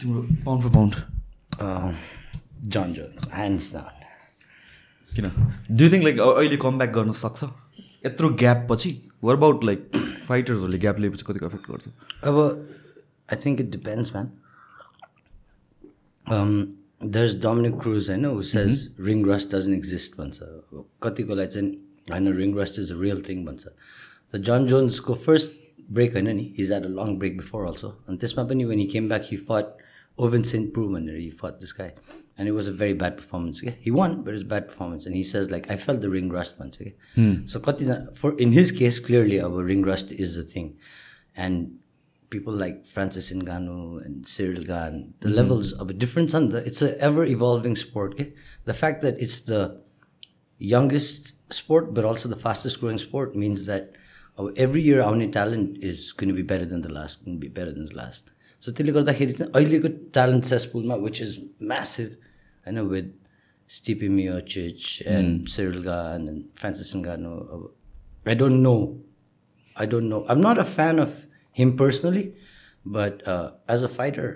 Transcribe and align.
तिम्रो 0.00 0.20
pound 0.44 0.62
for 0.62 0.70
pound 0.74 0.94
Jon 2.74 2.92
Jones 2.94 3.28
hands 3.34 3.72
down 3.74 3.94
किन? 5.12 5.26
Do 5.78 5.84
think 5.92 6.04
like 6.04 6.16
अहिले 6.20 6.56
come 6.64 6.78
back 6.78 6.90
गर्न 6.94 7.12
सक्छ? 7.20 7.40
यत्रो 8.06 8.28
ग्याप 8.42 8.66
पछि? 8.70 8.90
वर 9.24 9.34
अबाउट 9.36 9.64
लाइक 9.64 9.80
फाइटर्सहरूले 10.26 10.78
ग्याप 10.78 10.98
लिएपछि 11.00 11.24
कतिको 11.28 11.46
एफेक्ट 11.46 11.70
गर्छ? 11.70 11.84
अब 12.24 12.34
I 13.32 13.36
think 13.44 13.60
it 13.60 13.70
depends 13.70 14.12
man 14.16 14.26
there 17.14 17.24
is 17.24 17.34
Dominick 17.42 17.74
Cruz 17.80 18.10
होइन 18.10 18.26
ऊ 18.26 18.42
says 18.52 18.70
ring 19.08 19.24
rust 19.26 19.54
doesn't 19.54 19.74
exist 19.74 20.16
भन्छ 20.20 20.36
कतिकोलाई 21.02 21.46
चाहिँ 21.46 21.68
होइन 22.12 22.32
ring 22.36 22.54
rust 22.58 22.78
is 22.80 22.92
a 22.92 23.00
real 23.00 23.22
thing 23.28 23.44
भन्छ 23.46 23.62
त 23.66 24.36
जन 24.48 24.66
जोन्सको 24.66 25.14
फर्स्ट 25.26 25.48
ब्रेक 25.98 26.12
होइन 26.14 26.28
नि 26.36 26.46
his 26.58 26.72
at 26.72 26.84
a 26.84 26.88
long 26.96 27.16
break 27.18 27.36
before 27.36 27.66
also 27.66 27.88
अनि 28.08 28.16
त्यसमा 28.24 28.44
पनि 28.48 28.64
when 28.70 28.78
he 28.78 28.86
came 28.94 29.08
back 29.08 29.24
he 29.30 29.36
fought 29.50 29.66
Irvin 30.20 30.44
St. 30.44 30.72
Pruman, 30.72 31.14
he 31.16 31.30
fought 31.30 31.60
this 31.60 31.72
guy. 31.72 31.92
And 32.36 32.48
it 32.48 32.52
was 32.52 32.68
a 32.68 32.72
very 32.72 32.94
bad 32.94 33.16
performance. 33.16 33.62
Okay? 33.62 33.78
He 33.80 33.90
won, 33.90 34.22
but 34.22 34.34
it's 34.34 34.42
bad 34.42 34.68
performance. 34.68 35.06
And 35.06 35.14
he 35.14 35.22
says, 35.22 35.50
like, 35.50 35.70
I 35.70 35.76
felt 35.76 36.00
the 36.00 36.10
ring 36.10 36.28
rust 36.28 36.58
once. 36.58 36.80
Okay? 36.80 36.94
Hmm. 37.14 37.46
So 37.46 37.60
for 38.14 38.38
in 38.38 38.52
his 38.52 38.72
case, 38.72 39.00
clearly 39.00 39.40
our 39.40 39.62
ring 39.62 39.82
rust 39.82 40.12
is 40.12 40.36
the 40.36 40.42
thing. 40.42 40.78
And 41.34 41.78
people 42.30 42.52
like 42.52 42.86
Francis 42.86 43.32
Ngannou 43.32 44.04
and 44.04 44.26
Cyril 44.26 44.64
Gan, 44.64 45.14
the 45.20 45.28
mm. 45.28 45.34
levels 45.34 45.72
of 45.72 45.88
a 45.88 45.92
difference 45.92 46.34
on 46.34 46.50
the, 46.50 46.58
it's 46.58 46.82
an 46.82 46.94
ever 47.00 47.24
evolving 47.24 47.74
sport. 47.74 48.12
Okay? 48.14 48.34
The 48.64 48.74
fact 48.74 49.02
that 49.02 49.20
it's 49.20 49.40
the 49.40 49.82
youngest 50.58 51.34
sport, 51.52 51.94
but 51.94 52.04
also 52.04 52.28
the 52.28 52.36
fastest 52.36 52.80
growing 52.80 52.98
sport 52.98 53.34
means 53.34 53.66
that 53.66 53.92
every 54.56 54.82
year 54.82 55.02
our 55.02 55.16
new 55.16 55.30
talent 55.30 55.78
is 55.82 56.12
going 56.12 56.28
to 56.28 56.34
be 56.34 56.42
better 56.42 56.66
than 56.66 56.82
the 56.82 56.92
last, 56.92 57.24
going 57.24 57.36
to 57.36 57.40
be 57.40 57.48
better 57.48 57.72
than 57.72 57.86
the 57.86 57.94
last. 57.94 58.30
So 58.62 58.72
त्यसले 58.72 58.92
गर्दाखेरि 58.92 59.32
चाहिँ 59.32 59.52
अहिलेको 59.52 59.88
talent 60.12 60.44
सेसपुलमा 60.46 60.94
which 60.98 61.20
is 61.22 61.36
massive 61.64 62.08
होइन 62.66 62.80
with 62.88 63.08
Stipe 63.70 64.08
Miocic 64.46 64.86
and 65.08 65.48
Cyril 65.48 65.82
Gane 65.82 66.28
and 66.28 66.42
Francis 66.56 66.92
Ngannou 67.04 67.34
अब 67.54 68.28
I 68.28 68.34
don't 68.34 68.60
know 68.62 68.74
I 69.76 69.86
don't 69.86 70.10
know 70.10 70.24
I'm 70.30 70.40
not 70.40 70.58
a 70.58 70.68
fan 70.70 70.98
of 70.98 71.24
him 71.56 71.76
personally 71.76 72.22
but 72.88 73.22
as 73.70 73.84
a 73.84 73.92
fighter 73.92 74.34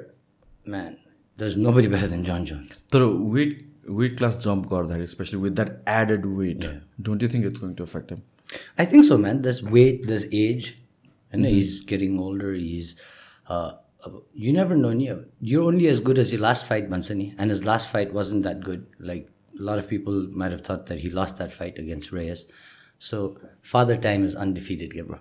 man 0.69 0.97
there 1.39 1.47
is 1.47 1.59
nobody 1.73 1.89
better 1.89 2.09
than 2.09 2.25
Jon 2.25 2.45
Jon 2.45 2.65
तर 2.93 3.05
weight 3.35 3.59
weight 3.91 4.17
class 4.17 4.39
jump 4.39 4.67
गर्दाखेरि 4.67 5.07
specially 5.09 5.41
with 5.41 5.53
that 5.53 5.83
added 5.91 6.27
weight 6.35 6.67
don't 7.01 7.23
you 7.23 7.29
think 7.29 7.47
it's 7.47 7.61
going 7.61 7.75
to 7.75 7.85
affect 7.85 8.13
him 8.13 8.23
I 8.81 8.87
think 8.87 9.05
so 9.05 9.19
man 9.19 9.41
this 9.43 9.61
weight 9.69 10.07
this 10.07 10.29
age 10.35 10.73
होइन 11.33 11.47
is 11.47 11.79
getting 11.89 12.19
older 12.21 12.55
is 12.57 12.95
older. 14.02 14.02
He's, 14.04 14.14
uh, 14.14 14.18
uh, 14.18 14.22
you 14.34 14.54
never 14.54 14.76
know. 14.76 14.94
ni- 14.94 15.26
You're 15.42 15.64
only 15.64 15.88
as 15.88 16.00
good 16.00 16.18
as 16.18 16.32
your 16.32 16.42
last 16.42 16.66
fight, 16.66 16.90
Mansani, 16.90 17.36
and 17.38 17.50
his 17.50 17.66
last 17.66 17.90
fight 17.90 18.14
wasn't 18.14 18.44
that 18.44 18.62
good. 18.62 18.86
Like 19.00 19.30
a 19.60 19.64
lot 19.64 19.80
of 19.80 19.88
people 19.88 20.28
might 20.32 20.52
have 20.52 20.62
thought 20.62 20.86
that 20.86 21.00
he 21.00 21.10
lost 21.10 21.38
that 21.38 21.52
fight 21.52 21.78
against 21.78 22.12
Reyes. 22.12 22.46
So 23.00 23.40
father 23.62 23.96
time 23.96 24.24
is 24.24 24.36
undefeated, 24.36 24.94
yeah, 24.96 25.04
bro. 25.04 25.20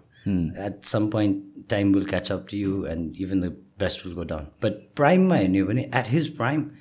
At 0.56 0.84
some 0.84 1.10
point, 1.10 1.68
time 1.68 1.92
will 1.92 2.04
catch 2.04 2.30
up 2.30 2.48
to 2.48 2.56
you, 2.56 2.84
and 2.86 3.14
even 3.16 3.40
the 3.40 3.50
best 3.78 4.04
will 4.04 4.14
go 4.14 4.24
down. 4.24 4.50
But 4.60 4.94
prime, 4.94 5.28
my 5.28 5.44
at 5.92 6.06
his 6.08 6.28
prime, 6.28 6.76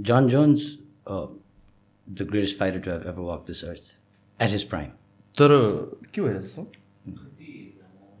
John 0.00 0.28
Jones, 0.28 0.78
uh, 1.06 1.26
the 2.06 2.24
greatest 2.24 2.56
fighter 2.56 2.78
to 2.80 2.90
have 2.90 3.06
ever 3.06 3.22
walked 3.22 3.46
this 3.46 3.64
earth, 3.64 3.98
at 4.38 4.50
his 4.50 4.64
prime. 4.64 4.92
तर 5.36 5.48
के 6.14 6.22
भइरहेछ 6.22 6.66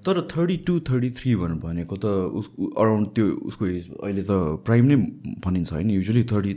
तर 0.05 0.21
thirty 0.31 0.57
two 0.67 0.79
thirty 0.79 1.09
three 1.09 1.35
भनेर 1.35 1.57
भनेको 1.63 1.95
त 1.95 2.05
उस 2.39 2.49
around 2.77 3.07
त्यो 3.15 3.25
उसको 3.49 3.67
एज 3.67 3.89
अहिले 4.03 4.21
त 4.21 4.31
प्राइम 4.65 4.85
नै 4.85 4.95
भनिन्छ 5.45 5.73
होइन। 5.73 5.89
Usually 5.91 6.23
thirty 6.23 6.53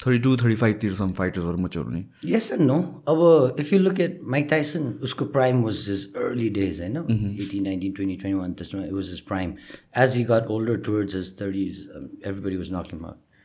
thirty 0.00 0.18
two 0.18 0.36
thirty 0.36 0.54
फाइभतिर 0.54 0.94
some 0.94 1.12
फाइटर्सहरू 1.12 1.58
मजा 1.58 1.80
हुने 1.80 2.04
यस 2.24 2.52
एन्ड 2.52 2.62
नो 2.62 2.76
अब 3.08 3.56
if 3.60 3.72
you 3.72 3.78
look 3.78 4.00
at 4.00 4.20
Mike 4.22 4.46
Tyson 4.50 4.86
उसको 5.02 5.24
prime 5.24 5.62
was 5.62 5.86
his 5.90 6.06
early 6.16 6.48
days 6.50 6.80
होइन? 6.80 6.96
Eighteen 7.40 7.62
nineteen 7.62 7.92
twenty 7.92 8.16
twenty 8.16 8.38
one 8.40 8.52
त्यसमा 8.52 8.84
it 8.84 8.92
was 8.92 9.10
his 9.12 9.20
prime 9.20 9.54
as 9.98 10.16
you 10.18 10.24
got 10.24 10.46
older 10.50 10.76
towards 10.76 11.16
his 11.16 11.34
thirty 11.40 11.64
his 11.64 11.88
everybody 12.26 12.56
was 12.56 12.72
not 12.72 12.94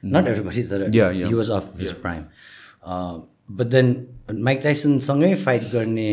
not 0.04 0.28
everybody 0.28 0.64
तर 0.64 0.90
he 1.26 1.34
was 1.34 1.50
of 1.50 1.74
his 1.80 1.92
prime 1.92 2.24
but 3.58 3.68
then 3.68 3.96
Mike 4.40 4.60
टाइसनसँगै 4.64 5.36
fight 5.36 5.62
गर्ने 5.74 6.10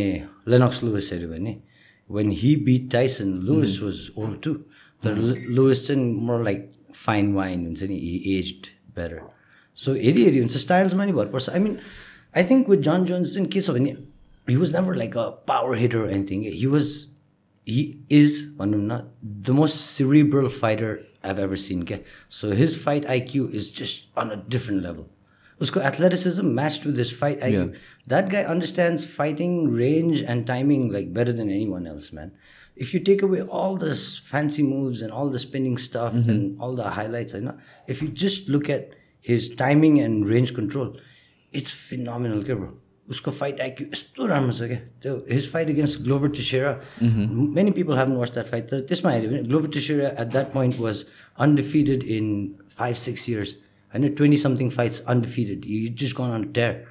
Lennox 0.49 0.85
Lewis 0.85 1.13
भने 1.13 1.63
when 2.11 2.31
he 2.33 2.57
beat 2.57 2.91
Tyson, 2.91 3.41
Lewis 3.43 3.81
was 3.81 4.11
old 4.17 4.43
too. 4.43 4.65
तर 5.03 5.17
Lewis 5.49 5.87
चाहिँ 5.87 6.13
more 6.29 6.43
like 6.43 6.69
fine 6.93 7.35
wine 7.35 7.65
हुन्छ 7.67 7.83
नि 7.83 8.01
he 8.01 8.39
aged 8.39 8.71
better. 8.95 9.23
So 9.77 9.93
हेरी 9.95 10.23
हेरी 10.25 10.39
हुन्छ 10.39 10.57
स्टाइल्समा 10.57 11.05
नि 11.05 11.13
भर 11.13 11.27
पर्छ 11.33 11.49
I 11.51 11.59
mean 11.61 11.79
I 12.37 12.45
think 12.51 12.69
with 12.69 12.79
Jon 12.83 13.05
Jones 13.05 13.35
चाहिँ 13.35 13.49
के 13.49 13.61
छ 13.61 13.71
भने 13.71 13.91
he 14.47 14.57
was 14.57 14.75
never 14.77 14.95
like 14.97 15.17
a 15.19 15.25
power 15.49 15.77
hitter 15.79 16.11
anything 16.13 16.45
he 16.53 16.67
was 16.75 16.93
he 17.67 17.83
is 18.19 18.39
भनौँ 18.59 18.81
न 18.83 19.01
the 19.47 19.57
most 19.59 19.77
cerebral 19.77 20.49
fighter 20.61 20.99
I 21.25 21.43
ever 21.45 21.57
seen 21.65 21.83
क्या 21.91 21.99
so 22.39 22.53
his 22.63 22.79
fight 22.85 23.07
IQ 23.17 23.49
is 23.61 23.73
just 23.79 24.19
on 24.19 24.31
a 24.31 24.43
different 24.57 24.83
level 24.83 25.05
उसको 25.60 25.80
athleticism 25.90 26.48
match 26.60 26.80
with 26.86 26.94
this 26.96 27.18
fight 27.20 27.44
IQ 27.44 27.66
that 28.10 28.32
guy 28.32 28.44
understands 28.54 29.08
fighting 29.18 29.60
range 29.78 30.24
and 30.24 30.48
timing 30.48 30.92
like 30.94 31.14
better 31.14 31.32
than 31.42 31.52
anyone 31.70 31.88
else 31.88 32.14
man 32.14 32.32
if 32.78 32.94
you 32.94 33.00
take 33.00 33.22
away 33.22 33.42
all 33.42 33.78
this 33.78 34.20
fancy 34.20 34.64
moves 34.64 35.02
and 35.02 35.12
all 35.12 35.30
the 35.30 35.40
spinning 35.40 35.78
stuff 35.78 36.14
and 36.14 36.60
all 36.60 36.76
the 36.76 36.90
highlights, 36.92 37.36
I 37.36 37.40
know, 37.40 37.58
if 37.88 38.02
you 38.02 38.08
just 38.08 38.50
look 38.50 38.70
at 38.70 38.94
his 39.26 39.50
timing 39.56 40.00
and 40.00 40.28
range 40.28 40.54
control, 40.56 40.96
it's 41.54 41.74
phenomenal, 41.90 42.44
क्या 42.46 42.56
bro. 42.56 42.70
उसको 43.10 43.32
fight 43.32 43.60
IQ 43.62 43.88
यस्तो 43.88 44.26
राम्रो 44.28 44.52
छ 44.54 44.68
क्या 44.68 44.78
त्यो 45.04 45.14
his 45.32 45.48
fight 45.52 45.70
against 45.70 46.00
Glover 46.02 46.30
Teixeira 46.36 46.70
many 47.02 47.72
people 47.72 47.98
haven't 47.98 48.16
watch 48.18 48.32
that 48.34 48.46
fight 48.52 48.70
तर 48.70 48.80
त्यसमा 48.92 49.12
हेऱ्यो 49.12 49.30
भने 49.30 49.42
Glover 49.48 49.70
Teixeira 49.76 50.10
at 50.10 50.28
that 50.32 50.54
point 50.54 50.80
was 50.80 51.04
undefeated 51.46 52.04
in 52.18 52.30
five 52.78 52.96
six 53.02 53.30
years 53.30 53.56
I 53.93 53.99
know 53.99 54.09
20 54.09 54.37
something 54.37 54.71
fights 54.71 55.01
undefeated. 55.07 55.65
He's 55.65 55.91
just 55.91 56.15
gone 56.15 56.31
on 56.31 56.45
a 56.45 56.47
tear. 56.47 56.89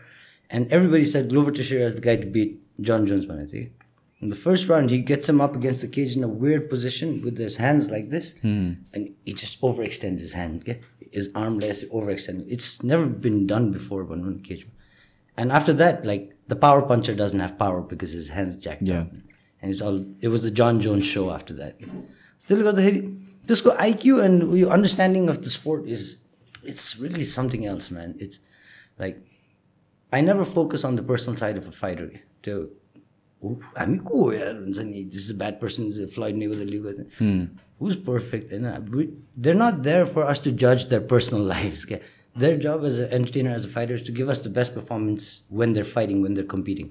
And 0.49 0.71
everybody 0.71 1.05
said 1.05 1.29
Glover 1.29 1.51
Teixeira 1.51 1.85
is 1.85 1.95
the 1.95 2.01
guy 2.01 2.15
to 2.15 2.25
beat 2.25 2.61
John 2.81 3.05
Jones 3.05 3.27
Manatee. 3.27 3.71
In 4.21 4.29
the 4.29 4.35
first 4.35 4.69
round, 4.69 4.89
he 4.89 5.01
gets 5.01 5.27
him 5.27 5.41
up 5.41 5.55
against 5.55 5.81
the 5.81 5.87
cage 5.87 6.15
in 6.15 6.23
a 6.23 6.27
weird 6.27 6.69
position 6.69 7.21
with 7.21 7.37
his 7.37 7.57
hands 7.57 7.91
like 7.91 8.09
this, 8.09 8.35
mm. 8.35 8.77
and 8.93 9.13
he 9.25 9.33
just 9.33 9.59
overextends 9.61 10.19
his 10.19 10.33
hand. 10.33 10.61
Okay? 10.61 10.81
His 11.11 11.29
arm 11.35 11.59
less 11.59 11.83
overextended. 11.85 12.45
It's 12.47 12.81
never 12.81 13.05
been 13.05 13.45
done 13.45 13.71
before 13.71 14.03
by 14.03 14.15
one 14.15 14.39
cage. 14.39 14.67
And 15.37 15.51
after 15.51 15.73
that, 15.73 16.05
like 16.05 16.33
the 16.47 16.55
power 16.55 16.81
puncher 16.81 17.13
doesn't 17.13 17.39
have 17.39 17.59
power 17.59 17.81
because 17.81 18.13
his 18.13 18.29
hands 18.29 18.55
jacked 18.55 18.83
yeah. 18.83 19.01
up, 19.01 19.11
and 19.61 19.71
it's 19.71 19.81
all. 19.81 20.05
It 20.21 20.29
was 20.29 20.43
the 20.43 20.51
John 20.51 20.79
Jones 20.79 21.05
show 21.05 21.31
after 21.31 21.53
that. 21.55 21.77
Still 22.37 22.63
got 22.63 22.75
the 22.75 23.13
this 23.43 23.61
go 23.61 23.75
IQ 23.75 24.23
and 24.23 24.57
your 24.57 24.71
understanding 24.71 25.29
of 25.29 25.43
the 25.43 25.49
sport 25.49 25.87
is 25.87 26.17
it's 26.64 26.98
really 26.98 27.24
something 27.24 27.66
else, 27.66 27.90
man. 27.90 28.14
It's 28.18 28.40
like 28.98 29.22
I 30.12 30.20
never 30.20 30.44
focus 30.44 30.84
on 30.84 30.96
the 30.96 31.02
personal 31.02 31.36
side 31.36 31.56
of 31.56 31.68
a 31.68 31.72
fighter. 31.72 32.10
To 32.42 32.60
हामी 33.42 33.98
को 34.04 34.22
हो 34.22 34.32
यार 34.32 34.56
हुन्छ 34.56 34.78
नि 34.78 35.02
this 35.12 35.28
is 35.30 35.36
bad 35.38 35.54
person 35.60 36.06
flight 36.14 36.36
नेको 36.36 36.64
लिएको 36.70 36.90
whose 37.80 37.94
perfect 38.06 38.52
होइन 38.52 39.06
they're 39.46 39.56
not 39.56 39.74
there 39.84 40.04
for 40.14 40.22
us 40.22 40.42
to 40.44 40.50
जज 40.62 40.84
their 40.88 41.06
personal 41.10 41.46
life 41.48 41.84
क्या 41.88 41.98
their 42.40 42.58
job 42.66 42.84
as 42.86 43.00
a 43.00 43.08
entertainer 43.18 43.54
as 43.56 43.66
a 43.66 43.70
fighter 43.74 44.02
to 44.06 44.12
give 44.14 44.30
us 44.30 44.44
the 44.46 44.52
best 44.58 44.74
performance 44.74 45.30
when 45.60 45.72
they're 45.72 45.86
fighting 45.92 46.22
when 46.22 46.34
they're 46.34 46.46
competing 46.50 46.90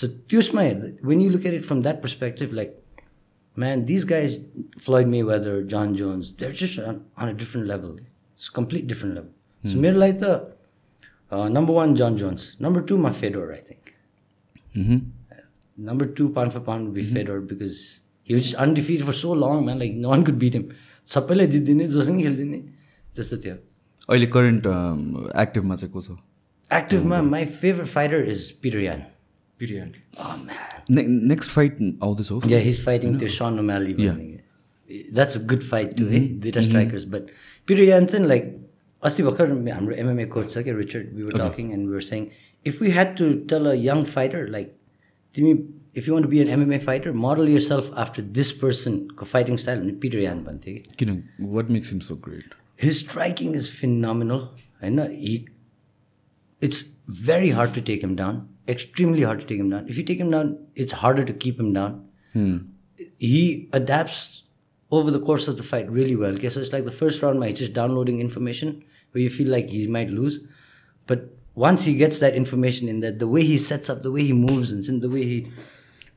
so 0.00 0.06
त्यसमा 0.32 0.62
हेर्दा 0.62 1.08
when 1.08 1.20
you 1.20 1.28
look 1.30 1.46
at 1.46 1.54
it 1.54 1.64
from 1.64 1.82
that 1.82 2.02
perspective 2.02 2.52
like 2.60 2.82
man, 3.56 3.84
these 3.84 4.04
guys, 4.04 4.40
Floyd 4.78 5.06
Mayweather, 5.06 5.66
John 5.66 5.94
Jones, 5.94 6.32
they're 6.32 6.52
just 6.52 6.78
on, 6.78 7.04
on 7.16 7.28
a 7.28 7.34
different 7.34 7.66
level. 7.66 7.98
It's 8.36 8.48
a 8.48 8.52
complete 8.52 8.86
different 8.86 9.14
level. 9.16 9.30
So, 9.64 9.78
mere 9.78 9.92
like 10.02 10.18
the 10.20 10.30
uh, 11.30 11.48
number 11.48 11.72
one, 11.72 11.94
John 11.96 12.16
Jones. 12.16 12.56
Number 12.60 12.80
two, 12.82 12.96
my 12.98 13.10
Fedor, 13.10 13.52
I 13.52 13.60
think. 13.60 13.94
Number 15.76 16.06
two, 16.06 16.28
pound 16.30 16.52
for 16.52 16.60
pound, 16.60 16.84
would 16.86 16.94
be 16.94 17.02
Fedor 17.02 17.40
because 17.40 18.02
he 18.22 18.34
was 18.34 18.42
just 18.42 18.54
undefeated 18.56 19.06
for 19.06 19.12
so 19.12 19.32
long, 19.32 19.64
man. 19.66 19.78
Like, 19.78 19.92
no 19.94 20.08
one 20.08 20.24
could 20.24 20.38
beat 20.38 20.54
him. 20.54 20.66
सबैलाई 21.12 21.46
जित्दिने 21.52 21.86
जोसँग 21.92 22.14
पनि 22.14 22.22
खेलिदिने 22.22 22.58
त्यस्तो 23.14 23.36
थियो 23.44 23.54
अहिले 24.10 24.26
current 24.34 24.66
एक्टिभमा 25.44 25.76
चाहिँ 25.80 25.92
को 25.94 26.00
छ 26.06 26.14
एक्टिभमा 26.78 27.20
my 27.30 27.44
favourite 27.54 27.86
fighter 27.94 28.28
is 28.34 28.42
Peter 28.62 28.80
Yan 28.80 29.00
biryani 29.58 30.02
Oh, 30.26 30.36
man. 30.46 31.26
Next 31.32 31.50
fight 31.50 31.80
आउँदैछ 32.02 32.30
हो 32.30 32.40
Yeah, 32.52 32.62
he's 32.68 32.78
fighting 32.84 33.18
to 33.22 33.28
Sean 33.38 33.58
O'Malley. 33.58 33.96
That's 35.18 35.36
a 35.40 35.42
good 35.52 35.64
fight 35.72 35.96
too, 35.96 36.08
eh? 36.18 36.22
Duita 36.46 36.62
strikers. 36.68 37.04
But 37.66 37.76
Peter 37.76 37.84
Jansen, 37.86 38.28
like, 38.28 38.48
अस्ति 39.04 39.22
भर्खर 39.22 39.50
हाम्रो 39.72 39.96
MMA 39.96 40.30
coach 40.30 40.48
छ 40.54 40.64
क्या 40.64 40.76
Richard, 40.76 41.14
we 41.16 41.24
were 41.24 41.38
talking 41.42 41.72
and 41.72 41.86
we 41.86 41.92
were 41.92 42.00
saying, 42.00 42.30
if 42.64 42.80
we 42.80 42.90
had 42.90 43.16
to 43.16 43.44
tell 43.44 43.66
a 43.66 43.74
young 43.74 44.04
fighter, 44.04 44.48
like, 44.48 44.74
तिमी 45.34 45.68
if 45.94 46.06
you 46.06 46.12
want 46.14 46.22
to 46.22 46.28
be 46.28 46.40
an 46.40 46.48
MMA 46.48 46.82
fighter, 46.82 47.12
model 47.12 47.48
yourself 47.48 47.90
after 47.96 48.22
this 48.22 48.52
person 48.52 49.08
को 49.08 49.26
fighting 49.26 49.58
style, 49.58 49.80
भने 49.80 50.00
Peter 50.00 50.18
Yan 50.18 50.44
भन्थ्यो 50.44 50.74
कि 50.74 51.04
किन 51.04 51.22
what 51.40 51.70
makes 51.70 51.90
him 51.92 52.00
so 52.00 52.16
great 52.28 52.54
his 52.82 53.00
striking 53.00 53.54
is 53.54 53.70
phenomenal 53.80 54.40
होइन 54.82 55.00
he 55.24 55.34
it's 56.60 56.78
very 57.26 57.50
hard 57.50 57.74
to 57.74 57.82
take 57.90 58.02
him 58.02 58.14
down 58.20 58.40
extremely 58.68 59.22
hard 59.22 59.40
to 59.40 59.46
take 59.46 59.60
him 59.60 59.68
down 59.70 59.88
if 59.88 59.98
you 60.00 60.04
take 60.04 60.20
him 60.20 60.30
down 60.30 60.50
it's 60.84 60.92
harder 61.02 61.24
to 61.30 61.36
keep 61.44 61.60
him 61.60 61.72
down 61.72 62.00
he 63.18 63.68
adapts 63.80 64.42
over 64.91 65.11
the 65.11 65.19
course 65.19 65.47
of 65.47 65.57
the 65.57 65.63
fight 65.63 65.89
really 65.91 66.15
well 66.15 66.33
okay 66.35 66.49
so 66.49 66.59
it's 66.59 66.73
like 66.73 66.85
the 66.85 66.91
first 66.99 67.21
round 67.21 67.43
he's 67.43 67.59
just 67.59 67.73
downloading 67.73 68.19
information 68.19 68.83
where 69.11 69.21
you 69.23 69.29
feel 69.29 69.49
like 69.51 69.69
he 69.69 69.87
might 69.87 70.09
lose 70.09 70.39
but 71.05 71.25
once 71.55 71.83
he 71.85 71.93
gets 71.95 72.19
that 72.19 72.35
information 72.35 72.87
in 72.87 72.99
there 73.01 73.11
the 73.11 73.27
way 73.27 73.41
he 73.43 73.57
sets 73.57 73.89
up 73.89 74.03
the 74.03 74.11
way 74.11 74.23
he 74.23 74.33
moves 74.33 74.71
and 74.71 75.01
the 75.01 75.09
way 75.09 75.23
he 75.23 75.47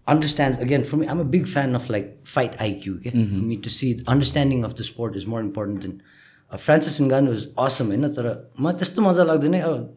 understands 0.07 0.59
again 0.59 0.85
for 0.85 0.97
me 0.97 1.07
i'm 1.07 1.21
a 1.21 1.25
big 1.25 1.47
fan 1.49 1.75
of 1.75 1.89
like 1.95 2.09
fight 2.27 2.57
iq 2.59 2.85
okay 2.99 3.11
for 3.11 3.43
me 3.51 3.57
to 3.57 3.71
see 3.79 3.91
understanding 4.07 4.65
of 4.65 4.75
the 4.77 4.85
sport 4.85 5.17
is 5.17 5.27
more 5.27 5.41
important 5.41 5.83
than 5.83 6.03
uh, 6.51 6.57
francis 6.57 7.01
ngannou 7.01 7.33
is 7.41 7.49
awesome 7.65 7.91
होइन 7.95 8.09
तर 8.19 8.27
म 8.61 8.73
त्यस्तो 8.81 9.03
मजा 9.09 9.25
लाग्दैन 9.31 9.55
अब 9.61 9.95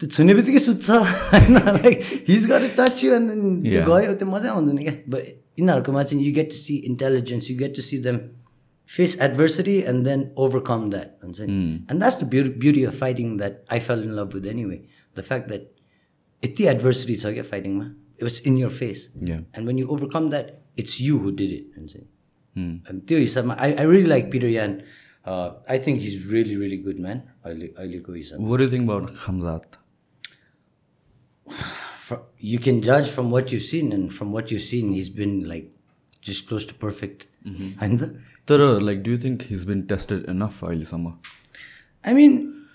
त्यो 0.00 0.06
छुने 0.16 0.34
बित्तिकै 0.38 0.58
सुत्छ 0.68 0.90
होइन 1.34 1.54
लाइक 1.78 1.96
हिज 2.28 2.46
गर 2.52 2.68
टच 2.78 3.04
यु 3.04 3.12
एन्ड 3.18 3.30
देन 3.30 3.42
त्यो 3.62 3.72
Yeah. 3.74 3.88
गयो 3.90 4.14
त्यो 4.22 4.28
मजा 4.34 4.50
आउँदैन 4.52 4.78
क्या 4.86 4.94
in 5.56 5.66
Narcomancy, 5.66 6.20
you 6.20 6.32
get 6.32 6.50
to 6.50 6.56
see 6.56 6.84
intelligence, 6.84 7.48
you 7.48 7.56
get 7.56 7.74
to 7.74 7.82
see 7.82 7.98
them 7.98 8.36
face 8.86 9.18
adversity 9.20 9.84
and 9.84 10.04
then 10.04 10.32
overcome 10.36 10.90
that. 10.90 11.18
Hmm. 11.22 11.76
And 11.88 12.02
that's 12.02 12.18
the 12.18 12.26
beauty 12.26 12.84
of 12.84 12.94
fighting 12.94 13.38
that 13.38 13.64
I 13.70 13.78
fell 13.80 14.00
in 14.00 14.14
love 14.14 14.34
with 14.34 14.46
anyway. 14.46 14.86
The 15.14 15.22
fact 15.22 15.48
that 15.48 15.72
it's 16.42 16.58
the 16.58 16.68
adversity 16.68 17.14
so 17.14 17.28
you're 17.28 17.44
fighting, 17.44 17.78
man. 17.78 17.96
It 18.18 18.24
was 18.24 18.40
in 18.40 18.56
your 18.56 18.70
face. 18.70 19.08
Yeah. 19.18 19.40
And 19.54 19.66
when 19.66 19.78
you 19.78 19.88
overcome 19.90 20.30
that, 20.30 20.62
it's 20.76 21.00
you 21.00 21.18
who 21.18 21.32
did 21.32 21.50
it. 21.50 21.64
Hmm. 22.54 22.76
And 22.86 23.52
I, 23.52 23.74
I 23.74 23.82
really 23.82 24.06
like 24.06 24.30
Peter 24.30 24.48
Yan. 24.48 24.84
Uh, 25.24 25.54
I 25.68 25.78
think 25.78 26.00
he's 26.00 26.26
really, 26.26 26.56
really 26.56 26.76
good, 26.76 26.98
man. 26.98 27.30
I, 27.44 27.50
I 27.78 27.84
like 27.84 28.06
What 28.36 28.58
do 28.58 28.64
you 28.64 28.70
think 28.70 28.84
about 28.84 29.08
Hamzat? 29.10 29.64
you 32.38 32.58
can 32.58 32.82
judge 32.82 33.08
from 33.08 33.30
what 33.30 33.52
you've 33.52 33.62
seen, 33.62 33.92
and 33.92 34.12
from 34.12 34.32
what 34.32 34.50
you've 34.50 34.62
seen, 34.62 34.92
he's 34.92 35.10
been 35.10 35.48
like 35.48 35.72
just 36.20 36.48
close 36.48 36.66
to 36.66 36.74
perfect. 36.74 37.28
Mm-hmm. 37.46 37.84
And 37.84 38.20
Tara, 38.46 38.78
like, 38.78 39.02
do 39.02 39.10
you 39.10 39.16
think 39.16 39.42
he's 39.42 39.64
been 39.64 39.86
tested 39.86 40.24
enough, 40.24 40.60
Aili 40.60 40.86
Sama? 40.86 41.18
I 42.04 42.12
mean, 42.12 42.66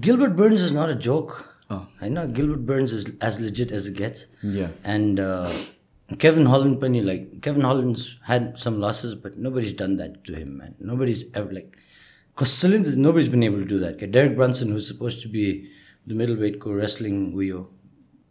Gilbert 0.00 0.36
Burns 0.36 0.62
is 0.62 0.72
not 0.72 0.90
a 0.90 0.94
joke. 0.94 1.48
Oh. 1.70 1.86
I 2.00 2.08
know 2.08 2.26
Gilbert 2.26 2.66
Burns 2.66 2.92
is 2.92 3.10
as 3.20 3.40
legit 3.40 3.70
as 3.70 3.86
it 3.86 3.94
gets. 3.94 4.26
Yeah. 4.42 4.68
And 4.84 5.20
uh, 5.20 5.50
Kevin 6.18 6.46
Holland 6.46 6.80
Penny, 6.80 7.02
like 7.02 7.40
Kevin 7.40 7.62
Holland's 7.62 8.18
had 8.24 8.58
some 8.58 8.80
losses, 8.80 9.14
but 9.14 9.38
nobody's 9.38 9.72
done 9.72 9.96
that 9.96 10.24
to 10.24 10.34
him, 10.34 10.58
man. 10.58 10.74
Nobody's 10.80 11.32
ever 11.34 11.52
like 11.52 11.78
Kostelin, 12.36 12.96
nobody's 12.96 13.28
been 13.28 13.42
able 13.42 13.58
to 13.58 13.64
do 13.64 13.78
that. 13.78 14.10
Derek 14.10 14.36
Brunson, 14.36 14.70
who's 14.70 14.88
supposed 14.88 15.22
to 15.22 15.28
be 15.28 15.70
the 16.06 16.14
middleweight 16.14 16.60
co 16.60 16.72
wrestling 16.72 17.34
Uyo, 17.34 17.68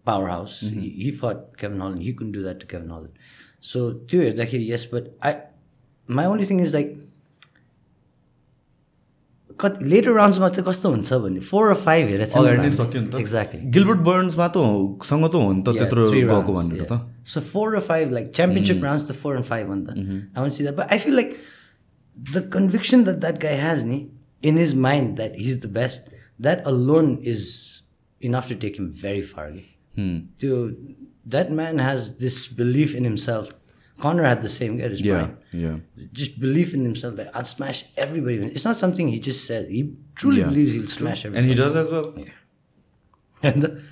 powerhouse, 0.05 0.61
he, 0.61 0.89
he 1.05 1.11
fought 1.11 1.57
Kevin 1.59 1.81
Holland. 1.81 2.03
He 2.03 2.13
couldn't 2.13 2.33
do 2.33 2.43
that 2.43 2.61
to 2.61 2.67
Kevin 2.67 2.91
Holland. 2.91 3.15
So, 3.61 3.81
त्यो 4.11 4.21
हेर्दाखेरि 4.23 4.67
yes, 4.69 4.85
but 4.87 5.09
I, 5.23 5.35
my 6.09 6.25
only 6.33 6.45
thing 6.45 6.61
is 6.61 6.75
like, 6.75 6.93
कति 9.61 9.85
letter 9.89 10.13
राउन्ड्समा 10.13 10.49
चाहिँ 10.55 10.67
कस्तो 10.69 10.89
हुन्छ 10.91 11.13
भने 11.25 11.41
four 11.51 11.71
र 11.71 11.75
five 11.83 12.07
हेरेर 12.09 12.27
अगाडि 12.41 12.57
नै 12.63 12.71
सक्यो 12.79 13.01
नि 13.01 13.09
त 13.13 13.21
एक्ज्याक्टली 13.25 13.61
गिल्बर्ट 13.77 14.01
बर्न्समा 14.09 14.49
त 14.53 14.57
हो- 14.65 15.07
सँग 15.11 15.25
त 15.33 15.35
हो 15.43 15.53
नि 15.53 15.63
त 15.69 15.73
त्यत्रो 15.79 16.03
गएको 16.33 16.53
भनेर 16.57 16.83
त 16.93 16.99
So 17.35 17.41
four 17.41 17.69
or 17.75 17.81
five, 17.87 18.13
like 18.17 18.27
championship 18.39 18.83
rounds 18.87 19.05
to 19.11 19.15
four 19.21 19.33
and 19.39 19.47
five 19.53 19.71
on 19.77 19.81
that. 19.87 19.97
I 20.37 20.43
want 20.43 20.53
to 20.53 20.57
see 20.59 20.67
that. 20.67 20.77
But 20.81 20.93
I 20.97 20.99
feel 21.05 21.17
like 21.21 21.33
the 22.37 22.43
conviction 22.57 23.03
that 23.09 23.19
that 23.25 23.41
guy 23.45 23.55
has 23.63 23.85
ni, 23.85 23.97
in 24.51 24.61
his 24.63 24.75
mind 24.85 25.17
that 25.23 25.35
he's 25.47 25.59
the 25.65 25.71
best, 25.79 26.13
that 26.49 26.63
alone 26.75 27.09
is 27.33 27.43
enough 28.21 28.47
to 28.53 28.59
take 28.67 28.79
him 28.79 28.93
very 28.93 29.23
far. 29.33 29.49
Hmm. 29.96 30.20
Dude, 30.40 30.96
that 31.26 31.52
man 31.52 31.80
has 31.80 32.18
this 32.18 32.48
belief 32.48 32.96
in 32.96 33.04
himself. 33.04 33.52
Connor 34.00 34.24
had 34.24 34.42
the 34.42 34.50
same 34.50 34.78
guy 34.78 34.86
as 34.86 35.02
yeah, 35.02 35.12
Brian. 35.12 35.38
Yeah. 35.54 35.78
Just 36.12 36.40
belief 36.40 36.74
in 36.74 36.84
himself 36.84 37.16
that 37.18 37.36
I'll 37.36 37.46
smash 37.46 37.86
everybody. 37.96 38.38
It's 38.38 38.66
not 38.66 38.78
something 38.78 39.08
he 39.08 39.20
just 39.20 39.46
said. 39.46 39.68
He 39.70 39.94
truly 40.16 40.40
yeah. 40.40 40.48
believes 40.48 40.74
he'll 40.74 40.88
smash 40.88 41.26
everybody. 41.26 41.50
And 41.50 41.58
he 41.58 41.64
does 41.64 41.76
as 41.76 41.92
well. 41.92 42.14
Yeah. 42.18 42.26
And 43.44 43.64
the, 43.64 43.84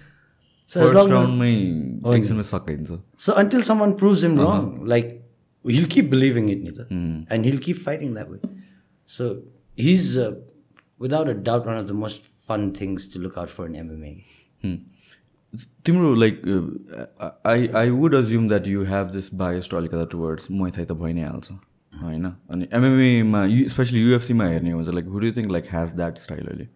so 0.68 0.82
First 0.82 0.92
as 0.92 0.96
long 0.96 1.10
round 1.10 1.42
as, 1.42 2.92
oh, 2.92 3.02
So 3.18 3.34
until 3.34 3.64
someone 3.64 3.96
proves 3.98 4.24
him 4.24 4.40
uh 4.40 4.44
-huh. 4.44 4.46
wrong, 4.46 4.86
like 4.86 5.24
he'll 5.64 5.88
keep 5.88 6.10
believing 6.10 6.50
it, 6.50 6.62
neither, 6.62 6.86
Mm. 6.90 7.26
And 7.30 7.46
he'll 7.46 7.64
keep 7.68 7.78
fighting 7.78 8.14
that 8.14 8.30
way. 8.30 8.40
So 9.06 9.44
he's 9.76 10.18
uh, 10.18 10.36
without 10.98 11.28
a 11.28 11.34
doubt 11.34 11.66
one 11.66 11.78
of 11.78 11.88
the 11.88 11.94
most 11.94 12.28
fun 12.48 12.72
things 12.74 13.08
to 13.08 13.20
look 13.20 13.38
out 13.38 13.50
for 13.50 13.66
in 13.66 13.74
MMA. 13.74 14.24
Hmm. 14.62 14.76
तिम्रो 15.86 16.14
like 16.16 16.42
I 17.46 17.68
I 17.68 17.90
would 17.90 18.16
assume 18.16 18.48
that 18.48 18.68
you 18.68 18.84
have 18.84 19.08
this 19.14 19.34
biased 19.34 19.74
अलिकता 19.76 20.06
towards 20.12 20.48
मैथाइ 20.52 20.86
त 20.86 20.92
भइ 20.92 21.14
नै 21.14 21.24
हाल्छ 21.24 21.52
होइन? 22.02 22.26
अनि 22.52 22.68
एमएमएमा 22.74 23.46
specially 23.70 24.02
युएफसीमा 24.02 24.46
हेर्ने 24.46 24.72
हुन्छ 24.72 24.90
like 24.90 25.06
who'd 25.16 25.24
you 25.24 25.32
think 25.38 25.52
like 25.52 25.66
has 25.74 25.94
that 25.96 26.18
style 26.18 26.46
अहिले? 26.48 26.68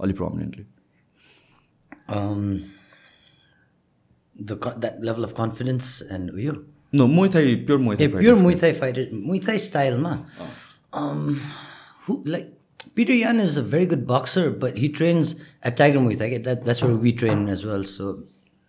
अलिक 0.00 0.16
prominently 0.16 0.64
Um, 2.14 2.40
the 4.36 4.56
co- 4.64 4.78
that 4.84 4.96
level 5.08 5.24
of 5.24 5.30
confidence 5.34 5.86
and 6.16 6.32
you. 6.46 6.54
No 6.94 7.06
Muay Thai 7.06 7.54
pure 7.68 7.78
Muay Thai 7.78 8.08
pure 8.08 8.34
Muay 8.40 8.56
Thai 8.62 8.72
fighter, 8.80 9.04
Muay 9.28 9.40
Thai 9.46 9.56
Peter 12.94 13.12
Yan 13.12 13.40
is 13.40 13.58
a 13.58 13.62
very 13.62 13.86
good 13.86 14.06
boxer, 14.06 14.50
but 14.50 14.76
he 14.76 14.88
trains 14.88 15.36
at 15.62 15.76
Tiger 15.76 15.98
Muay 15.98 16.18
Thai. 16.18 16.38
That, 16.38 16.64
that's 16.64 16.82
where 16.82 16.94
we 16.94 17.12
train 17.12 17.48
as 17.48 17.64
well. 17.64 17.84
So 17.84 18.24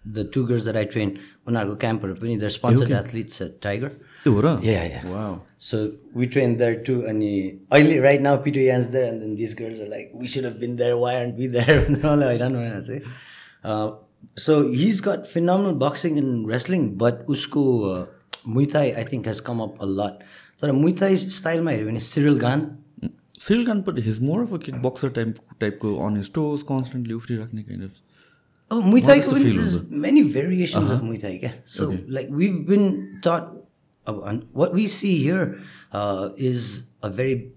the 0.06 0.24
two 0.24 0.46
girls 0.48 0.66
that 0.66 0.78
I 0.78 0.86
train, 0.86 1.20
Unargo 1.48 1.80
Camper, 1.80 2.14
they're 2.14 2.50
sponsored 2.50 2.92
athletes 2.92 3.42
at 3.42 3.62
Tiger. 3.62 3.98
Yeah, 4.62 4.86
yeah. 4.86 5.06
Wow. 5.08 5.44
So 5.58 5.96
we 6.14 6.28
train 6.28 6.58
there 6.58 6.82
too. 6.82 7.06
And 7.06 7.22
he. 7.22 7.60
only 7.72 8.00
right 8.00 8.22
now, 8.22 8.38
Peter 8.38 8.60
Yan's 8.60 8.90
there. 8.90 9.06
And 9.06 9.22
then 9.22 9.36
these 9.36 9.54
girls 9.54 9.80
are 9.80 9.88
like, 9.88 10.12
we 10.14 10.28
should 10.28 10.44
have 10.44 10.60
been 10.60 10.76
there. 10.78 10.98
Why 10.98 11.18
aren't 11.18 11.38
we 11.38 11.48
there? 11.48 11.66
They're 11.90 12.10
all 12.10 12.18
like, 12.18 12.30
I 12.30 12.38
don't 12.38 12.54
know 12.54 12.62
what 12.62 12.78
I 12.78 12.80
say. 12.82 13.02
Uh, 13.64 13.92
so 14.38 14.72
he's 14.72 15.02
got 15.02 15.28
phenomenal 15.28 15.76
boxing 15.76 16.18
and 16.18 16.48
wrestling, 16.48 16.96
but 16.96 17.26
Usko 17.28 18.04
uh, 18.04 18.06
Muay 18.48 18.72
Thai, 18.72 18.94
I 18.98 19.04
think, 19.04 19.26
has 19.26 19.42
come 19.42 19.62
up 19.62 19.80
a 19.80 19.86
lot. 19.86 20.24
So 20.56 20.68
the 20.68 20.74
Muay 20.74 20.98
Thai 20.98 21.16
style, 21.16 21.62
my 21.62 21.78
when 21.84 22.00
Cyril 22.00 22.38
Gan, 22.38 22.84
but 23.88 24.00
his 24.00 24.20
more 24.22 24.42
of 24.42 24.54
a 24.54 24.58
kick 24.58 24.76
boxer 24.82 25.10
type 25.10 25.36
टाइपको 25.60 25.96
on 26.08 26.18
his 26.18 26.32
toes 26.34 26.62
constantly 26.64 27.14
उफ्रिराख्ने 27.14 27.64
kind 27.64 27.84
of 27.84 28.02
Oh, 28.72 28.82
Muay 28.82 29.02
Thai, 29.02 29.22
feel 29.22 29.56
there's 29.56 29.76
of 29.76 29.92
many 29.92 30.22
variations 30.24 30.90
of 30.90 31.02
Muay 31.02 31.22
Thai. 31.22 31.40
Yeah? 31.42 31.52
So, 31.64 31.96
like, 32.08 32.30
we've 32.30 32.66
been 32.68 33.20
taught, 33.22 33.54
uh, 34.08 34.38
what 34.54 34.74
we 34.74 34.88
see 34.88 35.18
here 35.20 35.60
uh, 35.92 36.30
is 36.36 36.86
a 37.04 37.10
very 37.10 37.52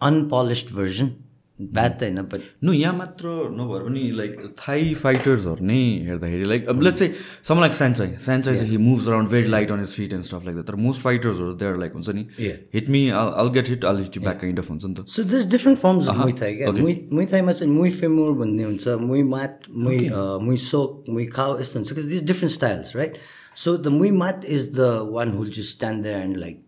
unpolished 0.00 0.68
version. 0.68 1.25
Bad 1.60 1.92
त 2.00 2.02
होइन 2.02 2.18
नु 2.64 2.72
यहाँ 2.72 2.94
मात्र 2.94 3.28
नभएर 3.58 3.82
पनि 3.82 4.00
like 4.16 4.32
Thai 4.60 4.94
फाइटर्सहरू 5.02 5.64
नै 5.66 5.78
हेर्दाखेरि 6.06 6.44
like 6.44 6.68
अब 6.68 6.82
लेट 6.82 6.94
चाहिँ 6.94 7.12
सम्न्चोइ 7.50 8.56
he 8.70 8.76
moves 8.78 9.08
around 9.08 9.30
very 9.30 9.48
light 9.50 9.70
on 9.72 9.84
street 9.92 10.12
and 10.12 10.24
stuff 10.24 10.44
like 10.46 10.56
there 10.70 10.76
most 10.86 11.00
फाइटर्सहरू 11.02 11.52
there 11.62 11.76
like 11.84 11.92
हुन्छ 11.92 12.08
नि 12.18 12.26
hit 12.74 12.88
me 12.96 13.00
अलगेट 13.14 13.68
hit 13.68 13.84
all 13.84 14.00
hit 14.00 14.18
back 14.18 14.40
kind 14.40 14.58
of 14.58 14.70
हुन्छ 14.70 14.84
नि 14.84 14.94
त. 14.94 15.06
सो 15.06 15.24
दिज 15.32 15.46
डिफ्रेन्ट 15.52 15.78
फर्म्स 15.78 16.08
मुइ 16.08 16.94
मैथाइमा 17.20 17.52
चाहिँ 17.52 17.72
मुइ 17.72 17.90
फेमोर 18.00 18.32
भन्ने 18.42 18.62
हुन्छ 18.64 18.98
मुइ 19.06 19.22
माट 19.32 19.68
मुइ 19.86 19.98
मुइ 20.46 20.56
सोक 20.66 21.04
मुइ 21.10 21.26
खाओ 21.38 21.58
यस्तो 21.60 21.78
हुन्छ 21.78 22.06
this 22.12 22.22
different 22.32 22.54
styles 22.54 22.96
right 22.96 23.18
so 23.64 23.76
the 23.76 23.96
Muay 23.96 24.10
Mat 24.20 24.44
is 24.58 24.70
the 24.76 24.92
one 25.16 25.32
who'll 25.38 25.50
zoo 25.56 25.62
stand 25.72 26.04
the 26.04 26.20
end 26.20 26.36
like 26.36 26.64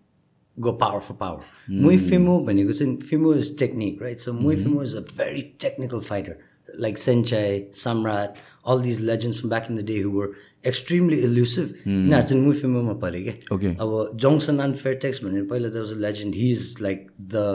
go 0.56 0.72
powerful 0.82 1.16
power 1.20 1.56
Muay 1.69 1.97
Fimu 1.97 2.39
भनेको 2.47 2.73
चाहिँ 2.79 2.97
Fimu 3.09 3.35
is 3.35 3.51
technique, 3.55 4.01
right? 4.01 4.19
So 4.19 4.33
Muay 4.33 4.55
Fimu 4.63 4.81
is 4.83 4.93
a 4.93 5.01
very 5.01 5.43
technical 5.65 6.01
fighter. 6.01 6.37
Like 6.79 6.95
Senchai, 6.95 7.69
Samrat, 7.83 8.35
all 8.63 8.79
these 8.79 8.99
legends 8.99 9.39
from 9.39 9.49
back 9.49 9.69
in 9.69 9.75
the 9.75 9.83
day 9.83 9.99
who 9.99 10.11
were 10.11 10.35
extremely 10.63 11.23
elusive. 11.23 11.73
यिनीहरू 11.87 12.27
चाहिँ 12.27 12.43
Muay 12.43 12.61
Fimu 12.61 12.83
मा 12.83 12.93
पऱ्यो 13.05 13.23
क्या 13.23 13.35
Okay. 13.57 13.73
अब 13.85 14.17
जोङ्सन 14.25 14.59
and 14.67 14.75
Fairtex 14.83 15.23
भनेर 15.23 15.47
पहिला 15.49 15.71
there 15.71 15.81
was 15.87 15.91
a 15.91 15.99
legend 16.05 16.35
he 16.35 16.51
is 16.51 16.69
like 16.79 17.09
the 17.35 17.47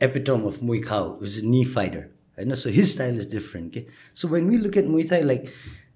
epitome 0.00 0.44
of 0.46 0.58
Muay 0.58 0.82
Khao, 0.82 1.18
who's 1.18 1.38
a 1.38 1.46
knee 1.46 1.64
fighter. 1.64 2.10
Right? 2.36 2.56
So 2.56 2.70
his 2.70 2.92
style 2.94 3.18
is 3.18 3.26
different. 3.26 3.76
Okay? 3.76 3.86
So 4.14 4.28
when 4.28 4.48
we 4.48 4.58
look 4.58 4.76
at 4.76 4.84
Muay 4.84 5.08
Thai, 5.08 5.20
like 5.20 5.52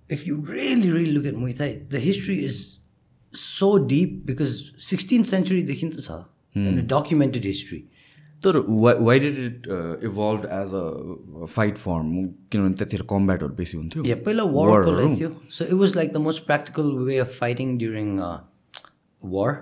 if 0.08 0.26
you 0.26 0.36
really, 0.36 0.90
really 0.90 1.12
look 1.12 1.26
at 1.26 1.34
Muay 1.34 1.56
Thai, 1.58 1.82
the 1.88 1.98
history 1.98 2.44
is 2.44 2.78
so 3.32 3.78
deep 3.78 4.24
because 4.26 4.72
16th 4.78 5.26
century 5.26 5.62
देखि 5.62 5.90
त 5.94 6.02
छ 6.04 6.24
and 6.54 6.78
a 6.78 6.86
documented 6.96 7.44
history. 7.52 7.82
तर 8.44 8.56
why 8.68 9.18
did 9.20 9.38
it 9.44 9.66
evolve 10.04 10.44
as 10.54 10.72
a 10.74 11.44
fight 11.44 11.76
form 11.78 12.10
किनभने 12.52 12.74
त्यतिखेर 12.80 13.02
कम्ब्याटहरू 13.10 13.54
बेसी 13.60 13.76
हुन्थ्यो 13.76 14.02
Yeah, 14.04 14.18
पहिला 14.24 14.42
वारको 14.56 14.90
लागि 14.98 15.16
थियो 15.20 15.30
so 15.58 15.64
it 15.64 15.72
was 15.82 15.96
like 15.96 16.12
the 16.12 16.16
most 16.26 16.44
practical 16.46 16.90
way 17.08 17.16
of 17.24 17.36
fighting 17.38 17.76
during 17.78 18.16
war 19.22 19.54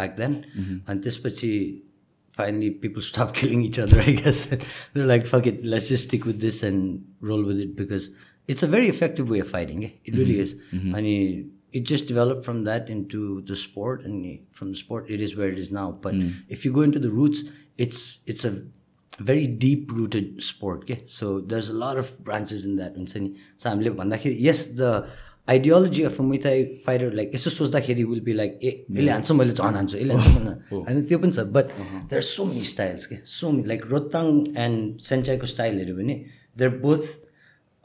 back 0.00 0.14
then 0.22 0.34
अनि 0.88 1.00
त्यसपछि 1.06 1.52
finally 2.38 2.68
people 2.82 3.02
stopped 3.06 3.34
killing 3.38 3.62
each 3.64 3.78
other, 3.84 3.96
I 4.00 4.12
guess. 4.18 4.38
They're 4.92 5.08
like, 5.08 5.26
fuck 5.30 5.46
it, 5.50 5.64
let's 5.72 5.88
just 5.92 6.04
stick 6.08 6.26
with 6.28 6.38
this 6.44 6.60
and 6.68 7.02
roll 7.30 7.42
with 7.48 7.58
it 7.64 7.72
because 7.80 8.06
it's 8.54 8.62
a 8.66 8.68
very 8.74 8.88
effective 8.92 9.32
way 9.34 9.40
of 9.44 9.50
fighting. 9.56 9.82
eh? 9.88 9.90
It 10.04 10.14
really 10.20 10.36
is. 10.44 10.54
It 11.77 11.85
just 11.91 12.07
developed 12.09 12.45
from 12.47 12.63
that 12.65 12.89
into 12.95 13.21
the 13.49 13.55
sport, 13.61 14.05
and 14.09 14.25
from 14.59 14.71
the 14.73 14.79
sport, 14.81 15.09
it 15.15 15.23
is 15.27 15.35
where 15.39 15.49
it 15.55 15.59
is 15.63 15.71
now. 15.77 15.87
But 16.07 16.15
if 16.57 16.65
you 16.65 16.71
go 16.79 16.87
into 16.87 17.03
the 17.05 17.11
roots, 17.19 17.43
it's 17.85 18.03
it's 18.33 18.45
a 18.51 18.53
very 19.19 19.47
deep 19.65 19.91
rooted 19.91 20.41
sport. 20.49 20.83
Okay? 20.85 21.03
So 21.05 21.39
there's 21.53 21.69
a 21.69 21.77
lot 21.85 21.97
of 22.03 22.11
branches 22.29 22.65
in 22.71 22.75
that. 22.81 22.95
हुन्छ 22.95 23.15
नि 23.17 23.33
So 23.57 23.69
हामीले 23.69 23.95
भन्दाखेरि 24.01 24.37
yes, 24.47 24.67
the 24.81 24.91
ideology 25.49 26.03
of 26.03 26.19
a 26.19 26.23
Muay 26.23 26.41
Thai 26.45 26.55
fighter, 26.85 27.11
like 27.11 27.35
यसो 27.35 27.49
सोच्दाखेरि 27.57 28.05
will 28.13 28.23
be 28.29 28.33
like 28.33 28.57
ए 28.63 28.85
यसले 28.91 29.11
हान्छ 29.11 29.31
मैले 29.41 29.53
झन् 29.53 29.75
हान्छु 29.79 29.97
यसले 29.97 30.13
हान्छ 30.13 30.37
भने 30.37 30.55
होइन 30.71 31.03
त्यो 31.11 31.19
पनि 31.25 31.31
छ 31.31 31.45
but 31.59 31.75
there 31.75 32.15
are 32.15 32.25
so 32.29 32.45
many 32.53 32.63
styles 32.71 33.05
के 33.11 33.19
so 33.35 33.51
many 33.51 33.67
like 33.73 33.85
Rodtang 33.91 34.31
and 34.65 34.99
सेन्चाईको 35.11 35.45
style 35.53 35.77
हेऱ्यो 35.83 35.95
भने 36.01 36.15
देयर 36.57 36.71
बोथ 36.87 37.05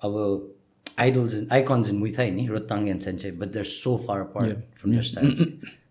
अब 0.08 0.14
idols 1.00 1.34
in 1.34 1.46
icons 1.52 1.90
in 1.90 1.96
Muay Thai 1.98 2.30
नि 2.30 2.46
Rodtang 2.48 2.88
and 2.88 3.00
Saenchai 3.02 3.30
but 3.42 3.52
they're 3.52 3.64
so 3.66 3.96
far 4.06 4.20
apart 4.20 4.64
from 4.80 4.92
their 4.92 5.04
styles 5.04 5.40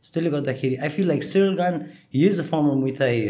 त्यसले 0.03 0.29
गर्दाखेरि 0.29 0.75
I 0.75 0.89
feel 0.89 1.07
like 1.07 1.23
Cyril 1.23 1.55
Gane 1.55 1.81
he 2.13 2.25
is 2.27 2.39
a 2.39 2.43
former 2.43 2.75
Muay Thai 2.83 3.25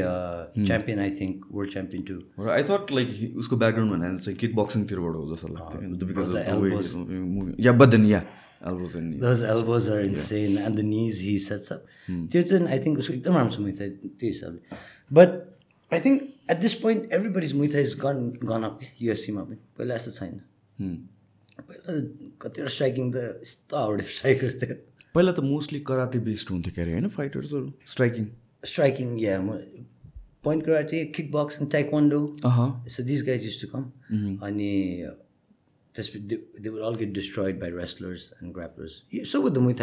champion 0.65 1.00
I 1.00 1.09
think 1.19 1.45
world 1.51 1.71
champion 1.71 2.03
too 2.09 2.19
र 2.39 2.51
I 2.57 2.63
thought 2.69 2.91
like 2.93 3.38
उसको 3.38 3.57
background 3.63 3.93
भनेर 3.93 4.19
चाहिँ 4.19 4.38
kick 4.39 4.55
बक्सिङतिरबाट 4.55 5.15
हो 5.15 5.25
जस्तो 5.33 5.53
लाग्थ्यो 5.55 6.05
because 6.05 7.65
yeah 7.65 7.74
but 7.81 7.95
then 7.95 8.05
yeah 8.07 8.24
elbows 8.67 8.95
and 8.98 9.21
Those 9.21 9.43
elbows 9.51 9.89
are 9.89 10.00
insane 10.01 10.57
and 10.59 10.79
the 10.79 10.86
knees 10.86 11.19
he 11.21 11.38
sets 11.41 11.71
up. 11.71 11.86
त्यो 12.09 12.41
चाहिँ 12.43 12.67
आई 12.67 12.79
थिङ्क 12.86 13.00
उसको 13.00 13.13
एकदम 13.13 13.36
राम्रो 13.36 13.53
छ 13.53 13.59
मुइथाइ 13.59 13.89
त्यो 13.89 14.27
हिसाबले 14.27 14.81
but 15.12 15.38
I 15.91 16.00
think 16.00 16.27
at 16.51 16.59
this 16.62 16.74
point 16.81 17.13
everybody's 17.13 17.53
Muay Thai 17.57 17.81
is 17.81 17.95
gone 18.01 18.27
gone 18.43 18.63
up 18.65 18.79
युएससीमा 19.01 19.43
पनि 19.43 19.57
पहिला 19.77 19.95
यस्तो 19.95 20.12
छैन 20.12 20.41
पहिला 21.70 21.98
कतिवटा 22.46 22.72
स्ट्राइकिङ 22.76 23.12
त 23.16 23.24
यस्तो 23.46 23.78
हाउडे 23.84 24.04
स्ट्राइकर्स 24.16 24.60
थियो 24.64 24.76
पहिला 25.16 25.32
त 25.32 25.46
मोस्टली 25.54 25.80
कराते 25.92 26.20
बेस्ड 26.28 26.50
हुन्थ्यो 26.56 26.74
क्यारे 26.76 26.92
होइन 26.98 27.08
फाइटर्सहरू 27.16 27.72
striking 27.94 28.28
striking 28.74 29.18
yeah 29.22 29.40
point 30.44 30.66
karate 30.66 31.04
kick 31.16 31.32
boxing 31.32 31.68
taekwondo 31.78 32.22
So 32.96 33.04
these 33.10 33.24
guys 33.32 33.48
used 33.50 33.62
to 33.66 33.72
come. 33.74 33.88
अनि 34.50 34.72
त्यस 35.96 36.10
they, 36.32 36.38
they 36.64 36.70
would 36.74 36.84
all 36.88 36.98
get 37.02 37.14
destroyed 37.14 37.60
by 37.62 37.70
wrestlers 37.78 38.26
and 38.40 38.54
grapplers. 38.58 38.98
Yeah, 39.18 39.24
So 39.32 39.42
would 39.46 39.56
the 39.60 39.64
Muay 39.68 39.76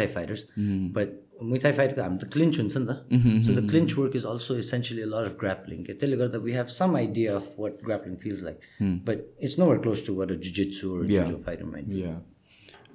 Thai 1.45 1.45
fighters. 1.45 1.55
But 1.55 1.57
Muay 1.57 1.61
Thai 1.61 1.71
fighter 1.71 2.01
हामी 2.01 2.19
त 2.19 2.31
clinch 2.31 2.57
हुन्छ 2.57 2.77
नि 2.77 2.85
त 2.85 3.45
So 3.45 3.51
the 3.51 3.67
clinch 3.67 3.97
work 3.97 4.15
is 4.15 4.25
also 4.25 4.55
essentially 4.55 5.01
a 5.01 5.07
lot 5.07 5.25
of 5.25 5.37
grappling. 5.37 5.83
के 5.85 5.93
त्यसले 5.93 6.17
गर्दा 6.17 6.43
we 6.43 6.53
have 6.53 6.69
some 6.69 6.95
idea 6.95 7.35
of 7.35 7.43
what 7.57 7.83
grappling 7.83 8.17
feels 8.17 8.43
like. 8.43 8.61
But 9.05 9.17
it's 9.39 9.57
nowhere 9.57 9.79
close 9.79 10.01
to 10.01 10.13
what 10.13 10.31
a 10.31 10.35
jiu-jitsu 10.37 10.95
or 10.95 11.03
a 11.03 11.07
Yeah. 11.07 11.23
judo 11.23 11.37
fighter 11.37 11.65
might 11.65 11.89
do. 11.89 11.97
Yeah 11.97 12.21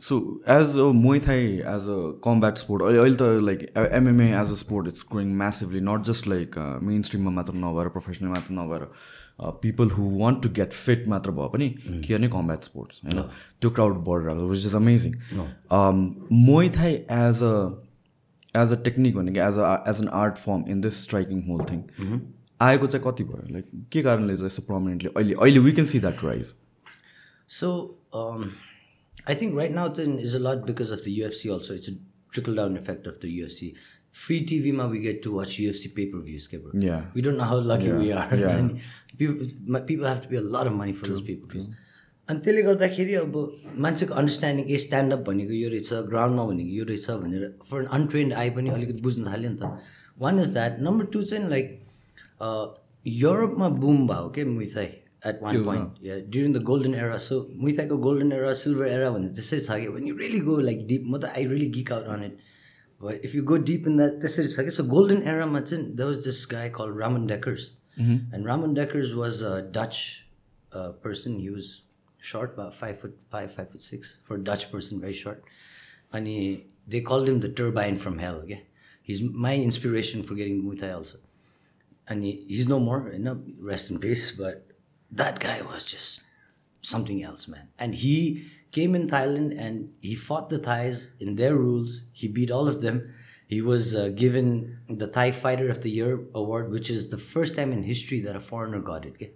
so 0.03 0.43
as 0.51 0.79
a 0.79 0.91
Muay 0.93 1.21
Thai 1.21 1.45
as 1.47 1.89
a 1.89 2.21
combat 2.25 2.59
sport 2.59 2.83
अहिले 2.83 2.99
अहिले 2.99 3.17
त 3.17 3.43
like 3.45 3.61
MMA 3.95 4.31
as 4.41 4.51
a 4.51 4.55
sport 4.61 4.89
it's 4.89 5.05
growing 5.13 5.35
massively 5.43 5.81
not 5.81 6.05
just 6.07 6.29
like 6.29 6.59
main 6.83 7.03
स्ट्रिममा 7.03 7.31
मात्र 7.31 7.55
नभएर 7.55 7.89
professional 7.89 8.29
मात्र 8.29 8.55
नभएर 8.55 8.87
people 9.63 9.91
who 9.91 10.09
want 10.19 10.43
to 10.43 10.49
get 10.57 10.73
fit 10.73 11.07
मात्र 11.09 11.31
भए 11.39 11.49
पनि 11.53 11.69
के 12.07 12.19
नै 12.19 12.29
कम्ब्याट 12.29 12.65
स्पोर्ट्स 12.65 13.01
होइन 13.05 13.23
त्यो 13.61 13.71
क्राउड 13.71 13.97
बढिरहेको 14.09 14.49
which 14.49 14.67
is 14.67 14.75
amazing 14.75 15.15
Muay 16.51 16.69
Thai 16.79 16.95
as 16.95 17.43
a 17.43 17.55
as 18.64 18.72
a 18.72 18.82
technique 18.90 19.16
भनेको 19.16 19.48
as 19.48 19.58
a 19.58 19.74
as 19.90 20.02
an 20.02 20.08
art 20.22 20.38
form 20.46 20.64
in 20.76 20.82
this 20.82 21.04
striking 21.04 21.44
whole 21.50 21.66
thing 21.72 21.84
आएको 22.68 22.88
चाहिँ 22.88 23.04
कति 23.08 23.24
भयो 23.24 23.54
लाइक 23.54 23.66
के 23.92 24.02
कारणले 24.04 24.36
चाहिँ 24.36 24.46
यस्तो 24.46 24.64
पर्मानेन्टली 24.70 25.10
अहिले 25.16 25.34
अहिले 25.42 25.60
we 25.68 25.72
can 25.80 25.88
see 25.88 26.00
that 26.08 26.24
rise 26.24 26.54
So 27.48 27.96
um, 28.14 28.58
I 29.26 29.34
think 29.34 29.56
right 29.56 29.72
now 29.72 29.88
then 29.88 30.20
is 30.20 30.36
a 30.36 30.40
lot 30.40 30.66
because 30.66 30.92
of 30.92 31.04
the 31.04 31.20
UFC 31.20 31.52
also. 31.52 31.74
It's 31.74 31.88
a 31.88 31.94
trickle 32.32 32.56
down 32.56 32.76
effect 32.78 33.08
of 33.08 33.20
the 33.22 33.30
UFC. 33.40 33.76
Free 34.10 34.46
TV 34.46 34.74
ma 34.74 34.88
we 34.88 35.00
get 35.00 35.22
to 35.24 35.34
watch 35.34 35.58
UFC 35.58 35.94
pay 35.96 36.08
per 36.08 36.20
views, 36.20 36.48
bro. 36.48 36.72
Yeah. 36.74 37.06
We 37.14 37.22
don't 37.22 37.38
know 37.38 37.46
how 37.46 37.58
lucky 37.58 37.92
we 37.92 38.12
are. 38.12 38.28
Yeah. 38.36 38.70
people, 39.18 39.48
my, 39.66 39.80
people 39.80 40.06
have 40.06 40.22
to 40.22 40.28
अनि 42.31 42.39
त्यसले 42.45 42.63
गर्दाखेरि 42.63 43.15
अब 43.23 43.35
मान्छेको 43.85 44.15
understanding 44.21 44.65
ए 44.71 44.77
stand-up 44.85 45.21
भनेको 45.29 45.53
यो 45.63 45.69
रहेछ 45.75 45.93
ग्राउन्डमा 46.13 46.45
भनेको 46.51 46.73
यो 46.79 46.85
रहेछ 46.91 47.11
भनेर 47.25 47.43
फर 47.71 47.81
एन 47.83 47.89
अनट्रेन्ड 47.99 48.33
आई 48.43 48.51
पनि 48.59 48.71
अलिकति 48.79 49.03
बुझ्नु 49.09 49.27
थाल्यो 49.31 49.51
नि 49.51 49.59
त। 49.63 49.65
One 50.23 50.41
is 50.41 50.49
that 50.59 50.81
number 50.89 51.05
two 51.17 51.23
चाहिँ 51.33 51.49
लाइक 51.51 51.67
युरोपमा 53.23 53.69
बुम 53.83 54.07
भयो 54.09 54.29
क्या 54.39 54.47
Muay Thai 54.55 54.87
at 55.33 55.43
one 55.43 55.65
point 55.65 55.91
during 56.31 56.53
the 56.53 56.63
golden 56.71 56.95
era 56.95 57.17
so 57.27 57.43
मुइथाईको 57.67 57.97
golden 58.07 58.33
era 58.39 58.55
silver 58.63 58.87
era 58.87 59.11
भन्ने 59.11 59.29
त्यसरी 59.43 59.61
छ 59.61 59.83
कि? 59.83 59.89
When 59.99 60.09
you 60.11 60.15
really 60.23 60.41
go 60.49 60.55
like 60.71 60.89
deep 60.95 61.05
म 61.11 61.19
त 61.19 61.25
I 61.37 61.71
geek 61.77 61.95
out 61.99 62.09
on 62.17 62.27
it. 62.31 62.41
But 63.05 63.25
if 63.27 63.33
you 63.35 63.43
go 63.43 63.57
deep 63.69 63.87
in 63.91 63.97
that 64.01 64.21
त्यसरी 64.23 64.49
छ 64.57 64.65
कि? 64.67 64.73
So 64.75 64.85
golden 64.97 65.23
एरामा 65.31 65.61
चाहिँ 65.69 66.19
this 66.25 66.45
guy 66.47 66.69
called 66.69 66.97
Ramon 66.97 67.27
Dekkers 67.27 67.73
and 67.97 68.47
Ramon 68.47 68.77
Dekkers 68.77 69.15
was 69.15 69.43
a 69.43 69.63
Dutch 69.79 70.25
uh, 70.73 70.91
person. 71.07 71.41
He 71.41 71.51
was 71.51 71.83
short 72.23 72.55
about 72.55 72.73
five 72.73 73.01
foot 73.01 73.19
five 73.31 73.53
five 73.53 73.71
foot 73.71 73.83
six 73.83 74.17
for 74.23 74.37
a 74.37 74.39
Dutch 74.39 74.71
person 74.71 75.01
very 75.01 75.13
short. 75.13 75.43
And 76.13 76.27
he, 76.27 76.67
they 76.87 77.01
called 77.01 77.29
him 77.29 77.41
the 77.41 77.49
turbine 77.49 77.97
from 77.97 78.19
hell 78.19 78.37
okay? 78.37 78.67
He's 79.03 79.21
my 79.21 79.57
inspiration 79.57 80.23
for 80.23 80.35
getting 80.35 80.63
Muay 80.63 80.79
Thai 80.79 80.93
also. 80.93 81.19
And 82.07 82.23
he, 82.23 82.45
he's 82.49 82.69
no 82.69 82.79
more 82.79 83.11
you 83.13 83.19
know 83.19 83.43
rest 83.61 83.91
in 83.91 83.99
peace 83.99 84.31
but 84.31 84.67
that 85.11 85.41
guy 85.41 85.63
was 85.63 85.85
just 85.85 86.23
something 86.81 87.23
else 87.23 87.49
man. 87.49 87.69
And 87.79 87.95
he 87.95 88.47
came 88.71 88.95
in 88.95 89.09
thailand 89.09 89.59
and 89.59 89.93
he 90.01 90.15
fought 90.15 90.49
the 90.49 90.59
thais 90.59 91.11
in 91.19 91.37
their 91.37 91.57
rules. 91.57 92.05
He 92.13 92.29
beat 92.29 92.51
all 92.51 92.69
of 92.69 92.81
them 92.83 93.13
he 93.52 93.62
was 93.62 93.96
uh, 93.96 94.10
given 94.10 94.78
the 94.90 95.08
thai 95.08 95.32
fighter 95.32 95.70
of 95.70 95.82
the 95.82 95.90
year 95.90 96.20
award 96.36 96.70
which 96.70 96.90
is 96.90 97.08
the 97.10 97.18
first 97.18 97.56
time 97.56 97.72
in 97.72 97.84
history 97.84 98.20
that 98.22 98.36
a 98.36 98.40
foreigner 98.40 98.80
got 98.80 99.06
it 99.06 99.14
okay? 99.14 99.32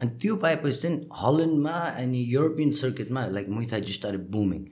and 0.00 0.18
त्यो 0.20 0.36
पाएपछि 0.44 0.80
चाहिँ 0.82 1.08
हल्यान्डमा 1.22 1.76
अनि 2.02 2.24
European 2.34 2.70
सर्किटमा 2.80 3.26
like 3.38 3.48
Muay Thai 3.58 3.82
just 3.90 4.00
started 4.00 4.30
booming 4.30 4.64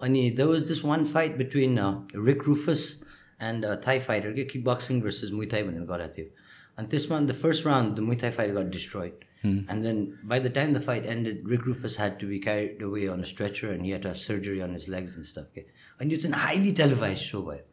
अनि 0.00 0.36
there 0.36 0.48
was 0.48 0.68
this 0.68 0.84
one 0.92 1.06
fight 1.16 1.38
between 1.38 1.78
uh, 1.78 1.90
Rick 2.14 2.46
Rufus 2.46 2.86
and 3.40 3.64
a 3.64 3.76
Thai 3.76 3.98
fighter 4.00 4.32
के 4.32 4.48
kick 4.54 4.64
boxing 4.64 5.02
versus 5.02 5.30
Muay 5.30 5.50
Thai 5.50 5.62
भनेर 5.68 5.86
गराएको 5.92 6.16
थियो 6.16 6.26
अनि 6.78 6.88
त्यसमा 6.94 7.26
the 7.26 7.38
first 7.44 7.64
round 7.64 7.96
the 7.96 8.02
Muay 8.08 8.18
Thai 8.24 8.30
fighter 8.40 8.54
got 8.62 8.70
destroyed 8.78 9.28
and 9.44 9.84
then 9.84 10.16
by 10.32 10.38
the 10.38 10.50
time 10.56 10.72
the 10.72 10.80
fight 10.80 11.04
ended 11.12 11.48
Rick 11.52 11.64
Rufus 11.66 11.96
had 11.96 12.20
to 12.20 12.26
be 12.26 12.38
carried 12.38 12.82
away 12.88 13.08
on 13.08 13.20
a 13.20 13.24
stretcher 13.30 13.70
and 13.72 13.84
he 13.84 13.90
had 13.90 14.02
to 14.02 14.08
have 14.08 14.18
surgery 14.18 14.62
on 14.62 14.72
his 14.72 14.88
legs 14.88 15.16
and 15.16 15.26
stuff 15.26 15.48
के 15.56 15.64
अनि 16.00 16.14
यो 16.14 16.18
चाहिँ 16.24 16.40
highly 16.42 16.72
televised 16.80 17.24
show 17.30 17.42
भयो 17.48 17.64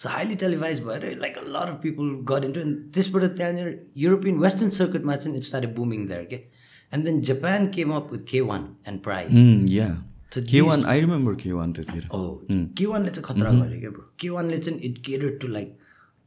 So 0.00 0.08
highly 0.08 0.36
televised 0.36 0.82
भएर 0.82 1.48
lot 1.52 1.68
of 1.68 1.80
people 1.80 2.22
got 2.22 2.44
into 2.44 2.60
it. 2.60 2.66
And 2.66 2.92
त्यसबाट 2.92 3.24
त्यहाँनिर 3.38 3.66
European 3.96 4.38
western 4.44 4.70
सर्किटमा 4.76 5.16
चाहिँ 5.16 5.36
it 5.38 5.44
started 5.44 5.74
booming 5.74 6.06
there 6.12 6.24
के 6.24 6.38
and 6.92 7.06
then 7.06 7.22
Japan 7.22 7.70
came 7.70 7.92
up 7.92 8.10
with 8.10 8.24
K1 8.30 8.62
and 8.86 9.02
Pride. 9.02 9.28
Yeah 9.70 9.88
So 10.32 10.40
K 10.50 10.60
one 10.60 10.84
I 10.84 11.00
remember 11.00 11.34
K 11.42 11.52
one 11.52 11.72
Oh, 12.12 12.40
K1ले 12.78 13.10
चाहिँ 13.10 13.24
खतरा 13.24 13.50
गऱ्यो 13.52 13.80
क्या 13.80 13.90
ब्रो 13.90 14.04
K1ले 14.20 14.58
चाहिँ 14.58 14.80
it 14.88 14.98
care 15.06 15.38
to 15.42 15.48
like 15.48 15.76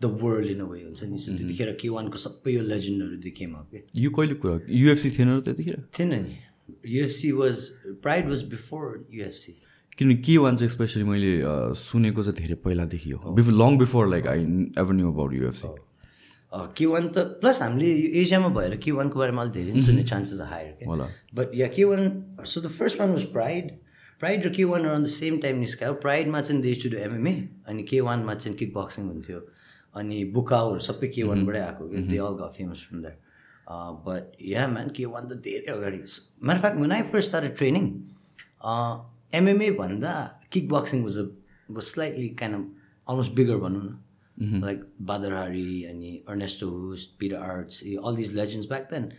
the 0.01 0.05
world 0.21 0.49
in 0.51 0.59
a 0.59 0.65
way 0.69 0.81
हुन्छ 0.83 1.03
नि 1.03 1.17
त्यतिखेर 1.37 1.77
K1को 1.81 2.17
सबै 2.27 2.53
यो 2.53 2.61
लेजेन्डहरू 2.69 3.31
केम 3.37 3.53
अप 3.55 3.69
के 3.73 3.83
यो 4.01 4.09
कहिले 4.19 4.35
कुरा 4.43 4.59
युएफसी 4.81 5.09
थिएन 5.17 5.37
र 5.37 5.41
त्यतिखेर 5.49 5.83
थिएन 5.99 6.13
नि 6.13 6.37
UFC 6.93 7.31
was 7.41 7.67
Pride 8.05 8.29
was 8.29 8.43
before 8.53 8.89
UFC 9.13 9.55
किनकि 9.97 10.21
के 10.23 10.37
वान 10.37 10.55
चाहिँ 10.57 10.69
स्पेसली 10.69 11.03
मैले 11.03 11.31
सुनेको 11.77 12.23
चाहिँ 12.23 12.37
धेरै 12.37 12.55
पहिलादेखि 12.65 13.09
हो। 13.11 13.31
Before 13.33 13.53
long 13.53 13.77
before 13.77 14.07
like 14.09 14.27
I 14.27 14.41
ever 14.81 14.93
knew 14.93 15.11
about 15.11 15.33
UFC 15.33 15.67
K 16.77 16.85
one 16.85 17.07
त 17.07 17.17
प्लस 17.41 17.61
हामीले 17.61 17.93
यो 17.93 18.09
एसियामा 18.21 18.49
भएर 18.55 18.75
के 18.77 18.91
वानको 18.91 19.19
बारेमा 19.19 19.41
अलिक 19.41 19.53
धेरै 19.53 19.71
नै 19.73 19.81
सुन्ने 19.81 20.03
चान्सेस 20.11 20.41
हायर 20.49 20.85
होला 20.87 21.07
but 21.35 21.55
yeah 21.55 21.67
K 21.77 21.83
one 21.83 22.03
so 22.45 22.61
the 22.61 22.67
first 22.77 22.99
one 22.99 23.09
was 23.11 23.23
Pride 23.37 23.71
Pride 24.21 24.45
र 24.45 24.49
K 24.55 24.63
one 24.63 24.83
around 24.83 25.05
the 25.07 25.09
same 25.11 25.37
time 25.45 25.57
निस्क्यो। 25.59 25.93
प्राइडमा 26.01 26.41
चाहिँ 26.41 26.61
देश 26.61 26.83
टु 26.83 26.89
डु 26.89 26.97
एमएमए 26.97 27.33
अनि 27.67 27.83
के 27.83 28.01
वानमा 28.07 28.33
चाहिँ 28.33 28.57
किक 28.57 28.73
बक्सिङ 28.73 29.07
हुन्थ्यो। 29.07 29.39
अनि 29.95 30.23
बुकाउहरू 30.33 30.79
सबै 30.79 31.07
के 31.15 31.23
वानबाटै 31.23 31.59
आएको 31.59 31.87
कि 31.89 31.97
they 32.09 32.17
all 32.17 32.35
got 32.41 32.49
famous 32.57 32.85
from 32.89 33.01
that 33.01 33.17
but 34.05 34.37
yeah 34.51 34.67
man 34.67 34.89
K 34.97 35.05
one 35.05 35.27
त 35.27 35.41
धेरै 35.47 35.73
अगाडि। 35.73 35.99
Matter 36.43 36.61
fact 36.61 36.91
I 36.91 37.01
first 37.11 37.29
start 37.29 37.57
training 37.57 37.85
MMA 39.33 39.69
भन्दा 39.79 40.13
kick 40.51 40.69
boxing 40.69 41.03
was 41.03 41.17
a 41.17 41.25
was 41.71 41.83
slightly 41.85 42.29
of 42.41 42.53
almost 43.07 43.31
bigger 43.35 43.57
भनौँ 43.65 43.83
न। 43.83 44.61
लाइक 44.63 44.83
बादर 45.09 45.33
हारी 45.33 45.83
अनि 45.85 46.11
Ernesto 46.29 46.69
Hoost 46.69 47.05
Peter 47.19 47.35
Aerts 47.49 47.83
all 47.83 48.15
these 48.15 48.35
legends 48.35 48.67
back 48.69 48.87
then 48.93 49.11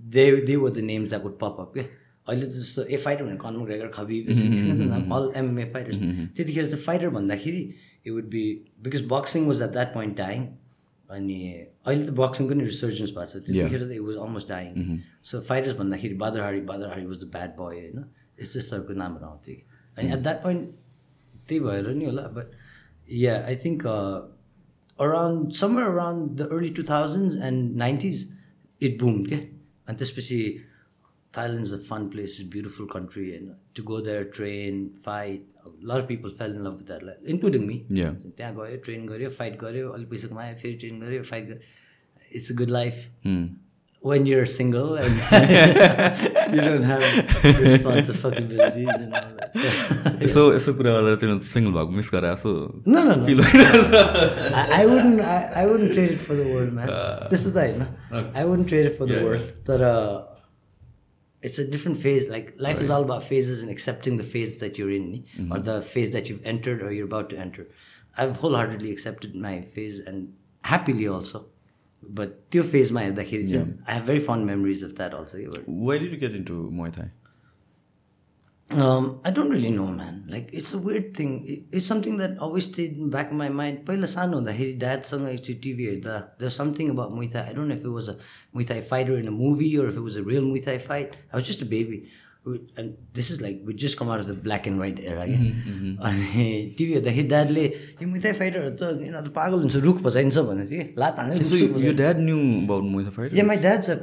they 0.00 0.24
they 0.46 0.56
were 0.56 0.70
the 0.70 0.78
names 0.92 1.08
that 1.08 1.22
would 1.24 1.38
pop 1.40 1.56
up 1.60 1.72
के 1.74 1.80
अहिले 1.80 2.46
त 2.46 2.50
जस्तो 2.50 2.82
ए 2.84 2.96
fighter 3.04 3.24
भने 3.24 3.36
Conor 3.44 3.64
McGregor 3.66 3.88
Khabib 3.98 4.20
all 5.18 5.30
MMA 5.36 5.64
fighters 5.74 5.98
त्यतिखेर 6.00 6.66
चाहिँ 6.66 6.84
फाइटर 6.84 7.08
भन्दाखेरि 7.18 7.62
it 8.06 8.12
would 8.12 8.28
be 8.34 8.44
because 8.82 9.06
boxing 9.12 9.46
was 9.46 9.62
at 9.62 9.70
that 9.72 9.94
point 9.94 10.16
time 10.16 10.46
अनि 11.10 11.38
अहिले 11.86 12.04
त 12.06 12.10
बक्सिङको 12.18 12.54
नि 12.54 12.64
रिसर्जेन्स 12.64 13.10
भएको 13.16 13.26
छ। 13.30 13.44
त्यतिखेर 13.46 13.82
त 13.84 13.90
it 13.92 14.00
was 14.00 14.16
almost 14.16 14.48
dying 14.48 15.00
so 15.30 15.40
fighters 15.48 15.76
भन्दाखेरि 15.78 16.14
Badr Hari 16.24 16.60
Badr Hari 16.72 17.04
was 17.06 17.18
the 17.24 17.30
bad 17.36 17.50
boy 17.60 17.80
होइन? 17.80 18.04
यस्तो 18.39 18.59
यस्तोहरूको 18.59 18.93
नामहरू 18.93 19.25
आउँथ्यो 19.25 19.55
कि 19.55 19.63
अनि 19.97 20.11
एट 20.13 20.23
द्याट 20.23 20.41
पोइन्ट 20.43 20.69
त्यही 21.47 21.59
भएर 21.59 21.89
नि 21.95 22.05
होला 22.05 22.27
but 22.37 22.55
yeah 23.15 23.35
I 23.45 23.55
think 23.65 23.85
around 24.99 25.51
summer 25.55 25.83
around 25.83 26.31
the 26.39 26.47
early 26.51 26.69
two 26.79 26.83
thousand 26.89 27.43
and 27.43 27.75
nineties 27.77 28.27
it 28.81 28.99
boom 29.01 29.23
के 29.25 29.35
अनि 29.35 29.97
त्यसपछि 29.97 30.39
Thailand 31.33 31.65
is 31.67 31.73
a 31.73 31.77
fun 31.85 32.07
place 32.09 32.37
is 32.41 32.49
beautiful 32.51 32.87
country 32.93 33.29
होइन 33.29 33.51
to 33.75 33.83
go 33.83 33.99
there 34.01 34.23
train 34.35 34.87
fight 35.05 35.53
lot 35.91 36.05
people 36.05 36.29
fell 36.39 36.55
in 36.55 36.61
love 36.63 36.77
with 36.77 36.87
that 36.87 37.29
including 37.29 37.65
me 37.67 37.77
Yeah. 37.93 38.15
त्यहाँ 38.37 38.53
गयो 38.55 38.77
train 38.85 39.05
गऱ्यो 39.07 39.29
fight 39.37 39.59
गऱ्यो 39.61 39.89
अलिक 39.91 40.09
पैसा 40.09 40.27
कमायो 40.27 40.55
फेरि 40.57 40.73
ट्रेन 40.75 40.99
गऱ्यो 41.01 41.23
फाइट 41.25 41.45
गऱ्यो 41.45 41.59
it's 42.31 42.51
a 42.51 42.55
good 42.55 42.69
life 42.69 43.07
Hmm. 43.25 43.45
when 44.09 44.25
you're 44.29 44.45
single 44.45 44.95
and 44.95 45.13
you 46.55 46.61
don't 46.61 46.83
have 46.83 47.03
responsibilities 47.61 48.95
and 49.03 49.13
all 49.19 49.31
that. 49.39 50.19
यसो 50.21 50.41
यसो 50.55 50.73
कुरा 50.79 50.91
गरेर 50.97 51.15
तिमीले 51.23 51.43
सिङ्गल 51.47 51.71
भएको 51.77 51.91
मिस 51.97 52.09
गरे 52.13 52.29
जस्तो 52.35 52.51
no, 52.93 53.03
no, 53.07 53.15
no. 53.15 53.25
फिल 53.25 53.41
भइरहेछ 53.41 53.97
I, 54.61 54.63
I 54.81 54.85
wouldn't. 54.91 55.19
I, 55.21 55.37
I 55.63 55.65
wouldn't 55.71 55.93
trade 55.97 56.11
it 56.17 56.21
for 56.29 56.35
the 56.39 56.45
world, 56.53 56.71
man. 56.79 56.93
this 57.33 57.45
is 57.49 57.53
the 57.57 57.65
no. 57.81 57.87
I 58.35 58.45
wouldn't 58.45 58.69
trade 58.73 58.85
it 58.91 58.97
for 59.01 59.05
the 59.11 59.17
Yeah, 59.17 59.23
world. 59.23 59.51
That 59.71 59.81
uh, 59.89 60.25
it's 61.49 61.59
a 61.65 61.67
different 61.75 61.97
phase. 62.05 62.29
Like 62.35 62.53
life 62.69 62.79
is 62.85 62.89
all 62.95 63.03
about 63.09 63.23
phases 63.33 63.61
and 63.65 63.71
accepting 63.75 64.17
the 64.23 64.29
phase 64.35 64.57
that 64.63 64.77
you're 64.77 64.93
in, 65.01 65.11
or 65.51 65.59
the 65.59 65.81
phase 65.81 66.11
that 66.17 66.29
you've 66.29 66.45
entered 66.55 66.81
or 66.87 66.91
you're 66.99 67.11
about 67.11 67.29
to 67.35 67.37
enter. 67.49 67.67
I've 68.17 68.37
wholeheartedly 68.45 68.91
accepted 68.91 69.35
my 69.35 69.53
phase 69.75 69.99
and 69.99 70.33
happily 70.73 71.07
also. 71.17 71.45
But 72.17 72.33
त्यो 72.51 72.63
फेजमा 72.63 73.01
हेर्दाखेरि 73.01 73.47
चाहिँ 73.51 73.77
I 73.87 73.93
have 73.93 74.03
very 74.09 74.19
fond 74.19 74.45
memories 74.45 74.83
of 74.83 74.95
that 74.97 75.13
also. 75.13 75.39
But 75.55 75.63
why 75.87 75.99
did 75.99 76.13
you 76.13 76.19
get 76.19 76.35
into 76.41 76.59
Muay 76.81 76.91
Thai 76.97 77.09
Um, 78.69 79.05
I 79.23 79.31
don't 79.31 79.49
really 79.49 79.69
know, 79.73 79.87
man. 79.97 80.15
Like, 80.31 80.49
it's 80.51 80.73
a 80.73 80.77
weird 80.85 81.05
thing. 81.17 81.35
It- 81.51 81.75
it's 81.77 81.85
something 81.91 82.17
that 82.21 82.33
always 82.47 82.65
stayed 82.65 82.97
in 82.97 83.03
the 83.03 83.11
back 83.13 83.29
of 83.31 83.37
my 83.41 83.47
mind. 83.59 83.77
पहिला 83.89 84.05
सानो 84.13 84.39
हुँदाखेरि 84.39 84.73
ड्याडसँग 84.79 85.27
एकचोटि 85.29 85.53
TV 85.65 85.85
हेर्दा 85.89 86.15
there's 86.41 86.57
something 86.61 86.89
about 86.95 87.13
Muay 87.19 87.29
Thai. 87.35 87.43
I 87.51 87.53
don't 87.59 87.69
know 87.69 87.77
if 87.81 87.85
it 87.91 87.93
was 87.99 88.09
a 88.09 88.17
Muay 88.57 88.67
Thai 88.71 88.81
fighter 88.89 89.15
in 89.21 89.29
a 89.29 89.35
movie 89.37 89.69
or 89.83 89.87
if 89.93 90.01
it 90.01 90.05
was 90.09 90.17
a 90.17 90.23
real 90.31 90.43
Muay 90.49 90.63
Thai 90.65 90.77
fight. 90.89 91.15
Is 92.44 93.40
like, 93.40 93.60
we 93.64 93.72
just 93.72 93.96
come 93.96 94.08
out 94.08 94.18
of 94.18 94.26
the 94.26 94.34
black 94.34 94.66
and 94.66 94.78
white 94.80 94.98
era. 94.98 95.26
क्या 95.26 96.08
अनि 96.08 96.74
TV 96.78 96.92
हेर्दाखेरि 96.92 97.28
ड्याडले 97.28 97.64
यो 98.02 98.08
मुई 98.08 98.20
Thai 98.24 98.32
फाइटरहरू 98.38 98.70
त 98.80 98.88
यिनीहरू 99.02 99.26
त 99.26 99.32
पागल 99.36 99.58
हुन्छ 99.62 99.76
रुख 99.84 100.00
बजाइन्छ 100.02 100.38
भनेको 100.48 100.68
थियो 100.70 100.82
कि 100.82 100.94
लात 100.98 101.20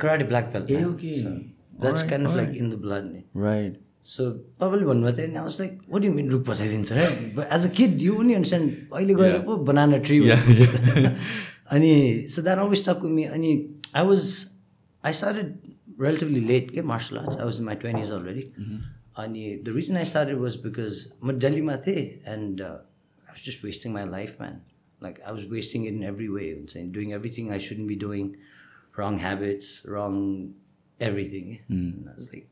karate 0.03 0.27
black 0.29 0.53
belt. 0.53 0.69
Yeah, 0.69 0.85
man. 0.85 0.93
okay. 0.93 1.17
So 1.23 1.33
that's 1.79 2.03
Alright, 2.03 2.09
kind 2.11 2.25
of 2.25 2.35
like 2.35 2.47
alright. 2.47 2.61
in 2.61 2.69
the 2.69 2.77
blood. 2.77 3.05
ni. 3.11 3.25
Right. 3.33 3.75
So 4.01 4.29
तपाईँले 4.61 4.85
भन्नुभएको 4.85 5.17
थियो 5.17 5.27
अनि 5.27 5.37
I 5.37 5.43
was 5.43 5.59
like, 5.59 5.75
what 5.87 6.01
do 6.01 6.07
you 6.07 6.13
mean 6.13 6.29
रुख 6.29 6.47
र 6.47 7.35
But 7.35 7.47
as 7.49 7.65
a 7.65 7.69
kid, 7.69 8.01
you 8.01 8.17
only 8.19 8.35
understand 8.35 8.71
अहिले 8.93 9.13
गएर 9.19 9.39
पो 9.49 9.57
banana 9.65 9.99
tree 9.99 10.21
Yeah. 10.23 10.39
भनेको 10.47 11.15
अनि 11.71 12.29
so 12.29 12.41
that 12.41 12.57
always 12.57 12.81
stuck 12.81 13.03
with 13.03 13.11
me 13.11 13.25
अनि 13.25 13.51
I 13.93 14.03
was 14.03 14.47
I 15.02 15.12
started 15.12 15.76
relatively 15.96 16.40
late 16.40 16.72
के 16.72 16.84
martial 16.84 17.18
arts 17.18 17.36
I 17.36 17.44
was 17.44 17.58
in 17.58 17.64
my 17.64 17.76
20s 17.76 18.10
already 18.10 18.44
अनि 19.16 19.64
the 19.64 19.72
reason 19.72 19.96
I 19.96 20.04
started 20.04 20.38
was 20.38 20.56
because 20.56 21.08
म 21.22 21.38
दिल्लीमा 21.38 21.76
थिएँ 21.86 22.22
and 22.26 22.60
uh, 22.60 22.78
I 23.28 23.32
was 23.32 23.42
just 23.42 23.62
wasting 23.62 23.92
my 23.92 24.04
life 24.04 24.40
man 24.40 24.62
like 25.00 25.20
I 25.26 25.32
was 25.32 25.46
wasting 25.46 25.84
it 25.84 25.94
in 25.94 26.02
every 26.14 26.28
way 26.38 26.48
हुन्छ 26.54 26.76
नि 26.76 26.88
doing 26.98 27.12
everything 27.12 27.52
I 27.52 27.58
shouldn't 27.58 27.88
be 27.94 28.00
doing 28.06 28.34
wrong 28.96 29.18
habits 29.18 29.70
wrong 29.84 30.18
everything 31.00 31.54
and 31.68 32.08
I 32.10 32.14
was 32.14 32.32
like 32.32 32.48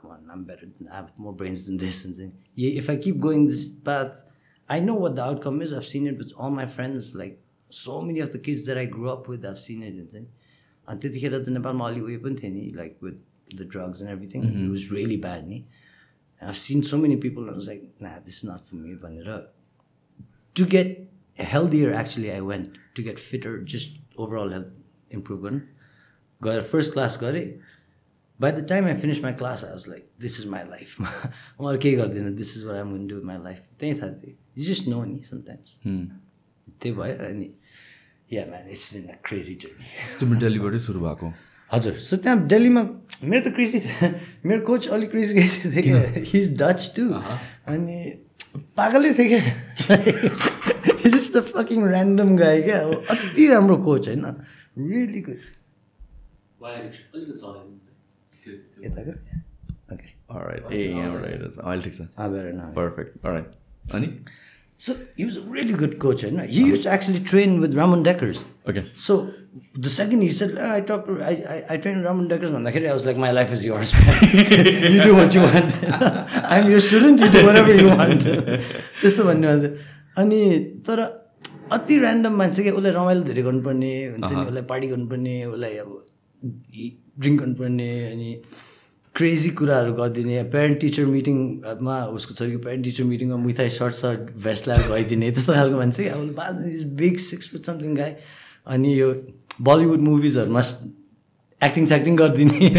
come 0.00 0.10
on, 0.12 0.28
I'm 0.30 0.44
better. 0.44 0.66
Than, 0.66 0.88
I 0.88 0.96
have 0.96 1.18
more 1.18 1.32
brains 1.32 1.66
than 1.66 1.76
this. 1.76 2.04
And 2.04 2.14
then, 2.14 2.32
yeah, 2.54 2.78
if 2.78 2.88
I 2.90 2.96
keep 2.96 3.20
going 3.20 3.46
this 3.46 3.68
path, 3.68 4.22
I 4.68 4.80
know 4.80 4.94
what 4.94 5.16
the 5.16 5.24
outcome 5.24 5.62
is. 5.62 5.72
I've 5.72 5.84
seen 5.84 6.06
it 6.06 6.16
with 6.16 6.32
all 6.36 6.50
my 6.50 6.66
friends. 6.66 7.14
Like 7.14 7.42
so 7.68 8.00
many 8.00 8.20
of 8.20 8.32
the 8.32 8.38
kids 8.38 8.64
that 8.66 8.78
I 8.78 8.84
grew 8.86 9.10
up 9.10 9.28
with, 9.28 9.44
I've 9.44 9.58
seen 9.58 9.82
it. 9.82 9.94
And 9.94 10.10
then, 10.10 10.28
अनि 10.88 11.00
त्यतिखेर 11.00 11.38
त 11.38 11.48
नेपालमा 11.58 11.88
अलि 11.88 12.00
उयो 12.08 12.18
पनि 12.26 12.36
थियो 12.42 12.52
नि 12.54 12.64
like 12.80 12.98
with 13.04 13.56
the 13.56 13.68
drugs 13.74 14.02
and 14.02 14.12
everything 14.12 14.44
it 14.50 14.68
was 14.70 14.88
really 14.92 15.16
bad 15.26 15.46
नि 15.48 15.64
I 16.40 16.52
seen 16.64 16.82
so 16.90 16.98
many 17.06 17.16
people 17.26 17.50
was 17.50 17.66
like 17.66 17.82
ना 18.02 18.18
दिस 18.28 18.44
नट 18.50 18.70
फर 18.70 18.76
मी 18.84 18.94
भनेर 19.06 19.32
to 20.56 20.64
get 20.70 20.88
healthier 21.50 21.90
actually 21.98 22.30
i 22.36 22.40
went 22.46 22.78
to 22.98 23.02
get 23.08 23.20
fitter 23.26 23.52
just 23.74 23.98
overall 24.24 24.54
health 24.54 24.72
improve 25.18 25.42
गर्नु 25.42 25.60
गएर 26.40 26.62
first 26.72 26.92
class 26.92 27.18
गरेँ 27.20 27.44
by 28.40 28.50
the 28.56 28.62
time 28.68 28.86
I 28.90 28.92
finished 29.00 29.22
my 29.22 29.30
class, 29.40 29.62
I 29.64 29.70
was 29.72 29.86
like, 29.92 30.04
this 30.24 30.38
is 30.40 30.44
my 30.52 30.60
life. 30.68 30.92
म 31.60 31.66
अरू 31.68 31.78
केही 31.78 31.96
गर्दिनँ 31.96 32.32
this 32.36 32.56
is 32.56 32.64
where 32.64 32.74
I'm 32.74 32.90
going 32.90 33.06
do 33.06 33.20
my 33.30 33.38
life 33.44 33.58
त्यही 33.80 33.94
थाहा 34.00 34.12
थियो 34.20 34.34
यु 34.58 34.64
जस्ट 34.64 34.88
नो 34.88 35.04
नि 35.04 35.18
समटाइम्स 35.30 35.74
Hmm. 35.86 36.04
त्यही 36.80 36.94
भयो 36.96 37.16
अनि 37.26 37.48
yeah 38.33 38.45
man 38.49 38.65
it's 38.69 38.85
been 38.93 39.03
a 39.07 39.15
crazy 39.25 39.55
journey 39.63 39.85
तिम्रो 40.19 40.39
डेलीबाटै 40.39 40.79
सुरु 40.85 40.99
भएको? 40.99 41.27
हजुर 41.71 41.93
सो 42.07 42.17
त्यहाँ 42.23 42.37
दिल्लीमा 42.47 42.81
मेरो 43.23 43.41
त 43.41 43.47
क्रेजी 43.55 43.79
थियो 43.85 44.09
मेरो 44.49 44.61
कोच 44.65 44.87
अलिक 44.95 45.09
क्रेजी 45.11 45.33
क्रेजी 45.33 45.57
थियो 45.71 45.83
क्या 45.83 45.99
हिज 46.33 46.45
डच 46.61 46.81
टु 46.95 47.03
अनि 47.73 47.97
पागलै 48.77 49.11
थियो 49.17 49.27
क्या। 49.31 49.41
जस्ट 51.05 51.29
द 51.37 51.41
फकिङ 51.47 51.79
ऱ्यान्डम 51.87 52.29
गाई 52.37 52.61
क्या 52.63 52.79
अब 52.85 52.91
अति 53.15 53.47
राम्रो 53.47 53.77
कोच 53.87 54.03
होइन 54.07 54.25
रियली 54.77 55.21
गुड 55.27 55.39
यताको 58.85 59.13
ओके. 59.93 60.07
ए 60.75 60.79
यहाँबाट 60.85 61.23
हेरेर 61.25 61.43
अहिले 61.63 61.83
ठिक 61.83 61.93
छ 61.93 62.01
पर्फेक्ट. 62.77 63.11
अनि? 63.93 64.07
So 64.77 64.93
he 65.15 65.23
was 65.23 65.37
a 65.37 65.41
really 65.41 65.73
good 65.73 65.99
coach. 65.99 66.23
And 66.23 66.41
he 66.41 66.65
used 66.65 66.83
to 66.83 66.89
actually 66.89 67.21
train 67.21 67.61
with 67.61 67.77
Ramon 67.77 68.03
Deckers. 68.03 68.45
Okay. 68.67 68.85
So 68.93 69.31
the 69.73 69.89
second 69.89 70.21
he 70.21 70.29
said, 70.29 70.57
"Ah, 70.59 70.73
I 70.73 70.81
talked 70.81 71.07
to, 71.07 71.21
I, 71.23 71.31
I, 71.55 71.65
I 71.69 71.77
trained 71.77 71.97
with 71.97 72.05
Ramon 72.05 72.27
Deckers. 72.27 72.51
And 72.51 72.67
I 72.67 72.93
was 72.93 73.05
like, 73.05 73.17
my 73.17 73.31
life 73.31 73.51
is 73.53 73.65
yours, 73.65 73.93
man. 73.93 74.93
you 74.93 75.01
do 75.01 75.15
what 75.15 75.33
you 75.33 75.41
want. 75.41 75.75
I'm 76.55 76.69
your 76.69 76.81
student. 76.81 77.19
You 77.21 77.29
do 77.31 77.45
whatever 77.45 77.75
you 77.75 77.87
want. 77.87 78.21
त्यस्तो 79.01 79.23
भन्नु 79.29 79.47
अन्त 79.47 79.65
अनि 80.17 80.41
तर 80.87 80.99
अति 81.73 81.95
random 81.99 82.33
मान्छे 82.37 82.63
क्या 82.63 82.73
उसलाई 82.79 82.91
रमाइलो 82.91 83.23
धेरै 83.31 83.41
गर्नुपर्ने 83.47 83.91
हुन्छ 84.11 84.31
नि 84.31 84.41
उसलाई 84.45 84.61
पार्टी 84.71 84.87
गर्नुपर्ने 84.87 85.35
उसलाई 85.45 85.75
अब 85.83 85.91
ड्रिङ्क 87.19 87.39
गर्नुपर्ने 87.39 87.89
अनि 88.11 88.29
क्रेजी 89.15 89.49
कुराहरू 89.49 89.93
गरिदिने 89.93 90.43
पेरेन्ट 90.43 90.79
टिचर 90.79 91.05
मिटिङमा 91.05 91.97
उसको 92.17 92.33
छोरीको 92.35 92.59
पेरेन्ट 92.59 92.83
टिचर 92.85 93.03
मिटिङमा 93.03 93.35
Muay Thai 93.35 93.69
short 93.69 93.95
short 93.95 94.19
vest 94.43 94.67
लगाएर 94.67 94.91
गइदिने 94.91 95.31
त्यस्तो 95.31 95.53
खालको 95.53 95.77
मान्छे 95.77 96.03
क्या। 96.03 96.13
अब 96.13 96.19
Badr 96.19 96.65
is 96.67 96.83
big 96.83 97.17
six 97.17 97.49
foot 97.51 97.65
something 97.65 97.95
guy 97.95 98.11
अनि 98.67 98.99
यो 98.99 99.13
बलिउड 99.61 100.01
मुभिजहरूमा 100.01 100.63
एक्टिङ 101.63 101.85
स्याक्टिङ 101.85 102.15
गरिदिने। 102.15 102.69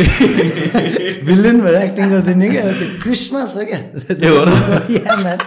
भिलन 1.24 1.60
भएर 1.60 1.74
एक्टिङ 1.74 2.10
गरिदिने 2.10 2.48
क्या। 2.48 2.62
त्यो 2.62 3.02
क्रिसमस 3.02 3.56
हो 3.56 3.64
क्या। 3.64 3.80
त्यो 4.14 4.38
हो। 4.38 4.44
र? 4.44 4.48
yeah, 4.96 5.16
man. 5.24 5.38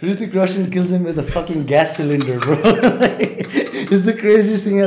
Hrithik 0.00 0.34
Roshan 0.34 0.70
kills 0.70 0.90
him 0.90 1.04
with 1.04 1.18
a 1.18 1.22
fucking 1.22 1.66
gas 1.66 1.96
cylinder, 1.98 2.38
bro. 2.38 2.56
it's 2.64 4.06
the 4.06 4.14
craziest 4.14 4.64
thing 4.64 4.80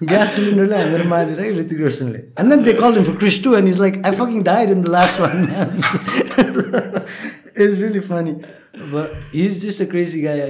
Gas 0.00 0.36
cylinder 0.36 0.66
la 0.66 0.78
hammer 0.82 1.06
मारेर 1.08 1.40
Hrithik 1.58 1.80
रोशनले 1.80 2.18
and 2.40 2.50
then 2.50 2.62
they 2.64 2.72
call 2.72 2.94
him 2.94 3.04
for 3.04 3.16
Krrish 3.22 3.42
two 3.44 3.54
and 3.56 3.68
is 3.68 3.78
like 3.80 4.06
I 4.06 4.12
fucking 4.20 4.42
died 4.42 4.70
in 4.70 4.82
the 4.82 4.88
last 4.96 5.20
one 5.20 5.36
it's 7.60 7.76
really 7.80 8.00
funny 8.00 8.32
but 8.94 9.34
he 9.34 9.46
is 9.46 9.64
just 9.66 9.82
a 9.82 9.86
crazy 9.90 10.22
guy 10.22 10.40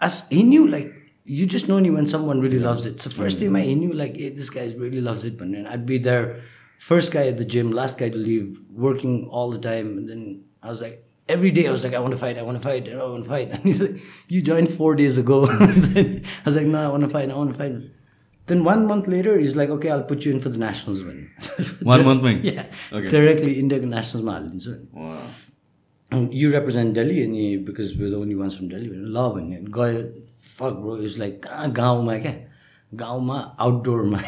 as 0.00 0.26
he 0.30 0.42
knew 0.42 0.66
like 0.66 0.92
you 1.24 1.46
just 1.46 1.68
know 1.68 1.80
when 1.96 2.06
someone 2.06 2.40
really 2.40 2.58
loves 2.58 2.86
it. 2.86 3.00
So 3.00 3.10
first 3.10 3.38
mm. 3.38 3.44
time 3.44 3.56
I 3.56 3.74
knew 3.74 3.92
like 3.92 4.16
hey 4.16 4.30
this 4.30 4.50
guy 4.50 4.74
really 4.76 5.00
loves 5.00 5.24
it, 5.24 5.38
but 5.38 5.50
then 5.52 5.66
I'd 5.66 5.86
be 5.86 5.98
there, 5.98 6.42
first 6.78 7.12
guy 7.12 7.26
at 7.28 7.38
the 7.38 7.44
gym, 7.44 7.70
last 7.70 7.98
guy 7.98 8.08
to 8.08 8.16
leave, 8.16 8.58
working 8.70 9.28
all 9.30 9.50
the 9.50 9.58
time, 9.58 9.98
and 9.98 10.08
then 10.08 10.44
I 10.62 10.68
was 10.68 10.82
like 10.82 11.04
Every 11.34 11.50
day 11.58 11.66
I 11.68 11.72
was 11.76 11.84
like, 11.86 11.94
I 11.94 12.02
want 12.04 12.16
to 12.16 12.20
fight, 12.22 12.38
I 12.42 12.44
want 12.48 12.60
to 12.60 12.62
fight, 12.66 12.88
I 12.88 12.96
want 13.04 13.24
to 13.24 13.30
fight. 13.30 13.50
And 13.56 13.70
he's 13.70 13.80
like, 13.80 14.00
You 14.36 14.42
joined 14.50 14.70
four 14.80 14.90
days 15.00 15.18
ago. 15.22 15.40
I 15.48 16.22
was 16.44 16.56
like, 16.56 16.66
No, 16.66 16.82
I 16.82 16.88
want 16.94 17.04
to 17.08 17.10
fight, 17.16 17.30
I 17.30 17.36
want 17.42 17.52
to 17.52 17.58
fight. 17.58 17.76
Then 18.52 18.64
one 18.64 18.86
month 18.86 19.06
later, 19.06 19.38
he's 19.38 19.56
like, 19.60 19.70
Okay, 19.76 19.90
I'll 19.90 20.08
put 20.14 20.24
you 20.24 20.32
in 20.32 20.40
for 20.46 20.48
the 20.48 20.58
nationals. 20.58 21.04
man." 21.04 21.30
One 21.92 22.04
month 22.04 22.24
मै? 22.24 22.34
Yeah. 22.42 22.66
Okay. 22.92 23.08
Directly 23.08 23.54
India 23.64 23.78
nationals 23.94 24.26
ma 24.30 24.40
हालिदिन्छु 24.40 24.74
नि। 24.80 25.04
Wow. 25.04 25.22
And 26.12 26.34
you 26.34 26.52
represent 26.52 26.94
Delhi 26.94 27.22
and 27.22 27.36
you, 27.40 27.60
because 27.60 27.96
we're 27.96 28.10
the 28.10 28.18
only 28.26 28.34
ones 28.34 28.56
from 28.56 28.68
Delhi. 28.68 28.88
Love 29.20 29.36
and 29.36 29.72
गयो 29.72 30.04
fuck 30.60 30.80
bro 30.84 30.94
it's 30.94 31.16
like 31.18 31.36
कहाँ 31.44 31.72
गाउँमा 31.72 32.16
क्या 32.22 32.32
गाउँमा 33.00 33.36
आउटडोरमा 33.64 34.18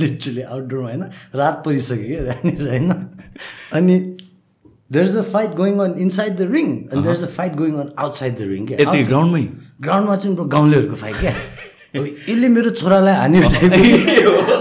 literally 0.00 0.42
आउटडोरमा 0.42 0.88
होइन 0.88 1.02
रात 1.40 1.62
परिसक्यो 1.64 2.06
क्या 2.08 2.22
त्यहाँनिर 2.24 2.68
होइन 2.68 2.90
अनि 3.78 3.96
there's 4.90 5.14
a 5.14 5.22
fight 5.22 5.56
going 5.56 5.80
on 5.80 5.96
inside 5.98 6.36
the 6.36 6.48
ring 6.48 6.74
and 6.90 7.04
there's 7.04 7.22
a 7.22 7.32
fight 7.38 7.56
going 7.56 7.80
on 7.80 7.94
outside 8.04 8.36
the 8.42 8.50
ring 8.52 8.68
क्या 8.68 8.78
यति 8.80 9.04
ग्राउन्डमै 9.08 9.42
ग्राउन्डमा 9.88 10.16
चाहिँ 10.16 10.48
गाउँलेहरूको 10.56 10.96
फाइट 10.96 11.16
क्या 11.24 11.34
यसले 11.94 12.48
मेरो 12.48 12.70
छोरालाई 12.70 13.14
हान्यो 13.14 13.42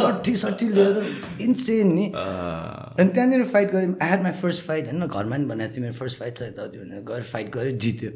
लट्ठी 0.07 0.35
सट्ठी 0.43 0.67
लिएर 0.69 0.97
इन्सेन 1.41 1.93
नि। 1.93 2.05
अनि 2.15 3.09
त्यहाँनिर 3.09 3.43
फाइट 3.53 3.71
गऱ्यौँ। 3.71 3.95
I 4.01 4.07
had 4.07 4.23
my 4.23 4.31
first 4.41 4.63
fight 4.67 4.85
होइन 4.91 5.05
घरमा 5.07 5.37
नि 5.37 5.45
भनेको 5.45 5.73
थिएँ। 5.75 5.83
मेरो 5.83 5.93
फर्स्ट 5.93 6.19
फाइट 6.19 6.37
छ 6.37 6.41
यताउति 6.41 6.77
भनेर 6.77 7.03
गएर 7.09 7.23
फाइट 7.31 7.49
गऱ्यो 7.55 7.71
जित्यो। 7.83 8.11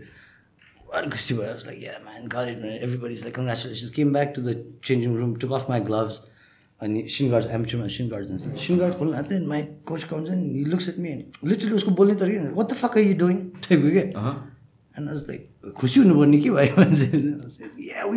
अलिक 0.96 1.12
खुसी 1.12 1.34
भयो। 1.34 1.56
लाइक 1.68 1.84
या 1.84 2.00
म्यान 2.06 2.28
गर 2.36 2.50
it 2.52 2.84
everybody 2.84 3.14
is 3.14 3.24
like 3.24 3.36
congratulations 3.36 3.92
came 3.96 4.14
back 4.14 4.34
to 4.36 4.42
the 4.42 4.56
changing 4.86 5.18
room 5.18 5.36
took 5.44 5.52
off 5.60 5.70
my 5.70 5.80
gloves 5.92 6.22
अनि 6.84 7.08
सिनगार्ड 7.08 7.46
एमचुमा 7.58 7.88
सिनगार्ड 7.88 8.26
जान्छ। 8.28 8.58
सिनगार्ड 8.68 8.94
खोल्नु 9.00 9.14
हाल्थ्यो 9.16 9.48
माई 9.48 9.62
कोच 9.88 10.04
कम्स 10.12 10.30
नि 10.30 10.64
लुक्स 10.72 10.90
एट 10.90 10.98
मी 11.00 11.10
लिटरली 11.50 11.76
उसको 11.82 11.92
बोल्ने 12.00 12.16
तरिका 12.22 12.54
what 12.56 12.72
the 12.72 12.74
fuck 12.84 12.98
you 12.98 13.14
doing 13.26 13.38
टाइपको 13.68 14.34
I 14.94 15.02
was 15.04 15.22
like, 15.28 15.44
खुसी 15.78 16.00
हुनुपर्ने 16.00 16.38
के 16.42 16.50
भयो 16.50 16.76
मान्छे 16.78 17.06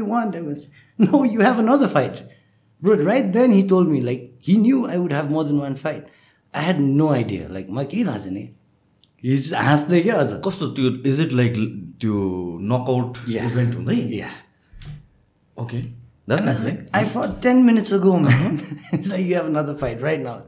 won 0.08 0.34
I 0.38 0.40
was, 0.42 0.68
no 0.98 1.22
you 1.22 1.40
have 1.40 1.60
another 1.60 1.86
fight. 1.86 2.22
Bro 2.82 2.96
right 2.96 3.32
then 3.32 3.52
he 3.52 3.62
told 3.72 3.88
me 3.88 4.00
like 4.00 4.24
he 4.40 4.56
knew 4.56 4.80
I 4.86 4.98
would 4.98 5.12
have 5.12 5.30
more 5.30 5.44
than 5.44 5.60
one 5.60 5.76
fight. 5.76 6.08
I 6.54 6.62
had 6.62 6.80
no 6.80 7.10
idea. 7.10 7.48
Like 7.48 7.70
मलाई 7.70 7.84
केही 7.84 8.04
थाहा 8.04 8.18
छैन। 8.18 8.36
कि 9.22 9.36
हाँस्दै 9.68 10.00
क्या 10.00 10.14
अझ। 10.14 10.40
कस्तो 10.46 10.66
त्यो 10.78 10.90
इज 11.12 11.20
इट 11.20 11.32
लाइक 11.32 11.54
त्यो 12.00 12.14
नकआउट. 12.72 13.18
इभेन्ट 13.28 13.74
हुँदै? 13.74 13.96
Yeah. 14.18 14.34
Okay 15.62 16.03
And 16.28 16.40
I 16.40 16.52
was 16.52 16.64
like, 16.64 16.88
I 16.92 17.04
fought 17.04 17.42
10 17.42 17.66
minutes 17.66 17.92
ago, 17.92 18.18
man. 18.18 18.60
It's 18.92 19.10
like, 19.10 19.26
you 19.26 19.34
have 19.34 19.46
another 19.46 19.74
fight 19.74 20.00
right 20.00 20.20
now. 20.20 20.38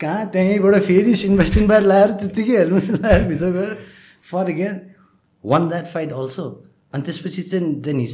कहाँ 0.00 0.26
त्यहीँबाट 0.32 0.74
फेरि 0.86 1.14
सिनबार 1.14 1.46
सिनबार 1.46 1.82
लाएर 1.82 2.10
त्यत्तिकै 2.22 2.56
हेल्मेट 2.56 3.00
लाएर 3.02 3.22
भित्र 3.28 3.46
गएर 3.52 3.70
for 4.30 4.50
again 4.50 4.74
one 5.44 5.68
that 5.68 5.86
fight 5.94 6.12
also 6.14 6.44
अनि 6.94 7.02
त्यसपछि 7.02 7.42
चाहिँ 7.42 7.72
then 7.82 8.00
he 8.00 8.06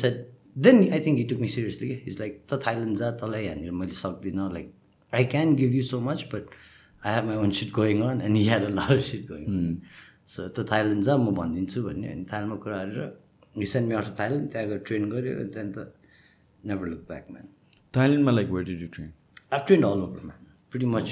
then 0.56 0.76
I 0.92 1.00
think 1.06 1.18
he 1.18 1.24
took 1.30 1.40
me 1.40 1.48
seriously 1.54 1.88
के 1.88 1.94
इज 2.08 2.18
लाइक 2.20 2.40
त 2.52 2.58
थाइल्यान्ड 2.66 2.96
जा 2.96 3.10
तँलाई 3.20 3.44
यहाँनिर 3.44 3.70
मैले 3.80 3.92
सक्दिनँ 3.98 4.48
like 4.52 4.72
I 5.12 5.24
can 5.34 5.54
give 5.56 5.74
you 5.74 5.82
so 5.90 6.00
much 6.00 6.24
but 6.34 6.46
I 7.02 7.14
have 7.14 7.24
my 7.24 7.36
own 7.36 7.50
shit 7.58 7.72
going 7.80 8.00
on 8.02 8.20
and 8.20 8.36
he 8.36 8.46
had 8.48 8.64
a 8.64 8.70
lot 8.78 9.00
shit 9.10 9.26
going 9.28 9.76
on 10.36 10.48
so 10.48 10.66
Thailand 10.70 11.04
जा 11.04 11.16
म 11.16 11.34
भनिदिन्छु 11.40 11.82
भन्यो 11.82 12.12
अनि 12.12 12.24
थाइल्यान्डमा 12.32 12.56
कुरा 12.64 12.78
गरेर 12.84 13.12
हिसेन्ड 13.58 13.88
मी 13.88 13.94
आउट 14.00 14.18
थाइल्यान्ड 14.20 14.50
त्यहाँ 14.52 14.68
गएर 14.68 14.78
ट्रेन 14.88 15.10
गऱ्यो 15.10 15.36
अनि 15.40 15.52
त्यहाँदेखि 15.52 15.80
त 15.80 16.03
never 16.64 16.90
look 16.90 17.06
back, 17.08 17.30
man. 17.30 17.46
थाइल्यान्डमा 17.96 18.30
like 18.30 18.48
where 18.50 18.64
did 18.66 18.80
you 18.82 18.88
train 18.94 19.12
I've 19.52 19.66
trained 19.66 19.84
all 19.84 20.02
over, 20.04 20.20
man. 20.28 20.40
Pretty 20.70 20.86
much. 20.96 21.10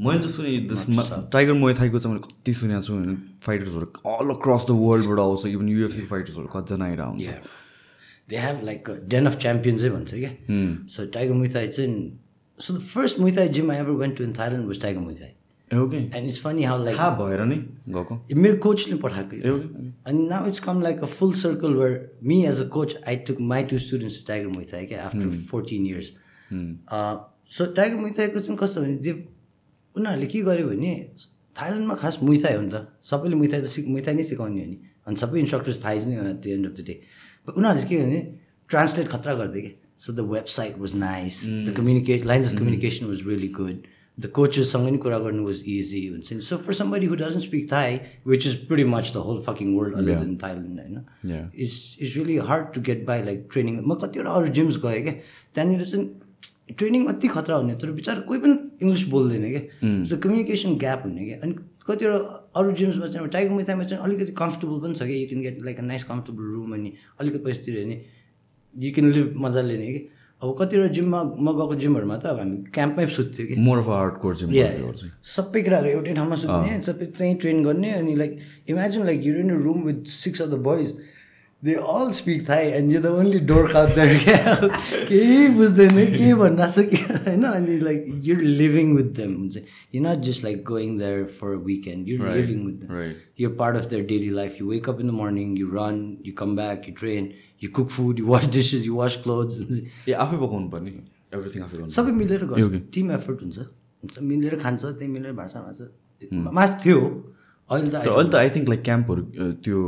मैले 0.00 0.18
त 0.18 0.30
सुने 0.30 1.28
टाइगर 1.32 1.52
मोय 1.52 1.74
थाइको 1.74 1.98
चाहिँ 1.98 2.14
मैले 2.14 2.26
कति 2.26 2.52
सुनेको 2.54 2.82
छु 2.86 2.94
भने 2.94 3.14
फाइटर्सहरू 3.46 3.86
अल 4.14 4.30
अक्रस 4.34 4.66
द 4.68 4.70
वर्ल्डबाट 4.80 5.18
आउँछ 5.18 5.46
इभन 5.46 5.68
युएफसी 5.68 6.02
फाइटर्सहरू 6.12 6.46
कतिजना. 6.56 6.88
They 8.28 8.38
have 8.42 8.62
like 8.68 8.88
a 8.88 8.96
den 9.14 9.26
of 9.30 9.38
champions, 9.38 9.84
eh, 9.84 9.90
भन्छ 9.90 10.14
क्या 10.14 11.10
Tiger 11.16 11.34
Muay 11.40 11.52
Thai 11.54 11.66
चाहिँ 11.66 12.18
So 12.58 12.72
the 12.72 12.80
first 12.80 13.18
Muay 13.18 13.34
Thai 13.34 13.48
gym 13.48 13.70
I 13.70 13.76
ever 13.76 13.94
went 13.94 14.16
to 14.18 14.24
in 14.24 14.32
Thailand 14.32 14.66
was 14.66 14.78
Tiger 14.78 15.00
Muay 15.00 15.18
Thai. 15.20 15.26
A 15.26 15.45
okay 15.74 16.00
And 16.16 16.26
it's 16.30 16.38
funny 16.38 16.64
how 16.70 16.76
like 16.78 16.96
थाहा 16.96 17.10
भएर 17.18 17.44
नै 17.44 17.56
गएको। 17.94 18.18
मेरो 18.34 18.56
कोचले 18.66 18.96
पठाएको 19.04 19.36
ए 19.36 19.50
okay 19.50 19.86
And 20.10 20.28
now 20.32 20.42
it's 20.50 20.60
come 20.60 20.82
like 20.82 21.00
a 21.02 21.08
full 21.14 21.32
circle 21.32 21.74
where 21.74 21.96
me 22.22 22.36
as 22.46 22.60
a 22.60 22.68
coach, 22.68 22.94
I 23.04 23.16
took 23.16 23.40
my 23.40 23.62
two 23.62 23.78
students 23.78 24.18
to 24.18 24.26
Tiger 24.26 24.50
Muay 24.50 24.70
Thai 24.70 24.82
okay, 24.84 25.00
after 25.06 25.30
14 25.30 25.86
years. 25.86 26.12
Uh, 26.88 27.16
so 27.46 27.72
Tiger 27.72 27.96
Muay 27.96 28.14
Thai 28.16 28.28
को 28.28 28.40
चाहिँ 28.40 28.58
कस्तो 28.58 28.80
भने 28.82 28.96
त्यो 29.02 29.14
उनीहरूले 29.96 30.26
के 30.26 30.42
गर्यो 30.50 30.68
भने 30.68 30.92
थाइल्यान्डमा 31.56 31.94
खास 32.04 32.18
मुई 32.22 32.38
थाई 32.44 32.54
हो 32.54 32.62
नि 32.62 32.70
त। 32.70 32.86
सबैले 33.10 33.36
मुई 33.36 33.48
थाई 33.52 33.60
त 33.60 33.72
सिक 33.74 33.88
मुई 33.88 34.02
थाई 34.06 34.14
नै 34.14 34.22
सिकाउने 34.30 34.60
हो 34.60 34.68
नि। 34.70 34.78
अनि 35.06 35.16
सबै 35.16 35.40
इन्स्ट्रक्टर्स 35.40 35.78
थाइज 35.84 36.08
नै 36.08 36.14
at 36.14 36.40
the 36.42 36.46
end 36.54 36.66
of 36.66 36.72
the 36.78 36.84
day 36.86 36.94
उनीहरूले 37.56 37.82
चाहिँ 37.82 37.88
के 37.90 37.96
गर्ने 38.02 38.20
ट्रान्सलेट 38.70 39.08
खतरा 39.08 39.34
गरिदियो 39.40 39.62
कि 39.66 39.72
so 40.04 40.12
the 40.12 40.20
website 40.30 40.78
was 40.78 40.94
nice 41.02 41.42
the 41.66 41.74
communicate 41.76 42.24
lines 42.30 42.52
of 42.52 42.58
communication 42.58 43.06
was 43.06 43.26
really 43.26 43.48
good 43.58 43.86
the 44.18 44.26
कोचेससँग 44.36 44.88
नि 44.90 44.98
कुरा 44.98 45.18
गर्नु 45.24 45.44
वाज 45.46 45.62
इजी 45.68 46.06
हुन्छ 46.08 46.32
नि 46.32 46.40
so 46.40 46.56
for 46.66 46.74
somebody 46.74 47.06
who 47.06 47.14
doesn't 47.22 47.44
speak 47.44 47.70
Thai 47.72 47.98
which 48.26 48.46
is 48.46 48.54
pretty 48.68 48.84
much 48.90 49.12
the 49.14 49.24
whole 49.26 49.40
fucking 49.48 49.74
world 49.78 49.94
other 49.94 50.20
than 50.20 50.36
Thailand 50.42 50.80
होइन. 50.80 51.50
It's 51.54 51.76
it's 52.00 52.16
really 52.16 52.36
hard 52.50 52.72
to 52.74 52.80
get 52.88 53.04
by 53.06 53.22
like 53.24 53.48
training 53.52 53.80
म 53.82 53.94
कतिवटा 54.04 54.30
अरू 54.40 54.48
gyms 54.58 54.78
गएँ 54.84 55.02
क्या 55.02 55.12
त्यहाँनिर 55.54 55.84
चाहिँ 55.84 56.06
ट्रेनिङ 56.78 57.06
अति 57.08 57.28
खतरा 57.28 57.56
हुने 57.56 57.74
तर 57.82 57.90
बिचरा 57.98 58.20
कोही 58.28 58.40
पनि 58.40 58.54
इङ्ग्लिस 58.82 59.06
बोल्दैन 59.08 59.44
क्या 59.50 59.62
द 59.82 60.20
कम्युनिकेसन 60.22 60.76
ग्याप 60.78 61.02
हुने 61.06 61.24
क्या 61.26 61.38
अनि 61.42 61.54
कतिवटा 61.86 62.18
अरू 62.60 62.72
जिम्समा 62.80 63.06
चाहिँ 63.06 63.28
टाइगर 63.36 63.50
मुथामा 63.54 63.84
चाहिँ 63.84 64.02
अलिकति 64.04 64.32
कम्फर्टेबल 64.40 64.78
पनि 64.82 64.94
छ 64.94 65.06
कि 65.06 65.22
you 65.22 65.28
can 65.28 65.42
get 65.42 65.62
like 65.64 65.78
a 65.78 65.82
nice 65.92 66.04
comfortable 66.10 66.52
room 66.54 66.72
अनि 66.74 66.92
अलिकति 67.20 67.38
पैसा 67.44 67.62
तिर्यो 67.64 67.84
भने 67.84 68.02
यु 68.74 68.92
क्यान 68.94 69.12
लिभ 69.12 69.36
मजाले 69.44 69.76
नै 69.78 69.92
कि 69.92 70.00
अब 70.42 70.54
कतिवटा 70.60 70.88
जिममा 70.92 71.20
म 71.40 71.52
गएको 71.58 71.74
जिमहरूमा 71.82 72.16
त 72.20 72.26
अब 72.28 72.38
हामी 72.38 72.56
क्याम्पमै 72.76 73.06
सुत्थ्यो 73.16 73.46
कि। 73.48 73.54
More 73.56 73.78
of 73.78 73.88
hard 73.88 74.14
core 74.20 74.34
gym 74.36 74.48
Yeah. 74.52 74.76
सबै 75.24 75.62
केटाहरू 75.64 75.88
एउटै 75.96 76.14
ठाउँमा 76.14 76.36
सुत्ने 76.44 76.80
सबै 76.88 77.06
त्यहीँ 77.16 77.36
ट्रेन 77.40 77.62
गर्ने 77.64 77.90
अनि 78.04 78.14
like 78.22 78.32
imagine 78.68 79.06
like 79.06 79.26
you 79.26 79.34
in 79.40 79.50
room 79.64 79.82
with 79.88 80.00
six 80.14 80.42
of 80.42 80.48
the 80.48 80.60
boys 80.68 80.92
they 81.64 81.74
all 81.92 82.10
speak 82.18 82.48
Thai 82.48 82.64
and 82.78 82.92
you 82.92 83.00
the 83.00 83.12
only 83.20 83.38
door 83.50 83.72
क्या 83.72 83.84
केही 85.08 85.48
बुझ्दैन 85.56 85.96
के 86.16 86.34
भनिरहेको 86.34 86.68
छ 86.72 86.84
के 86.90 87.00
होइन? 87.12 87.44
अनि 87.44 87.78
like 87.86 88.04
you 88.24 88.36
living 88.36 88.94
with 88.96 89.10
them 89.20 89.34
हुन्छ। 89.36 89.56
You 89.94 90.02
not 90.02 90.18
just 90.28 90.44
like 90.44 90.64
going 90.68 90.98
there 90.98 91.24
for 91.40 91.56
weekend 91.70 92.08
you 92.08 92.18
living 92.24 92.64
with 92.66 92.76
them 92.84 92.92
right. 92.98 93.16
you're 93.40 93.56
part 93.64 93.80
of 93.80 93.88
their 93.94 94.04
daily 94.12 94.30
life. 94.36 94.60
You 94.60 94.68
wake 94.68 94.86
up 94.92 95.00
in 95.00 95.10
the 95.12 95.16
morning, 95.16 95.56
you 95.62 95.72
run, 95.78 95.98
you 96.28 96.32
come 96.42 96.54
back, 96.60 96.86
you 96.88 96.94
you 97.60 97.70
cook 97.70 97.90
food, 97.90 98.18
you 98.18 98.26
wash 98.26 98.46
dishes, 98.46 98.86
you 98.86 98.94
wash 98.94 99.16
clothes. 99.24 99.60
ए 100.08 100.12
आफै 100.24 100.36
पकाउनु 100.44 100.68
पर्ने। 100.74 100.90
Everything 101.34 101.62
आफै 101.62 101.76
गर्नु 101.76 101.90
सबै 101.96 102.12
मिलेर. 102.20 102.44
गर्छ। 102.52 102.82
Team 102.94 103.10
effort 103.18 103.42
हुन्छ। 103.42 103.58
मिलेर 104.32 104.56
खान्छ 104.64 104.84
त्यही 104.84 105.10
मिलेर 105.12 105.32
भाषा। 105.40 105.62
मान्छ 105.66 105.80
मास 106.58 106.70
थियो। 106.84 107.00
अहिले 107.70 107.90
त 107.90 108.06
अहिले 108.06 108.30
त 108.30 108.34
आई 108.40 108.50
थिङ्क 108.56 108.68
लाइक 108.68 108.82
क्याम्पहरू 108.88 109.22
त्यो 109.66 109.78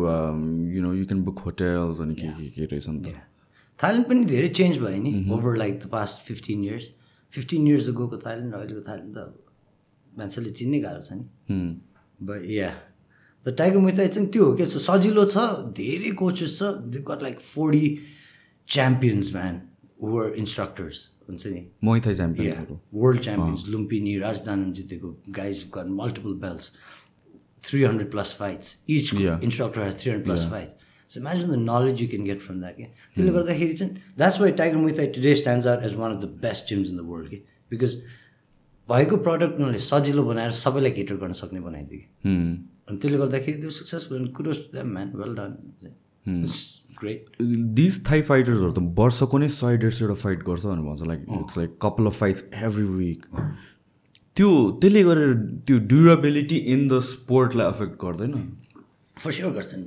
you 0.74 0.80
know 0.82 0.92
you 0.94 1.04
can 1.10 1.22
book 1.24 1.38
hotels 1.46 2.00
अनि 2.04 2.14
के 2.20 2.28
के 2.38 2.48
के 2.56 2.64
रहेछ 2.72 2.88
नि 2.88 3.00
त। 3.00 3.14
थाइल्यान्ड 3.78 4.08
पनि 4.08 4.24
धेरै 4.32 4.48
चेन्ज 4.60 4.78
भयो 4.84 5.02
नि। 5.02 5.12
Over 5.34 5.56
like 5.62 5.74
the 5.82 5.86
past 5.92 6.26
fifteen 6.28 6.64
years 6.64 6.90
fifteen 7.32 7.68
years 7.68 7.88
गएको 8.00 8.16
थाइल्यान्ड 8.26 8.54
र 8.54 8.58
अहिलेको 8.58 8.82
थाइल्यान्ड 8.88 9.14
त 9.14 9.18
अब 9.18 10.18
मान्छेले 10.18 10.50
चिन्नै 10.60 10.80
गाह्रो 10.86 11.02
छ 11.08 11.12
नि. 11.18 11.24
But 12.28 12.50
yeah 12.50 12.70
the 13.46 13.54
Tiger 13.58 13.78
Muay Thai 13.78 14.08
चाहिँ 14.08 14.28
त्यो 14.28 14.44
हो 14.44 14.54
क्या? 14.56 14.66
सजिलो 14.66 15.24
छ 15.24 15.36
धेरै 15.76 16.10
कोचेस 16.20 16.58
छ। 16.58 16.62
They 16.94 16.98
got 17.08 17.22
like 17.22 17.40
forty 17.40 17.86
champions 18.68 19.34
man 19.34 19.60
were 20.02 20.34
instructors 20.38 20.96
हुन्छ 21.28 21.46
नि? 21.46 21.62
मोइ 21.84 22.00
थाई 22.06 22.14
च्याम्पियनहरू 22.14 22.80
वर्ल्ड 22.94 23.20
च्याम्पियन्स 23.22 23.64
लुम्पिनी 23.68 24.18
राजदान 24.18 24.72
जितेको 24.72 25.08
guys 25.38 25.64
got 25.76 25.88
multiple 26.02 26.34
belts 26.44 26.72
three 27.64 27.82
hundred 27.82 28.10
plus 28.10 28.36
fights 28.38 28.76
each. 28.88 29.14
Instructor 29.14 29.82
has 29.82 29.98
three 30.02 30.10
hundred 30.10 30.24
plus 30.26 30.46
fights 30.50 30.86
so 31.10 31.20
imagine 31.20 31.50
the 31.50 31.58
knowledge 31.60 32.02
you 32.02 32.08
can 32.08 32.24
get 32.24 32.40
from 32.40 32.60
that 32.60 32.76
क्या 32.76 32.86
त्यसले 33.14 33.32
गर्दाखेरि 33.32 33.74
चाहिँ 33.74 33.92
that's 34.16 34.40
why 34.40 34.52
Tiger 34.62 34.76
Muay Thai 34.86 35.06
today 35.18 35.34
stands 35.42 35.66
are 35.66 35.84
as 35.84 35.94
one 36.00 36.16
of 36.16 36.22
the 36.22 36.26
best 36.42 36.68
gyms 36.70 36.90
in 36.90 36.96
the 36.96 37.06
world 37.10 37.28
कि 37.30 37.36
because 37.70 37.94
भएको 38.88 39.16
product 39.28 39.54
उनीहरूले 39.54 39.78
सजिलो 39.84 40.22
बनाएर 40.24 40.50
सबैलाई 40.58 40.90
केटर 40.98 41.16
गर्न 41.22 41.32
सक्ने 41.40 41.60
बनाइदियो 41.60 42.00
कि 42.00 42.36
अनि 42.88 42.98
त्यसले 42.98 43.18
गर्दाखेरि 43.18 43.60
त्यो 43.60 43.70
successful 43.78 44.26
kudos 44.38 44.58
to 44.66 44.72
them 44.72 44.92
man 44.98 45.08
well 45.22 45.34
done 45.40 45.50
great 47.00 47.42
this 47.80 47.94
Thai 48.10 48.22
फाइटर्सहरू 48.28 48.72
त 48.72 48.84
वर्षको 49.00 49.38
नै 49.38 49.48
सय 49.56 49.76
डेढ 49.86 49.92
सयवटा 49.98 50.14
फाइट 50.26 50.44
गर्छ 50.50 50.62
भनेर 50.66 50.84
भन्छ 50.90 51.08
like 51.08 51.26
it's 51.40 51.58
like 51.58 51.78
couple 51.86 52.06
of 52.12 52.18
fights 52.20 52.44
every 52.68 52.86
week 53.00 53.26
त्यो 54.36 54.48
त्यसले 54.82 55.02
गरेर 55.10 55.34
त्यो 55.66 55.78
ड्युरेबिलिटी 55.92 56.56
इन 56.76 56.88
द 56.88 57.00
स्पोर्टलाई 57.10 57.66
अफेक्ट 57.74 57.94
गर्दैन 58.06 58.32
फर 59.16 59.32
स्योर 59.32 59.52
गर्छन्. 59.52 59.84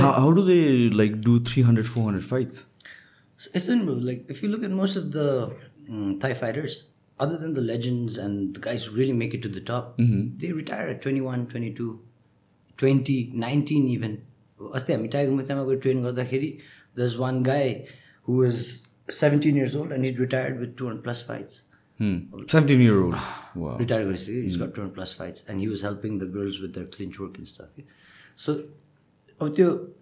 How 0.00 0.30
do 0.40 0.42
they 0.50 0.58
like 0.96 1.20
do 1.28 1.38
three 1.52 1.62
hundred 1.70 1.86
four 1.86 2.04
hundred 2.04 2.28
fights 2.28 2.66
So 3.42 3.50
it's 3.58 3.66
in, 3.72 3.84
bro. 3.86 3.92
Like, 4.06 4.24
if 4.32 4.40
you 4.42 4.48
look 4.52 4.64
at 4.64 4.72
most 4.78 4.96
of 5.00 5.04
the 5.12 5.22
mm, 5.90 6.08
Thai 6.22 6.30
fighters, 6.40 6.74
other 7.18 7.36
than 7.42 7.54
the 7.58 7.62
legends 7.68 8.18
and 8.24 8.56
the 8.56 8.62
guys 8.66 8.84
who 8.84 8.96
really 8.96 9.14
make 9.20 9.36
it 9.38 9.42
to 9.44 9.52
the 9.54 9.62
top, 9.70 9.94
they 10.42 10.50
retire 10.52 10.90
at 10.94 11.06
21, 12.80 12.98
22, 12.98 13.30
20, 13.30 13.32
19 13.34 13.88
even. 13.88 14.16
अस्ति 14.74 14.92
हामी 14.92 15.08
tiger 15.08 15.32
मुथामा 15.32 15.64
गएर 15.64 15.76
train 15.76 16.02
गर्दाखेरि 16.02 16.58
there's 16.96 17.18
one 17.18 17.42
guy 17.42 17.86
who 18.22 18.32
was 18.32 18.54
17 19.08 19.54
years 19.54 19.76
old 19.76 19.92
and 19.92 20.04
he 20.04 20.12
retired 20.12 20.60
with 20.60 20.76
200 20.76 21.02
plus 21.04 21.22
fights. 21.22 21.62
Seventeen 22.02 22.80
year 22.80 22.92
old 22.92 23.16
Retired 23.80 24.06
गरिसक्यो 24.06 24.44
he's 24.44 24.56
got 24.56 24.74
200 24.74 24.94
plus 24.94 25.12
fights 25.12 25.44
and 25.48 25.60
he 25.60 25.68
was 25.68 25.82
helping 25.82 26.18
the 26.18 26.26
girls 26.26 26.60
with 26.60 26.74
their 26.74 26.86
clinch 26.86 27.20
work 27.20 27.38
and 27.38 27.46
stuff. 27.46 27.68
So 28.36 28.50
अब 29.40 29.54
त्यो 29.56 29.94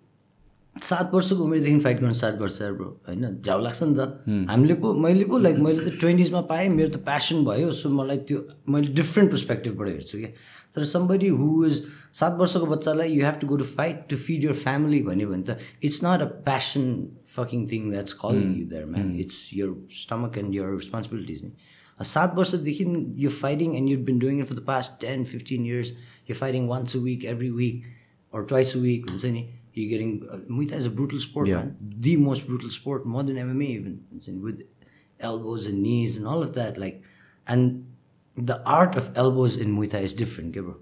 सात 0.82 1.10
वर्षको 1.14 1.44
उमेरदेखि 1.44 1.80
fight 1.80 2.00
गर्न 2.00 2.12
start 2.12 2.36
गर्छ 2.36 2.62
bro 2.62 3.00
होइन? 3.08 3.42
झ्याउ 3.42 3.62
लाग्छ 3.62 3.82
नि 3.82 3.94
त। 3.98 4.00
हामीले 4.48 4.74
पो 4.74 4.94
मैले 4.94 5.24
पो 5.24 5.38
लाइक 5.38 5.56
मैले 5.58 5.90
त 5.90 5.98
ट्वेन्टिजमा 6.00 6.40
पाएँ 6.40 6.68
मेरो 6.68 6.90
त 6.90 6.96
प्यासन 7.04 7.44
भयो 7.44 7.72
सो 7.72 7.88
मलाई 7.90 8.18
त्यो 8.18 8.38
मैले 8.68 8.88
डिफ्रेन्ट 8.94 9.30
पर्सपेक्टिभबाट 9.30 9.88
हेर्छु 9.88 10.18
क्या। 10.18 10.30
तर 10.75 10.83
समबडी 10.91 11.27
हु 11.41 11.49
इज 11.65 11.81
सात 12.19 12.37
वर्षको 12.39 12.65
बच्चालाई 12.75 13.13
you 13.13 13.25
have 13.25 13.39
to 13.41 13.47
go 13.47 13.57
to 13.63 13.69
fight 13.71 14.05
to 14.09 14.17
feed 14.25 14.43
your 14.45 14.53
family 14.65 15.01
भन्यो 15.09 15.29
भने 15.29 15.43
त 15.49 15.57
it's 15.89 15.99
not 16.03 16.21
a 16.21 16.29
passion 16.49 16.85
fucking 17.35 17.67
thing 17.71 17.89
that's 17.89 18.13
calling 18.25 18.53
you 18.59 18.65
there 18.75 18.85
man 18.95 19.15
it's 19.25 19.39
your 19.53 19.73
stomach 20.01 20.37
and 20.43 20.55
your 20.55 20.73
responsibilities 20.75 21.43
नि 21.45 21.51
सात 22.11 22.35
वर्षदेखि 22.37 22.85
यो 23.23 23.29
fighting 23.41 23.75
and 23.75 23.89
you 23.89 23.97
been 24.11 24.19
doing 24.19 24.39
it 24.39 24.47
for 24.47 24.55
the 24.55 24.65
past 24.69 24.99
ten 25.01 25.25
fifteen 25.33 25.65
years 25.65 25.91
यो 26.29 26.35
fighting 26.35 26.67
once 26.67 26.95
a 26.95 26.99
week 27.09 27.25
every 27.33 27.49
week 27.59 27.91
or 28.33 28.45
twice 28.49 28.73
a 28.75 28.81
week 28.81 29.09
हुन्छ 29.09 29.31
नि 29.37 29.43
you 29.79 29.87
getting 29.89 30.11
uh, 30.33 30.37
Muay 30.49 30.69
Thai 30.69 30.79
is 30.83 30.87
a 30.89 30.93
brutal 30.99 31.19
sport 31.25 31.49
Yeah. 31.49 31.63
man 31.63 31.95
the 32.07 32.15
most 32.25 32.47
brutal 32.49 32.73
sport 32.77 33.05
more 33.15 33.23
than 33.29 33.39
MMA 33.45 33.69
even 33.79 33.95
हुन्छ 34.11 34.29
नि, 34.29 34.39
with 34.47 34.63
elbows 35.19 35.67
and 35.71 35.83
knees 35.87 36.17
and 36.17 36.27
all 36.33 36.45
of 36.47 36.53
that 36.59 36.79
like 36.85 37.03
and 37.47 37.85
the 38.37 38.61
art 38.65 38.95
of 38.95 39.11
elbows 39.15 39.55
in 39.55 39.75
Muay 39.75 39.89
Thai 39.91 39.99
is 39.99 40.13
different 40.13 40.49
okay, 40.51 40.59
bro 40.61 40.75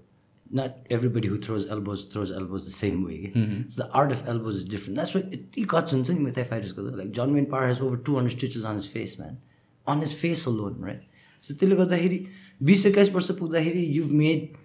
not 0.50 0.76
everybody 0.90 1.28
who 1.28 1.38
throws 1.38 1.66
elbows 1.66 2.04
throws 2.14 2.30
elbows 2.30 2.64
the 2.64 2.70
same 2.70 3.04
way 3.04 3.18
okay? 3.28 3.64
so 3.68 3.82
the 3.84 3.90
art 3.90 4.12
of 4.12 4.26
elbows 4.28 4.56
is 4.56 4.64
different 4.64 4.96
that's 4.96 5.14
why 5.14 5.22
यति 5.22 5.66
cuts 5.74 5.92
हुन्छ 5.92 6.10
नि 6.10 6.20
Muay 6.24 6.34
Thai 6.34 6.44
fighters 6.44 6.72
को 6.72 6.88
त 6.88 6.94
like 7.02 7.12
John 7.20 7.34
Wayne 7.34 7.46
Parr 7.54 7.66
has 7.66 7.80
over 7.80 7.96
200 7.96 8.36
stitches 8.38 8.64
on 8.64 8.74
his 8.82 8.86
face 8.86 9.18
man 9.18 9.38
on 9.86 10.00
his 10.00 10.14
face 10.24 10.46
alone 10.46 10.76
right 10.78 11.02
so 11.40 11.54
त्यसले 11.54 11.76
गर्दाखेरि 11.76 12.24
बिस 12.70 12.86
एक्काइस 12.86 13.10
वर्ष 13.12 13.30
पुग्दाखेरि 13.38 13.86
you've 13.94 14.12
made 14.12 14.58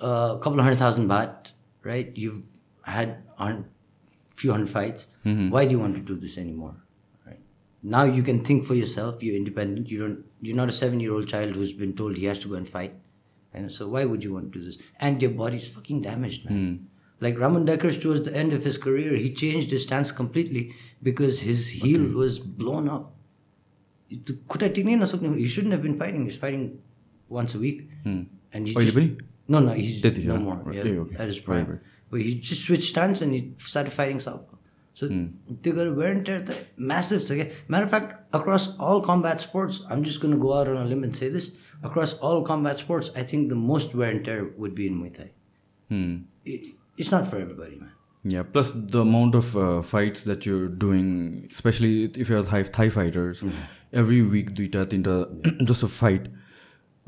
a 0.00 0.38
couple 0.42 0.60
hundred 0.62 0.78
thousand 0.78 1.08
baht, 1.08 1.48
right? 1.82 2.12
You've 2.14 2.42
had 2.82 3.22
a 3.38 3.64
few 4.34 4.52
hundred 4.52 4.70
fights. 4.70 5.08
Why 5.24 5.64
do 5.64 5.70
you 5.72 5.78
want 5.78 5.96
to 5.96 6.02
do 6.02 6.16
this 6.16 6.36
anymore? 6.38 6.72
Right 6.72 6.82
now 7.83 8.03
you 8.03 8.21
can 8.23 8.39
think 8.39 8.65
for 8.65 8.75
yourself 8.75 9.23
you're 9.23 9.35
independent 9.35 9.89
you 9.89 9.99
don't 9.99 10.23
you're 10.39 10.55
not 10.55 10.69
a 10.69 10.71
seven 10.71 10.99
year 10.99 11.13
old 11.13 11.27
child 11.27 11.55
who's 11.55 11.73
been 11.73 11.95
told 11.95 12.17
he 12.17 12.25
has 12.25 12.39
to 12.39 12.47
go 12.47 12.55
and 12.55 12.67
fight 12.67 12.95
and 13.53 13.71
so 13.71 13.87
why 13.87 14.05
would 14.05 14.23
you 14.23 14.33
want 14.33 14.51
to 14.51 14.59
do 14.59 14.65
this 14.65 14.77
and 14.99 15.21
your 15.21 15.31
body's 15.31 15.67
fucking 15.69 16.01
damaged 16.01 16.49
man 16.49 16.57
mm. 16.57 16.85
like 17.19 17.37
Ramon 17.37 17.65
Dekkers, 17.65 18.01
towards 18.01 18.21
the 18.21 18.35
end 18.35 18.53
of 18.53 18.63
his 18.63 18.77
career 18.77 19.15
he 19.15 19.33
changed 19.33 19.71
his 19.71 19.83
stance 19.83 20.11
completely 20.11 20.75
because 21.01 21.41
his 21.41 21.69
heel 21.69 22.05
okay. 22.05 22.13
was 22.13 22.39
blown 22.39 22.87
up 22.87 23.13
he 25.35 25.47
shouldn't 25.47 25.71
have 25.71 25.81
been 25.81 25.97
fighting 25.97 26.23
he's 26.23 26.37
fighting 26.37 26.79
once 27.29 27.55
a 27.55 27.59
week 27.59 27.89
mm. 28.05 28.27
and 28.53 28.67
he 28.67 28.75
oh, 28.75 28.81
just, 28.81 28.95
no 29.47 29.59
no 29.59 29.73
he's 29.73 30.01
Did 30.01 30.25
no 30.25 30.37
more 30.37 30.55
right. 30.55 30.85
yeah, 30.85 30.91
okay. 31.01 31.39
prime 31.41 31.59
right, 31.59 31.69
right. 31.69 31.79
but 32.09 32.21
he 32.21 32.35
just 32.35 32.63
switched 32.63 32.89
stance 32.89 33.21
and 33.21 33.33
he 33.33 33.53
started 33.57 33.91
fighting 33.91 34.19
south. 34.19 34.45
So 34.93 35.07
mm. 35.07 35.33
they 35.61 35.71
got 35.71 35.95
wear 35.95 36.11
and 36.11 36.25
tear, 36.25 36.41
the 36.41 36.65
massive. 36.77 37.21
Okay? 37.29 37.53
Matter 37.67 37.85
of 37.85 37.91
fact, 37.91 38.13
across 38.33 38.77
all 38.77 39.01
combat 39.01 39.39
sports, 39.39 39.81
I'm 39.89 40.03
just 40.03 40.19
going 40.19 40.33
to 40.33 40.39
go 40.39 40.53
out 40.53 40.67
on 40.67 40.77
a 40.77 40.85
limb 40.85 41.03
and 41.03 41.15
say 41.15 41.29
this. 41.29 41.51
Across 41.83 42.15
all 42.15 42.43
combat 42.43 42.77
sports, 42.77 43.09
I 43.15 43.23
think 43.23 43.49
the 43.49 43.55
most 43.55 43.95
wear 43.95 44.11
and 44.11 44.23
tear 44.23 44.51
would 44.57 44.75
be 44.75 44.87
in 44.87 45.01
Muay 45.01 45.13
Thai. 45.15 45.31
Mm. 45.89 46.25
It's 46.97 47.11
not 47.11 47.25
for 47.27 47.37
everybody, 47.37 47.77
man. 47.77 47.91
Yeah, 48.23 48.43
plus 48.43 48.71
the 48.75 49.01
amount 49.01 49.33
of 49.33 49.57
uh, 49.57 49.81
fights 49.81 50.25
that 50.25 50.45
you're 50.45 50.67
doing, 50.67 51.47
especially 51.51 52.03
if 52.03 52.29
you're 52.29 52.39
a 52.39 52.43
Thai, 52.43 52.63
thai 52.63 52.89
fighters, 52.89 53.41
mm-hmm. 53.41 53.57
every 53.93 54.21
week, 54.21 54.53
duita, 54.53 54.85
tinta, 54.85 55.27
yeah. 55.43 55.65
just 55.65 55.81
a 55.81 55.87
fight. 55.87 56.27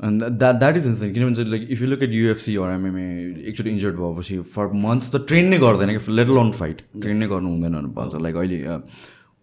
And 0.00 0.20
that, 0.20 0.38
that, 0.40 0.60
that 0.60 0.76
is 0.76 0.86
insane. 0.86 1.12
किनभने 1.14 1.34
चाहिँ 1.36 1.50
like 1.50 1.70
if 1.70 1.80
you 1.80 1.86
look 1.86 2.02
at 2.02 2.10
UFC 2.10 2.58
or 2.60 2.68
MMA, 2.76 3.04
एकचोटि 3.48 3.70
injured 3.70 3.96
भएपछि 3.96 4.38
for 4.54 4.72
months 4.84 5.10
त 5.14 5.16
train 5.28 5.48
नै 5.48 5.58
गर्दैन 5.58 5.96
कि 5.98 6.12
late 6.12 6.28
on 6.28 6.50
fight 6.60 6.82
train 7.00 7.16
नै 7.16 7.26
गर्नु 7.32 7.48
हुँदैन 7.50 7.94
भन्छ। 7.98 8.22
लाइक 8.22 8.36
अहिले 8.36 8.58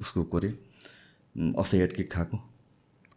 उसको 0.01 0.23
को 0.23 0.37
अरे 0.37 0.49
असैट 1.63 1.93
किक 1.95 2.11
खाएको। 2.13 2.37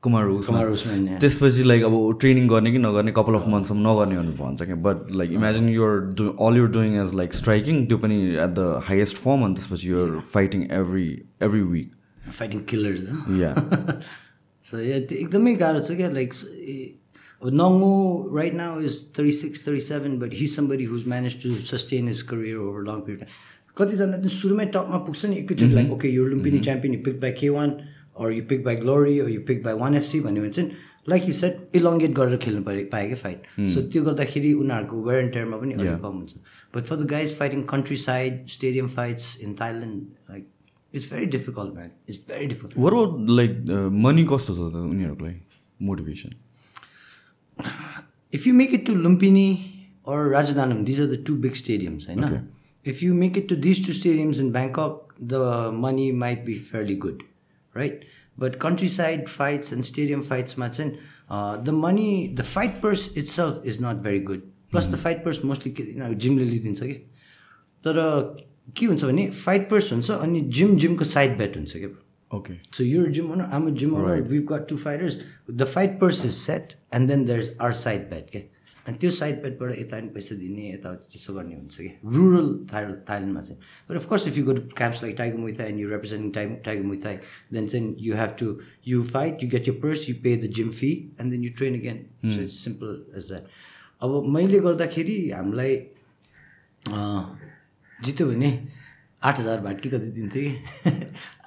कुमार 0.02 0.24
yeah. 0.30 1.18
त्यसपछि 1.20 1.62
लाइक 1.64 1.82
अब 1.84 1.94
ट्रेनिङ 2.20 2.48
गर्ने 2.48 2.70
कि 2.72 2.78
नगर्ने 2.78 3.12
कपाल 3.18 3.34
अफ 3.34 3.46
मन्थसम्म 3.48 3.80
नगर्ने 3.88 4.16
भनेर 4.18 4.36
भन्छ 4.40 4.62
क्या। 4.62 4.76
But 4.86 5.12
like 5.18 5.30
imagine 5.32 5.68
you're 5.68 6.00
do 6.18 6.24
all 6.46 6.56
your 6.56 6.68
doing 6.72 6.96
as 7.02 7.14
like 7.20 7.34
striking 7.34 7.86
त्यो 7.86 7.98
पनि 7.98 8.18
एट 8.46 8.50
द 8.58 8.82
हाइएस्ट 8.88 9.16
फर्म 9.16 9.44
अनि 9.44 9.54
त्यसपछि 9.54 9.88
you're 9.90 10.18
fighting 10.32 10.66
every 10.80 11.08
every 11.42 11.62
week 11.70 11.88
fighting 12.32 12.60
killers 12.72 13.08
yeah 13.40 13.54
so 14.66 14.78
yeah 14.80 15.00
त्यो 15.00 15.18
एकदमै 15.18 15.54
गाह्रो 15.64 15.80
छ 15.80 15.96
क्या। 15.96 16.10
लाइक 16.18 16.30
अब 17.44 17.50
Nongo 17.54 17.90
right 18.36 18.54
now 18.54 18.80
is 18.80 19.00
thirty 19.18 19.32
six 19.38 19.66
thirty 19.66 19.80
seven 19.86 20.18
but 20.18 20.34
he 20.34 20.46
somebody 20.50 20.84
who's 20.92 21.08
managed 21.08 21.42
to 21.42 21.54
sustain 21.70 22.06
his 22.08 22.22
career 22.30 22.56
over 22.66 22.82
long 22.84 23.00
period 23.08 23.26
कतिजना 23.76 24.16
चाहिँ 24.16 24.36
सुरुमै 24.36 24.66
टपमा 24.76 24.98
पुग्छ 25.08 25.24
नि 25.26 25.36
एकैचोटि 25.36 25.74
लाइक 25.74 25.92
ओके 25.92 26.08
यो 26.08 26.24
Lumpinee 26.26 26.60
champion 26.66 26.94
you 26.94 27.00
pick 27.04 27.20
by 27.20 27.32
K 27.40 27.48
one 27.56 27.70
or 28.16 28.32
you 28.32 28.44
pick 28.50 28.64
by 28.64 28.76
Glory 28.76 29.18
or 29.20 29.28
you 29.30 29.40
pick 29.48 29.62
by 29.64 29.74
ONE 29.80 29.94
FC 29.96 30.20
भन्यो 30.26 30.42
भने 30.42 30.52
चाहिँ 30.52 30.70
लाइक 31.08 31.26
यु 31.28 31.32
सेट 31.40 31.76
इलोङ्गेट 31.76 32.14
गरेर 32.18 32.36
खेल्नु 32.44 32.62
पऱ्यो 32.68 32.86
पायो 32.92 33.08
क्या 33.08 33.16
फाइट 33.22 33.68
सो 33.74 33.82
त्यो 33.94 34.02
गर्दाखेरि 34.04 34.52
उनीहरूको 34.60 35.02
वेयर 35.08 35.20
एन्ड 35.22 35.32
टेयरमा 35.32 35.56
पनि 35.64 35.74
अलिक 35.78 36.00
कम 36.04 36.16
हुन्छ। 36.20 36.32
But 36.76 36.88
for 36.92 36.96
the 36.96 37.08
guys 37.10 37.34
fighting 37.38 37.62
country 37.74 37.96
side 38.04 38.38
stadium 38.54 38.88
fights 38.96 39.36
in 39.42 39.54
Thailand 39.60 40.30
like 40.30 40.48
it's 40.94 41.10
very 41.12 41.26
difficult 41.36 41.74
man 41.74 41.90
it's 42.08 42.24
very 42.30 42.46
difficult 42.54 42.78
or 42.86 42.98
like 43.42 43.60
money 44.06 44.26
कस्तो 44.32 44.54
छ 44.54 44.72
त 44.72 44.86
उनीहरूको 44.86 45.26
लागि 45.26 45.40
motivation 45.80 46.40
if 48.30 48.46
you 48.46 48.52
make 48.52 48.72
it 48.72 48.86
to 48.86 48.94
Lumpini 48.94 49.88
or 50.04 50.28
Rajadhanam, 50.28 50.84
these 50.84 51.00
are 51.00 51.06
the 51.06 51.16
two 51.16 51.36
big 51.36 51.52
stadiums, 51.52 52.08
I 52.08 52.14
know. 52.14 52.26
Okay. 52.26 52.40
If 52.84 53.02
you 53.02 53.14
make 53.14 53.36
it 53.36 53.48
to 53.48 53.56
these 53.56 53.84
two 53.84 53.92
stadiums 53.92 54.40
in 54.40 54.52
Bangkok, 54.52 55.14
the 55.18 55.72
money 55.72 56.12
might 56.12 56.44
be 56.44 56.54
fairly 56.54 56.94
good, 56.94 57.22
right? 57.72 58.04
But 58.36 58.58
countryside 58.58 59.30
fights 59.30 59.72
and 59.72 59.84
stadium 59.84 60.22
fights, 60.22 60.58
Machin, 60.58 60.98
uh, 61.30 61.56
the 61.56 61.72
money, 61.72 62.34
the 62.34 62.42
fight 62.42 62.82
purse 62.82 63.08
itself 63.12 63.64
is 63.64 63.80
not 63.80 63.96
very 63.96 64.20
good. 64.20 64.50
Plus, 64.70 64.86
the 64.86 64.96
fight 64.96 65.22
purse 65.24 65.42
mostly, 65.44 65.72
you 65.78 65.94
know, 65.94 66.12
जिमले 66.14 66.44
लिइदिन्छ 66.44 66.80
कि 66.82 66.94
तर 67.86 67.96
के 68.76 68.86
हुन्छ 68.86 69.04
भने 69.04 69.30
fight 69.30 69.68
purse 69.70 69.92
हुन्छ 69.92 70.10
अनि 70.10 70.40
gym 70.58 70.76
जिमको 70.76 71.04
side 71.04 71.36
bet 71.38 71.56
हुन्छ 71.56 71.76
क्या 71.76 71.88
okay 72.36 72.58
So 72.70 72.84
you're 72.84 73.06
a 73.06 73.12
gym 73.12 73.30
owner, 73.30 73.48
I'm 73.52 73.66
a 73.66 73.72
gym 73.82 73.94
owner. 73.94 74.16
We've 74.24 74.46
got 74.46 74.68
two 74.68 74.78
fighters. 74.78 75.20
The 75.62 75.66
fight 75.66 75.98
purse 76.00 76.24
is 76.24 76.40
set, 76.40 76.74
and 76.92 77.10
then 77.10 77.24
there's 77.24 77.54
our 77.58 77.72
side 77.84 78.10
bet. 78.10 78.28
Okay? 78.28 78.44
अनि 78.86 78.98
त्यो 79.00 79.10
side 79.10 79.40
बेटबाट 79.42 79.70
यता 79.78 79.96
पनि 79.96 80.08
पैसा 80.14 80.34
दिने 80.36 80.62
यताउति 80.72 81.06
त्यसो 81.12 81.34
गर्ने 81.34 81.54
हुन्छ 81.54 81.76
कि 81.80 81.90
रुरल 82.14 82.48
थाइ 82.72 82.84
थाइल्यान्डमा 83.08 83.40
चाहिँ 83.40 83.60
but 83.88 83.96
of course 83.96 84.26
if 84.28 84.38
you 84.38 84.44
go 84.44 84.52
to 84.54 84.62
camps 84.76 85.02
like 85.02 85.16
Tiger 85.18 85.38
Muay Thai 85.44 85.68
and 85.68 85.80
you 85.80 85.88
representing 85.90 86.30
time 86.32 86.54
Tiger 86.64 86.82
Muay Thai 86.90 87.16
then 87.52 87.66
चाहिँ 87.68 87.94
you 88.06 88.16
have 88.16 88.36
to 88.40 88.48
you 88.88 89.02
fight 89.14 89.42
you 89.42 89.48
get 89.50 89.68
your 89.68 89.78
purse 89.82 90.08
you 90.08 90.14
pay 90.24 90.36
the 90.44 90.50
gym 90.58 90.70
fee 90.80 90.90
and 91.20 91.30
then 91.32 91.44
you 91.44 91.50
train 91.56 91.78
again 91.80 92.04
so 92.30 92.40
it's 92.40 92.58
simple 92.64 93.04
as 93.16 93.28
that 93.28 93.46
अब 94.02 94.22
मैले 94.36 94.60
गर्दाखेरि 94.68 95.18
हामीलाई 95.30 95.76
जित्यो 98.04 98.26
भने 98.26 98.52
आठ 99.28 99.38
हजार 99.40 99.60
भाट 99.64 99.80
कि 99.80 99.88
कति 99.90 100.06
दिन्थ्यो 100.16 100.42
कि? 100.42 100.90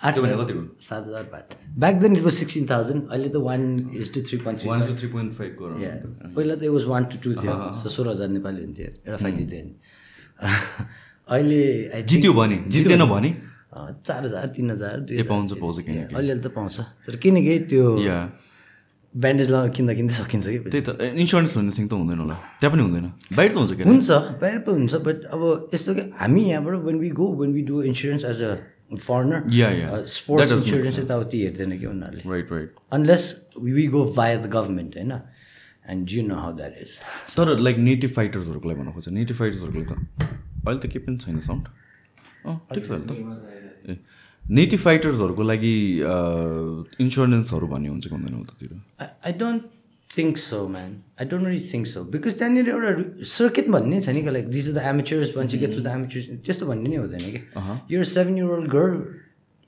आठ 0.04 0.18
हजार- 0.18 0.40
कति 0.44 0.54
हो? 0.54 0.62
सात 0.82 1.04
हजार 1.08 1.24
baht. 1.34 1.54
Back 1.84 1.96
then 2.04 2.16
it 2.18 2.24
was 2.24 2.34
sixteen 2.34 2.66
thousand 2.70 3.10
अहिले 3.12 3.30
त 3.30 3.42
one 3.48 3.62
is 4.04 4.14
to 4.14 4.22
three 4.30 4.38
point 4.46 4.66
one 4.68 4.82
three 5.02 5.08
point 5.16 5.34
five 5.40 5.58
गरौँ 5.62 6.32
पहिला 6.36 6.56
त 6.56 6.72
वाज 6.78 6.86
वान 6.94 7.06
टु 7.14 7.18
टू 7.24 7.34
थियो 7.42 7.56
सो 7.82 7.90
सोह्र 7.98 8.10
हजार 8.16 8.28
नेपाली 8.38 8.64
हुन्थ्यो 8.66 8.88
एउटा 8.88 9.18
फाइट 9.24 9.36
जित्यो 9.36 9.62
भने 9.62 9.76
अहिले 11.36 12.02
जित्यो 12.14 12.34
भने 12.34 12.58
जितेन 12.78 13.06
भने 13.14 13.30
चार 13.78 14.24
हजार 14.26 14.46
तिन 14.56 14.72
हजार 14.72 15.00
दुई। 15.08 15.22
पाउँछ 15.30 15.54
पाउँछ 15.62 15.80
अलिअलि 16.18 16.40
त 16.42 16.48
पाउँछ। 16.58 16.80
तर 17.06 17.16
किनकि 17.24 17.58
त्यो 17.72 17.86
ब्यान्डेज 19.18 19.48
ल 19.52 19.56
किन्दा 19.76 19.94
किन्दै 19.98 20.14
सकिन्छ 20.14 20.46
कि? 20.48 20.60
त्यही 20.70 20.84
त। 20.86 20.90
इन्सुरेन्स 21.18 21.52
भन्ने 21.58 21.72
थिङ 21.78 21.86
त 21.88 21.94
हुँदैन 21.98 22.20
होला। 22.22 22.36
त्यहाँ 22.62 22.72
पनि 22.74 22.84
हुँदैन। 22.86 23.06
बाहिर 23.38 23.52
त 23.52 23.56
हुन्छ 23.58 23.72
क्या? 23.78 23.86
हुन्छ 23.90 24.10
बाहिर 24.42 24.60
पो 24.66 24.72
हुन्छ 24.78 24.94
बट 25.08 25.18
अब 25.34 25.42
यस्तो 25.74 25.92
कि 25.98 26.04
हामी 26.22 26.42
यहाँबाट 26.50 26.74
when 26.88 26.98
we 27.00 27.10
go 27.18 27.26
when 27.42 27.52
we 27.54 27.62
do 27.70 27.76
insurance 27.90 28.24
as 28.26 28.42
a 28.44 28.52
foreigner 28.96 29.40
sports 30.08 30.52
insurance 30.52 31.00
यताउति 31.00 31.38
हेर्दैन 31.44 31.72
कि 31.80 31.86
उनीहरूले। 31.86 32.24
Right 32.32 32.52
right 32.52 32.70
unless 32.94 33.24
we 33.58 33.86
go 33.96 34.04
by 34.16 34.38
the 34.38 34.46
government 34.54 34.92
होइन? 34.98 35.14
And 35.88 36.12
you 36.12 36.22
know 36.28 36.36
how 36.36 36.52
that 36.56 36.74
is 36.82 36.92
तर 37.36 37.58
लाइक 37.60 37.78
नेटिभ 37.80 38.12
फाइटर्सहरूको 38.14 38.70
लागि 38.70 38.80
भन्न 38.80 38.92
खोज्छ 38.92 39.08
नेटिभ 39.18 39.38
फाइटर्सहरूको 39.38 39.82
त 39.88 39.98
अहिले 40.68 40.80
त 40.80 40.86
केही 40.92 41.06
पनि 41.06 41.18
छैन 41.18 41.40
साउन्ड 41.48 41.68
अँ 42.46 42.56
ठिक 42.74 42.84
छ 42.86 42.92
अहिले 42.92 43.06
त। 43.08 43.12
ए। 43.88 43.96
नेटिभ 44.50 44.80
फाइटर्सहरूको 44.80 45.44
लागि 45.44 45.76
इन्सुरेन्सहरू 47.04 47.68
भन्ने 47.68 47.90
हुन्छ 47.90 48.08
कि 48.08 48.16
हुँदैन 48.16 48.36
उतातिर? 48.42 48.70
I 49.02 49.34
don't 49.40 49.64
think 50.10 50.38
so 50.38 50.68
man 50.68 50.92
I 51.20 51.26
don't 51.28 51.48
really 51.48 51.60
think 51.72 51.88
so 51.88 52.04
because 52.14 52.38
त्यहाँनिर 52.40 52.70
एउटा 52.70 52.92
सर्किट 53.28 53.68
भन्ने 53.76 54.00
छ 54.02 54.10
नि 54.16 54.22
कि 54.24 54.32
like 54.32 54.48
this 54.50 54.68
is 54.68 54.76
the 54.76 54.84
amateurs 54.92 55.36
भन्छ 55.38 55.56
गेट 55.56 55.74
टु 55.76 55.82
द 55.82 55.88
एमेचर्स 55.96 56.30
त्यस्तो 56.46 56.66
भन्ने 56.66 56.90
नै 56.90 56.98
हुँदैन 56.98 57.32
कि। 57.32 57.40
यो 57.94 58.04
seven 58.12 58.38
year 58.38 58.52
old 58.58 58.70
girl 58.76 58.96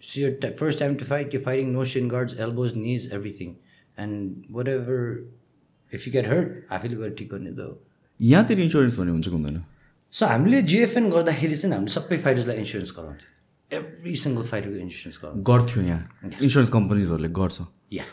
your 0.01 0.55
first 0.59 0.79
time 0.79 0.95
to 0.95 1.05
fight 1.05 1.35
you 1.35 1.41
fighting 1.47 1.71
no 1.71 1.83
shin 1.93 2.07
guards 2.09 2.39
elbows 2.45 2.77
knees 2.77 3.09
everything 3.13 3.49
and 4.05 4.55
whatever 4.75 5.01
if 5.91 6.07
you 6.07 6.13
get 6.13 6.27
hurt 6.27 6.47
आफैले 6.77 6.95
गएर 7.01 7.11
ठिक 7.19 7.29
गर्ने 7.33 7.51
त 7.51 7.67
हो। 7.67 7.73
यहाँतिर 8.19 8.59
इन्सुरेन्स 8.59 8.97
भन्ने 8.97 9.11
हुन्छ 9.11 9.27
कि 9.27 9.35
हुँदैन? 9.35 9.59
सो 10.13 10.25
हामीले 10.25 10.61
जिएफएन 10.71 11.09
गर्दाखेरि 11.09 11.55
चाहिँ 11.55 11.75
हामीले 11.75 11.93
सबै 11.97 12.17
फाइटर्सलाई 12.23 12.57
इन्सुरेन्स 12.63 12.91
गराउँथ्यो। 12.97 13.27
एभ्री 13.71 14.15
सिङ्गल 14.15 14.43
फाइटरको 14.43 14.77
इन्सुरेन्स 14.81 15.19
गर्थ्यो 15.49 15.83
यहाँ। 15.83 16.31
इन्सुरेन्स 16.41 16.69
कम्पनीजहरूले 16.71 17.29
गर्छ। 17.39 17.61
या 17.93 18.05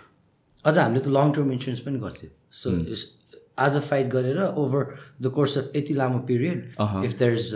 अझ 0.65 0.79
हामीले 0.79 1.01
त 1.01 1.09
लङ 1.17 1.33
टर्म 1.33 1.53
इन्सुरेन्स 1.53 1.81
पनि 1.81 1.99
गर्थ्यो। 1.99 2.31
सो 2.53 2.69
आज 3.59 3.79
फाइट 3.89 4.07
गरेर 4.13 4.39
ओभर 4.63 4.83
द 5.23 5.27
कोर्स 5.37 5.59
अफ 5.59 5.77
यति 5.77 5.95
लामो 5.95 6.19
period 6.29 6.59
if 7.05 7.13
there 7.19 7.33
is 7.33 7.53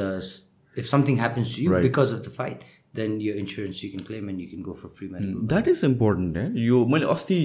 if 0.76 0.84
something 0.90 1.16
happens 1.16 1.56
to 1.56 1.62
you 1.62 1.70
because 1.86 2.14
of 2.14 2.20
the 2.26 2.32
fight 2.36 2.60
then 2.96 3.20
यो 3.20 3.34
insurance 3.42 3.84
you 3.84 3.90
can 3.90 4.04
claim 4.04 4.30
and 4.30 4.40
you 4.40 4.46
can 4.48 4.62
go 4.62 4.72
for 4.80 4.88
free 4.96 5.08
medical 5.08 5.46
that 5.52 5.68
is 5.68 5.84
important 5.84 6.36
है 6.36 6.46
यो 6.60 6.84
मैले 6.92 7.06
अस्ति 7.12 7.38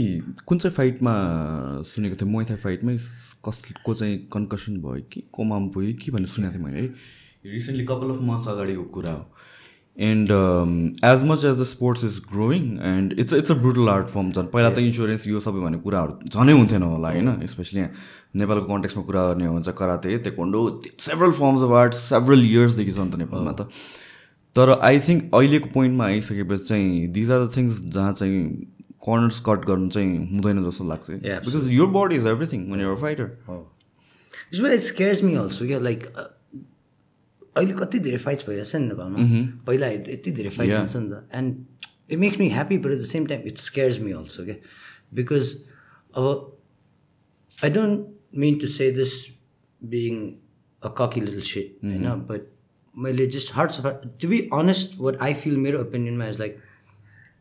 कुन 0.48 0.58
चाहिँ 0.58 0.76
फाइटमा 0.76 1.14
सुनेको 1.92 2.16
थिएँ? 2.22 2.32
मोइथाई 2.32 2.58
फाइटमै 2.64 2.98
कसको 3.46 3.94
चाहिँ 3.94 4.18
कन्कसन 4.34 4.78
भयो 4.82 5.04
कि? 5.12 5.24
कोमाम 5.34 5.70
पुग्यो 5.76 5.94
कि 6.02 6.12
भनेर 6.12 6.28
सुनेको 6.28 6.54
थिएँ 6.54 6.64
मैले। 6.66 6.80
है 6.80 6.88
रिसेन्टली 7.52 7.86
कपाल 7.86 8.16
अफ 8.16 8.22
मन्थ्स 8.30 8.48
अगाडिको 8.56 8.84
कुरा 8.96 9.12
हो। 9.12 9.24
And 9.98 10.32
as 11.06 11.24
much 11.24 11.44
as 11.46 11.60
the 11.60 11.64
sports 11.64 12.04
is 12.04 12.20
growing 12.32 12.64
and 12.86 13.14
it's 13.20 13.34
it's 13.34 13.52
a 13.52 13.56
brutal 13.56 13.90
art 13.90 14.08
form 14.08 14.32
झन् 14.32 14.48
पहिला 14.54 14.70
त 14.70 14.78
इन्सुरेन्स 14.88 15.28
यो 15.28 15.40
सबै 15.40 15.60
भन्ने 15.62 15.78
कुराहरू 15.80 16.30
झनै 16.30 16.54
हुन्थेन 16.54 16.84
होला 16.84 17.10
होइन? 17.10 17.46
स्पेसली 17.48 17.80
यहाँ 17.80 17.92
नेपालको 18.36 18.68
कन्टेक्समा 18.74 19.04
कुरा 19.04 19.28
गर्ने 19.28 19.46
हो 19.46 19.54
भने 19.54 19.64
चाहिँ 19.64 19.78
karate 19.78 20.18
taekwondo 20.26 20.62
several 21.00 21.32
forms 21.40 21.62
of 21.64 21.72
art 21.82 21.94
several 22.00 22.46
इयर्सदेखि 22.46 22.92
छ 22.92 23.00
नि 23.00 23.12
त 23.12 23.16
नेपालमा 23.24 23.52
त। 23.52 23.70
तर 24.56 24.70
आई 24.80 25.00
थिङ्क 25.08 25.36
अहिलेको 25.36 25.70
पोइन्टमा 25.74 26.06
आइसकेपछि 26.06 26.64
चाहिँ 26.66 27.08
दिज 27.20 27.32
आर 27.32 27.46
द 27.46 27.56
थिङ्स 27.56 27.82
जहाँ 27.96 28.14
चाहिँ 28.14 28.44
कर्नर्स 29.08 29.40
कट 29.48 29.66
गर्नु 29.68 29.90
चाहिँ 29.96 30.18
हुँदैन 30.32 30.64
जस्तो 30.70 30.84
लाग्छ। 30.92 31.10
Because 31.48 31.70
a 32.84 32.98
fighter 32.98 33.30
It's 34.52 34.62
why 34.62 34.72
it 34.78 34.82
scares 34.82 35.22
me 35.24 35.36
also 35.42 35.66
क्या 35.68 35.80
लाइक 35.80 36.04
अहिले 37.58 37.74
कति 37.80 38.00
धेरै 38.08 38.18
फाइट्स 38.26 38.48
भइरहेछ 38.50 38.76
नि 38.76 38.88
नेपालमा 38.88 39.18
पहिला 39.68 39.88
यति 39.88 40.32
धेरै 40.32 40.50
फाइट्स 40.58 40.78
हुन्छ 40.80 40.96
नि 40.96 41.10
त। 41.12 41.30
And 41.34 42.12
it 42.12 42.20
makes 42.20 42.40
me 42.40 42.50
happy 42.50 42.78
but 42.78 42.92
at 42.92 43.00
the 43.00 43.06
same 43.12 43.26
time 43.26 43.42
it 43.52 43.58
scares 43.68 44.00
me 44.00 44.12
also 44.22 44.46
क्या 44.46 44.56
बिकज 45.14 45.54
अब 46.18 46.28
I 47.58 47.70
don't 47.78 48.38
mean 48.44 48.60
to 48.60 48.68
say 48.68 48.92
this 48.92 49.14
being 49.82 50.20
a 50.82 50.94
cocky 50.98 51.22
little 51.22 51.42
shit 51.54 51.78
होइन 51.84 52.10
बट 52.32 52.52
मैले 52.96 53.26
just 53.36 53.54
hurts 53.54 53.82
to 54.22 54.28
be 54.28 54.40
honest 54.54 55.00
what 55.00 55.18
I 55.22 55.34
feel 55.44 55.58
मेरो 55.58 55.82
ओपिनियनमा 55.82 56.28
is 56.28 56.40
like 56.40 56.58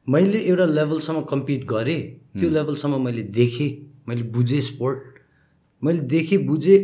मैले 0.07 0.39
एउटा 0.39 0.65
लेभलसम्म 0.79 1.21
compete 1.31 1.65
गरेँ 1.69 2.01
त्यो 2.39 2.51
लेभलसम्म 2.51 3.01
मैले 3.05 3.23
देखेँ 3.37 3.71
मैले 4.09 4.23
बुझेँ 4.37 4.61
स्पोर्ट 4.61 5.23
मैले 5.83 6.01
देखेँ 6.15 6.39
बुझेँ 6.47 6.79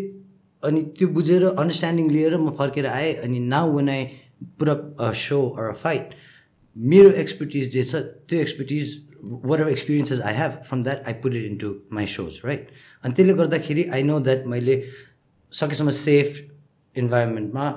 अनि 0.63 0.83
त्यो 0.99 1.09
बुझेर 1.19 1.45
अन्डरस्ट्यान्डिङ 1.51 2.11
लिएर 2.11 2.37
म 2.39 2.51
फर्केर 2.59 2.87
आएँ 2.87 3.13
अनि 3.27 3.39
नाउ 3.55 3.73
वान 3.75 3.89
आई 3.89 4.05
पुरा 4.59 4.75
सो 5.27 5.39
अर 5.59 5.69
अ 5.69 5.77
फाइट 5.85 6.15
मेरो 6.77 7.11
एक्सपर्टिज 7.23 7.71
जे 7.73 7.83
छ 7.91 8.03
त्यो 8.29 8.41
expertise 8.41 8.97
whatever 9.61 9.71
experiences 9.71 10.21
I 10.31 10.35
have 10.35 10.53
from 10.69 10.83
that 10.83 11.07
I 11.09 11.13
put 11.23 11.35
it 11.35 11.45
into 11.65 11.75
my 11.93 12.07
shows 12.17 12.41
right 12.45 12.69
अनि 13.05 13.15
त्यसले 13.15 13.35
गर्दाखेरि 13.43 13.85
आई 13.99 14.03
नो 14.11 14.19
द्याट 14.29 14.47
मैले 14.55 14.83
सकेसम्म 15.53 15.91
safe 16.01 16.41
इन्भाइरोमेन्टमा 16.97 17.69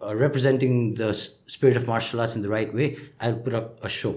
s- 0.00 1.30
spirit 1.46 1.76
of 1.76 1.86
martial 1.86 2.20
arts 2.20 2.34
in 2.36 2.42
the 2.42 2.48
right 2.48 2.74
way, 2.74 2.96
I'll 3.20 3.36
put 3.46 3.54
up 3.54 3.84
a 3.84 3.88
show. 3.88 4.12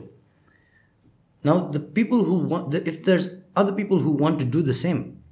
Now, 1.43 1.55
the 1.71 1.79
people 1.79 2.23
who 2.23 2.35
want, 2.35 2.71
the, 2.71 2.87
if 2.87 3.03
there's 3.03 3.27
other 3.55 3.73
people 3.73 3.99
who 3.99 4.11
want 4.11 4.39
to 4.39 4.45
do 4.45 4.61
the 4.61 4.73
same, 4.73 5.22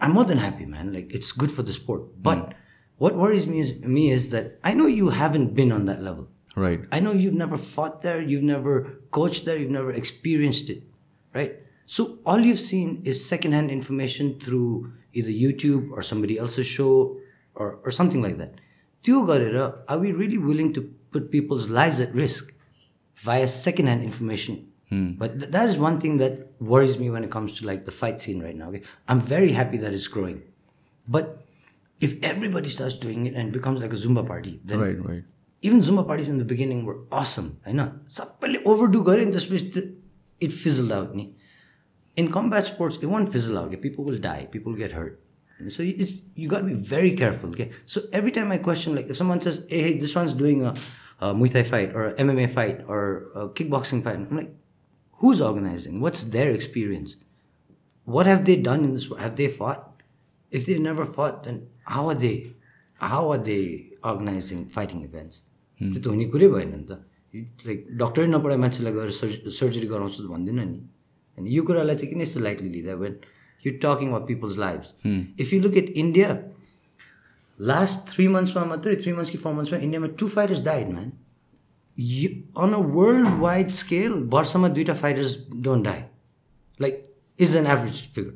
I'm 0.00 0.12
more 0.12 0.24
than 0.24 0.38
happy, 0.38 0.66
man. 0.66 0.92
Like 0.92 1.12
it's 1.12 1.32
good 1.32 1.52
for 1.52 1.62
the 1.62 1.72
sport. 1.72 2.22
But 2.22 2.38
mm. 2.38 2.52
what 2.98 3.16
worries 3.16 3.46
me 3.46 3.60
is 3.60 3.80
me 3.84 4.10
is 4.10 4.30
that 4.30 4.58
I 4.62 4.74
know 4.74 4.86
you 4.86 5.10
haven't 5.10 5.54
been 5.54 5.72
on 5.72 5.86
that 5.86 6.02
level. 6.02 6.28
Right. 6.56 6.80
I 6.90 7.00
know 7.00 7.12
you've 7.12 7.34
never 7.34 7.56
fought 7.56 8.02
there, 8.02 8.20
you've 8.20 8.42
never 8.42 9.00
coached 9.10 9.44
there, 9.44 9.56
you've 9.56 9.70
never 9.70 9.92
experienced 9.92 10.70
it. 10.70 10.82
Right? 11.34 11.56
So 11.86 12.18
all 12.26 12.40
you've 12.40 12.60
seen 12.60 13.02
is 13.04 13.24
secondhand 13.24 13.70
information 13.70 14.38
through 14.40 14.92
either 15.12 15.30
YouTube 15.30 15.90
or 15.90 16.02
somebody 16.02 16.38
else's 16.38 16.66
show 16.66 17.16
or, 17.54 17.78
or 17.84 17.90
something 17.90 18.22
like 18.22 18.38
that. 18.38 18.60
Tio 19.02 19.22
Guerrera, 19.24 19.82
are 19.88 19.98
we 19.98 20.12
really 20.12 20.38
willing 20.38 20.72
to 20.74 20.82
put 21.10 21.30
people's 21.30 21.70
lives 21.70 22.00
at 22.00 22.14
risk 22.14 22.52
via 23.14 23.46
secondhand 23.48 24.02
information 24.02 24.67
Hmm. 24.90 25.12
But 25.12 25.38
th- 25.38 25.52
that 25.52 25.68
is 25.68 25.76
one 25.76 26.00
thing 26.00 26.16
that 26.18 26.60
worries 26.60 26.98
me 26.98 27.10
when 27.10 27.24
it 27.24 27.30
comes 27.30 27.58
to 27.58 27.66
like 27.66 27.84
the 27.84 27.92
fight 27.92 28.20
scene 28.20 28.42
right 28.42 28.56
now. 28.56 28.68
Okay? 28.68 28.82
I'm 29.06 29.20
very 29.20 29.52
happy 29.52 29.76
that 29.78 29.92
it's 29.92 30.08
growing, 30.08 30.42
but 31.06 31.44
if 32.00 32.16
everybody 32.22 32.68
starts 32.68 32.94
doing 32.94 33.26
it 33.26 33.34
and 33.34 33.48
it 33.48 33.52
becomes 33.52 33.80
like 33.80 33.92
a 33.92 33.96
Zumba 33.96 34.26
party, 34.26 34.60
then 34.64 34.80
right, 34.80 35.04
right. 35.04 35.24
Even 35.60 35.80
Zumba 35.80 36.06
parties 36.06 36.28
in 36.28 36.38
the 36.38 36.44
beginning 36.44 36.84
were 36.84 37.00
awesome. 37.10 37.60
I 37.66 37.72
know. 37.72 37.92
overdo 38.64 39.02
gare 39.02 39.18
in 39.18 39.32
the 39.32 39.96
it 40.40 40.52
fizzled 40.52 40.92
out. 40.92 41.16
In 42.16 42.30
combat 42.30 42.64
sports, 42.64 42.96
it 43.02 43.06
won't 43.06 43.32
fizzle 43.32 43.58
out. 43.58 43.66
Okay? 43.66 43.76
People 43.76 44.04
will 44.04 44.18
die. 44.18 44.48
People 44.50 44.72
will 44.72 44.78
get 44.78 44.92
hurt. 44.92 45.20
So 45.66 45.82
it's 45.82 46.22
you 46.36 46.48
got 46.48 46.60
to 46.60 46.66
be 46.66 46.74
very 46.74 47.12
careful. 47.12 47.50
Okay. 47.50 47.70
So 47.84 48.02
every 48.12 48.30
time 48.30 48.52
I 48.52 48.58
question, 48.58 48.94
like 48.94 49.08
if 49.10 49.16
someone 49.16 49.40
says, 49.40 49.64
"Hey, 49.68 49.82
hey 49.82 49.98
this 49.98 50.14
one's 50.14 50.34
doing 50.34 50.64
a, 50.64 50.74
a 51.18 51.34
Muay 51.34 51.50
Thai 51.50 51.64
fight 51.64 51.94
or 51.96 52.10
a 52.10 52.14
MMA 52.14 52.48
fight 52.48 52.84
or 52.86 53.26
a 53.34 53.48
kickboxing 53.48 54.04
fight," 54.04 54.14
I'm 54.14 54.36
like, 54.36 54.54
who's 55.21 55.41
organizing 55.41 55.99
what's 55.99 56.23
their 56.35 56.51
experience 56.51 57.15
what 58.07 58.25
have 58.25 58.45
they 58.45 58.55
done 58.69 58.83
in 58.83 58.91
this 58.93 59.07
have 59.19 59.35
they 59.35 59.47
fought 59.47 60.03
if 60.51 60.65
they've 60.65 60.85
never 60.89 61.05
fought 61.05 61.43
then 61.43 61.67
how 61.95 62.07
are 62.09 62.19
they 62.25 62.35
how 62.95 63.23
are 63.31 63.41
they 63.49 63.63
organizing 64.03 64.69
fighting 64.77 65.03
events 65.09 65.43
त्यो 65.81 65.99
त 66.01 66.07
हुने 66.07 66.25
कुरै 66.33 66.47
भएन 66.55 66.69
नि 66.73 66.85
त 66.89 66.91
like 67.67 67.79
डक्टरै 68.01 68.27
नपढाए 68.33 68.57
मान्छेलाई 68.63 68.93
गएर 68.97 69.11
surge 69.19 69.35
surgery 69.59 69.87
गराउँछु 69.93 70.19
त 70.23 70.27
भन्दैन 70.33 70.59
नि 70.59 70.77
होइन 71.37 71.47
यो 71.55 71.63
कुरालाई 71.67 71.95
चाहिँ 71.95 72.09
किन 72.11 72.21
यस्तो 72.21 72.39
लाइटली 72.47 72.69
लिँदा 72.75 72.93
when 73.03 73.13
you 73.63 73.71
talking 73.85 74.07
about 74.09 74.27
people's 74.27 74.57
lifes 74.65 74.93
if 75.43 75.53
you 75.53 75.59
look 75.65 75.77
at 75.81 75.89
India 76.03 76.29
last 77.59 78.07
three 78.13 78.27
मन्थ्समा 78.35 78.65
मात्रै 78.73 78.95
थ्री 79.03 79.13
मन्थ्स 79.17 79.31
कि 79.31 79.37
फोर 79.45 79.53
मन्थ्समा 79.53 79.79
इन्डियामा 79.87 80.07
to 80.21 80.27
fighters 80.35 80.61
died 80.65 80.89
man 80.89 81.11
You 81.98 82.44
on 82.54 82.74
a 82.74 82.80
worldwide 82.80 83.74
scale, 83.74 84.20
वर्षमा 84.34 84.68
दुईवटा 84.74 84.96
fighters 84.96 85.36
don't 85.68 85.82
die. 85.82 86.08
Like, 86.78 87.04
is 87.38 87.54
an 87.54 87.66
average 87.66 88.00
figure. 88.12 88.34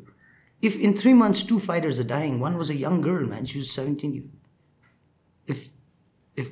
If 0.62 0.78
in 0.80 0.94
three 0.94 1.14
months 1.14 1.42
two 1.42 1.58
fighters 1.60 2.00
are 2.00 2.08
dying, 2.14 2.40
one 2.40 2.58
was 2.58 2.70
a 2.70 2.76
young 2.76 3.00
girl, 3.00 3.24
man, 3.26 3.44
she 3.44 3.58
was 3.58 3.70
17. 3.70 4.30
If 5.48 5.70
if 6.36 6.50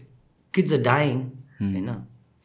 kids 0.55 0.73
are 0.73 0.83
dying, 0.83 1.21
होइन 1.61 1.91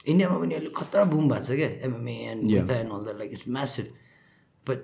इन्डियामा 0.08 0.38
पनि 0.40 0.56
अहिले 0.56 0.70
खतरा 0.78 1.04
boom 1.12 1.30
भएको 1.30 1.46
छ 1.46 1.56
क्या 1.60 1.70
MMA 1.88 2.16
and. 2.32 2.52
And 2.52 2.92
all 2.94 3.04
that 3.04 3.18
like 3.18 3.32
it's 3.32 3.48
massive 3.58 3.86
but 4.68 4.82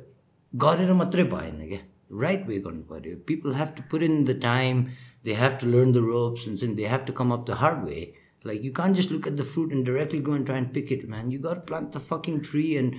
गरेर 0.53 0.93
मात्रै 1.01 1.23
भएन 1.33 1.59
क्या 1.67 1.79
राइट 2.21 2.47
वे 2.47 2.59
गर्नु 2.67 2.83
पऱ्यो 2.91 3.17
people 3.27 3.53
have 3.59 3.73
to 3.77 3.83
put 3.91 4.03
in 4.03 4.23
the 4.25 4.39
time 4.41 4.83
they 5.25 5.33
have 5.41 5.57
to 5.61 5.67
learn 5.75 5.91
the 5.91 6.03
ropes 6.07 6.47
हुन्छ 6.47 6.63
नि 6.63 6.75
they 6.81 6.87
have 6.93 7.05
to 7.07 7.13
come 7.19 7.33
up 7.33 7.45
the 7.49 7.59
hard 7.61 7.83
way 7.89 8.01
like 8.45 8.65
you 8.65 8.71
can 8.73 8.93
just 8.93 9.11
look 9.11 9.27
at 9.27 9.33
the 9.33 9.43
fruit 9.53 9.73
and 9.73 9.85
directly 9.87 10.19
go 10.21 10.35
and 10.35 10.45
try 10.45 10.57
and 10.57 10.73
pick 10.73 10.91
it 10.91 11.09
man 11.09 11.31
you 11.31 11.39
got 11.41 11.67
plant 11.67 11.95
the 11.97 12.01
fucking 12.09 12.39
tree 12.49 12.65
and 12.75 12.95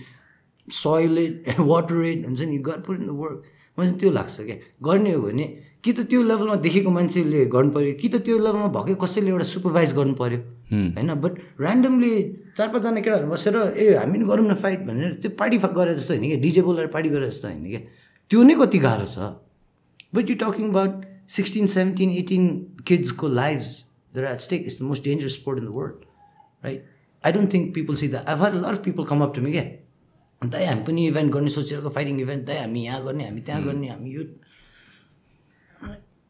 soil 0.69 1.19
it 1.19 1.61
water 1.61 2.05
it 2.05 2.27
हुन्छ 2.27 2.41
नि 2.41 2.57
you 2.57 2.63
got 2.71 2.87
put 2.87 3.01
in 3.01 3.07
the 3.07 3.19
work 3.21 3.43
मलाई 3.79 3.87
चाहिँ 3.89 3.99
त्यो 4.01 4.11
लाग्छ 4.13 4.41
क्या? 4.41 4.57
गर्ने 4.85 5.13
हो 5.13 5.21
भने 5.23 5.45
कि 5.85 5.93
त 5.93 6.01
त्यो 6.09 6.23
लेभलमा 6.23 6.55
देखेको 6.65 6.91
मान्छेले 6.91 7.45
गर्नु 7.55 7.71
पऱ्यो 7.73 7.93
कि 8.01 8.09
त 8.09 8.17
त्यो 8.25 8.39
लेभलमा 8.39 8.67
भएकै 8.75 8.95
कसैले 9.03 9.31
एउटा 9.31 9.45
सुपरभाइज 9.51 9.95
गर्नु 9.99 10.15
पऱ्यो 10.15 10.39
होइन? 10.73 11.15
बट 11.25 11.39
ऱ्यान्डमली 11.61 12.13
चार 12.57 12.69
पाँचजना 12.69 13.01
केटाहरू 13.01 13.27
बसेर 13.33 13.57
ए 13.57 13.95
हामी 13.97 14.19
पनि 14.19 14.25
गरौँ 14.31 14.47
न 14.47 14.55
फाइट 14.63 14.85
भनेर 14.87 15.13
त्यो 15.23 15.31
पार्टी 15.41 15.59
गरे 15.59 15.95
जस्तो 15.95 16.15
होइन 16.15 16.29
क्या? 16.29 16.41
डिजे 16.45 16.63
बोलेर 16.69 16.87
पार्टी 16.93 17.09
गरे 17.17 17.27
जस्तो 17.33 17.49
होइन 17.49 17.65
क्या? 17.69 17.81
त्यो 18.31 18.43
नै 18.43 18.55
कति 18.61 18.79
गाह्रो 18.79 19.07
छ। 19.09 19.33
But 20.15 20.31
you 20.31 20.37
talking 20.45 20.69
about 20.69 20.93
sixteen 21.33 21.67
seventeen 21.75 22.11
eighteen 22.21 22.49
किड्सको 22.87 23.29
lives 24.15 24.17
there 24.17 24.25
at 24.25 24.41
stake 24.41 24.67
is 24.67 24.79
the 24.81 24.83
most 24.85 25.05
dangerous 25.05 25.35
sport 25.35 25.59
in 25.59 25.67
the 25.67 25.75
world 25.75 26.05
right 26.65 26.85
I 27.25 27.33
don't 27.33 27.53
think 27.55 27.75
people 27.75 27.95
see 27.97 28.09
the 28.09 28.25
I 28.27 28.39
her 28.39 28.55
law 28.57 28.77
people 28.85 29.05
come 29.05 29.23
up 29.23 29.35
to 29.35 29.43
me 29.43 29.53
क्या 29.53 29.65
दाइ 30.43 30.67
हामी 30.67 30.83
पनि 30.85 31.07
event 31.07 31.33
गर्ने 31.33 31.51
सोचिरहेको 31.51 31.91
fighting 31.91 32.21
event 32.21 32.47
दाइ 32.47 32.59
हामी 32.59 32.85
यहाँ 32.85 33.05
गर्ने 33.05 33.25
हामी 33.25 33.41
त्यहाँ 33.41 33.63
गर्ने 33.65 33.89
हामी 33.89 34.15
यो 34.15 34.23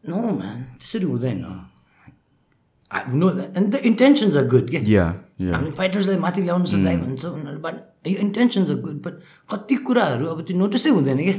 नो 0.05 0.23
म्यान 0.33 0.63
त्यसरी 0.79 1.05
हुँदैन 1.05 1.45
no 3.15 3.31
and 3.31 3.69
the 3.71 3.81
intentions 3.85 4.37
are 4.37 4.47
good 4.49 4.71
क्या 4.71 5.07
हामी 5.53 5.71
फाइटर्सलाई 5.73 6.19
माथि 6.19 6.43
ल्याउनु 6.43 6.67
छ 6.67 6.83
दाइ 6.85 6.97
भन्छ 6.97 7.25
उनीहरू 7.25 7.59
बट 7.61 8.07
यो 8.07 8.19
इन्टेन्सन्स 8.19 8.71
आर 8.71 8.77
गुड 8.81 9.03
बट 9.03 9.21
कति 9.49 9.75
कुराहरू 9.89 10.27
अब 10.27 10.43
त्यो 10.47 10.57
नोटिसै 10.59 10.91
हुँदैन 10.91 11.23
क्या 11.23 11.35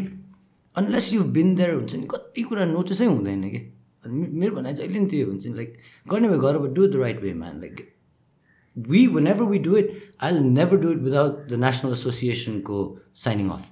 अनलेस 0.75 1.13
यु 1.13 1.23
बिन 1.31 1.55
देयर 1.55 1.73
हुन्छ 1.73 1.95
नि 1.95 2.07
कति 2.11 2.43
कुरा 2.43 2.65
नोटिसै 2.65 3.05
हुँदैन 3.05 3.49
कि 3.49 3.59
अनि 4.05 4.27
मेरो 4.39 4.55
भनाइ 4.55 4.73
चाहिँ 4.73 4.89
अहिले 4.89 4.99
नि 4.99 5.09
त्यही 5.09 5.23
हुन्छ 5.23 5.45
नि 5.47 5.55
लाइक 5.55 5.77
गर्ने 6.09 6.29
भए 6.29 6.37
गर 6.45 6.57
do 6.77 6.87
the 6.87 6.95
right 7.03 7.21
way 7.21 7.33
man 7.33 7.59
like 7.61 7.89
we 8.75 9.07
whenever 9.15 9.45
we 9.45 9.57
do 9.65 9.75
it 9.79 9.89
i'll 10.19 10.39
never 10.53 10.77
do 10.83 10.91
it 10.91 11.01
without 11.07 11.35
the 11.49 11.57
national 11.63 11.91
association 11.95 12.55
go 12.69 12.77
signing 13.23 13.51
off 13.55 13.67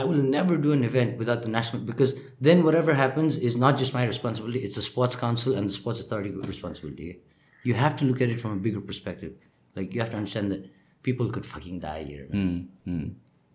i 0.00 0.02
will 0.08 0.24
never 0.32 0.56
do 0.56 0.72
an 0.72 0.82
event 0.88 1.20
without 1.20 1.44
the 1.44 1.48
national 1.48 1.84
because 1.90 2.14
then 2.48 2.64
whatever 2.64 2.96
happens 3.00 3.36
is 3.50 3.56
not 3.56 3.78
just 3.82 3.94
my 3.94 4.02
responsibility 4.04 4.62
it's 4.68 4.74
the 4.74 4.82
sports 4.82 5.20
council 5.20 5.54
and 5.54 5.68
the 5.68 5.72
sports 5.72 6.00
authority 6.00 6.32
responsibility 6.48 7.20
you 7.64 7.74
have 7.74 7.94
to 7.94 8.04
look 8.04 8.20
at 8.20 8.34
it 8.34 8.40
from 8.40 8.58
a 8.58 8.60
bigger 8.66 8.82
perspective 8.90 9.38
like 9.76 9.96
you 9.96 10.02
have 10.02 10.10
to 10.10 10.16
understand 10.16 10.52
that 10.52 10.70
people 11.04 11.30
could 11.30 11.44
fucking 11.44 11.80
Hmm, 11.80 12.56
hmm. 12.88 13.04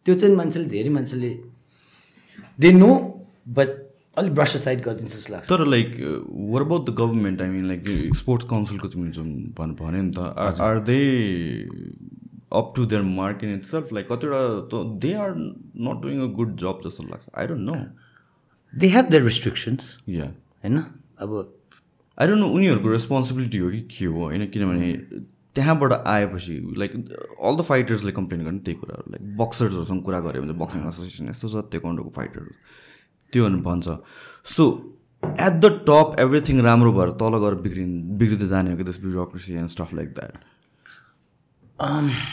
त्यो 0.06 0.16
चाहिँ 0.16 0.36
मान्छेले 0.36 0.66
धेरै 0.70 0.90
मान्छेले 0.90 1.30
they 2.60 2.72
know 2.72 2.90
but 3.48 3.85
अलिक 4.18 4.40
side 4.48 4.82
गरिदिन्छ 4.82 5.12
जस्तो 5.14 5.34
लाग्छ। 5.34 5.50
तर 5.50 5.66
like 5.68 5.90
or 6.52 6.62
about 6.62 6.90
the 6.90 6.94
government 7.00 7.42
I 7.42 7.50
mean 7.50 7.66
like 7.68 7.84
sports 8.18 8.46
काउन्सिलको 8.50 8.88
तिमीले 8.88 9.12
जुन 9.12 9.30
भन् 9.58 9.76
भन्यो 9.76 10.02
नि 10.02 10.12
त 10.18 10.20
are 10.62 10.80
they 10.90 11.00
up 12.54 12.74
to 12.76 12.86
their 12.86 13.02
mark 13.04 13.44
in 13.44 13.54
itself 13.66 13.94
like 13.94 14.08
कतिवटा 14.12 14.42
त 14.72 14.84
they 15.04 15.14
are 15.20 15.36
not 15.36 16.02
doing 16.02 16.22
a 16.22 16.32
good 16.34 16.56
job 16.58 16.82
जस्तो 16.86 17.04
लाग्छ। 17.04 17.30
I 17.38 17.48
don't 17.48 17.70
know 17.70 17.76
they 18.74 18.88
have 18.96 19.06
their 19.10 19.24
restrictions 19.24 19.98
yeah 20.10 20.26
होइन? 20.26 20.78
अब 21.20 21.30
आई 22.18 22.28
डोन्ट 22.28 22.40
नो 22.40 22.48
उनीहरूको 22.50 22.92
रेस्पोन्सिबिलिटी 22.92 23.58
हो 23.58 23.70
कि 23.72 23.82
के 23.92 24.06
हो 24.06 24.22
होइन? 24.22 24.46
किनभने 24.48 24.92
त्यहाँबाट 25.56 25.94
आएपछि 25.94 26.54
लाइक 26.78 26.92
अल 26.94 27.56
द 27.56 27.62
फाइटर्सले 27.68 28.12
कम्प्लेन 28.12 28.44
गर्ने 28.44 28.60
त्यही 28.60 28.78
कुराहरू। 28.80 29.12
लाइक 29.12 29.38
बक्सर्सहरूसँग 29.38 30.02
कुरा 30.04 30.20
गऱ्यो 30.20 30.42
भने 30.42 30.54
बक्सिङ 30.64 30.88
एसोसिएसन 30.88 31.30
यस्तो 31.30 31.48
छ 31.50 31.66
तेकोन्डोको 31.72 32.12
फाइटरहरू 32.16 32.54
त्यो 33.36 33.46
भने 33.46 33.62
भन्छ। 33.70 33.88
So 34.56 34.68
at 35.24 35.54
the 35.62 35.72
top 35.88 36.16
everything 36.20 36.62
राम्रो 36.64 36.92
भएर 36.98 37.10
तल 37.22 37.38
गएर 37.46 37.62
बिग्रिन् 37.62 37.96
बिग्रिँदै 38.18 38.48
जाने 38.48 38.72
हो 38.72 38.78
कि 38.78 38.84
this 38.90 39.00
bureaucracy 39.06 39.54
and 39.62 39.70
stuff 39.70 39.94
like 39.94 40.10
that 40.20 40.44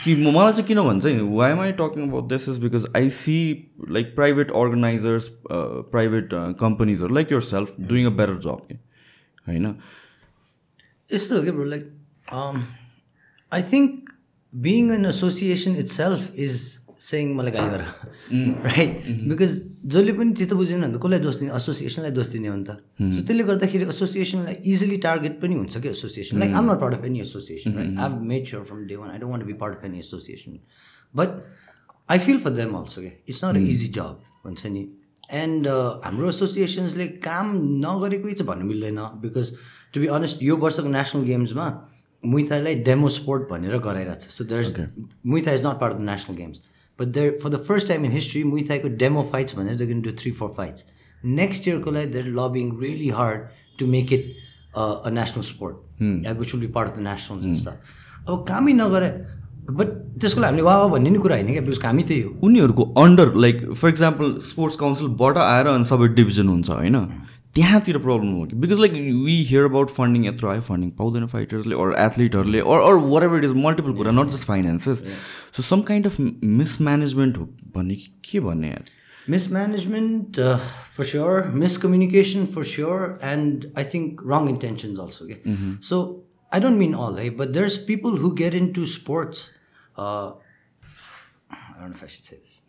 कि 0.04 0.14
मलाई 0.16 0.52
चाहिँ 0.52 0.66
किन 0.66 0.80
भन्छ 0.82 1.04
why 1.36 1.52
am 1.52 1.60
I 1.60 1.72
talking 1.78 2.08
about 2.08 2.28
this 2.28 2.48
is 2.48 2.58
because 2.58 2.84
I 2.96 3.08
see 3.10 3.36
like 3.90 4.14
private 4.16 4.50
organisers 4.58 5.28
private 5.94 6.28
कम्पनीजहरू 6.60 7.14
like 7.14 7.32
yourself 7.48 7.74
doing 7.88 8.06
a 8.06 8.10
better 8.20 8.36
job 8.44 8.60
के 8.68 8.74
होइन? 9.48 9.66
यस्तो 11.14 11.36
हो 11.36 11.52
bro 11.52 11.64
like 11.64 11.84
I 13.52 13.62
think 13.72 14.12
being 14.52 14.92
an 14.92 15.06
association 15.06 15.76
itself 15.96 16.38
is 16.46 16.54
सेङ 17.02 17.34
मलाई 17.36 17.52
गाली 17.52 17.68
गर 17.74 17.82
राइट 18.66 18.92
बिकज 19.28 19.52
जसले 19.92 20.12
पनि 20.18 20.32
चित्त 20.38 20.52
बुझेन 20.54 20.80
भने 20.82 20.92
त 20.94 21.00
कसलाई 21.02 21.20
दोष 21.26 21.36
दिने? 21.38 21.50
एसोसिएसनलाई 21.56 22.10
दोष 22.18 22.28
दिने 22.34 22.48
हो 22.48 22.56
नि 22.56 22.64
त। 22.64 22.70
सो 23.14 23.20
त्यसले 23.26 23.44
गर्दाखेरि 23.50 23.84
एसोसिएसनलाई 23.94 24.54
इजिली 24.72 24.96
टार्गेट 25.06 25.40
पनि 25.42 25.54
हुन्छ 25.54 25.78
कि 25.82 25.88
association 25.88 26.38
like 26.38 26.54
I'm 26.54 26.70
not 26.70 26.80
part 26.80 26.94
of 26.94 27.04
any 27.04 27.20
association 27.20 27.74
right 27.78 27.98
I 27.98 28.08
made 28.32 28.46
sure 28.48 28.64
from 28.70 28.86
day 28.86 28.96
one 28.96 29.10
I 29.10 29.18
don't 29.18 29.32
want 29.32 29.46
be 29.46 29.52
part 29.62 29.78
of 29.78 29.84
any 29.84 29.98
association 29.98 30.58
but 31.14 31.28
I 32.08 32.18
feel 32.26 32.38
for 32.44 32.50
them 32.60 32.74
also 32.80 33.00
क्या 33.00 33.10
it's 33.28 33.44
not 33.44 33.56
a 33.56 33.64
easy 33.74 33.88
job 33.98 34.20
हुन्छ 34.46 34.66
नि? 34.66 34.82
And 35.42 35.66
हाम्रो 36.04 36.28
एसोसिएसन्सले 36.28 37.06
काम 37.26 37.46
नगरेकै 37.84 38.32
चाहिँ 38.32 38.46
भन्नु 38.46 38.66
मिल्दैन 38.66 39.00
because 39.22 39.52
to 39.94 40.00
be 40.00 40.06
honest 40.18 40.42
यो 40.42 40.56
वर्षको 40.64 40.88
नेसनल 40.98 41.22
गेम्समा 41.24 41.66
मुइथाईलाई 42.22 42.74
डेमो 42.88 43.08
स्पोर्ट 43.08 43.48
भनेर 43.50 43.78
गराइरहेको 43.86 44.20
छ। 44.20 44.28
So 44.30 44.44
there 44.44 44.92
muay thai 45.26 45.52
is 45.52 45.66
not 45.66 45.80
part 45.80 45.94
of 45.94 46.00
the 46.00 46.04
national 46.10 46.36
games 46.36 46.60
but 47.02 47.12
they're 47.18 47.38
for 47.42 47.50
the 47.50 47.62
first 47.68 47.88
time 47.88 48.04
in 48.04 48.12
history 48.12 48.44
मुइथाईको 48.44 48.88
demo 49.04 49.28
fights 49.32 49.56
भनेर 49.56 49.76
they 49.76 49.86
can 49.86 50.00
do 50.02 50.12
three 50.22 50.32
four 50.40 50.54
fights 50.56 50.86
next 51.24 51.68
इयरको 51.68 51.90
लागि 51.90 52.06
they're 52.16 52.32
lobbying 52.38 52.72
really 52.80 53.08
hard 53.18 53.46
to 53.78 53.86
make 53.86 54.12
it 54.12 54.34
a 54.76 55.10
national 55.20 55.42
sport 55.42 56.02
which 56.40 56.54
will 56.54 56.66
be 56.66 56.72
part 56.72 56.88
of 56.88 56.98
the 56.98 57.54
stuff 57.62 58.28
अब 58.28 58.44
कामै 58.48 58.72
नगरे 58.72 59.08
but 59.70 59.88
त्यसको 60.20 60.40
लागि 60.40 60.50
हामीले 60.50 60.62
वा 60.62 60.76
वा 60.76 60.86
भन्ने 60.88 61.10
नि 61.10 61.18
कुरा 61.18 61.36
होइन 61.36 61.50
क्या? 61.52 61.60
बिकज 61.62 61.78
कामै 61.78 62.02
त्यही 62.02 62.22
हो 62.22 62.30
उनीहरूको 62.46 62.82
under 63.02 63.34
like 63.44 63.60
for 63.72 63.88
example 63.88 64.32
sports 64.46 64.76
काउन्सिलबाट 64.76 65.36
आएर 65.38 65.66
अनि 65.66 65.84
सबै 65.84 66.08
डिभिजन 66.18 66.48
हुन्छ 66.48 66.70
होइन? 66.70 66.96
त्यहाँतिर 67.55 67.97
प्रब्लम 67.97 68.31
हो 68.31 68.45
कि 68.45 68.55
because 68.63 68.79
like 68.79 68.91
we 69.25 69.35
hear 69.49 69.63
about 69.65 69.89
funding 69.89 70.25
यत्रो 70.25 70.49
आयो 70.49 70.61
फन्डिङ 70.61 70.89
पाउँदैन 70.97 71.25
फाइटर्सले 71.27 71.75
or 71.85 71.95
एथलिटहरूले 72.05 72.59
or 72.59 72.79
or 72.89 72.99
whatever 73.23 73.37
it 73.37 73.45
is 73.45 73.53
multiple 73.63 73.93
कुरा 74.01 74.11
not 74.11 74.29
just 74.35 74.47
finances 74.47 75.03
so 75.57 75.63
some 75.63 75.81
kind 75.89 76.07
of 76.07 76.19
mismanagement 76.19 77.37
हो 77.37 77.49
भन्ने 77.75 77.95
कि 77.95 78.11
के 78.31 78.39
भन्ने 78.49 78.69
यार 78.69 78.95
Mismanagement, 79.27 80.37
uh, 80.39 80.57
for 80.97 81.03
sure. 81.03 81.43
Miscommunication, 81.53 82.45
for 82.51 82.63
sure. 82.63 83.19
And 83.21 83.65
I 83.75 83.83
think 83.83 84.21
wrong 84.23 84.47
intentions 84.47 84.97
also. 84.97 85.25
Okay? 85.25 85.41
So 85.81 86.23
I 86.51 86.59
don't 86.59 86.79
mean 86.79 86.93
all, 86.95 87.17
eh? 87.19 87.29
but 87.29 87.51
there's 87.53 87.77
people 87.77 88.15
who 88.15 88.33
get 88.33 88.55
into 88.55 88.85
sports. 88.85 89.51
Uh, 89.97 90.31
I 91.51 91.79
don't 91.79 91.89
know 91.89 91.95
if 91.95 92.03
I 92.03 92.07
should 92.07 92.23
say 92.23 92.37
this. 92.37 92.61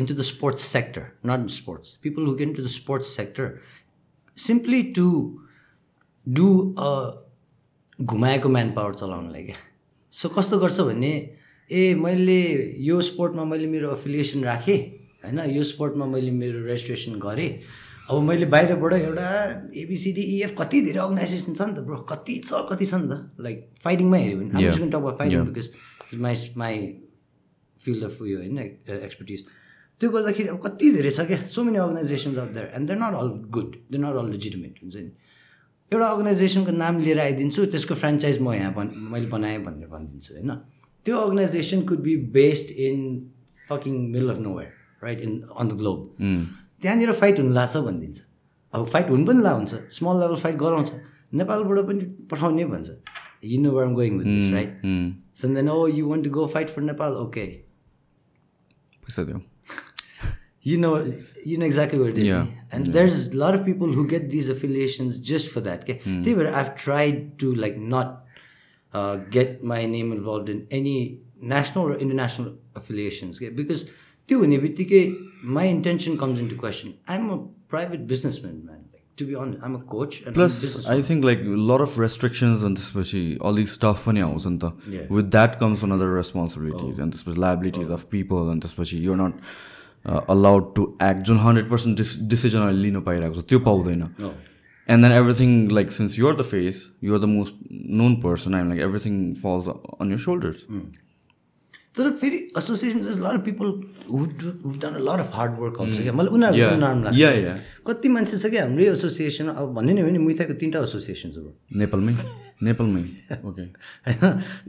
Into 0.00 0.14
the 0.18 0.24
sports 0.26 0.66
sector, 0.74 1.04
not 1.30 1.40
in 1.44 1.48
sports. 1.54 1.88
People 2.04 2.24
who 2.26 2.36
get 2.36 2.48
into 2.48 2.62
the 2.66 2.72
sports 2.74 3.08
sector 3.18 3.46
simply 4.36 4.80
to 4.98 5.06
do 6.26 6.48
a 6.78 6.92
घुमाएको 8.00 8.48
man 8.48 8.70
power 8.76 8.94
चलाउनलाई 8.94 9.42
क्या? 9.44 9.56
So 10.12 10.28
कस्तो 10.36 10.58
गर्छ 10.58 10.80
भने 10.80 11.12
ए 11.70 11.94
मैले 11.94 12.40
यो 12.86 13.00
स्पोर्टमा 13.10 13.44
मैले 13.44 13.66
मेरो 13.74 13.90
अफिलिएसन 13.90 14.44
राखेँ 14.44 14.78
होइन? 15.24 15.38
यो 15.56 15.62
स्पोर्टमा 15.72 16.06
मैले 16.14 16.30
मेरो 16.30 16.64
रेजिस्ट्रेसन 16.64 17.18
गरेँ। 17.26 17.50
अब 18.10 18.22
मैले 18.30 18.46
बाहिरबाट 18.56 18.92
एउटा 18.92 19.28
एबिसिडिइएफ 19.84 20.54
कति 20.58 20.80
धेरै 20.86 21.00
अर्गनाइजेसन 21.04 21.54
छ 21.54 21.60
नि 21.68 21.74
त 21.76 21.80
ब्रो 21.86 21.98
कति 22.08 22.38
छ 22.48 22.64
कति 22.72 22.86
छ 22.86 22.94
नि 23.04 23.08
त? 23.12 23.36
लाइक 23.36 23.58
फाइटिङमा 23.84 24.16
हेऱ्यो 24.16 24.36
भने 24.38 24.50
fighting. 25.20 25.44
Because 25.52 25.66
my 26.24 26.34
my 26.56 26.76
field 27.84 28.04
of 28.04 28.22
उयो 28.22 28.38
होइन 28.38 28.58
एक्सपर्टिज 28.58 29.44
त्यो 30.00 30.10
गर्दाखेरि 30.10 30.48
अब 30.48 30.58
कति 30.64 30.90
धेरै 30.92 31.10
छ 31.10 31.26
क्या 31.28 31.38
so 31.46 31.62
many 31.64 31.78
organisations 31.78 32.38
of 32.38 32.48
there 32.54 32.72
and 32.76 32.86
they're 32.88 32.98
not 32.98 33.14
all 33.14 33.28
good 33.56 33.74
they're 33.90 34.02
not 34.04 34.16
all 34.16 34.30
legitimate 34.30 34.78
हुन्छ 34.82 34.96
नि 34.96 35.10
एउटा 35.92 36.06
अर्गनाइजेसनको 36.06 36.72
नाम 36.74 37.00
लिएर 37.00 37.20
आइदिन्छु 37.20 37.66
त्यसको 37.74 37.94
फ्रेन्चाइज 37.94 38.40
म 38.40 38.52
यहाँ 38.54 38.72
बन 38.74 38.90
मैले 39.12 39.26
बनाएँ 39.28 39.58
भनेर 39.62 39.88
भनिदिन्छु 39.88 40.34
होइन 40.34 40.54
त्यो 41.06 41.18
organisation 41.18 41.82
could 41.90 42.00
be 42.00 42.16
based 42.32 42.70
in 42.86 43.04
fucking 43.68 44.00
middle 44.08 44.30
of 44.30 44.38
nowhere 44.56 44.72
right 45.02 45.20
in 45.20 45.38
on 45.56 45.68
the 45.68 45.78
globe 45.78 46.16
त्यहाँनिर 46.82 47.12
फाइट 47.20 47.38
हुनु 47.38 47.54
लाग्छ 47.54 47.76
भनिदिन्छ 47.78 48.22
अब 48.74 48.86
फाइट 48.88 49.10
हुनु 49.10 49.26
पनि 49.26 49.42
ला 49.42 49.52
हुन्छ 49.52 49.82
स्मल 49.92 50.20
लेभल 50.20 50.36
फाइट 50.44 50.56
गराउँछ 50.56 50.92
नेपालबाट 51.34 51.86
पनि 51.86 52.10
पठाउने 52.30 52.64
भन्छ 52.66 52.90
you 53.44 53.60
know 53.62 53.70
what 53.72 53.84
am 53.84 53.94
going 53.94 54.18
with 54.18 54.52
right 54.54 54.82
so 55.36 55.54
then 55.54 55.68
oh 55.68 55.86
you 55.88 56.08
want 56.08 56.24
to 56.24 56.30
go 56.30 56.46
fight 56.56 56.70
for 56.70 56.82
Nepal 56.82 57.22
okay 57.22 57.46
पैसा 59.02 59.22
दियो 59.22 59.49
you 60.62 60.76
know 60.76 61.04
you 61.44 61.56
know 61.58 61.66
exactly 61.66 61.98
what 61.98 62.10
it 62.10 62.18
is 62.18 62.24
yeah. 62.24 62.46
and 62.70 62.86
yeah. 62.86 62.92
there's 62.92 63.28
a 63.28 63.36
lot 63.36 63.54
of 63.54 63.64
people 63.64 63.86
who 63.86 64.06
get 64.06 64.30
these 64.30 64.48
affiliations 64.48 65.18
just 65.18 65.50
for 65.50 65.60
that 65.60 65.82
okay 65.82 66.00
mm. 66.04 66.22
They 66.24 66.34
were, 66.34 66.52
i've 66.52 66.76
tried 66.76 67.38
to 67.38 67.54
like 67.54 67.76
not 67.76 68.24
uh, 68.92 69.16
get 69.16 69.62
my 69.62 69.86
name 69.86 70.12
involved 70.12 70.48
in 70.48 70.66
any 70.70 71.20
national 71.40 71.86
or 71.86 71.94
international 71.94 72.56
affiliations 72.74 73.38
okay? 73.38 73.48
because 73.48 73.88
my 75.42 75.64
intention 75.64 76.18
comes 76.18 76.38
into 76.40 76.54
question 76.54 76.98
i'm 77.08 77.30
a 77.30 77.38
private 77.68 78.06
businessman 78.06 78.64
man 78.66 78.84
to 79.16 79.24
be 79.24 79.34
honest 79.34 79.58
i'm 79.62 79.74
a 79.74 79.80
coach 79.80 80.22
plus 80.34 80.86
a 80.86 80.90
i 80.90 81.00
think 81.00 81.24
like 81.24 81.40
a 81.40 81.56
lot 81.72 81.80
of 81.80 81.96
restrictions 81.98 82.62
and 82.62 82.76
especially 82.76 83.38
all 83.38 83.52
these 83.52 83.72
stuff 83.72 84.06
yeah. 84.06 85.02
with 85.08 85.30
that 85.30 85.58
comes 85.58 85.82
another 85.82 86.10
responsibilities 86.10 86.98
oh. 86.98 87.02
and 87.02 87.14
especially 87.14 87.40
liabilities 87.40 87.90
oh. 87.90 87.94
of 87.94 88.10
people 88.10 88.50
and 88.50 88.64
especially 88.64 88.98
you're 88.98 89.16
not 89.16 89.32
allowed 90.04 90.74
to 90.74 90.82
act 91.02 91.20
जुन 91.22 91.36
hundred 91.38 91.68
percent 91.70 91.96
डिस 91.96 92.18
decision 92.30 92.58
अहिले 92.60 92.82
लिनु 92.82 93.00
पाइरहेको 93.02 93.34
छ। 93.34 93.44
त्यो 93.48 93.58
पाउँदैन. 93.60 94.02
And 94.88 95.04
then 95.04 95.12
everything 95.12 95.50
like 95.70 95.90
since 95.92 96.18
you're 96.18 96.36
the 96.36 96.42
face 96.42 96.88
you're 97.04 97.18
the 97.20 97.24
most 97.24 97.54
known 98.00 98.16
person 98.22 98.54
I'm 98.54 98.68
like 98.68 98.80
everything 98.82 99.14
falls 99.42 99.68
on 100.00 100.10
your 100.10 100.18
shoulders 100.18 100.66
तर 101.96 102.10
फेरि 102.20 102.36
association 102.58 102.98
is 102.98 103.16
lot 103.20 103.34
of 103.34 103.44
people 103.44 103.66
who've 104.10 104.74
done 104.82 104.92
a 104.94 105.00
lot 105.06 105.20
of 105.20 105.30
hard 105.36 105.52
work 105.60 105.80
आउँछ 105.80 105.96
क्या? 106.02 106.12
मलाई 106.12 106.34
उनीहरू 106.36 106.76
नराम्रो 106.76 107.04
लाग्छ. 107.04 107.60
कति 107.86 108.08
मान्छे 108.08 108.36
छ 108.36 108.50
कि 108.50 108.58
हाम्रै 108.58 108.86
एसोसिएसन 108.90 109.48
अब 109.48 109.72
भन्ने 109.74 109.92
नै 109.94 110.02
हो 110.02 110.10
नि 110.10 110.18
मुइथाको 110.18 110.54
तिनवटा 110.60 110.80
एसोसिएसन 110.86 111.28
छ 111.34 111.36
नेपालमै? 111.82 112.14
नेपालमै? 112.62 113.02
Okay 113.50 113.64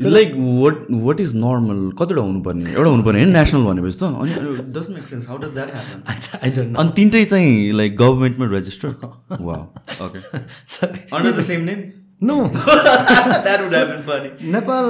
like 0.09 0.29
what 0.37 0.75
what 1.05 1.17
is 1.21 1.31
normal 1.35 1.79
कतिवटा 2.01 2.21
हुनुपर्ने? 2.21 2.67
एउटा 2.73 2.89
हुनुपर्ने 2.89 3.19
होइन 3.23 3.33
नेसनल 3.37 3.63
भनेपछि 3.69 3.97
त। 4.01 4.03
अनि 4.03 4.31
does 4.79 4.89
make 4.95 5.05
sense 5.13 5.23
how 5.27 5.37
does 5.45 5.53
that 5.53 5.69
happen 5.77 5.99
I 6.43 6.49
don't 6.57 6.77
अनि 6.77 6.91
तिनटै 6.97 7.23
चाहिँ 7.25 7.71
लाइक 7.81 7.97
गभर्मेन्टमा 8.01 8.45
रेजिस्टर 8.57 8.89
वा 9.45 9.57
okay 10.07 10.19
no 10.19 10.87
under 11.15 11.31
the 11.31 11.45
same 11.53 11.61
name 11.71 11.79
no 12.21 12.37
that 12.49 13.59
would 13.61 13.73
funny 14.11 14.29
Nepal 14.51 14.85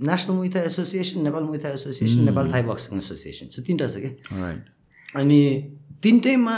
national 0.00 0.34
muay thai 0.36 0.60
association 0.62 1.22
Nepal 1.24 1.42
muay thai 1.44 1.68
association 1.68 2.20
Nepal 2.24 2.52
Thai 2.52 2.62
boxing 2.62 2.98
association 2.98 3.46
so 3.54 3.62
तिनवटा 3.62 3.86
छ 3.88 3.96
क्या? 3.98 4.12
अनि 5.16 5.40
तिनटैमा 6.02 6.56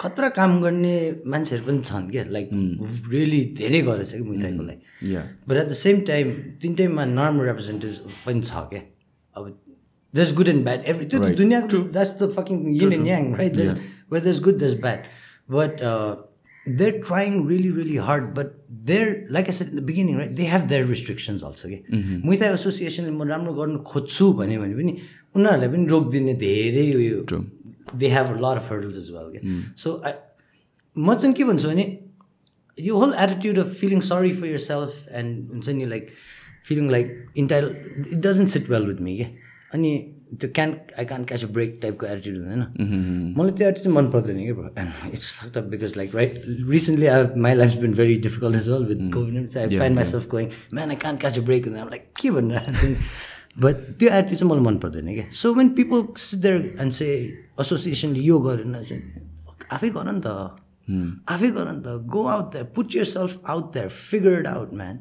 खतरा 0.00 0.28
काम 0.36 0.60
गर्ने 0.62 0.96
मान्छेहरू 1.26 1.64
पनि 1.66 1.80
छन् 1.84 2.10
क्या? 2.10 2.24
लाइक 2.36 2.48
रियली 3.12 3.42
धेरै 3.58 3.80
गरेछ 3.88 4.12
कि 4.12 4.22
मुइथाईको 4.22 4.62
लागि। 4.62 5.16
But 5.48 5.56
at 5.56 5.68
the 5.68 5.72
same 5.82 6.00
time 6.08 6.32
तिनटैमा 6.62 7.04
normal 7.04 7.44
representative 7.46 8.24
पनि 8.26 8.40
छ 8.42 8.52
क्या? 8.72 8.82
अब 9.36 9.42
दस 10.14 10.32
गुड 10.34 10.48
एन्ड 10.48 10.64
ब्याड 10.64 10.84
एभ्री 10.92 11.06
त्यो. 11.06 11.18
दुनियाँको 11.42 11.78
that's 11.92 12.12
the 12.22 12.32
fucking 12.38 12.58
yin 12.80 12.96
and 12.96 13.06
yang 13.10 13.26
right 13.38 13.56
there's 13.56 13.70
where 14.12 14.24
there's 14.24 14.40
good 14.48 14.58
there's 14.58 14.74
bad 14.82 15.04
but 15.50 15.72
they're 16.78 17.00
trying 17.10 17.36
really 17.50 17.70
really 17.70 17.96
hard 18.08 18.24
but 18.34 18.48
they're 18.88 19.12
like 19.36 19.48
i 19.48 19.54
said 19.58 19.68
in 19.68 19.76
the 19.76 19.86
beginning 19.90 20.16
right 20.20 20.34
they 20.40 20.48
have 20.54 20.68
their 20.72 20.84
restrictions 20.92 21.44
also 21.48 21.68
के 21.72 21.78
Muay Thai 22.26 22.48
एसोसिएसनले 22.58 23.10
म 23.10 23.28
राम्रो 23.32 23.52
गर्नु 23.60 23.78
खोज्छु 23.90 24.32
भन्यो 24.40 24.60
भने 24.62 24.74
पनि 24.80 24.92
उनीहरूलाई 25.36 25.68
पनि 25.74 25.86
रोकिदिने 25.94 26.34
धेरै 26.44 26.86
उयो 27.00 27.40
they 28.02 28.08
have 28.16 28.28
lot 28.44 28.62
of 28.62 28.72
hurdles 28.72 28.96
is 29.02 29.10
well 29.16 29.28
के 29.34 29.40
सो 29.82 29.96
म 30.96 31.14
चाहिँ 31.14 31.34
के 31.34 31.44
भन्छु 31.50 31.68
भने 31.68 31.86
यो 32.78 32.96
whole 33.02 33.14
attitude 33.26 33.58
of 33.64 33.74
feeling 33.80 34.00
sorry 34.10 34.32
for 34.40 34.46
yourself 34.70 35.08
and 35.22 35.52
हुन्छ 35.52 35.68
नि 35.80 35.86
like 35.94 36.08
feeling 36.68 36.90
like 36.90 37.06
entitled 37.44 37.66
it 38.12 38.18
doesn't 38.26 38.48
sit 38.56 38.70
well 38.70 38.86
with 38.92 39.00
me 39.08 39.16
के 39.18 39.26
अनि 39.74 39.92
त्यो 40.40 40.50
can 40.54 40.74
I 40.98 41.04
can 41.04 41.24
catch 41.24 41.44
a 41.44 41.48
break 41.52 41.78
टाइपको 41.82 42.06
एटिट्युड 42.06 42.36
हुँदैन। 42.38 43.34
मलाई 43.38 43.52
त्यो 43.58 43.68
एटिट्युड 43.68 43.94
मन 43.94 44.10
पर्दैन 44.10 44.38
कि 44.38 45.10
it's 45.10 45.32
fucked 45.38 45.58
up 45.58 45.64
because 45.72 45.96
like 45.96 46.14
right 46.14 46.42
recently 46.70 47.06
I 47.06 47.40
my 47.46 47.54
life 47.54 47.76
been 47.80 47.92
very 48.00 48.14
difficult 48.28 48.56
is 48.56 48.68
well 48.68 48.84
with 48.92 49.10
covid 49.14 49.58
I 49.58 49.78
find 49.78 49.96
myself 50.12 50.28
going 50.30 50.48
man 50.74 50.90
I 50.90 50.96
can 51.06 51.16
catch 51.24 51.38
a 51.38 51.42
break 51.50 51.68
like 51.68 52.04
के 52.20 52.30
भन्नु 52.30 52.54
but 53.60 53.76
त्यो 53.98 54.08
attitude 54.08 54.38
चाहिँ 54.38 54.50
मलाई 54.52 54.64
मन 54.64 54.76
पर्दैन 54.86 55.12
क्या 55.14 55.28
so 55.42 55.54
when 55.54 55.68
people 55.74 56.06
there 56.40 56.76
and 56.80 56.92
say 56.92 57.06
एसोसिएसनले 57.60 58.20
यो 58.20 58.38
गरेन 58.40 58.82
चाहिँ 58.82 59.02
आफै 59.72 59.88
गर 59.90 60.12
नि 60.12 60.20
त। 60.26 60.28
आफै 61.28 61.50
गर 61.56 61.72
नि 61.72 61.80
त। 61.82 62.02
Go 62.06 62.22
out 62.26 62.52
there 62.52 62.64
put 62.76 62.96
yourself 63.04 63.50
out 63.50 63.72
there 63.74 63.88
figure 63.88 64.38
it 64.40 64.46
out 64.46 64.70
man 64.74 64.98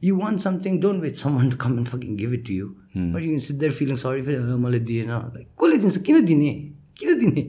you 0.00 0.16
want 0.16 0.40
something, 0.40 0.78
don't 0.80 1.00
wait 1.00 1.16
someone 1.16 1.50
to 1.50 1.56
come 1.56 1.76
and 1.78 1.88
fucking 1.88 2.16
give 2.22 2.32
it 2.32 2.44
to 2.46 2.52
you. 2.52 2.76
But 2.94 3.22
you 3.22 3.30
can 3.30 3.40
sit 3.40 3.58
there 3.58 3.70
feeling 3.80 3.96
sorry 3.96 4.22
for 4.22 4.32
मलाई 4.64 4.80
दिएन 4.92 5.10
like 5.10 5.46
कसले 5.60 5.76
दिन्छ 5.84 5.98
किन 6.06 6.24
दिने 6.30 6.52
किन 6.98 7.18
दिने 7.20 7.42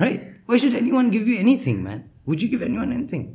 right 0.00 0.26
why 0.50 0.58
should 0.64 0.74
anyone 0.90 1.10
give 1.10 1.28
you 1.28 1.36
anything 1.44 1.82
man 1.82 2.02
would 2.28 2.42
you 2.42 2.48
give 2.56 2.62
anyone 2.78 2.92
anything 2.92 3.28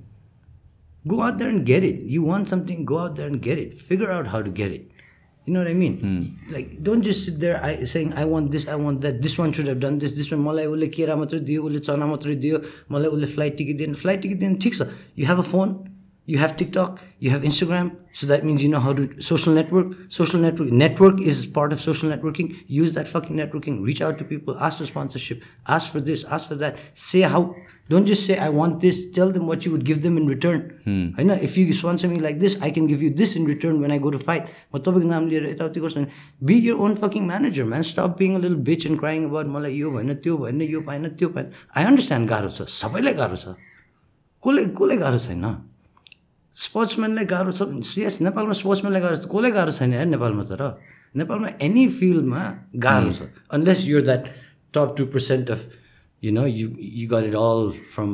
go 1.07 1.21
out 1.21 1.37
there 1.37 1.49
and 1.49 1.65
get 1.65 1.83
it. 1.83 2.01
You 2.01 2.23
want 2.23 2.49
something, 2.49 2.83
go 2.83 2.99
out 2.99 3.15
there 3.15 3.27
and 3.27 3.41
get 3.41 3.59
it. 3.59 3.73
Figure 3.73 4.11
out 4.11 4.27
how 4.27 4.41
to 4.41 4.49
get 4.49 4.71
it. 4.71 4.91
You 5.45 5.53
know 5.53 5.59
what 5.59 5.67
I 5.69 5.73
mean? 5.73 6.39
Like, 6.51 6.81
don't 6.81 7.03
just 7.03 7.25
sit 7.25 7.39
there 7.39 7.63
I, 7.63 7.83
saying, 7.83 8.13
I 8.13 8.25
want 8.25 8.49
this, 8.51 8.67
I 8.67 8.75
want 8.75 9.01
that. 9.01 9.21
This 9.21 9.37
one 9.37 9.51
should 9.51 9.67
have 9.67 9.79
done 9.79 9.99
this. 9.99 10.15
This 10.19 10.31
one, 10.31 10.41
मलाई 10.41 10.65
उसले 10.65 10.87
केरा 10.95 11.15
मात्रै 11.15 11.39
दियो 11.49 11.63
उसले 11.63 11.79
चना 11.87 12.05
मात्रै 12.13 12.35
दियो 12.45 12.61
मलाई 12.91 13.09
उसले 13.17 13.27
फ्लाइट 13.35 13.57
टिकट 13.57 13.77
दिएन 13.77 13.93
फ्लाइट 14.03 14.21
टिकट 14.21 14.39
दिएन 14.39 14.55
ठिक 14.65 14.73
छ 14.75 14.87
you 15.19 15.27
have 15.27 15.39
a 15.39 15.47
phone 15.51 15.75
you 16.26 16.38
have 16.38 16.56
TikTok, 16.56 17.00
you 17.18 17.30
have 17.30 17.42
Instagram, 17.42 17.96
so 18.12 18.26
that 18.26 18.44
means 18.44 18.62
you 18.62 18.68
know 18.68 18.78
how 18.80 18.92
to 18.92 19.20
social 19.20 19.52
network. 19.52 19.88
Social 20.08 20.38
network 20.40 20.70
network 20.70 21.20
is 21.20 21.46
part 21.46 21.72
of 21.72 21.80
social 21.80 22.08
networking. 22.08 22.62
Use 22.66 22.92
that 22.92 23.08
fucking 23.08 23.36
networking. 23.36 23.82
Reach 23.82 24.00
out 24.00 24.18
to 24.18 24.24
people, 24.24 24.58
ask 24.60 24.78
for 24.78 24.86
sponsorship, 24.86 25.42
ask 25.66 25.90
for 25.90 26.00
this, 26.00 26.24
ask 26.24 26.48
for 26.48 26.54
that. 26.56 26.78
Say 26.94 27.22
how. 27.22 27.54
Don't 27.88 28.06
just 28.06 28.24
say 28.24 28.38
I 28.38 28.50
want 28.50 28.78
this. 28.80 29.10
Tell 29.10 29.32
them 29.32 29.48
what 29.48 29.66
you 29.66 29.72
would 29.72 29.84
give 29.84 30.02
them 30.02 30.16
in 30.16 30.26
return. 30.28 30.60
I 31.18 31.24
know 31.24 31.34
if 31.34 31.56
you 31.58 31.72
sponsor 31.72 32.06
me 32.06 32.20
like 32.20 32.38
this, 32.38 32.60
I 32.62 32.70
can 32.70 32.86
give 32.86 33.02
you 33.02 33.10
this 33.10 33.34
in 33.34 33.44
return 33.44 33.80
when 33.80 33.90
I 33.90 33.98
go 33.98 34.12
to 34.12 34.18
fight. 34.18 34.48
Be 36.44 36.54
your 36.54 36.78
own 36.78 36.94
fucking 36.94 37.26
manager, 37.26 37.64
man. 37.64 37.82
Stop 37.82 38.16
being 38.16 38.36
a 38.36 38.38
little 38.38 38.58
bitch 38.58 38.86
and 38.86 38.96
crying 38.98 39.24
about 39.24 39.46
मलाई 39.46 39.74
यो 39.74 39.90
भएन 39.90 40.14
त्यो 40.22 40.36
भएन 40.38 40.60
यो 40.62 40.80
पाएन 40.86 41.08
त्यो 41.18 41.28
पाएन 41.34 41.50
I 41.76 41.84
understand 41.84 42.28
गाह्रो 42.28 42.50
छ 42.50 42.68
सबैलाई 42.78 43.14
गाह्रो 43.14 43.36
छ 43.42 43.56
कसले 44.46 44.64
कसले 44.78 44.96
गाह्रो 45.02 45.18
छैन 45.26 45.44
स्पोर्ट्सम्यानलाई 46.60 47.24
गाह्रो 47.32 47.52
छ 47.58 47.98
यस 47.98 48.20
नेपालमा 48.26 48.54
स्पोर्ट्सम्यानलाई 48.62 49.02
गाह्रो 49.02 49.16
छ। 49.16 49.26
कसलाई 49.34 49.52
गाह्रो 49.58 49.72
छैन 49.78 49.92
यार 49.92 50.06
नेपालमा 50.14 50.42
तर 50.50 50.62
नेपालमा 51.16 51.48
एनी 51.66 51.84
फिल्डमा 52.00 52.42
गाह्रो 52.86 53.12
छ। 53.12 53.20
Unless 53.56 53.86
you're 53.88 54.02
that 54.08 54.24
top 54.74 54.94
two 54.98 55.06
percent 55.14 55.50
of 55.50 55.60
you 56.22 56.32
know 56.32 56.44
you 56.46 56.66
you 56.80 57.06
got 57.12 57.24
it 57.30 57.36
all 57.44 57.62
from 57.94 58.10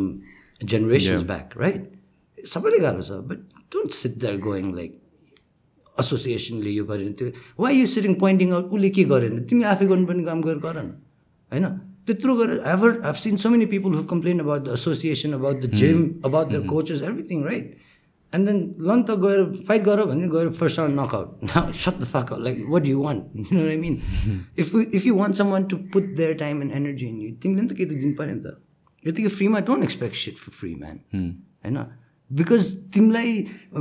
generations 0.60 1.22
back 1.32 1.58
right 1.60 2.46
सबैले 2.52 2.78
गाह्रो 2.86 3.02
छ 3.08 3.18
but 3.32 3.58
don't 3.74 3.90
sit 4.02 4.14
there 4.22 4.38
going 4.46 4.74
like 4.76 4.92
एसोसिएसनले 5.96 6.70
यो 6.70 6.84
गरेन 6.84 7.12
त्यो 7.18 7.26
why 7.58 7.80
you 7.80 7.86
sitting 7.90 8.14
pointing 8.22 8.52
out 8.52 8.72
उसले 8.72 8.88
के 8.96 9.04
गरेन? 9.12 9.42
तिमी 9.50 9.64
आफै 9.72 9.86
गर्नुपर्ने 9.92 10.24
काम 10.24 10.40
गरेर 10.46 10.58
गर 10.64 10.76
न। 10.82 10.88
होइन? 11.52 11.66
त्यत्रो 12.06 12.34
गरेर 12.36 12.58
ever 12.72 13.00
I've 13.10 13.14
seen 13.20 13.36
so 13.42 13.50
many 13.50 13.66
people 13.66 13.94
who 13.98 14.02
complain 14.12 14.38
about 14.40 14.62
the 14.68 14.72
association 14.78 15.32
about 15.40 15.56
the 15.62 15.70
gym 15.82 15.98
about 16.24 16.52
the 16.52 16.66
coaches 16.70 17.02
everything 17.02 17.42
right 17.44 17.66
and 18.32 18.48
then 18.48 18.58
lawn 18.80 19.02
त 19.02 19.18
गएर 19.20 19.44
फाइट 19.66 19.82
गर 19.84 20.04
भने 20.04 20.28
गएर 20.28 20.50
first 20.58 20.78
round 20.78 21.00
knockout 21.00 21.74
shut 21.76 22.00
the 22.00 22.04
fuck 22.06 22.32
like 22.40 22.64
what 22.68 22.86
you 22.86 23.02
want 23.02 23.36
you 23.36 23.58
know 23.58 23.66
I 23.68 23.76
mean 23.76 24.00
if 24.58 24.74
if 24.74 25.06
you 25.06 25.14
want 25.16 25.36
someone 25.50 25.64
to 25.64 25.76
put 25.92 26.14
their 26.16 26.34
time 26.42 26.62
and 26.62 26.72
energy 26.74 27.06
in 27.06 27.20
you 27.20 27.34
तिमीले 27.42 27.60
पनि 27.60 27.68
त 27.68 27.76
केही 27.76 27.90
त 27.90 28.00
दिनु 28.00 28.14
पऱ्यो 28.14 28.34
नि 28.34 28.40
त 28.40 28.56
यतिकै 29.04 29.28
फ्रीमा 29.36 29.60
don't 29.68 29.84
expect 29.84 30.16
sit 30.16 30.38
for 30.38 30.52
free 30.52 30.74
man 30.76 30.98
होइन 31.14 31.78
बिकज 32.30 32.72
तिमीलाई 32.94 33.32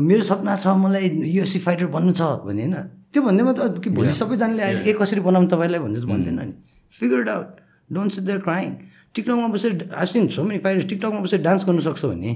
मेरो 0.04 0.22
सपना 0.24 0.56
छ 0.56 0.76
मलाई 0.80 1.10
युएससी 1.28 1.60
फाइटर 1.60 1.86
बन्नु 1.94 2.12
छ 2.14 2.30
भने 2.46 2.66
होइन 2.66 2.76
त्यो 3.12 3.24
भन्दैमा 3.24 3.54
त 3.54 3.82
कि 3.84 3.90
भोलि 3.92 4.12
सबैजनाले 4.14 4.64
आएर 4.64 4.78
ए 4.88 4.94
कसरी 5.00 5.22
बनाउनु 5.28 5.48
तपाईँलाई 5.50 5.80
भन्दै 5.80 6.02
त 6.02 6.12
भन्दैन 6.12 6.40
नि 6.42 6.54
figure 6.94 7.30
out 7.30 7.64
don't 7.92 8.12
sit 8.12 8.24
there 8.24 8.40
crying 8.42 8.76
टिकटकमा 9.16 9.48
बसेर 9.48 9.74
आसिन 9.96 10.28
सो 10.30 10.44
मेनी 10.44 10.60
फाइटर्स 10.60 10.86
टिकटकमा 10.86 11.20
बसेर 11.22 11.42
डान्स 11.42 11.66
गर्नु 11.66 11.82
सक्छ 11.82 12.06
भने 12.06 12.32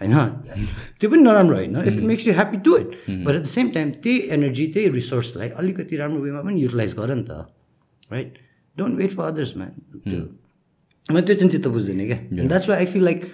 होइन? 0.00 0.14
त्यो 1.00 1.10
पनि 1.10 1.22
नराम्रो 1.22 1.56
होइन। 1.56 1.76
If 1.78 1.94
it 1.94 2.04
makes 2.10 2.26
you 2.26 2.34
happy 2.34 2.58
to 2.66 2.76
it 2.76 2.90
but 3.08 3.34
at 3.34 3.42
the 3.42 3.44
same 3.52 3.70
time 3.76 3.90
त्यही 4.02 4.18
एनर्जी 4.36 4.66
त्यही 4.74 4.88
रिसोर्सलाई 4.96 5.48
अलिकति 5.62 5.96
राम्रो 5.96 6.20
वेमा 6.22 6.42
पनि 6.42 6.62
युटिलाइज 6.62 6.94
गर 6.98 7.14
नि 7.14 7.24
त। 7.30 7.46
Right 8.12 8.38
don't 8.76 8.98
wait 8.98 9.12
for 9.12 9.24
others 9.24 9.56
man 9.56 9.72
त्यो 10.10 10.20
म 11.10 11.20
त्यो 11.20 11.34
चाहिँ 11.34 11.50
चित्त 11.50 11.68
बुझ्दैन 11.68 12.06
क्या। 12.06 12.46
That's 12.46 12.68
why 12.68 12.78
I 12.78 12.86
feel 12.92 13.04
like 13.04 13.24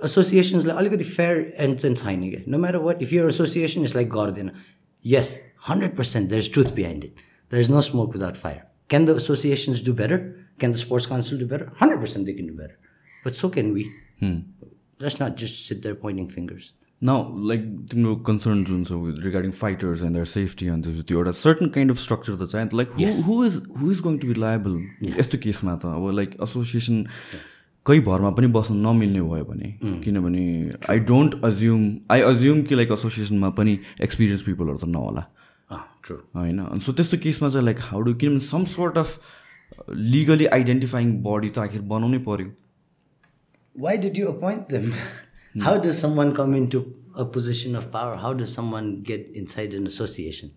एसोसिएसन्सलाई 0.00 0.76
अलिकति 0.76 1.04
फेयर 1.04 1.36
एन्ड 1.58 1.78
चाहिँ 1.78 1.96
छैन 1.96 2.30
क्या। 2.30 2.40
No 2.48 2.58
matter 2.58 2.78
what 2.88 3.02
if 3.02 3.12
your 3.12 3.28
association 3.28 3.84
is 3.84 3.94
like 3.96 4.08
गर्दैन 4.10 4.50
yes 5.04 5.38
hundred 5.68 5.96
percent 5.96 6.30
there 6.30 6.42
is 6.42 6.52
truth 6.52 6.74
behind 6.74 7.04
it 7.04 7.14
there 7.52 7.60
is 7.62 7.70
no 7.70 7.80
smoke 7.88 8.12
without 8.14 8.36
fire 8.42 8.60
can 8.90 9.06
the 9.06 9.16
associations 9.22 9.84
do 9.86 9.92
better 10.02 10.16
can 10.60 10.72
the 10.72 10.76
sports 10.76 11.06
council 11.06 11.38
do 11.40 11.46
better 11.46 11.70
hundred 11.80 12.00
percent 12.00 12.26
they 12.26 12.32
can 12.32 12.48
do 12.48 12.54
better 12.54 12.76
but 13.26 13.32
so 13.40 13.48
can 13.56 13.72
we 13.72 13.84
Let's 15.00 15.20
not 15.20 15.36
just 15.36 15.66
sit 15.66 15.82
there 15.82 15.94
pointing 15.94 16.28
fingers. 16.28 16.72
Now, 17.02 17.16
like 17.48 17.66
तिम्रो 17.90 18.14
concern 18.26 18.64
जुन 18.64 18.84
छ 18.84 18.96
with 19.02 19.20
regarding 19.24 19.50
fighters 19.58 20.02
and 20.02 20.14
their 20.14 20.26
safety 20.26 20.66
अन्त 20.68 20.88
त्यो 21.00 21.18
एउटा 21.18 21.32
certain 21.40 21.68
kind 21.76 21.92
of 21.92 21.98
structure 22.04 22.34
त 22.34 22.48
चाहियो 22.52 22.76
like 22.76 23.22
who 23.26 23.44
is 23.44 23.60
who 23.76 23.90
is 23.90 24.00
going 24.06 24.18
to 24.18 24.28
be 24.28 24.34
liable 24.40 24.74
यस्तो 25.20 25.38
केसमा 25.44 25.76
त 25.76 25.94
अब 25.94 26.10
लाइक 26.16 26.36
एसोसिएसन 26.42 27.04
कोही 27.86 28.00
भरमा 28.10 28.30
पनि 28.40 28.46
बस्न 28.58 28.76
नमिल्ने 28.86 29.22
भयो 29.28 29.44
भने 29.44 29.72
किनभने 30.02 30.44
I 30.90 31.06
don't 31.12 31.40
assume 31.44 31.88
I 32.12 32.28
assume 32.34 32.62
कि 32.62 32.82
लाइक 32.82 32.98
एसोसिएसनमा 32.98 33.50
पनि 33.60 33.78
एक्सपिरियन्स 34.02 34.42
पिपलहरू 34.50 34.78
त 34.78 34.94
नहोला 34.98 35.26
होइन 36.36 36.62
सो 36.80 36.92
त्यस्तो 36.92 37.24
केसमा 37.26 37.50
चाहिँ 37.50 37.64
लाइक 37.64 37.90
हाउ 37.90 38.00
डु 38.08 38.14
किनभने 38.22 38.46
some 38.46 38.64
sort 38.74 38.98
of 38.98 39.18
legally 40.12 40.54
identifying 40.56 41.20
body 41.24 41.48
त 41.50 41.68
आखिर 41.68 41.92
बनाउनै 41.94 42.26
पऱ्यो 42.26 42.54
why 43.77 43.97
did 43.97 44.17
you 44.17 44.27
appoint 44.29 44.69
them? 44.69 44.93
How 45.61 45.77
does 45.77 45.97
someone 45.97 46.33
come 46.35 46.53
into 46.53 46.95
a 47.15 47.25
position 47.25 47.75
of 47.75 47.91
power? 47.91 48.15
How 48.15 48.33
does 48.33 48.53
someone 48.53 49.01
get 49.01 49.29
inside 49.29 49.73
an 49.73 49.85
association? 49.85 50.51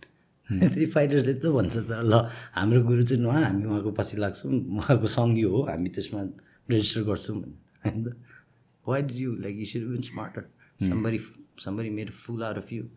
त्यही 0.50 0.86
फाइटर्सले 0.94 1.32
त 1.42 1.50
भन्छ 1.54 1.74
त 1.90 1.92
ल 2.06 2.30
हाम्रो 2.54 2.82
गुरु 2.88 3.02
चाहिँ 3.02 3.24
उहाँ 3.26 3.42
हामी 3.44 3.64
उहाँको 3.66 3.90
पछि 3.98 4.16
लाग्छौँ 4.22 4.52
उहाँको 4.78 5.06
सङ्गी 5.14 5.42
हो 5.42 5.62
हामी 5.68 5.88
त्यसमा 5.96 6.20
रेजिस्टर 6.70 7.02
गर्छौँ 7.08 7.36
होइन 7.86 8.04
why 8.88 9.02
did 9.08 9.16
you 9.18 9.32
like 9.42 9.56
you 9.58 9.66
should 9.72 9.88
been 9.90 10.02
smarter 10.10 10.44
somebody 10.88 11.18
somebody 11.64 11.90
made 11.90 12.08
a 12.08 12.12
fool 12.12 12.42
out 12.44 12.58
of 12.58 12.70
you 12.70 12.90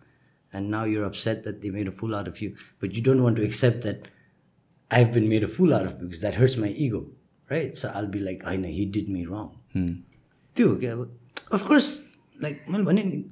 and 0.53 0.69
now 0.69 0.83
you're 0.83 1.05
upset 1.05 1.43
that 1.43 1.61
they 1.61 1.69
made 1.75 1.87
a 1.87 1.93
fool 1.99 2.15
out 2.15 2.27
of 2.27 2.41
you 2.41 2.49
but 2.79 2.93
you 2.97 3.01
don't 3.01 3.23
want 3.25 3.37
to 3.41 3.43
accept 3.43 3.85
that 3.87 4.09
i've 4.97 5.11
been 5.13 5.29
made 5.33 5.45
a 5.47 5.51
fool 5.55 5.73
out 5.73 5.85
of 5.85 5.93
because 6.01 6.21
that 6.25 6.35
hurts 6.35 6.57
my 6.57 6.71
ego 6.87 7.01
right 7.49 7.77
so 7.77 7.91
i'll 7.95 8.11
be 8.17 8.19
like 8.19 8.43
i 8.53 8.55
know 8.57 8.73
he 8.79 8.85
did 8.97 9.07
me 9.17 9.25
wrong 9.25 9.49
त्यो 10.55 10.69
हो 10.69 10.75
कि 10.75 10.85
अब 10.85 11.01
of course 11.53 11.87
like 12.43 12.65
मैले 12.69 12.83
भने 12.83 13.03
नि 13.03 13.23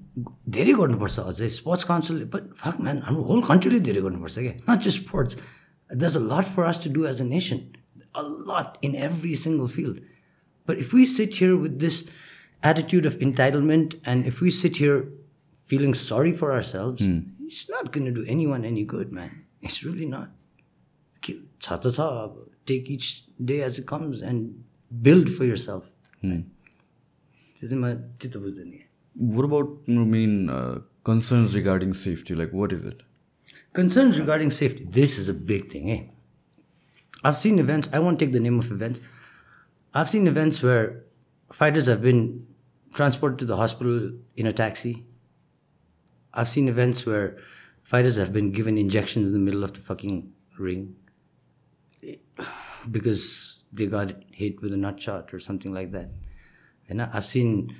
धेरै 0.57 0.73
गर्नुपर्छ 0.81 1.19
अझै 1.31 1.49
स्पोर्ट्स 1.61 1.83
काउन्सिलले 1.91 2.25
बट 2.35 2.53
फक 2.63 2.81
म्यान 2.87 3.01
हाम्रो 3.07 3.23
होल 3.31 3.41
कन्ट्रीले 3.49 3.79
धेरै 3.89 4.01
गर्नुपर्छ 4.07 4.39
क्या 4.39 4.53
not 4.69 4.87
just 4.87 5.03
sports 5.07 5.37
does 5.89 6.17
a 6.17 6.23
lot 6.31 6.53
for 6.55 6.71
us 6.71 6.83
to 6.83 6.93
do 6.99 7.05
as 7.11 7.21
a 7.21 7.27
nation 7.33 7.65
a 8.15 8.23
lot 8.51 8.85
in 8.89 8.95
every 9.09 9.35
single 9.43 9.67
field 9.75 10.01
but 10.67 10.85
if 10.85 10.93
we 10.93 11.05
sit 11.17 11.41
here 11.41 11.53
with 11.65 11.77
this 11.85 12.03
attitude 12.63 13.05
of 13.05 13.17
entitlement 13.19 13.99
and 14.05 14.25
if 14.25 14.41
we 14.41 14.51
sit 14.51 14.77
here 14.77 15.09
feeling 15.67 15.93
sorry 15.93 16.31
for 16.33 16.51
ourselves 16.51 17.01
it's 17.01 17.69
not 17.69 17.91
going 17.91 18.05
to 18.05 18.11
do 18.11 18.25
anyone 18.27 18.65
any 18.65 18.83
good 18.85 19.11
man 19.11 19.43
it's 19.61 19.83
really 19.83 20.07
not 20.07 20.33
के 21.23 21.33
छ 21.61 21.73
त 21.83 21.91
छ 21.91 21.99
अब 21.99 22.33
take 22.67 22.91
each 22.91 23.05
day 23.41 23.55
as 23.65 23.79
it 23.79 23.85
comes 23.87 24.21
and 24.23 24.49
build 24.91 25.29
for 25.37 25.45
yourself 25.59 25.89
त्यो 27.61 27.69
चाहिँ 27.69 27.81
म 27.83 27.95
चित्त 28.21 28.37
बुझ्दैन 28.37 28.71
What 29.19 29.45
about 29.45 29.69
you 29.87 29.95
know, 29.95 30.05
mean 30.05 30.49
uh, 30.49 30.79
concerns 31.03 31.55
regarding 31.55 31.93
safety? 31.95 32.35
Like, 32.35 32.51
what 32.51 32.71
is 32.71 32.85
it? 32.85 33.01
Concerns 33.73 34.19
regarding 34.19 34.51
safety. 34.51 34.85
This 34.87 35.17
is 35.17 35.27
a 35.27 35.33
big 35.33 35.71
thing, 35.71 35.89
eh? 35.89 36.03
I've 37.23 37.35
seen 37.35 37.57
events, 37.57 37.89
I 37.91 37.99
won't 37.99 38.19
take 38.19 38.31
the 38.31 38.39
name 38.39 38.59
of 38.59 38.69
events. 38.71 39.01
I've 39.93 40.07
seen 40.07 40.27
events 40.27 40.61
where 40.61 41.03
fighters 41.51 41.87
have 41.87 42.01
been 42.01 42.45
transported 42.93 43.39
to 43.39 43.45
the 43.45 43.55
hospital 43.55 44.11
in 44.35 44.45
a 44.45 44.53
taxi. 44.53 45.05
I've 46.33 46.47
seen 46.47 46.67
events 46.67 47.05
where 47.07 47.37
fighters 47.83 48.17
have 48.17 48.31
been 48.31 48.51
given 48.51 48.77
injections 48.77 49.29
in 49.29 49.33
the 49.33 49.39
middle 49.39 49.63
of 49.63 49.73
the 49.73 49.81
fucking 49.81 50.31
ring 50.59 50.95
because 52.91 53.63
they 53.73 53.87
got 53.87 54.13
hit 54.31 54.61
with 54.61 54.73
a 54.73 54.77
nut 54.77 54.99
shot 54.99 55.33
or 55.33 55.39
something 55.39 55.73
like 55.73 55.91
that. 55.91 56.11
I've 56.88 57.24
seen 57.24 57.70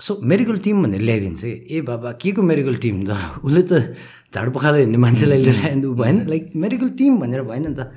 so 0.00 0.18
medical 0.20 0.58
team 0.60 0.82
भनेर 0.82 1.00
ल्याइदिन्छ 1.00 1.40
कि 1.42 1.76
ए 1.76 1.80
बाबा 1.80 2.10
के 2.20 2.32
को 2.32 2.42
medical 2.42 2.76
team 2.76 2.96
त? 3.08 3.16
उसले 3.44 3.62
त 3.62 3.96
झाडु 4.34 4.50
पखाएर 4.52 4.74
हिँड्ने 4.76 4.98
मान्छेलाई 4.98 5.38
लिएर 5.42 5.58
आयो 5.64 5.92
भएन। 5.94 6.16
लाइक 6.28 6.52
मेडिकल 6.54 6.88
टिम 6.98 7.16
भनेर 7.20 7.42
भएन 7.42 7.66
नि 7.68 7.74
त। 7.74 7.92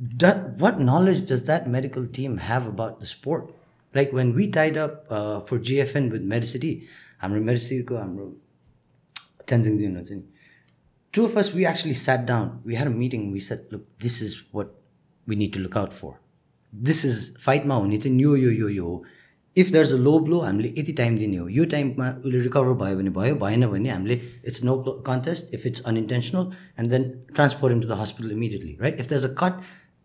ड 0.00 0.24
what 0.60 0.80
knowledge 0.80 1.20
does 1.32 1.44
that 1.44 1.68
medical 1.68 2.06
team 2.16 2.38
have 2.42 2.66
about 2.72 3.02
the 3.02 3.04
sport 3.06 3.44
like 3.94 4.14
when 4.14 4.32
we 4.32 4.46
tied 4.56 4.78
up 4.78 5.44
for 5.48 5.58
GFN 5.68 6.10
with 6.10 6.24
Medicity 6.32 6.72
हाम्रो 7.20 7.40
मेडिसिटीको 7.42 7.96
हाम्रो 7.96 8.26
च्यान्जिङजी 9.48 9.84
हुनुहुन्छ 9.84 10.12
नि। 10.12 10.24
To 11.14 11.26
us 11.36 11.52
we 11.54 11.64
actually 11.64 11.94
sat 11.94 12.26
down 12.28 12.48
we 12.66 12.76
a 12.76 12.88
meeting 12.96 13.32
we 13.32 13.40
set 13.40 13.68
look 13.72 13.84
this 14.02 14.22
is 14.22 14.36
what 14.54 14.72
we 15.26 15.36
need 15.36 15.52
to 15.54 15.60
look 15.60 15.76
out 15.76 15.92
for 16.00 16.12
this 16.89 17.05
is 17.05 17.19
फाइटमा 17.45 17.75
हुने 17.75 17.97
चाहिँ 17.97 18.21
यो 18.21 18.35
यो 18.35 18.51
यो 18.51 18.69
यो 18.69 18.85
हो 18.85 19.03
if 19.57 19.71
there 19.71 19.81
is 19.81 19.93
a 19.93 19.97
low 19.97 20.17
blow 20.25 20.39
हामीले 20.39 20.73
यति 20.77 20.93
टाइम 20.99 21.17
दिने 21.17 21.37
हो 21.37 21.47
यो 21.49 21.65
टाइममा 21.73 22.09
उसले 22.25 22.39
रिकभर 22.39 22.73
भयो 22.83 22.95
भने 22.97 23.09
भयो 23.19 23.35
भएन 23.45 23.67
भने 23.71 23.89
हामीले 23.89 24.19
it's 24.47 24.63
no 24.63 24.77
contest 25.07 25.53
if 25.53 25.65
it's 25.65 25.81
unintentional 25.93 26.51
and 26.79 26.89
then 26.91 27.09
transport 27.35 27.75
into 27.81 27.87
the 27.87 27.99
hospital 28.01 28.31
immediately 28.31 28.77
right 28.81 28.99
if 28.99 29.09
there 29.09 29.15
is 29.15 29.25
a 29.25 29.33
cut 29.43 29.61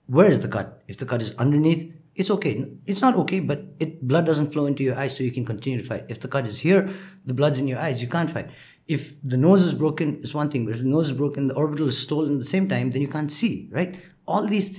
where 0.09 0.33
is 0.33 0.45
the 0.47 0.51
cut 0.57 0.91
if 0.91 1.03
the 1.03 1.09
cut 1.11 1.23
is 1.23 1.35
underneath 1.37 1.93
it's 2.17 2.31
okay. 2.31 2.65
It's 2.87 3.03
not 3.03 3.15
okay, 3.23 3.41
but 3.41 3.65
it 3.79 4.07
blood 4.07 4.27
doesn't 4.27 4.53
flow 4.53 4.67
into 4.67 4.83
your 4.83 4.99
eyes, 4.99 5.17
so 5.17 5.23
you 5.23 5.31
can 5.31 5.45
continue 5.45 5.81
to 5.81 5.87
fight. 5.87 6.05
If 6.09 6.21
the 6.21 6.29
cut 6.29 6.47
is 6.47 6.61
here, 6.61 6.89
the 7.27 7.35
blood's 7.35 7.59
in 7.59 7.69
your 7.69 7.79
eyes, 7.79 8.01
you 8.01 8.09
can't 8.09 8.31
fight. 8.31 8.51
If 8.89 9.15
the 9.23 9.37
nose 9.37 9.63
is 9.63 9.75
broken, 9.75 10.17
it's 10.23 10.35
one 10.35 10.51
thing, 10.51 10.65
but 10.65 10.75
if 10.77 10.81
the 10.81 10.89
nose 10.89 11.07
is 11.07 11.13
broken, 11.13 11.49
the 11.49 11.55
orbital 11.55 11.89
is 11.89 11.99
stolen 11.99 12.35
at 12.35 12.39
the 12.39 12.47
same 12.47 12.69
time, 12.69 12.91
then 12.91 13.03
you 13.03 13.09
can't 13.09 13.31
see, 13.31 13.69
right? 13.71 13.99
All 14.27 14.47
these 14.47 14.77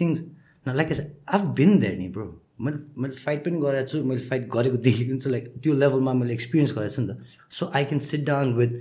things. 0.61 0.65
Now, 0.65 0.73
like 0.73 0.91
I 0.91 0.93
said, 0.93 1.15
I've 1.27 1.55
been 1.55 1.79
there, 1.79 2.09
bro. 2.09 2.41
मैले 2.59 2.77
मैले 2.97 3.15
fight 3.15 3.43
पनि 3.45 3.59
गरेको 3.61 3.87
छु 3.87 4.03
मैले 4.03 4.21
fight 4.27 4.47
गरेको 4.49 4.77
देखेको 4.85 5.17
छु 5.21 5.29
like 5.29 5.47
त्यो 5.63 5.73
लेभलमा 5.73 6.13
मैले 6.13 6.33
एक्सपिरियन्स 6.33 6.71
गरेको 6.73 6.93
छु 6.93 7.01
नि 7.01 7.13
त 7.13 7.53
so 7.53 7.69
I 7.69 7.85
can 7.85 7.99
sit 8.01 8.23
down 8.25 8.53
with 8.53 8.71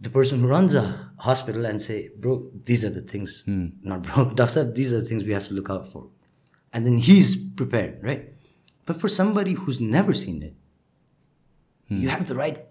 the 0.00 0.10
person 0.14 0.40
who 0.40 0.48
runs 0.50 0.74
a 0.74 0.82
hospital 1.26 1.66
and 1.66 1.80
say 1.80 1.98
bro 2.18 2.34
these 2.66 2.84
are 2.86 2.92
the 2.92 3.04
things 3.12 3.44
not 3.48 4.00
bro 4.06 4.24
doctor 4.24 4.48
साहब 4.54 4.72
these 4.78 4.94
are 4.94 5.00
the 5.00 5.10
things 5.10 5.24
we 5.24 5.32
have 5.32 5.46
to 5.48 5.54
look 5.54 5.70
out 5.70 5.86
for 5.92 6.02
and 6.74 6.86
then 6.86 6.98
he 7.06 7.16
is 7.18 7.36
prepared 7.62 8.04
right 8.06 8.50
but 8.88 8.96
for 8.96 9.14
somebody 9.18 9.52
who's 9.60 9.80
never 9.94 10.18
seen 10.22 10.42
it 10.42 12.02
you 12.02 12.10
have 12.10 12.24
the 12.24 12.38
right 12.40 12.66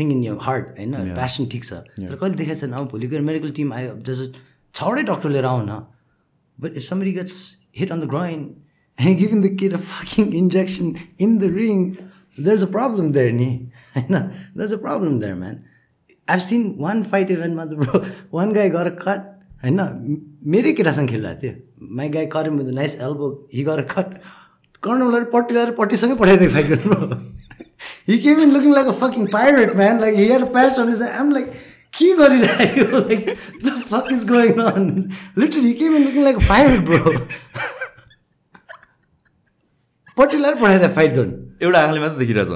thing 0.00 0.12
in 0.12 0.24
your 0.24 0.42
heart 0.48 0.74
होइन 0.78 1.14
passion 1.14 1.46
ठिक 1.54 1.64
छ 1.64 1.80
तर 2.02 2.16
कहिले 2.16 2.34
देखाएको 2.42 2.60
छैन 2.60 2.76
अब 2.82 2.90
भोलि 2.90 3.12
गएर 3.14 3.26
मेडिकल 3.30 3.54
टिम 3.62 3.72
आयो 3.78 3.94
जस 4.10 4.26
छवटै 4.74 5.08
डक्टर 5.14 5.36
लिएर 5.38 5.50
आउन 5.54 5.72
but 6.58 6.76
if 6.76 6.88
somebody 6.88 7.12
gets 7.12 7.40
Hit 7.76 7.92
on 7.92 8.00
the 8.00 8.10
groin 8.14 8.48
and 8.98 9.18
giving 9.18 9.40
the 9.40 9.50
kid 9.54 9.72
a 9.72 9.78
fucking 9.78 10.32
injection 10.34 10.88
in 11.18 11.38
the 11.38 11.50
ring, 11.50 11.96
there's 12.38 12.62
a 12.62 12.66
problem 12.66 13.12
there, 13.12 13.30
ni. 13.32 13.70
know, 14.08 14.30
there's 14.54 14.72
a 14.72 14.78
problem 14.78 15.18
there, 15.20 15.34
man. 15.34 15.64
I've 16.28 16.42
seen 16.42 16.76
one 16.78 17.02
fight 17.02 17.30
event, 17.30 17.54
mother 17.54 17.76
bro. 17.76 18.04
One 18.30 18.52
guy 18.52 18.68
got 18.68 18.86
a 18.86 18.96
cut. 19.04 19.26
होइन 19.62 19.80
मेरै 20.52 20.72
केटासँग 20.72 21.08
खेलिरहेको 21.08 21.40
थियो 21.40 21.88
my 21.96 22.08
guy 22.12 22.26
Karan 22.34 22.54
with 22.58 22.68
nice 22.76 22.94
elbow 23.06 23.26
he 23.54 23.64
got 23.64 23.82
cut 23.90 24.14
कर्नलाई 24.82 25.24
पट्टी 25.34 25.54
लगाएर 25.54 25.72
पट्टीसँगै 25.80 26.14
पठाइदियो 26.20 26.50
fight 26.54 26.66
गर्नु 26.70 26.96
he 28.08 28.18
came 28.24 28.40
in 28.40 28.54
looking 28.56 28.72
like 28.74 28.86
a 28.86 28.96
fucking 29.02 29.26
pirate 29.34 29.76
man 29.82 30.00
like 30.00 30.16
here 30.16 30.44
प्यास 30.56 30.78
भन्ने 30.78 31.10
आम 31.20 31.32
लाइक 31.32 31.52
के 31.97 32.07
गरिरहेको 32.17 32.97
like 32.97 33.21
the 33.65 33.67
fuck 33.91 34.05
is 34.13 34.27
going 34.27 34.61
on 34.63 34.83
literally 35.37 35.67
he 35.67 35.73
came 35.79 35.95
in 35.95 36.03
looking 36.05 36.23
like 36.23 36.37
pirate 36.49 36.79
bro 36.85 37.17
पट्टिलाएर 40.17 40.55
पठाइदियो 40.55 40.89
fight 40.95 41.13
गर्नु। 41.15 41.33
एउटा 41.61 41.79
आँखाले 41.79 41.99
मात्रै 41.99 42.19
देखिरहेछ। 42.19 42.49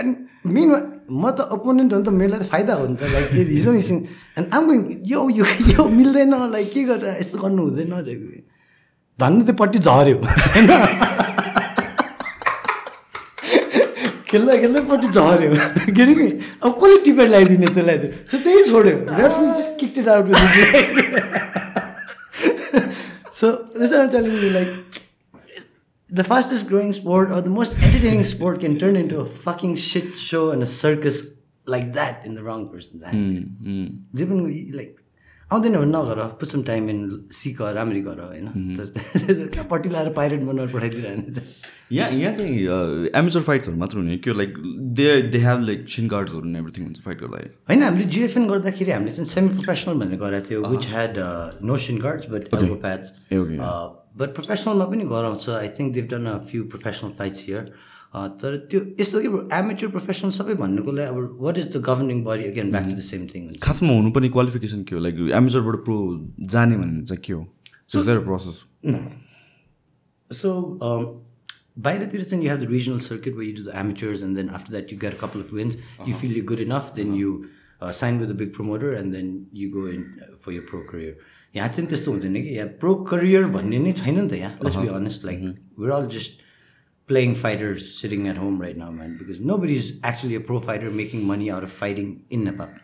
अनि 0.00 0.10
मेन 0.54 0.68
म 1.10 1.30
त 1.30 1.40
अपोनेन्ट 1.56 1.92
हो 1.92 1.98
नि 1.98 2.04
त 2.04 2.08
मेरोलाई 2.20 2.40
त 2.40 2.50
फाइदा 2.50 2.74
हो 2.74 2.86
नि 2.86 2.96
त। 2.96 3.02
लाइक 3.12 3.26
हिजो 3.52 3.72
निस्किन् 3.72 4.00
अनि 4.36 4.46
आम 4.56 4.66
गोइङ 4.66 4.80
यो 5.12 5.20
यो 5.38 5.46
यो 5.72 5.88
मिल्दैन। 5.88 6.34
लाइक 6.52 6.72
के 6.72 6.82
गरेर 6.90 7.16
यस्तो 7.20 7.38
गर्नु 7.38 7.62
हुँदैन? 7.62 7.92
धन्नु 9.18 9.42
त्यो 9.46 9.54
पट्टि 9.60 9.78
झऱ्यो। 9.78 10.16
होइन? 10.54 10.68
खेल्दा 14.35 14.55
खेल्दै 14.61 14.81
पट्टि 14.91 15.07
झऱ्यो 15.07 15.49
के 15.95 16.01
अरे 16.03 16.27
अब 16.63 16.71
कसले 16.81 16.97
टिपेट 17.05 17.29
लगाइदिने 17.29 17.67
त्यसलाई 17.75 17.97
त 17.97 18.43
त्यही 18.43 18.63
छोड्यो 18.69 18.97
referee 19.21 19.47
just 19.57 19.79
kicked 19.79 20.09
out 20.15 20.25
so 23.41 23.51
त्यसो 23.77 24.07
like 24.57 24.69
the 26.19 26.23
fastest 26.23 26.67
growing 26.69 26.89
sport 26.95 27.29
or 27.31 27.41
the 27.41 27.49
most 27.49 27.75
entertaining 27.81 28.23
sport 28.29 28.59
can 28.59 28.77
turn 28.77 28.97
into 29.01 29.19
a 29.19 29.25
fucking 29.25 29.75
shit 29.77 30.13
show 30.13 30.41
and 30.51 30.61
a 30.61 30.67
circus 30.67 31.19
like 31.65 31.93
that 31.93 32.25
in 32.25 32.33
the 32.33 32.43
wrong 32.47 32.65
person's 32.71 33.03
hand. 33.03 33.45
जे 34.15 34.25
पनि 34.31 34.71
like 34.79 34.95
आउँदैन 35.52 35.74
भने 35.78 35.86
नगर 35.86 36.18
put 36.38 36.48
some 36.48 36.62
time 36.66 36.88
in 36.90 37.00
सिक 37.32 37.60
राम्ररी 37.76 38.00
गर 38.02 38.20
होइन? 38.20 38.46
पट्टि 39.70 39.88
लाएर 39.88 40.08
पाइरेट 40.12 40.42
बनाएर 40.42 40.68
पठाइदिइरहने 40.72 41.32
त। 41.38 41.42
यहाँ 41.92 42.10
यहाँ 42.10 42.32
चाहिँ 42.34 43.10
एमेचर 43.14 43.40
फाइट्सहरू 43.46 43.76
मात्र 43.78 43.98
हुने 43.98 44.16
कि 44.26 44.32
like 44.34 44.54
they 44.98 45.06
they 45.30 45.38
have 45.46 45.60
like 45.66 45.86
shin 45.96 46.08
कार्ड्सहरू 46.08 46.50
everything 46.58 46.84
हुन्छ 46.84 47.00
फाइट 47.06 47.20
गर्दा 47.20 47.38
होइन 47.70 47.82
हामीले 47.82 48.04
जिएफएन 48.16 48.46
गर्दाखेरि 48.48 48.90
हामीले 48.90 49.12
चाहिँ 49.14 49.28
सेमी 49.34 49.48
प्रोफेसनल 49.54 49.94
भन्ने 50.02 50.16
गरेको 50.24 50.48
थियो 50.50 50.62
which 50.66 50.88
had 50.90 51.14
no 51.62 51.76
shin 51.86 51.98
guards 52.02 52.30
but 52.30 52.48
patch 52.52 53.12
but 54.18 54.34
प्रोफेसनलमा 54.34 54.84
पनि 54.90 55.04
गराउँछ। 55.14 55.48
I 55.62 55.68
think 55.78 55.92
they've 55.94 56.06
done 56.10 56.26
a 56.26 56.36
few 56.50 56.64
professional 56.74 57.10
fights 57.18 57.44
here 57.46 57.64
तर 58.40 58.56
त्यो 58.70 58.80
यस्तो 59.00 59.20
कि 59.20 59.28
एमेच्योर 59.56 59.90
प्रोफेसनल 59.92 60.30
सबै 60.36 60.54
भन्नुको 60.60 60.92
लागि 60.98 61.08
अब 61.12 61.36
what 61.40 61.58
is 61.58 61.66
the 61.76 61.82
governing 61.88 62.22
body 62.24 62.44
again 62.50 62.70
back 62.70 62.84
to 62.88 62.96
the 62.96 63.04
same 63.08 63.26
thing 63.34 63.42
खासमा 63.68 63.92
हुनुपर्ने 63.92 64.28
क्वालिफिकेसन 64.36 64.82
के 64.88 64.94
हो? 64.94 65.00
लाइक 65.06 65.14
एमेच्योरबाट 65.40 65.84
प्रो 65.88 65.96
जाने 66.54 66.76
भने 66.82 67.04
चाहिँ 67.04 67.22
के 67.26 67.32
हो? 67.32 67.42
सो 67.92 68.20
प्रोसेस 68.28 68.64
सो 70.30 70.50
बाहिरतिर 71.84 72.22
चाहिँ 72.24 72.44
you 72.44 72.50
have 72.50 72.60
the 72.60 72.70
regional 72.70 72.98
circuit 73.06 73.34
way 73.36 73.46
you 73.46 73.54
do 73.56 73.62
the 73.68 73.72
amateurs 73.84 74.22
and 74.22 74.36
then 74.36 74.48
after 74.58 74.72
that 74.72 74.92
you 74.92 74.98
get 74.98 75.18
couple 75.20 75.42
of 75.42 75.52
wins 75.54 75.76
you 76.08 76.14
feel 76.22 76.36
you 76.36 76.44
good 76.52 76.60
enough 76.60 76.92
then 76.96 77.14
you 77.14 77.32
sign 78.00 78.18
with 78.20 78.26
the 78.28 78.36
big 78.38 78.54
promoter 78.54 78.94
and 78.98 79.14
then 79.14 79.28
you 79.54 79.68
go 79.70 79.86
in 79.88 80.02
for 80.44 80.52
your 80.52 80.66
pro 80.70 80.80
career 80.92 81.18
यहाँ 81.56 81.68
चाहिँ 81.68 81.88
त्यस्तो 81.88 82.10
हुँदैन 82.12 82.42
कि 82.42 82.56
यहाँ 82.56 82.68
pro 82.80 82.94
career 83.12 83.44
भन्ने 83.58 83.78
नै 83.78 83.92
छैन 84.00 84.20
नि 84.20 84.28
त 84.28 84.40
यहाँ 84.40 84.82
be 84.82 84.88
honest 84.94 85.24
like 85.24 85.44
we're 85.78 85.92
all 86.00 86.06
just 86.16 86.44
playing 87.09 87.33
fighters 87.41 87.91
sitting 88.01 88.27
at 88.27 88.37
home 88.37 88.61
right 88.61 88.77
now 88.77 88.91
man 88.93 89.17
because 89.17 89.41
nobody 89.57 89.75
is 89.75 89.91
actually 90.05 90.35
a 90.35 90.39
pro 90.49 90.59
fighter 90.67 90.89
making 91.01 91.23
money 91.27 91.49
out 91.55 91.63
of 91.63 91.77
fighting 91.79 92.15
in 92.31 92.43
Nepal 92.45 92.75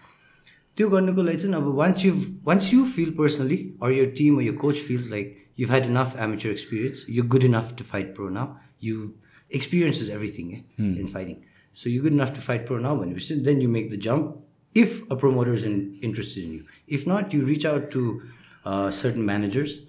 त्यो 0.77 0.89
गर्नुको 0.89 1.23
लागि 1.23 1.37
चाहिँ 1.37 1.55
अब 1.55 1.67
once 1.75 2.05
you 2.05 2.13
once 2.45 2.73
you 2.73 2.83
feel 2.95 3.11
personally 3.17 3.57
or 3.83 3.91
your 3.91 4.09
team 4.17 4.41
your 4.41 4.55
coach 4.63 4.81
feels 4.87 5.09
like 5.11 5.35
you 5.59 5.67
had 5.67 5.85
enough 5.85 6.15
amateur 6.25 6.49
experience 6.49 7.05
you 7.09 7.23
good 7.35 7.43
enough 7.43 7.73
to 7.77 7.83
fight 7.91 8.13
pro 8.15 8.29
now 8.29 8.55
you 8.83 9.09
experience 9.51 10.01
is 10.01 10.09
everything 10.11 10.51
uh 10.51 10.61
in 10.79 11.07
fighting 11.13 11.35
so 11.75 11.89
you 11.89 12.01
good 12.03 12.11
enough 12.11 12.35
to 12.35 12.41
fight 12.41 12.67
pro 12.67 12.77
now 12.79 12.99
भनेपछि 12.99 13.35
then 13.47 13.61
you 13.61 13.69
make 13.69 13.89
the 13.91 13.99
jump 14.01 14.77
if 14.83 15.11
a 15.11 15.15
promoter 15.15 15.53
is 15.53 15.65
in 15.65 15.79
interested 16.03 16.43
in 16.43 16.53
you 16.53 16.95
if 16.97 17.07
not 17.07 17.35
you 17.35 17.45
reach 17.45 17.65
out 17.65 17.91
to 17.93 18.03
certain 18.67 19.21
managers 19.31 19.79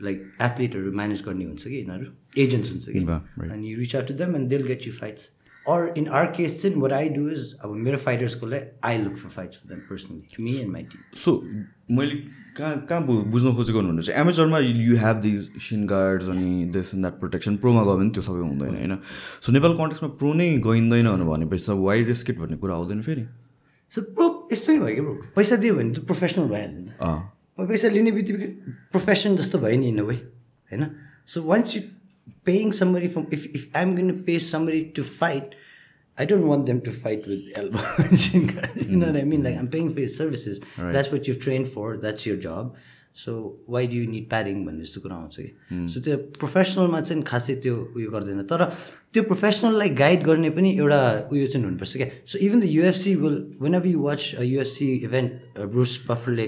like 0.00 0.30
एथलिटहरू 0.42 0.92
manage 0.92 1.22
गर्ने 1.22 1.44
हुन्छ 1.44 1.66
कि 1.66 1.76
यिनीहरू 1.76 2.10
agents 2.37 2.71
हुन्छ 2.71 2.85
कि 2.89 3.49
अनि 3.49 3.71
you 3.71 3.77
reach 3.79 3.95
out 3.95 4.07
to 4.07 4.13
them 4.13 4.35
and 4.35 4.49
they'll 4.49 4.63
get 4.67 4.87
you 4.87 4.93
fights 4.93 5.29
or 5.69 5.93
in 5.97 6.07
our 6.19 6.25
case 6.37 6.61
चाहिँ 6.61 6.81
what 6.81 6.91
I 6.91 7.09
do 7.09 7.29
is 7.29 7.55
अब 7.63 7.75
मेरो 7.87 7.97
फाइटर्सको 8.05 8.47
लागि 8.53 8.65
I 8.83 8.97
look 9.03 9.17
for 9.17 9.29
fights 9.35 9.57
for 9.57 9.73
them 9.73 9.81
personally 9.89 10.43
me 10.43 10.55
and 10.59 10.71
my 10.71 10.83
team 10.93 11.01
so 11.25 11.41
मैले 11.91 12.15
कहाँ 12.57 12.75
कहाँ 12.89 13.01
बुझ्न 13.05 13.53
खोजेको 13.55 13.81
भन्नु 13.81 14.01
चाहिँ 14.03 14.19
एमेजरमा 14.21 14.59
you 14.59 14.97
have 15.03 15.21
these 15.21 15.49
shin 15.67 15.85
guards 15.87 16.27
अनि 16.29 16.65
दिस 16.73 16.93
एन्ड 16.93 17.03
द्याट 17.05 17.19
प्रोटेक्सन 17.19 17.55
प्रोमा 17.63 17.83
गयो 17.83 17.97
भने 17.97 18.09
त्यो 18.17 18.23
सबै 18.23 18.39
हुँदैन 18.39 18.75
होइन? 18.75 18.97
सो 19.41 19.51
नेपाल 19.51 19.73
कन्टेक्समा 19.77 20.09
प्रो 20.19 20.33
नै 20.33 20.49
गइँदैन 20.67 21.07
भनेपछि 21.29 21.65
त 21.65 21.77
वाइड 21.79 22.07
रिस्केट 22.07 22.37
भन्ने 22.39 22.57
कुरा 22.57 22.75
आउँदैन 22.75 23.01
फेरि? 23.07 23.25
सो 23.93 24.01
प्रो 24.13 24.27
यस्तो 24.51 24.73
नै 24.73 24.79
भयो 24.79 24.93
क्या 24.93 25.03
प्रो 25.03 25.15
पैसा 25.35 25.55
दियो 25.63 25.73
भने 25.75 25.93
त 25.93 26.05
प्रोफेसनल 26.11 26.47
भइहाल्यो 26.53 26.81
नि 26.81 27.67
पैसा 27.73 27.87
लिने 27.95 28.11
बित्तिकै 28.11 28.47
प्रोफेसन 28.93 29.35
जस्तो 29.41 29.59
भयो 29.65 29.79
नि 29.79 29.87
इन 29.89 30.01
वे 30.01 30.15
होइन? 30.15 30.83
So 31.25 31.41
once 31.49 31.75
you 31.75 31.81
paying 32.45 32.71
somebody 32.79 33.07
from 33.07 33.25
if 33.33 33.45
if 33.55 33.75
I 33.75 33.83
am 33.83 33.93
going 33.95 34.21
pay 34.23 34.39
somebody 34.53 34.81
to 34.95 35.03
fight 35.11 35.55
I 36.17 36.25
don't 36.25 36.47
want 36.47 36.67
them 36.67 36.79
to 36.81 36.91
fight 36.95 37.23
with 37.27 37.45
elbow 37.59 37.83
you 38.89 38.97
know 38.97 39.07
what 39.07 39.15
I 39.19 39.23
mean? 39.23 39.43
Like 39.43 39.55
I'm 39.57 39.67
paying 39.67 39.87
for 39.89 40.01
your 40.01 40.09
services. 40.09 40.59
Right. 40.77 40.91
That's 40.93 41.09
what 41.13 41.27
you've 41.27 41.39
trained 41.39 41.69
for. 41.69 41.85
That's 41.97 42.27
your 42.27 42.35
job. 42.43 42.75
So 43.15 43.33
why 43.69 43.87
do 43.87 43.95
you 43.95 44.09
need 44.09 44.27
padding 44.29 44.63
भन्ने 44.65 44.83
जस्तो 44.83 45.01
कुरा 45.01 45.15
आउँछ 45.15 45.35
कि 45.39 45.87
so 45.93 45.99
त्यो 46.05 46.15
प्रोफेसनलमा 46.37 47.01
चाहिँ 47.01 47.23
खासै 47.23 47.55
त्यो 47.61 47.75
उयो 47.97 48.11
गर्दैन 48.11 48.41
तर 48.49 48.63
त्यो 49.13 49.23
प्रोफेसनललाई 49.23 49.89
गाइड 50.01 50.23
गर्ने 50.25 50.49
पनि 50.57 50.71
एउटा 50.77 51.01
उयो 51.29 51.45
चाहिँ 51.53 51.65
हुनुपर्छ 51.65 51.97
क्या 51.97 52.07
so 52.25 52.37
even 52.45 52.59
the 52.59 52.69
UFC 52.73 53.15
will 53.21 53.37
when 53.61 53.75
ever 53.75 53.87
you 53.87 53.99
watch 54.01 54.33
UFC 54.41 54.87
event 55.09 55.59
Bruce 55.75 55.93
बफरले 56.09 56.47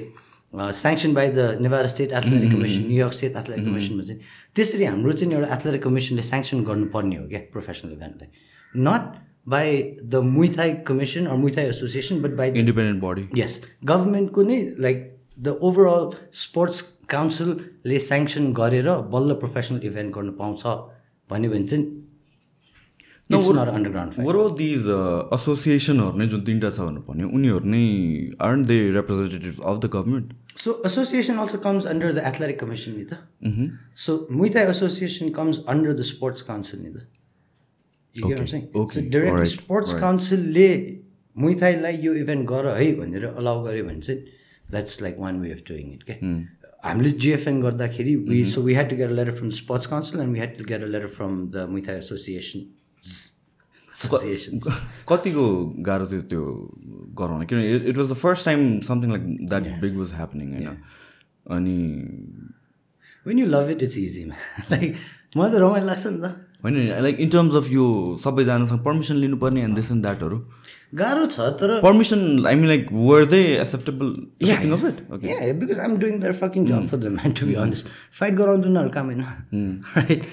sanction 0.55 1.13
by 1.13 1.29
the 1.29 1.57
Nevada 1.61 1.87
State 1.87 2.11
Athletic 2.13 2.51
Commission 2.51 2.87
New York 2.87 3.13
State 3.13 3.35
Athletic 3.37 3.65
कमिसनमा 3.65 4.03
चाहिँ 4.03 4.19
त्यसरी 4.55 4.85
हाम्रो 4.85 5.11
चाहिँ 5.13 5.33
एउटा 5.33 5.53
एथलेटिक 5.55 5.83
कमिसनले 5.83 6.23
स्याङ्सन 6.23 6.63
गर्नुपर्ने 6.63 7.15
हो 7.15 7.27
क्या 7.29 7.39
professional 7.51 7.91
इभेन्टलाई 7.93 8.83
not 8.87 9.11
by 9.47 9.81
the 10.05 10.21
Muay Thai 10.29 10.73
commission 10.87 11.25
or 11.27 11.37
Muay Thai 11.37 11.65
association 11.67 12.21
but 12.21 12.35
by 12.37 12.51
the 12.51 12.57
independent 12.57 13.03
body 13.03 13.27
yes 13.41 13.61
गभर्मेन्टको 13.85 14.43
नै 14.43 14.59
लाइक 14.79 15.03
द 15.39 15.57
ओभरअल 15.61 16.09
स्पोर्ट्स 16.39 16.81
काउन्सिलले 17.09 17.99
स्याङ्सन 18.01 18.51
गरेर 18.53 18.89
बल्ल 19.11 19.33
प्रोफेसनल 19.41 19.85
इभेन्ट 19.85 20.15
गर्नु 20.15 20.31
पाउँछ 20.39 20.65
भन्यो 21.29 21.51
भने 21.51 21.67
चाहिँ 21.67 21.85
it's 23.29 23.49
not 23.49 23.69
underground 23.69 24.13
fight. 24.13 24.25
Were 24.27 24.37
these 24.57 24.87
एसोसिएसनहरू 25.37 26.17
नै 26.21 26.27
जुन 26.33 26.41
तिनवटा 26.49 26.69
छ 26.77 26.79
भनेर 26.87 27.03
भन्यो 27.07 27.29
उनीहरू 27.37 27.71
नै 27.75 27.83
aren't 28.47 28.65
they 28.71 28.77
representative 28.97 29.61
of 29.71 29.77
the 29.85 29.89
government 29.95 30.33
So 30.57 30.73
association 30.89 31.39
also 31.43 31.57
comes 31.63 31.85
under 31.85 32.09
the 32.13 32.21
athletic 32.27 32.57
commission, 32.59 32.93
Nita. 32.97 33.17
So 34.03 34.13
Muay 34.31 34.51
Thai 34.53 34.61
association 34.73 35.33
comes 35.33 35.57
under 35.73 35.93
the 35.93 36.05
sports 36.09 36.45
council, 36.49 36.79
Nita. 36.83 37.01
You 38.13 38.21
get 38.21 38.29
what 38.29 38.39
I'm 38.39 38.47
saying? 38.47 38.69
okay, 38.83 39.01
So 39.01 39.03
direct 39.15 39.31
alright, 39.31 39.51
sports 39.55 39.93
council 40.05 40.45
ले 40.59 40.69
Muay 41.35 41.59
Thai 41.63 41.73
लाई 41.81 41.97
यो 42.05 42.13
event 42.21 42.47
गर 42.49 42.67
है 42.77 42.87
भनेर 42.99 43.25
allow 43.33 43.63
गऱ्यो 43.65 43.83
भने 43.85 43.99
चाहिँ 44.01 44.19
that's 44.71 45.01
like 45.01 45.19
one 45.19 45.41
way 45.41 45.51
of 45.51 45.63
doing 45.67 45.91
it 45.93 46.03
के 46.09 46.13
हामीले 46.85 47.09
जिएफएन 47.25 47.61
गर्दाखेरि 47.61 48.15
we 48.31 48.43
so 48.53 48.61
we 48.61 48.73
had 48.73 48.89
to 48.89 48.95
get 48.95 49.09
a 49.09 49.13
letter 49.19 49.35
from 49.41 49.49
sports 49.59 49.87
council 49.93 50.19
and 50.21 50.33
we 50.33 50.39
had 50.39 50.57
to 50.57 50.63
get 50.71 50.83
a 50.83 50.87
letter 50.95 51.07
from 51.17 51.37
the 51.55 51.67
Muay 51.71 51.81
Thai 51.87 51.97
association 51.97 52.65
कतिको 55.09 55.43
गाह्रो 55.87 56.05
थियो 56.11 56.21
त्यो 56.31 56.41
गराउन 57.19 57.45
किनभने 57.51 57.89
it 57.89 57.97
was 57.97 58.11
the 58.11 58.15
first 58.23 58.45
time 58.45 58.63
something 58.87 59.11
like 59.11 59.23
that 59.49 59.79
big 59.81 59.97
was 59.97 60.13
happening 60.13 60.53
होइन 60.53 60.77
अनि 61.57 61.77
when 63.25 63.39
you 63.39 63.45
love 63.55 63.69
it 63.75 63.83
it's 63.83 63.97
easy 63.97 64.23
like 64.71 64.95
मलाई 65.37 65.51
त 65.51 65.55
रमाइलो 65.63 65.85
लाग्छ 65.87 66.07
नि 66.07 66.17
त। 66.17 66.35
होइन 66.63 66.75
लाइक 67.03 67.19
इन 67.23 67.29
टर्म्स 67.29 67.55
अफ 67.55 67.69
यो 67.71 67.85
सबैजनासँग 68.23 68.83
पर्मिसन 68.85 69.15
लिनुपर्ने 69.23 69.63
एन्ड 69.63 69.75
दिस 69.75 69.91
एन्ड 69.91 70.01
द्याटहरू 70.03 70.37
गाह्रो 71.01 71.25
छ 71.35 71.47
तर 71.61 71.79
permission 71.81 72.45
I 72.51 72.55
mean 72.55 72.67
like 72.67 72.87
were 73.07 73.25
they 73.33 73.41
acceptable 73.61 74.11
accepting 74.41 74.71
of 74.77 74.85
it 74.91 75.01
okay 75.17 75.27
Yeah, 75.33 75.53
because 75.63 75.79
I'm 75.85 75.95
doing 76.03 76.19
their 76.25 76.33
fucking 76.41 76.67
job 76.71 76.87
for 76.91 76.99
them, 77.05 77.15
man, 77.21 77.33
to 77.41 77.47
be 77.51 77.57
honest. 77.63 77.89
Fight 78.19 78.37
गराउनु 78.41 78.69
उनीहरू 78.71 78.89
काम 78.97 79.11
होइन 79.13 79.79
राइट 79.97 80.23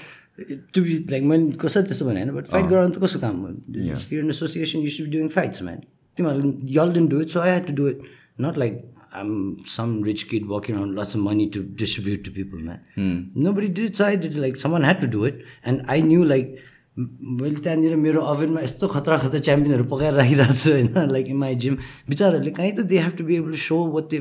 टु 0.73 0.81
बी 0.81 0.97
लाइक 1.11 1.23
मैले 1.23 1.51
कसै 1.61 1.81
त्यस्तो 1.83 2.05
भने 2.05 2.21
होइन 2.21 2.31
बट 2.35 2.47
फाइट 2.47 2.65
गराउनु 2.65 2.93
त 2.93 3.03
कसो 3.03 3.19
काम 3.19 3.37
हो 3.39 4.29
association 4.29 4.79
you 4.79 4.89
should 4.91 5.11
doing 5.11 5.27
fights 5.29 5.61
man 5.63 5.79
तिमीहरू 6.17 6.53
y'all 6.71 6.93
didn't 6.93 7.07
do 7.07 7.21
it 7.21 7.29
so 7.29 7.39
I 7.39 7.51
had 7.51 7.67
to 7.67 7.73
do 7.73 7.87
it 7.87 8.01
not 8.41 8.57
like 8.57 8.81
I'm 9.15 9.31
some 9.69 10.03
rich 10.03 10.23
kid 10.31 10.45
working 10.49 10.77
on 10.77 10.93
lots 10.99 11.15
money 11.21 11.45
to 11.55 11.61
distribute 11.79 12.25
to 12.25 12.31
people 12.33 12.63
man 12.63 13.31
nobody 13.53 13.67
did 13.79 13.93
so 13.93 14.03
I 14.03 14.17
did 14.25 14.37
like 14.45 14.57
someone 14.57 14.83
had 14.83 15.01
to 15.01 15.07
do 15.17 15.25
it 15.27 15.43
and 15.67 15.85
I 15.87 16.01
knew 16.03 16.23
like 16.33 16.55
मैले 16.97 17.55
त्यहाँनिर 17.55 17.95
मेरो 17.97 18.21
ओभनमा 18.23 18.61
यस्तो 18.61 18.87
खतरा 18.87 19.17
खतरा 19.17 19.39
च्याम्पियनहरू 19.39 19.83
पकाएर 19.89 20.13
राखिरहेको 20.13 20.53
छु 20.55 20.71
होइन 20.71 21.11
लाइक 21.11 21.27
इन 21.27 21.37
माई 21.37 21.55
जिम 21.63 21.77
बिचारहरूले 22.09 22.51
कहीँ 22.59 22.71
त 22.71 22.85
they 22.89 22.99
have 22.99 23.15
to 23.17 23.23
be 23.25 23.35
able 23.35 23.51
to 23.51 23.61
show 23.61 23.77
what 23.95 24.09
they 24.09 24.19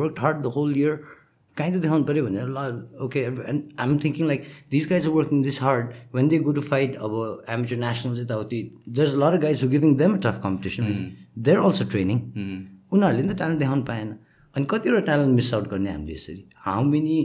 work 0.00 0.20
hard 0.20 0.42
the 0.42 0.52
whole 0.56 0.76
year 0.76 1.00
कहीँ 1.56 1.72
त 1.72 1.76
देखाउनु 1.78 2.04
पऱ्यो 2.04 2.24
भनेर 2.24 2.48
ल 2.48 2.58
okay 3.00 3.20
and 3.44 3.62
I'm 3.78 3.98
thinking 3.98 4.26
like 4.26 4.42
this 4.70 4.88
guys 4.88 5.06
are 5.06 5.12
working 5.12 5.42
this 5.42 5.60
hard 5.62 5.92
when 6.14 6.28
they 6.28 6.38
go 6.40 6.52
to 6.52 6.60
fight 6.62 6.96
अब 7.00 7.14
एमेचर 7.50 7.76
नेसनल 7.78 8.20
यताउति 8.20 8.60
there's 8.94 9.14
lot 9.16 9.36
guys 9.40 9.62
who 9.64 9.68
giving 9.70 9.96
them 9.96 10.16
tough 10.20 10.40
competition 10.42 10.92
there 11.40 11.58
also 11.60 11.84
training 11.88 12.18
उनीहरूले 12.92 13.22
नि 13.22 13.28
त 13.28 13.36
ट्यालेन्ट 13.36 13.60
देखाउनु 13.60 13.84
पाएन 13.84 14.14
अनि 14.54 14.66
कतिवटा 14.70 15.00
ट्यालेन्ट 15.02 15.34
मिस 15.34 15.52
आउट 15.54 15.68
गर्ने 15.68 15.90
हामीले 15.90 16.14
यसरी 16.14 16.44
how 16.60 16.84
many 16.86 17.18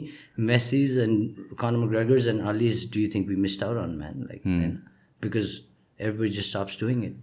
Messis 0.50 0.98
and 1.00 1.56
Conor 1.60 1.88
McGregors 1.90 2.28
and 2.28 2.42
Alis 2.50 2.84
do 2.94 3.00
you 3.00 3.08
think 3.14 3.28
we 3.30 3.36
missed 3.46 3.64
out 3.64 3.78
on 3.84 3.96
man 3.98 4.22
like 4.24 4.46
होइन 4.48 4.78
because 5.22 5.58
everybody 6.00 6.30
just 6.32 6.50
stops 6.50 6.80
doing 6.80 7.04
it 7.06 7.18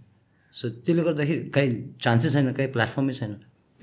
so 0.53 0.69
त्यसले 0.69 1.03
गर्दाखेरि 1.03 1.49
कहीँ 1.51 1.71
चान्सै 2.01 2.29
छैन 2.29 2.51
कहीँ 2.53 2.71
प्लेटफर्मै 2.71 3.13
छैन 3.13 3.35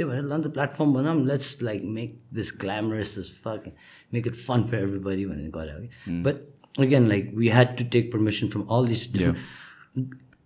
they 0.09 0.19
on 0.35 0.43
the 0.43 0.51
platform 0.51 0.93
banam 0.95 1.27
let's 1.27 1.61
like 1.63 1.83
make 1.83 2.17
this 2.33 2.51
glamorous 2.51 3.17
as 3.17 3.31
fuck 3.31 3.67
make 4.13 4.27
it 4.27 4.37
fun 4.37 4.65
for 4.65 4.77
everybody 4.77 5.27
when 5.27 5.39
it 5.45 5.53
got 5.53 5.69
out. 5.69 5.83
Hmm. 6.05 6.23
But 6.23 6.49
again 6.79 7.09
like 7.09 7.31
we 7.35 7.49
had 7.49 7.77
to 7.79 7.85
take 7.85 8.11
permission 8.11 8.49
from 8.49 8.69
all 8.69 8.85
these 8.85 9.09
yeah. 9.09 9.33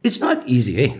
it's 0.02 0.20
not 0.20 0.46
easy 0.46 0.84
eh 0.84 0.96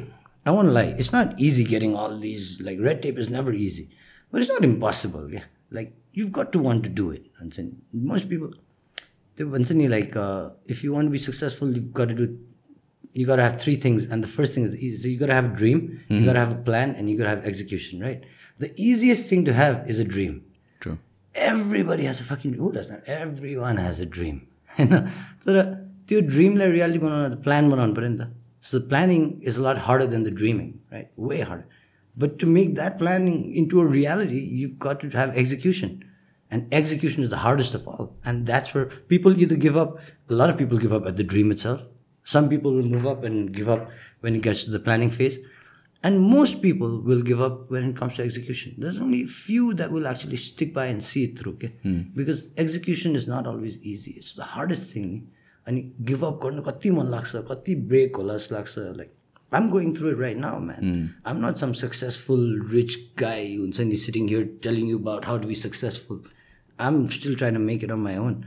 I 0.46 0.50
won't 0.50 0.68
lie. 0.68 0.94
It's 0.98 1.10
not 1.10 1.40
easy 1.40 1.64
getting 1.64 1.96
all 1.96 2.18
these 2.18 2.60
like 2.60 2.78
red 2.78 3.00
tape 3.00 3.16
is 3.16 3.30
never 3.30 3.50
easy. 3.52 3.88
But 4.30 4.42
it's 4.42 4.50
not 4.50 4.64
impossible 4.64 5.32
yeah. 5.32 5.44
Like 5.70 5.94
you've 6.12 6.32
got 6.32 6.52
to 6.52 6.58
want 6.58 6.84
to 6.84 6.90
do 6.90 7.10
it 7.10 7.26
and 7.38 7.82
most 7.92 8.28
people 8.28 8.50
they 9.36 9.44
once 9.44 9.72
like 9.72 10.14
uh, 10.16 10.50
if 10.66 10.84
you 10.84 10.92
want 10.92 11.06
to 11.06 11.10
be 11.10 11.18
successful 11.18 11.68
you've 11.68 11.92
got 11.92 12.08
to 12.08 12.14
do 12.14 12.38
you 13.13 13.25
gotta 13.25 13.43
have 13.43 13.59
three 13.61 13.75
things. 13.75 14.05
And 14.07 14.23
the 14.23 14.27
first 14.29 14.53
thing 14.53 14.63
is 14.63 14.75
easy. 14.77 14.97
So 14.97 15.07
you 15.09 15.17
gotta 15.17 15.33
have 15.33 15.45
a 15.45 15.55
dream, 15.55 16.01
you 16.09 16.25
gotta 16.25 16.39
have 16.39 16.53
a 16.53 16.61
plan, 16.69 16.95
and 16.95 17.09
you 17.09 17.17
gotta 17.17 17.29
have 17.29 17.45
execution, 17.45 18.01
right? 18.01 18.25
The 18.59 18.73
easiest 18.77 19.29
thing 19.29 19.45
to 19.45 19.53
have 19.53 19.89
is 19.89 19.99
a 19.99 20.09
dream. 20.15 20.43
True. 20.79 20.97
everybody 21.35 22.03
has 22.03 22.19
a 22.19 22.23
fucking 22.23 22.53
who 22.53 22.71
does 22.71 22.89
not 22.91 23.01
everyone 23.05 23.77
has 23.77 23.99
a 24.01 24.05
dream 24.05 24.39
होइन 24.77 24.89
तर 25.45 25.55
त्यो 26.09 26.19
ड्रिमलाई 26.29 26.71
reality 26.71 26.99
बनाउन 26.99 27.31
त 27.33 27.37
plan 27.45 27.69
बनाउनु 27.69 27.93
पऱ्यो 27.99 28.09
नि 28.09 28.17
त 28.17 28.27
so 28.69 28.79
planning 28.91 29.21
is 29.51 29.59
lot 29.65 29.77
harder 29.85 30.05
than 30.13 30.23
the 30.23 30.33
dreaming 30.41 30.67
right 30.93 31.09
way 31.29 31.39
harder 31.41 31.63
but 32.23 32.37
to 32.41 32.47
make 32.57 32.73
that 32.75 32.97
planning 32.99 33.39
into 33.61 33.81
a 33.83 33.93
reality 33.93 34.41
you 34.61 34.69
got 34.87 35.01
to 35.03 35.09
have 35.17 35.33
execution 35.43 35.95
and 36.51 36.73
execution 36.81 37.23
is 37.23 37.31
the 37.31 37.41
hardest 37.45 37.75
of 37.79 37.87
all 37.95 38.07
and 38.31 38.45
that's 38.51 38.75
where 38.75 38.83
people 39.13 39.39
you 39.41 39.47
the 39.53 39.59
give 39.65 39.77
up 39.85 39.97
lot 40.41 40.53
of 40.53 40.57
people 40.63 40.83
give 40.85 40.93
up 40.99 41.07
at 41.07 41.15
the 41.21 41.27
dream 41.33 41.51
itself 41.67 41.87
some 42.23 42.49
people 42.49 42.75
will 42.79 42.91
move 42.95 43.07
up 43.13 43.23
and 43.23 43.53
give 43.53 43.69
up 43.69 43.89
when 44.21 44.35
it 44.35 44.45
gets 44.49 44.63
to 44.65 44.71
the 44.71 44.83
planning 44.89 45.09
phase 45.09 45.39
and 46.03 46.19
most 46.33 46.61
people 46.61 47.01
will 47.07 47.21
give 47.29 47.41
up 47.41 47.71
when 47.71 47.89
it 47.89 47.95
comes 47.95 48.15
to 48.15 48.23
execution 48.23 48.75
there's 48.77 48.99
only 49.07 49.23
a 49.23 49.31
few 49.39 49.73
that 49.73 49.91
will 49.91 50.07
actually 50.07 50.37
stick 50.43 50.73
by 50.73 50.85
and 50.93 51.03
see 51.03 51.23
it 51.29 51.37
through 51.39 51.53
okay 51.53 51.73
because 52.21 52.45
execution 52.67 53.19
is 53.21 53.27
not 53.27 53.51
always 53.53 53.81
easy 53.93 54.15
it's 54.21 54.35
the 54.43 54.49
hardest 54.55 54.93
thing 54.93 55.11
अनि 55.67 55.81
give 56.09 56.23
up 56.25 56.39
गर्नु 56.43 56.61
कति 56.67 56.89
मन 56.91 57.09
लाग्छ 57.11 57.35
कति 57.49 57.73
brake 57.89 58.15
होला 58.15 58.35
जस्तो 58.35 58.55
लाग्छ 58.55 58.77
like 58.97 59.11
I'm 59.51 59.69
going 59.69 59.91
through 59.97 60.09
it 60.09 60.17
right 60.19 60.37
now 60.37 60.59
man 60.59 61.09
I'm 61.27 61.45
not 61.45 61.55
some 61.63 61.73
successful 61.81 62.45
rich 62.71 62.95
guy 63.19 63.55
हुन्छ 63.55 63.81
नि 63.81 63.95
sitting 64.05 64.27
here 64.29 64.47
telling 64.63 64.89
you 64.89 64.97
about 64.99 65.25
how 65.25 65.37
to 65.43 65.47
be 65.47 65.55
successful 65.63 66.21
I'm 66.87 67.05
still 67.17 67.35
try 67.41 67.51
to 67.51 67.59
make 67.65 67.83
it 67.83 67.91
on 67.91 67.99
my 68.07 68.17
own 68.17 68.41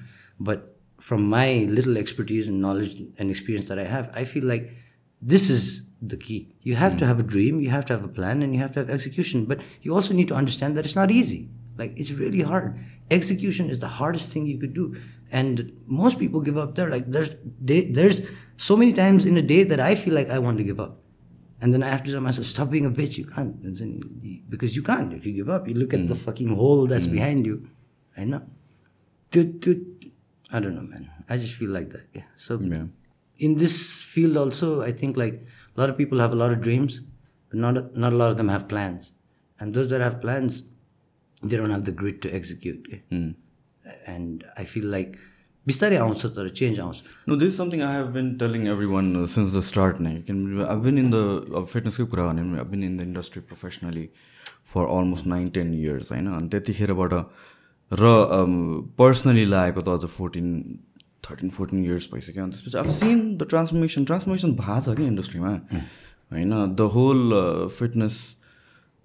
but 0.49 0.65
from 1.08 1.22
my 1.24 1.66
little 1.70 1.98
expertise 1.98 2.50
and 2.50 2.60
knowledge 2.60 3.02
and 3.18 3.30
experience 3.30 3.70
that 3.70 3.80
I 3.80 3.86
have, 3.86 4.12
I 4.14 4.26
feel 4.26 4.44
like 4.44 4.74
this 5.22 5.50
is 5.50 5.84
the 6.02 6.18
key. 6.18 6.54
You 6.64 6.76
have 6.76 6.98
to 6.98 7.06
hmm. 7.06 7.08
have 7.08 7.20
a 7.22 7.24
dream, 7.24 7.62
you 7.62 7.70
have 7.70 7.86
to 7.86 7.94
have 7.94 8.04
a 8.04 8.10
plan, 8.10 8.44
and 8.44 8.54
you 8.54 8.60
have 8.60 8.74
to 8.74 8.80
have 8.80 8.90
execution. 8.90 9.46
But 9.46 9.62
you 9.84 9.96
also 9.96 10.14
need 10.14 10.28
to 10.28 10.36
understand 10.36 10.76
that 10.76 10.84
it's 10.84 10.98
not 10.98 11.10
easy. 11.10 11.48
Like 11.78 11.94
it's 11.96 12.12
really 12.12 12.42
hard. 12.42 12.78
Execution 13.10 13.70
is 13.70 13.80
the 13.80 13.88
hardest 13.88 14.34
thing 14.34 14.48
you 14.48 14.58
could 14.58 14.74
do. 14.74 14.98
And 15.32 15.72
most 15.86 16.20
people 16.20 16.42
give 16.42 16.58
up 16.58 16.76
there. 16.76 16.90
Like 16.90 17.10
there's 17.10 17.38
they, 17.62 17.86
there's 17.86 18.22
so 18.58 18.76
many 18.76 18.92
times 18.92 19.24
in 19.24 19.38
a 19.38 19.42
day 19.54 19.64
that 19.64 19.80
I 19.80 19.96
feel 19.96 20.14
like 20.14 20.30
I 20.30 20.40
want 20.40 20.58
to 20.58 20.66
give 20.66 20.82
up. 20.82 21.00
And 21.62 21.74
then 21.74 21.84
I 21.84 21.88
have 21.88 22.04
to 22.04 22.12
tell 22.12 22.20
myself, 22.20 22.48
stop 22.48 22.70
being 22.70 22.86
a 22.86 22.92
bitch. 22.92 23.18
You 23.18 23.28
can't. 23.28 23.56
Because 24.50 24.76
you 24.76 24.84
can't. 24.84 25.14
If 25.14 25.26
you 25.26 25.32
give 25.32 25.50
up, 25.50 25.70
you 25.70 25.76
look 25.76 25.94
at 25.94 26.06
the 26.10 26.16
hmm. 26.16 26.26
fucking 26.26 26.54
hole 26.54 26.86
that's 26.86 27.06
hmm. 27.06 27.14
behind 27.14 27.46
you. 27.46 27.70
I 28.18 28.26
know. 28.26 28.42
Dude, 29.32 29.60
dude, 29.62 30.12
I 30.51 30.61
don't 30.61 30.75
know, 30.75 30.83
man. 30.83 31.09
I 31.29 31.37
just 31.37 31.57
feel 31.57 31.71
like 31.71 31.91
that. 31.91 32.07
Yeah. 32.15 32.29
So 32.35 32.59
Yeah. 32.61 32.87
in 33.39 33.57
this 33.59 33.77
field 34.15 34.37
also, 34.37 34.83
I 34.83 34.93
think 34.93 35.17
like 35.17 35.39
a 35.77 35.81
lot 35.81 35.91
of 35.91 35.97
people 35.97 36.19
have 36.19 36.33
a 36.33 36.37
lot 36.43 36.53
of 36.53 36.61
dreams, 36.67 37.01
but 37.49 37.59
not 37.59 37.77
a, 37.77 37.83
not 37.99 38.13
a 38.13 38.17
lot 38.17 38.31
of 38.31 38.37
them 38.37 38.49
have 38.49 38.69
plans. 38.69 39.13
And 39.61 39.75
those 39.75 39.91
that 39.91 40.01
have 40.01 40.21
plans, 40.21 40.63
they 41.43 41.57
don't 41.57 41.71
have 41.71 41.85
the 41.85 41.93
grit 41.93 42.21
to 42.23 42.35
execute. 42.41 42.89
yeah. 42.91 43.31
And 44.07 44.45
I 44.57 44.65
feel 44.65 44.87
like 44.97 45.17
बिस्तारै 45.69 45.97
आउँछ 46.03 46.23
तर 46.37 46.49
change 46.59 46.79
आउँछ 46.81 47.03
No, 47.29 47.37
this 47.37 47.49
is 47.53 47.57
something 47.57 47.83
I 47.83 47.93
have 47.93 48.13
been 48.13 48.37
telling 48.39 48.67
everyone 48.69 49.09
uh, 49.17 49.27
since 49.27 49.53
the 49.53 49.63
start. 49.63 50.01
Now, 50.01 50.11
you 50.11 50.23
can, 50.23 50.61
I've 50.61 50.83
been 50.83 50.99
in 50.99 51.11
the 51.11 51.25
uh, 51.55 51.65
fitness 51.73 51.99
कुरा 51.99 52.27
भने 52.29 52.43
पनि 52.43 52.61
I've 52.61 52.71
been 52.71 52.83
in 52.83 52.97
the 52.97 53.05
industry 53.05 53.43
professionally 53.43 54.11
for 54.63 54.87
almost 54.87 55.27
nine, 55.35 55.51
ten 55.59 55.73
years 55.73 56.09
होइन 56.13 56.27
अनि 56.39 56.49
त्यतिखेरबाट 56.55 57.15
र 57.92 58.04
personally 59.00 59.46
लागेको 59.46 59.82
त 59.82 59.90
अझ 59.90 60.10
fourteen 60.12 60.48
thirteen 61.26 61.50
fourteen 61.50 61.84
years 61.84 62.10
भइसक्यो। 62.14 62.44
अनि 62.44 62.52
त्यसपछि 62.52 62.78
अब 62.78 62.90
सिन 62.96 63.20
द 63.38 63.48
ट्रान्सफर्मेसन 63.50 64.06
ट्रान्सफर्मेसन 64.06 64.52
भएको 64.56 64.80
छ 64.82 64.98
कि 64.98 65.06
इन्डस्ट्रीमा 65.08 65.52
होइन 66.32 66.52
द 66.76 66.90
होल 66.94 67.22
फिटनेस 67.78 68.16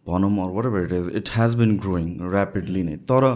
भनौँ 0.06 0.30
or 0.44 0.50
whatever 0.66 0.80
it 0.84 0.92
is 0.92 1.16
it 1.16 1.28
has 1.36 1.54
been 1.62 1.76
growing 1.78 2.08
rapidly 2.32 2.82
नै। 2.82 2.96
तर 3.10 3.28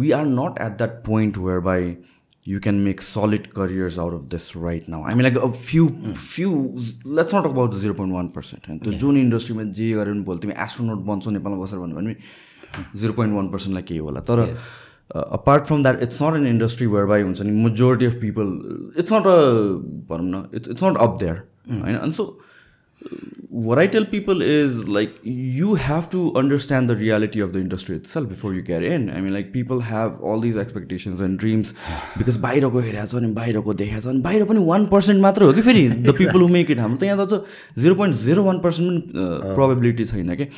we 0.00 0.10
are 0.12 0.24
not 0.26 0.60
at 0.60 0.76
that 0.78 1.02
point 1.06 1.38
whereby 1.70 1.96
you 2.46 2.60
can 2.60 2.80
make 2.84 3.00
solid 3.02 3.46
careers 3.56 3.98
out 3.98 4.14
of 4.14 4.24
this 4.30 4.50
right 4.56 4.88
now 4.88 5.04
I 5.08 5.14
mean 5.14 5.22
like 5.22 5.38
few 5.52 5.86
few 6.14 6.50
let's 7.18 7.34
not 7.34 7.46
about 7.46 7.74
zero 7.84 7.94
point 8.00 8.14
one 8.14 8.28
percent 8.34 8.68
होइन 8.68 8.78
त्यो 8.80 8.92
जुन 9.04 9.16
इन्डस्ट्रीमा 9.18 9.62
जे 9.78 9.92
गरे 9.92 10.12
पनि 10.12 10.22
भोलि 10.24 10.38
तिमी 10.40 10.54
एस्ट्रोनोट 10.64 11.06
बन्छौ 11.06 11.30
नेपालमा 11.30 11.62
बसेर 11.62 11.78
भन्यो 11.78 11.96
भने 11.96 12.16
जिरो 12.96 13.12
पोइन्ट 13.12 13.34
वान 13.34 13.48
पर्सेन्टलाई 13.48 13.82
केही 13.88 14.00
होला। 14.06 14.20
तर 14.30 14.38
apart 15.40 15.66
from 15.66 15.82
that 15.82 16.02
it's 16.02 16.22
not 16.22 16.36
an 16.36 16.46
industry 16.46 16.86
whereby 17.06 17.22
हुन्छ 17.22 17.42
नि 17.42 17.52
majority 17.64 18.06
of 18.06 18.14
people 18.20 18.46
it's 18.98 19.12
not 19.12 19.26
a 19.26 19.36
भनौँ 20.10 20.28
न 20.30 20.44
it's 20.54 20.68
it's 20.68 20.84
not 20.84 20.96
up 21.06 21.16
there 21.20 21.42
होइन? 21.82 21.96
अनि 21.96 22.12
so 22.12 22.24
what 23.66 23.78
I 23.80 23.82
tell 23.94 24.04
people 24.12 24.42
is 24.42 24.76
like 24.94 25.16
you 25.56 25.74
have 25.86 26.06
to 26.12 26.20
understand 26.40 26.92
the 26.92 26.96
reality 27.00 27.42
of 27.46 27.50
the 27.56 27.60
industry 27.64 27.96
itself 27.96 28.28
before 28.30 28.52
you 28.54 28.62
get 28.68 28.86
in. 28.92 29.04
I 29.16 29.20
mean, 29.24 29.34
like 29.36 29.50
people 29.56 29.82
have 29.88 30.16
all 30.20 30.40
these 30.44 30.56
expectations 30.62 31.20
and 31.26 31.38
dreams 31.42 31.74
because 32.22 32.38
बाहिरको 32.46 32.84
हेरेको 32.86 33.06
छ 33.10 33.20
अनि 33.20 33.32
बाहिरको 33.34 33.74
देखाएको 33.82 34.02
छ 34.06 34.14
अनि 34.14 34.22
बाहिर 34.28 34.44
पनि 34.52 34.64
वान 34.70 34.86
पर्सेन्ट 34.94 35.22
मात्र 35.26 35.44
हो 35.44 35.52
कि 35.52 35.66
फेरि? 35.68 35.84
The 35.88 36.16
people 36.22 36.40
who 36.40 36.48
make 36.56 36.70
it 36.70 36.78
हाम्रो 36.84 36.98
त 36.98 37.10
यहाँ 37.10 37.26
त 37.26 37.44
zero 37.84 37.94
point 38.00 38.16
zero 38.24 38.44
one 38.44 38.58
percent 38.66 39.04
पनि 39.04 39.54
प्रोबेबिलिटी 39.54 40.04
छैन 40.14 40.34
कि? 40.40 40.48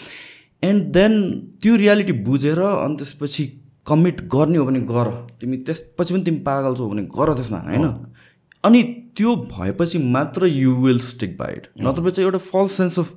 एन्ड 0.62 0.82
देन 0.92 1.14
त्यो 1.62 1.76
रियालिटी 1.76 2.12
बुझेर 2.26 2.58
अनि 2.58 2.96
त्यसपछि 2.96 3.44
कमिट 3.86 4.20
गर्ने 4.28 4.58
हो 4.58 4.64
भने 4.66 4.80
गर। 4.88 5.10
तिमी 5.40 5.56
त्यसपछि 5.66 6.14
पनि 6.14 6.22
तिमी 6.24 6.38
पागल 6.46 6.74
छौ 6.76 6.88
भने 6.90 7.02
गर 7.16 7.34
त्यसमा 7.34 7.58
होइन? 7.66 7.84
अनि 8.64 8.82
त्यो 9.16 9.34
भएपछि 9.50 9.98
मात्र 10.12 10.46
you 10.46 10.74
will 10.76 10.98
stick 11.00 11.36
by 11.38 11.52
it 11.56 11.66
नत्र 11.80 12.10
चाहिँ 12.10 12.26
एउटा 12.26 12.38
फल्स 12.44 12.72
सेन्स 12.76 12.98
अफ 12.98 13.12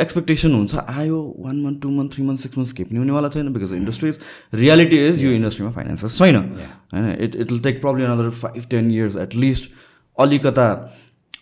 एक्सपेक्टेसन 0.00 0.54
हुन्छ। 0.54 0.74
आयो 0.74 1.18
one 1.38 1.60
month 1.62 1.80
two 1.82 1.90
month 1.90 2.12
three 2.14 2.24
month 2.24 2.40
six 2.40 2.58
month 2.58 2.68
skip 2.68 2.92
हुनेवाला 2.92 3.28
छैन 3.28 3.52
because 3.52 3.72
industry 3.72 4.08
is 4.08 4.18
reality 4.54 4.96
is 5.08 5.22
यो 5.24 5.30
इन्डस्ट्रीमा 5.32 5.72
फाइनेन्सेस 5.72 6.18
छैन। 6.18 6.36
होइन? 6.36 7.10
It 7.20 7.36
it 7.36 7.52
will 7.52 7.60
take 7.62 7.80
problem 7.80 8.12
another 8.12 8.30
five 8.40 8.66
ten 8.70 8.90
years 8.90 9.16
at least 9.16 9.70
अलिकता 10.18 10.68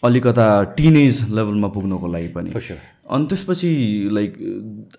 अलिकता 0.04 0.46
टिनेज 0.76 1.24
लेभलमा 1.30 1.68
पुग्नको 1.68 2.12
लागि 2.12 2.28
पनि। 2.28 2.50
अनि 3.10 3.26
त्यसपछि 3.26 3.72
like 4.12 4.38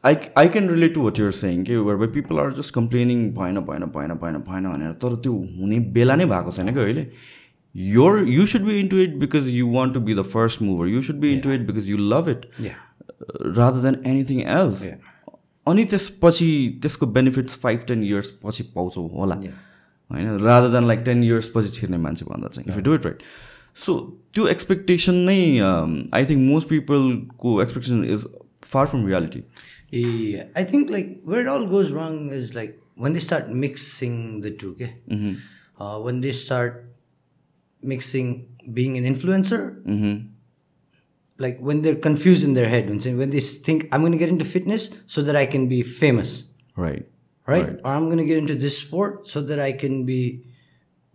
I 0.05 0.15
I 0.37 0.47
can 0.57 0.69
relate 0.69 0.93
to 0.93 1.01
what 1.03 1.19
you're 1.19 1.31
saying 1.39 1.63
के 1.63 1.77
whereby 2.03 2.07
people 2.19 2.39
are 2.39 2.53
just 2.59 2.73
complaining 2.73 3.29
भएन 3.39 3.59
भएन 3.71 3.85
भएन 3.97 4.13
भएन 4.21 4.37
भएन 4.51 4.69
भनेर। 4.73 4.91
तर 5.01 5.15
त्यो 5.23 5.33
हुने 5.57 5.79
बेला 5.97 6.15
नै 6.15 6.25
भएको 6.35 6.51
छैन 6.59 6.73
क्या 6.73 6.83
अहिले। 6.83 7.07
Should 8.51 8.63
be 8.65 8.75
into 8.81 8.99
it 8.99 9.17
because 9.19 9.47
you 9.53 9.65
want 9.73 9.93
to 9.93 9.99
be 10.05 10.13
the 10.19 10.23
first 10.23 10.61
mover. 10.61 10.85
You 10.87 11.01
should 11.07 11.19
be 11.25 11.33
into 11.33 11.51
it 11.55 11.65
because 11.65 11.89
you 11.89 11.97
love 12.13 12.29
it 12.31 12.45
yeah. 12.59 12.77
uh, 13.09 13.51
rather 13.57 13.81
than 13.83 13.97
anything 14.11 14.39
else. 14.53 14.85
अनि 15.67 15.83
त्यसपछि 15.91 16.47
त्यसको 16.81 17.05
बेनिफिट्स 17.17 17.57
फाइभ 17.63 17.83
टेन 17.87 18.03
इयर्स 18.03 18.31
पछि 18.43 18.63
पाउँछौ 18.75 19.01
होला। 19.17 19.35
होइन? 19.35 20.27
Rather 20.45 20.69
than 20.73 20.87
like 20.87 20.99
ten 21.05 21.23
years 21.23 21.51
पछि 21.55 21.69
छिर्ने 21.77 21.97
मान्छे 22.07 22.25
भन्दा 22.25 22.47
चाहिँ 22.47 22.65
if 22.69 22.75
you 22.77 22.83
do 22.83 22.93
it 22.95 23.05
right 23.05 23.19
so 23.84 23.98
त्यो 24.34 24.46
एक्सपेक्टेसन 24.54 25.24
नै 25.30 25.40
I 25.60 26.24
think 26.30 26.50
most 26.50 26.68
पिपलको 26.68 27.60
expectation 27.62 28.04
is 28.14 28.26
far 28.64 28.86
from 28.92 29.06
reality 29.06 29.42
I 30.56 30.64
think 30.72 30.90
like 30.90 31.20
where 31.26 31.42
it 31.42 31.52
all 31.56 31.66
goes 31.74 31.92
wrong 31.98 32.22
is 32.36 32.54
like 32.56 32.78
when 33.02 33.14
they 33.16 33.20
start 33.24 33.46
mixing 33.60 34.16
the 34.46 34.50
two 34.62 34.70
okay 34.72 34.88
mm-hmm. 35.12 35.30
uh, 35.82 35.98
when 36.06 36.18
they 36.24 36.32
start 36.40 36.74
mixing 37.92 38.28
being 38.70 38.96
an 38.96 39.04
influencer. 39.04 39.82
Mm-hmm. 39.84 40.28
Like 41.38 41.58
when 41.58 41.82
they're 41.82 41.96
confused 41.96 42.44
in 42.44 42.54
their 42.54 42.68
head, 42.68 42.88
when 42.88 43.30
they 43.30 43.40
think, 43.40 43.88
I'm 43.90 44.00
going 44.00 44.12
to 44.12 44.18
get 44.18 44.28
into 44.28 44.44
fitness 44.44 44.90
so 45.06 45.22
that 45.22 45.34
I 45.34 45.46
can 45.46 45.68
be 45.68 45.82
famous. 45.82 46.44
Right. 46.76 47.08
Right? 47.46 47.68
right. 47.68 47.80
Or 47.84 47.92
I'm 47.92 48.06
going 48.06 48.18
to 48.18 48.24
get 48.24 48.38
into 48.38 48.54
this 48.54 48.78
sport 48.78 49.26
so 49.26 49.40
that 49.40 49.58
I 49.58 49.72
can 49.72 50.06
be 50.06 50.44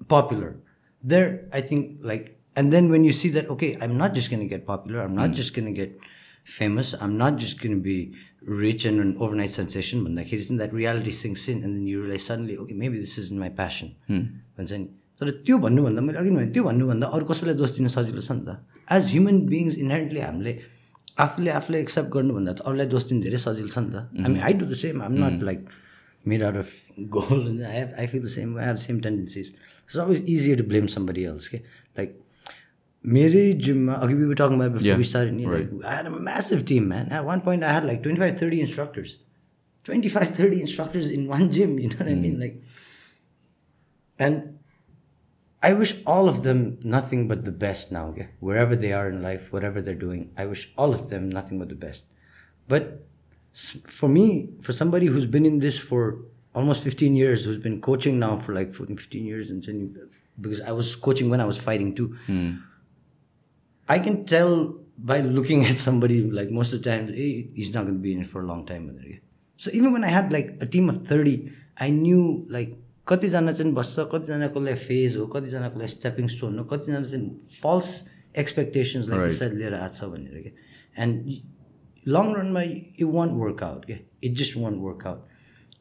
popular. 0.08 0.58
There, 1.04 1.48
I 1.54 1.62
think, 1.62 2.00
like, 2.02 2.38
and 2.57 2.73
then 2.73 2.91
when 2.91 3.05
you 3.05 3.13
see 3.13 3.31
that, 3.31 3.49
okay, 3.51 3.77
I'm 3.81 3.97
not 3.97 4.15
just 4.15 4.31
going 4.31 4.41
to 4.41 4.47
get 4.47 4.67
popular, 4.67 5.01
I'm 5.01 5.15
not 5.15 5.31
mm. 5.31 5.35
just 5.35 5.55
going 5.55 5.67
to 5.67 5.73
get 5.73 5.99
famous, 6.45 6.95
I'm 7.01 7.17
not 7.17 7.37
just 7.37 7.61
going 7.61 7.75
to 7.75 7.83
be 7.83 8.15
rich 8.43 8.85
and 8.85 9.01
an 9.01 9.17
overnight 9.19 9.51
sensation, 9.51 10.03
but 10.05 10.13
like, 10.13 10.33
isn't 10.33 10.57
that 10.59 10.73
reality 10.73 11.11
sinks 11.11 11.49
in, 11.49 11.63
and 11.63 11.77
then 11.77 11.87
you 11.87 12.03
realize 12.03 12.25
suddenly, 12.25 12.59
okay, 12.59 12.75
maybe 12.75 12.99
this 12.99 13.17
isn't 13.19 13.39
my 13.39 13.49
passion. 13.49 13.95
Mm. 14.09 14.41
And 14.59 14.69
then 14.69 14.89
तर 15.23 15.31
त्यो 15.47 15.59
भन्नुभन्दा 15.63 16.01
मैले 16.03 16.19
अघि 16.19 16.31
भने 16.31 16.47
त्यो 16.51 16.63
भन्नुभन्दा 16.65 17.07
अरू 17.15 17.25
कसैलाई 17.31 17.55
दोष 17.55 17.71
दिन 17.79 17.87
सजिलो 17.95 18.23
छ 18.27 18.33
नि 18.35 18.43
त 18.47 18.51
एज 18.97 19.05
ह्युमन 19.13 19.37
बिङ्स 19.53 19.75
इनहेरेन्टली 19.85 20.21
हामीले 20.21 20.53
आफूले 21.25 21.51
आफूले 21.59 21.79
एक्सेप्ट 21.87 22.11
गर्नुभन्दा 22.17 22.53
त 22.59 22.61
अरूलाई 22.67 22.87
दोष 22.95 23.05
दिनु 23.11 23.21
धेरै 23.27 23.39
सजिलो 23.45 23.71
छ 23.75 23.79
नि 23.85 23.91
त 23.95 24.25
हामी 24.25 24.41
I 24.49 24.53
do 24.59 24.67
the 24.67 24.75
same 24.83 25.03
I'm 25.07 25.15
not 25.23 25.45
like 25.51 25.61
made 26.25 26.43
out 26.49 26.59
of 26.65 26.71
gold 27.17 27.45
I 27.71 27.83
I 28.03 28.07
feel 28.15 28.23
the 28.27 28.33
same 28.35 28.59
I 28.59 28.67
have 28.71 28.81
same 28.87 29.01
tendencies 29.07 29.47
it's 29.47 29.99
always 30.05 30.25
easier 30.35 30.63
to 30.63 30.67
blame 30.73 30.87
somebody 30.97 31.25
else 31.35 31.49
के 31.55 31.63
like 32.01 32.19
Mary 33.03 33.55
gym, 33.55 33.87
we 34.07 34.27
were 34.27 34.35
talking 34.35 34.57
about 34.57 34.75
before 34.75 34.87
yeah, 34.87 34.97
we 34.97 35.03
started. 35.03 35.39
You 35.39 35.47
know, 35.47 35.53
right. 35.53 35.69
I 35.85 35.97
had 35.97 36.07
a 36.07 36.11
massive 36.11 36.65
team, 36.65 36.89
man. 36.89 37.11
At 37.11 37.25
one 37.25 37.41
point, 37.41 37.65
I 37.65 37.73
had 37.73 37.85
like 37.85 38.03
25, 38.03 38.39
30 38.39 38.61
instructors. 38.61 39.19
25, 39.85 40.29
30 40.29 40.61
instructors 40.61 41.11
in 41.11 41.27
one 41.27 41.51
gym, 41.51 41.79
you 41.81 41.89
know 41.89 41.97
what 41.97 42.07
mm. 42.07 42.13
I 42.13 42.15
mean? 42.15 42.37
Mm. 42.37 42.41
Like, 42.41 42.63
and 44.19 44.59
I 45.61 45.73
wish 45.73 45.97
all 46.07 46.29
of 46.29 46.45
them 46.45 46.79
nothing 46.85 47.27
but 47.27 47.45
the 47.45 47.51
best 47.51 47.91
now, 47.91 48.09
okay? 48.09 48.29
Wherever 48.39 48.77
they 48.77 48.93
are 48.93 49.09
in 49.09 49.21
life, 49.21 49.53
whatever 49.53 49.81
they're 49.81 49.95
doing, 49.97 50.31
I 50.37 50.47
wish 50.47 50.73
all 50.79 50.93
of 50.93 51.09
them 51.09 51.29
nothing 51.29 51.59
but 51.59 51.69
the 51.69 51.75
best. 51.75 52.05
But 52.69 53.05
for 53.53 54.09
me, 54.09 54.51
for 54.61 54.73
somebody 54.73 55.07
who's 55.07 55.27
been 55.27 55.45
in 55.45 55.59
this 55.59 55.79
for 55.79 56.19
almost 56.55 56.85
15 56.85 57.17
years, 57.17 57.45
who's 57.45 57.59
been 57.59 57.81
coaching 57.81 58.21
now 58.21 58.37
for 58.37 58.55
like 58.55 58.73
15 58.73 59.25
years, 59.25 59.51
and 59.51 59.99
because 60.41 60.61
I 60.61 60.71
was 60.71 60.95
coaching 60.95 61.29
when 61.31 61.41
I 61.41 61.45
was 61.45 61.59
fighting 61.59 61.97
too. 61.97 62.17
Mm 62.29 62.63
I 63.95 63.99
can 64.05 64.17
tell 64.35 64.53
by 65.11 65.19
looking 65.37 65.65
at 65.71 65.77
somebody 65.87 66.19
like 66.39 66.51
most 66.59 66.73
of 66.73 66.83
the 66.83 66.91
time, 66.91 67.09
hey, 67.09 67.33
he's 67.59 67.73
not 67.75 67.83
going 67.87 67.99
to 68.01 68.05
be 68.07 68.13
in 68.15 68.21
it 68.25 68.31
for 68.35 68.41
a 68.43 68.47
long 68.47 68.65
time. 68.71 68.85
So 69.59 69.71
even 69.79 69.93
when 69.93 70.05
I 70.05 70.13
had 70.19 70.33
like 70.33 70.57
a 70.61 70.67
team 70.75 70.89
of 70.93 71.07
30, 71.07 71.35
I 71.87 71.91
knew 71.91 72.47
like 72.49 72.73
कतिजना 73.07 73.53
चाहिँ 73.53 73.73
बस्छ 73.75 73.99
कतिजनाको 74.13 74.61
लागि 74.61 74.79
phase 74.79 75.17
हो 75.17 75.27
कतिजनाको 75.35 75.79
लागि 75.79 75.93
stepping 75.93 76.27
stone 76.35 76.59
हो 76.59 76.65
कतिजना 76.73 77.01
चाहिँ 77.03 77.27
फल्स 77.63 77.89
एक्सपेक्टेसन्सलाई 78.43 79.31
सायद 79.39 79.55
लिएर 79.61 79.75
आएको 79.75 79.95
छ 79.97 80.11
भनेर 80.13 80.43
क्या 80.43 81.03
एन्ड 81.05 81.17
लङ 82.17 82.33
रनमा 82.37 82.63
इट 82.63 83.03
वन्ट 83.17 83.33
वर्क 83.43 83.63
आउट 83.71 83.85
क्या 83.87 83.99
it 84.29 84.37
just 84.43 84.57
won't 84.65 84.79
work 84.87 85.07
out 85.07 85.32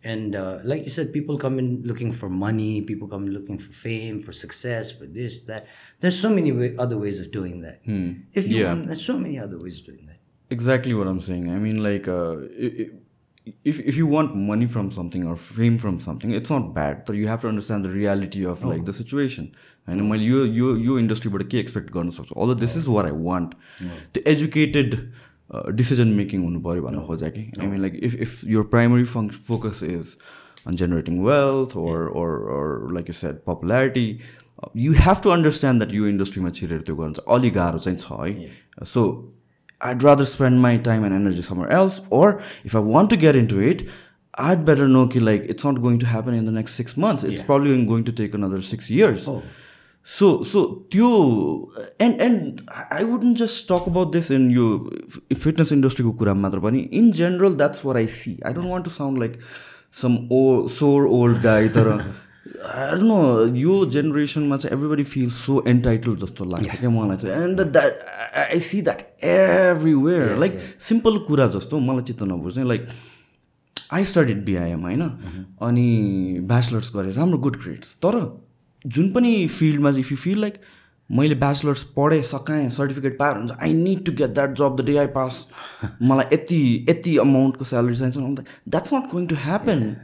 And 0.04 0.36
uh, 0.36 0.60
like 0.64 0.84
you 0.84 0.89
said, 0.89 1.14
people 1.14 1.38
come 1.38 1.60
in 1.60 1.84
looking 1.84 2.12
for 2.12 2.28
money, 2.28 2.82
people 2.82 3.08
come 3.08 3.28
looking 3.28 3.58
for 3.60 3.72
fame, 3.72 4.22
for 4.22 4.32
success, 4.32 4.91
for 4.91 5.06
this, 5.06 5.41
that. 5.41 5.68
There's 5.99 6.20
so 6.20 6.30
many 6.30 6.52
way, 6.52 6.76
other 6.78 6.97
ways 6.97 7.20
of 7.20 7.32
doing 7.32 7.62
that. 7.62 7.82
Hmm. 7.86 8.14
If 8.34 8.47
you 8.47 8.58
yeah. 8.58 8.74
want, 8.74 8.88
there's 8.88 9.06
so 9.06 9.18
many 9.18 9.38
other 9.38 9.58
ways 9.60 9.80
of 9.80 9.86
doing 9.86 10.06
that. 10.08 10.18
Exactly 10.49 10.93
what 10.93 11.08
I'm 11.08 11.22
saying. 11.22 11.52
I 11.52 11.60
mean, 11.60 11.84
like, 11.84 12.08
uh, 12.08 12.38
if, 13.64 13.80
if 13.80 13.97
you 13.97 14.08
want 14.08 14.36
money 14.36 14.66
from 14.66 14.91
something 14.91 15.26
or 15.26 15.36
fame 15.36 15.78
from 15.78 15.99
something, 15.99 16.32
it's 16.32 16.49
not 16.49 16.74
bad. 16.74 17.06
But 17.06 17.16
you 17.16 17.28
have 17.28 17.41
to 17.41 17.47
understand 17.47 17.86
the 17.86 17.89
reality 17.89 18.45
of 18.45 18.64
oh. 18.64 18.70
like 18.70 18.86
the 18.86 18.93
situation. 18.93 19.56
And 19.88 20.02
oh. 20.02 20.10
while 20.10 20.20
you 20.20 20.43
you 20.43 20.76
you 20.76 20.99
industry, 20.99 21.32
but 21.32 21.41
I 21.41 21.58
expect 21.58 21.91
government 21.91 22.20
also. 22.20 22.34
Although 22.36 22.54
this 22.54 22.76
oh. 22.76 22.80
is 22.80 22.89
what 22.89 23.06
I 23.06 23.12
want, 23.12 23.56
oh. 23.82 23.86
the 24.14 24.28
educated 24.28 25.12
decision 25.80 26.08
making 26.18 26.43
हुनु 26.43 26.60
पऱ्यो 26.68 26.82
भन्न 26.84 27.02
खोज्या 27.08 27.30
कि? 27.30 27.41
I 27.60 27.68
mean 27.68 27.82
like 27.82 27.99
if 28.04 28.16
if 28.26 28.43
your 28.47 28.64
primary 28.76 29.04
fun 29.14 29.28
focus 29.47 29.84
is 29.84 30.16
on 30.68 30.76
generating 30.82 31.20
wealth 31.26 31.76
or 31.78 32.08
or 32.22 32.93
like 32.93 33.10
is 33.10 33.24
it 33.26 33.41
popularity 33.45 34.08
you 34.78 34.93
have 34.99 35.22
to 35.24 35.30
understand 35.30 35.84
that 35.84 35.93
you 35.95 36.08
इन्डस्ट्रीमा 36.08 36.49
छिरेर 36.60 36.82
त्यो 36.88 36.95
गर्नु 36.95 37.14
चाहिँ 37.20 37.38
अलिक 37.38 37.54
गाह्रो 37.54 37.80
चाहिँ 37.88 37.97
छ 37.97 38.20
है। 38.22 38.86
So 38.93 39.04
I'd 39.82 40.04
rather 40.04 40.26
spend 40.32 40.60
my 40.68 40.78
time 40.88 41.06
and 41.06 41.16
energy 41.16 41.41
somewhere 41.49 41.72
else 41.80 42.02
or 42.20 42.39
if 42.66 42.76
I 42.76 42.84
want 42.93 43.10
to 43.10 43.18
guarantee 43.26 43.62
it 43.72 43.82
I'd 44.49 44.60
better 44.68 44.88
know 44.88 45.06
कि 45.14 45.20
like 45.20 45.47
it's 45.49 45.66
not 45.66 45.80
going 45.88 45.97
to 45.99 46.06
happen 46.08 46.34
in 46.36 46.45
the 46.45 46.54
next 46.58 46.78
six 46.78 46.97
months 47.06 47.26
it's 47.26 47.43
purely 47.49 47.86
going 47.86 48.04
to 48.04 48.12
take 48.22 48.36
on 48.36 48.60
six 48.70 48.91
years 48.91 49.28
So 50.04 50.41
so 50.41 50.86
you 50.91 51.72
and 51.99 52.20
and 52.20 52.62
I 52.89 53.04
wouldn't 53.04 53.38
just 53.38 53.68
talk 53.68 53.86
about 53.86 54.12
this 54.12 54.32
in 54.32 54.49
your 54.49 54.89
fitness 55.36 55.72
industry 55.72 56.04
In 56.06 57.12
general, 57.12 57.52
that's 57.54 57.84
what 57.84 57.97
I 57.97 58.08
see. 58.08 58.39
I 58.43 58.52
don't 58.52 58.68
want 58.68 58.86
to 58.86 58.91
sound 58.91 59.20
like 59.20 59.39
some 59.91 60.28
old, 60.32 60.72
sore 60.72 61.06
old 61.08 61.41
guy. 61.41 61.70
I 62.52 63.02
know 63.02 63.56
यो 63.56 63.86
जेनेरेसनमा 63.93 64.58
चाहिँ 64.58 64.76
everybody 64.78 65.04
feel 65.04 65.30
so 65.32 65.64
entitle 65.68 66.16
जस्तो 66.24 66.45
लाग्छ 66.49 66.76
क्या 66.80 66.89
मलाई 66.89 67.18
चाहिँ 67.18 67.43
and 67.43 67.62
that 67.62 67.99
I 68.52 68.60
see 68.60 68.82
that 68.82 69.02
everywhere 69.24 70.38
like 70.39 70.60
simple 70.89 71.18
कुरा 71.28 71.47
जस्तो 71.56 71.80
मलाई 71.80 72.04
चित्त 72.10 72.24
नबुझ्ने 72.32 72.64
लाइक 72.68 72.88
आई 73.93 74.06
स्टडिड 74.06 74.43
बिआइएम 74.45 74.82
होइन 74.82 75.02
mm-hmm. 75.02 75.45
अनि 75.68 76.39
ब्याचलर्स 76.49 76.91
गरेँ 76.95 77.14
राम्रो 77.14 77.38
गुड 77.45 77.58
ग्रेड्स 77.64 77.95
तर 78.06 78.18
जुन 78.86 79.10
पनि 79.14 79.48
फिल्डमा 79.48 79.92
चाहिँ 79.92 80.04
इफ 80.06 80.12
यु 80.12 80.18
फिल 80.18 80.40
लाइक 80.42 80.62
मैले 81.10 81.36
ब्याचलर्स 81.36 81.84
पढेँ 81.98 82.22
सकाएँ 82.24 82.70
सर्टिफिकेट 82.70 83.18
पाएर 83.20 83.36
हुन्छ 83.38 83.52
I 83.64 83.74
need 83.74 84.06
to 84.06 84.12
get 84.20 84.30
that 84.34 84.54
job 84.58 84.76
the 84.76 84.86
day 84.86 84.96
I 84.98 85.08
pass 85.18 85.46
मलाई 86.02 86.26
यति 86.34 86.62
यति 86.90 87.18
अमाउन्टको 87.24 87.66
स्यालेरी 87.66 87.96
चाहिन्छ 87.96 88.18
that's 88.70 88.94
not 88.94 89.12
going 89.12 89.28
to 89.28 89.36
happen 89.44 89.96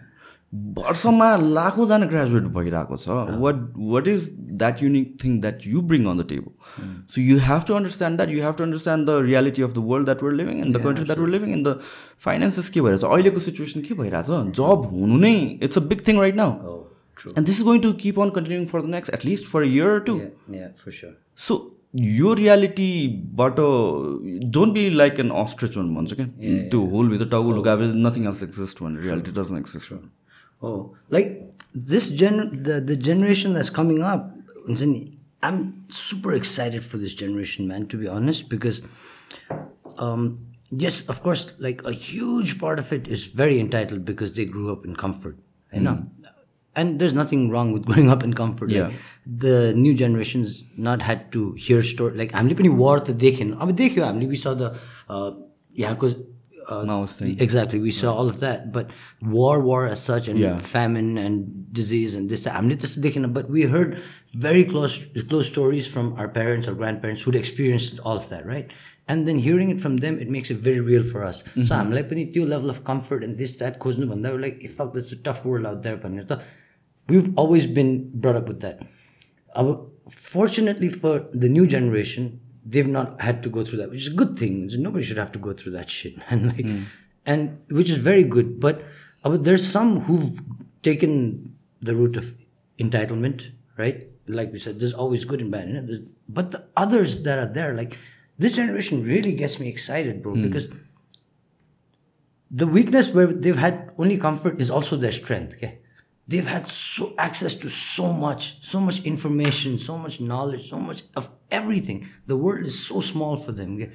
वर्षमा 0.78 1.36
लाखौँजना 1.38 2.06
ग्रेजुएट 2.06 2.44
भइरहेको 2.58 2.98
छ। 2.98 3.08
What 3.40 3.56
what 3.94 4.08
is 4.08 4.30
that 4.34 4.84
unique 4.84 5.18
thing 5.24 5.40
that 5.42 5.68
you 5.68 5.82
bring 5.90 6.06
on 6.10 6.18
the 6.18 6.26
table 6.30 6.52
so 7.16 7.22
you 7.22 7.38
have 7.48 7.64
to 7.68 7.74
understand 7.76 8.18
that 8.18 8.30
you 8.36 8.44
have 8.44 8.56
to 8.58 8.64
understand 8.64 9.10
the 9.10 9.18
reality 9.26 9.62
of 9.64 9.72
the 9.72 9.84
world 9.88 10.06
that 10.06 10.24
we're 10.24 10.34
living 10.34 10.62
in 10.66 10.72
the 10.74 10.84
country 10.84 11.06
that 11.06 11.20
were 11.20 11.30
living 11.30 11.54
in 11.54 11.64
the 11.64 11.78
finances 12.26 12.70
के 12.70 12.82
भइरहेछ 12.82 13.04
अहिलेको 13.04 13.40
situation 13.40 13.82
के 13.82 13.94
भइरहेछ? 13.94 14.28
जब 14.62 14.88
हुनु 14.92 15.18
नै 15.18 15.36
it's 15.64 15.78
a 15.78 15.82
big 15.90 16.08
thing 16.08 16.20
right 16.20 16.36
now 16.36 16.52
Oh, 17.17 17.21
true. 17.23 17.33
And 17.37 17.47
this 17.47 17.59
is 17.59 17.65
going 17.65 17.81
to 17.83 17.93
keep 18.07 18.19
on 18.21 18.31
continuing 18.39 18.67
for 18.73 18.83
the 18.83 18.95
next 18.97 19.15
at least 19.15 19.47
for 19.53 19.63
a 19.63 19.71
year 19.77 19.99
to 20.09 20.17
Yeah, 20.23 20.59
yeah, 20.63 20.73
for 20.85 20.97
sure. 21.03 21.13
So 21.47 21.59
यो 21.95 22.33
रियालिटीबाट 22.35 23.57
don't 24.57 24.73
be 24.75 24.89
like 24.91 25.19
an 25.21 25.31
ostrich 25.45 25.77
one 25.77 25.95
भन्छ 25.95 26.13
क्या 26.21 26.27
त्यो 26.75 26.81
whole 26.93 27.09
भित्र 27.09 27.29
टाउको 27.35 27.53
लुगाएपछि 27.57 28.03
nothing 28.07 28.27
else 28.29 28.43
exist 28.43 28.83
भने 28.83 29.01
reality 29.07 29.41
doesn't 29.41 29.59
exist 29.59 29.93
Oh, 30.69 30.95
like 31.15 31.31
this 31.93 32.05
gen 32.19 32.37
the, 32.67 32.75
the 32.89 32.97
generation 33.07 33.55
that's 33.59 33.71
coming 33.79 33.97
up, 34.11 34.27
हुन्छ 34.67 34.83
नि, 34.91 34.99
I'm 35.49 35.57
super 36.01 36.35
excited 36.37 36.85
for 36.91 37.01
this 37.05 37.15
generation, 37.23 37.67
man, 37.71 37.87
to 37.95 37.99
be 38.03 38.11
honest, 38.17 38.45
because 38.53 38.79
um, 39.99 40.29
yes, 40.85 41.01
of 41.15 41.19
course, 41.25 41.43
like 41.67 41.83
a 41.93 41.95
huge 42.03 42.53
part 42.61 42.79
of 42.85 42.93
it 42.99 43.09
is 43.17 43.25
very 43.43 43.59
entitled 43.65 44.05
because 44.13 44.37
they 44.39 44.47
grew 44.53 44.69
up 44.77 44.87
in 44.91 44.95
comfort. 45.03 45.41
You 46.77 46.85
know? 46.85 46.91
And 46.91 47.01
there's 47.01 47.15
nothing 47.15 47.51
wrong 47.51 47.73
with 47.73 47.85
growing 47.85 48.11
up 48.11 48.23
in 48.25 48.33
comfort. 48.35 48.71
Yeah. 48.71 48.85
Like, 48.85 48.93
the 49.27 49.75
new 49.75 49.95
generations 49.95 50.65
not 50.77 51.03
had 51.03 51.31
to 51.33 51.53
hear 51.53 51.83
story 51.83 52.17
like 52.17 52.33
हामीले 52.33 52.55
पनि 52.61 52.71
war 52.75 52.99
त 52.99 53.11
देखेन 53.11 53.57
अब 53.61 53.73
देख्यो 53.77 54.05
हामीले 54.05 54.29
we 54.29 54.37
saw 54.37 54.55
the 54.55 54.71
uh, 55.09 55.33
यहाँको 55.79 56.09
uh, 56.69 56.85
Maoist 56.85 57.19
thing. 57.19 57.41
Exactly, 57.41 57.79
we 57.79 57.91
saw 57.91 58.15
all 58.15 58.29
of 58.29 58.41
that. 58.41 58.73
But 58.73 58.91
war, 59.21 59.61
war 59.61 59.87
as 59.87 60.03
such, 60.03 60.29
and 60.29 60.39
Yeah. 60.39 60.59
famine 60.59 61.19
and 61.19 61.73
disease 61.73 62.15
and 62.15 62.31
this, 62.31 62.45
that. 62.45 62.55
हामीले 62.55 62.77
त्यस्तो 62.77 63.03
देखेन 63.03 63.33
but 63.35 63.51
we 63.51 63.63
heard 63.63 63.99
very 64.35 64.65
close, 64.65 64.99
close 65.29 65.47
stories 65.47 65.87
from 65.87 66.15
our 66.15 66.29
parents 66.29 66.69
or 66.69 66.75
grandparents 66.75 67.23
who'd 67.23 67.37
experienced 67.37 68.01
all 68.01 68.17
of 68.17 68.29
that, 68.31 68.47
right? 68.47 68.73
And 69.09 69.27
then 69.29 69.39
hearing 69.39 69.71
it 69.71 69.81
from 69.81 69.97
them, 69.99 70.19
it 70.19 70.31
makes 70.31 70.51
it 70.51 70.57
very 70.59 70.81
real 70.81 71.03
for 71.03 71.25
us. 71.25 71.45
So 71.55 71.75
हामीलाई 71.75 72.09
पनि 72.09 72.33
त्यो 72.33 72.49
level 72.49 72.71
of 72.71 72.83
comfort 72.85 73.25
and 73.25 73.37
this, 73.37 73.57
that 73.57 73.79
खोज्नुभन्दा 73.79 74.33
we're 74.33 74.41
like, 74.41 74.71
fuck, 74.71 74.95
that's 74.95 75.13
a 75.13 75.17
tough 75.17 75.45
world 75.45 75.67
out 75.67 75.83
there 75.83 75.97
भनेर 75.97 76.27
त 76.27 76.41
we've 77.10 77.34
always 77.38 77.68
been 77.68 78.12
brought 78.20 78.36
up 78.36 78.48
with 78.48 78.62
that. 78.62 78.82
Our, 79.56 79.88
fortunately 80.10 80.90
for 80.90 81.28
the 81.34 81.50
new 81.50 81.68
generation, 81.68 82.40
they've 82.66 82.88
not 82.88 83.22
had 83.22 83.44
to 83.44 83.50
go 83.50 83.64
through 83.64 83.80
that, 83.80 83.90
which 83.90 84.02
is 84.02 84.14
a 84.14 84.16
good 84.16 84.38
thing. 84.38 84.70
Nobody 84.78 85.04
should 85.04 85.18
have 85.18 85.32
to 85.34 85.40
go 85.40 85.54
through 85.54 85.74
that 85.74 85.90
shit, 85.98 86.16
and 86.30 86.48
like, 86.48 86.66
and 87.26 87.60
which 87.72 87.90
is 87.90 87.98
very 87.98 88.24
good. 88.24 88.60
But 88.60 88.84
uh, 89.24 89.38
there's 89.38 89.66
some 89.66 90.02
who've 90.02 90.40
taken 90.84 91.56
the 91.82 91.96
route 91.96 92.18
of 92.18 92.36
entitlement, 92.80 93.52
right? 93.78 94.08
Like 94.28 94.52
we 94.52 94.60
said, 94.60 94.80
there's 94.80 94.94
always 94.94 95.26
good 95.26 95.42
and 95.42 95.52
bad 95.52 95.70
it. 95.70 95.88
There's, 95.88 96.02
but 96.28 96.52
the 96.52 96.66
others 96.76 97.24
that 97.24 97.40
are 97.40 97.52
there, 97.52 97.74
like 97.74 97.98
this 98.38 98.54
generation, 98.54 99.04
really 99.04 99.34
gets 99.34 99.60
me 99.60 99.70
excited, 99.70 100.22
bro, 100.22 100.36
because 100.36 100.68
the 102.52 102.68
weakness 102.68 103.10
where 103.14 103.28
they've 103.28 103.58
had 103.58 103.92
only 103.98 104.18
comfort 104.18 104.60
is 104.60 104.70
also 104.70 104.96
their 104.98 105.12
strength. 105.12 105.56
Okay, 105.56 105.80
they've 106.28 106.48
had 106.48 106.68
so 106.68 107.14
access 107.18 107.54
to 107.56 107.70
so 107.70 108.12
much, 108.12 108.58
so 108.62 108.80
much 108.80 109.04
information, 109.04 109.78
so 109.78 109.98
much 109.98 110.20
knowledge, 110.20 110.70
so 110.70 110.78
much 110.78 111.04
of 111.16 111.30
everything. 111.52 112.06
The 112.26 112.36
world 112.36 112.66
is 112.66 112.86
so 112.86 113.00
small 113.02 113.36
for 113.38 113.52
them. 113.52 113.92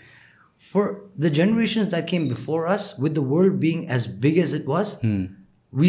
For 0.58 1.10
the 1.16 1.30
generations 1.30 1.88
that 1.88 2.06
came 2.06 2.28
before 2.28 2.66
us, 2.66 2.96
with 2.96 3.14
the 3.14 3.22
world 3.22 3.60
being 3.60 3.88
as 3.88 4.06
big 4.06 4.38
as 4.38 4.54
it 4.54 4.64
was, 4.66 4.96
hmm. 5.00 5.26
we 5.70 5.88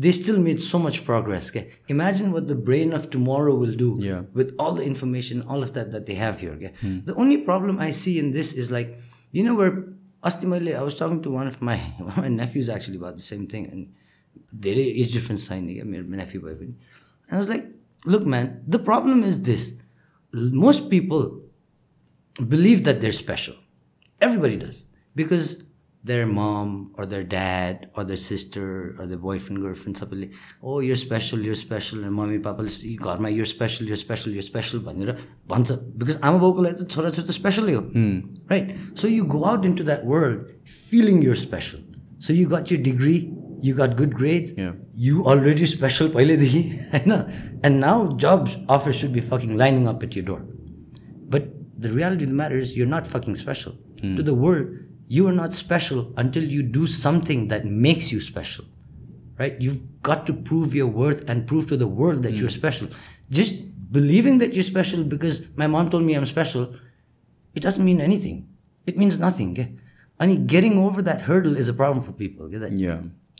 they 0.00 0.12
still 0.12 0.38
made 0.38 0.62
so 0.62 0.78
much 0.78 1.04
progress. 1.04 1.50
Okay? 1.50 1.70
Imagine 1.88 2.30
what 2.30 2.46
the 2.46 2.54
brain 2.54 2.92
of 2.92 3.10
tomorrow 3.10 3.54
will 3.56 3.74
do 3.74 3.96
Yeah. 3.98 4.22
with 4.32 4.54
all 4.56 4.72
the 4.74 4.84
information, 4.84 5.42
all 5.42 5.60
of 5.64 5.72
that 5.72 5.90
that 5.90 6.06
they 6.06 6.14
have 6.14 6.40
here. 6.40 6.52
Okay? 6.52 6.72
Hmm. 6.80 7.00
The 7.04 7.14
only 7.16 7.38
problem 7.38 7.80
I 7.80 7.90
see 7.90 8.18
in 8.18 8.30
this 8.30 8.52
is 8.52 8.70
like, 8.70 9.00
you 9.32 9.42
know, 9.42 9.56
where 9.56 9.72
ultimately 10.22 10.74
I 10.74 10.82
was 10.82 10.94
talking 10.94 11.20
to 11.22 11.30
one 11.30 11.48
of 11.48 11.60
my 11.60 11.76
one 11.98 12.10
of 12.10 12.16
my 12.16 12.28
nephews 12.28 12.68
actually 12.68 12.96
about 12.96 13.16
the 13.16 13.22
same 13.32 13.46
thing, 13.46 13.66
and 13.72 13.92
धेरै 14.64 14.84
is 15.02 15.12
difference 15.12 15.48
छैन 15.48 15.66
क्या 15.72 15.84
मेरो 15.84 16.08
मेनाफी 16.08 16.38
भए 16.38 16.54
पनि। 16.54 16.74
I 17.30 17.36
was 17.36 17.48
like 17.48 17.62
look 18.08 18.24
man 18.34 18.50
the 18.68 18.84
problem 18.84 19.24
is 19.24 19.36
this 19.52 19.70
most 20.34 20.90
people 20.90 21.30
believe 22.50 22.84
that 22.84 23.00
they're 23.00 23.12
special 23.22 23.52
everybody 24.20 24.56
does 24.56 24.84
because 25.16 25.56
their 26.04 26.26
mom 26.26 26.68
or their 26.98 27.22
dad 27.30 27.86
their 27.98 28.18
sister 28.18 28.96
other 29.00 29.16
their 29.16 29.38
friend 29.38 29.62
girlfriend 29.62 29.96
सबैले 29.96 30.28
ओ 30.62 30.80
you're 30.80 30.96
special 30.96 31.46
you're 31.46 31.54
special 31.62 32.04
mummy 32.08 32.38
पापाले 32.46 32.94
घरमा 32.94 33.28
यो 33.28 33.44
special 33.52 33.88
you're 33.88 33.96
special 33.96 34.34
you're 34.34 34.42
special 34.42 34.78
भनेर 34.86 35.10
भन्छ। 35.48 35.70
Because 35.72 36.18
आमा 36.22 36.38
बाउको 36.38 36.62
लागि 36.62 36.84
त 36.84 36.88
छोराछोरी 36.90 37.26
त 37.26 37.30
स्पेसलै 37.32 37.74
हो। 37.74 37.82
Right 38.52 38.96
so 38.98 39.08
you 39.08 39.24
go 39.34 39.42
out 39.50 39.64
into 39.74 39.84
that 39.84 40.06
world 40.06 40.38
feeling 40.90 41.22
you're 41.24 41.36
special 41.36 41.84
so 42.26 42.34
you 42.34 42.48
got 42.48 42.72
your 42.72 42.80
degree 42.82 43.18
you 43.67 43.73
got 43.79 43.95
good 43.99 44.13
grades, 44.21 44.53
Yeah. 44.57 44.71
you 45.07 45.23
already 45.33 45.65
special 45.73 46.09
पहिल्यैदेखि 46.15 46.61
होइन 46.93 47.13
and 47.67 47.79
now 47.79 47.93
jobs 48.25 48.55
offers 48.77 48.95
should 49.01 49.13
be 49.17 49.21
fucking 49.31 49.55
lining 49.61 49.87
up 49.91 50.03
at 50.07 50.15
your 50.19 50.25
door. 50.29 50.39
But 51.35 51.47
the 51.85 51.89
reality 51.89 52.25
of 52.25 52.31
the 52.33 52.37
matter 52.41 52.57
is 52.57 52.75
you're 52.77 52.91
not 52.93 53.07
fucking 53.15 53.35
special. 53.35 53.75
To 54.17 54.23
the 54.27 54.33
world, 54.33 54.67
you 55.07 55.25
are 55.27 55.33
not 55.35 55.53
special 55.53 55.99
until 56.17 56.43
you 56.53 56.61
do 56.77 56.87
something 56.87 57.47
that 57.53 57.65
makes 57.85 58.11
you 58.11 58.19
special. 58.19 58.65
Right? 59.39 59.55
You've 59.67 59.79
got 60.07 60.25
to 60.27 60.33
prove 60.49 60.75
your 60.75 60.87
worth 60.87 61.23
and 61.29 61.47
prove 61.47 61.67
to 61.69 61.77
the 61.77 61.87
world 62.01 62.23
that 62.23 62.35
you're 62.41 62.49
special. 62.49 62.89
Just 63.39 63.55
believing 63.91 64.39
that 64.39 64.53
you're 64.53 64.67
special 64.69 65.05
because 65.15 65.39
my 65.55 65.67
mom 65.67 65.89
told 65.89 66.03
me 66.03 66.13
I'm 66.19 66.25
special, 66.25 66.67
it 67.55 67.61
doesn't 67.61 67.85
mean 67.85 68.01
anything. 68.01 68.47
It 68.85 68.97
means 68.97 69.19
nothing. 69.19 69.51
Okay? 69.51 69.69
And 70.19 70.47
getting 70.47 70.77
over 70.77 71.01
that 71.01 71.21
hurdle 71.21 71.55
is 71.55 71.69
a 71.69 71.73
problem 71.73 72.03
for 72.05 72.11
people. 72.11 72.45
okay? 72.47 72.75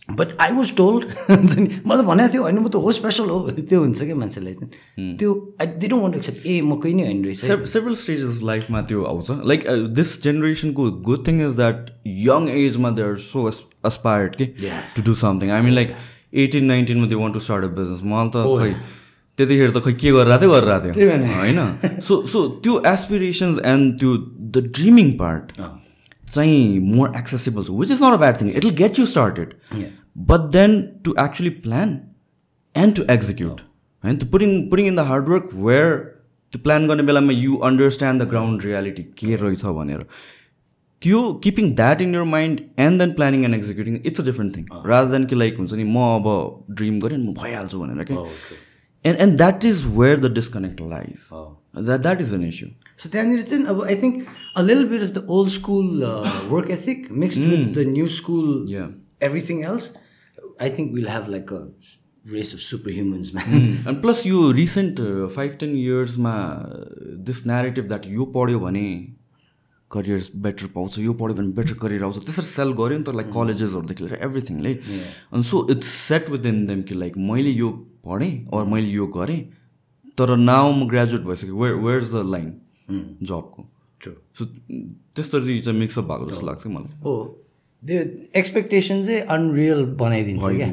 but 0.09 0.28
I 0.40 0.52
was 0.52 0.74
told 0.76 1.04
हुन्छ 1.30 1.56
नि 1.59 1.68
मलाई 1.86 2.04
भनेको 2.04 2.32
थियो 2.32 2.42
होइन 2.42 2.59
म 2.59 2.68
त 2.68 2.80
हो 2.84 2.92
special 2.98 3.30
हो 3.30 3.38
त्यो 3.54 3.80
हुन्छ 3.80 4.02
क्या 4.02 4.16
मान्छेलाई 4.16 4.54
चाहिँ। 4.54 5.16
त्यो 5.18 5.32
I 5.61 5.66
they 5.66 5.88
don't 5.88 6.02
want 6.02 6.16
accept 6.16 6.46
a 6.46 6.61
म 6.61 6.76
कोही 6.82 6.94
नै 6.94 7.04
होइन 7.04 7.24
रहेछ 7.24 7.68
सेभरल 7.72 7.94
स्टेजेस 8.02 8.38
लाइफमा 8.50 8.82
त्यो 8.92 9.02
आउँछ। 9.11 9.30
लाइक 9.52 9.66
दिस 9.98 10.12
जेनेरेसनको 10.22 10.90
good 11.09 11.26
thing 11.26 11.40
is 11.48 11.56
that 11.56 11.90
young 12.28 12.48
एजमा 12.54 12.90
दे 12.90 13.02
आर 13.09 13.16
सो 13.24 13.44
अस्पायर्ड 13.90 14.36
कि. 14.36 14.46
To 14.96 15.02
do 15.11 15.14
something 15.24 15.50
I 15.50 15.62
mean 15.68 15.74
like 15.80 15.94
eighteen 16.44 16.64
नाइन्टिनमा 16.64 17.06
they 17.06 17.20
want 17.24 17.34
to 17.34 17.40
start 17.40 17.64
a 17.64 17.74
business 17.80 18.00
मलाई 18.04 18.30
त 18.36 18.46
खै 18.62 18.70
त्यतिखेर 19.38 19.70
त 19.70 19.84
खै 19.84 19.92
के 19.92 20.11
गरिरहेको 20.12 20.40
थियो 20.40 20.52
गरिरहेको 20.54 20.94
थियो। 20.94 21.34
होइन? 21.34 21.61
सो 22.09 22.14
सो 22.32 22.46
त्यो 22.64 22.80
एसपिरेसन्स 22.92 23.61
एन्ड 23.72 23.98
त्यो 24.00 24.16
द 24.56 24.64
ड्रिमिङ 24.78 25.12
पार्ट 25.20 25.52
चाहिँ 26.31 26.79
मोर 26.95 27.12
एक्सेसिबल 27.18 27.64
छ 27.64 27.79
which 27.81 27.91
is 27.91 28.03
not 28.03 28.12
a 28.12 28.20
bad 28.24 28.41
thing 28.41 28.51
it 28.51 28.64
will 28.64 28.74
get 28.83 28.99
you 28.99 29.07
started. 29.14 29.55
But 30.31 30.49
then 30.53 30.81
to 31.05 31.14
actually 31.24 31.51
plan 31.66 31.99
and 32.74 32.97
to 32.97 33.03
execute 33.16 33.61
होइन 34.05 34.16
त्यो 34.16 34.31
putting 34.33 34.57
putting 34.70 34.87
in 34.87 34.97
the 34.97 35.07
hard work 35.12 35.51
where 35.68 35.95
त्यो 36.53 36.62
plan 36.64 36.87
गर्ने 36.89 37.03
बेलामा 37.12 37.33
you 37.35 37.57
understand 37.68 38.22
the 38.22 38.29
ground 38.29 38.64
reality 38.64 39.03
के 39.20 39.37
रहेछ 39.37 39.64
भनेर. 39.79 40.05
त्यो 41.03 41.18
keeping 41.43 41.74
that 41.76 42.01
in 42.03 42.14
your 42.14 42.22
mind 42.29 42.61
and 42.85 42.99
then 43.01 43.11
planning 43.18 43.45
and 43.45 43.55
executing 43.55 43.99
it's 44.05 44.20
a 44.20 44.24
different 44.24 44.57
thing 44.57 44.64
rather 44.87 45.11
than 45.11 45.24
कि 45.26 45.37
लाइक 45.37 45.59
हुन्छ 45.59 45.72
नि 45.72 45.85
म 45.85 46.07
अब 46.14 46.26
ड्रिम 46.79 46.99
गरेँ 47.01 47.18
म 47.18 47.35
भइहाल्छु 47.43 47.81
भनेर 47.81 48.05
कि 48.11 48.16
and 49.05 49.20
and 49.20 49.37
that 49.37 49.64
is 49.64 49.85
where 49.99 50.18
the 50.20 50.33
disconnect 50.35 50.81
lies 50.91 51.29
that 51.33 52.01
that 52.01 52.20
is 52.20 52.35
an 52.35 52.45
issue 52.49 52.68
so 52.99 53.09
त्यहाँनिर 53.09 53.42
चाहिँ 53.42 53.64
अब 53.66 53.82
आई 53.84 53.96
थिङ्क 54.03 54.26
अ 54.57 54.62
लिल 54.62 54.84
bit 54.88 55.03
of 55.03 55.11
the 55.11 55.24
old 55.36 55.51
school 55.53 56.05
work 56.51 56.70
ethic 56.70 57.07
mixed 57.24 57.42
with 57.42 57.74
the 57.74 57.86
new 57.88 58.07
school. 58.16 58.49
Everything 59.22 59.64
else 59.64 59.92
I 60.62 60.70
think 60.78 60.92
will 60.94 61.09
have 61.09 61.28
like 61.30 61.53
a 61.53 61.62
race 62.24 62.55
of 62.55 62.61
super 62.61 62.92
humans 62.92 63.32
and 63.36 64.01
plus 64.03 64.26
यो 64.26 64.51
recent 64.53 65.01
five 65.34 65.57
ten 65.61 65.76
इयर्समा 65.76 66.34
this 67.30 67.46
narrative 67.46 67.88
that 67.88 68.07
यो 68.16 68.24
पढ्यो 68.34 68.59
भने 68.61 68.88
career 69.90 70.24
better 70.44 70.66
पाउँछ 70.74 70.99
यो 70.99 71.12
पढ्यो 71.20 71.34
भने 71.36 71.53
better 71.57 71.74
career 71.82 72.03
आउँछ 72.05 72.18
त्यसरी 72.24 72.46
सेल 72.46 72.72
गऱ्यो 72.80 72.99
नि 72.99 73.05
त 73.05 73.14
लाइक 73.18 73.30
कलेजेसहरूदेखि 73.34 74.05
लिएर 74.05 74.18
एभ्रिथिङले 74.24 74.72
अनि 75.32 75.42
so 75.51 75.66
it's 75.72 75.88
set 76.01 76.30
within 76.30 76.66
them 76.66 76.82
कि 76.90 76.94
लाइक 76.94 77.16
मैले 77.28 77.51
यो 77.51 77.70
पढेँ 78.07 78.32
अर 78.55 78.64
मैले 78.72 78.90
यो 78.92 79.07
गरेँ 79.16 79.40
तर 80.18 80.36
नाउ 80.38 80.72
म 80.72 80.88
ग्रेजुएट 80.88 81.22
भइसक्यो 81.30 81.57
where 81.62 81.74
where 81.86 82.03
is 82.03 82.14
the 82.14 82.24
line 82.30 82.51
जबको। 82.91 83.66
सो 84.39 84.45
त्यस्तरी 84.45 85.59
चाहिँ 85.61 85.78
मिक्सअप 85.78 86.05
भएको 86.05 86.30
जस्तो 86.30 86.47
लाग्छ 86.47 86.66
मलाई? 86.66 86.93
हो। 87.05 87.14
त्यो 87.82 88.01
एक्सपेक्टेसन 88.41 89.03
चाहिँ 89.03 89.20
अनरियल 89.36 89.84
बनाइदिन्छ 90.03 90.43
क्या। 90.45 90.68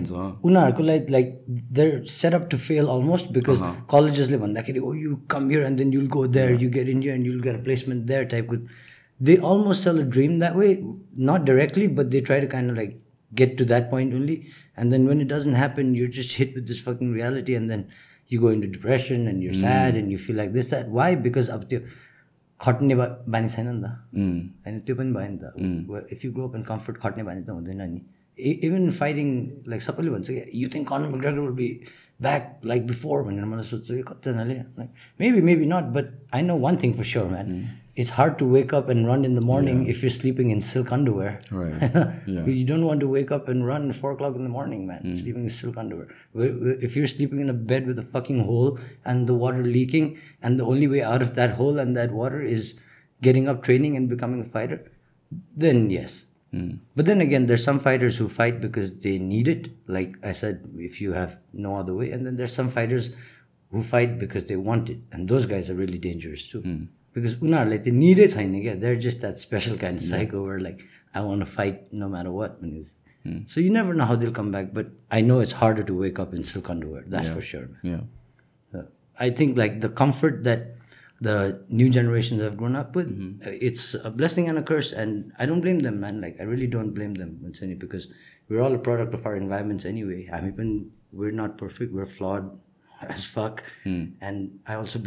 उनीहरूको 0.46 0.84
लागि 0.84 1.12
like 1.12 1.46
they're 1.50 2.04
set up 2.18 2.48
to 2.52 2.58
fail 2.58 2.86
almost 2.98 3.32
because 3.38 3.62
कलेजेसले 3.92 4.38
भन्दाखेरि 4.44 4.80
ओ 4.80 4.94
you 4.94 5.16
come 5.32 5.50
here 5.50 5.64
and 5.64 5.78
then 5.78 5.94
you'll 5.94 6.08
go 6.18 6.26
there 6.38 6.62
you 6.64 6.70
get 6.78 6.90
in 6.90 7.04
and 7.08 7.26
you'll 7.28 7.42
get 7.48 7.64
placement 7.64 8.04
there 8.14 8.24
टाइपको 8.36 8.56
they 9.20 9.36
almost 9.36 9.84
sell 9.84 10.00
a 10.02 10.06
dream 10.18 10.40
that 10.40 10.56
way 10.56 10.78
not 11.32 11.42
directly 11.52 11.88
but 12.00 12.06
they 12.16 12.22
try 12.30 12.42
to 12.42 12.48
kind 12.56 12.76
like 12.78 12.98
get 13.32 13.56
to 13.60 13.66
that 13.70 13.88
point 13.92 14.14
only. 14.18 14.36
And 14.82 14.94
then 14.94 15.06
when 15.10 15.22
it 15.22 15.28
doesn't 15.30 15.58
happen, 15.60 15.88
you're 15.96 16.12
just 16.18 16.36
hit 16.42 16.54
with 16.58 16.68
this 16.68 16.78
fucking 16.84 17.10
reality, 17.14 17.56
and 17.60 17.72
then 17.72 17.82
you 18.34 18.38
go 18.44 18.52
into 18.58 18.68
depression 18.76 19.26
and 19.32 19.44
you're 19.46 19.58
sad 19.62 19.98
and 20.02 20.14
you 20.14 20.20
feel 20.26 20.38
like 20.42 20.54
this 20.54 20.70
that. 20.74 20.94
Why? 21.00 21.08
Because 21.26 21.50
अब 21.56 21.66
त्यो 21.74 21.80
खट्ने 22.62 22.96
बा- 22.96 23.30
बानी 23.30 23.50
छैन 23.50 23.68
नि 23.68 23.82
त। 23.82 23.86
होइन 24.66 24.80
त्यो 24.80 24.96
पनि 24.96 25.12
भयो 25.12 25.30
नि 25.30 25.38
त। 25.38 25.54
If 26.12 26.26
you 26.26 26.32
grow 26.32 26.48
up 26.48 26.56
in 26.56 26.62
comfort 26.62 26.98
खट्ने 26.98 27.24
बानी 27.24 27.44
त 27.44 27.50
हुँदैन 27.50 27.82
नि। 27.82 28.02
इभन 28.40 28.92
फाइटिङ 28.92 29.48
लाइक 29.68 29.82
सबैले 29.82 30.10
भन्छ 30.12 30.30
कि 30.30 30.52
you 30.56 30.70
think 30.70 30.90
McGregor 30.90 31.40
will 31.40 31.58
be 31.58 31.70
back 32.24 32.42
like 32.72 32.88
before? 32.92 33.24
भनेर 33.24 33.46
मलाई 33.46 33.64
सोध्छ 33.64 33.92
कि 33.92 34.02
कतिजनाले। 34.02 34.56
Maybe 35.22 35.42
maybe 35.42 35.66
not 35.66 35.84
but 35.84 36.06
I 36.34 36.42
know 36.42 36.58
one 36.58 36.78
thing 36.84 36.94
for 36.94 37.04
sure 37.04 37.26
man 37.26 37.70
it's 37.96 38.10
hard 38.10 38.38
to 38.40 38.46
wake 38.46 38.74
up 38.74 38.90
and 38.90 39.08
run 39.08 39.24
in 39.24 39.36
the 39.36 39.42
morning 39.42 39.88
if 39.88 40.02
you're 40.04 40.10
sleeping 40.10 40.50
in 40.50 40.60
silk 40.60 40.92
underwear. 40.92 41.40
Right. 41.50 41.82
Yeah. 42.28 42.46
You 42.46 42.66
don't 42.66 42.86
want 42.86 43.00
to 43.02 43.08
wake 43.08 43.32
up 43.32 43.48
and 43.48 43.66
run 43.66 43.90
at 43.90 43.96
four 43.96 44.12
o'clock 44.12 44.36
in 44.36 44.44
the 44.44 44.50
morning, 44.50 44.86
man. 44.88 45.04
Mm. 45.04 45.16
Sleeping 45.16 45.44
in 45.44 45.50
silk 45.50 45.78
underwear. 45.78 46.08
If 46.34 46.96
you're 46.96 47.08
sleeping 47.08 47.40
in 47.40 47.50
a 47.50 47.54
bed 47.54 47.88
with 47.88 48.00
a 48.00 48.04
fucking 48.04 48.44
hole 48.44 48.80
and 49.06 49.28
the 49.28 49.34
water 49.34 49.64
leaking, 49.64 50.20
and 50.42 50.60
the 50.60 50.66
only 50.66 50.88
way 50.88 51.02
out 51.02 51.22
of 51.22 51.36
that 51.36 51.52
hole 51.52 51.80
and 51.80 51.96
that 51.96 52.12
water 52.12 52.42
is 52.42 52.80
getting 53.22 53.48
up, 53.48 53.64
training, 53.64 53.96
and 53.96 54.10
becoming 54.10 54.42
a 54.42 54.46
fighter, 54.46 54.92
then 55.56 55.90
yes. 55.90 56.26
Mm. 56.54 56.80
But 56.96 57.06
then 57.06 57.22
again, 57.22 57.46
there's 57.46 57.64
some 57.64 57.80
fighters 57.80 58.18
who 58.18 58.28
fight 58.28 58.60
because 58.60 59.00
they 59.00 59.18
need 59.18 59.48
it. 59.48 59.70
Like 59.88 60.18
I 60.24 60.32
said, 60.32 60.68
if 60.78 61.00
you 61.00 61.14
have 61.14 61.38
no 61.54 61.76
other 61.78 61.94
way, 61.94 62.12
and 62.12 62.26
then 62.26 62.38
there's 62.38 62.54
some 62.54 62.70
fighters 62.70 63.12
who 63.72 63.82
fight 63.82 64.20
because 64.20 64.46
they 64.46 64.56
want 64.56 64.90
it, 64.90 65.00
and 65.12 65.28
those 65.30 65.46
guys 65.46 65.70
are 65.70 65.76
really 65.76 65.98
dangerous 65.98 66.48
too. 66.48 66.62
Mm 66.62 66.88
Because 67.15 67.37
उनीहरूलाई 67.43 67.79
त्यो 67.85 67.93
निडै 68.01 68.27
छैन 68.35 68.53
क्या 68.65 68.75
they're 68.83 68.99
just 69.07 69.21
that 69.27 69.39
special 69.45 69.77
kind 69.85 69.97
of 69.99 70.05
psycho 70.09 70.43
where 70.49 70.61
like 70.67 70.83
I 71.13 71.21
want 71.29 71.41
to 71.45 71.49
fight 71.59 71.79
no 72.03 72.09
matter 72.17 72.33
what. 72.41 72.61
And 72.63 72.73
it's- 72.81 72.97
So 73.53 73.61
you 73.63 73.71
never 73.77 73.93
know 74.01 74.05
how 74.11 74.15
they'll 74.21 74.37
come 74.37 74.51
back, 74.53 74.69
but 74.77 74.93
I 75.17 75.21
know 75.31 75.39
it's 75.45 75.53
harder 75.63 75.83
to 75.89 75.95
wake 76.03 76.19
up 76.23 76.31
in 76.37 76.45
silk 76.51 76.71
underwear. 76.75 77.03
That's 77.15 77.29
for 77.39 77.43
sure. 77.49 77.65
Man. 77.73 77.81
Yeah. 77.93 78.79
Uh, 78.81 78.85
I 79.27 79.29
think 79.41 79.59
like 79.63 79.75
the 79.85 79.91
comfort 80.03 80.39
that 80.45 80.63
the 81.27 81.35
new 81.81 81.89
generations 81.97 82.41
have 82.47 82.57
grown 82.63 82.77
up 82.83 82.97
with, 83.01 83.11
uh, 83.47 83.51
it's 83.69 83.83
a 84.11 84.11
blessing 84.21 84.49
and 84.53 84.57
a 84.63 84.65
curse, 84.71 84.93
and 85.03 85.35
I 85.39 85.45
don't 85.51 85.61
blame 85.67 85.81
them, 85.89 85.99
man. 86.05 86.23
Like 86.25 86.41
I 86.41 86.45
really 86.53 86.67
don't 86.77 86.95
blame 87.01 87.13
them, 87.19 87.35
Mansani, 87.45 87.77
because 87.85 88.09
we're 88.49 88.63
all 88.69 88.75
a 88.79 88.81
product 88.89 89.13
of 89.19 89.27
our 89.27 89.37
environments 89.43 89.85
anyway. 89.85 90.21
I 90.33 90.41
mean, 90.47 90.91
we're 91.13 91.37
not 91.43 91.59
perfect. 91.65 91.93
We're 91.93 92.09
flawed 92.17 92.49
as 93.19 93.27
fuck, 93.27 93.63
and 94.31 94.59
I 94.67 94.75
also 94.81 94.99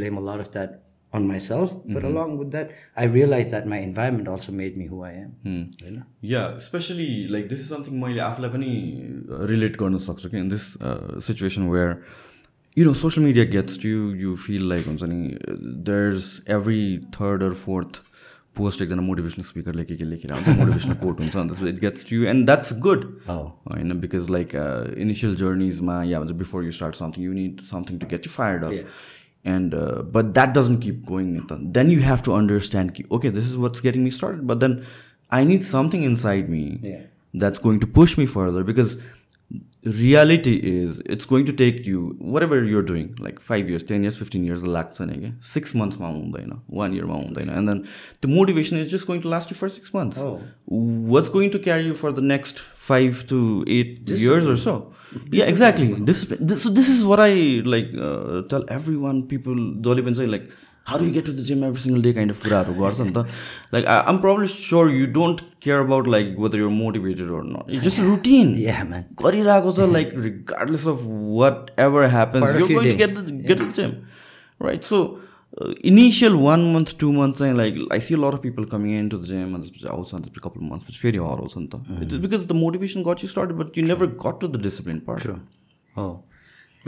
on 1.13 1.27
myself. 1.27 1.75
But 1.97 2.05
along 2.05 2.33
with 2.39 2.51
that, 2.53 2.73
I 2.97 3.05
realized 3.05 3.51
that 3.57 3.67
my 3.67 3.79
environment 3.79 4.29
also 4.29 4.53
made 4.53 4.77
me 4.77 4.87
who 4.87 5.03
I 5.11 5.13
am. 5.25 5.31
Know? 5.45 6.07
Yeah 6.25 6.43
especially 6.69 7.07
like 7.31 7.49
this 7.49 7.61
is 7.61 7.69
something 7.73 8.01
मैले 8.01 8.21
आफूलाई 8.31 8.51
पनि 8.57 8.73
relate 9.53 9.77
गर्न 9.83 9.99
सक्छु 10.09 10.29
कि 10.31 10.39
in 10.39 10.49
this 10.49 10.67
situation 11.29 11.69
where 11.77 11.97
you 12.77 12.85
know 12.85 12.93
social 13.05 13.27
media 13.27 13.45
gets 13.55 13.85
you 13.85 14.13
you 14.25 14.35
feel 14.47 14.69
like 14.69 14.87
हुन्छ 14.87 15.03
नि 15.15 15.21
there's 15.89 16.29
every 16.59 16.83
third 17.21 17.43
or 17.43 17.53
fourth 17.65 18.03
post 18.57 18.83
एकजना 18.83 19.03
motivational 19.03 19.45
स्पिकरले 19.45 19.85
के 19.89 19.97
के 19.97 20.05
लेखेर 20.05 20.33
हुन्छ 20.33 20.57
मोटिभेसनल 20.59 20.95
कोट 21.03 21.21
हुन्छ 21.21 21.37
अनि 21.37 21.49
त्यसपछि 21.49 21.69
it 21.69 21.81
gets 21.81 22.13
you 22.13 22.25
and 22.31 22.47
that's 22.47 22.73
good. 22.87 23.05
होइन 23.29 24.01
बिकज 24.01 24.31
लाइक 24.31 24.55
इनिसियल 24.99 25.35
जर्निजमा 25.43 26.03
या 26.13 26.21
भन्छ 26.21 26.33
before 26.41 26.65
you 26.65 26.73
start 26.79 26.95
something 27.03 27.25
you 27.25 27.33
need 27.33 27.61
something 27.71 27.99
to 27.99 28.07
get 28.11 28.27
you 28.27 28.33
fired 28.33 28.65
up 28.65 28.73
and 29.53 29.75
uh, 29.83 30.03
but 30.17 30.33
that 30.39 30.55
doesn't 30.59 30.81
keep 30.87 30.99
going 31.11 31.29
then 31.79 31.91
you 31.95 32.01
have 32.07 32.23
to 32.29 32.35
understand 32.41 32.99
okay 33.19 33.31
this 33.39 33.49
is 33.53 33.57
what's 33.65 33.81
getting 33.87 34.05
me 34.09 34.13
started 34.21 34.47
but 34.53 34.61
then 34.65 34.75
i 35.39 35.41
need 35.53 35.63
something 35.69 36.03
inside 36.11 36.49
me 36.57 36.65
Yeah. 36.89 37.03
that's 37.45 37.63
going 37.67 37.81
to 37.85 37.89
push 38.01 38.17
me 38.21 38.27
further 38.35 38.63
because 38.73 38.97
reality 39.88 40.52
is 40.72 41.00
it's 41.14 41.26
going 41.26 41.46
to 41.48 41.54
take 41.62 41.80
you 41.86 42.02
whatever 42.34 42.58
you're 42.64 42.86
doing 42.92 43.08
like 43.20 43.40
5 43.48 43.70
years 43.72 43.84
10 43.84 44.04
years 44.08 44.18
15 44.24 44.46
years 44.50 44.64
लाग्छ 44.76 45.02
नि 45.10 45.16
कि 45.24 45.32
six 45.54 45.76
मन्थ्समा 45.76 46.08
हुँदैन 46.08 46.52
one 46.80 46.94
इयरमा 46.98 47.16
हुँदैन 47.24 47.50
and 47.58 47.70
then 47.70 47.84
the 48.24 48.30
motivation 48.36 48.78
is 48.82 48.92
just 48.94 49.08
going 49.08 49.22
to 49.22 49.30
last 49.30 49.52
you 49.52 49.58
for 49.62 49.70
six 49.78 49.92
months 49.96 50.22
Oh. 50.26 50.34
what's 51.14 51.30
going 51.34 51.52
to 51.56 51.60
carry 51.68 51.86
you 51.88 51.96
for 52.02 52.12
the 52.20 52.26
next 52.34 52.62
five 52.90 53.18
to 53.32 53.40
eight 53.78 54.14
years 54.26 54.48
or 54.54 54.56
so 54.66 54.76
yeah 55.40 55.50
exactly 55.54 55.88
this, 56.12 56.22
this 56.52 56.64
so 56.68 56.72
this 56.80 56.92
is 56.94 57.02
what 57.12 57.24
i 57.26 57.34
like 57.76 57.92
uh, 58.08 58.42
tell 58.54 58.66
everyone 58.78 59.20
people 59.34 59.60
जसले 59.88 60.06
पनि 60.08 60.16
चाहिँ 60.22 60.32
like 60.36 60.48
how 60.91 60.99
do 61.01 61.05
you 61.09 61.13
get 61.17 61.25
to 61.29 61.33
the 61.39 61.45
gym 61.49 61.63
every 61.69 61.83
single 61.85 62.03
day 62.07 62.13
kind 62.19 62.33
of 62.35 62.39
कुराहरू 62.45 62.75
गर्छ 62.81 63.01
नि 63.07 63.13
त 63.17 63.25
like 63.77 63.87
I, 63.95 63.97
i'm 64.11 64.19
probably 64.27 64.49
sure 64.55 64.85
you 64.99 65.07
don't 65.19 65.41
care 65.69 65.79
about 65.87 66.11
like 66.17 66.29
whether 66.45 66.61
you're 66.63 66.75
motivated 66.81 67.31
or 67.39 67.43
not 67.55 67.71
it's 67.77 67.85
just 67.87 68.03
a 68.05 68.09
routine 68.11 68.51
Yeah, 68.67 68.83
man. 68.93 69.05
गरिरहेको 69.23 69.73
छ 69.79 69.89
like 69.99 70.13
regardless 70.29 70.85
of 70.95 71.07
whatever 71.41 72.03
happens 72.19 72.45
Part 72.47 72.55
of 72.57 72.61
you're 72.63 72.71
your 72.75 72.81
going 72.83 72.93
to 72.93 72.95
day. 72.97 73.01
get 73.07 73.17
the, 73.19 73.25
get 73.51 73.59
to 73.63 73.67
the 73.71 73.77
gym 73.81 73.93
right 74.69 74.89
so 74.93 75.01
uh, 75.61 75.69
initial 75.91 76.35
one 76.47 76.65
month 76.77 76.91
two 77.03 77.13
months 77.19 77.41
चाहिँ 77.43 77.55
like 77.61 77.77
I 77.99 78.01
see 78.07 78.17
a 78.21 78.23
lot 78.25 78.35
of 78.39 78.43
people 78.47 78.65
coming 78.75 78.95
into 79.03 79.19
the 79.25 79.29
gym 79.33 79.55
and 79.59 79.65
त्यसपछि 79.69 79.91
आउँछ 79.97 80.15
अनि 80.19 80.25
त्यसपछि 80.29 80.45
couple 80.47 80.63
of 80.65 80.71
months 80.73 80.89
पछि 80.89 81.01
फेरि 81.05 81.21
हराउँछ 81.27 81.55
नि 81.61 81.69
त 81.75 82.03
it's 82.07 82.19
because 82.25 82.49
the 82.55 82.59
motivation 82.65 83.07
got 83.11 83.27
you 83.27 83.31
started 83.37 83.61
but 83.63 83.77
you 83.81 83.85
never 83.93 84.09
got 84.25 84.41
to 84.47 84.51
the 84.57 84.63
discipline 84.69 85.01
part 85.11 85.29
Oh. 86.03 86.11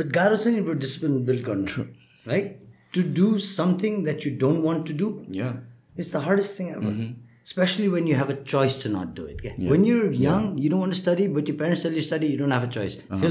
But 0.00 0.10
गाह्रो 0.18 0.36
छ 0.42 0.56
नि 0.56 0.74
discipline 0.86 1.16
build 1.30 1.44
गर्नु 1.50 1.86
right 2.34 2.50
to 2.92 3.02
do 3.02 3.38
something 3.38 4.04
that 4.04 4.24
you 4.24 4.30
don't 4.44 4.62
want 4.62 4.86
to 4.86 4.92
do 4.92 5.24
yeah 5.28 5.52
it's 5.96 6.10
the 6.10 6.20
hardest 6.20 6.56
thing 6.56 6.70
ever 6.70 6.90
mm-hmm. 6.90 7.12
especially 7.44 7.88
when 7.88 8.06
you 8.06 8.14
have 8.14 8.30
a 8.30 8.36
choice 8.52 8.76
to 8.82 8.88
not 8.88 9.14
do 9.14 9.24
it 9.24 9.40
yeah. 9.42 9.70
when 9.70 9.84
you're 9.84 10.10
young 10.10 10.56
yeah. 10.56 10.62
you 10.62 10.70
don't 10.70 10.80
want 10.80 10.92
to 10.92 10.98
study 10.98 11.26
but 11.26 11.48
your 11.48 11.56
parents 11.56 11.82
tell 11.82 11.92
you 11.92 12.02
study 12.02 12.26
you 12.26 12.36
don't 12.36 12.50
have 12.50 12.64
a 12.64 12.72
choice 12.78 12.96
uh-huh. 12.98 13.18
so 13.20 13.28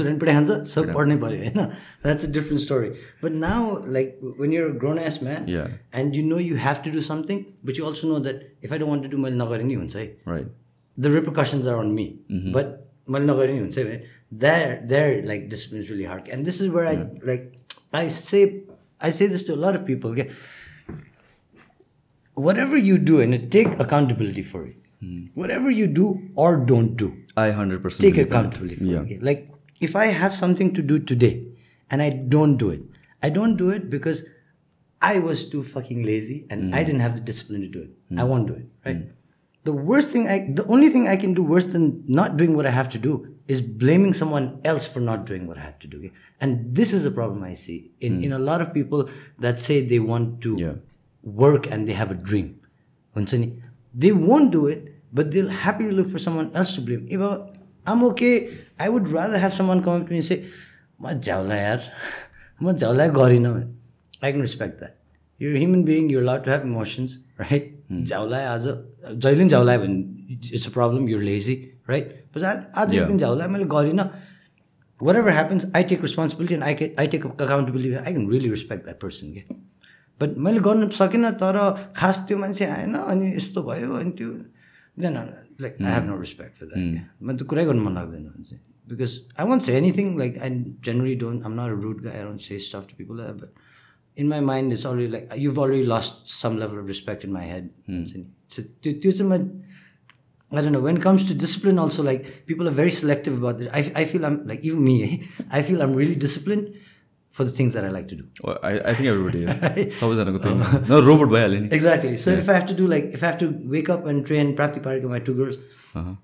that's 2.02 2.24
a 2.24 2.28
different 2.28 2.60
story 2.60 2.96
but 3.20 3.32
now 3.32 3.78
like 3.96 4.18
when 4.42 4.52
you're 4.52 4.70
a 4.70 4.78
grown-ass 4.84 5.20
man 5.20 5.48
yeah. 5.48 5.68
and 5.92 6.16
you 6.16 6.22
know 6.22 6.38
you 6.38 6.56
have 6.56 6.82
to 6.82 6.90
do 6.90 7.00
something 7.00 7.46
but 7.64 7.76
you 7.76 7.84
also 7.84 8.08
know 8.08 8.18
that 8.18 8.48
if 8.62 8.72
i 8.72 8.78
don't 8.78 8.88
want 8.88 9.02
to 9.02 9.08
do 9.08 9.18
my 9.18 9.30
right 10.24 10.46
the 10.96 11.10
repercussions 11.10 11.66
are 11.66 11.78
on 11.78 11.94
me 11.94 12.18
mm-hmm. 12.30 12.52
but 12.52 12.90
there 14.30 14.80
there 14.84 15.22
like 15.22 15.48
discipline 15.48 15.80
is 15.80 15.90
really 15.90 16.04
hard 16.04 16.28
and 16.28 16.44
this 16.44 16.60
is 16.60 16.68
where 16.70 16.86
i 16.86 17.08
like 17.22 17.54
i 17.92 18.06
say 18.06 18.62
I 19.00 19.10
say 19.10 19.26
this 19.26 19.42
to 19.44 19.54
a 19.54 19.60
lot 19.66 19.74
of 19.74 19.84
people. 19.86 20.10
Okay? 20.10 20.30
Whatever 22.34 22.76
you 22.76 22.98
do 22.98 23.20
and 23.20 23.50
take 23.50 23.68
accountability 23.78 24.42
for 24.42 24.66
it. 24.66 24.76
Hmm. 25.00 25.26
Whatever 25.34 25.70
you 25.70 25.86
do 25.86 26.30
or 26.34 26.58
don't 26.58 26.96
do, 26.96 27.16
I 27.36 27.50
100% 27.50 27.98
take 27.98 28.14
believe 28.14 28.16
that. 28.16 28.26
accountability 28.28 28.76
for 28.76 28.84
yeah 28.84 28.98
it. 28.98 29.02
okay? 29.02 29.18
Like 29.18 29.50
if 29.80 29.96
I 29.96 30.06
have 30.06 30.34
something 30.34 30.74
to 30.74 30.82
do 30.82 30.98
today 30.98 31.46
and 31.90 32.02
I 32.02 32.10
don't 32.10 32.58
do 32.58 32.68
it, 32.70 32.82
I 33.22 33.30
don't 33.30 33.56
do 33.56 33.70
it 33.70 33.88
because 33.88 34.24
I 35.00 35.18
was 35.18 35.48
too 35.48 35.62
fucking 35.62 36.02
lazy 36.02 36.46
and 36.50 36.74
I 36.74 36.80
hmm. 36.80 36.86
didn't 36.86 37.00
have 37.00 37.14
the 37.14 37.22
discipline 37.22 37.62
to 37.62 37.68
do 37.68 37.82
it. 37.82 37.90
I 38.18 38.22
hmm. 38.22 38.28
won't 38.28 38.46
do 38.46 38.54
it, 38.54 38.66
right? 38.84 39.08
The 39.64 39.72
worst 39.72 40.10
thing 40.10 40.28
I, 40.28 40.50
the 40.52 40.66
only 40.66 40.88
thing 40.90 41.08
I 41.08 41.16
can 41.16 41.32
do 41.34 41.42
worse 41.42 41.66
than 41.66 42.04
not 42.06 42.36
doing 42.36 42.56
what 42.56 42.66
I 42.66 42.70
have 42.70 42.88
to 42.90 42.98
do 42.98 43.34
is 43.50 43.60
blaming 43.60 44.14
someone 44.14 44.60
else 44.64 44.86
for 44.86 45.00
not 45.00 45.26
doing 45.26 45.48
what 45.48 45.58
I 45.58 45.62
had 45.62 45.80
to 45.80 45.88
do. 45.88 45.98
Okay? 45.98 46.12
And 46.40 46.72
this 46.72 46.92
is 46.92 47.04
a 47.04 47.10
problem 47.10 47.42
I 47.42 47.54
see 47.54 47.90
in, 48.00 48.20
mm. 48.20 48.26
in 48.26 48.32
a 48.32 48.38
lot 48.38 48.62
of 48.62 48.72
people 48.72 49.10
that 49.40 49.58
say 49.58 49.84
they 49.84 49.98
want 49.98 50.40
to 50.42 50.56
yeah. 50.56 50.74
work 51.24 51.66
and 51.66 51.88
they 51.88 51.94
have 51.94 52.12
a 52.12 52.14
dream. 52.14 52.60
They 53.92 54.12
won't 54.12 54.52
do 54.52 54.68
it, 54.68 54.94
but 55.12 55.32
they'll 55.32 55.48
happily 55.48 55.90
look 55.90 56.08
for 56.08 56.20
someone 56.20 56.52
else 56.54 56.76
to 56.76 56.80
blame. 56.80 57.08
If 57.10 57.20
I'm 57.86 58.04
okay, 58.10 58.56
I 58.78 58.88
would 58.88 59.08
rather 59.08 59.36
have 59.36 59.52
someone 59.52 59.82
come 59.82 60.00
up 60.00 60.06
to 60.06 60.10
me 60.10 60.18
and 60.18 60.24
say, 60.24 60.46
"Ma. 60.96 61.12
I 64.22 64.30
can 64.30 64.40
respect 64.40 64.78
that. 64.78 64.99
You're 65.40 65.54
a 65.56 65.58
human 65.58 65.84
being, 65.84 66.10
you're 66.10 66.22
allowed 66.22 66.44
to 66.44 66.50
have 66.50 66.64
emotions, 66.70 67.18
right? 67.38 67.68
झ्याउला 67.90 68.38
आज 68.48 68.66
जहिले 68.68 69.38
पनि 69.38 69.48
झ्याउला 69.48 69.76
भने 69.84 70.40
it's 70.56 70.66
a 70.66 70.70
problem, 70.70 71.08
you're 71.08 71.24
lazy, 71.28 71.56
right? 71.92 72.10
But 72.34 72.44
आज 72.44 72.58
आज 72.82 72.94
एक 72.94 73.06
दिन 73.06 73.18
झ्याउला 73.18 73.46
मैले 73.54 73.64
गरिनँ 73.76 74.10
whatever 75.00 75.30
happens, 75.30 75.64
I 75.74 75.82
take 75.82 76.02
responsibility 76.02 76.54
and 76.54 76.64
I, 76.64 76.74
can, 76.74 76.94
I 76.98 77.06
take 77.06 77.24
accountability. 77.24 77.96
I 77.96 78.12
can 78.12 78.28
really 78.28 78.50
respect 78.50 78.84
that 78.84 79.00
person. 79.00 79.32
के 79.34 79.44
बट 80.20 80.36
मैले 80.36 80.60
गर्नु 80.60 80.88
सकिनँ 80.92 81.32
तर 81.40 81.56
खास 81.96 82.24
त्यो 82.28 82.38
मान्छे 82.38 82.64
आएन 82.64 82.94
अनि 82.94 83.34
यस्तो 83.36 83.62
भयो 83.68 83.92
अनि 84.00 84.10
त्यो 84.18 84.28
then 85.00 85.14
like 85.60 85.80
I 85.82 85.92
have 85.92 86.04
no 86.08 86.18
respect 86.20 86.58
for 86.60 86.66
that 86.66 87.24
मैले 87.24 87.38
त्यो 87.38 87.46
कुरै 87.52 87.64
गर्नु 87.70 87.82
मन 87.84 87.94
लाग्दैन 87.96 88.26
हुन्छ 88.36 88.52
because 88.92 89.12
I 89.40 89.46
won't 89.50 89.62
say 89.62 89.76
anything 89.80 90.16
like 90.18 90.38
I 90.44 90.50
generally 90.84 91.14
don't 91.24 91.44
I'm 91.48 91.60
not 91.60 91.82
rude 91.84 92.02
guy 92.04 92.16
I 92.18 92.24
don't 92.24 92.40
say 92.48 92.58
stuff 92.68 92.86
to 92.90 92.96
people 92.98 93.24
but 93.40 93.68
in 94.16 94.28
my 94.28 94.40
mind 94.40 94.72
it's 94.72 94.84
already 94.84 95.08
like 95.08 95.32
you've 95.36 95.58
already 95.58 95.84
lost 95.84 96.28
some 96.28 96.58
level 96.58 96.78
of 96.78 96.86
respect 96.86 97.24
in 97.24 97.32
my 97.32 97.44
head 97.44 97.70
mm. 97.88 98.04
I 100.52 100.62
don't 100.62 100.72
know. 100.72 100.80
When 100.80 100.96
it 100.96 101.02
comes 101.02 101.24
to 101.26 101.34
discipline, 101.34 101.78
also 101.78 102.02
like 102.02 102.46
people 102.46 102.66
are 102.66 102.72
very 102.72 102.90
selective 102.90 103.38
about 103.38 103.60
it. 103.60 103.70
I, 103.72 103.92
I 103.94 104.04
feel 104.04 104.24
I'm 104.26 104.46
like 104.46 104.60
even 104.62 104.82
me. 104.82 105.28
I 105.50 105.62
feel 105.62 105.80
I'm 105.80 105.94
really 105.94 106.16
disciplined 106.16 106.74
for 107.30 107.44
the 107.44 107.50
things 107.50 107.72
that 107.74 107.84
I 107.84 107.90
like 107.90 108.08
to 108.08 108.16
do. 108.16 108.26
Well, 108.42 108.58
I, 108.62 108.80
I 108.80 108.94
think 108.94 109.08
everybody 109.08 109.44
is. 109.44 109.58
it's 109.62 110.02
always 110.02 110.18
another 110.18 110.40
thing. 110.40 110.58
No 110.88 111.02
robot 111.02 111.28
well. 111.28 111.52
Exactly. 111.52 112.16
So 112.16 112.32
yeah. 112.32 112.38
if 112.38 112.48
I 112.48 112.54
have 112.54 112.66
to 112.66 112.74
do 112.74 112.88
like 112.88 113.04
if 113.04 113.22
I 113.22 113.26
have 113.26 113.38
to 113.38 113.54
wake 113.64 113.88
up 113.88 114.06
and 114.06 114.26
train 114.26 114.56
Prapti 114.56 114.82
Parika, 114.82 115.04
my 115.04 115.20
two 115.20 115.34
girls, 115.34 115.58
uh-huh. 115.94 116.14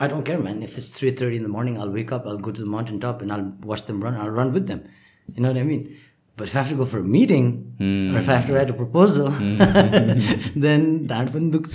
I 0.00 0.06
don't 0.06 0.24
care, 0.24 0.38
man. 0.38 0.62
If 0.62 0.78
it's 0.78 0.88
three 0.88 1.10
thirty 1.10 1.36
in 1.36 1.42
the 1.42 1.50
morning, 1.50 1.78
I'll 1.78 1.90
wake 1.90 2.10
up. 2.10 2.26
I'll 2.26 2.38
go 2.38 2.50
to 2.50 2.60
the 2.60 2.66
mountain 2.66 2.98
top 2.98 3.20
and 3.20 3.30
I'll 3.30 3.52
watch 3.60 3.84
them 3.84 4.02
run. 4.02 4.16
I'll 4.16 4.30
run 4.30 4.54
with 4.54 4.66
them. 4.66 4.88
You 5.34 5.42
know 5.42 5.52
what 5.52 5.58
I 5.58 5.62
mean? 5.62 5.94
But 6.38 6.46
if 6.48 6.54
I 6.54 6.58
have 6.58 6.68
to 6.70 6.76
go 6.78 6.84
for 6.90 6.98
a 7.00 7.06
meeting, 7.12 7.46
or 7.84 8.18
if 8.18 8.28
I 8.28 8.34
have 8.34 8.46
to 8.48 8.52
write 8.56 8.68
a 8.70 8.74
proposal, 8.80 9.30
then 10.64 10.82
ढाड 11.12 11.30
पनि 11.36 11.50
दुख्छ 11.54 11.74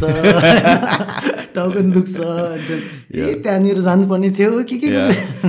टाउको 1.56 1.80
पनि 1.80 1.92
दुख्छ 1.96 2.14
ए 2.20 3.34
त्यहाँनिर 3.44 3.82
जानुपर्ने 3.88 4.30
थियो 4.38 4.64
के 4.70 4.78
के 4.84 4.92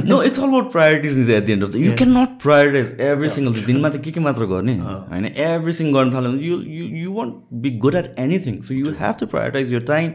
no, 0.09 0.19
it's 0.31 0.39
all 0.39 0.49
about 0.49 0.73
priorities 0.73 1.31
at 1.37 1.47
the 1.47 1.55
end 1.57 1.67
of 1.69 1.71
the 1.77 1.85
You 1.85 1.95
cannot 2.01 2.35
prioritize 2.47 2.91
every 3.11 3.31
single 3.37 3.55
thing. 3.59 3.67
दिनमा 3.71 3.89
त 3.95 4.03
के 4.05 4.11
के 4.17 4.21
मात्र 4.27 4.51
गर्ने 4.55 4.77
होइन 5.13 5.31
एभ्रिथिङ 5.47 5.93
गर्न 5.99 6.13
थाल्यो 6.15 6.33
भने 6.33 6.43
you 6.49 6.59
you 6.81 6.85
you 7.05 7.13
won't 7.21 7.33
be 7.63 7.75
good 7.87 7.95
at 8.03 8.15
anything 8.27 8.61
so 8.69 8.75
you 8.75 8.97
have 9.05 9.15
to 9.21 9.31
prioritize 9.37 9.73
your 9.73 9.89
time 9.95 10.13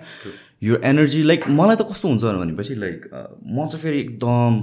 your 0.71 0.81
energy 0.91 1.23
like 1.31 1.49
मलाई 1.61 1.75
त 1.75 1.89
कस्तो 1.93 2.13
हुन्छ 2.13 2.37
भनेपछि 2.43 2.75
लाइक 2.85 3.09
म 3.15 3.67
चाहिँ 3.67 3.83
फेरि 3.87 3.99
एकदम 3.99 4.61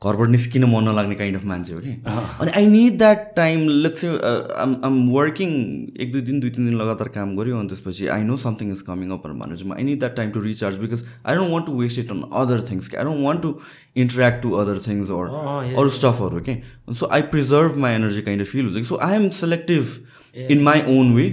घरबाट 0.00 0.28
निस्किन 0.28 0.64
मन 0.66 0.84
नलाग्ने 0.84 1.14
काइन्ड 1.14 1.36
अफ 1.36 1.44
मान्छे 1.46 1.72
हो 1.74 1.80
कि 1.80 1.92
अनि 2.40 2.50
I 2.52 2.66
need 2.66 2.96
that 2.98 3.20
time 3.36 3.66
let's 3.84 4.04
I'm 4.56 4.74
I'm 4.84 4.96
working 5.10 5.52
एक 5.98 6.12
दुई 6.12 6.20
दिन 6.22 6.40
दुई 6.40 6.50
तिन 6.50 6.66
दिन 6.66 6.74
लगातार 6.76 7.08
काम 7.10 7.36
गऱ्यो 7.36 7.58
अनि 7.58 7.68
त्यसपछि 7.68 8.06
I 8.16 8.22
know 8.24 8.36
something 8.38 8.72
is 8.72 8.82
coming 8.88 9.10
up 9.12 9.26
भनेर 9.26 9.56
चाहिँ 9.56 9.74
I 9.74 9.84
need 9.84 10.00
that 10.00 10.16
time 10.16 10.30
to 10.30 10.40
recharge 10.40 10.76
because 10.78 11.04
I 11.26 11.36
don't 11.36 11.52
want 11.52 11.66
to 11.66 11.78
waste 11.78 11.98
it 11.98 12.10
on 12.10 12.22
other 12.40 12.60
things 12.70 12.94
I 12.94 13.04
don't 13.04 13.26
want 13.26 13.42
to 13.42 13.54
interact 13.96 14.42
to 14.42 14.52
other 14.62 14.80
things 14.86 15.10
or 15.12 15.30
अरू 15.76 15.88
स्टफहरू 15.92 16.40
के 16.48 16.56
so 16.94 17.08
I 17.12 17.22
preserve 17.30 17.78
my 17.86 17.94
energy 17.94 18.22
kind 18.22 18.42
of 18.42 18.50
feel 18.50 18.64
हुन्छ 18.64 18.76
कि 18.76 18.84
so 18.84 18.98
I 19.02 19.16
am 19.16 19.28
selective 19.38 19.96
in 20.48 20.62
my 20.62 20.82
own 20.90 21.14
way 21.14 21.30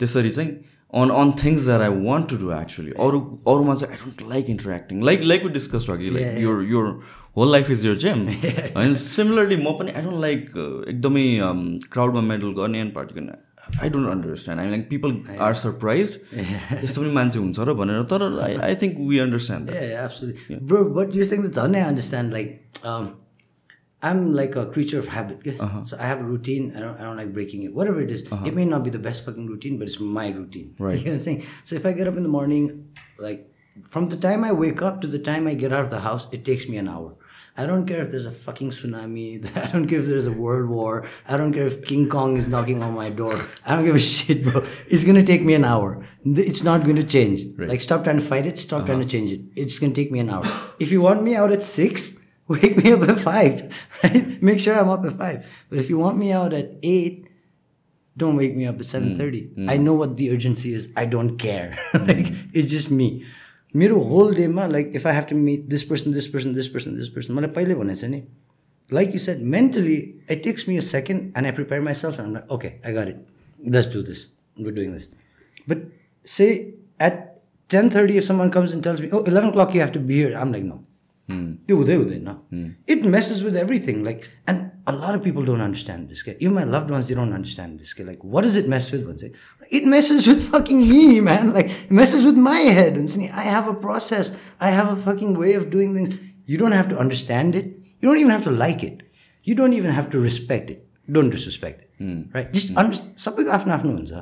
त्यसरी 0.00 0.30
चाहिँ 0.30 0.79
on 0.94 1.10
on 1.10 1.32
things 1.44 1.64
that 1.64 1.80
I 1.80 1.88
want 1.88 2.28
to 2.30 2.36
do 2.36 2.52
actually 2.52 2.90
अरू 3.06 3.20
अरूमा 3.48 3.74
चाहिँ 3.74 3.94
I 3.94 3.98
don't 4.04 4.28
like 4.28 4.50
interacting 4.50 5.02
like 5.04 5.20
like 5.24 5.44
we 5.44 5.50
discuss 5.50 5.90
अघि 5.90 6.10
like 6.10 6.38
your 6.38 6.64
your 6.70 6.88
whole 7.36 7.52
life 7.52 7.70
is 7.70 7.86
your 7.86 7.94
gem 7.96 8.26
होइन 8.76 8.94
similarly 8.94 9.56
म 9.56 9.72
पनि 9.78 9.90
I 9.92 10.02
don't 10.02 10.20
like 10.20 10.50
एकदमै 10.88 11.24
क्राउडमा 11.92 12.20
मेडल 12.20 12.52
गर्ने 12.58 12.80
एन्ड 12.80 12.94
पार्टी 12.94 13.20
गर्ने 13.20 13.32
I 13.82 13.88
don't 13.88 14.08
understand 14.08 14.62
I 14.62 14.70
like 14.70 14.88
people 14.90 15.16
are 15.40 15.54
surprise 15.54 16.12
त्यस्तो 16.32 17.00
पनि 17.00 17.10
मान्छे 17.10 17.38
हुन्छ 17.38 17.58
र 17.60 17.74
भनेर 17.74 18.02
तर 18.12 18.22
I 18.48 18.54
I 18.68 18.74
think 18.82 18.98
we 19.08 19.18
understand 19.18 19.70
Yeah, 19.70 20.04
absolutely. 20.04 20.56
Bro, 20.56 20.82
what 20.98 21.14
you're 21.14 21.24
saying, 21.24 21.42
that's 21.42 21.58
I'm 24.02 24.32
like 24.32 24.56
a 24.56 24.66
creature 24.66 24.98
of 24.98 25.08
habit. 25.08 25.40
yeah? 25.44 25.54
Uh-huh. 25.60 25.84
So 25.84 25.96
I 25.98 26.04
have 26.04 26.20
a 26.20 26.24
routine. 26.24 26.74
I 26.76 26.80
don't, 26.80 26.98
I 26.98 27.02
don't 27.02 27.16
like 27.16 27.32
breaking 27.32 27.64
it. 27.64 27.74
Whatever 27.74 28.00
it 28.00 28.10
is, 28.10 28.30
uh-huh. 28.30 28.46
it 28.46 28.54
may 28.54 28.64
not 28.64 28.82
be 28.82 28.90
the 28.90 28.98
best 28.98 29.24
fucking 29.24 29.46
routine, 29.46 29.78
but 29.78 29.88
it's 29.88 30.00
my 30.00 30.28
routine. 30.28 30.74
Right. 30.80 30.98
You 30.98 31.04
know 31.06 31.10
what 31.12 31.16
I'm 31.16 31.20
saying? 31.20 31.44
So 31.64 31.76
if 31.76 31.84
I 31.84 31.92
get 31.92 32.08
up 32.08 32.16
in 32.16 32.22
the 32.22 32.28
morning, 32.28 32.94
like 33.18 33.50
from 33.90 34.08
the 34.08 34.16
time 34.16 34.44
I 34.44 34.52
wake 34.52 34.80
up 34.82 35.00
to 35.02 35.06
the 35.06 35.18
time 35.18 35.46
I 35.46 35.54
get 35.54 35.72
out 35.72 35.84
of 35.84 35.90
the 35.90 36.00
house, 36.00 36.26
it 36.32 36.44
takes 36.44 36.68
me 36.68 36.78
an 36.78 36.88
hour. 36.88 37.16
I 37.56 37.66
don't 37.66 37.86
care 37.86 38.00
if 38.00 38.10
there's 38.10 38.26
a 38.26 38.30
fucking 38.30 38.70
tsunami. 38.70 39.44
I 39.68 39.70
don't 39.70 39.86
care 39.86 39.98
if 40.00 40.06
there's 40.06 40.26
a 40.26 40.32
world 40.32 40.70
war. 40.70 41.06
I 41.28 41.36
don't 41.36 41.52
care 41.52 41.66
if 41.66 41.84
King 41.84 42.08
Kong 42.08 42.36
is 42.36 42.48
knocking 42.48 42.82
on 42.82 42.94
my 42.94 43.10
door. 43.10 43.34
I 43.66 43.74
don't 43.74 43.84
give 43.84 43.96
a 43.96 43.98
shit, 43.98 44.44
bro. 44.44 44.62
It's 44.86 45.04
gonna 45.04 45.22
take 45.22 45.42
me 45.42 45.54
an 45.54 45.64
hour. 45.64 46.06
It's 46.24 46.62
not 46.62 46.84
going 46.84 46.96
to 46.96 47.04
change. 47.04 47.44
Right. 47.58 47.68
Like, 47.68 47.80
stop 47.80 48.04
trying 48.04 48.18
to 48.18 48.24
fight 48.24 48.46
it. 48.46 48.58
Stop 48.58 48.78
uh-huh. 48.78 48.86
trying 48.86 49.00
to 49.00 49.06
change 49.06 49.32
it. 49.32 49.40
It's 49.56 49.78
gonna 49.78 49.92
take 49.92 50.10
me 50.10 50.20
an 50.20 50.30
hour. 50.30 50.44
If 50.78 50.90
you 50.90 51.00
want 51.02 51.22
me 51.22 51.34
out 51.34 51.52
at 51.52 51.62
six, 51.62 52.16
wake 52.49 52.77
me 52.77 52.91
up 52.93 53.07
at 53.09 53.19
five. 53.19 53.61
Right? 54.03 54.41
Make 54.41 54.59
sure 54.59 54.75
I'm 54.75 54.89
up 54.89 55.05
at 55.05 55.13
five. 55.13 55.45
But 55.69 55.79
if 55.79 55.89
you 55.89 55.97
want 55.97 56.17
me 56.17 56.31
out 56.31 56.53
at 56.53 56.75
eight, 56.83 57.25
don't 58.15 58.37
wake 58.37 58.55
me 58.55 58.65
up 58.65 58.75
at 58.79 58.85
7.30 58.85 59.69
i 59.69 59.75
know 59.77 59.93
what 59.93 60.15
the 60.17 60.31
urgency 60.31 60.73
is 60.73 60.87
i 60.95 61.05
don't 61.05 61.37
care 61.37 61.77
like 61.93 62.29
it's 62.53 62.69
just 62.69 62.91
me 62.91 63.07
मेरो 63.73 63.99
whole 64.09 64.33
डेमा 64.35 64.65
like 64.67 64.91
if 64.95 65.07
I 65.07 65.13
have 65.13 65.25
to 65.29 65.35
meet 65.37 65.63
this 65.69 65.83
person 65.83 66.11
this 66.13 66.27
person 66.33 66.53
this 66.53 66.67
person 66.73 66.95
this 66.95 67.07
person 67.15 67.33
मलाई 67.33 67.49
पहिले 67.55 67.75
भनेको 67.75 67.99
छ 68.01 68.05
नि 68.11 68.21
like 68.97 69.13
you 69.13 69.19
said 69.19 69.41
mentally 69.55 69.95
it 70.31 70.43
takes 70.43 70.67
me 70.69 70.77
a 70.77 70.81
second 70.89 71.21
and 71.37 71.45
I 71.45 71.51
prepare 71.57 71.81
myself 72.01 72.19
and 72.19 72.37
okay 72.57 72.67
I 72.67 72.93
got 72.93 73.09
it 73.09 73.73
let's 73.75 73.93
do 73.95 74.01
this 74.09 74.23
we 74.59 74.71
doing 74.77 74.93
this 74.93 75.09
but 75.69 75.83
say 76.25 76.47
at 77.07 77.19
ten 77.69 77.89
thirty 77.95 78.17
if 78.17 78.23
someone 78.23 78.49
comes 78.55 78.73
and 78.73 78.83
tells 78.83 79.01
me 79.01 79.09
oh 79.13 79.23
eleven 79.33 79.51
clock 79.57 79.75
you 79.75 79.81
have 79.81 79.93
to 79.93 79.99
be 80.11 80.21
here 80.21 80.33
um 80.43 80.51
like 80.53 80.63
no 80.65 80.83
त्यो 81.29 81.75
हुँदै 81.77 81.95
हुँदैन 81.95 82.75
it 82.89 83.03
messes 83.17 83.43
with 83.43 83.55
everything 83.63 84.03
like 84.05 84.21
and 84.49 84.71
a 84.87 84.93
lot 84.93 85.15
of 85.15 85.23
people 85.23 85.43
don't 85.43 85.61
understand 85.61 86.09
this. 86.09 86.21
Okay? 86.21 86.37
Even 86.39 86.53
my 86.53 86.63
loved 86.63 86.91
ones, 86.91 87.07
they 87.07 87.15
don't 87.15 87.33
understand 87.33 87.79
this. 87.79 87.93
Okay? 87.93 88.03
Like, 88.03 88.23
what 88.23 88.43
does 88.43 88.55
it 88.55 88.67
mess 88.67 88.91
with? 88.91 89.05
One 89.05 89.17
say, 89.17 89.31
it 89.71 89.85
messes 89.85 90.27
with 90.27 90.47
fucking 90.49 90.87
me, 90.89 91.19
man. 91.21 91.53
Like, 91.53 91.71
it 91.71 91.91
messes 91.91 92.23
with 92.23 92.37
my 92.37 92.59
head. 92.59 92.95
And 92.95 93.09
see, 93.09 93.29
I 93.29 93.41
have 93.41 93.67
a 93.67 93.73
process. 93.73 94.37
I 94.59 94.69
have 94.69 94.91
a 94.91 94.95
fucking 94.95 95.33
way 95.39 95.53
of 95.53 95.69
doing 95.71 95.95
things. 95.95 96.19
You 96.45 96.57
don't 96.57 96.71
have 96.71 96.87
to 96.89 96.99
understand 96.99 97.55
it. 97.55 97.65
You 97.99 98.09
don't 98.09 98.19
even 98.19 98.29
have 98.29 98.43
to 98.43 98.51
like 98.51 98.83
it. 98.83 99.01
You 99.43 99.55
don't 99.55 99.73
even 99.73 99.89
have 99.89 100.11
to 100.11 100.19
respect 100.19 100.69
it. 100.69 100.87
Don't 101.11 101.31
disrespect 101.31 101.81
it. 101.81 102.29
Right? 102.33 102.53
Just 102.53 102.75
understand. 102.75 103.19
Something 103.19 103.47
after 103.47 103.71
afternoons. 103.71 104.13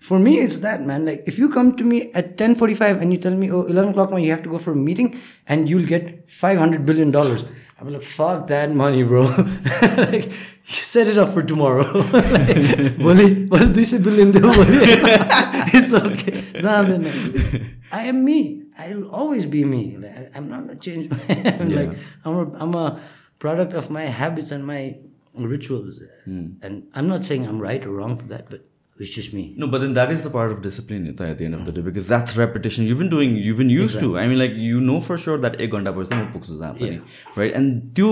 for 0.00 0.18
me 0.18 0.38
it's 0.40 0.58
that 0.58 0.80
man. 0.82 1.04
Like 1.04 1.24
if 1.26 1.38
you 1.38 1.48
come 1.50 1.76
to 1.76 1.84
me 1.84 2.10
at 2.14 2.36
10.45 2.38 3.02
and 3.02 3.12
you 3.12 3.18
tell 3.18 3.34
me 3.34 3.50
oh 3.52 3.64
11 3.64 3.90
o'clock 3.90 4.10
man 4.10 4.22
you 4.22 4.30
have 4.30 4.42
to 4.42 4.48
go 4.48 4.58
for 4.58 4.72
a 4.72 4.76
meeting 4.76 5.20
and 5.46 5.68
you'll 5.68 5.86
get 5.86 6.28
500 6.28 6.86
billion 6.86 7.10
dollars 7.10 7.44
i'm 7.78 7.92
like 7.92 8.02
fuck 8.02 8.46
that 8.46 8.74
money 8.74 9.02
bro. 9.02 9.24
Like 9.82 10.26
you 10.26 10.84
set 10.94 11.06
it 11.06 11.18
up 11.18 11.32
for 11.34 11.42
tomorrow. 11.42 11.84
Like, 12.12 12.98
it's 15.74 15.92
okay. 15.92 16.60
I 17.92 18.02
am 18.06 18.24
me. 18.24 18.64
I'll 18.78 19.08
always 19.08 19.44
be 19.46 19.64
me. 19.64 19.96
Like, 19.98 20.30
i'm 20.34 20.48
not 20.48 20.66
gonna 20.66 20.76
change. 20.76 21.12
I'm 21.28 21.70
yeah. 21.70 21.80
like 21.80 21.98
I'm 22.24 22.34
a, 22.34 22.58
I'm 22.58 22.74
a 22.74 23.00
product 23.38 23.74
of 23.74 23.90
my 23.90 24.04
habits 24.04 24.50
and 24.50 24.66
my 24.66 24.96
rituals. 25.34 26.02
Mm. 26.26 26.56
and 26.60 26.88
i'm 26.92 27.06
not 27.06 27.24
saying 27.24 27.46
i'm 27.46 27.60
right 27.60 27.86
or 27.86 27.92
wrong 27.92 28.18
for 28.18 28.26
that 28.26 28.50
but 28.50 28.66
it's 29.00 29.10
just 29.10 29.32
me. 29.32 29.54
No, 29.56 29.66
but 29.66 29.80
then 29.80 29.94
that 29.94 30.10
is 30.12 30.24
the 30.24 30.30
part 30.30 30.52
of 30.52 30.60
discipline 30.60 31.08
at 31.08 31.38
the 31.38 31.44
end 31.44 31.54
of 31.54 31.64
the 31.64 31.72
day 31.72 31.80
because 31.80 32.06
that's 32.06 32.36
repetition. 32.36 32.84
You've 32.84 32.98
been 32.98 33.08
doing, 33.08 33.34
you've 33.34 33.56
been 33.56 33.70
used 33.70 33.98
to. 34.00 34.18
I 34.18 34.26
mean, 34.26 34.38
like 34.38 34.52
you 34.54 34.80
know 34.80 35.00
for 35.00 35.16
sure 35.16 35.38
that 35.44 35.60
एक 35.60 35.70
घन्टा 35.78 35.92
पछि 35.98 36.14
म 36.14 36.32
पुग्छु 36.34 36.58
जहाँ 36.58 36.74
पनि 36.80 37.00
right? 37.36 37.54
And 37.60 37.78
त्यो 38.00 38.10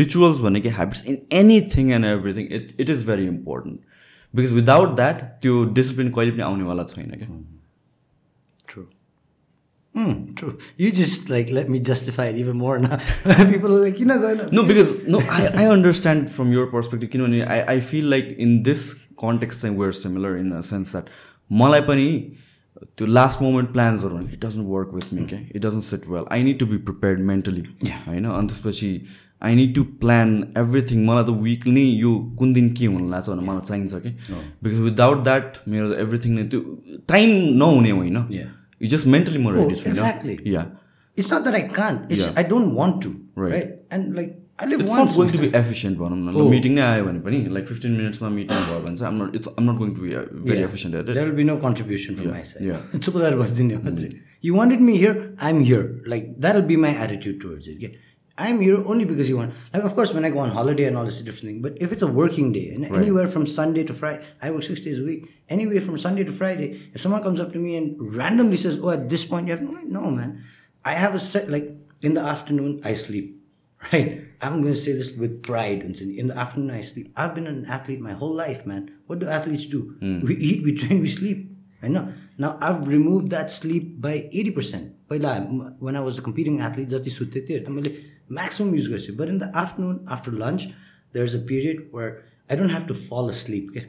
rituals 0.00 0.44
भनेको 0.44 0.74
habits 0.76 1.02
in 1.02 1.18
anything 1.30 1.90
and 1.92 2.04
everything, 2.04 2.52
it, 2.60 2.72
it 2.78 2.88
is 2.88 3.02
very 3.02 3.26
important 3.26 3.80
because 4.32 4.54
without 4.60 4.94
that 5.02 5.24
त्यो 5.42 5.64
discipline 5.80 6.14
कहिले 6.18 6.36
पनि 6.36 6.46
आउनेवाला 6.50 6.84
छैन 6.92 7.10
क्या 7.16 7.26
True. 7.26 7.42
Hmm, 9.94 10.12
true. 10.34 10.52
You 10.78 10.90
just 10.90 11.28
like 11.28 11.50
let 11.50 11.68
me 11.72 11.78
justify 11.88 12.26
it 12.26 12.36
even 12.42 12.56
more 12.56 12.78
now. 12.78 12.98
People 13.50 13.74
are 13.74 13.80
like, 13.80 13.98
you 14.00 14.06
know, 14.06 14.18
going 14.18 14.38
No, 14.50 14.62
because 14.64 14.92
no, 15.06 15.18
I, 15.38 15.64
I 15.64 15.66
understand 15.72 16.30
from 16.30 16.52
your 16.52 16.66
perspective. 16.68 17.10
किनभने 17.10 17.48
I, 17.56 17.58
I 17.74 17.80
feel 17.80 18.06
like 18.14 18.30
in 18.46 18.62
this 18.68 18.84
context 19.24 19.62
चाहिँ 19.62 19.76
we're 19.76 19.92
similar 19.98 20.36
in 20.44 20.52
a 20.52 20.62
sense 20.62 20.92
that 20.98 21.10
मलाई 21.60 21.80
पनि 21.90 22.06
त्यो 22.98 23.06
last 23.06 23.42
moment 23.42 23.72
प्लान्सहरू 23.72 24.16
भने 24.16 24.32
it 24.32 24.44
doesn't 24.44 24.66
work 24.68 24.94
with 24.94 25.12
me 25.14 25.24
क्या 25.32 25.38
it 25.56 25.62
doesn't 25.66 25.84
sit 25.84 26.08
well 26.10 26.24
I 26.32 26.42
need 26.42 26.58
to 26.58 26.66
be 26.66 26.76
prepared 26.88 27.20
mentally 27.32 27.62
होइन 28.06 28.24
अनि 28.24 28.48
त्यसपछि 28.48 28.90
I 29.48 29.54
need 29.54 29.74
to 29.74 29.84
plan 30.04 30.32
everything 30.58 31.04
मलाई 31.06 31.24
त 31.24 31.36
विकली 31.42 31.84
यो 32.06 32.14
कुन 32.38 32.52
दिन 32.58 32.72
के 32.80 32.86
हुनु 32.86 33.10
लाग्छ 33.10 33.28
भनेर 33.28 33.44
मलाई 33.50 33.68
चाहिन्छ 33.68 34.02
कि 34.06 34.10
बिकज 34.64 34.80
विदाउट 34.88 35.22
द्याट 35.28 35.58
मेरो 35.74 35.92
एभ्रिथिङ 36.06 36.34
नै 36.40 36.44
त्यो 36.54 36.60
टाइम 37.14 37.36
नहुने 37.62 37.90
होइन 38.00 38.18
यु 38.82 38.88
जस्ट 38.94 39.06
मेन्टली 39.16 39.38
म 39.38 39.56
रेडी 39.56 39.74
छु 39.82 39.90
exactly. 39.90 40.38
Yeah 40.54 40.64
It's 41.16 41.30
not 41.30 41.44
that 41.44 41.54
I 41.54 41.62
can't. 41.78 42.10
It's 42.10 42.28
I 42.36 42.42
don't 42.42 42.74
want 42.74 43.02
to. 43.02 43.10
Right. 43.36 43.72
And 43.90 44.14
like 44.16 44.30
I 44.58 44.66
live 44.66 44.88
once. 44.88 45.16
बी 45.16 45.48
भनौँ 46.00 46.18
न 46.18 46.48
मिटिङ 46.50 46.74
नै 46.74 46.82
आयो 46.82 47.04
भने 47.04 47.20
पनि 47.26 47.38
लाइक 47.56 47.66
फिफ्टिन 47.66 47.92
मिनट्समा 48.00 48.28
मिटिङ 48.36 48.58
भयो 48.68 48.80
भने 48.84 48.96
चाहिँ 48.96 49.12
I'm 49.12 49.22
not 49.22 49.36
it's 49.36 49.48
I'm 49.58 49.70
not 49.70 49.78
going 49.78 49.94
to 49.94 50.02
be 50.02 50.10
very 50.50 50.62
efficient 50.68 50.96
at 51.00 51.16
will 51.16 51.34
be 51.40 51.46
no 51.50 51.56
contribution 51.64 52.16
from 52.20 52.30
my 52.36 52.44
side. 52.52 52.68
yeah. 52.68 52.98
चुपलाएर 52.98 53.36
बस्दिने 53.42 53.76
मात्रै 53.88 54.12
You 54.44 54.54
wanted 54.54 54.80
me 54.80 54.94
here, 55.00 55.16
I'm 55.48 55.60
here. 55.66 55.82
Like 56.12 56.24
that'll 56.44 56.66
be 56.70 56.78
my 56.84 56.92
attitude 57.04 57.36
towards 57.42 57.68
it. 57.72 57.82
Yeah. 57.86 57.92
I'm 58.38 58.60
here 58.60 58.76
only 58.86 59.04
because 59.04 59.28
you 59.28 59.36
want. 59.36 59.54
Like, 59.74 59.84
of 59.84 59.94
course, 59.94 60.12
when 60.12 60.24
I 60.24 60.30
go 60.30 60.38
on 60.38 60.50
holiday 60.50 60.84
and 60.84 60.96
all 60.96 61.04
this 61.04 61.20
different 61.20 61.54
thing, 61.54 61.62
but 61.62 61.76
if 61.80 61.92
it's 61.92 62.02
a 62.02 62.06
working 62.06 62.52
day, 62.52 62.70
and 62.70 62.82
right. 62.82 63.00
anywhere 63.00 63.28
from 63.28 63.46
Sunday 63.46 63.84
to 63.84 63.92
Friday, 63.92 64.24
I 64.40 64.50
work 64.50 64.62
six 64.62 64.80
days 64.80 65.00
a 65.00 65.04
week. 65.04 65.28
Anywhere 65.48 65.80
from 65.80 65.98
Sunday 65.98 66.24
to 66.24 66.32
Friday, 66.32 66.90
if 66.94 67.00
someone 67.00 67.22
comes 67.22 67.40
up 67.40 67.52
to 67.52 67.58
me 67.58 67.76
and 67.76 68.16
randomly 68.16 68.56
says, 68.56 68.78
"Oh, 68.80 68.90
at 68.90 69.08
this 69.08 69.24
point, 69.24 69.48
you 69.48 69.56
have 69.56 69.62
like, 69.62 69.84
no, 69.84 70.10
man, 70.10 70.42
I 70.84 70.94
have 70.94 71.14
a 71.14 71.20
set 71.20 71.50
like 71.50 71.74
in 72.00 72.14
the 72.14 72.22
afternoon 72.22 72.80
I 72.84 72.94
sleep, 72.94 73.38
right? 73.92 74.24
I'm 74.40 74.62
going 74.62 74.72
to 74.72 74.80
say 74.80 74.92
this 74.92 75.12
with 75.14 75.42
pride, 75.42 75.82
in 75.82 76.26
the 76.28 76.36
afternoon 76.36 76.70
I 76.70 76.80
sleep. 76.80 77.12
I've 77.16 77.34
been 77.34 77.46
an 77.46 77.66
athlete 77.66 78.00
my 78.00 78.12
whole 78.12 78.34
life, 78.34 78.64
man. 78.66 78.90
What 79.06 79.18
do 79.18 79.28
athletes 79.28 79.66
do? 79.66 79.96
Mm. 80.00 80.24
We 80.24 80.36
eat, 80.36 80.64
we 80.64 80.72
train, 80.72 81.00
we 81.00 81.08
sleep. 81.08 81.50
I 81.82 81.88
know. 81.88 82.12
Now 82.38 82.56
I've 82.60 82.86
removed 82.88 83.30
that 83.30 83.50
sleep 83.50 84.00
by 84.00 84.30
eighty 84.32 84.50
percent. 84.50 84.96
When 85.08 85.96
I 85.96 86.00
was 86.00 86.18
a 86.18 86.22
competing 86.22 86.62
athlete, 86.62 86.88
that 86.88 87.06
is 87.06 87.20
maximum 88.31 88.75
use 88.75 88.89
गर्छु 88.89 89.15
But 89.17 89.29
in 89.29 89.39
the 89.39 89.49
afternoon, 89.63 90.05
after 90.07 90.31
lunch, 90.43 90.67
there's 91.13 91.35
a 91.35 91.43
period 91.51 91.87
where 91.91 92.11
I 92.49 92.55
don't 92.55 92.69
have 92.69 92.87
to 92.87 92.93
fall 92.93 93.29
asleep. 93.29 93.71
Okay? 93.71 93.85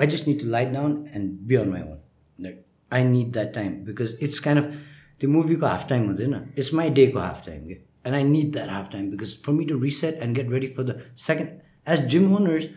I 0.00 0.06
just 0.06 0.26
need 0.26 0.40
to 0.40 0.46
lie 0.46 0.64
down 0.66 1.08
and 1.12 1.46
be 1.46 1.56
on 1.56 1.70
my 1.70 1.82
own. 1.82 1.98
Like, 2.38 2.66
I 2.90 3.02
need 3.04 3.32
that 3.34 3.54
time 3.54 3.84
because 3.84 4.14
it's 4.26 4.40
kind 4.40 4.58
of 4.58 4.74
त्यो 5.20 5.30
मुभीको 5.30 5.66
half 5.66 5.88
time 5.88 6.06
हुँदैन 6.06 6.34
it's 6.58 6.72
my 6.74 6.90
डेको 6.90 7.18
half 7.18 7.44
time 7.46 7.66
के 7.66 7.74
and 7.74 8.14
I 8.14 8.22
need 8.24 8.50
that 8.52 8.70
half 8.70 8.90
time 8.92 9.10
because 9.10 9.34
for 9.44 9.52
me 9.52 9.64
to 9.64 9.78
reset 9.80 10.14
and 10.22 10.36
get 10.36 10.50
ready 10.52 10.66
for 10.76 10.82
the 10.84 11.00
second 11.26 11.50
as 11.92 12.00
gym 12.14 12.34
owners 12.36 12.68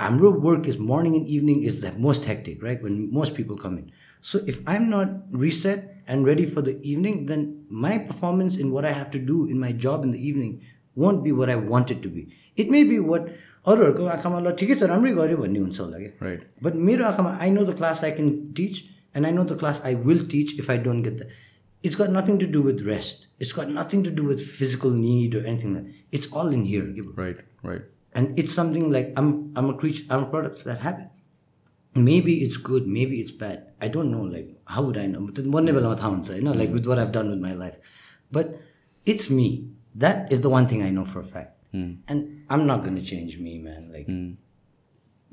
हाम्रो 0.00 0.30
work 0.46 0.68
is 0.68 0.78
morning 0.90 1.14
and 1.16 1.28
evening 1.28 1.62
is 1.66 1.84
the 1.84 1.92
most 2.06 2.28
hectic 2.28 2.64
right 2.64 2.82
when 2.84 2.96
most 3.12 3.36
people 3.36 3.56
come 3.62 3.78
in 3.78 3.90
So 4.26 4.40
if 4.46 4.60
I'm 4.66 4.88
not 4.90 5.08
reset 5.32 5.88
and 6.06 6.26
ready 6.26 6.46
for 6.46 6.62
the 6.62 6.74
evening, 6.82 7.26
then 7.26 7.64
my 7.68 7.98
performance 7.98 8.56
in 8.56 8.70
what 8.70 8.84
I 8.84 8.92
have 8.92 9.10
to 9.12 9.18
do 9.18 9.48
in 9.48 9.58
my 9.58 9.72
job 9.72 10.04
in 10.04 10.12
the 10.12 10.22
evening 10.28 10.60
won't 10.96 11.24
be 11.24 11.32
what 11.32 11.50
I 11.50 11.56
want 11.56 11.90
it 11.90 12.02
to 12.02 12.08
be. 12.08 12.28
It 12.56 12.70
may 12.70 12.84
be 12.84 13.00
what 13.00 13.28
अरूहरूको 13.66 14.06
आँखामा 14.12 14.38
ल 14.40 14.50
ठिकै 14.60 14.74
छ 14.78 14.86
राम्रै 14.90 15.12
गऱ्यो 15.14 15.36
भन्ने 15.42 15.58
हुन्छ 15.58 15.80
होला 15.80 15.98
कि 15.98 16.08
Right. 16.26 16.40
बट 16.62 16.74
मेरो 16.88 17.04
आँखामा 17.04 17.30
I 17.46 17.50
know 17.50 17.64
the 17.64 17.76
class 17.78 18.02
I 18.04 18.10
can 18.18 18.30
teach 18.58 18.82
and 19.16 19.26
I 19.26 19.32
know 19.32 19.44
the 19.52 19.58
class 19.58 19.80
I 19.86 19.94
will 20.08 20.26
teach 20.32 20.58
if 20.58 20.70
I 20.70 20.78
don't 20.86 21.04
get 21.04 21.18
the 21.20 21.28
it's 21.84 22.00
got 22.00 22.10
nothing 22.16 22.38
to 22.38 22.46
do 22.56 22.62
with 22.62 22.82
rest 22.86 23.28
it's 23.40 23.54
got 23.58 23.70
nothing 23.78 24.02
to 24.04 24.10
do 24.16 24.24
with 24.28 24.44
physical 24.58 24.98
need 25.04 25.38
or 25.38 25.44
anything 25.52 25.78
it's 26.18 26.28
all 26.42 26.52
in 26.54 26.64
here 26.72 27.14
right 27.18 27.42
right 27.66 27.90
and 28.20 28.40
it's 28.40 28.54
something 28.58 28.90
like 28.94 29.12
I'm 29.20 29.28
I'm 29.60 29.68
a 29.72 29.74
creature 29.82 30.04
I'm 30.10 30.24
a 30.24 30.30
product 30.32 30.58
of 30.58 30.64
that 30.64 30.80
habit. 30.80 31.06
Maybe 31.96 32.42
it's 32.42 32.56
good, 32.56 32.86
maybe 32.86 33.20
it's 33.20 33.30
bad. 33.30 33.72
I 33.80 33.88
don't 33.88 34.10
know. 34.10 34.22
Like 34.22 34.50
how 34.64 34.82
would 34.82 34.96
I 34.96 35.06
know? 35.06 35.28
But 35.30 35.46
one 35.46 35.66
level 35.66 35.84
of 35.90 36.28
you 36.30 36.40
know, 36.40 36.52
like 36.52 36.72
with 36.72 36.86
what 36.86 36.98
I've 36.98 37.12
done 37.12 37.28
with 37.30 37.38
my 37.38 37.52
life. 37.52 37.76
But 38.30 38.60
it's 39.04 39.28
me. 39.28 39.68
That 39.94 40.32
is 40.32 40.40
the 40.40 40.48
one 40.48 40.66
thing 40.66 40.82
I 40.82 40.90
know 40.90 41.04
for 41.04 41.20
a 41.20 41.24
fact. 41.24 41.58
And 42.08 42.44
I'm 42.48 42.66
not 42.66 42.82
gonna 42.84 43.02
change 43.02 43.38
me, 43.38 43.58
man. 43.58 43.90
Like 43.92 44.06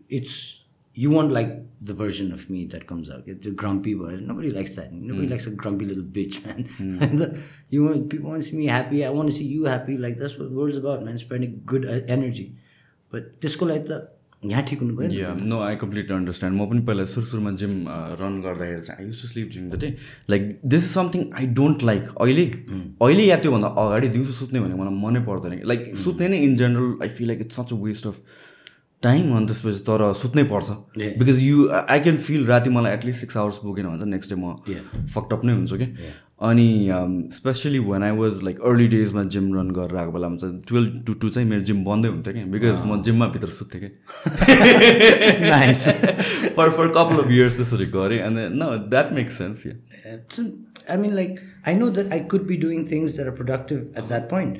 it's 0.09 0.65
you 0.93 1.09
want 1.09 1.31
like 1.31 1.51
the 1.81 1.93
version 1.93 2.31
of 2.33 2.49
me 2.49 2.65
that 2.65 2.87
comes 2.87 3.09
out. 3.09 3.25
The 3.25 3.51
grumpy 3.51 3.93
boy. 3.93 4.17
Nobody 4.17 4.51
likes 4.51 4.75
that. 4.75 4.91
Nobody 4.91 5.27
likes 5.27 5.47
a 5.47 5.51
grumpy 5.51 5.85
little 5.85 6.03
bitch, 6.03 6.43
man. 6.45 6.67
and 7.01 7.19
the, 7.19 7.39
you 7.69 7.83
want 7.85 8.09
people 8.09 8.29
want 8.31 8.41
to 8.43 8.49
see 8.49 8.57
me 8.57 8.65
happy. 8.65 9.05
I 9.05 9.09
want 9.09 9.29
to 9.29 9.35
see 9.35 9.45
you 9.45 9.65
happy. 9.65 9.97
Like 9.97 10.17
that's 10.17 10.37
what 10.37 10.49
the 10.49 10.55
world's 10.55 10.77
about, 10.77 11.03
man. 11.03 11.17
Spreading 11.17 11.61
good 11.65 11.85
uh, 11.85 12.01
energy. 12.07 12.57
But 13.11 13.39
त्यसको 13.41 13.65
लागि 13.65 13.85
त 13.87 13.91
यहाँ 14.50 14.62
ठिक 14.68 14.80
हुनु 14.80 14.96
पऱ्यो 14.96 15.34
नि 15.40 15.60
I 15.66 15.76
completely 15.82 16.14
understand 16.16 16.60
म 16.60 16.66
पनि 16.70 16.80
पहिला 16.88 17.04
सुरु 17.12 17.26
सुरुमा 17.26 17.50
जिम 17.60 17.74
रन 18.20 18.40
गर्दाखेरि 18.46 18.82
चाहिँ 18.86 19.00
I 19.00 19.06
use 19.06 19.22
to 19.22 19.28
sleep 19.28 19.48
during 19.52 19.68
the 19.70 19.80
day 19.84 19.88
like 20.30 20.42
this 20.74 20.82
is 20.84 20.90
something 20.90 21.22
I 21.40 21.46
don't 21.60 21.84
like 21.90 22.02
अहिले 22.16 22.46
अहिले 23.02 23.24
या 23.24 23.36
त्योभन्दा 23.44 23.68
अगाडि 23.84 24.08
दिउँसो 24.16 24.32
सुत्ने 24.40 24.60
भनेको 24.60 24.82
मलाई 24.82 24.98
मनै 25.04 25.20
पर्दैन। 25.28 25.60
लाइक 25.72 25.94
सुत्ने 26.04 26.28
नै 26.28 26.38
in 26.48 26.56
general 26.62 26.90
I 27.02 27.08
feel 27.18 27.26
like 27.28 27.40
it's 27.46 27.56
such 27.60 27.72
a 27.72 27.76
waste 27.84 28.06
of 28.06 28.16
time 29.06 29.36
अनि 29.36 29.46
त्यसपछि 29.46 29.80
तर 29.88 30.00
सुत्नै 30.18 30.44
पर्छ. 30.50 30.68
Because 31.20 31.42
you 31.42 31.56
I 31.78 32.00
can 32.00 32.16
feel 32.26 32.46
राति 32.46 32.70
मलाई 32.70 32.92
एटलिस्ट 32.92 33.20
सिक्स 33.20 33.36
आवर्स 33.36 33.56
पुगेन 33.62 33.86
भने 33.86 33.98
चाहिँ 33.98 34.10
नेक्स्ट 34.10 34.34
डे 34.34 34.36
म. 34.40 34.44
फक्टअप 35.14 35.44
नै 35.44 35.52
हुन्छु 35.52 35.76
कि 35.78 35.88
अनि 36.48 36.68
specially 37.34 37.78
when 37.88 38.02
I 38.02 38.16
was 38.18 38.42
like 38.44 38.60
early 38.70 38.88
डेजमा 38.96 39.22
gym 39.36 39.54
run 39.56 39.70
गरेर 39.78 39.96
आएको 39.98 40.12
बेलामा 40.12 40.36
चाहिँ 40.36 40.60
टुवेल्भ 40.68 40.90
टु 41.06 41.12
टू 41.22 41.28
चाहिँ 41.36 41.48
मेरो 41.48 41.62
जिम 41.70 41.84
बन्दै 41.84 42.08
हुन्थ्यो 42.08 42.34
कि 42.34 42.44
बिकज 42.56 42.82
म 42.86 43.00
जिममा 43.08 43.26
भित्र 43.38 43.48
सुत्थेँ 43.60 43.80
कि. 43.84 43.90
For 46.56 46.70
for 46.76 46.86
couple 46.98 47.24
of 47.24 47.30
years 47.30 47.56
त्यसरी 47.56 47.86
गरेँ 47.96 48.20
अनि 48.28 48.48
न 48.60 48.76
that 48.90 49.12
makes 49.20 49.38
sense 49.38 49.58
I 50.92 50.96
mean, 51.02 51.12
like, 51.16 51.38
I 51.70 51.72
know 51.76 51.86
that 51.96 52.10
I 52.14 52.16
could 52.30 52.42
be 52.48 52.56
doing 52.62 52.80
things 52.88 53.14
that 53.18 53.28
are 53.28 53.36
productive 53.36 54.00
at 54.00 54.08
that 54.08 54.24
point, 54.32 54.58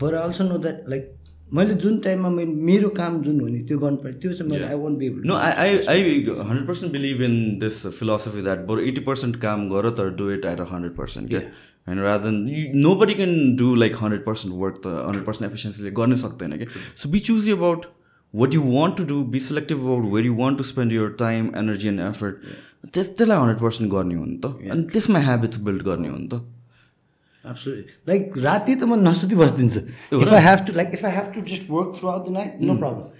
but 0.00 0.16
I 0.16 0.18
also 0.22 0.44
know 0.48 0.58
that, 0.64 0.82
like, 0.92 1.06
मैले 1.54 1.74
जुन 1.74 1.98
टाइममा 2.00 2.28
मैले 2.28 2.52
मेरो 2.68 2.88
काम 2.96 3.20
जुन 3.22 3.40
हो 3.40 3.46
नि 3.46 3.58
त्यो 3.68 3.78
गर्नु 3.78 3.96
पर्यो 4.02 4.18
त्यो 4.20 4.32
चाहिँ 4.32 4.50
मैले 4.50 4.64
I 4.66 4.74
won't 4.82 4.98
be 4.98 5.06
able 5.06 5.28
no 5.28 5.34
I 5.36 5.52
I 5.64 5.78
I 5.94 6.02
hundred 6.02 6.66
percent 6.66 6.92
believe 6.92 7.22
in 7.22 7.34
this 7.60 7.86
philosophy 7.98 8.42
that 8.42 8.64
बरु 8.66 8.86
एटी 8.90 9.00
पर्सेन्ट 9.08 9.36
काम 9.42 9.68
गर 9.68 9.90
तर 9.98 10.10
do 10.20 10.30
it 10.30 10.44
at 10.52 10.60
a 10.60 10.66
hundred 10.70 10.96
percent 10.96 11.28
क्या 11.28 11.40
होइन 11.86 11.98
rather 12.00 12.30
than 12.30 12.80
nobody 12.96 13.14
can 13.14 13.34
do 13.56 13.74
like 13.74 13.96
hundred 14.00 14.24
percent 14.24 14.54
work 14.56 14.80
त 14.84 14.94
hundred 15.00 15.24
percent 15.26 15.50
एफिसियन्सीले 15.50 15.90
गर्नै 16.00 16.16
सक्दैन 16.22 16.56
कि 16.58 16.70
so 16.76 17.08
be 17.08 17.20
choose 17.28 17.50
about 17.52 17.86
what 18.34 18.54
you 18.54 18.62
want 18.70 18.96
to 18.96 19.04
do 19.04 19.22
be 19.30 19.40
selective 19.46 19.84
about 19.86 20.12
where 20.12 20.26
you 20.26 20.34
want 20.36 20.58
to 20.58 20.64
spend 20.64 20.92
your 20.92 21.14
time 21.18 21.52
energy 21.58 21.88
and 21.88 22.00
effort 22.00 22.50
त्यस 22.92 23.14
त्यसलाई 23.16 23.38
hundred 23.38 23.60
percent 23.60 23.92
गर्ने 23.92 24.14
हो 24.14 24.24
नि 24.24 24.40
त 24.44 24.70
अनि 24.70 24.90
त्यसमा 24.92 25.24
हेबिट्स 25.28 25.64
बिल्ड 25.68 25.82
गर्ने 25.84 26.08
हो 26.08 26.16
नि 26.16 26.28
त 26.34 26.44
Absolutely. 27.45 27.85
Like 28.11 28.33
राति 28.45 28.75
त 28.75 28.83
म 28.91 28.95
नसुति 29.07 29.35
बसिदिन्छु 29.41 29.79
if 30.21 30.33
I 30.33 30.41
have 30.45 30.65
to 30.67 30.73
like 30.79 30.89
if 30.93 31.05
I 31.05 31.11
have 31.17 31.31
to 31.35 31.41
just 31.51 31.69
work 31.69 31.93
throughout 32.13 32.27
the 32.27 32.31
night 32.39 32.61
no 32.61 32.77
problem 32.83 33.15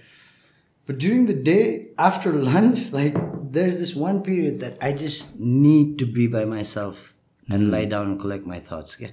But 0.88 0.96
during 1.00 1.24
the 1.28 1.34
day, 1.46 1.64
after 2.02 2.30
lunch, 2.44 2.78
like 2.92 3.16
there's 3.56 3.74
this 3.80 3.90
one 4.02 4.20
period 4.28 4.54
that 4.60 4.78
I 4.86 4.88
just 5.00 5.34
need 5.38 5.90
to 6.02 6.06
be 6.18 6.26
by 6.34 6.44
myself 6.52 7.00
and 7.56 7.66
lie 7.74 7.80
down 7.90 8.06
and 8.12 8.20
collect 8.22 8.46
my 8.52 8.60
thoughts. 8.68 8.94
Yeah. 9.02 9.10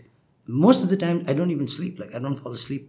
Most 0.62 0.86
of 0.86 0.94
the 0.94 1.00
time, 1.02 1.20
I 1.34 1.36
don't 1.40 1.52
even 1.56 1.68
sleep. 1.74 2.00
Like 2.04 2.14
I 2.20 2.22
don't 2.28 2.40
fall 2.46 2.56
asleep. 2.60 2.86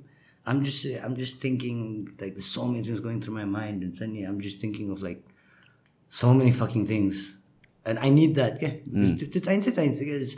I'm 0.52 0.60
just 0.68 0.86
I'm 1.08 1.16
just 1.22 1.40
thinking 1.46 1.80
like 2.20 2.36
there's 2.38 2.50
so 2.58 2.66
many 2.68 2.84
things 2.90 3.02
going 3.08 3.18
through 3.24 3.34
my 3.40 3.48
mind, 3.56 3.82
and 3.88 3.96
suddenly 4.02 4.22
I'm 4.30 4.38
just 4.46 4.60
thinking 4.66 4.92
of 4.98 5.02
like 5.08 5.24
so 6.22 6.32
many 6.42 6.52
fucking 6.62 6.86
things, 6.92 7.24
and 7.84 7.98
I 7.98 8.14
need 8.20 8.38
that. 8.42 8.62
Yeah. 8.66 8.76
It's- 9.08 9.28
it's 9.40 9.46
science, 9.50 9.66
it's 9.72 9.80
science. 9.82 10.00
It's- 10.00 10.36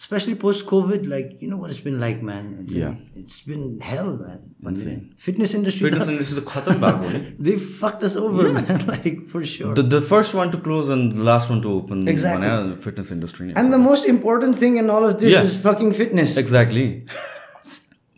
especially 0.00 0.34
post 0.34 0.64
COVID, 0.64 1.08
like 1.14 1.28
you 1.42 1.48
know 1.50 1.58
what 1.62 1.68
it's 1.70 1.84
been 1.88 2.00
like, 2.00 2.22
man. 2.22 2.44
It's 2.64 2.74
yeah, 2.74 2.94
it's 3.14 3.40
been 3.42 3.64
hell, 3.80 4.16
man. 4.16 4.40
Insane. 4.64 5.14
Fitness 5.26 5.52
industry. 5.58 5.90
Fitness 5.90 6.08
industry 6.08 6.40
the 6.40 7.34
They 7.46 7.56
fucked 7.56 8.02
us 8.02 8.16
over, 8.16 8.48
yeah. 8.48 8.60
man. 8.60 8.86
Like 8.94 9.26
for 9.32 9.44
sure. 9.44 9.72
The, 9.74 9.82
the 9.82 10.00
first 10.00 10.34
one 10.34 10.50
to 10.52 10.58
close 10.58 10.88
and 10.88 11.12
the 11.12 11.24
last 11.32 11.50
one 11.50 11.60
to 11.62 11.70
open. 11.78 12.08
Exactly. 12.08 12.76
Fitness 12.86 13.10
industry. 13.10 13.52
And 13.54 13.72
the 13.72 13.82
most 13.90 14.06
important 14.06 14.58
thing 14.58 14.78
in 14.78 14.88
all 14.88 15.04
of 15.04 15.20
this 15.20 15.32
yeah. 15.32 15.42
is 15.42 15.58
fucking 15.58 15.92
fitness. 15.92 16.36
Exactly. 16.36 17.06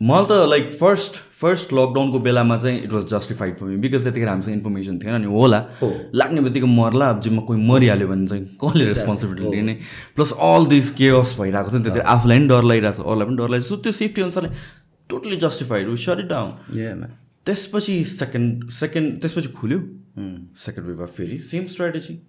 मलाई 0.01 0.25
त 0.25 0.31
like 0.49 0.71
first 0.79 1.15
first 1.39 1.73
लकडाउनको 1.73 2.19
बेलामा 2.19 2.57
चाहिँ 2.57 2.81
it 2.83 2.93
was 2.93 3.05
justified 3.07 3.55
for 3.57 3.65
me 3.67 3.77
because 3.83 4.03
त्यतिखेर 4.03 4.29
हामीसँग 4.29 4.53
information 4.53 4.97
थिएन 4.99 5.21
नि 5.21 5.27
होला। 5.27 5.59
लाग्ने 6.15 6.41
बित्तिकै 6.41 6.67
मर्ला 6.67 7.09
अब 7.09 7.21
जिम्मा 7.21 7.41
कोही 7.47 7.59
मरिहाल्यो 7.67 8.07
भने 8.07 8.27
चाहिँ 8.27 8.45
कसले 8.63 8.85
रेस्पोन्सिबिलिटी 8.85 9.55
लिने? 9.55 9.73
प्लस 10.15 10.31
अल 10.49 10.65
दिस 10.73 10.91
केयर्स 10.99 11.39
भइरहेको 11.39 11.69
थियो 11.69 11.79
नि 11.79 11.83
त्यतिखेर 11.85 12.07
आफूलाई 12.15 12.37
पनि 12.37 12.47
डर 12.47 12.63
लागिरहेको 12.63 12.97
छ 12.97 13.05
अरूलाई 13.05 13.27
पनि 13.27 13.37
डर 13.37 13.49
लागिरहेको 13.53 13.63
छ। 13.63 13.69
सो 13.69 13.75
त्यो 13.83 13.91
सेफ्टी 14.01 14.21
अनुसारले 14.21 14.49
totally 15.09 15.37
justified 15.45 15.87
we 15.89 15.97
shut 16.03 16.19
it 16.19 16.27
down. 16.33 16.51
त्यसपछि 17.45 17.95
सेकेन्ड 18.03 18.69
सेकेन्ड 18.81 19.19
त्यसपछि 19.21 19.49
खुल्यो। 19.61 19.79
सेकेन्ड 20.65 20.87
वेभ 20.89 21.05
फेरि 21.17 21.39
सेम 21.51 21.65
स्ट्राटेजी. 21.75 22.19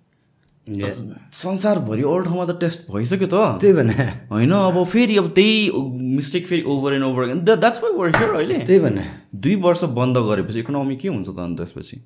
संसारभरि 0.67 2.03
अरू 2.03 2.21
ठाउँमा 2.25 2.45
त 2.47 2.57
टेस्ट 2.61 2.91
भइसक्यो 2.91 3.27
त। 3.29 3.61
त्यही 3.61 3.73
भने 3.75 3.95
होइन 4.31 4.53
अब 4.53 4.85
फेरि 4.89 5.17
अब 5.19 5.29
त्यही 5.37 5.71
मिस्टेक 6.17 6.47
फेरि 6.47 6.63
over 6.67 6.95
and 6.95 7.05
over 7.05 7.35
that's 7.45 7.83
why 7.83 7.93
we're 7.93 8.17
here 8.17 8.31
अहिले। 8.35 8.59
त्यही 8.65 8.81
भने 8.81 9.05
दुई 9.45 9.55
वर्ष 9.61 9.85
बन्द 9.99 10.19
गरेपछि 10.29 10.59
इकोनोमी 10.61 10.97
के 10.97 11.09
हुन्छ 11.09 11.29
त 11.29 11.39
अन्त 11.39 11.59
त्यसपछि 11.59 11.97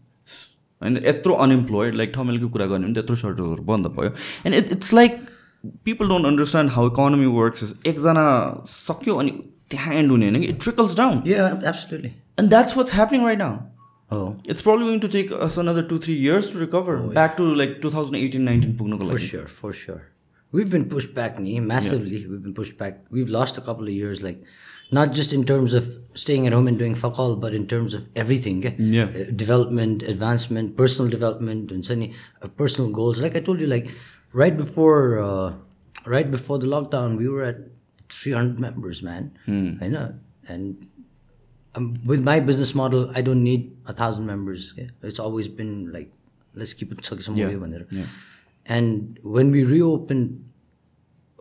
होइन 0.83 0.97
यत्रो 1.07 1.35
अनइम्प्लोइड 1.47 1.95
लाइक 1.95 2.13
ठमेलको 2.15 2.49
कुरा 2.49 2.67
गर्ने 2.67 2.87
भने 2.87 2.95
त्यत्रो 2.95 3.17
सर्टहरू 3.17 3.63
बन्द 3.71 3.87
भयो। 3.95 4.11
And 4.47 4.55
it 4.55 4.73
it's 4.73 4.95
like 4.95 5.13
people 5.85 6.09
don't 6.09 6.27
understand 6.27 6.71
how 6.73 6.91
economy 6.91 7.27
works 7.39 7.75
एकजना 7.87 8.27
सक्यो 8.67 9.15
अनि 9.15 9.31
त्यहाँ 9.71 9.95
एन्ड 9.95 10.11
हुने 10.11 10.31
होइन 10.31 10.41
कि? 10.41 10.47
It 10.47 10.63
trickles 10.63 10.97
down. 10.97 11.23
And 11.27 12.49
that's 12.51 12.77
what's 12.77 12.95
happening 12.95 13.25
right 13.25 13.39
now 13.39 13.57
Oh. 14.16 14.26
It's 14.50 14.62
problem 14.62 14.86
going 14.88 15.00
to 15.04 15.08
take 15.14 15.32
us 15.44 15.58
another 15.60 15.84
two 15.92 15.98
three 16.06 16.16
years 16.24 16.52
to 16.54 16.60
recover 16.60 16.98
back 17.14 17.36
to 17.38 17.54
like 17.62 17.80
two 17.84 17.92
thousand 17.94 18.16
eighteen 18.18 18.42
nineteen 18.50 18.76
पुग्नुको 18.82 19.06
For 19.06 19.14
लागि 19.14 19.30
sure, 19.30 19.48
for 19.62 19.72
sure. 19.86 20.02
We've 20.58 20.72
been 20.74 20.84
pushed 20.90 21.14
back, 21.16 21.38
nee, 21.44 21.54
massively. 21.72 22.18
We've 22.32 22.42
been 22.42 22.54
pushed 22.60 22.78
back. 22.82 22.98
We've 23.18 23.32
lost 23.36 23.56
a 23.62 23.64
couple 23.70 23.88
of 23.92 23.96
years, 24.02 24.20
like 24.26 24.44
not 24.98 25.16
just 25.20 25.32
in 25.38 25.46
terms 25.52 25.76
of 25.80 25.88
staying 26.24 26.46
at 26.50 26.56
home 26.58 26.68
and 26.72 26.82
doing 26.82 26.98
fuck 27.04 27.22
all, 27.24 27.34
but 27.46 27.56
in 27.60 27.66
terms 27.72 27.96
of 28.00 28.04
everything. 28.24 28.60
eh? 28.70 28.74
Yeah. 28.98 29.16
Uh, 29.22 29.24
development, 29.44 30.06
advancement, 30.14 30.76
personal 30.82 31.10
development, 31.16 31.72
and 31.78 31.90
suddenly 31.90 32.10
uh, 32.44 32.50
personal 32.64 32.92
goals. 33.00 33.24
Like 33.26 33.40
I 33.42 33.44
told 33.50 33.64
you, 33.66 33.70
like 33.74 33.90
right 34.44 34.60
before, 34.62 35.00
uh, 35.24 35.48
right 36.18 36.30
before 36.38 36.60
the 36.66 36.70
lockdown, 36.76 37.18
we 37.24 37.32
were 37.38 37.44
at 37.50 37.64
300 38.10 38.64
members, 38.68 39.02
man. 39.10 39.32
I 39.88 39.92
know, 39.96 40.06
and 40.58 40.88
um, 41.75 41.95
with 42.05 42.23
my 42.23 42.41
business 42.41 42.75
model, 42.75 43.11
I 43.15 43.21
don't 43.21 43.43
need 43.43 43.77
a 43.87 43.93
thousand 43.93 44.27
members. 44.27 44.73
Okay? 44.73 44.91
It's 45.03 45.19
always 45.19 45.49
been 45.49 45.93
like, 45.93 46.13
let's 46.55 46.75
keep 46.75 46.93
it 46.93 47.05
some 47.05 47.35
way. 47.35 47.57
Yeah. 47.91 48.07
And 48.67 49.19
when 49.23 49.51
we 49.51 49.65
reopened, 49.65 50.45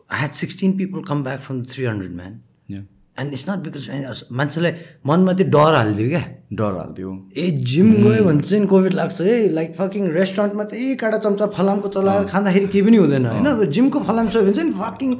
I 0.09 0.17
had 0.17 0.35
16 0.35 0.77
people 0.77 1.03
come 1.03 1.23
back 1.23 1.41
from 1.41 1.63
the 1.63 1.69
300, 1.69 2.11
man. 2.11 2.43
Yeah. 2.67 2.81
And 3.17 3.33
it's 3.33 3.47
not 3.47 3.63
because 3.63 3.89
मान्छेलाई 3.89 4.71
मनमा 5.05 5.33
त्यो 5.33 5.45
डर 5.49 5.73
हालिदियो 5.75 6.09
क्या 6.09 6.21
डर 6.53 6.75
हालिदियो 6.77 7.09
ए 7.37 7.49
gym 7.71 7.91
गयो 8.03 8.23
भने 8.25 8.41
चाहिँ 8.41 8.67
कोभिड 8.73 8.93
लाग्छ 8.93 9.21
है 9.21 9.37
लाइक 9.57 9.73
फकिङ 9.77 10.11
रेस्टुरेन्टमा 10.17 10.63
त 10.63 10.73
एक 10.77 10.99
काँटा 11.01 11.17
चम्चा 11.25 11.45
फलामको 11.57 11.89
चलाएर 11.97 12.27
खाँदाखेरि 12.29 12.67
केही 12.67 12.81
पनि 12.85 12.97
हुँदैन 12.97 13.25
होइन 13.25 13.71
जिमको 13.73 13.99
फलाम 14.09 14.29
छ 14.29 14.45
भने 14.45 14.53
चाहिँ 14.53 14.71
fucking 14.83 15.15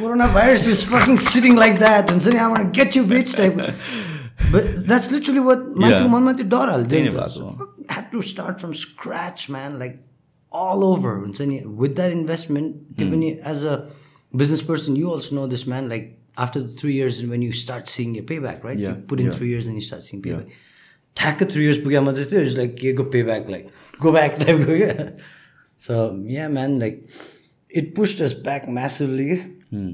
corona 0.00 0.26
virus 0.34 0.68
is 0.72 0.84
fucking 0.94 1.16
sitting 1.28 1.58
like 1.58 1.78
that 1.84 2.10
हुन्छ 2.10 2.26
नि 2.32 2.38
आमा 2.48 2.62
get 2.80 2.96
you 2.96 3.04
bitch 3.12 3.36
type 3.36 3.60
but 4.51 4.75
that's 4.87 5.11
literally 5.11 5.39
what 5.47 5.63
मान्छेको 5.85 6.07
मनमा 6.17 6.33
त्यो 6.41 6.47
डर 6.55 6.75
त्यही 6.83 7.03
नै 7.03 7.15
हालिदियो 7.15 7.47
भएको 7.47 7.71
had 7.93 8.11
to 8.11 8.21
start 8.33 8.59
from 8.59 8.71
scratch 8.83 9.45
man 9.57 9.79
like 9.79 9.97
all 10.51 10.83
over 10.91 11.17
हुन्छ 11.23 11.41
नि 11.49 11.59
विथ 11.81 11.95
द्याट 11.95 12.11
इन्भेस्टमेन्ट 12.19 12.75
त्यो 12.97 13.09
पनि 13.15 13.31
as 13.53 13.65
a 13.65 13.79
business 14.33 14.61
person, 14.65 14.95
you 14.95 15.11
also 15.11 15.35
know 15.35 15.43
this 15.51 15.61
man. 15.69 15.87
Like 15.89 16.03
after 16.37 16.59
the 16.61 16.67
three 16.79 16.91
years, 16.95 17.15
when 17.29 17.41
you 17.45 17.51
start 17.59 17.87
seeing 17.93 18.11
your 18.17 18.23
payback, 18.31 18.63
right? 18.63 18.77
Yeah, 18.77 18.89
You 18.89 19.05
put 19.11 19.19
in 19.19 19.25
yeah. 19.29 19.37
three 19.37 19.47
years 19.49 19.69
and 19.69 19.75
you 19.75 19.85
start 19.85 20.03
seeing 20.07 20.21
payback. 20.25 20.51
ठ्याक्क 21.17 21.43
three 21.51 21.63
years 21.63 21.77
पुग्यो 21.83 22.01
मात्रै 22.01 22.25
थियो 22.25 22.41
it's 22.41 22.55
like 22.57 22.75
के 22.81 22.91
को 22.99 23.03
payback 23.29 23.49
like 23.49 23.65
go 24.01 24.11
back 24.11 24.35
टाइपको 24.41 24.75
क्या 24.77 25.07
so 25.79 25.95
yeah 26.33 26.47
man 26.49 26.77
like 26.79 27.01
it 27.71 27.95
pushed 27.95 28.21
us 28.27 28.33
back 28.45 28.69
massively 28.77 29.25
के 29.29 29.39
Hmm. 29.73 29.89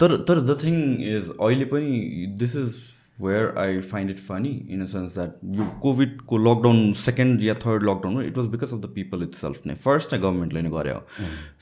तर 0.00 0.16
तर 0.28 0.40
द 0.46 0.56
थिङ 0.62 0.78
इज 1.16 1.28
अहिले 1.30 1.64
पनि 1.74 2.26
this 2.38 2.56
is 2.56 2.74
where 3.17 3.53
I 3.59 3.79
find 3.81 4.11
it 4.11 4.19
funny 4.19 4.49
in 4.69 4.81
a 4.81 4.85
sense 4.85 5.13
that 5.13 5.35
यो 5.57 5.65
कोभिडको 5.81 6.37
lockdown 6.39 6.91
second 7.01 7.43
yeah 7.43 7.53
third 7.65 7.83
lockdown 7.89 8.25
it 8.25 8.37
was 8.37 8.47
because 8.47 8.73
of 8.73 8.79
the 8.79 8.91
people 8.95 9.23
itself 9.35 9.67
नै 9.67 9.75
first 9.85 10.09
चाहिँ 10.09 10.23
गभर्मेन्टले 10.23 10.61
नै 10.61 10.69
गरे 10.69 10.91
हो 10.91 11.01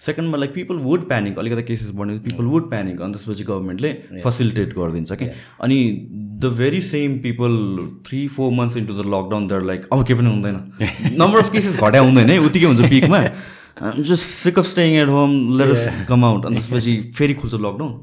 सेकेन्डमा 0.05 0.37
लाइक 0.37 0.53
पिपल 0.53 0.81
वुड 0.87 1.07
प्यानिक 1.07 1.39
अलिकति 1.39 1.63
केसेस 1.63 1.91
बढ्ने 1.95 2.17
पिपल 2.25 2.51
वुड 2.55 2.69
प्यानिक 2.69 3.01
अनि 3.01 3.13
त्यसपछि 3.13 3.43
गभर्मेन्टले 3.43 3.93
फेसिलिटेट 4.17 4.77
गरिदिन्छ 4.77 5.21
कि 5.21 5.29
अनि 5.61 5.81
the 6.43 6.53
very 6.57 6.81
same 6.83 7.17
people 7.21 7.57
three 8.07 8.27
four 8.37 8.53
months 8.53 8.77
into 8.77 8.93
the 8.93 9.09
lockdown 9.15 9.47
दर 9.47 9.65
लाइक 9.65 9.87
अब 9.91 10.05
केही 10.05 10.19
पनि 10.19 10.29
हुँदैन 10.29 11.17
नम्बर 11.17 11.39
अफ 11.39 11.51
केसेस 11.51 11.77
घट्या 11.79 12.01
हुँदैन 12.01 12.29
है 12.29 12.39
उतिकै 12.45 12.65
हुन्छ 12.65 12.89
पिकमा 12.89 13.27
just 13.81 14.23
sick 14.23 14.59
of 14.59 14.65
staying 14.65 14.95
at 14.95 15.07
home 15.09 15.31
let's 15.57 15.87
come 16.09 16.25
out 16.25 16.45
अनि 16.45 16.55
त्यसपछि 16.55 16.91
फेरि 17.15 17.33
खुल्छ 17.33 17.53
लकडाउन 17.55 17.93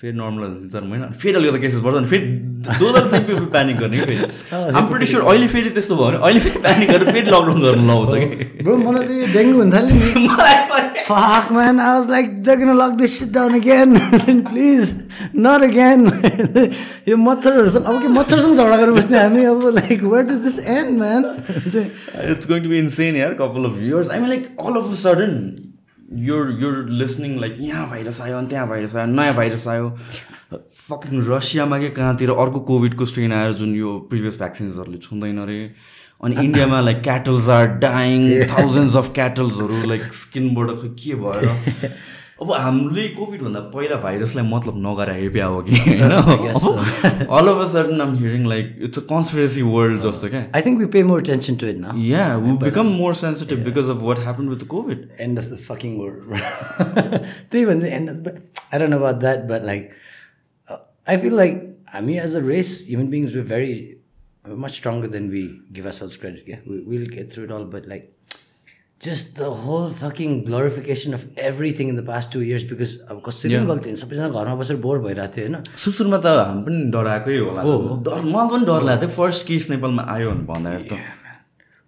फेरि 0.00 0.12
नर्मल 0.16 0.68
चार 0.72 0.82
महिना 0.84 1.06
फेरि 1.14 1.36
अलिकति 1.36 1.60
केसेस 1.60 1.80
बढ्छ 1.80 1.96
अनि 1.96 2.06
फेरि 2.08 2.26
दो 2.80 2.86
सेम 3.10 3.22
पिपल 3.30 3.46
प्यानिक 3.56 3.76
गर्ने 3.78 4.00
फेरि? 4.00 4.16
प्रिटी 4.90 5.06
स्योर 5.06 5.22
अहिले 5.22 5.46
फेरि 5.54 5.70
त्यस्तो 5.76 5.94
भयो। 5.96 6.06
भने 6.06 6.18
अहिले 6.26 6.40
फेरि 6.46 6.58
प्यानिक 6.66 6.88
गरेर 6.90 7.12
फेरि 7.12 7.30
लकडाउन 7.30 7.60
गर्नु 7.62 7.86
लाउँछ 7.86 8.12
कि? 8.18 8.26
ब्रो 8.62 8.76
मलाई 8.86 9.04
त 9.06 9.10
यो 9.10 9.26
डेङ्गु 9.38 9.58
हुन 9.60 9.70
थाल्यो 9.72 9.94
नि। 9.94 10.28
Fuck, 11.06 11.50
man. 11.54 11.78
I 11.78 11.96
was 11.96 12.08
like, 12.08 12.30
they're 12.42 12.58
gonna 12.60 12.74
lock 12.74 12.94
this 12.98 13.12
shit 13.16 13.30
down 13.30 13.54
again. 13.54 13.90
Please, 14.46 14.88
not 15.32 15.62
again. 15.62 16.10
यो 17.08 17.16
मच्छरहरूसँग 17.16 17.84
अब 17.86 18.00
के 18.02 18.08
मच्छरसँग 18.14 18.54
झगडा 18.56 18.76
गरेर 18.76 18.94
बस्ने 18.96 19.18
हामी 19.18 19.44
अब 19.52 19.62
like 19.76 20.02
where 20.02 20.24
does 20.30 20.40
this 20.46 20.58
end 20.74 20.98
man 20.98 21.22
it's 22.32 22.46
going 22.46 22.66
to 22.66 22.72
be 22.72 22.78
insane 22.78 23.14
यार 23.14 23.38
couple 23.38 23.64
of 23.70 23.78
years. 23.80 24.08
I 24.08 24.18
mean 24.18 24.30
like 24.34 24.50
all 24.58 24.76
of 24.82 24.90
a 24.90 24.98
sudden 25.02 25.38
you're 26.30 26.50
you're 26.64 26.82
listening 27.04 27.38
like 27.44 27.54
यहाँ 27.68 27.88
भाइरस 27.90 28.20
आयो 28.26 28.38
अनि 28.38 28.48
त्यहाँ 28.48 28.68
भाइरस 28.68 28.96
आयो 28.96 29.06
नयाँ 29.14 29.34
भाइरस 29.34 29.68
आयो। 29.68 29.86
फकिङ 30.90 31.22
रसियामा 31.28 31.78
के 31.84 31.88
कहाँतिर 32.00 32.30
अर्को 32.42 32.60
कोभिडको 32.72 33.06
स्ट्रेन 33.12 33.32
आयो 33.38 33.52
जुन 33.60 33.74
यो 33.76 33.92
प्रिभियस 34.10 34.36
भ्याक्सिन्सहरूले 34.42 34.98
छुँदैन 35.06 35.38
अरे 35.44 35.60
अनि 36.24 36.34
इन्डियामा 36.44 36.80
like 36.80 37.00
cattles 37.06 37.48
are 37.54 37.66
dying 37.86 38.28
thousands 38.52 38.96
of 38.96 39.12
क्याटल्सहरू 39.14 39.82
like 39.94 40.12
स्किनबाट 40.20 40.70
खै 40.82 40.88
के 41.02 41.14
भएर 41.24 41.90
अब 42.42 42.50
हामीले 42.52 43.06
कोभिडभन्दा 43.16 43.60
पहिला 43.74 43.96
भाइरसलाई 44.00 44.44
मतलब 44.48 44.74
नगरा 44.86 45.12
हेपे 45.18 45.40
हो 45.42 45.60
कि 45.68 45.76
होइन? 45.84 46.02
All 47.36 47.48
of 47.52 47.60
a 47.60 47.68
sudden 47.74 48.00
um 48.06 48.14
hearing 48.16 48.46
like 48.48 48.74
it's 48.88 48.98
a 48.98 49.02
conspiracy 49.12 49.62
world 49.68 50.00
जस्तो 50.02 50.28
क्या 50.34 50.42
I 50.56 50.62
think 50.66 50.78
we 50.80 50.86
pay 50.96 51.02
more 51.10 51.22
tension 51.30 51.56
to 51.62 51.66
it 51.66 51.78
न 51.80 51.94
Yeah, 52.10 52.36
we 52.46 52.56
become 52.64 52.90
more 53.02 53.12
sensitive 53.22 53.64
because 53.70 53.88
of 53.94 54.04
what 54.08 54.20
happened 54.26 54.54
with 54.54 54.60
the 54.64 54.68
COVID. 54.74 55.06
end 55.28 55.42
of 55.44 55.48
the 55.54 55.60
fucking 55.68 55.96
world. 56.02 56.36
त्यही 57.50 57.64
भन्छ 57.66 57.92
end 58.00 58.14
of 58.14 58.22
the 58.28 58.36
I 58.72 58.82
don't 58.82 58.94
know 58.96 59.02
about 59.04 59.24
that, 59.26 59.48
uh, 61.08 61.18
like 61.42 61.62
I 61.92 62.00
mean 62.00 62.18
as 62.18 62.34
a 62.34 62.42
race, 62.42 62.86
human 62.86 63.08
beings 63.10 63.34
we're 63.34 63.50
very 63.56 63.98
we're 64.46 64.56
much 64.66 64.76
stronger 64.82 65.08
than 65.08 65.30
we 65.30 65.42
give 65.72 65.86
ourselves 65.86 66.16
credit. 66.16 66.44
Yeah, 66.46 66.60
we, 66.66 66.80
we'll 66.90 67.06
get 67.06 67.32
through 67.32 67.44
it 67.44 67.50
all, 67.52 67.64
but 67.64 67.86
like 67.86 68.12
just 69.06 69.36
the 69.36 69.50
whole 69.62 69.90
fucking 69.90 70.44
glorification 70.44 71.12
of 71.12 71.26
everything 71.36 71.88
in 71.88 71.96
the 71.96 72.02
past 72.02 72.32
two 72.32 72.42
years 72.50 72.64
because 72.72 72.92
अब 73.10 73.20
कसैले 73.26 73.58
पनि 73.58 73.66
गल्ती 73.72 73.88
होइन 73.90 73.96
सबैजना 74.02 74.28
घरमा 74.40 74.54
बसेर 74.62 74.76
bore 74.86 74.98
भइरहेको 75.06 75.34
थियो 75.36 75.46
होइन 75.48 75.62
सुरुमा 75.84 76.18
त 76.24 76.32
हामी 76.38 76.62
पनि 76.68 76.78
डराएकै 76.96 77.36
होला 77.38 77.62
डर 78.08 78.22
मलाई 78.32 78.48
पनि 78.54 78.64
डर 78.72 78.88
लागेको 78.88 79.06
थियो 79.06 79.16
फर्स्ट 79.18 79.46
केस 79.52 79.68
नेपालमा 79.74 80.06
आयो 80.16 80.30
भने 80.32 80.46
भन्दाखेरि 80.52 80.88
त 80.92 81.04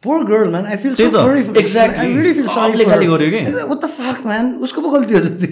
Poor 0.06 0.24
girl, 0.26 0.50
man. 0.54 0.66
I 0.72 0.76
feel 0.82 0.92
so 0.94 0.98
त्यही 0.98 1.10
त, 1.12 1.22
sorry 1.22 1.40
for 1.46 1.54
exactly. 1.60 2.02
I 2.02 2.10
really 2.18 2.34
feel 2.40 2.48
sorry 2.50 2.72
सबले 2.74 2.84
for 2.84 2.90
खाली 2.92 3.06
her. 3.06 3.16
गर्यो 3.18 3.30
कि? 3.30 3.40
Fuck, 4.18 4.26
man? 4.26 4.50
उसको 4.62 4.82
पो 4.82 4.90
गल्ती 4.90 5.14
हो 5.14 5.20
जति 5.20 5.48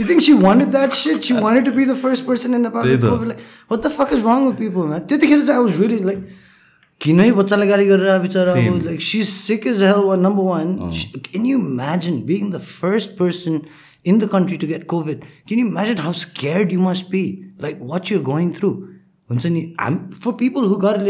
You 0.00 0.06
think 0.10 0.22
she 0.22 0.34
wanted 0.34 0.72
that 0.72 0.92
shit? 0.92 1.24
She 1.24 1.34
wanted 1.46 1.64
to 1.70 1.72
be 1.72 1.84
the 1.84 1.96
first 1.96 2.26
person 2.26 2.54
in 2.54 2.62
Nepal 2.62 2.82
with 2.82 3.00
त्यही 3.00 3.00
त। 3.02 3.12
COVID? 3.14 3.28
Like, 3.28 3.40
what 3.68 3.82
the 3.82 3.90
fuck 3.90 4.12
is 4.12 4.20
wrong 4.28 4.46
with 4.48 4.58
people, 4.58 4.86
man? 4.92 5.06
त्यतिखेर 5.06 5.46
चाहिँ 5.46 5.58
I 5.60 5.64
was 5.68 5.76
really 5.84 5.98
like 6.10 6.22
किन 7.00 7.20
है 7.20 7.30
बच्चालाई 7.32 7.66
गाली 7.68 7.86
गरेर 7.86 8.18
बिचरा 8.22 8.98
she's 9.08 9.28
sick 9.32 9.66
as 9.66 9.80
hell 9.80 10.04
one 10.06 10.20
number 10.20 10.42
one 10.42 10.90
She- 11.00 11.20
can 11.26 11.44
you 11.44 11.58
imagine 11.58 12.16
being 12.30 12.50
the 12.50 12.58
first 12.70 13.16
person 13.20 13.60
in 14.04 14.18
the 14.18 14.26
country 14.26 14.58
to 14.58 14.66
get 14.66 14.86
COVID 14.88 15.22
can 15.46 15.58
you 15.58 15.66
imagine 15.68 15.98
how 15.98 16.12
scared 16.12 16.72
you 16.72 16.80
must 16.80 17.08
be 17.10 17.22
like 17.66 17.78
what 17.92 18.10
you're 18.10 18.24
going 18.30 18.50
through 18.52 18.74
हुन्छ 19.30 19.46
नि 19.46 19.74
हाम 19.80 19.96
भएर 20.24 21.08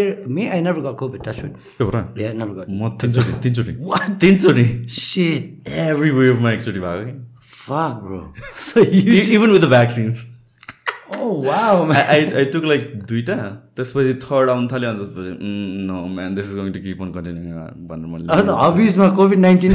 yeah 2.17 2.33
never 2.33 2.55
got 2.55 2.71
म 2.71 2.89
तिनचोटि 3.03 3.33
तिनचोटि। 3.43 3.73
तिनचोटि। 4.21 4.65
Shit. 5.01 5.69
Every 5.69 6.11
वेभमा 6.11 6.53
एकचोटि 6.53 6.81
भएको 6.81 7.05
कि 7.05 7.15
Fuck, 7.69 8.03
bro. 8.03 8.19
So 8.67 8.81
you. 8.81 9.15
Even 9.37 9.51
with 9.51 9.61
the 9.61 9.69
vaccines. 9.69 10.25
I 11.11 12.25
I 12.37 12.45
took 12.45 12.65
like 12.65 12.83
दुइटा 13.09 13.35
त्यसपछि 13.77 14.15
थर्ड 14.25 14.51
आउनु 14.51 14.69
थाल्यो 14.73 14.91
अनि 14.91 14.99
त्यसपछि 14.99 15.31
no 15.87 16.07
man 16.17 16.35
this 16.35 16.47
is 16.47 16.55
going 16.57 16.73
to 16.73 16.81
keep 16.81 17.03
on 17.03 17.13
continue 17.13 17.55
भनेर 17.91 18.07
मैले 18.13 18.53
हबिजमा 18.65 19.09
covid 19.21 19.39
nineteen 19.39 19.73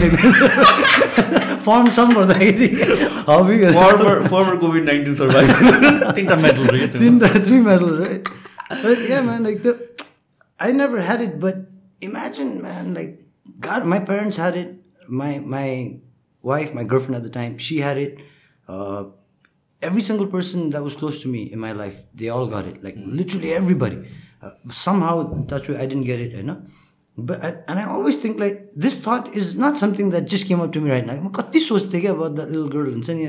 form 1.63 1.89
some 1.89 2.11
Radagiri. 2.11 2.69
How 3.25 3.43
we 3.43 3.59
former 3.71 4.27
former 4.27 4.55
COVID 4.57 4.83
nineteen 4.85 5.15
survivor. 5.15 6.13
Tinta 6.17 6.37
medal, 6.37 6.65
right? 6.65 6.91
Tinta 6.91 7.29
three 7.47 7.61
medals, 7.61 7.97
right? 7.97 8.27
Yeah, 9.09 9.21
man, 9.21 9.43
like 9.43 9.65
I 10.59 10.71
never 10.71 11.01
had 11.01 11.21
it, 11.21 11.39
but 11.39 11.55
imagine, 12.01 12.61
man, 12.61 12.93
like 12.93 13.23
God, 13.59 13.85
my 13.85 13.99
parents 13.99 14.37
had 14.37 14.55
it. 14.55 14.85
My 15.07 15.39
my 15.39 15.99
wife, 16.41 16.73
my 16.73 16.83
girlfriend 16.83 17.15
at 17.15 17.23
the 17.23 17.29
time, 17.29 17.57
she 17.57 17.79
had 17.79 17.97
it. 17.97 18.19
Uh, 18.67 19.05
every 19.81 20.01
single 20.01 20.27
person 20.27 20.69
that 20.71 20.83
was 20.83 20.95
close 20.95 21.21
to 21.23 21.27
me 21.27 21.51
in 21.51 21.59
my 21.59 21.71
life, 21.71 22.03
they 22.13 22.29
all 22.29 22.47
got 22.47 22.65
it. 22.65 22.83
Like 22.83 22.95
mm. 22.95 23.15
literally 23.15 23.53
everybody. 23.53 24.07
Uh, 24.41 24.51
somehow, 24.71 25.45
touch 25.45 25.69
I 25.69 25.85
didn't 25.85 26.03
get 26.03 26.19
it. 26.19 26.31
You 26.31 26.43
know. 26.43 26.63
But 27.17 27.43
I, 27.47 27.49
and 27.69 27.79
I 27.79 27.83
always 27.95 28.15
think 28.21 28.39
like 28.39 28.55
this 28.83 28.95
thought 28.99 29.27
is 29.39 29.49
not 29.63 29.77
something 29.81 30.07
that 30.13 30.25
just 30.33 30.47
came 30.51 30.61
up 30.61 30.71
to 30.75 30.81
me 30.83 30.89
right 30.91 31.05
now 31.09 31.15
म 31.23 31.29
कति 31.39 31.59
सोच्थेँ 31.69 32.01
क्या 32.01 32.11
about 32.17 32.35
that 32.39 32.49
little 32.53 32.69
girl 32.75 32.87
हुन्छ 32.93 33.09
नि 33.19 33.25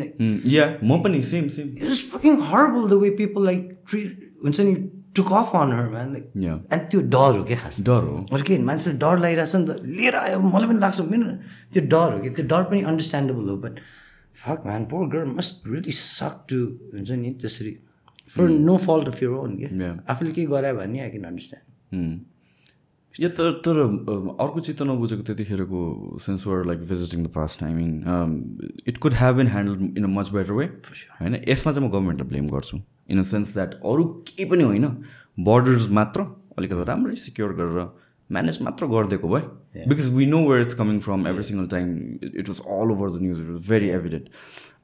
या 0.56 0.66
म 0.90 1.00
पनि 1.06 1.22
same 1.30 1.48
same 1.56 1.74
it 1.80 1.88
was 1.92 2.00
fucking 2.14 2.38
horrible 2.52 2.86
the 2.92 2.98
way 3.04 3.10
people 3.22 3.42
like 3.50 3.66
treat 3.92 4.22
हुन्छ 4.44 4.60
नि 4.70 4.74
took 5.18 5.30
off 5.40 5.52
on 5.62 5.74
her 5.78 5.84
man 5.90 6.14
like 6.16 6.30
Yeah. 6.46 6.62
and 6.76 6.88
त्यो 6.94 7.00
डर 7.16 7.36
हो 7.38 7.44
क्या 7.52 7.56
खास 7.66 7.80
डर 7.90 8.02
हो 8.12 8.16
अरू 8.38 8.42
के 8.52 8.58
मान्छेले 8.70 8.96
डर 9.04 9.18
लागिरहेछ 9.26 9.54
नि 9.56 9.66
त 9.68 9.76
लिएर 10.00 10.16
आयो 10.22 10.40
मलाई 10.48 10.68
पनि 10.72 10.80
लाग्छ 10.86 11.00
मेरो 11.12 11.36
त्यो 11.76 11.82
डर 11.94 12.12
हो 12.16 12.18
कि 12.24 12.30
त्यो 12.40 12.46
डर 12.56 12.62
पनि 12.72 12.82
अन्डरस्ट्यान्डेबल 12.92 13.48
हो 13.54 13.56
but 13.68 13.80
fuck 14.44 14.66
man 14.66 14.84
poor 14.92 15.06
girl 15.16 15.30
must 15.38 15.68
really 15.74 15.92
suck 16.02 16.44
to 16.50 16.64
हुन्छ 16.98 17.10
नि 17.24 17.30
त्यसरी 17.44 17.76
for 18.36 18.48
no 18.68 18.76
fault 18.90 19.08
of 19.14 19.22
your 19.22 19.36
own 19.46 19.58
Yeah. 19.62 19.76
क्या 19.80 19.96
आफूले 20.14 20.32
केही 20.38 20.46
गरायो 20.56 20.76
भने 20.84 21.00
आई 21.08 21.10
क्यान 21.16 21.24
अन्डरस्ट्यान्ड 21.32 21.72
Hmm. 21.94 22.14
यो 23.20 23.28
तर 23.38 23.50
तर 23.64 23.76
अर्को 24.42 24.60
चित्त 24.66 24.82
नबुझेको 24.82 25.22
त्यतिखेरको 25.22 25.80
since 26.22 26.46
we're 26.46 26.64
like 26.66 26.80
visiting 26.88 27.22
the 27.24 27.28
past 27.34 27.62
I 27.62 27.72
mean 27.72 27.90
it 28.88 28.96
could 28.98 29.14
have 29.20 29.36
been 29.36 29.46
handled 29.48 29.74
in 29.98 30.04
a 30.04 30.08
much 30.14 30.30
better 30.34 30.52
way 30.52 30.64
होइन? 31.20 31.34
यसमा 31.48 31.72
चाहिँ 31.72 31.86
म 31.86 31.90
गभर्मेन्टलाई 31.90 32.28
ब्लेम 32.28 32.48
गर्छु। 32.50 32.78
इन 33.10 33.18
अ 33.18 33.22
सेन्स 33.32 33.52
द्याट 33.54 33.74
अरू 33.74 34.04
केही 34.28 34.48
पनि 34.50 34.62
होइन 34.62 34.86
बोर्डर्स 35.50 35.88
मात्र 35.98 36.26
अलिकति 36.58 36.84
राम्ररी 36.90 37.16
सिक्योर 37.20 37.52
गरेर 37.60 37.86
म्यानेज 38.30 38.58
मात्र 38.62 38.86
गरिदिएको 38.88 39.28
भए 39.28 39.86
because 39.88 40.08
we 40.14 40.26
know 40.26 40.38
where 40.48 40.62
it's 40.62 40.74
coming 40.74 40.98
from 41.06 41.26
every 41.28 41.44
single 41.44 41.66
time 41.70 41.96
it 42.24 42.48
was 42.48 42.60
all 42.76 42.92
over 42.92 43.10
the 43.10 43.22
news 43.22 43.40
it 43.40 43.48
was 43.48 43.68
very 43.68 43.88
evident 43.96 44.26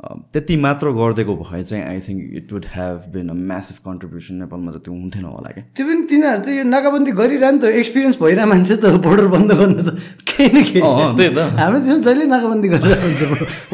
त्यति 0.00 0.56
मात्र 0.56 0.90
गरिदिएको 0.96 1.34
भए 1.36 1.62
चाहिँ 1.62 1.84
I 1.84 2.00
think 2.00 2.20
it 2.36 2.52
would 2.52 2.64
have 2.74 2.96
been 3.12 3.28
a 3.28 3.34
massive 3.36 3.76
contribution 3.84 4.34
नेपालमा 4.40 4.70
चाहिँ 4.72 4.84
त्यो 4.84 4.92
हुन्थेन 4.94 5.24
होला 5.24 5.50
क्या। 5.52 5.64
त्यो 5.76 5.84
पनि 5.86 6.02
तिनीहरू 6.08 6.40
त 6.40 6.48
यो 6.56 6.64
नाकाबन्दी 6.64 7.12
गरिरह 7.20 7.50
नि 7.50 7.58
त 7.60 7.64
एक्सपिरियन्स 7.80 8.16
भइरहेको 8.22 8.48
मान्छे 8.48 8.76
त 8.80 8.96
बोर्डर 9.04 9.26
बन्द 9.36 9.52
गर्नु 9.60 9.82
त 9.84 9.90
केही 10.24 10.48
न 10.48 10.64
केही। 10.72 10.80
त्यही 10.80 11.30
त। 11.36 11.38
हामी 11.60 11.78
त्यसमा 11.84 12.00
जहिले 12.00 12.24
नाकाबन्दी 12.32 12.68
गरेर 12.72 12.98
हुन्छ। 13.04 13.20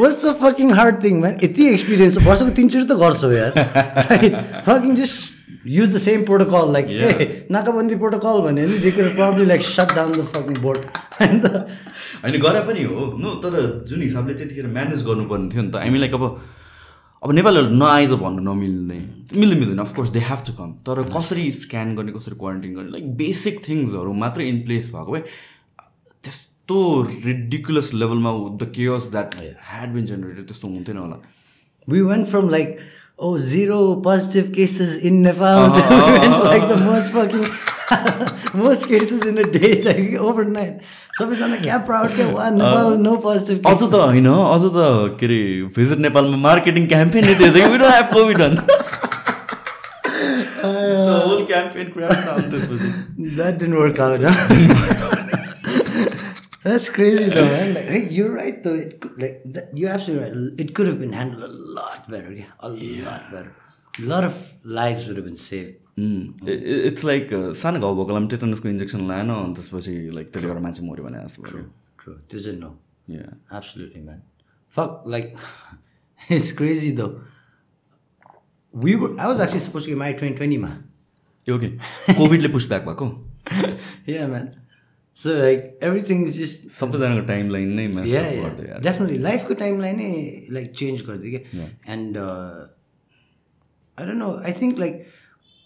What's 0.03 0.19
the 0.27 0.35
fucking 0.43 0.69
hard 0.74 0.94
thing 1.05 1.15
man 1.23 1.35
यति 1.47 1.62
एक्सपिरियन्स 1.78 2.19
वर्षको 2.27 2.51
तिनचोटि 2.59 2.86
त 2.90 2.98
गर्छौ 2.98 3.31
यार। 3.31 3.53
Fucking 4.66 4.94
just 4.98 5.35
use 5.74 5.94
the 5.94 5.98
same 6.05 6.22
protocol 6.24 6.72
like 6.72 6.90
a 6.90 7.28
नाकाबन्दी 7.52 7.97
protocol 8.02 8.40
भन्यो 8.47 8.66
भने 8.68 8.78
they 8.84 8.90
could 8.98 9.14
probably 9.16 9.47
like 9.47 9.62
shut 9.68 9.94
down 9.94 10.12
the 10.12 10.24
fucking 10.34 10.60
border 10.66 10.84
होइन 11.20 11.40
त 11.47 11.66
होइन 12.24 12.38
गरे 12.47 12.60
पनि 12.68 12.82
हो 12.93 13.06
नो 13.24 13.34
तर 13.47 13.59
जुन 13.88 14.02
हिसाबले 14.02 14.34
त्यतिखेर 14.43 14.66
म्यानेज 14.78 15.02
गर्नुपर्ने 15.10 15.48
थियो 15.55 15.62
नि 15.62 15.70
त. 15.70 15.82
हामी 15.86 15.98
लाइक 16.05 16.14
अब 16.20 16.24
अब 17.22 17.32
नेपालीहरू 17.38 17.74
नआइज 17.82 18.12
भन्नु 18.22 18.43
नमिल्ने 18.52 18.98
मिल्दैन 19.40 19.59
मिल्दैन 19.59 19.78
of course 19.84 20.10
they 20.16 20.20
have 20.30 20.43
to 20.47 20.52
come 20.59 20.72
तर 20.88 21.02
कसरी 21.16 21.51
स्क्यान 21.60 21.94
गर्ने 22.01 22.12
कसरी 22.18 22.36
क्वारेन्टाइन 22.43 22.74
गर्ने 22.74 22.90
लाइक 22.97 23.14
बेसिक 23.22 23.62
थिङ्सहरू 23.68 24.12
मात्रै 24.24 24.48
इन 24.48 24.60
प्लेस 24.66 24.90
भएको 24.97 25.12
भए 25.12 25.22
त्यस्तो 26.24 26.78
रिडिकुलस 27.24 27.90
लेभलमा 28.02 28.32
the 28.62 28.70
cares 28.76 29.09
that 29.16 29.34
had 29.70 29.88
been 29.97 30.06
generated 30.12 30.47
त्यस्तो 30.52 30.68
हुन्थेन 30.68 30.97
होला. 31.05 31.18
We 31.88 31.98
went 32.06 32.28
from 32.30 32.48
like 32.52 32.78
oh, 33.18 33.38
zero 33.38 33.97
positive 34.01 34.52
cases 34.52 34.98
in 34.98 35.22
Nepal. 35.22 35.74
and 35.74 36.32
like 36.44 36.68
the 36.68 36.76
most 36.76 37.12
fucking, 37.12 37.47
most 38.55 38.88
cases 38.88 39.24
in 39.24 39.38
a 39.38 39.44
day, 39.44 39.82
like 39.82 40.20
overnight. 40.20 40.80
सबैजना 41.18 41.56
क्या 41.56 41.76
proud 41.88 42.14
क्या 42.16 42.26
वा 42.28 42.48
नेपाल 42.56 42.97
नो 43.02 43.14
पोजिटिभ 43.24 43.66
अझ 43.68 43.78
त 43.82 43.94
होइन 43.94 44.26
अझ 44.32 44.62
त 44.64 44.82
के 45.20 45.26
अरे 45.26 45.38
भिजिट 45.76 45.98
नेपालमा 46.06 46.36
मार्केटिङ 46.43 46.86
क्याम्पेन 46.93 47.24
नै 47.28 47.34
थियो 47.40 47.52
we 47.55 47.78
don't 47.78 47.93
have 47.94 48.12
covid 48.12 48.43
on 48.48 48.59
whole 50.66 51.44
campaign 51.52 51.93
त्यसपछि 51.97 52.94
That 53.38 53.59
didn't 53.59 53.78
work 53.78 53.98
out. 53.98 55.14
That's 56.66 56.88
crazy 56.98 57.26
though, 57.34 57.47
man. 57.55 57.74
Like, 57.74 57.90
hey, 57.94 58.02
you're 58.18 58.34
right 58.34 58.62
though. 58.62 58.74
It 58.84 59.01
could, 59.01 59.22
like 59.22 59.40
that, 59.56 59.76
you're 59.80 59.93
absolutely 59.97 60.24
right. 60.26 60.60
It 60.64 60.74
could 60.74 60.88
have 60.90 60.98
been 61.01 61.12
handled 61.12 61.44
a 61.48 61.52
lot 61.80 62.09
better. 62.14 62.32
Yeah, 62.32 62.52
a 62.60 62.70
lot 63.09 63.30
better. 63.32 63.52
A 64.05 64.06
lot 64.14 64.24
of 64.30 64.40
lives 64.80 65.06
would 65.09 65.20
have 65.22 65.28
been 65.32 65.43
saved. 65.48 65.74
It's 65.98 67.05
like 67.05 67.28
सानो 67.56 67.78
घाउ 67.80 67.94
भएको 67.94 68.05
बेलामा 68.09 68.26
टेटनसको 68.32 68.68
injection 68.68 69.06
लाएन 69.09 69.30
अनि 69.34 69.55
त्यसपछि 69.59 69.93
like 70.16 70.32
त्यसले 70.32 70.48
गर्दा 70.48 70.62
मान्छे 70.64 70.82
मऱ्यो 70.88 71.05
भने 71.05 71.22
जस्तो 71.28 71.43
भयो 71.43 71.62
True. 72.02 72.18
This 72.32 72.47
is 72.47 72.59
no. 72.59 72.72
Yeah. 73.06 73.30
Absolutely, 73.51 74.01
man. 74.01 74.22
Fuck, 74.68 75.02
like, 75.06 75.38
it's 76.28 76.52
crazy 76.52 76.90
though. 76.93 77.22
We 78.72 78.94
were. 78.97 79.14
I 79.18 79.26
was 79.26 79.40
actually 79.40 79.60
supposed 79.60 79.86
to 79.86 79.90
get 79.93 79.98
married 79.98 80.18
2020, 80.18 80.59
man. 80.66 80.84
यो 81.48 81.59
के 81.59 81.68
कोभिडले 82.14 82.48
पुस 82.48 82.68
ब्याक 82.68 82.82
भएको 82.86 83.06
yeah, 84.06 84.26
man. 85.15 85.15
So 85.18 85.34
like 85.38 85.77
everything's 85.81 86.38
just 86.38 86.69
सबैजनाको 86.72 87.26
टाइम 87.27 87.49
लाइन 87.51 87.73
नै 87.80 87.88
match 87.88 88.05
yeah, 88.11 88.30
गर्दै 88.35 88.63
yeah. 88.63 88.69
यार 88.69 88.84
definitely 88.85 89.18
लाइफको 89.23 89.53
टाइमलाई 89.61 89.93
नै 89.93 90.11
लाइक 90.57 90.72
चेन्ज 90.81 91.01
गरिदियो 91.09 91.39
क्या 91.39 91.65
and 91.95 92.18
I 93.97 94.05
don't 94.05 94.18
know 94.19 94.30
I 94.45 94.53
think 94.61 94.80
like 94.80 95.03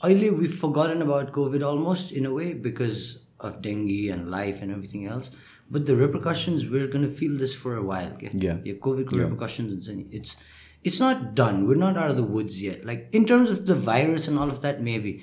अहिले 0.02 0.30
we 0.40 0.48
forgotten 0.64 1.02
about 1.02 1.30
covid 1.38 1.64
almost 1.64 2.14
in 2.22 2.26
a 2.26 2.32
way 2.40 2.48
because 2.66 3.04
of 3.50 3.62
dengue 3.68 4.00
and 4.16 4.28
life 4.30 4.64
and 4.64 4.78
everything 4.78 5.06
else 5.14 5.32
but 5.72 5.82
the 5.82 6.00
repercussions 6.02 6.66
we're 6.72 6.88
gonna 6.98 7.08
feel 7.22 7.38
this 7.38 7.58
for 7.62 7.78
a 7.78 7.86
while 7.94 8.10
क्या 8.24 8.32
Yeah. 8.46 8.68
यो 8.68 8.76
कोभिडको 8.88 9.18
रिप्रकसन्स 9.18 9.72
हुन्छ 9.72 9.98
नि 10.00 10.06
it's 10.22 10.38
it's 10.86 11.02
not 11.02 11.24
done 11.42 11.64
we're 11.68 11.82
not 11.84 12.02
out 12.02 12.12
of 12.16 12.18
the 12.18 12.28
woods 12.38 12.58
yet 12.66 12.84
like 12.92 13.08
in 13.20 13.30
terms 13.34 13.54
of 13.54 13.62
the 13.70 13.78
virus 13.92 14.28
and 14.32 14.44
all 14.44 14.52
of 14.56 14.60
that 14.66 14.84
maybe 14.90 15.14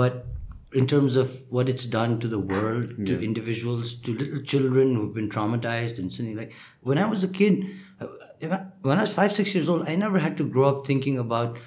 but 0.00 0.20
in 0.73 0.87
terms 0.87 1.15
of 1.15 1.41
what 1.49 1.69
it's 1.69 1.85
done 1.85 2.19
to 2.19 2.27
the 2.27 2.39
world, 2.39 2.93
yeah. 2.97 3.05
to 3.05 3.23
individuals, 3.23 3.93
to 3.95 4.13
little 4.13 4.41
children 4.41 4.95
who've 4.95 5.13
been 5.13 5.29
traumatized 5.29 5.97
and 5.97 6.11
something 6.11 6.35
like. 6.35 6.53
When 6.81 6.97
I 6.97 7.05
was 7.05 7.23
a 7.23 7.27
kid, 7.27 7.65
when 8.81 8.97
I 8.97 9.01
was 9.01 9.13
five, 9.13 9.31
six 9.31 9.55
years 9.55 9.69
old, 9.69 9.87
I 9.87 9.95
never 9.95 10.19
had 10.19 10.37
to 10.37 10.43
grow 10.43 10.69
up 10.69 10.85
thinking 10.87 11.17
about 11.17 11.57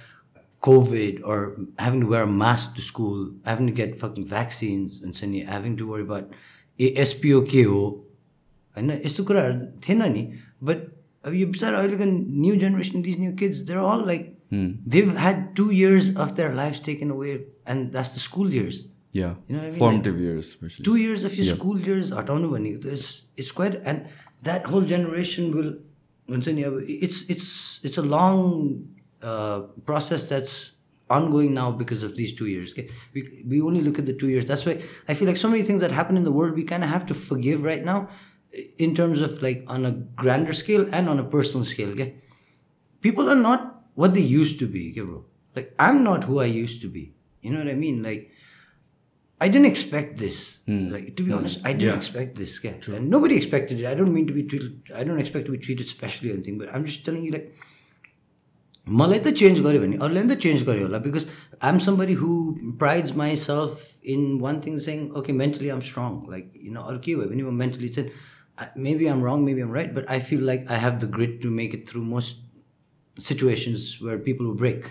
COVID 0.62 1.20
or 1.24 1.58
having 1.78 2.00
to 2.00 2.06
wear 2.06 2.22
a 2.22 2.26
mask 2.26 2.74
to 2.76 2.82
school, 2.82 3.32
having 3.44 3.66
to 3.66 3.72
get 3.72 4.00
fucking 4.00 4.26
vaccines 4.26 5.00
and 5.00 5.14
something, 5.14 5.46
having 5.46 5.76
to 5.76 5.86
worry 5.86 6.02
about 6.02 6.30
SPOKO. 6.78 8.02
And 8.74 8.90
it's 8.90 9.18
but 10.60 10.88
uh, 11.24 11.30
you 11.30 11.52
said 11.54 11.90
look 11.90 12.00
at 12.00 12.08
new 12.08 12.56
generation, 12.56 13.02
these 13.02 13.18
new 13.18 13.32
kids, 13.32 13.64
they're 13.64 13.80
all 13.80 14.04
like 14.04 14.36
Hmm. 14.50 14.72
They've 14.86 15.16
had 15.16 15.56
two 15.56 15.70
years 15.70 16.14
of 16.14 16.36
their 16.36 16.54
lives 16.54 16.80
taken 16.80 17.10
away, 17.10 17.46
and 17.66 17.92
that's 17.92 18.14
the 18.14 18.20
school 18.20 18.52
years 18.52 18.84
yeah. 19.12 19.34
You 19.48 19.56
know 19.56 19.62
I 19.62 19.70
mean? 19.70 19.78
formative 19.78 20.14
like, 20.14 20.22
years 20.22 20.46
especially. 20.48 20.84
two 20.84 20.96
years 20.96 21.24
of 21.24 21.34
your 21.36 21.56
school 21.56 21.78
years 21.80 22.12
are 22.12 22.24
it's, 22.28 23.22
it's 23.36 23.52
quite 23.52 23.74
and 23.84 24.08
that 24.42 24.66
whole 24.66 24.82
generation 24.82 25.54
will 25.54 25.74
it's 26.28 27.22
it's 27.28 27.80
it's 27.82 27.98
a 27.98 28.02
long 28.02 28.88
uh, 29.22 29.60
process 29.84 30.28
that's 30.28 30.72
ongoing 31.08 31.54
now 31.54 31.70
because 31.70 32.02
of 32.02 32.16
these 32.16 32.34
two 32.34 32.46
years 32.46 32.74
we, 33.14 33.44
we 33.46 33.60
only 33.60 33.80
look 33.80 33.98
at 33.98 34.06
the 34.06 34.12
two 34.12 34.28
years. 34.28 34.44
That's 34.44 34.66
why 34.66 34.82
i 35.08 35.14
feel 35.14 35.28
like 35.28 35.36
so 35.36 35.48
many 35.48 35.62
things 35.62 35.80
that 35.80 35.92
happen 35.92 36.16
in 36.16 36.24
the 36.24 36.32
world 36.32 36.54
we 36.54 36.64
kind 36.64 36.82
of 36.82 36.90
have 36.90 37.06
to 37.06 37.14
forgive 37.14 37.62
right 37.62 37.84
now 37.84 38.08
in 38.78 38.94
terms 38.94 39.20
of 39.20 39.40
like 39.42 39.62
on 39.68 39.86
a 39.86 39.92
grander 39.92 40.52
scale 40.52 40.88
and 40.92 41.08
on 41.08 41.18
a 41.20 41.24
personal 41.24 41.64
scale 41.64 41.94
people 43.00 43.30
are 43.30 43.36
not 43.36 43.84
what 43.94 44.14
they 44.14 44.20
used 44.20 44.58
to 44.58 44.66
be 44.66 44.92
like 45.54 45.74
i'm 45.78 46.04
not 46.04 46.24
who 46.24 46.40
i 46.40 46.44
used 46.44 46.82
to 46.82 46.88
be. 46.88 47.14
You 47.40 47.52
know 47.52 47.58
what 47.58 47.68
i 47.68 47.74
mean? 47.74 48.02
Like 48.02 48.30
I 49.41 49.47
didn't 49.47 49.67
expect 49.67 50.17
this. 50.17 50.39
Like 50.67 51.15
to 51.17 51.23
be 51.27 51.31
honest, 51.33 51.61
I 51.65 51.73
didn't 51.73 51.95
expect 51.95 52.37
this. 52.37 52.59
Yeah. 52.63 52.95
And 52.95 53.09
nobody 53.09 53.35
expected 53.35 53.79
it. 53.79 53.85
I 53.91 53.93
don't 53.95 54.13
mean 54.13 54.27
to 54.27 54.33
be 54.33 54.43
treated. 54.43 54.91
I 54.95 55.03
don't 55.03 55.19
expect 55.19 55.47
to 55.47 55.51
be 55.51 55.61
treated 55.67 55.87
specially 55.87 56.29
or 56.31 56.33
anything. 56.33 56.59
But 56.59 56.73
I'm 56.73 56.85
just 56.85 57.05
telling 57.05 57.23
you, 57.27 57.31
like, 57.37 57.53
मलाई 58.87 59.19
त 59.19 59.31
change 59.39 59.59
गर्यो 59.61 59.79
भने 59.81 59.97
अरूले 60.05 60.21
पनि 60.21 60.35
त 60.35 60.37
change 60.43 60.63
गर्यो 60.67 60.83
होला 60.85 60.97
because 61.05 61.25
I 61.61 61.69
am 61.71 61.79
somebody 61.87 62.13
who 62.21 62.29
prides 62.83 63.15
myself 63.41 64.05
in 64.13 64.21
one 64.41 64.61
thing 64.65 64.77
saying 64.85 65.03
okay 65.19 65.33
mentally 65.41 65.69
I'm 65.69 65.81
strong 65.89 66.15
like 66.31 66.53
you 66.63 66.71
know 66.73 66.81
अरू 66.91 66.99
के 67.05 67.15
भयो 67.15 67.27
भने 67.29 67.43
म 67.43 67.53
मेन्टली 67.61 67.89
चाहिँ 67.97 68.71
maybe 68.87 69.07
I'm 69.13 69.23
wrong 69.25 69.43
maybe 69.49 69.61
I'm 69.61 69.73
right 69.73 69.93
but 69.97 70.05
I 70.15 70.19
feel 70.29 70.45
like 70.45 70.65
I 70.71 70.79
have 70.85 70.97
the 71.03 71.11
grit 71.17 71.41
to 71.43 71.49
make 71.59 71.75
it 71.75 71.87
through 71.89 72.01
most 72.15 73.21
situations 73.27 73.85
where 74.03 74.17
people 74.29 74.45
would 74.45 74.53
break 74.63 74.89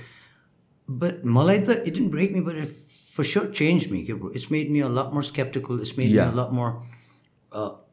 but 0.88 1.26
मलाई 1.38 1.58
त 1.58 1.82
it 1.86 1.94
didn't 1.94 2.10
break 2.10 2.32
me 2.32 2.40
but 2.50 2.62
it 2.64 2.76
for 3.15 3.23
sure 3.23 3.51
change 3.55 3.87
me 3.91 4.03
के 4.05 4.13
bro 4.13 4.31
it's 4.35 4.51
made 4.51 4.69
me 4.71 4.79
a 4.81 4.87
lot 4.99 5.13
more 5.13 5.23
sceptical 5.23 5.79
it's 5.81 5.97
made 5.97 6.09
me 6.09 6.17
a 6.17 6.23
Yeah. 6.23 6.37
Lot 6.39 6.53
more 6.53 7.83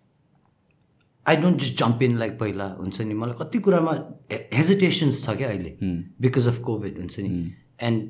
I 1.26 1.36
don't 1.36 1.60
just 1.60 1.78
jump 1.78 2.02
in 2.02 2.18
like 2.18 2.38
पहिला 2.38 2.66
हुन्छ 2.78 3.00
नि 3.00 3.14
मलाई 3.14 3.36
कति 3.40 3.58
कुरामा 3.66 3.92
हेजिटेसन्स 4.32 5.24
छ 5.24 5.36
क्या 5.36 5.48
अहिले 5.48 5.76
बिकज 6.20 6.48
अफ 6.48 6.58
कोभिड 6.68 6.98
हुन्छ 6.98 7.20
नि 7.20 7.30
and 7.88 8.02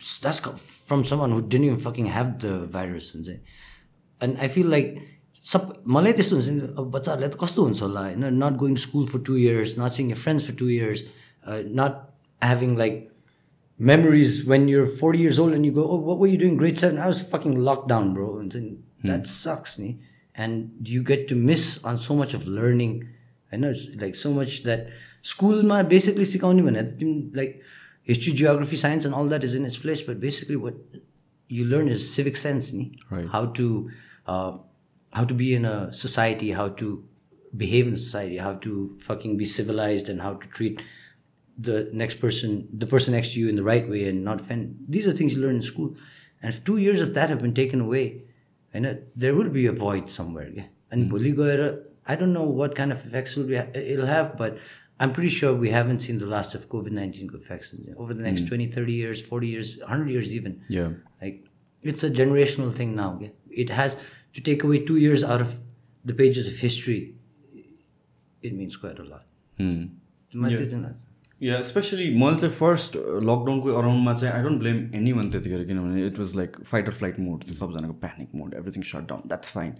that's 0.00 0.40
from 0.88 1.02
someone 1.10 1.32
who 1.32 1.40
didn't 1.54 1.66
you 1.66 1.76
fucking 1.86 2.06
have 2.12 2.32
the 2.44 2.52
virus 2.74 3.12
हुन्छ 3.14 3.28
एन्ड 3.28 4.38
आई 4.38 4.48
फिल 4.56 4.70
लाइक 4.70 4.96
सब 5.42 5.72
मलाई 5.88 6.12
त्यस्तो 6.12 6.36
हुन्छ 6.36 6.48
नि 6.48 6.60
अब 6.60 6.90
बच्चाहरूलाई 6.90 7.30
त 7.30 7.42
कस्तो 7.44 7.62
हुन्छ 7.64 7.82
होला 7.82 8.00
होइन 8.06 8.24
not 8.44 8.56
going 8.64 8.76
school 8.86 9.06
for 9.12 9.20
two 9.28 9.36
years 9.36 9.78
not 9.78 9.98
seeing 9.98 10.10
your 10.10 10.18
friends 10.24 10.46
for 10.46 10.54
two 10.62 10.68
years 10.70 11.04
not 11.80 12.02
having 12.42 12.76
like 12.78 13.09
memories 13.80 14.44
when 14.44 14.68
you're 14.68 14.86
40 14.86 15.18
years 15.18 15.38
old 15.38 15.54
and 15.54 15.64
you 15.64 15.72
go, 15.72 15.90
oh, 15.90 15.96
what 15.96 16.18
were 16.18 16.26
you 16.26 16.36
doing 16.36 16.58
grade 16.58 16.78
seven? 16.78 16.98
I 16.98 17.06
was 17.06 17.22
fucking 17.22 17.58
locked 17.58 17.88
down, 17.88 18.12
bro. 18.12 18.38
And 18.38 18.52
then 18.52 18.84
that 19.02 19.26
sucks, 19.26 19.78
me. 19.78 19.98
And 20.34 20.86
you 20.86 21.02
get 21.02 21.26
to 21.28 21.34
miss 21.34 21.82
on 21.82 21.96
so 21.96 22.14
much 22.14 22.34
of 22.34 22.46
learning. 22.46 23.08
I 23.50 23.56
know 23.56 23.70
it's 23.70 23.88
like 23.96 24.14
so 24.14 24.32
much 24.32 24.64
that 24.64 24.88
school 25.22 25.62
ma 25.62 25.82
basically 25.82 26.24
like 27.34 27.62
history, 28.02 28.32
geography, 28.34 28.76
science, 28.76 29.06
and 29.06 29.14
all 29.14 29.24
that 29.26 29.42
is 29.42 29.54
in 29.54 29.64
its 29.64 29.78
place. 29.78 30.02
But 30.02 30.20
basically, 30.20 30.56
what 30.56 30.74
you 31.48 31.64
learn 31.64 31.88
is 31.88 32.12
civic 32.12 32.36
sense, 32.36 32.72
ni? 32.72 32.92
Right. 33.08 33.26
How 33.26 33.46
to 33.46 33.90
uh, 34.26 34.58
how 35.12 35.24
to 35.24 35.34
be 35.34 35.54
in 35.54 35.64
a 35.64 35.92
society, 35.92 36.52
how 36.52 36.68
to 36.68 37.04
behave 37.56 37.88
in 37.88 37.96
society, 37.96 38.36
how 38.36 38.54
to 38.54 38.96
fucking 39.00 39.36
be 39.36 39.44
civilized, 39.44 40.08
and 40.08 40.20
how 40.20 40.34
to 40.34 40.48
treat 40.48 40.82
the 41.60 41.90
next 41.92 42.14
person, 42.14 42.68
the 42.72 42.86
person 42.86 43.12
next 43.12 43.34
to 43.34 43.40
you 43.40 43.48
in 43.48 43.56
the 43.56 43.62
right 43.62 43.88
way 43.88 44.08
and 44.08 44.24
not 44.24 44.40
offend. 44.40 44.76
These 44.88 45.06
are 45.06 45.12
things 45.12 45.34
you 45.34 45.42
learn 45.42 45.56
in 45.56 45.62
school. 45.62 45.94
And 46.42 46.52
if 46.52 46.64
two 46.64 46.78
years 46.78 47.00
of 47.00 47.12
that 47.14 47.28
have 47.28 47.42
been 47.42 47.54
taken 47.54 47.80
away, 47.80 48.22
and 48.72 49.02
there 49.14 49.34
will 49.34 49.50
be 49.50 49.66
a 49.66 49.72
void 49.72 50.08
somewhere. 50.08 50.48
Yeah? 50.48 50.66
And 50.90 51.10
hmm. 51.10 51.34
goera, 51.34 51.80
I 52.06 52.16
don't 52.16 52.32
know 52.32 52.44
what 52.44 52.74
kind 52.74 52.92
of 52.92 53.04
effects 53.04 53.36
will 53.36 53.44
be, 53.44 53.56
it'll 53.56 54.06
have, 54.06 54.38
but 54.38 54.58
I'm 54.98 55.12
pretty 55.12 55.28
sure 55.28 55.54
we 55.54 55.70
haven't 55.70 56.00
seen 56.00 56.18
the 56.18 56.26
last 56.26 56.54
of 56.54 56.68
COVID 56.68 56.92
19 56.92 57.30
effects 57.34 57.74
over 57.96 58.14
the 58.14 58.22
next 58.22 58.42
hmm. 58.42 58.48
20, 58.48 58.66
30 58.68 58.92
years, 58.92 59.22
40 59.22 59.48
years, 59.48 59.78
100 59.78 60.08
years 60.08 60.34
even. 60.34 60.62
Yeah. 60.68 60.90
Like, 61.20 61.44
it's 61.82 62.02
a 62.02 62.10
generational 62.10 62.72
thing 62.72 62.96
now. 62.96 63.18
Yeah? 63.20 63.28
It 63.50 63.70
has 63.70 64.02
to 64.34 64.40
take 64.40 64.64
away 64.64 64.84
two 64.84 64.96
years 64.96 65.24
out 65.24 65.40
of 65.40 65.58
the 66.04 66.14
pages 66.14 66.46
of 66.48 66.58
history. 66.58 67.16
It 68.42 68.54
means 68.54 68.76
quite 68.76 68.98
a 68.98 69.04
lot. 69.04 69.24
Hmm. 69.58 69.84
On 70.34 70.82
that. 70.82 71.02
Yeah 71.40 71.60
specially 71.62 72.08
मैले 72.20 72.36
चाहिँ 72.36 72.54
first 72.54 72.96
लकडाउनको 72.96 73.68
अराउन्डमा 73.72 74.14
चाहिँ 74.14 74.34
I 74.34 74.42
don't 74.42 74.58
blame 74.60 74.78
any 74.94 75.12
one 75.12 75.30
त्यतिखेर 75.30 75.62
किनभने 75.64 76.06
it 76.06 76.18
was 76.18 76.34
like 76.36 76.56
fight 76.64 76.88
or 76.88 76.94
flight 76.94 77.20
mode 77.20 77.44
थियो 77.44 77.54
सबजनाको 77.56 77.92
panic 78.02 78.34
mode 78.34 78.54
everything 78.54 78.82
shut 78.82 79.08
down 79.08 79.22
that's 79.26 79.52
fine 79.52 79.72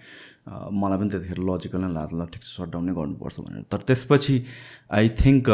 मलाई 0.74 0.98
पनि 0.98 1.10
त्यतिखेर 1.10 1.42
लजिकल 1.50 1.84
नै 1.84 1.92
लाग्छ 1.92 2.14
ल 2.14 2.26
ठिक 2.32 2.48
सट 2.52 2.72
डाउन 2.72 2.84
नै 2.84 2.94
गर्नुपर्छ 2.94 3.40
भनेर 3.40 3.66
तर 3.72 3.84
त्यसपछि 3.90 4.42
आई 4.92 5.08
थिङ्क 5.20 5.52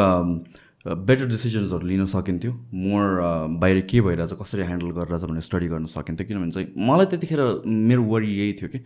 बेटर 0.87 1.25
डिसिजन्सहरू 1.27 1.87
लिन 1.87 2.05
सकिन्थ्यो। 2.05 2.51
मोर 2.73 3.03
बाहिर 3.61 3.81
के 3.91 4.01
भइरहेछ 4.01 4.33
कसरी 4.41 4.63
ह्यान्डल 4.63 4.91
गरिरहेछ 4.97 5.23
भनेर 5.23 5.41
स्टडी 5.41 5.67
गर्न 5.67 5.85
सकिन्थ्यो। 5.85 6.27
किनभने 6.27 6.51
चाहिँ 6.51 6.87
मलाई 6.89 7.05
त्यतिखेर 7.05 7.41
मेरो 7.67 8.03
वरि 8.03 8.27
यही 8.39 8.53
थियो 8.61 8.69
कि 8.69 8.79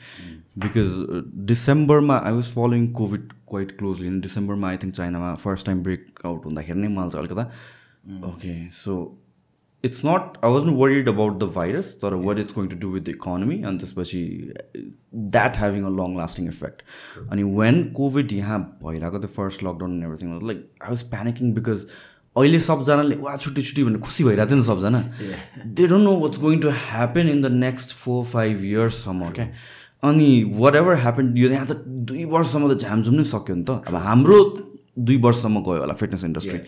बिकज 0.65 0.89
डिसेम्बरमा 1.47 2.17
I 2.17 2.33
was 2.33 2.51
following 2.53 2.91
covid 2.93 3.31
quite 3.49 3.77
closely 3.77 4.19
डिसेम्बरमा 4.21 4.69
आई 4.69 4.77
थिङ्क 4.83 4.93
चाइनामा 4.95 5.33
फर्स्ट 5.45 5.65
टाइम 5.65 5.83
ब्रेक 5.83 6.25
आउट 6.25 6.45
हुँदाखेरि 6.45 6.79
नै 6.79 6.87
मलाई 6.87 7.09
चाहिँ 7.09 7.27
अलिकता 7.27 7.43
okay 8.27 8.53
so 8.73 8.93
it's 9.85 10.01
not 10.05 10.37
I 10.45 10.51
was 10.53 10.63
worried 10.79 11.09
about 11.09 11.39
the 11.39 11.49
virus 11.55 11.87
तर 12.01 12.13
what 12.27 12.39
it's 12.39 12.53
going 12.53 12.67
to 12.69 12.77
do 12.79 12.89
with 12.93 13.01
the 13.01 13.09
economy 13.09 13.61
अनि 13.61 13.77
त्यसपछि 13.77 14.21
that 15.35 15.57
having 15.57 15.83
a 15.83 15.89
long 15.97 16.17
lasting 16.17 16.47
effect 16.47 16.81
अनि 17.31 17.43
वेन 17.59 17.83
कोभिड 17.99 18.33
यहाँ 18.33 18.59
भइरहेको 18.85 19.19
थियो 19.19 19.33
first 19.35 19.63
lockdown 19.63 19.91
and 19.93 20.03
everything 20.05 20.39
like 20.47 20.65
I 20.83 20.89
was 20.89 21.03
panicking 21.15 21.53
because 21.53 21.85
अहिले 22.35 22.59
सबजनाले 22.65 23.15
वा 23.21 23.35
छुट्टी 23.35 23.61
छुट्टी 23.61 23.83
भनेर 23.83 23.99
खुसी 24.07 24.23
भइरहेको 24.23 24.49
थियो 24.49 24.57
नि 24.57 24.65
सबजना। 24.65 24.99
They 25.77 25.87
don't 25.87 26.03
know 26.03 26.15
what's 26.19 26.39
going 26.39 26.59
to 26.59 26.69
happen 26.81 27.29
in 27.29 27.41
the 27.41 27.51
next 27.63 27.95
four 28.01 28.25
five 28.25 28.63
इयर्ससम्म 28.65 29.29
क्या 29.37 29.47
अनि 30.09 30.27
वाट 30.59 30.75
एभर 30.75 30.95
ह्यापन 31.01 31.33
यो 31.37 31.49
यहाँ 31.49 31.67
त 31.67 31.83
दुई 32.11 32.23
वर्षसम्म 32.35 32.73
त 32.73 32.77
झ्यामझुम 32.77 33.15
नै 33.15 33.23
सक्यो 33.31 33.55
नि 33.55 33.63
त। 33.63 33.81
अब 33.87 33.95
हाम्रो 34.05 34.37
दुई 34.97 35.17
वर्षसम्म 35.17 35.61
गयो 35.67 35.79
होला 35.79 35.93
फिटनेस 35.99 36.23
इन्डस्ट्री। 36.23 36.59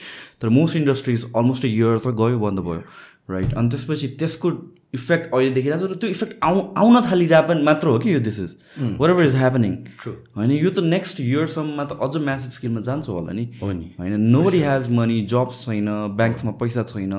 तर 0.41 0.50
मोस्ट 0.50 0.76
इन्डस्ट्रिज 0.76 1.26
अलमोस्ट 1.36 1.66
इयर 1.66 1.98
त 1.98 2.16
गयो 2.22 2.40
बन्द 2.40 2.60
भयो 2.60 2.82
राइट 3.30 3.54
अनि 3.54 3.70
त्यसपछि 3.70 4.08
त्यसको 4.20 4.52
इफेक्ट 4.94 5.34
अहिले 5.34 5.52
देखिरहेको 5.52 5.88
छ 5.88 5.91
र 5.91 5.95
त्यो 5.95 6.10
इफेक्ट 6.10 6.34
आउ 6.44 6.60
आउन 6.78 7.02
थालिरहेको 7.02 7.48
पनि 7.48 7.64
मात्र 7.64 7.88
हो 7.88 8.00
कि 8.00 8.14
यो 8.14 8.20
this 8.20 8.40
is 8.40 8.56
whatever 9.12 9.26
is 9.26 9.36
happening 9.36 9.74
होइन 10.08 10.52
यो 10.52 10.70
त 10.70 10.84
नेक्स्ट 10.88 11.22
इयरसम्ममा 11.22 11.84
त 11.84 12.00
अझ 12.04 12.24
म्यासिभ 12.24 12.52
स्किलमा 12.52 12.82
जान्छ 12.88 13.10
होला 13.10 13.34
नि। 13.34 13.45
होइन 13.62 14.20
no 14.32 14.44
body 14.44 14.62
has 14.64 14.90
money 14.98 15.22
jobs 15.34 15.64
छैन 15.66 15.90
ब्याङ्क्समा 16.18 16.52
पैसा 16.64 16.84
छैन। 16.91 17.16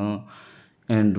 And 0.89 1.19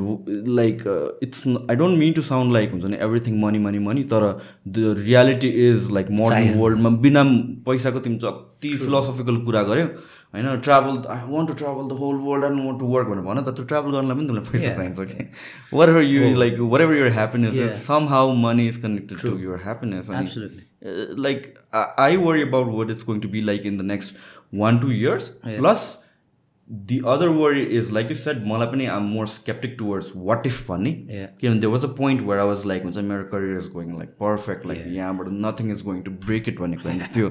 like 0.57 0.83
it's 1.23 1.47
I 1.47 1.75
don't 1.75 1.97
mean 1.99 2.13
to 2.13 2.21
sound 2.23 2.53
like 2.53 2.71
हुन्छ 2.71 2.85
नि 2.85 2.97
एभ्रिथिङ 3.01 3.39
मनी 3.41 3.59
मनी 3.59 3.79
मनी 3.85 4.03
तर 4.11 4.27
the 4.67 4.95
reality 4.99 5.47
is 5.69 5.89
like 5.93 6.11
modern 6.19 6.59
वर्ल्डमा 6.59 6.89
बिना 7.05 7.23
पैसाको 7.67 7.99
तिमी 7.99 8.19
जति 8.25 8.73
फिलोसफिकल 8.83 9.37
कुरा 9.45 9.63
गऱ्यो 9.71 9.85
होइन 10.33 10.59
travel 10.61 11.01
I 11.11 11.31
want 11.31 11.49
to 11.49 11.55
travel 11.55 11.87
the 11.89 11.97
whole 11.99 12.15
world 12.21 12.45
and 12.45 12.65
want 12.65 12.79
to 12.79 12.85
work 12.87 13.07
भनेर 13.07 13.23
भन 13.23 13.41
त 13.41 13.55
त्यो 13.55 13.65
ट्राभल 13.65 13.91
गर्नलाई 13.91 14.15
पनि 14.17 14.27
तिमीलाई 14.27 14.51
पैसा 14.51 14.73
चाहिन्छ 14.75 15.01
कि 15.11 15.27
whatever 15.89 16.01
you 16.03 16.35
like 16.39 16.59
whatever 16.81 16.97
your 16.97 17.11
happiness 17.17 17.55
is 17.55 17.69
somehow 18.09 18.33
money 18.39 18.67
is 18.67 18.77
connected 18.85 19.21
to 19.21 19.37
your 19.39 19.61
happiness 19.63 20.09
Absolutely. 20.21 20.65
Like 21.19 21.53
I 21.99 22.17
worry 22.17 22.41
about 22.41 22.67
what 22.73 22.89
is 22.91 23.03
going 23.05 23.19
to 23.21 23.29
be 23.29 23.41
like 23.41 23.65
in 23.65 23.77
the 23.77 23.81
next 23.91 24.15
one 24.55 24.79
two 24.79 24.91
years 24.93 25.27
plus 25.45 25.85
The 26.89 26.98
other 27.09 27.28
worry 27.28 27.62
is 27.78 27.90
like 27.93 28.10
you 28.10 28.14
set 28.16 28.43
मलाई 28.47 28.66
पनि 28.72 28.86
I'm 28.86 29.06
more 29.12 29.27
skeptical 29.28 29.74
towards 29.78 30.10
what 30.16 30.47
if 30.47 30.70
भन्ने 30.70 30.90
Yeah. 30.90 31.31
किनभने 31.40 31.60
there 31.60 31.72
was 31.72 31.85
a 31.85 31.89
point 31.97 32.22
where 32.22 32.40
I 32.40 32.47
was 32.47 32.64
like 32.66 32.82
हुन्छ 32.85 32.97
मेरो 33.09 33.24
career 33.32 33.56
is 33.56 33.66
going 33.72 33.97
like 33.97 34.10
perfect 34.20 34.66
like 34.66 34.85
यहाँबाट 34.89 35.28
nothing 35.47 35.70
is 35.72 35.82
going 35.85 36.02
to 36.02 36.10
break 36.27 36.48
it 36.48 36.60
भन्ने 36.60 36.77
कुरा 36.77 37.09
थियो 37.16 37.31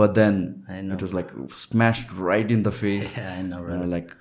but 0.00 0.14
then 0.18 0.38
it 0.92 1.02
was 1.02 1.14
like 1.14 1.32
smash 1.58 2.06
right 2.20 2.50
in 2.50 2.62
the 2.62 2.70
face 2.78 3.14
Yeah, 3.18 3.34
I 3.34 3.44
know, 3.50 3.86
like 3.88 4.12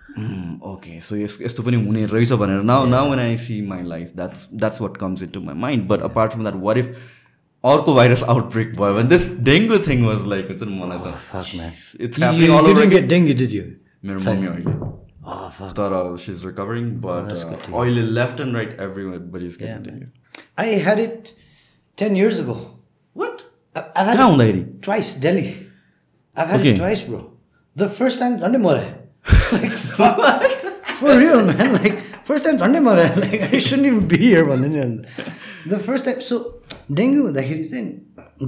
okay 0.66 1.00
so 1.02 1.16
यस 1.16 1.38
यस्तो 1.42 1.64
पनि 1.64 1.86
हुने 1.86 2.06
रहेछ 2.06 2.32
भनेर 2.44 2.62
now 2.64 2.86
now 2.90 3.10
when 3.10 3.20
I 3.20 3.38
see 3.40 3.62
my 3.68 3.84
life 3.88 4.16
that's 4.16 4.48
that's 4.54 4.82
what 4.82 4.98
comes 4.98 5.24
in 5.24 5.30
to 5.30 5.42
my 5.42 5.56
mind 5.66 5.88
but 5.88 6.02
apart 6.04 6.32
from 6.32 6.44
that 6.44 6.56
what 6.64 6.78
if 6.78 6.96
अर्को 7.64 7.94
virus 7.96 8.24
outbreak 8.24 8.76
भयो 8.76 8.94
भने 8.94 9.10
this 9.10 9.32
dengue 9.50 9.78
thing 9.88 10.06
was 10.06 10.26
like 10.30 10.48
हुन्छ 10.48 10.64
नि 10.64 10.80
मलाई 10.80 10.98
त 11.06 11.14
मेरो 14.05 14.21
मम्मी 14.31 14.47
अहिले 14.47 14.81
Oh. 15.33 15.49
तर 15.79 15.93
सी 16.21 16.33
इज 16.33 16.45
रिकभरिङ 16.47 16.87
बट 17.03 17.33
अहिले 17.81 18.03
left 18.19 18.41
and 18.41 18.57
right 18.57 18.73
everybody 19.35 19.47
is 19.47 19.59
I 20.63 20.65
had 20.87 21.01
it 21.03 21.29
ten 22.03 22.17
years 22.21 22.41
ago. 22.45 22.57
What 23.17 23.43
कहाँ 23.77 24.29
हुँदाखेरि 24.31 24.65
twice, 24.87 25.11
Delhi. 25.27 25.45
I've 26.37 26.51
had 26.53 26.61
Okay. 26.61 26.73
it 26.73 26.81
twice, 26.81 27.05
bro. 27.11 27.21
The 27.83 27.89
first 28.01 28.19
time, 28.23 28.35
Sunday 28.41 28.61
more. 28.65 28.75
like, 29.53 29.77
fuck. 29.93 30.21
For 31.03 31.17
real, 31.23 31.45
man. 31.51 31.73
Like, 31.77 31.99
first 32.31 32.45
time, 32.49 32.59
Sunday 32.65 32.81
more. 32.89 32.97
Like, 33.25 33.43
I 33.53 33.59
shouldn't 33.67 33.87
even 33.93 34.09
be 34.09 34.19
here, 34.25 34.45
man. 34.45 35.07
The 35.75 35.79
first 35.89 36.09
time, 36.11 36.21
so, 36.31 36.41
dengue 37.01 37.21
हुँदाखेरि 37.21 37.65
चाहिँ 37.71 37.87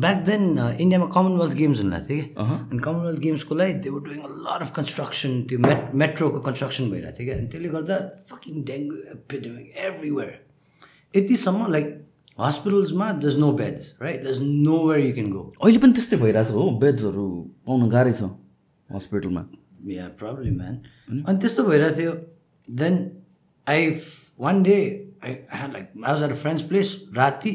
back 0.03 0.19
then 0.27 0.43
इन्डियामा 0.59 1.07
Commonwealth 1.15 1.55
Games 1.57 1.81
हुन 1.81 1.91
लाग्थ्यो 1.91 2.17
कि 2.17 2.25
अनि 2.37 2.79
Commonwealth 2.87 3.21
गेम्सको 3.27 3.55
लागि 3.55 3.75
they 3.85 3.91
were 3.97 4.01
doing 4.07 4.21
a 4.21 4.31
lot 4.47 4.61
of 4.67 4.73
construction 4.77 5.43
त्यो 5.51 5.59
मेट 5.67 5.95
मेट्रोको 6.03 6.41
कन्स्ट्रक्सन 6.47 6.91
भइरहेको 6.91 7.19
थियो 7.19 7.27
क्या 7.27 7.37
अनि 7.39 7.49
त्यसले 7.53 7.69
गर्दा 7.75 7.99
फकिङ 8.31 8.65
डेङ्गु 8.71 8.97
एपिडेमिक 9.17 9.67
एभ्रिवेयर 9.89 10.33
यतिसम्म 11.15 11.71
like 11.73 11.87
हस्पिटल्समा 12.41 13.11
there's 13.25 13.37
no 13.39 13.51
beds 13.59 13.83
right 14.03 14.25
there's 14.25 14.39
nowhere 14.89 15.07
you 15.07 15.13
can 15.15 15.31
go 15.31 15.43
अहिले 15.63 15.79
पनि 15.85 15.93
त्यस्तै 15.99 16.17
भइरहेछ 16.25 16.51
हो। 16.51 16.63
बेड्सहरू 16.85 17.27
पाउन 17.67 17.89
गाह्रै 17.91 18.13
छ 18.13 18.31
हस्पिटलमा 18.89 19.45
या 19.93 20.09
प्रब्लम 20.19 20.57
म्यान 20.57 20.75
अनि? 21.23 21.39
त्यस्तो 21.39 21.63
भइरहेको 21.71 21.97
थियो। 22.01 22.13
Then 22.69 22.95
I 23.67 23.81
one 24.41 24.63
day 24.63 24.77
I 25.25 25.33
like 25.73 25.87
I 25.97 26.13
was 26.13 26.23
at 26.23 26.35
friends 26.43 26.63
place 26.73 26.89
राति 27.17 27.53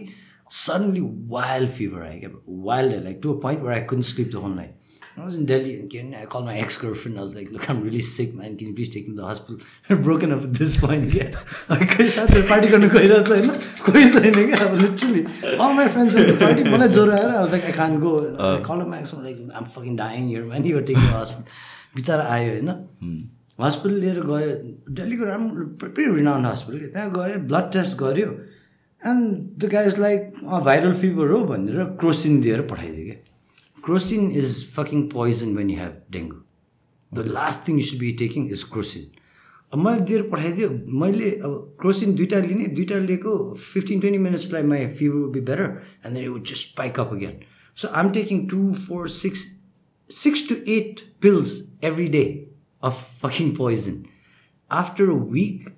सडनली 0.65 1.01
वाइल्ड 1.31 1.69
फिभर 1.77 2.01
आयो 2.07 2.19
क्या 2.19 2.29
wild 2.67 3.03
like 3.03 3.19
to 3.23 3.33
a 3.33 3.41
point 3.41 3.63
where 3.63 3.73
I 3.73 3.81
couldn't 3.93 4.01
sleep 4.11 4.31
the 4.31 4.43
whole 4.45 4.51
night 4.55 4.75
I 5.19 5.23
was 5.23 5.33
in 5.37 5.45
Delhi 5.47 5.71
and 6.01 6.15
I 6.17 6.25
called 6.33 6.45
my 6.49 6.53
ex-girlfriend. 6.57 7.17
I 7.19 7.23
was 7.23 7.33
like, 7.37 7.49
look, 7.53 7.63
I'm 7.71 7.79
really 7.85 8.01
sick, 8.09 8.35
man. 8.35 8.53
Can 8.59 8.67
you 8.67 8.75
please 8.75 8.91
take 8.91 9.07
me 9.07 9.15
to 9.15 9.21
the 9.21 9.25
hospital? 9.29 9.57
I'm 9.89 10.03
broken 10.03 10.35
up 10.35 10.45
at 10.45 10.53
this 10.59 10.75
point. 10.83 11.15
Yeah. 11.15 11.39
कोही 11.71 12.07
साथीहरू 12.13 12.43
party 12.51 12.67
गर्नु 12.73 12.89
गइरहेको 12.93 13.23
छ 13.23 13.31
होइन 13.31 13.49
कोही 13.87 14.03
छैन 14.13 14.37
क्या 14.51 14.59
अब 14.67 14.77
literally 14.83 15.23
all 15.65 15.75
my 15.79 15.87
friends 15.95 16.15
to 16.19 16.37
party 16.43 16.63
मलाई 16.75 16.93
ज्वरो 16.99 17.17
आएर 17.17 17.33
I 17.39 17.41
was 17.47 17.55
like, 17.57 17.67
I 17.71 17.73
can't 17.79 17.99
go. 18.05 18.13
I 18.51 18.53
called 18.69 18.87
my 18.93 18.99
ex, 18.99 19.11
I'm 19.17 19.25
like, 19.29 19.41
I'm 19.61 19.67
fucking 19.73 19.97
dying 20.03 20.29
here, 20.35 20.45
man. 20.53 20.69
You're 20.71 20.85
taking 20.91 21.03
me 21.03 21.09
to 21.09 21.13
the 21.15 21.19
hospital. 21.23 21.59
बिचरा 21.95 22.29
आयो 22.37 22.53
होइन 22.53 22.71
हस्पिटल 23.65 23.99
लिएर 24.05 24.21
गयो 24.31 24.55
दिल्लीको 25.01 25.25
राम्रो 25.33 25.65
प्रिटी 25.83 26.05
रिनाउन्ड 26.15 26.45
हस्पिटल 26.47 26.87
त्यहाँ 26.95 27.11
गयो 27.19 27.39
ब्लड 27.51 27.71
टेस्ट 27.77 27.97
गऱ्यो 28.03 28.31
And 29.02 29.34
the 29.62 29.70
guys 29.72 29.98
like 29.98 30.44
viral 30.64 30.94
fever 31.00 31.30
हो 31.30 31.38
भनेर 31.46 31.84
क्रोसिन 32.00 32.40
दिएर 32.40 32.62
पठाइदियो 32.72 33.04
क्या 33.06 33.82
Crocin 33.84 34.30
is 34.42 34.56
fucking 34.76 35.08
poison 35.10 35.56
when 35.56 35.70
you 35.70 35.78
have 35.78 36.00
dengue 36.12 36.36
the 37.12 37.26
last 37.28 37.68
thing 37.68 37.78
you 37.78 37.86
should 37.86 38.00
be 38.00 38.12
taking 38.22 38.48
is 38.50 38.62
Crocin 38.72 39.10
अब 39.72 39.78
मैले 39.86 40.00
दिएर 40.10 40.22
पठाइदियो 40.30 40.68
मैले 41.02 41.30
अब 41.46 41.56
क्रोसिन 41.80 42.14
दुइटा 42.14 42.38
लिने 42.46 42.66
दुइटा 42.78 42.98
लिएको 43.08 43.32
fifteen 43.62 44.00
twenty 44.00 44.18
मिनट्सलाई 44.28 44.62
my 44.74 44.86
fever 44.86 45.16
would 45.16 45.32
be 45.32 45.40
better 45.50 45.82
and 46.06 46.14
then 46.14 46.28
would 46.28 46.44
just 46.52 46.70
spike 46.70 47.00
up 47.00 47.12
again 47.12 47.40
so 47.76 47.88
I 47.88 48.04
am 48.04 48.12
taking 48.12 48.46
two 48.48 48.72
four 48.86 49.08
six 49.16 49.46
six 50.10 50.42
to 50.42 50.70
eight 50.70 51.20
pills 51.20 51.62
every 51.82 52.08
day 52.08 52.48
of 52.82 52.96
fucking 52.96 53.54
poison. 53.56 54.08
After 54.70 55.10
a 55.10 55.14
week, 55.14 55.68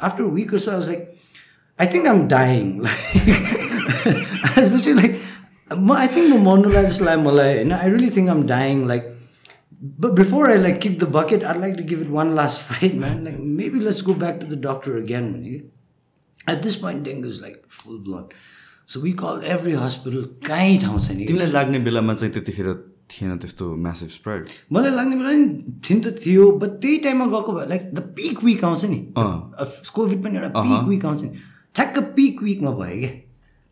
after 0.00 0.24
a 0.24 0.28
week 0.28 0.52
or 0.52 0.58
so, 0.58 0.80
Dying. 1.79 2.81
Like, 2.81 2.91
I 4.57 4.61
was 4.61 4.73
literally 4.73 5.01
like, 5.01 5.21
"Ma- 5.77 5.95
I 5.95 6.07
think 6.07 6.33
Monula 6.33 6.81
just 6.83 7.01
like 7.01 7.19
Malay, 7.19 7.61
and 7.61 7.73
I 7.73 7.85
really 7.85 8.09
think 8.09 8.29
I'm 8.29 8.45
dying. 8.47 8.87
Like, 8.87 9.05
but 9.81 10.15
before 10.15 10.49
I 10.49 10.55
like 10.55 10.81
kick 10.81 10.99
the 10.99 11.05
bucket, 11.05 11.43
I'd 11.43 11.57
like 11.57 11.77
to 11.77 11.83
give 11.83 12.01
it 12.01 12.09
one 12.09 12.33
last 12.35 12.61
fight, 12.63 12.95
man. 12.95 13.23
Like, 13.25 13.39
maybe 13.39 13.79
let's 13.79 14.01
go 14.01 14.13
back 14.13 14.39
to 14.39 14.47
the 14.47 14.55
doctor 14.55 14.97
again. 14.97 15.31
man. 15.33 15.71
At 16.47 16.63
this 16.63 16.77
point, 16.77 17.03
dengue 17.03 17.25
is 17.25 17.41
like 17.41 17.65
full 17.67 17.99
blown. 17.99 18.29
So 18.85 19.01
we 19.01 19.13
called 19.13 19.43
every 19.43 19.73
hospital. 19.73 20.23
कहीँ 20.47 20.79
ठाउँ 20.81 20.99
छैन 21.07 21.17
कि। 21.17 21.25
तिमीलाई 21.25 21.51
लाग्ने 21.51 21.79
बेलामा 21.87 22.13
चाहिँ 22.13 22.33
त्यतिखेर 22.33 22.69
थिएन 23.11 23.37
त्यस्तो 23.37 23.75
म्यासिभ 23.75 24.09
स्प्रेड 24.09 24.47
मलाई 24.73 24.91
लाग्ने 24.95 25.15
बेला 25.15 25.31
नि 25.31 25.79
थिन 25.89 26.01
त 26.01 26.15
थियो 26.25 26.51
बट 26.63 26.79
त्यही 26.81 26.97
टाइममा 27.03 27.25
गएको 27.35 27.51
भए 27.53 27.65
लाइक 27.69 27.83
द 27.93 27.99
पिक 28.17 28.43
विक 28.43 28.63
आउँछ 28.63 28.85
नि 28.85 28.99
कोभिड 29.17 30.23
पनि 30.23 30.35
एउटा 30.37 30.49
पिक 30.63 30.87
विक 30.87 31.05
आउँछ 31.05 31.21
नि 31.23 31.29
ठ्याक्क 31.77 31.99
पिक 32.15 32.43
विकमा 32.43 32.71
भयो 32.73 32.99
क्या 32.99 33.09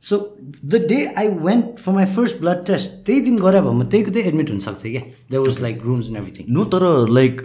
so 0.04 0.18
the 0.66 0.80
day 0.88 0.98
I 1.18 1.28
went 1.44 1.80
for 1.80 1.94
my 1.94 2.06
first 2.16 2.40
blood 2.40 2.66
test 2.66 2.92
त्यही 3.06 3.22
दिन 3.22 3.38
गरे 3.38 3.62
भए 3.62 3.72
म 3.72 3.84
त्यही 3.86 4.04
त्यही 4.08 4.28
एडमिट 4.28 4.50
हुनसक्थेँ 4.50 4.92
क्या 4.92 5.02
they 5.32 5.38
was 5.38 5.62
like 5.62 5.80
rooms 5.84 6.10
in 6.10 6.18
everything 6.18 6.52
no 6.54 6.66
तर 6.74 6.84
लाइक 7.12 7.42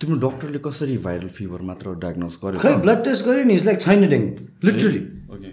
तिम्रो 0.00 0.16
डक्टरले 0.20 0.58
कसरी 0.64 0.96
भाइरल 1.04 1.28
फिभर 1.34 1.60
मात्र 1.68 1.94
डायग्नोज 2.00 2.38
गरे 2.44 2.58
खै 2.58 2.74
ब्लड 2.78 3.04
टेस्ट 3.04 3.24
गऱ्यो 3.24 3.44
नि 3.44 3.54
इज 3.54 3.66
लाइक 3.66 3.80
छैन 3.80 4.08
dengue 4.08 4.46
literally 4.66 5.02
okay 5.34 5.52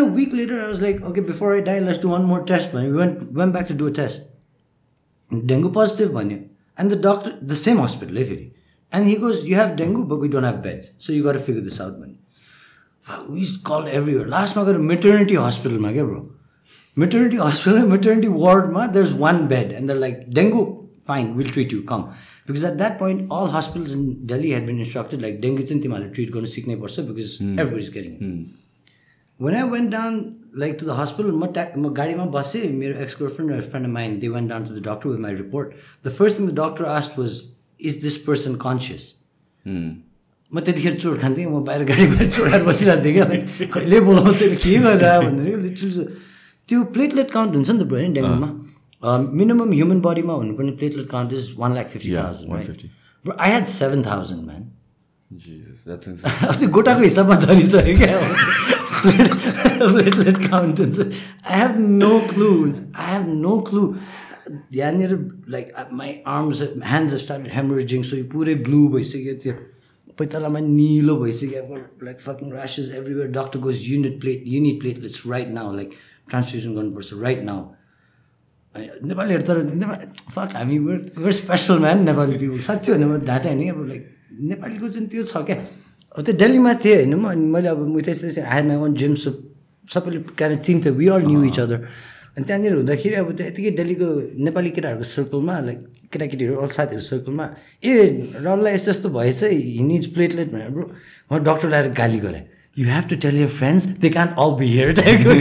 a 0.00 0.06
week 0.12 0.34
later 0.34 0.60
was 0.60 0.82
like 0.82 1.02
okay 1.04 1.24
before 1.30 1.54
I 1.54 1.64
die 1.70 1.86
last 1.86 2.04
one 2.06 2.28
more 2.28 2.44
test 2.48 2.74
भन्यो 2.74 3.08
went 3.38 3.52
back 3.52 3.72
to 3.72 3.88
a 3.88 3.96
test 3.96 5.40
dengue 5.46 5.72
positive 5.78 6.12
भन्यो 6.12 6.38
and 6.78 6.92
the 6.92 7.00
doctor 7.06 7.34
the 7.42 7.58
same 7.60 7.82
hospital 7.82 8.18
है 8.18 8.28
फेरि 8.28 8.46
and 8.92 9.08
he 9.08 9.16
goes 9.24 9.42
you 9.46 9.58
have 9.58 9.74
dengue 9.76 10.06
we 10.16 10.28
don't 10.28 10.46
have 10.46 10.62
beds 10.64 10.92
so 11.06 11.12
you 11.12 11.24
gotta 11.24 11.38
figure 11.48 11.60
this 11.62 11.80
out 11.80 11.98
भन्यो 12.00 12.25
Last 13.08 14.56
month, 14.56 14.68
I 14.68 14.72
got 14.72 14.74
a 14.74 14.78
maternity 14.78 15.34
hospital, 15.36 15.78
man, 15.78 15.94
bro. 15.94 16.32
Maternity 16.96 17.36
hospital, 17.36 17.86
maternity 17.86 18.28
ward, 18.28 18.72
man. 18.72 18.92
There's 18.92 19.12
one 19.12 19.46
bed, 19.48 19.72
and 19.72 19.88
they're 19.88 19.96
like, 19.96 20.30
dengue, 20.30 20.88
fine, 21.04 21.36
we'll 21.36 21.46
treat 21.46 21.70
you. 21.70 21.82
Come, 21.84 22.14
because 22.46 22.64
at 22.64 22.78
that 22.78 22.98
point, 22.98 23.26
all 23.30 23.46
hospitals 23.46 23.92
in 23.92 24.26
Delhi 24.26 24.50
had 24.50 24.66
been 24.66 24.78
instructed 24.78 25.22
like 25.22 25.40
dengue 25.40 25.62
चाहिँ 25.66 25.82
तिमीहरूले 25.82 26.14
treat 26.14 26.30
गर्नु 26.32 26.48
सिक्नै 26.54 26.76
पर्छ 26.80 27.06
because 27.10 27.40
everybody's 27.40 27.90
getting 27.90 28.14
it. 28.14 28.22
when 29.38 29.54
I 29.54 29.64
went 29.64 29.90
down 29.90 30.40
like 30.54 30.78
to 30.78 30.84
the 30.84 30.94
hospital, 30.94 31.30
म 31.32 31.46
ट्या 31.52 31.64
म 31.76 31.92
गाडीमा 31.94 32.24
बसेँ 32.38 32.72
मेरो 32.72 32.98
एक्स 33.02 33.16
गर्लफ्रेन्ड 33.20 33.52
र 33.52 33.60
friend 33.70 33.86
mine 33.98 34.18
they 34.18 34.28
went 34.34 34.48
down 34.50 34.64
to 34.64 34.74
the 34.74 34.82
doctor 34.88 35.08
with 35.08 35.18
my 35.26 35.34
report 35.34 35.74
the 36.06 36.12
first 36.18 36.38
thing 36.38 36.46
the 36.48 36.54
doctor 36.60 36.84
asked 36.96 37.18
was 37.18 37.40
is 37.90 38.00
this 38.02 38.16
person 38.26 38.54
conscious 38.66 39.02
म 40.51 40.59
त्यतिखेर 40.59 40.95
चोट 41.01 41.15
खान्थेँ 41.21 41.45
म 41.45 41.63
बाहिर 41.67 41.83
गाडी 41.89 42.05
बाहिर 42.13 42.29
चोडाएर 42.35 42.63
बसिरहेको 42.63 43.03
थिएँ 43.05 43.13
क्या 43.13 43.25
लाइक 43.31 43.71
कहिले 43.73 43.99
बोलाउँछ 44.07 44.41
के 44.63 44.73
गरेर 44.85 45.19
भनेर 45.25 45.57
लिटरली 45.65 46.03
त्यो 46.69 46.83
प्लेटलेट 46.95 47.29
काउन्ट 47.31 47.51
हुन्छ 47.55 47.69
नि 47.69 47.79
त 47.79 47.87
ब्रो 47.91 47.97
होइन 47.99 48.13
डेङ्गुमा 48.13 48.49
मिनिमम 49.39 49.71
ह्युमन 49.73 49.99
बडीमा 50.01 50.33
हुनुपर्ने 50.41 50.71
platelet 50.81 51.07
count 51.09 51.33
is 51.33 51.53
one 51.57 51.71
lakh 51.75 51.87
fifty 51.93 52.11
Yeah, 52.11 52.25
thousand 52.25 52.51
150. 52.51 52.91
Bro, 53.25 53.33
I 53.39 53.49
had 53.49 53.67
7,000, 53.69 54.45
man. 54.45 54.71
Jesus, 55.31 55.83
that's 55.85 56.07
insane. 56.07 56.31
अब 56.49 56.55
त्यो 56.59 56.69
गोटाको 56.77 57.01
हिसाबमा 57.01 57.35
झरिसक्यो 57.39 57.95
क्या 57.97 58.17
प्लेटलेट 59.91 60.37
काउन्ट 60.49 60.79
हुन्छ 60.79 60.99
I 60.99 61.59
have 61.59 61.77
no 61.79 62.13
clue 62.33 62.49
I 62.95 63.13
have 63.13 63.27
no 63.37 63.57
clue 63.69 63.83
यहाँनिर 64.73 65.11
like 65.49 65.67
my 65.93 66.11
arms 66.35 66.61
hands 66.61 67.13
start 67.23 67.47
hemorrhaging 67.55 68.03
so 68.09 68.17
यो 68.17 68.25
पुरै 68.33 68.55
ब्लू 68.67 68.87
भइसक्यो 68.95 69.35
त्यो 69.43 69.53
पैतालामा 70.18 70.60
निलो 70.60 71.16
भइसक्यो 71.16 71.76
like 72.02 72.20
fucking 72.20 72.52
rashes 72.52 72.90
everywhere 72.92 73.28
doctor 73.32 73.58
goes 73.60 73.82
unit 73.84 74.20
plate 74.20 74.42
unit 74.46 74.80
platelets 74.80 75.22
right 75.26 75.48
now 75.52 75.74
like 75.74 75.90
transfusion 76.28 76.74
गर्नुपर्छ 76.74 77.22
राइट 77.22 77.42
नाउ 77.44 77.64
नेपालीहरू 79.04 79.42
तर 79.42 79.58
फक 80.30 80.56
हामी 80.56 80.78
were 80.80 81.00
were 81.16 81.32
special 81.34 81.78
man 81.80 82.04
Nepali 82.04 82.38
people 82.38 82.60
साँच्चै 82.62 82.92
भने 82.92 83.06
म 83.06 83.18
ढाँटे 83.24 83.48
होइन 83.48 83.70
अब 83.70 83.86
लाइक 83.88 84.02
नेपालीको 84.42 84.88
चाहिँ 84.88 85.08
त्यो 85.08 85.22
छ 85.24 85.44
क्या 85.44 85.56
अब 86.14 86.22
त्यो 86.22 86.34
दिल्लीमा 86.36 86.72
थिएँ 86.80 86.96
होइन 86.96 87.14
म 87.14 87.28
अनि 87.28 87.46
मैले 87.52 87.68
अब 87.68 87.80
म 87.86 88.00
त्यसै 88.02 88.40
I 88.42 88.62
my 88.64 88.76
own 88.78 88.94
gym 88.94 89.14
so 89.16 89.30
सबैले 89.88 90.18
क्यारे 90.32 90.56
चिन्थ्यो 90.58 90.92
we 90.94 91.06
all 91.08 91.22
knew 91.26 91.42
each 91.44 91.58
other 91.60 91.78
अनि 92.36 92.44
त्यहाँनिर 92.44 92.72
हुँदाखेरि 92.76 93.14
अब 93.16 93.28
त्यो 93.36 93.46
यतिकै 93.46 93.70
दिल्लीको 93.80 94.08
नेपाली 94.44 94.70
केटाहरूको 94.76 95.06
सर्कलमा 95.08 95.54
लाइक 95.68 95.78
केटाकेटीहरू 96.12 96.66
साथीहरू 96.78 97.04
सर्कलमा 97.10 97.44
ए 97.80 97.92
रल्ला 98.44 98.70
यस्तो 98.76 98.90
यस्तो 98.90 99.08
भएछ 99.16 99.40
हिनिज 99.78 100.04
प्लेटलेट 100.14 100.48
भनेर 100.52 100.70
ब्रो 100.76 100.84
म 101.32 101.38
डक्टर 101.48 101.68
ल्याएर 101.72 101.88
गाली 101.96 102.18
गरेँ। 102.26 102.44
You 102.78 102.84
have 102.92 103.04
to 103.10 103.16
tell 103.24 103.36
your 103.40 103.48
friends 103.56 103.84
they 104.04 104.08
can't 104.16 104.30
all 104.36 104.50
be 104.60 104.66
here 104.68 104.92
टाइपको 105.00 105.32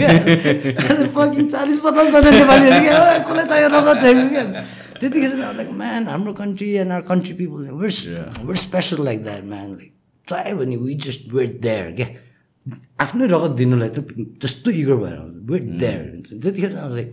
चालिस 1.51 1.79
पचासजना 1.83 2.29
नेपालीहरू 2.31 2.79
क्या 2.85 2.95
"ओ, 2.95 3.19
कसलाई 3.27 3.45
चाहियो 3.51 3.67
रगत? 3.75 3.97
टाइपको 4.01 4.29
क्या 4.35 4.43
त्यतिखेर 4.99 5.31
चाहिँ 5.35 5.55
लाइक 5.57 5.69
म्यान 5.81 6.07
हाम्रो 6.07 6.33
country 6.33 6.69
and 6.83 6.91
our 6.91 7.03
country 7.11 7.33
people 7.43 7.61
were 7.81 7.93
were 8.47 8.57
special 8.63 9.03
like 9.05 9.23
that 9.23 9.43
man 9.51 9.69
like 9.75 9.91
चाह्यो 10.27 10.55
भने 10.63 10.75
वी 10.85 10.93
जस्ट 11.05 11.33
वेट 11.33 11.59
देयर 11.67 11.91
क्या? 11.99 12.07
आफ्नै 13.04 13.26
रगत 13.34 13.56
दिनुलाई 13.62 13.90
त 13.96 13.98
त्यस्तो 14.44 14.70
इगर 14.82 14.96
भएर 15.02 15.16
आउँछ 15.18 15.34
वेट 15.50 15.64
देयर 15.82 16.00
हुन्छ 16.10 16.28
त्यतिखेर 16.44 16.72
चाहिँ 16.72 16.94
like 16.96 17.08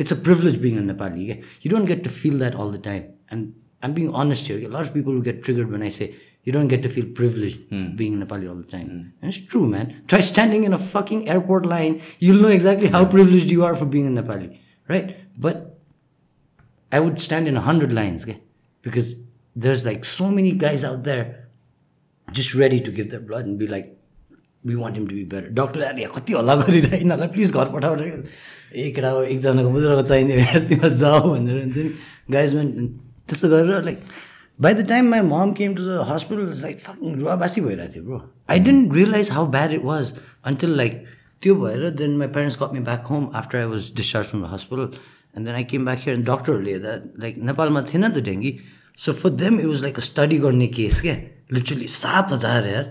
it's 0.00 0.12
a 0.12 0.18
privilege 0.28 0.58
being 0.66 0.78
a 0.78 0.84
Nepali 0.92 1.26
क्या 1.26 1.36
you 1.64 1.70
don't 1.74 1.88
get 1.92 2.04
to 2.04 2.10
feel 2.20 2.38
that 2.38 2.54
all 2.62 2.72
the 2.76 2.82
time 2.88 3.02
and 3.36 3.52
um 3.84 3.94
being 4.00 4.12
honest 4.24 4.50
here 4.50 4.70
lot 4.70 4.86
of 4.86 4.92
people 4.94 5.20
get 5.30 5.44
triggered 5.44 5.76
when 5.76 5.86
I 5.90 5.92
say 5.98 6.10
you 6.48 6.52
don't 6.52 6.68
get 6.68 6.82
to 6.82 6.88
feel 6.88 7.08
privileged 7.16 7.64
being 7.96 8.18
Nepali 8.18 8.48
all 8.48 8.54
the 8.54 8.68
time. 8.68 9.12
And 9.20 9.28
it's 9.30 9.38
true, 9.54 9.66
man. 9.68 10.02
Try 10.06 10.20
standing 10.20 10.64
in 10.64 10.72
a 10.72 10.78
fucking 10.78 11.28
airport 11.28 11.66
line. 11.66 12.00
You'll 12.18 12.40
know 12.44 12.52
exactly 12.58 12.88
how 12.88 13.04
privileged 13.04 13.50
you 13.50 13.64
are 13.64 13.74
for 13.80 13.84
being 13.84 14.06
a 14.06 14.22
Nepali, 14.22 14.56
right? 14.88 15.10
But 15.46 15.78
I 16.92 17.00
would 17.00 17.20
stand 17.20 17.48
in 17.48 17.56
a 17.56 17.60
hundred 17.60 17.92
lines, 17.92 18.24
okay? 18.26 18.40
Because 18.84 19.10
there's 19.54 19.84
like 19.84 20.04
so 20.04 20.30
many 20.30 20.52
guys 20.52 20.84
out 20.84 21.04
there 21.04 21.50
just 22.28 22.54
ready 22.54 22.80
to 22.80 22.90
give 22.90 23.10
their 23.10 23.20
blood 23.20 23.44
and 23.44 23.58
be 23.58 23.66
like, 23.66 23.92
we 24.65 24.75
want 24.75 24.97
him 24.97 25.07
to 25.07 25.15
be 25.15 25.23
better. 25.31 25.49
डक्टरले 25.59 25.85
अरे 25.85 26.09
कति 26.15 26.33
हल्ला 26.33 26.55
गरिरह 26.55 26.95
यिनीहरूलाई? 26.95 27.27
Please 27.35 27.51
घर 27.53 27.71
पठाएर 27.73 28.01
ए 28.75 28.89
केटा 28.95 29.09
हो 29.09 29.23
एकजनाको 29.23 29.69
मुजुराको 29.69 30.03
चाहिने 30.09 30.33
तिमीहरू 30.67 30.95
जाऊ 30.97 31.33
भनेर 31.33 31.57
हुन्छ 31.61 31.77
नि। 31.77 31.89
गाइजमा 32.31 32.63
त्यस्तो 33.27 33.47
गरेर 33.49 33.83
like 33.83 33.99
by 34.59 34.73
the 34.73 34.87
time 34.89 35.09
my 35.09 35.21
mom 35.27 35.51
came 35.59 35.73
to 35.75 35.83
the 35.83 36.05
hospital 36.09 36.45
like 36.61 36.79
fucking 36.79 37.19
रुवाबासी 37.19 37.61
भइरहेको 37.61 37.93
थियो 37.93 38.03
bro 38.03 38.19
I 38.51 38.59
didn't 38.67 38.93
realise 38.95 39.31
how 39.31 39.45
bad 39.57 39.71
it 39.73 39.83
was 39.85 40.13
until 40.51 40.75
like 40.77 41.03
त्यो 41.41 41.55
भएर 41.55 41.89
then 42.01 42.17
my 42.17 42.27
parents 42.37 42.57
got 42.61 42.73
me 42.73 42.79
back 42.89 43.05
home 43.11 43.29
after 43.35 43.57
I 43.59 43.65
was 43.75 43.91
discharge 43.95 44.27
from 44.27 44.43
the 44.43 44.53
hospital 44.53 44.89
and 45.37 45.47
then 45.47 45.55
I 45.55 45.63
came 45.71 45.85
back 45.85 45.99
here 46.05 46.17
डक्टरहरूले 46.31 46.71
हेर्दा 46.71 46.95
like 47.23 47.37
नेपालमा 47.51 47.81
थिएन 47.93 48.09
त 48.09 48.17
dengue. 48.29 48.57
So 49.05 49.13
for 49.21 49.29
them 49.43 49.59
it 49.59 49.65
was 49.65 49.81
like 49.83 49.99
study 50.09 50.37
गर्ने 50.47 50.67
case 50.79 51.01
क्या। 51.01 51.15
Literally 51.53 51.87
सात 51.99 52.31
हजार 52.31 52.67
यार। 52.67 52.85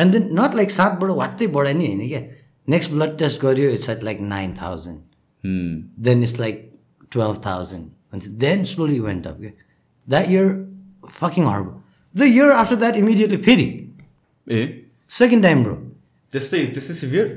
and 0.00 0.12
then 0.12 0.28
not 0.40 0.54
like 0.54 0.70
सातबाट 0.70 1.10
वात्तै 1.22 1.46
बढाइ 1.58 1.74
नि 1.74 1.86
होइन 1.86 2.08
क्या 2.08 2.20
नेक्स्ट 2.68 2.90
ब्लड 2.92 3.16
टेस्ट 3.18 3.40
गर्यो 3.42 3.70
it's 3.78 3.88
at 3.90 4.04
like 4.10 4.20
nine 4.34 4.54
thousand 4.62 5.00
Hmm. 5.44 5.74
then 6.06 6.22
it's 6.26 6.32
like 6.38 6.56
12,000. 7.14 7.82
And 8.12 8.22
so 8.22 8.30
then 8.44 8.64
slowly 8.70 8.96
went 9.00 9.26
up. 9.26 9.36
Okay? 9.38 9.52
That 10.08 10.28
year, 10.30 10.46
fucking 11.18 11.44
horrible. 11.44 11.76
The 12.14 12.28
year 12.28 12.48
after 12.52 12.76
that, 12.76 12.96
immediately 12.96 13.38
pity. 13.44 13.66
A 14.46 14.64
Second 15.18 15.46
time, 15.48 15.62
bro. 15.68 15.76
त्यस्तै 16.32 16.64
त्यस्तै 16.74 16.94
severe 17.02 17.30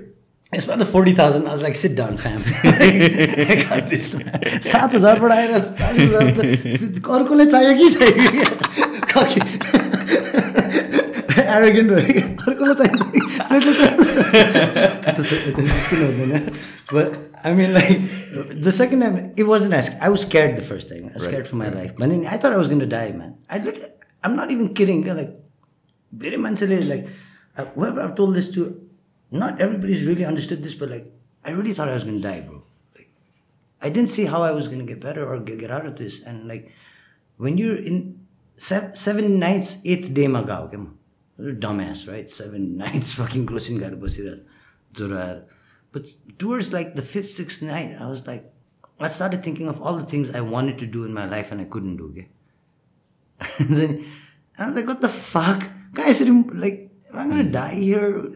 It's 0.53 0.65
about 0.65 0.79
the 0.79 0.85
40,000. 0.85 1.45
I 1.47 1.51
was 1.51 1.61
like, 1.65 1.77
sit 1.81 1.93
down, 1.95 2.17
fam. 2.17 2.41
I 2.71 3.55
got 3.61 3.85
this, 3.93 4.09
man. 4.21 4.41
सात 4.71 4.95
हजारबाट 4.95 5.31
आएर 5.31 5.57
चालिस 5.83 6.09
हजार 6.09 6.31
त 6.35 7.05
अर्कोले 7.19 7.45
चाहियो 7.53 7.77
कि 7.77 7.89
चाहियो 7.93 9.43
एरोगेन्ट 11.56 11.88
भयो 11.90 12.02
कि 12.12 12.20
अर्कोले 12.46 12.74
चाहिन्छ 12.80 13.02
कि 13.12 13.20
प्लेटले 13.50 13.72
चाहिन्छ 13.80 15.58
निस्किनु 15.58 16.04
हुँदैन 16.06 16.32
but 16.94 17.10
I 17.44 17.54
mean 17.60 17.70
like 17.78 17.96
the 18.62 18.70
second 18.80 19.00
time 19.04 19.14
it 19.18 19.46
was 19.52 19.60
as 19.82 19.90
I 20.00 20.08
was 20.16 20.24
scared 20.36 20.52
the 20.58 20.60
first 20.70 20.86
time 20.94 21.02
I 21.12 21.12
scared 21.26 21.46
for 21.52 21.56
my 21.64 21.70
life 21.74 21.90
भने 22.00 22.14
नि 22.16 22.26
I 22.26 22.38
thought 22.38 22.50
I 22.50 22.56
was 22.64 22.66
going 22.72 22.80
to 22.80 22.90
die 22.96 23.12
man 23.20 23.34
I 23.50 23.58
lit 23.68 23.76
um 24.24 24.40
not 24.40 24.50
even 24.56 24.68
kidding 24.82 25.02
क्या 25.02 25.14
like 25.20 25.38
धेरै 26.24 26.42
मान्छेले 26.48 26.80
like 26.94 27.14
whoever 27.74 28.00
I've 28.02 28.14
told 28.14 28.34
this 28.34 28.50
to, 28.54 28.80
not 29.30 29.60
everybody's 29.60 30.04
really 30.06 30.24
understood 30.24 30.62
this, 30.62 30.74
but 30.74 30.90
like 30.90 31.12
I 31.44 31.50
really 31.50 31.72
thought 31.72 31.88
I 31.88 31.94
was 31.94 32.04
gonna 32.04 32.20
die, 32.20 32.40
bro. 32.40 32.62
Like 32.94 33.10
I 33.82 33.88
didn't 33.88 34.10
see 34.10 34.26
how 34.26 34.42
I 34.42 34.50
was 34.50 34.68
gonna 34.68 34.84
get 34.84 35.00
better 35.00 35.26
or 35.26 35.40
get, 35.40 35.58
get 35.58 35.70
out 35.70 35.86
of 35.86 35.96
this. 35.96 36.22
And 36.22 36.46
like 36.48 36.72
when 37.36 37.58
you're 37.58 37.76
in 37.76 38.26
seven, 38.56 38.94
seven 38.94 39.38
nights, 39.38 39.78
eighth 39.84 40.12
day 40.14 40.28
ma 40.28 40.42
gao 40.42 40.66
ke 40.66 40.74
ma. 40.74 40.86
You're 40.86 40.92
a 40.92 40.99
dumbass, 41.41 42.07
right? 42.07 42.29
Seven 42.29 42.77
nights 42.83 43.13
fucking 43.13 43.45
grossing 43.45 43.79
garo 43.79 43.99
basira 43.99 44.41
joro 44.93 45.17
aएर. 45.17 45.43
But 45.91 46.07
towards 46.37 46.71
like 46.71 46.95
the 46.95 47.01
fifth, 47.01 47.31
sixth 47.31 47.61
night, 47.61 47.95
I 47.99 48.07
was 48.07 48.25
like, 48.25 48.53
I 48.99 49.07
started 49.07 49.43
thinking 49.43 49.67
of 49.67 49.81
all 49.81 49.97
the 49.97 50.05
things 50.05 50.31
I 50.31 50.41
wanted 50.41 50.77
to 50.79 50.85
do 50.85 51.03
in 51.03 51.13
my 51.13 51.25
life 51.25 51.51
and 51.51 51.59
I 51.59 51.65
couldn't 51.65 51.97
do. 51.97 52.09
Okay? 52.11 52.29
and 53.59 53.75
then 53.75 54.05
I 54.57 54.67
was 54.67 54.75
like, 54.75 54.87
what 54.87 55.01
the 55.01 55.09
fuck? 55.09 55.69
Guys, 55.93 56.21
like, 56.21 56.91
am 57.11 57.19
I 57.19 57.27
gonna 57.27 57.43
die 57.43 57.75
here? 57.75 58.29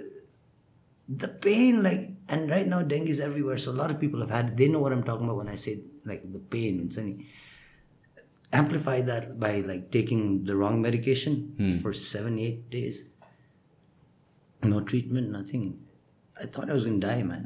The 1.08 1.28
pain, 1.28 1.84
like, 1.84 2.10
and 2.28 2.50
right 2.50 2.68
now 2.68 2.82
dengue 2.82 3.10
is 3.10 3.20
everywhere, 3.20 3.58
so 3.58 3.72
a 3.72 3.78
lot 3.78 3.92
of 3.92 4.00
people 4.00 4.20
have 4.22 4.32
had. 4.32 4.58
They 4.58 4.68
know 4.68 4.80
what 4.80 4.92
I'm 4.92 5.04
talking 5.04 5.26
about 5.26 5.38
when 5.38 5.50
I 5.50 5.56
say 5.56 5.82
like 6.04 6.24
the 6.34 6.40
pain. 6.40 6.90
Any 6.98 7.28
amplify 8.60 8.98
that 9.10 9.28
by 9.40 9.54
like 9.72 9.90
taking 9.98 10.22
the 10.50 10.56
wrong 10.62 10.82
medication 10.86 11.36
for 11.82 11.94
seven, 11.94 12.40
eight 12.48 12.70
days. 12.78 13.02
No 14.64 14.80
treatment, 14.92 15.32
nothing. 15.32 15.66
I 16.42 16.46
thought 16.46 16.70
I 16.70 16.74
was 16.74 16.86
gonna 16.86 17.04
die, 17.10 17.24
man. 17.34 17.44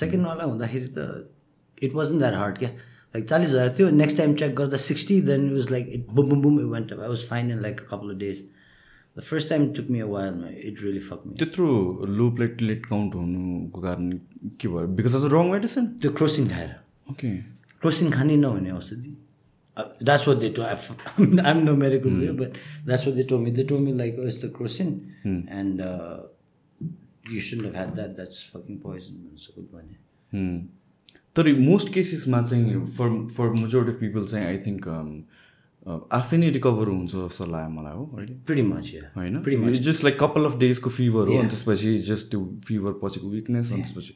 Second 0.00 0.26
वाला 0.26 0.44
हुँदाखेरि 0.50 0.88
त 0.96 1.06
it 1.86 1.94
wasn't 2.00 2.20
that 2.24 2.34
hard 2.40 2.58
क्या 2.58 2.70
like 3.14 3.26
चालिस 3.30 3.48
हजार 3.50 3.68
थियो 3.78 3.90
next 4.02 4.20
time 4.20 4.34
check 4.42 4.54
गर्दा 4.60 4.78
60 4.82 5.20
then 5.30 5.48
it 5.48 5.54
was 5.60 5.70
like 5.74 5.88
it 5.96 6.06
boom 6.18 6.28
boom 6.30 6.40
boom 6.44 6.58
it 6.62 6.68
went 6.74 6.92
up 6.96 7.00
I 7.08 7.10
was 7.14 7.24
fine 7.32 7.50
in 7.56 7.62
like 7.66 7.82
a 7.84 7.88
couple 7.92 8.10
of 8.14 8.18
days 8.22 8.40
the 9.18 9.24
first 9.26 9.48
time 9.52 9.66
took 9.78 9.90
me 9.96 10.00
a 10.06 10.08
while 10.14 10.34
man 10.38 10.54
it 10.70 10.80
really 10.84 11.02
fucked 11.08 11.26
me 11.26 11.34
त्यत्रो 11.42 11.68
low 12.20 12.30
platelet 12.38 12.86
count 12.86 13.14
हुनुको 13.20 13.80
कारण 13.86 14.10
के 14.62 14.68
भयो 14.74 14.86
because 15.00 15.14
of 15.20 15.28
wrong 15.34 15.50
medicine 15.52 15.86
त्यो 16.04 16.10
क्रोसिन 16.20 16.48
खाएर 16.54 16.72
okay 17.12 17.30
Crocin 17.84 18.10
खाने 18.16 18.36
नहुने 18.46 18.70
औषधि 18.80 19.16
that's 19.76 20.28
what 20.28 20.36
they 20.36 20.48
to 20.56 20.62
I'm 20.62 21.64
no 21.64 21.74
medical 21.76 22.10
way 22.20 22.30
but 22.40 22.58
that's 22.86 23.06
what 23.06 23.16
they 23.16 23.22
to 23.24 23.38
me 23.38 23.50
they 23.50 23.64
to 23.64 23.78
me 23.78 23.92
like 23.94 24.16
is 24.26 24.44
the 24.44 24.52
Crocin 24.56 24.88
and 25.26 25.80
you 27.32 27.40
should 27.40 27.64
have 27.64 27.74
had 27.74 27.94
that 27.94 28.14
that's 28.16 28.42
fucking 28.54 28.78
poison 28.78 29.14
भन्छु 29.24 29.62
भने 29.74 30.02
Hmm. 30.32 30.54
तर 31.36 31.52
most 31.58 31.92
केसेसमा 31.94 32.40
चाहिँ 32.42 32.84
for 32.86 33.10
for 33.36 33.50
majority 33.52 33.92
of 33.92 34.00
people 34.00 34.26
चाहिँ 34.26 34.46
I 34.46 34.58
think 34.58 34.88
आफै 36.12 36.36
नै 36.36 36.48
recover 36.50 36.88
हुन्छ 36.88 37.12
जस्तो 37.14 37.46
लाग्यो 37.46 37.70
मलाई 37.70 37.94
हो 37.94 38.04
होइन. 39.16 39.78
जस्ट 39.80 40.04
लाइक 40.04 40.18
कपाल 40.20 40.44
अफ 40.44 40.56
डेजको 40.58 40.90
फिभर 40.90 41.28
हो 41.28 41.38
अनि 41.38 41.48
त्यसपछि 41.48 41.92
जस्ट 42.08 42.30
त्यो 42.30 42.40
फिभर 42.64 42.92
पछिको 43.02 43.28
विकनेस 43.30 43.72
अनि 43.72 43.82
त्यसपछि 43.82 44.14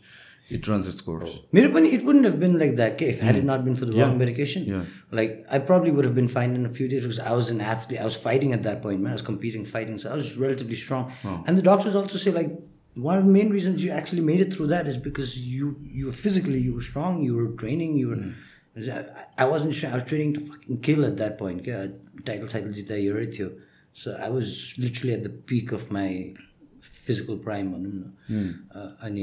it 0.48 0.66
runs 0.66 0.86
its 0.86 1.00
course. 1.00 1.40
Oh. 1.40 1.44
Mirapani, 1.52 1.92
it 1.92 2.04
wouldn't 2.04 2.24
have 2.24 2.40
been 2.40 2.58
like 2.58 2.76
that 2.76 3.00
if 3.02 3.20
had 3.20 3.36
it 3.36 3.40
hmm. 3.40 3.46
not 3.46 3.64
been 3.64 3.74
for 3.74 3.84
the 3.84 3.92
yeah. 3.92 4.04
wrong 4.04 4.18
medication. 4.18 4.64
Yeah. 4.64 4.84
Like 5.10 5.44
I 5.50 5.58
probably 5.58 5.90
would 5.90 6.04
have 6.04 6.14
been 6.14 6.28
fine 6.28 6.54
in 6.54 6.64
a 6.64 6.70
few 6.70 6.88
days 6.88 7.02
because 7.02 7.18
I 7.18 7.32
was 7.32 7.50
an 7.50 7.60
athlete. 7.60 8.00
I 8.00 8.04
was 8.04 8.16
fighting 8.16 8.52
at 8.52 8.62
that 8.62 8.80
point, 8.82 9.00
man. 9.00 9.10
I 9.10 9.14
was 9.14 9.22
competing, 9.22 9.64
fighting, 9.64 9.98
so 9.98 10.10
I 10.10 10.14
was 10.14 10.36
relatively 10.36 10.76
strong. 10.76 11.12
Oh. 11.24 11.44
And 11.46 11.58
the 11.58 11.62
doctors 11.62 11.94
also 11.94 12.16
say 12.16 12.30
like 12.30 12.50
one 12.94 13.18
of 13.18 13.24
the 13.24 13.30
main 13.30 13.50
reasons 13.50 13.84
you 13.84 13.90
actually 13.90 14.22
made 14.22 14.40
it 14.40 14.52
through 14.52 14.68
that 14.68 14.86
is 14.86 14.96
because 14.96 15.38
you 15.38 15.76
you 15.82 16.06
were 16.06 16.12
physically 16.12 16.58
you 16.58 16.72
were 16.74 16.80
strong, 16.80 17.22
you 17.22 17.34
were 17.34 17.48
training, 17.48 17.96
you 17.96 18.08
were. 18.08 18.16
Mm. 18.16 18.34
I, 19.36 19.44
wasn't. 19.44 19.84
I 19.84 19.94
was 19.94 20.04
training 20.04 20.34
to 20.34 20.46
fucking 20.46 20.80
kill 20.82 21.04
at 21.04 21.16
that 21.16 21.36
point. 21.36 21.66
Yeah, 21.66 21.88
Title 22.24 22.48
cycle 22.48 22.68
with 22.68 23.38
you. 23.38 23.60
So 23.92 24.16
I 24.20 24.28
was 24.28 24.74
literally 24.78 25.14
at 25.14 25.24
the 25.24 25.30
peak 25.30 25.72
of 25.72 25.90
my 25.90 26.32
physical 26.80 27.36
prime. 27.38 28.14
Mm. 28.30 28.62
Uh, 28.72 28.90
and 29.00 29.18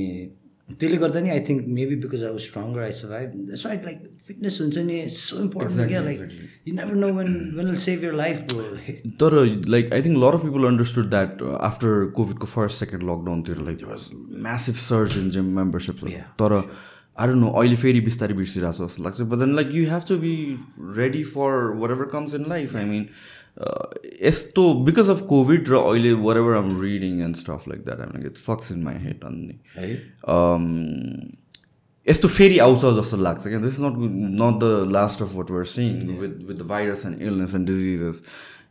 त्यसले 0.69 0.97
गर्दा 0.97 1.19
नि 1.19 1.29
I 1.29 1.39
think 1.47 1.67
maybe 1.67 1.95
because 1.95 2.23
I 2.23 2.31
was 2.31 2.41
stronger 2.41 2.81
I 2.81 2.91
survive 2.99 3.35
that's 3.35 3.65
why 3.65 3.77
like 3.85 3.99
fitness 4.27 4.57
हुन्छ 4.61 4.77
नि 4.87 4.97
so 5.17 5.41
important 5.41 5.87
क्या 5.87 6.01
like 6.01 6.21
you 6.67 6.73
never 6.75 6.95
know 6.95 7.11
when 7.19 7.29
when 7.57 7.65
will 7.65 7.77
save 7.83 8.03
your 8.03 8.13
life 8.13 8.41
तर 9.21 9.37
like 9.75 9.93
I 9.93 10.01
think 10.01 10.17
lot 10.23 10.39
of 10.39 10.41
people 10.41 10.67
understood 10.67 11.09
that 11.09 11.43
after 11.69 12.09
कोभिडको 12.15 12.51
first 12.55 12.85
second 12.85 13.03
लकडाउनतिर 13.03 13.61
like 13.69 13.83
was 13.83 14.09
massive 14.47 14.83
search 14.87 15.17
in 15.17 15.29
gym 15.29 15.55
membership 15.59 16.03
तर 16.41 16.59
I 16.59 17.27
don't 17.27 17.39
know 17.41 17.49
अहिले 17.49 17.75
फेरि 17.75 17.99
बिस्तारै 18.01 18.33
बिर्सिरहेको 18.33 18.77
छ 18.77 18.87
जस्तो 18.87 19.03
लाग्छ. 19.03 19.21
But 19.21 19.37
then 19.39 19.55
like 19.55 19.69
you 19.73 19.83
have 19.89 20.07
to 20.07 20.17
be 20.17 20.35
ready 20.97 21.23
for 21.35 21.71
whatever 21.91 22.05
comes 22.11 22.35
in 22.35 22.45
life 22.49 22.75
I 22.75 22.85
mean 22.85 23.05
यस्तो 24.22 24.72
बिकज 24.84 25.10
अफ 25.10 25.20
कोभिड 25.28 25.68
र 25.68 25.76
अहिले 25.76 26.12
whatever 26.36 26.56
I'm 26.56 26.80
reading 26.82 27.20
and 27.22 27.36
stuff 27.36 27.68
like 27.68 27.84
that 27.84 28.00
I'm 28.00 28.12
like 28.14 28.26
it's 28.26 28.42
fucks 28.42 28.72
in 28.72 28.82
my 28.82 28.94
head 29.00 29.24
अन्नी 29.24 29.58
यस्तो 32.06 32.28
फेरि 32.28 32.58
आउँछ 32.58 32.84
जस्तो 32.98 33.16
लाग्छ 33.18 33.42
क्या 33.46 33.58
this 33.60 33.74
is 33.74 33.80
not 33.80 33.98
not 34.40 34.60
the 34.60 34.92
last 34.92 35.22
of 35.22 35.34
what 35.34 35.50
we're 35.50 35.64
seeing 35.72 35.98
with 36.20 36.46
with 36.46 36.54
the 36.54 36.66
virus 36.68 37.04
and 37.06 37.22
illness 37.22 37.54
and 37.54 37.66
diseases 37.66 38.22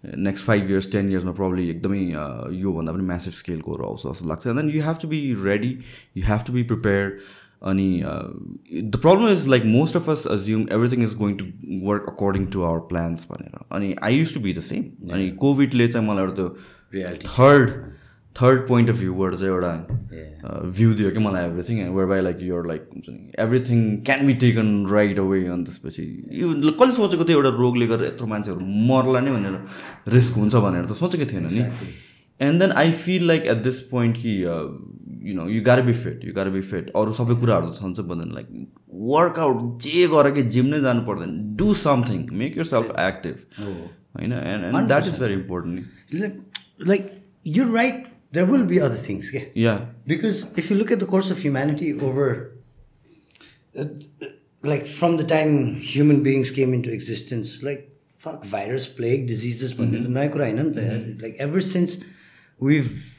next 0.06 0.46
five 0.46 0.70
years 0.72 0.92
ten 0.92 1.10
इयर्समा 1.12 1.32
probably 1.32 1.70
एकदमै 1.70 2.00
योभन्दा 2.58 2.92
पनि 2.94 3.04
म्यासिभ 3.04 3.34
स्केलकोहरू 3.34 3.86
आउँछ 3.86 4.02
जस्तो 4.02 4.28
लाग्छ 4.30 4.48
and 4.48 4.60
then 4.60 4.70
you 4.70 4.84
have 4.84 4.98
to 5.02 5.08
be 5.08 5.22
ready 5.44 5.78
you 6.18 6.24
have 6.26 6.44
to 6.48 6.54
be 6.54 6.64
prepare 6.72 7.18
अनि 7.65 7.89
the 8.85 9.01
problem 9.03 9.29
is 9.29 9.47
like 9.49 9.65
most 9.67 9.97
of 9.97 10.11
us 10.11 10.27
assume 10.31 10.67
everything 10.73 11.03
is 11.05 11.15
going 11.17 11.35
to 11.37 11.45
work 11.89 12.07
according 12.09 12.47
to 12.53 12.63
our 12.63 12.79
plans 12.93 13.27
भनेर। 13.31 13.59
अनि 13.73 13.95
I 14.03 14.17
use 14.17 14.35
to 14.35 14.41
be 14.41 14.55
the 14.55 14.61
same 14.71 15.13
अनि 15.13 15.31
कोभिडले 15.43 15.89
चाहिँ 15.89 16.09
मलाई 16.09 16.25
एउटा 16.25 16.35
त्यो 16.37 16.49
reality 16.95 17.27
third 17.29 17.71
third 18.37 18.67
point 18.69 18.91
of 18.91 18.97
भ्यूबाट 18.99 19.35
चाहिँ 19.35 19.53
एउटा 19.55 19.73
भ्यू 20.77 20.93
दियो 20.95 21.11
कि 21.11 21.19
मलाई 21.25 21.45
everything 21.47 21.77
were 21.97 22.07
by 22.09 22.21
like 22.21 22.39
your 22.43 22.67
like 22.67 22.89
हुन्छ 22.95 23.09
नि 23.09 23.43
everything 23.43 23.85
can 24.07 24.27
be 24.27 24.35
taken 24.45 24.73
right 24.93 25.19
away 25.19 25.45
अनि 25.47 25.65
त्यसपछि 25.65 26.07
यो 26.41 26.49
कसले 26.71 26.93
सोचेको 26.97 27.25
थियो 27.25 27.37
एउटा 27.37 27.53
रोगले 27.59 27.87
गर्दा 27.87 28.07
यत्रो 28.07 28.27
मान्छेहरू 28.27 28.61
मर्ला 28.89 29.21
नै 29.21 29.37
भनेर 29.37 30.15
रिस्क 30.17 30.43
हुन्छ 30.43 30.55
भनेर 30.57 30.85
त 30.85 30.99
सोचेकै 31.03 31.27
थिएन 31.33 31.47
नि। 31.53 31.63
And 32.41 32.61
then 32.61 32.73
I 32.83 32.91
feel 33.05 33.27
like 33.27 33.47
at 33.47 33.63
this 33.65 33.81
point 33.93 34.17
कि 34.25 34.35
You 35.28 35.36
know 35.36 35.48
you 35.50 35.62
gotta 35.64 35.82
be 35.90 35.94
fit 36.02 36.26
you 36.26 36.34
gotta 36.34 36.50
be 36.50 36.62
fit 36.72 36.92
अरू 37.02 37.14
सबै 37.20 37.36
कुराहरू 37.44 37.70
त 37.70 37.82
छन्छ 37.82 38.06
भन्दैन 38.12 38.34
लाइक 38.40 38.52
वर्कआउट 39.14 39.64
जे 39.88 40.08
गर 40.14 40.32
कि 40.38 40.44
जिम 40.58 40.76
नै 40.76 40.82
जानु 40.88 41.02
पर्दैन 41.10 41.40
do 41.62 41.74
something 41.86 42.28
make 42.44 42.58
yourself 42.74 42.94
active 43.08 43.64
होइन 43.64 44.34
and 44.34 44.70
and 44.70 44.88
that 44.94 45.08
is 45.14 45.20
very 45.26 45.42
important 45.42 46.88
like 46.94 47.12
you 47.58 47.74
right 47.74 48.08
there 48.38 48.46
will 48.46 48.64
be 48.70 48.80
other 48.80 48.98
things 49.04 49.30
yeah 49.36 49.46
yeah 49.62 49.78
because 50.10 50.40
if 50.56 50.70
you 50.70 50.76
look 50.80 50.92
at 50.96 51.00
the 51.04 51.06
course 51.14 51.30
of 51.36 51.40
humanity 51.46 51.88
over 52.08 52.26
uh, 53.76 53.86
like 54.72 54.86
from 54.86 55.18
the 55.18 55.24
time 55.24 55.76
human 55.76 56.22
beings 56.22 56.52
came 56.52 56.74
into 56.74 56.92
existence 56.92 57.64
like 57.64 57.88
fuck 58.18 58.44
virus 58.44 58.86
plague 58.86 59.28
diseases 59.28 59.74
mm-hmm. 59.74 61.24
like 61.24 61.36
ever 61.40 61.62
since 61.62 61.98
we've 62.60 63.13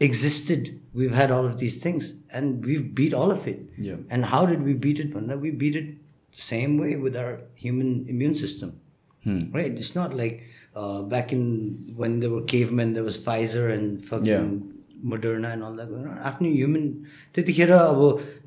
existed 0.00 0.80
we've 0.92 1.14
had 1.14 1.30
all 1.30 1.46
of 1.46 1.58
these 1.58 1.76
things 1.82 2.14
and 2.30 2.64
we've 2.64 2.94
beat 2.94 3.14
all 3.14 3.30
of 3.30 3.46
it 3.46 3.60
yeah 3.78 3.96
and 4.10 4.26
how 4.26 4.44
did 4.44 4.62
we 4.62 4.74
beat 4.74 5.00
it 5.00 5.14
we 5.40 5.50
beat 5.50 5.76
it 5.76 5.90
the 6.36 6.42
same 6.42 6.76
way 6.76 6.96
with 6.96 7.16
our 7.16 7.40
human 7.54 8.04
immune 8.06 8.34
system 8.34 8.78
hmm. 9.24 9.50
right 9.52 9.72
it's 9.72 9.94
not 9.94 10.14
like 10.14 10.42
uh, 10.74 11.02
back 11.02 11.32
in 11.32 11.44
when 11.96 12.20
there 12.20 12.30
were 12.30 12.42
cavemen 12.42 12.92
there 12.92 13.04
was 13.04 13.18
Pfizer 13.18 13.72
and 13.72 14.04
fucking 14.04 14.26
yeah. 14.26 14.72
Moderna 15.04 15.52
and 15.52 15.62
all 15.62 15.74
that 15.78 15.88
going 15.88 16.06
on 16.08 16.18
आफ्नो 16.28 16.48
human 16.50 16.84
त्यतिखेर 17.34 17.70
अब 17.72 17.98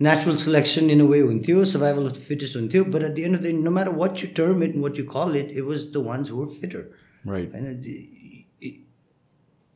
natural 0.02 0.38
selection 0.46 0.90
in 0.90 1.02
a 1.02 1.06
way 1.12 1.20
हुन्थ्यो 1.20 1.66
survival 1.74 2.06
of 2.06 2.14
the 2.14 2.22
fittest 2.30 2.56
हुन्थ्यो 2.58 2.84
but 2.96 3.04
at 3.04 3.14
the 3.16 3.20
end 3.28 3.38
of 3.38 3.44
the 3.44 3.54
no 3.66 3.72
matter 3.72 3.91
what 4.02 4.24
you 4.24 4.30
term 4.38 4.64
it 4.64 4.76
what 4.86 5.00
you 5.00 5.06
call 5.14 5.36
it 5.38 5.52
it 5.52 5.64
was 5.70 5.86
the 5.94 6.04
ones 6.10 6.32
were 6.32 6.48
fitter 6.62 6.84
right 7.28 7.54
होइन 7.54 7.66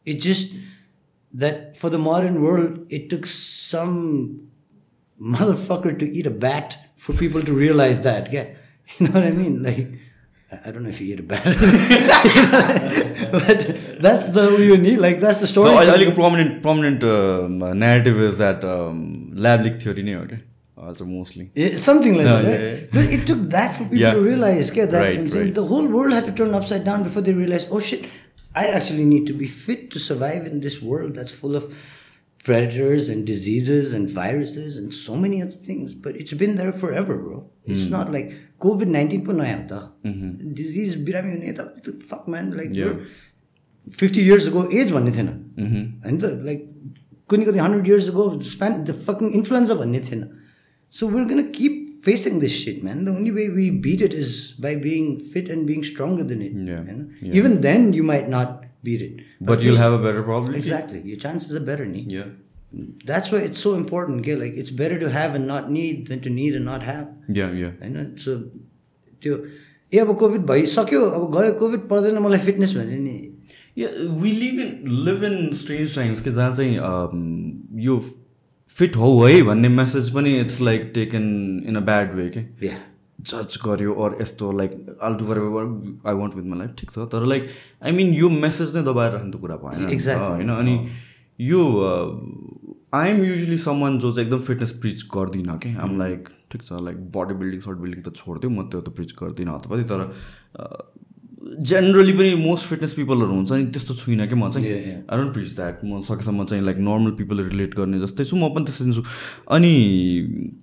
it 0.07 0.19
just 0.19 0.53
that 1.32 1.76
for 1.76 1.90
the 1.90 1.98
modern 1.98 2.42
world, 2.42 2.86
it 2.90 3.10
took 3.10 3.26
some 3.26 4.50
motherfucker 5.20 5.98
to 5.98 6.10
eat 6.10 6.26
a 6.26 6.30
bat 6.30 6.78
for 6.96 7.12
people 7.12 7.42
to 7.42 7.52
realize 7.52 8.02
that. 8.02 8.32
Yeah, 8.32 8.46
you 8.98 9.08
know 9.08 9.12
what 9.12 9.24
I 9.24 9.30
mean? 9.30 9.62
Like, 9.62 9.98
I 10.64 10.70
don't 10.70 10.82
know 10.82 10.88
if 10.88 11.00
you 11.00 11.14
eat 11.14 11.20
a 11.20 11.22
bat, 11.22 11.44
but 13.32 14.00
that's 14.00 14.28
the 14.28 14.56
you 14.58 14.78
need. 14.78 14.98
Like, 14.98 15.20
that's 15.20 15.38
the 15.38 15.46
story. 15.46 15.70
No, 15.70 15.76
I, 15.76 15.84
I 15.84 15.96
like 15.96 16.08
a 16.08 16.12
prominent 16.12 16.62
prominent 16.62 17.04
um, 17.04 17.58
narrative 17.78 18.18
is 18.18 18.38
that 18.38 18.64
um, 18.64 19.32
lab 19.34 19.62
leak 19.62 19.80
theory, 19.80 20.14
okay. 20.14 20.40
Also, 20.80 21.04
mostly 21.04 21.50
something 21.76 22.14
like 22.14 22.24
no, 22.24 22.42
that, 22.42 22.48
right? 22.48 22.88
Yeah, 22.92 23.00
yeah. 23.02 23.16
It 23.16 23.26
took 23.26 23.50
that 23.50 23.74
for 23.74 23.82
people 23.82 23.98
yeah. 23.98 24.12
to 24.12 24.20
realize 24.20 24.74
yeah, 24.74 24.86
that 24.86 25.02
right, 25.02 25.32
right. 25.32 25.52
the 25.52 25.66
whole 25.66 25.84
world 25.84 26.12
had 26.12 26.24
to 26.26 26.32
turn 26.32 26.54
upside 26.54 26.84
down 26.84 27.02
before 27.02 27.20
they 27.20 27.32
realized, 27.32 27.68
oh 27.72 27.80
shit, 27.80 28.08
I 28.58 28.64
actually 28.76 29.04
need 29.04 29.26
to 29.30 29.34
be 29.42 29.46
fit 29.46 29.90
to 29.92 29.98
survive 30.08 30.42
in 30.50 30.60
this 30.66 30.76
world 30.82 31.14
that's 31.16 31.34
full 31.42 31.54
of 31.60 31.64
predators 32.48 33.08
and 33.08 33.26
diseases 33.26 33.92
and 33.92 34.10
viruses 34.10 34.78
and 34.78 34.92
so 34.92 35.14
many 35.24 35.40
other 35.44 35.58
things. 35.68 35.94
But 35.94 36.16
it's 36.16 36.32
been 36.32 36.56
there 36.56 36.72
forever, 36.72 37.14
bro. 37.16 37.38
It's 37.64 37.84
mm. 37.84 37.90
not 37.90 38.10
like 38.10 38.32
COVID 38.60 38.88
19 38.88 39.24
po 39.26 39.32
naya. 39.32 39.58
Mm-hmm. 39.58 40.54
Disease. 40.54 40.96
Fuck, 42.06 42.26
man. 42.26 42.56
Like, 42.56 42.74
yeah. 42.74 42.94
50 43.90 44.20
years 44.20 44.46
ago, 44.48 44.68
AIDS 44.70 44.92
one 44.92 45.04
na. 45.04 45.10
Mm-hmm. 45.10 46.08
And 46.08 46.20
the, 46.20 46.34
like, 46.50 46.66
couldn't 47.28 47.46
100 47.46 47.86
years 47.86 48.08
ago, 48.08 48.30
the 48.34 48.94
fucking 49.06 49.32
influenza 49.32 49.76
one 49.76 49.92
na. 49.92 50.26
So 50.90 51.06
we're 51.06 51.26
gonna 51.26 51.50
keep 51.50 51.87
facing 52.07 52.39
this 52.43 52.55
shit 52.63 52.79
man 52.87 53.03
the 53.07 53.11
only 53.19 53.31
way 53.39 53.47
we 53.57 53.65
beat 53.87 54.01
it 54.07 54.13
is 54.21 54.31
by 54.67 54.71
being 54.85 55.09
fit 55.33 55.49
and 55.55 55.67
being 55.71 55.83
stronger 55.89 56.23
than 56.31 56.41
it 56.47 56.55
Yeah. 56.69 56.79
होइन? 56.87 57.01
Yeah. 57.21 57.37
even 57.41 57.59
then 57.65 57.91
you 57.99 58.05
might 58.13 58.29
not 58.37 58.63
beat 58.87 59.03
it 59.09 59.21
but 59.51 59.61
you'll 59.67 59.81
have 59.83 59.93
a 59.99 60.01
better 60.07 60.23
probability 60.29 60.59
exactly 60.63 61.01
your 61.11 61.19
chances 61.25 61.59
are 61.59 61.65
better 61.71 61.85
nee. 61.91 62.05
yeah 62.15 62.31
that's 63.11 63.31
why 63.35 63.39
it's 63.49 63.61
so 63.67 63.73
important 63.81 64.19
okay? 64.23 64.35
like 64.43 64.57
it's 64.63 64.73
better 64.83 64.97
to 65.03 65.11
have 65.17 65.37
and 65.39 65.47
not 65.53 65.69
need 65.77 66.07
than 66.13 66.23
to 66.27 66.33
need 66.39 66.55
and 66.61 66.65
not 66.71 66.83
have 66.93 67.05
yeah 67.41 67.51
yeah 67.61 67.71
होइन 67.83 68.15
so 68.25 68.35
त्यो 69.25 69.37
ए 69.93 69.99
अब 70.05 70.15
covid 70.23 70.41
भइसक्यो 70.51 71.01
अब 71.19 71.29
गयो 71.37 71.53
covid 71.61 71.87
पर्दैन 71.93 72.19
मलाई 72.27 72.39
fitness 72.49 72.75
भने 72.81 72.99
नि 73.05 73.15
Yeah, 73.81 73.93
we 74.23 74.31
live 74.39 74.57
in 74.63 74.73
live 75.05 75.23
in 75.27 75.37
strange 75.59 75.93
times 75.99 76.19
कि 76.25 76.31
जहाँ 76.31 76.51
चाहिँ 76.57 76.75
um, 76.89 77.21
यो 77.85 77.95
Fit 78.78 78.96
हो 78.96 79.08
है 79.24 79.42
भन्ने 79.42 79.68
मेसेज 79.68 80.10
पनि 80.14 80.38
it's 80.40 80.60
like 80.60 80.90
taken 80.94 81.24
in 81.68 81.76
a 81.76 81.80
bad 81.88 82.14
way 82.14 82.28
के. 82.36 82.42
जज 83.20 83.58
गर्यो 83.64 83.94
अर 84.04 84.16
यस्तो 84.20 84.50
like 84.58 84.98
all 85.02 85.14
to 85.14 85.24
where 85.24 85.38
I 85.38 86.14
want 86.14 86.34
with 86.34 86.44
my 86.44 86.58
life 86.58 86.74
ठिक 86.78 86.90
छ? 86.90 86.98
तर 87.12 87.24
लाइक 87.26 87.48
आई 87.84 87.92
मिन 87.92 88.14
यो 88.14 88.28
मेसेज 88.38 88.76
नै 88.76 88.82
दबाएर 88.84 89.12
राख्ने 89.12 89.30
त 89.30 89.40
कुरा 89.40 89.56
भएन. 89.64 90.10
होइन? 90.10 90.50
अनि 90.50 90.74
यो 91.38 91.62
आई 92.94 93.08
एम 93.10 93.18
युजली 93.24 93.56
समन 93.58 93.98
जो 93.98 94.12
चाहिँ 94.12 94.26
एकदम 94.26 94.40
फिटनेस 94.44 94.70
प्रिच 94.82 95.02
गर्दिनँ 95.14 95.56
कि 95.64 95.74
आम 95.86 95.98
लाइक 95.98 96.28
ठिक 96.52 96.62
छ 96.62 96.80
like 96.82 96.96
body 97.16 97.34
building 97.40 97.60
short 97.60 97.78
building 97.78 98.02
त 98.02 98.14
छोडिदिउँ 98.16 98.52
म 98.52 98.62
त्यो 98.68 98.80
त 98.80 98.94
प्रिच 98.96 99.12
गर्दिनँ 99.20 99.54
अथवा 99.54 99.82
तर 99.90 100.00
जेनरली 101.58 102.12
पनि 102.12 102.34
मोस्ट 102.38 102.66
फिटनेस 102.66 102.92
पिपलहरू 102.94 103.32
हुन्छ 103.34 103.52
नि 103.52 103.64
त्यस्तो 103.74 103.94
छुइनँ 103.94 104.26
कि? 104.28 104.34
म 104.34 104.50
चाहिँ. 104.50 104.66
आई 105.10 105.16
डोन्ट 105.18 105.32
प्रिच 105.34 105.54
द्याट 105.56 105.80
म 105.84 106.00
सकेसम्म 106.06 106.44
चाहिँ 106.44 106.64
लाइक 106.64 106.78
नर्मल 106.78 107.10
पिपल 107.18 107.42
रिलेट 107.48 107.74
गर्ने 107.74 107.98
जस्तै 108.00 108.24
छु। 108.24 108.36
म 108.36 108.48
पनि 108.54 108.64
त्यस्तै 108.64 108.92
छु। 108.94 109.02
अनि 109.50 109.72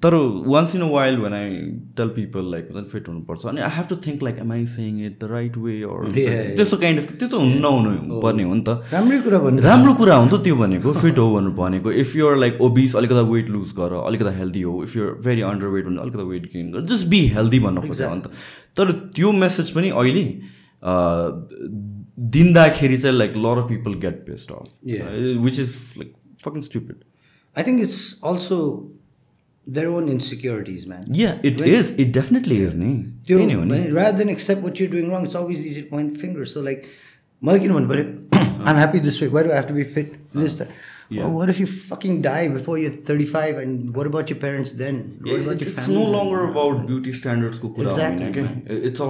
तर 0.03 0.15
once 0.47 0.75
in 0.75 0.81
a 0.81 0.89
while 0.91 1.19
when 1.19 1.33
I 1.33 1.49
tell 1.97 2.09
people 2.15 2.51
like 2.51 2.71
fit 2.91 3.07
हुनुपर्छ 3.07 3.45
अनि 3.51 3.61
I 3.61 3.71
have 3.75 3.85
to 3.89 3.95
think 4.07 4.23
like 4.23 4.39
am 4.39 4.51
I 4.51 4.65
saying 4.75 5.05
it 5.05 5.19
the 5.19 5.31
right 5.31 5.57
way 5.57 5.81
or. 5.83 6.11
त्यस्तो 6.55 6.77
काइन्ड 6.77 6.99
अफ 6.99 7.05
त्यो 7.11 7.27
त 7.27 7.33
हुनु 7.43 7.59
नहुनु 7.59 8.21
पर्ने 8.23 8.43
हो 8.43 8.53
नि 8.55 8.63
त। 8.63 8.79
राम्रै 8.93 9.19
कुरा 9.27 9.39
भन्नु 9.45 9.61
राम्रो 9.67 9.93
कुरा 9.99 10.15
हो 10.15 10.25
नि 10.25 10.31
त 10.31 10.43
त्यो 10.47 10.55
भनेको 10.55 10.93
फिट 11.03 11.17
हो 11.19 11.27
भनेर 11.35 11.55
भनेको। 11.59 11.91
इफ 11.91 12.15
युआर 12.15 12.35
लाइक 12.39 12.61
ओबिस 12.61 12.95
अलिकता 12.95 13.21
वेट 13.35 13.49
लुज 13.51 13.73
गर 13.75 13.93
अलिकता 14.05 14.31
हेल्दी 14.41 14.61
हो। 14.61 14.83
If 14.83 14.95
you're 14.95 15.11
very 15.27 15.41
under 15.51 15.67
weight 15.75 15.85
भने 15.85 16.01
अलिकता 16.01 16.23
वेट 16.33 16.45
गेन 16.53 16.71
गर। 16.71 16.85
जस्ट 16.93 17.07
बी 17.09 17.25
हेल्दी 17.35 17.59
भन्न 17.59 17.87
खोज्छ 17.87 18.01
अन्त 18.01 18.27
तर 18.77 18.91
त्यो 19.15 19.31
मेसेज 19.31 19.71
पनि 19.71 19.89
अहिले 19.89 20.23
दिँदाखेरि 22.35 22.97
चाहिँ 22.97 23.17
like 23.17 23.33
lot 23.45 23.57
of 23.63 23.69
people 23.69 23.93
get 24.05 24.19
best 24.29 24.51
Yeah. 24.51 25.01
Of 25.01 25.43
which 25.43 25.59
is 25.59 25.73
like 25.97 26.13
fucking 26.45 26.61
stupid 26.71 27.03
I 27.59 27.63
think 27.65 27.81
it's 27.83 27.97
also 28.29 28.55
their 29.75 29.89
own 29.97 30.07
insecurities, 30.13 30.81
man. 30.87 31.03
Yeah 31.17 31.29
it 31.45 31.61
is 31.61 31.95
it 31.99 32.11
definitely 32.13 32.55
is 32.63 32.75
नि 32.75 32.93
त्यो 33.27 33.37
त्यही 33.37 33.45
नै 33.47 33.53
हो 33.53 33.63
नि 33.63 33.71
when- 33.71 33.93
rather 33.97 34.17
than 34.23 34.31
accept 34.33 34.65
what 34.65 34.81
you're 34.81 34.91
doing 34.95 35.07
wrong, 35.11 35.27
it's 35.29 35.37
always 35.41 35.61
easy 35.69 35.83
to 35.85 35.89
point 35.93 36.11
the 36.13 36.19
finger. 36.25 36.47
So 36.53 36.63
like, 36.67 36.83
मलाई 37.43 37.59
किन 37.59 37.73
भन्नु 37.73 37.89
पऱ्यो 37.93 38.43
I'm 38.71 38.77
happy 38.81 38.99
this 39.05 39.21
way. 39.21 39.27
Why 39.37 39.41
do 39.47 39.53
I 39.53 39.55
have 39.61 39.69
to 39.71 39.77
be 39.79 39.83
fit? 39.95 40.13
This 40.41 40.53
that. 40.59 40.69
Well, 41.17 41.31
what 41.37 41.49
if 41.53 41.59
you 41.59 41.67
fucking 41.67 42.21
die 42.21 42.47
before 42.55 42.77
you're 42.77 42.91
35? 43.09 43.57
And 43.63 43.95
what 43.95 44.07
about 44.07 44.29
your 44.33 44.39
parents 44.39 44.71
then? 44.81 44.99
What 45.21 45.41
about 45.41 45.61
your 45.65 45.71
family? 45.71 45.95
No 45.95 46.05
then? 46.05 46.15
Longer 46.15 46.47
about 46.49 46.85
beauty 46.87 47.13
स्ट्यान्डर्ड्सको 47.19 47.69
कुरा 47.77 47.91
Exactly, 47.91 48.25
होइन 48.25 48.33
क्या 48.33 48.77
it's 48.89 49.01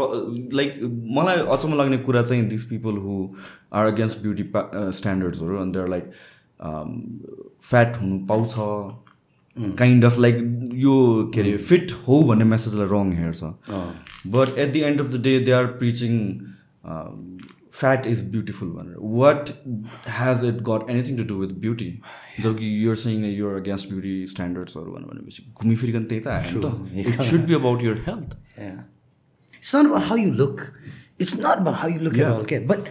like 0.61 0.80
मलाई 1.18 1.45
अचम्म 1.56 1.77
लाग्ने 1.77 1.98
कुरा 2.10 2.22
चाहिँ 2.30 2.48
this 2.49 2.64
people 2.73 2.98
who 3.07 3.18
are 3.80 3.91
against 3.94 4.22
beauty 4.27 4.45
स्ट्यान्डर्ड्सहरू 4.99 5.57
अनि 5.61 5.72
there 5.80 5.90
like 5.95 6.11
fat 7.69 7.98
हुनु 8.02 8.19
पाउँछ 8.27 8.53
काइन्ड 9.80 10.06
अफ 10.06 10.18
लाइक 10.19 10.36
यो 10.86 10.95
के 11.34 11.41
अरे 11.41 11.57
फिट 11.57 11.91
हो 12.07 12.22
भन्ने 12.30 12.45
मेसेजलाई 12.45 12.88
रङ 12.91 13.11
हेर्छ 13.18 13.44
but 14.38 14.57
at 14.60 14.73
the 14.73 14.86
end 14.91 15.02
of 15.02 15.11
the 15.14 15.22
day 15.27 15.40
they 15.49 15.52
are 15.60 15.65
preaching 15.82 16.18
fat 17.80 18.06
is 18.11 18.22
beautiful 18.35 18.69
one 18.80 18.89
what 19.15 19.52
has 20.06 20.43
it 20.49 20.64
got 20.64 20.89
anything 20.89 21.18
to 21.18 21.23
do 21.23 21.38
with 21.38 21.60
beauty? 21.60 22.02
Though 22.39 22.56
you're 22.57 22.95
saying 22.95 23.22
that 23.23 23.34
you're 23.39 23.57
against 23.57 23.89
beauty 23.89 24.27
standards 24.27 24.76
or 24.76 24.85
one 24.89 25.06
it 26.93 27.23
should 27.23 27.47
be 27.47 27.53
about 27.53 27.81
your 27.81 27.95
health. 27.95 28.35
Yeah. 28.57 28.84
It's 29.57 29.73
not 29.73 29.85
about 29.85 30.03
how 30.03 30.15
you 30.15 30.31
look. 30.31 30.73
It's 31.19 31.35
not 31.38 31.60
about 31.64 31.76
how 31.76 31.88
you 31.88 31.99
look 31.99 32.15
yeah. 32.15 32.26
at 32.26 32.31
all 32.31 32.41
okay? 32.41 32.60
But 32.60 32.88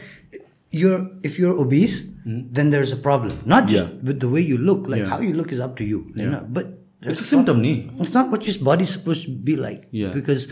you're 0.71 1.11
if 1.23 1.39
you're 1.39 1.57
obese 1.65 2.03
mm. 2.03 2.47
then 2.51 2.71
there's 2.71 2.93
a 2.93 2.97
problem. 2.97 3.39
Not 3.45 3.69
just 3.69 3.85
yeah. 3.85 3.99
with 4.03 4.21
the 4.21 4.29
way 4.29 4.41
you 4.41 4.59
look 4.59 4.89
like 4.89 5.03
yeah. 5.03 5.09
how 5.09 5.21
you 5.21 5.33
look 5.33 5.53
is 5.53 5.61
up 5.61 5.77
to 5.77 5.85
you, 5.85 6.13
you 6.15 6.27
know? 6.27 6.47
but 6.49 6.79
it's 7.03 7.21
a 7.21 7.25
symptom 7.25 7.63
not, 7.63 8.01
it's 8.01 8.15
not 8.15 8.31
what 8.31 8.47
your 8.47 8.57
body's 8.65 8.91
supposed 8.91 9.25
to 9.27 9.31
be 9.31 9.57
like. 9.57 9.89
Yeah. 9.91 10.13
Because 10.13 10.49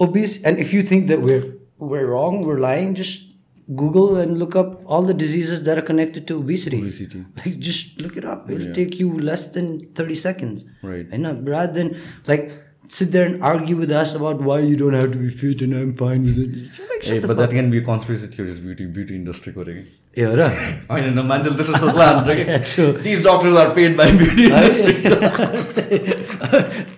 obese 0.00 0.42
and 0.42 0.58
if 0.58 0.72
you 0.72 0.82
think 0.82 1.08
that 1.08 1.22
we're 1.22 1.61
we're 1.88 2.10
wrong, 2.10 2.42
we're 2.44 2.58
lying, 2.58 2.94
just 2.94 3.32
Google 3.76 4.16
and 4.16 4.38
look 4.38 4.54
up 4.56 4.82
all 4.86 5.02
the 5.02 5.14
diseases 5.14 5.62
that 5.64 5.78
are 5.78 5.82
connected 5.82 6.26
to 6.28 6.38
obesity. 6.38 6.78
Obesity. 6.78 7.24
Like 7.36 7.58
just 7.58 8.00
look 8.00 8.16
it 8.16 8.24
up. 8.24 8.50
It'll 8.50 8.68
yeah. 8.68 8.72
take 8.72 8.98
you 8.98 9.18
less 9.18 9.52
than 9.52 9.80
thirty 9.94 10.14
seconds. 10.14 10.64
Right. 10.82 11.06
And 11.10 11.26
uh, 11.26 11.34
rather 11.34 11.72
than 11.72 12.00
like 12.26 12.52
sit 12.88 13.10
there 13.12 13.26
and 13.26 13.42
argue 13.42 13.76
with 13.76 13.90
us 13.90 14.14
about 14.14 14.40
why 14.42 14.58
you 14.60 14.76
don't 14.76 14.92
have 14.92 15.12
to 15.12 15.18
be 15.18 15.30
fit 15.30 15.62
and 15.62 15.74
I'm 15.74 15.96
fine 15.96 16.24
with 16.24 16.38
it. 16.38 16.50
Like, 16.90 17.04
hey, 17.04 17.20
but 17.20 17.36
that 17.38 17.50
can 17.50 17.70
be 17.70 17.78
a 17.78 17.82
conspiracy 17.82 18.26
theories. 18.26 18.60
beauty 18.60 18.86
beauty 18.86 19.14
industry 19.14 19.52
correct? 19.52 19.88
Yeah, 20.14 20.34
right. 20.34 20.82
I 20.90 21.00
mean, 21.00 21.14
no 21.14 21.22
manchil, 21.22 21.56
this 21.56 21.70
is 21.70 21.80
so 21.80 21.88
slam. 21.88 22.26
These 23.02 23.22
doctors 23.22 23.54
are 23.54 23.74
paid 23.74 23.96
by 23.96 24.12
beauty 24.12 24.44
industry 24.52 24.94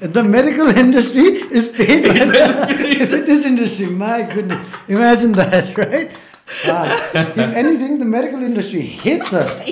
the 0.09 0.23
medical 0.23 0.69
industry 0.85 1.23
is 1.51 1.69
paid 1.69 2.05
by 2.07 2.13
the 2.13 3.07
fitness 3.11 3.45
industry. 3.45 3.87
My 3.87 4.23
goodness. 4.23 4.61
Imagine 4.89 5.33
that, 5.33 5.77
right? 5.79 6.11
Ah, 6.67 7.11
if 7.15 7.39
anything, 7.39 7.99
the 7.99 8.05
medical 8.05 8.43
industry 8.43 8.83
hates 8.83 9.33
us. 9.33 9.65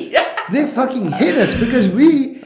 They 0.51 0.67
fucking 0.67 1.13
hate 1.13 1.37
us 1.37 1.59
because 1.59 1.89
we, 1.89 2.43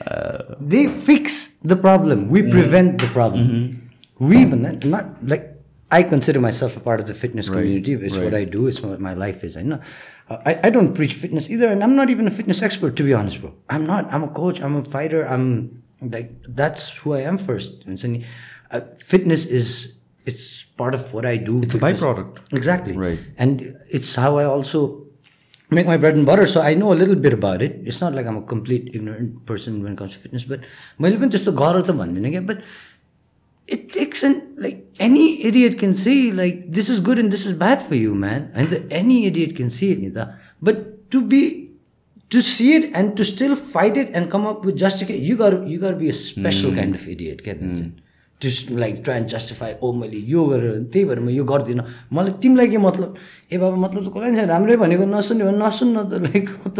they 0.60 0.88
fix 0.88 1.54
the 1.62 1.76
problem. 1.76 2.28
We 2.28 2.42
prevent 2.42 3.00
the 3.00 3.06
problem. 3.08 3.90
We, 4.18 4.38
even 4.38 4.62
not 4.90 5.22
like, 5.22 5.54
I 5.90 6.02
consider 6.02 6.40
myself 6.40 6.76
a 6.76 6.80
part 6.80 6.98
of 6.98 7.06
the 7.06 7.14
fitness 7.14 7.48
community. 7.48 7.92
It's 7.92 8.16
what 8.16 8.34
I 8.34 8.44
do. 8.44 8.66
It's 8.66 8.80
what 8.80 9.00
my 9.00 9.14
life 9.14 9.44
is. 9.44 9.56
I 9.56 9.62
know. 9.62 9.80
I, 10.28 10.58
I 10.64 10.70
don't 10.70 10.92
preach 10.94 11.14
fitness 11.14 11.48
either, 11.48 11.68
and 11.68 11.84
I'm 11.84 11.94
not 11.94 12.10
even 12.10 12.26
a 12.26 12.30
fitness 12.32 12.60
expert, 12.62 12.96
to 12.96 13.04
be 13.04 13.14
honest, 13.14 13.40
bro. 13.40 13.54
I'm 13.70 13.86
not. 13.86 14.12
I'm 14.12 14.24
a 14.24 14.28
coach. 14.28 14.60
I'm 14.60 14.74
a 14.74 14.84
fighter. 14.84 15.24
I'm 15.24 15.84
like 16.01 16.31
that's 16.47 16.97
who 16.97 17.13
I 17.13 17.21
am 17.21 17.37
first. 17.37 17.85
And 17.85 17.99
so, 17.99 18.19
uh, 18.71 18.81
fitness 18.97 19.45
is 19.45 19.93
it's 20.25 20.63
part 20.63 20.93
of 20.95 21.13
what 21.13 21.25
I 21.25 21.37
do. 21.37 21.57
It's 21.61 21.75
a 21.75 21.77
because- 21.77 22.01
byproduct. 22.01 22.53
Exactly. 22.53 22.97
Right. 22.97 23.19
And 23.37 23.77
it's 23.89 24.15
how 24.15 24.37
I 24.37 24.45
also 24.45 25.05
make 25.69 25.87
my 25.87 25.97
bread 25.97 26.15
and 26.15 26.25
butter. 26.25 26.45
So 26.45 26.61
I 26.61 26.73
know 26.73 26.91
a 26.93 26.99
little 27.01 27.15
bit 27.15 27.33
about 27.33 27.61
it. 27.61 27.79
It's 27.83 28.01
not 28.01 28.13
like 28.13 28.25
I'm 28.25 28.37
a 28.37 28.41
complete 28.41 28.91
ignorant 28.93 29.45
person 29.45 29.81
when 29.83 29.93
it 29.93 29.97
comes 29.97 30.13
to 30.13 30.19
fitness, 30.19 30.43
but 30.43 30.61
मैले 30.99 31.17
पनि 31.17 31.29
त्यस्तो 31.31 31.53
गर 31.55 31.81
त 31.87 31.91
भन्दिनँ 31.95 32.31
क्या 32.31 32.45
but 32.45 32.61
it 33.67 33.91
takes 33.93 34.23
an 34.23 34.53
like 34.57 34.85
any 34.99 35.43
idiot 35.45 35.79
can 35.79 35.93
see 35.93 36.31
like 36.31 36.71
this 36.71 36.89
is 36.89 36.99
good 36.99 37.17
and 37.17 37.31
this 37.31 37.45
is 37.45 37.53
bad 37.53 37.81
for 37.81 37.95
you 37.95 38.13
man 38.13 38.51
and 38.53 38.69
the, 38.69 38.85
any 38.91 39.25
idiot 39.27 39.55
can 39.55 39.69
see 39.69 39.91
it 39.91 39.99
Nita. 39.99 40.37
but 40.61 41.09
to 41.11 41.25
be 41.25 41.64
To 42.30 42.40
see 42.42 42.70
it 42.76 42.84
and 42.94 43.16
to 43.18 43.24
still 43.24 43.54
fight 43.74 43.96
it 43.96 44.08
and 44.14 44.30
come 44.30 44.44
up 44.46 44.64
with 44.64 44.76
justification 44.82 45.24
you 45.28 45.36
got 45.44 45.52
you 45.74 45.78
got 45.84 45.92
to 45.96 46.00
be 46.02 46.08
a 46.08 46.18
special 46.24 46.70
kind 46.80 46.92
of 46.98 47.02
idiot 47.14 47.38
क्या 47.44 47.54
भन्छ 47.62 47.80
just 48.40 48.70
like 48.70 48.96
try 49.04 49.16
and 49.18 49.28
justify 49.32 49.70
ओ 49.80 49.92
मैले 49.98 50.18
यो 50.30 50.44
गरेर 50.44 50.72
त्यही 50.92 51.04
भएर 51.08 51.20
म 51.20 51.28
यो 51.30 51.44
गर्दिनँ। 51.50 51.84
मलाई 52.12 52.32
तिमीलाई 52.42 52.68
के 52.68 52.78
मतलब? 52.78 53.16
ए 53.52 53.56
बाबा 53.58 53.76
मतलब 53.76 54.02
त 54.04 54.08
कसैलाई 54.12 54.36
छैन। 54.36 54.48
राम्रै 54.48 54.76
भनेको 54.76 55.04
नसुन्ने 55.08 55.44
भने 55.44 55.58
नसुन्न 55.64 55.96
त 56.04 56.12
लाइक 56.26 56.46
त 56.76 56.78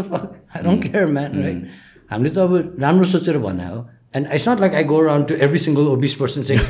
I 0.53 0.61
don't 0.65 0.81
care 0.85 1.07
man 1.17 1.31
right 1.43 1.61
हामीले 2.13 2.31
त 2.31 2.39
अब 2.45 2.53
राम्रो 2.85 3.07
सोचेर 3.09 3.39
भने 3.41 3.67
हो। 3.73 3.79
And 4.17 4.25
it's 4.37 4.49
not 4.49 4.59
like 4.61 4.73
I 4.75 4.85
go 4.85 4.97
around 5.01 5.25
to 5.29 5.35
every 5.49 5.61
single 5.65 5.87
obese 5.97 6.15
person 6.21 6.41
चाहिँ 6.45 6.61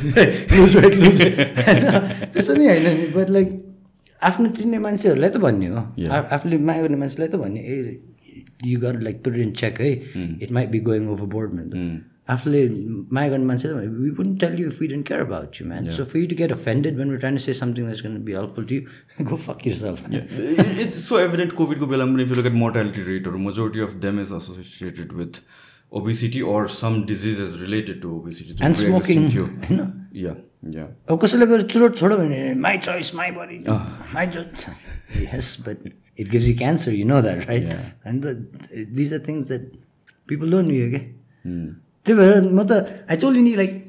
त्यस्तो 2.30 2.52
नि 2.54 2.66
होइन 2.70 2.86
नि। 2.86 3.06
बट 3.16 3.28
लाइक 3.36 3.48
आफ्नो 4.22 4.46
चिन्ने 4.54 4.78
मान्छेहरूलाई 4.86 5.30
त 5.34 5.36
भन्ने 5.42 5.66
हो। 5.66 5.82
आफूले 6.14 6.56
माया 6.62 6.80
गर्ने 6.86 6.98
मान्छेलाई 7.02 7.28
त 7.28 7.36
भन्ने। 7.42 7.60
ए 7.60 7.74
you 8.65 8.79
gotta 8.79 9.01
like 9.01 9.23
put 9.23 9.35
in 9.39 9.51
check 9.63 9.81
है 9.81 9.91
it 10.41 10.51
might 10.51 10.69
be 10.69 10.79
going 10.89 11.07
overboard 11.35 11.53
man 11.53 11.99
आफूले 12.29 12.59
माया 13.13 13.29
गर्ने 13.29 13.45
मान्छे 13.45 13.69
we 13.69 14.09
wouldn't 14.09 14.39
tell 14.39 14.59
you 14.59 14.67
if 14.67 14.81
we 14.81 14.87
didn't 14.87 15.07
care 15.07 15.21
about 15.21 15.61
you 15.61 15.67
man 15.67 15.89
so 15.97 16.03
for 16.11 16.19
you 16.19 16.27
to 16.27 16.35
get 16.35 16.51
offended 16.51 16.97
when 16.97 17.11
we 17.11 17.17
trying 17.17 17.37
say 17.45 17.53
something 17.59 17.85
that's 17.85 18.03
gonna 18.05 18.17
be 18.25 18.33
helpful 18.33 18.65
to 18.65 18.75
you 18.75 19.25
go 19.31 19.35
fuck 19.47 19.67
yourself 19.77 20.79
it's 20.85 21.07
so 21.07 21.19
evident 21.19 21.53
कोभिडको 21.53 21.87
बेलामा 21.87 22.13
पनि 22.13 22.23
if 22.23 22.29
you 22.29 22.35
look 22.35 22.45
at 22.45 22.59
mortality 22.61 23.03
रेटहरू 23.09 23.39
majority 23.47 23.85
of 23.87 23.95
them 24.05 24.21
is 24.21 24.33
associated 24.37 25.13
with 25.17 25.41
obesity 25.99 26.41
or 26.49 26.67
some 26.73 27.01
diseases 27.05 27.57
related 27.61 28.01
to 28.01 28.15
obesity 28.17 28.63
and 28.65 28.75
smoking 28.75 29.29
थियो 29.31 29.45
होइन 29.45 29.81
या 30.15 30.35
या 30.75 30.85
अब 31.09 31.19
कसैले 31.23 31.47
गएर 31.47 31.61
चुरोट 31.73 31.97
छोड्यो 31.97 32.17
भने 32.17 32.53
my 32.61 32.77
choice 32.85 33.13
my 33.15 33.31
body 33.39 33.59
my 33.67 34.27
yes 35.23 35.55
but 35.67 35.89
It 36.19 36.29
gives 36.29 36.47
you 36.47 36.55
cancer 36.57 36.93
you 36.93 37.05
know 37.07 37.21
that 37.21 37.47
right 37.47 37.69
and 38.07 38.25
the 38.25 38.87
these 38.99 39.13
are 39.13 39.23
things 39.27 39.47
that 39.47 39.71
people 40.29 40.51
don't 40.51 40.69
knew 40.69 40.89
क्या 40.91 40.99
त्यही 42.05 42.17
भएर 42.19 42.41
म 42.41 42.63
त 42.71 43.05
आई 43.09 43.17
टोल 43.23 43.37
नि 43.37 43.55
like 43.55 43.85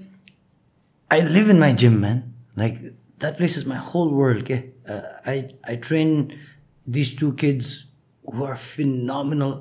I 1.10 1.22
live 1.38 1.50
in 1.50 1.58
my 1.66 1.74
gym 1.84 1.98
man 2.06 2.22
like 2.58 2.78
that 2.82 3.36
place 3.36 3.58
is 3.58 3.66
my 3.74 3.78
whole 3.92 4.14
world 4.20 4.46
के 4.50 4.62
I 5.30 5.42
I 5.68 5.76
train 5.88 6.16
this 6.86 7.18
two 7.18 7.30
kids 7.44 7.74
who 8.24 8.44
are 8.44 8.56
phenomenal 8.70 9.60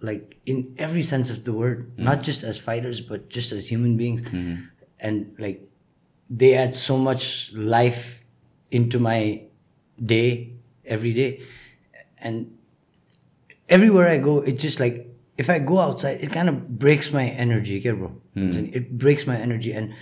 like 0.00 0.36
in 0.44 0.74
every 0.76 1.02
sense 1.02 1.30
of 1.30 1.44
the 1.44 1.52
word, 1.52 1.98
not 1.98 2.22
just 2.22 2.44
as 2.44 2.58
fighters, 2.58 3.00
but 3.00 3.28
just 3.30 3.52
as 3.52 3.68
human 3.68 3.96
beings. 3.96 4.22
And 5.00 5.34
like 5.38 5.66
they 6.30 6.54
add 6.54 6.74
so 6.74 6.96
much 6.96 7.52
life 7.54 8.24
into 8.72 8.98
my 8.98 9.42
day 9.98 10.52
every 10.84 11.12
day. 11.12 11.40
And 12.21 12.57
everywhere 13.67 14.07
I 14.07 14.17
go, 14.17 14.41
it's 14.41 14.61
just 14.61 14.79
like 14.79 15.09
if 15.37 15.49
I 15.49 15.59
go 15.59 15.79
outside, 15.79 16.19
it 16.21 16.31
kind 16.31 16.49
of 16.49 16.77
breaks 16.77 17.13
my 17.13 17.23
energy, 17.25 17.79
okay, 17.79 17.91
bro? 17.91 18.09
Hmm. 18.33 18.49
It 18.51 18.97
breaks 18.97 19.25
my 19.25 19.37
energy. 19.37 19.71
And 19.71 19.93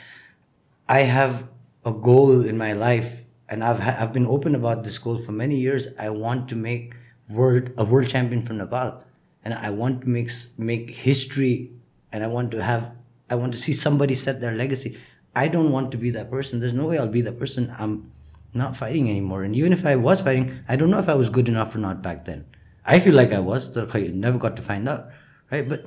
I 0.90 1.02
have 1.02 1.48
a 1.86 1.92
goal 1.92 2.44
in 2.44 2.58
my 2.58 2.74
life, 2.74 3.22
and 3.48 3.64
I've 3.64 3.80
ha- 3.80 3.98
I've 4.00 4.14
been 4.14 4.26
open 4.26 4.56
about 4.56 4.84
this 4.84 4.98
goal 4.98 5.18
for 5.20 5.32
many 5.32 5.58
years. 5.58 5.88
I 6.00 6.10
want 6.10 6.50
to 6.50 6.56
make 6.56 6.96
world 7.30 7.70
a 7.78 7.86
world 7.86 8.08
champion 8.08 8.42
from 8.42 8.58
Nepal, 8.58 9.04
and 9.44 9.54
I 9.54 9.70
want 9.70 10.02
to 10.02 10.10
make 10.10 10.32
make 10.58 10.90
history, 10.90 11.72
and 12.12 12.24
I 12.24 12.28
want 12.28 12.52
to 12.52 12.64
have 12.64 12.92
I 13.30 13.36
want 13.36 13.54
to 13.54 13.60
see 13.60 13.74
somebody 13.74 14.16
set 14.16 14.42
their 14.42 14.56
legacy. 14.56 14.98
I 15.36 15.48
don't 15.50 15.72
want 15.72 15.92
to 15.92 15.98
be 15.98 16.10
that 16.12 16.32
person. 16.32 16.60
There's 16.60 16.74
no 16.74 16.88
way 16.88 16.98
I'll 16.98 17.08
be 17.08 17.22
that 17.22 17.38
person. 17.38 17.74
I'm 17.78 18.12
not 18.58 18.76
fighting 18.76 19.10
anymore. 19.10 19.44
And 19.44 19.56
even 19.56 19.72
if 19.72 19.86
I 19.86 19.96
was 19.96 20.22
fighting, 20.22 20.60
I 20.68 20.76
don't 20.76 20.90
know 20.90 21.00
if 21.00 21.10
I 21.10 21.16
was 21.16 21.30
good 21.30 21.48
enough 21.48 21.76
or 21.76 21.80
not 21.80 22.02
back 22.02 22.26
then. 22.26 22.46
I 22.86 23.00
feel 23.00 23.16
like 23.16 23.34
I 23.34 23.40
was. 23.40 23.78
I 23.78 24.08
never 24.14 24.38
got 24.38 24.56
to 24.56 24.62
find 24.62 24.88
out, 24.88 25.10
right? 25.52 25.68
But 25.68 25.86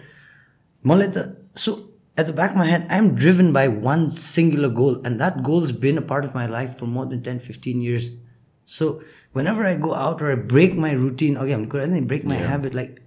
so 1.54 1.90
at 2.16 2.26
the 2.26 2.32
back 2.32 2.50
of 2.50 2.56
my 2.56 2.66
head, 2.66 2.86
I'm 2.90 3.14
driven 3.14 3.52
by 3.52 3.68
one 3.68 4.10
singular 4.10 4.68
goal, 4.68 5.00
and 5.04 5.18
that 5.20 5.42
goal's 5.42 5.72
been 5.72 5.96
a 5.98 6.02
part 6.02 6.24
of 6.24 6.34
my 6.34 6.46
life 6.46 6.78
for 6.78 6.86
more 6.86 7.06
than 7.06 7.22
10, 7.22 7.40
15 7.40 7.80
years. 7.80 8.10
So 8.66 9.02
whenever 9.32 9.64
I 9.64 9.76
go 9.76 9.94
out 9.94 10.20
or 10.22 10.30
I 10.30 10.34
break 10.34 10.74
my 10.74 10.92
routine, 10.92 11.36
okay, 11.38 11.52
I'm 11.52 11.66
good, 11.66 11.82
I 11.82 11.86
didn't 11.86 12.06
break 12.06 12.24
my 12.24 12.38
yeah. 12.38 12.46
habit, 12.46 12.74
like 12.74 13.02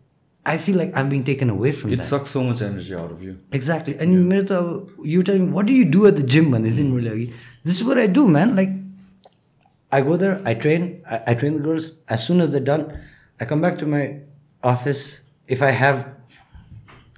I 0.46 0.58
feel 0.58 0.78
like 0.78 0.92
I'm 0.96 1.08
being 1.08 1.24
taken 1.24 1.50
away 1.50 1.72
from 1.72 1.94
it 1.94 1.98
that. 1.98 2.06
sucks 2.06 2.32
so 2.32 2.44
much 2.44 2.62
energy 2.62 2.94
out 2.94 3.12
of 3.12 3.24
you. 3.24 3.40
Exactly. 3.52 3.96
And 3.98 4.32
yeah. 4.32 4.80
you're 5.04 5.24
telling 5.24 5.46
me, 5.46 5.52
what 5.52 5.66
do 5.66 5.74
you 5.74 5.86
do 5.86 6.06
at 6.06 6.18
the 6.18 6.24
gym, 6.24 6.52
man? 6.52 6.66
Hmm. 6.66 7.32
This 7.64 7.80
is 7.80 7.84
what 7.84 7.98
I 7.98 8.08
do, 8.08 8.28
man. 8.28 8.56
Like 8.56 8.70
I 9.93 10.01
go 10.03 10.17
there, 10.17 10.43
I 10.45 10.55
train, 10.55 11.03
I, 11.11 11.21
I 11.29 11.35
train 11.35 11.55
the 11.55 11.61
girls. 11.61 11.93
As 12.09 12.27
soon 12.27 12.41
as 12.41 12.51
they're 12.51 12.61
done, 12.61 13.01
I 13.41 13.45
come 13.45 13.61
back 13.61 13.79
to 13.79 13.87
my 13.87 14.21
office 14.63 15.23
if 15.47 15.63
I 15.63 15.71
have 15.71 16.19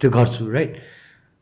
the 0.01 0.09
garsu, 0.09 0.53
right? 0.53 0.81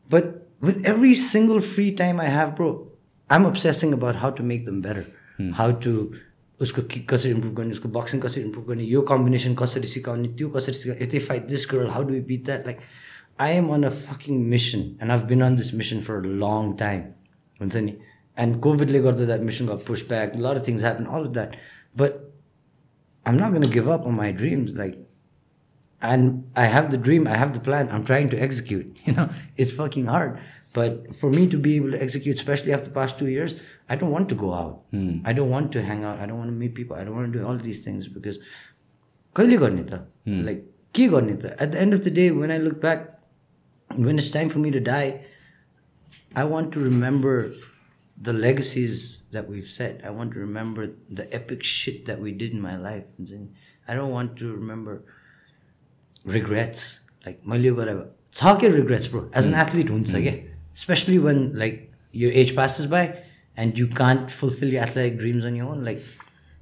But 0.09 0.47
with 0.59 0.85
every 0.85 1.15
single 1.15 1.59
free 1.61 1.91
time 1.91 2.19
I 2.19 2.25
have, 2.25 2.55
bro, 2.55 2.91
I'm 3.29 3.45
obsessing 3.45 3.93
about 3.93 4.15
how 4.15 4.31
to 4.31 4.43
make 4.43 4.65
them 4.65 4.81
better. 4.81 5.05
How 5.53 5.71
to 5.71 6.13
उसको 6.61 6.81
kick 6.91 7.07
कसरी 7.09 7.31
improve 7.31 7.53
गर्ने 7.55 7.71
उसको 7.71 7.89
boxing 7.89 8.19
कसरी 8.21 8.43
improve 8.43 8.65
गर्ने 8.67 8.83
यो 8.83 9.01
combination 9.11 9.53
कसरी 9.61 9.87
सिकाउने 9.87 10.27
त्यो 10.39 10.49
कसरी 10.55 10.73
सिकाउने 10.75 11.03
if 11.03 11.11
they 11.11 11.19
fight 11.27 11.47
this 11.49 11.67
girl 11.71 11.89
how 11.95 12.03
do 12.09 12.21
beat 12.31 12.43
that 12.45 12.65
like 12.67 12.79
I 13.45 13.53
am 13.57 13.69
on 13.73 13.83
a 13.83 13.89
fucking 13.89 14.41
mission 14.53 14.79
and 15.01 15.11
I've 15.11 15.23
been 15.29 15.41
on 15.43 15.55
this 15.55 15.73
mission 15.81 15.99
for 16.07 16.15
a 16.15 16.33
long 16.43 16.73
time 16.83 17.01
हुन्छ 17.61 17.75
नि 17.85 17.95
एन्ड 18.37 18.59
कोभिडले 18.61 18.99
गर्दा 19.01 19.25
that 19.25 19.41
mission 19.51 19.67
got 19.67 19.85
pushed 19.87 20.09
back 20.09 20.37
lot 20.37 20.57
of 20.57 20.67
things 20.67 20.83
happen 20.83 21.05
all 21.05 21.25
of 21.25 21.31
that 21.33 21.55
but 21.97 22.23
I'm 23.25 23.35
not 23.35 23.59
gonna 23.59 23.69
give 23.77 23.89
up 23.97 24.07
on 24.07 24.13
my 24.23 24.31
dreams 24.41 24.75
like 24.75 25.05
and 26.01 26.49
I 26.55 26.65
have 26.65 26.91
the 26.91 26.97
dream, 26.97 27.27
I 27.27 27.35
have 27.35 27.53
the 27.53 27.59
plan, 27.59 27.89
I'm 27.91 28.03
trying 28.05 28.29
to 28.29 28.41
execute. 28.41 28.99
You 29.05 29.13
know, 29.13 29.29
it's 29.57 29.71
fucking 29.71 30.05
hard. 30.05 30.39
But 30.73 31.15
for 31.15 31.29
me 31.29 31.47
to 31.47 31.57
be 31.57 31.75
able 31.77 31.91
to 31.91 32.01
execute, 32.01 32.35
especially 32.35 32.73
after 32.73 32.85
the 32.85 32.91
past 32.91 33.17
two 33.17 33.27
years, 33.27 33.55
I 33.89 33.95
don't 33.95 34.11
want 34.11 34.29
to 34.29 34.35
go 34.35 34.53
out. 34.53 34.83
I 35.25 35.33
don't 35.33 35.49
want 35.49 35.71
to 35.73 35.83
hang 35.83 36.03
out. 36.03 36.19
I 36.19 36.27
don't 36.27 36.37
want 36.37 36.49
to 36.49 36.55
meet 36.55 36.75
people. 36.75 36.95
I 36.95 37.03
don't 37.03 37.15
want 37.15 37.33
to 37.33 37.39
do 37.39 37.45
all 37.45 37.57
these 37.57 37.83
things 37.83 38.07
because 38.07 38.39
कहिले 39.35 39.57
गर्ने 39.57 39.83
त 39.89 39.93
like 40.27 40.63
के 40.95 41.07
गर्ने 41.07 41.33
त 41.41 41.45
at 41.61 41.69
the 41.71 41.75
end 41.81 41.93
of 41.93 41.99
the 42.05 42.13
day 42.13 42.29
when 42.37 42.51
I 42.51 42.57
look 42.59 42.73
back 42.81 43.01
when 43.89 44.15
it's 44.19 44.33
time 44.33 44.49
for 44.49 44.59
me 44.59 44.71
to 44.71 44.79
the 48.20 48.32
legacies 48.32 49.22
that 49.32 49.48
we've 49.48 49.66
set. 49.66 50.04
I 50.04 50.10
want 50.10 50.32
to 50.32 50.38
remember 50.38 50.90
the 51.10 51.32
epic 51.34 51.62
shit 51.62 52.06
that 52.06 52.20
we 52.20 52.32
did 52.32 52.52
in 52.52 52.60
my 52.60 52.76
life. 52.76 53.04
I 53.88 53.94
don't 53.94 54.10
want 54.10 54.36
to 54.38 54.52
remember 54.54 55.02
regrets. 56.24 57.00
Like 57.26 57.42
Malio 57.44 57.76
whatever. 57.76 58.10
It's 58.28 58.40
how 58.40 58.56
get 58.56 58.72
regrets, 58.72 59.06
bro. 59.08 59.30
As 59.32 59.46
an 59.46 59.52
hmm. 59.52 59.60
athlete, 59.60 59.86
mm. 59.86 60.48
especially 60.74 61.18
when 61.18 61.56
like 61.58 61.92
your 62.12 62.32
age 62.32 62.54
passes 62.54 62.86
by 62.86 63.22
and 63.56 63.78
you 63.78 63.86
can't 63.86 64.30
fulfill 64.30 64.68
your 64.68 64.82
athletic 64.82 65.18
dreams 65.18 65.44
on 65.44 65.54
your 65.56 65.68
own, 65.68 65.84
like 65.84 66.02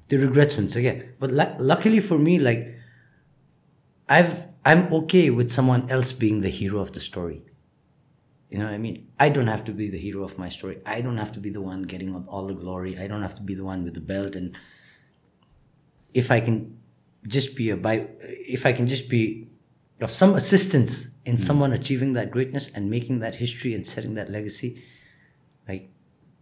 the 0.09 0.17
regrets 0.17 0.57
once 0.57 0.75
again. 0.75 1.13
But 1.19 1.31
luckily 1.31 1.99
for 1.99 2.17
me, 2.17 2.39
like 2.39 2.75
I've 4.07 4.47
I'm 4.65 4.93
okay 4.93 5.29
with 5.29 5.51
someone 5.51 5.89
else 5.89 6.11
being 6.11 6.41
the 6.41 6.49
hero 6.49 6.79
of 6.79 6.93
the 6.93 6.99
story. 6.99 7.43
You 8.53 8.59
know 8.59 8.65
what 8.65 8.75
I 8.75 8.77
mean? 8.77 9.07
I 9.19 9.29
don't 9.29 9.47
have 9.47 9.63
to 9.65 9.71
be 9.71 9.89
the 9.89 9.97
hero 9.97 10.23
of 10.23 10.37
my 10.37 10.47
story. 10.47 10.79
I 10.85 11.01
don't 11.01 11.17
have 11.17 11.31
to 11.31 11.39
be 11.39 11.49
the 11.49 11.59
one 11.59 11.81
getting 11.81 12.13
all 12.27 12.45
the 12.45 12.53
glory. 12.53 12.99
I 12.99 13.07
don't 13.07 13.23
have 13.23 13.33
to 13.35 13.41
be 13.41 13.55
the 13.55 13.63
one 13.63 13.83
with 13.83 13.95
the 13.95 13.99
belt. 13.99 14.35
And 14.35 14.55
if 16.13 16.29
I 16.29 16.39
can 16.39 16.77
just 17.27 17.55
be 17.55 17.71
a 17.71 17.75
by, 17.75 18.09
if 18.21 18.67
I 18.67 18.71
can 18.71 18.87
just 18.87 19.09
be 19.09 19.47
of 20.01 20.11
some 20.11 20.35
assistance 20.35 21.09
in 21.25 21.33
hmm. 21.35 21.41
someone 21.41 21.73
achieving 21.73 22.13
that 22.13 22.29
greatness 22.29 22.69
and 22.75 22.91
making 22.91 23.21
that 23.21 23.33
history 23.33 23.73
and 23.73 23.87
setting 23.87 24.13
that 24.13 24.29
legacy, 24.29 24.83
like 25.67 25.89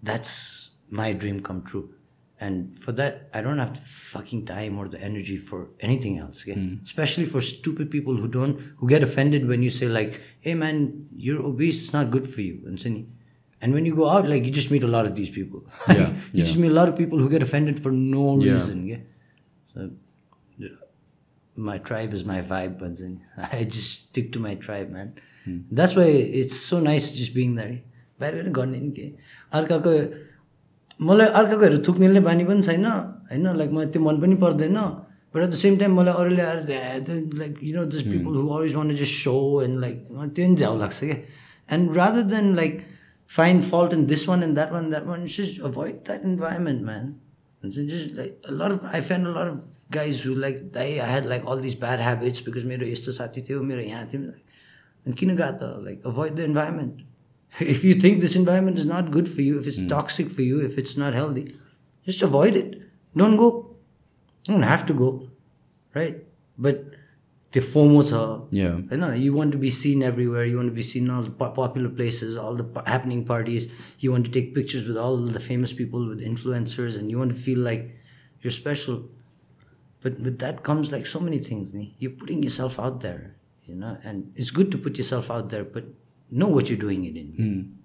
that's 0.03 0.71
my 0.89 1.13
dream 1.13 1.39
come 1.39 1.63
true 1.63 1.93
And 2.40 2.78
for 2.78 2.92
that, 2.92 3.30
I 3.32 3.40
don't 3.40 3.58
have 3.58 3.72
the 3.74 3.80
fucking 3.80 4.44
time 4.44 4.78
or 4.78 4.88
the 4.88 5.00
energy 5.00 5.36
for 5.38 5.70
anything 5.80 6.18
else. 6.18 6.42
Okay? 6.46 6.78
Especially 6.82 7.24
for 7.24 7.40
stupid 7.40 7.90
people 7.90 8.16
who 8.16 8.28
don't, 8.28 8.60
who 8.76 8.88
get 8.88 9.02
offended 9.02 9.46
when 9.48 9.62
you 9.62 9.70
say 9.70 9.88
like, 9.88 10.20
"Hey 10.40 10.54
man, 10.54 11.06
you're 11.16 11.40
obese. 11.42 11.82
It's 11.82 11.94
not 11.94 12.10
good 12.10 12.28
for 12.28 12.42
you." 12.42 12.58
And 12.66 12.78
so- 12.78 13.04
and 13.62 13.72
when 13.72 13.86
you 13.86 13.94
go 13.96 14.08
out, 14.14 14.28
like 14.28 14.44
you 14.44 14.50
just 14.50 14.70
meet 14.70 14.82
a 14.82 14.92
lot 14.96 15.06
of 15.06 15.14
these 15.14 15.30
people. 15.30 15.64
Yeah, 15.88 16.10
you 16.10 16.16
yeah. 16.32 16.44
just 16.44 16.58
meet 16.58 16.70
a 16.70 16.74
lot 16.74 16.90
of 16.90 16.98
people 16.98 17.18
who 17.18 17.30
get 17.30 17.42
offended 17.42 17.80
for 17.86 17.90
no 17.90 18.26
Yeah. 18.42 18.52
reason. 18.52 18.86
Yeah. 18.86 18.98
So 19.72 19.90
yeah. 20.58 20.76
my 21.56 21.78
tribe 21.78 22.12
is 22.12 22.26
my 22.26 22.42
vibe, 22.42 22.78
but 22.78 22.98
then 22.98 23.20
I 23.58 23.64
just 23.64 23.92
stick 24.02 24.32
to 24.32 24.38
my 24.38 24.54
tribe, 24.56 24.90
man. 24.90 25.14
That's 25.80 25.96
why 25.96 26.04
it's 26.42 26.56
so 26.56 26.80
nice 26.80 27.14
just 27.16 27.34
being 27.42 27.54
there. 27.54 27.76
बाहिर 28.20 28.48
गर्ने 28.56 28.78
नि 28.80 28.90
के 28.96 29.02
अर्काको 29.58 29.90
मलाई 31.01 31.27
अर्काकोहरू 31.39 31.77
थुक्नेले 31.87 32.19
बानी 32.27 32.43
पनि 32.45 32.61
छैन 32.61 32.85
होइन? 32.85 33.47
लाइक 33.57 33.71
मलाई 33.71 33.87
त्यो 33.93 34.01
मन 34.01 34.21
पनि 34.21 34.35
पर्दैन। 34.43 34.77
But 35.33 35.41
at 35.43 35.49
the 35.49 35.53
same 35.55 35.77
time 35.77 35.95
मलाई 35.97 36.13
अरूले 36.21 36.41
आएर 36.43 36.59
like 37.41 37.59
you 37.63 37.75
know 37.75 37.85
just 37.91 38.05
people 38.05 38.35
who 38.37 38.47
always 38.47 38.75
want 38.75 38.91
just 38.95 39.23
so 39.23 39.35
and 39.63 39.79
like 39.81 39.97
त्यो 40.07 40.45
पनि 40.45 40.55
झ्याउ 40.55 40.77
लाग्छ 40.79 40.99
क्या. 41.03 41.17
And 41.69 41.97
rather 41.97 42.23
than 42.31 42.55
like 42.55 42.79
find 43.29 43.63
fault 43.63 43.93
in 43.93 44.05
this 44.05 44.27
one 44.29 44.43
and 44.43 44.55
that 44.55 44.71
one 44.71 44.89
that 44.89 45.05
one 45.07 45.25
just 45.25 45.61
avoid 45.69 45.95
that 46.07 46.25
environment 46.25 46.81
man 46.85 47.05
हुन्छ 47.63 47.75
just 47.91 48.17
like 48.17 48.51
lot 48.51 48.79
I 48.93 49.01
found 49.01 49.27
lot 49.27 49.51
guys 49.91 50.23
who 50.27 50.35
like 50.35 50.57
दाइ 50.73 50.97
I 50.97 51.11
had 51.11 51.25
like 51.29 51.45
all 51.47 51.61
this 51.61 51.79
bad 51.79 51.99
habits 52.01 52.43
because 52.45 52.65
मेरो 52.65 52.87
यस्तो 52.87 53.11
साथी 53.11 53.41
थियो 53.49 53.61
मेरो 53.63 53.81
यहाँ 53.81 54.05
थियो। 54.13 54.21
अनि 54.21 55.13
किन 55.13 55.35
गएको? 55.35 55.51
त 55.51 55.83
like 55.85 56.05
avoid 56.05 56.35
the 56.35 56.39
environment 56.39 56.93
if 57.59 57.83
you 57.83 57.93
think 57.93 58.21
this 58.21 58.35
environment 58.35 58.79
is 58.79 58.85
not 58.85 59.11
good 59.11 59.29
for 59.29 59.41
you, 59.41 59.59
if 59.59 59.67
it's 59.67 59.79
hmm. 59.79 59.87
toxic 59.87 60.31
for 60.31 60.41
you, 60.41 60.63
if 60.65 60.77
it's 60.77 60.95
not 60.95 61.13
healthy, 61.13 61.55
just 62.05 62.21
avoid 62.21 62.55
it. 62.55 62.81
Don't 63.15 63.35
go. 63.35 63.75
You 64.47 64.53
don't 64.55 64.63
have 64.63 64.85
to 64.87 64.93
go, 64.93 65.29
right? 65.93 66.23
But 66.57 66.85
the 67.51 67.59
FOMO, 67.59 68.01
tha, 68.09 68.47
Yeah. 68.51 68.77
you 68.89 68.97
know, 68.97 69.11
you 69.11 69.33
want 69.33 69.51
to 69.51 69.57
be 69.57 69.69
seen 69.69 70.01
everywhere. 70.01 70.45
You 70.45 70.55
want 70.55 70.69
to 70.69 70.73
be 70.73 70.81
seen 70.81 71.03
in 71.05 71.09
all 71.09 71.21
the 71.21 71.31
popular 71.31 71.89
places, 71.89 72.37
all 72.37 72.55
the 72.55 72.83
happening 72.87 73.25
parties. 73.25 73.67
You 73.99 74.11
want 74.11 74.25
to 74.25 74.31
take 74.31 74.55
pictures 74.55 74.85
with 74.87 74.97
all 74.97 75.17
the 75.17 75.39
famous 75.39 75.73
people, 75.73 76.07
with 76.07 76.21
influencers, 76.21 76.97
and 76.97 77.11
you 77.11 77.17
want 77.17 77.31
to 77.31 77.37
feel 77.37 77.59
like 77.59 77.97
you're 78.41 78.51
special. 78.51 79.03
But 80.01 80.19
with 80.19 80.39
that 80.39 80.63
comes 80.63 80.91
like 80.91 81.05
so 81.05 81.19
many 81.19 81.39
things. 81.39 81.73
nee. 81.73 81.95
You're 81.99 82.11
putting 82.11 82.41
yourself 82.41 82.79
out 82.79 83.01
there, 83.01 83.35
you 83.65 83.75
know, 83.75 83.97
and 84.03 84.31
it's 84.35 84.51
good 84.51 84.71
to 84.71 84.77
put 84.77 84.97
yourself 84.97 85.29
out 85.29 85.49
there, 85.49 85.63
but 85.63 85.85
know 86.30 86.48
what 86.48 86.68
you're 86.70 86.78
doing 86.78 87.04
it 87.04 87.16
in. 87.16 87.28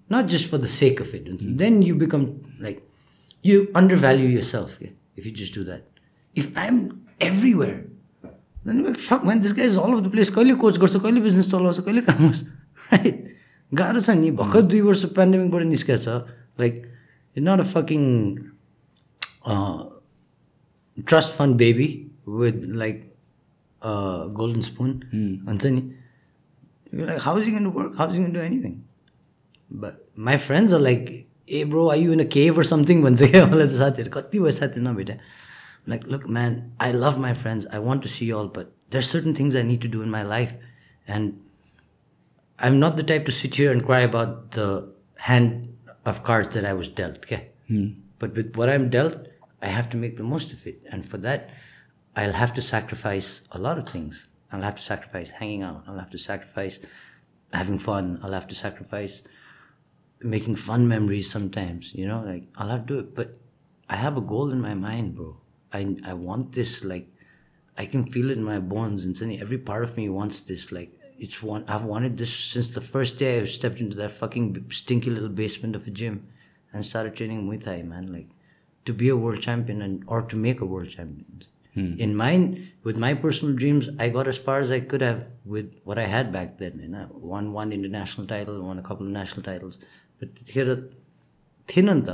Not 0.08 0.26
just 0.26 0.50
for 0.50 0.58
the 0.58 0.68
sake 0.68 1.00
of 1.00 1.14
it. 1.14 1.28
And 1.28 1.58
Then 1.58 1.82
you 1.82 1.94
become 1.94 2.42
like, 2.60 2.82
you 3.42 3.70
undervalue 3.74 4.28
yourself 4.28 4.78
yeah, 4.80 4.90
if 5.16 5.26
you 5.26 5.32
just 5.32 5.54
do 5.54 5.64
that. 5.64 5.88
If 6.34 6.50
I'm 6.56 7.06
everywhere, 7.20 7.86
then 8.64 8.78
you're 8.78 8.88
like, 8.88 8.98
fuck 8.98 9.24
man, 9.24 9.40
this 9.40 9.52
guy 9.52 9.62
is 9.62 9.76
all 9.76 9.92
over 9.92 10.00
the 10.00 10.10
place. 10.10 10.30
कहिले 10.30 10.54
coach 10.64 10.78
गर्छ 10.78 10.96
कहिले 10.96 11.20
business 11.20 11.50
चलाउँछ 11.50 11.80
कहिले 11.86 12.00
काम 12.08 12.20
गर्छ 12.26 12.42
right 12.92 13.16
गाह्रो 13.80 14.00
छ 14.00 14.10
नि 14.20 14.30
भर्खर 14.38 14.62
दुई 14.70 14.80
वर्ष 14.88 15.04
पेन्डेमिकबाट 15.18 15.62
निस्केको 15.72 16.00
छ 16.04 16.08
like 16.60 16.74
not 17.48 17.58
a 17.60 17.68
fucking 17.72 18.02
trust 21.08 21.30
fund 21.38 21.56
baby 21.64 21.88
with 22.28 22.64
like 22.84 23.00
golden 24.38 24.60
spoon 24.70 24.90
भन्छ 25.46 25.64
नि 25.66 25.82
like, 26.93 27.21
how 27.21 27.37
is 27.37 27.45
he 27.45 27.51
going 27.51 27.63
to 27.63 27.69
work? 27.69 27.97
How 27.97 28.07
is 28.07 28.13
he 28.13 28.19
going 28.19 28.33
to 28.33 28.39
do 28.39 28.45
anything? 28.45 28.85
But 29.69 30.05
my 30.15 30.37
friends 30.37 30.73
are 30.73 30.79
like, 30.79 31.27
hey 31.45 31.63
bro, 31.63 31.89
are 31.89 31.95
you 31.95 32.11
in 32.11 32.19
a 32.19 32.25
cave 32.25 32.57
or 32.57 32.63
something? 32.63 33.01
like, 35.87 36.03
look, 36.05 36.27
man, 36.27 36.73
I 36.79 36.91
love 36.91 37.19
my 37.19 37.33
friends. 37.33 37.65
I 37.71 37.79
want 37.79 38.03
to 38.03 38.09
see 38.09 38.25
you 38.25 38.37
all, 38.37 38.47
but 38.47 38.73
there's 38.89 39.09
certain 39.09 39.33
things 39.33 39.55
I 39.55 39.61
need 39.63 39.81
to 39.81 39.87
do 39.87 40.01
in 40.01 40.09
my 40.09 40.23
life. 40.23 40.53
And 41.07 41.41
I'm 42.59 42.79
not 42.79 42.97
the 42.97 43.03
type 43.03 43.25
to 43.25 43.31
sit 43.31 43.55
here 43.55 43.71
and 43.71 43.85
cry 43.85 44.01
about 44.01 44.51
the 44.51 44.93
hand 45.19 45.77
of 46.05 46.23
cards 46.23 46.49
that 46.49 46.65
I 46.65 46.73
was 46.73 46.89
dealt. 46.89 47.17
Okay? 47.17 47.49
Hmm. 47.67 47.89
But 48.19 48.35
with 48.35 48.55
what 48.55 48.69
I'm 48.69 48.89
dealt, 48.89 49.27
I 49.61 49.67
have 49.67 49.89
to 49.91 49.97
make 49.97 50.17
the 50.17 50.23
most 50.23 50.53
of 50.53 50.65
it. 50.67 50.81
And 50.91 51.07
for 51.07 51.17
that, 51.19 51.49
I'll 52.15 52.33
have 52.33 52.53
to 52.53 52.61
sacrifice 52.61 53.41
a 53.51 53.59
lot 53.59 53.77
of 53.77 53.87
things. 53.87 54.27
I'll 54.51 54.61
have 54.61 54.75
to 54.75 54.81
sacrifice 54.81 55.29
hanging 55.31 55.63
out. 55.63 55.83
I'll 55.87 55.99
have 55.99 56.09
to 56.11 56.17
sacrifice 56.17 56.79
having 57.53 57.79
fun. 57.79 58.19
I'll 58.23 58.33
have 58.33 58.47
to 58.47 58.55
sacrifice 58.55 59.23
making 60.21 60.55
fun 60.55 60.87
memories 60.87 61.29
sometimes, 61.29 61.93
you 61.93 62.07
know, 62.07 62.23
like 62.23 62.45
I'll 62.55 62.69
have 62.69 62.87
to 62.87 62.93
do 62.93 62.99
it. 62.99 63.15
But 63.15 63.37
I 63.89 63.95
have 63.95 64.17
a 64.17 64.21
goal 64.21 64.51
in 64.51 64.61
my 64.61 64.73
mind, 64.73 65.15
bro. 65.15 65.37
I, 65.71 65.95
I 66.03 66.13
want 66.13 66.53
this, 66.53 66.83
like, 66.83 67.07
I 67.77 67.85
can 67.85 68.03
feel 68.03 68.31
it 68.31 68.37
in 68.37 68.43
my 68.43 68.59
bones. 68.59 69.05
And 69.05 69.15
suddenly 69.15 69.39
every 69.39 69.57
part 69.57 69.83
of 69.83 69.95
me 69.95 70.09
wants 70.09 70.41
this, 70.41 70.71
like, 70.71 70.91
it's 71.19 71.41
one, 71.41 71.65
I've 71.67 71.83
wanted 71.83 72.17
this 72.17 72.33
since 72.33 72.69
the 72.69 72.81
first 72.81 73.17
day 73.17 73.39
I 73.39 73.45
stepped 73.45 73.79
into 73.79 73.97
that 73.97 74.11
fucking 74.11 74.67
stinky 74.71 75.09
little 75.09 75.29
basement 75.29 75.75
of 75.75 75.87
a 75.87 75.89
gym 75.89 76.27
and 76.71 76.85
started 76.85 77.15
training 77.15 77.47
Muay 77.47 77.63
Thai, 77.63 77.81
man. 77.83 78.11
Like, 78.11 78.27
to 78.85 78.93
be 78.93 79.09
a 79.09 79.17
world 79.17 79.41
champion 79.41 79.81
and 79.81 80.03
or 80.07 80.21
to 80.21 80.35
make 80.35 80.61
a 80.61 80.65
world 80.65 80.89
champion. 80.89 81.43
In 81.76 82.14
mine, 82.14 82.68
with 82.84 82.98
my 82.98 83.14
personal 83.14 83.54
dreams, 83.56 83.88
I 83.98 84.10
got 84.10 84.28
as 84.28 84.36
far 84.36 84.58
as 84.60 84.70
I 84.70 84.80
could 84.80 85.00
have 85.00 85.28
with 85.44 85.76
what 85.84 85.98
I 85.98 86.04
had 86.04 86.30
back 86.30 86.58
then. 86.58 86.78
You 86.78 86.88
know, 86.88 87.08
won 87.12 87.52
one 87.54 87.72
international 87.72 88.26
title, 88.26 88.60
won 88.62 88.78
a 88.78 88.82
couple 88.82 89.06
of 89.06 89.12
national 89.12 89.42
titles. 89.42 89.78
But 90.20 90.42
here, 90.48 90.76
थिएन 91.68 91.88
नि 91.90 92.02
त 92.06 92.10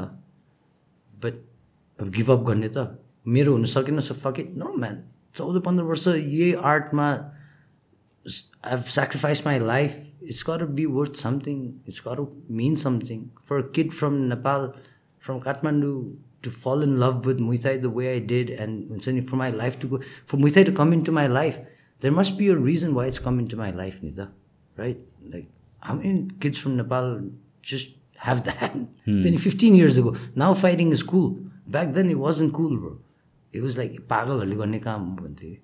but 1.25 1.35
अब 2.01 2.09
give up 2.17 2.43
गर्ने 2.49 2.69
त 2.77 2.87
मेरो 3.27 3.53
हुन 3.53 3.65
सकेन 3.75 4.01
so 4.09 4.15
fuck it 4.15 4.55
no 4.63 4.73
man 4.79 5.03
चौध 5.35 5.63
पन्ध्र 5.65 5.85
वर्ष 5.91 6.07
यही 6.09 6.53
आर्टमा 6.73 7.09
I 8.65 8.83
sacrificed 8.85 9.45
my 9.45 9.59
life. 9.59 9.97
It's 10.21 10.43
got 10.43 10.59
to 10.59 10.67
be 10.67 10.87
worth 10.87 11.17
something. 11.17 11.81
It's 11.87 12.01
got 12.01 12.17
to 12.17 12.25
mean 12.49 12.77
something. 12.77 13.31
For 13.45 13.59
a 13.59 13.69
kid 13.77 13.95
from 13.95 14.29
Nepal, 14.29 14.75
from 15.19 15.41
Kathmandu, 15.41 16.17
to 16.43 16.51
fall 16.51 16.83
in 16.83 16.99
love 17.01 17.27
with 17.27 17.39
Muay 17.39 17.63
Thai 17.63 17.77
the 17.79 17.91
way 17.91 18.15
I 18.17 18.19
did, 18.19 18.51
and 18.51 19.03
suddenly 19.03 19.27
for 19.27 19.37
my 19.37 19.51
life 19.51 19.79
to 19.81 19.87
go, 19.87 20.01
for 20.25 20.37
Muay 20.37 20.55
Thai 20.55 20.65
to 20.65 20.73
come 20.73 20.93
into 20.93 21.13
my 21.13 21.27
life, 21.27 21.59
there 22.01 22.13
must 22.13 22.39
be 22.39 22.49
a 22.49 22.57
reason 22.57 22.95
why 22.95 23.07
it's 23.07 23.19
come 23.19 23.39
into 23.39 23.57
my 23.57 23.71
life, 23.71 24.01
Nida. 24.01 24.31
Right? 24.77 24.99
Like, 25.29 25.49
how 25.81 25.95
many 25.95 26.31
kids 26.41 26.59
from 26.59 26.77
Nepal 26.77 27.23
just 27.63 27.91
have 28.17 28.45
that? 28.45 28.75
Then 29.05 29.39
15 29.39 29.75
years 29.75 29.97
ago, 29.97 30.17
now 30.35 30.55
fighting 30.55 30.93
is 30.93 31.03
cool. 31.03 31.39
Back 31.67 31.93
then, 31.93 32.09
it 32.11 32.19
wasn't 32.19 32.55
cool, 32.55 32.77
bro. 32.77 32.99
It 33.53 33.63
was 33.63 33.79
like, 33.79 34.07
पागलहरूले 34.09 34.57
गर्ने 34.57 34.79
काम 34.85 35.17
भन्थ्यो 35.17 35.57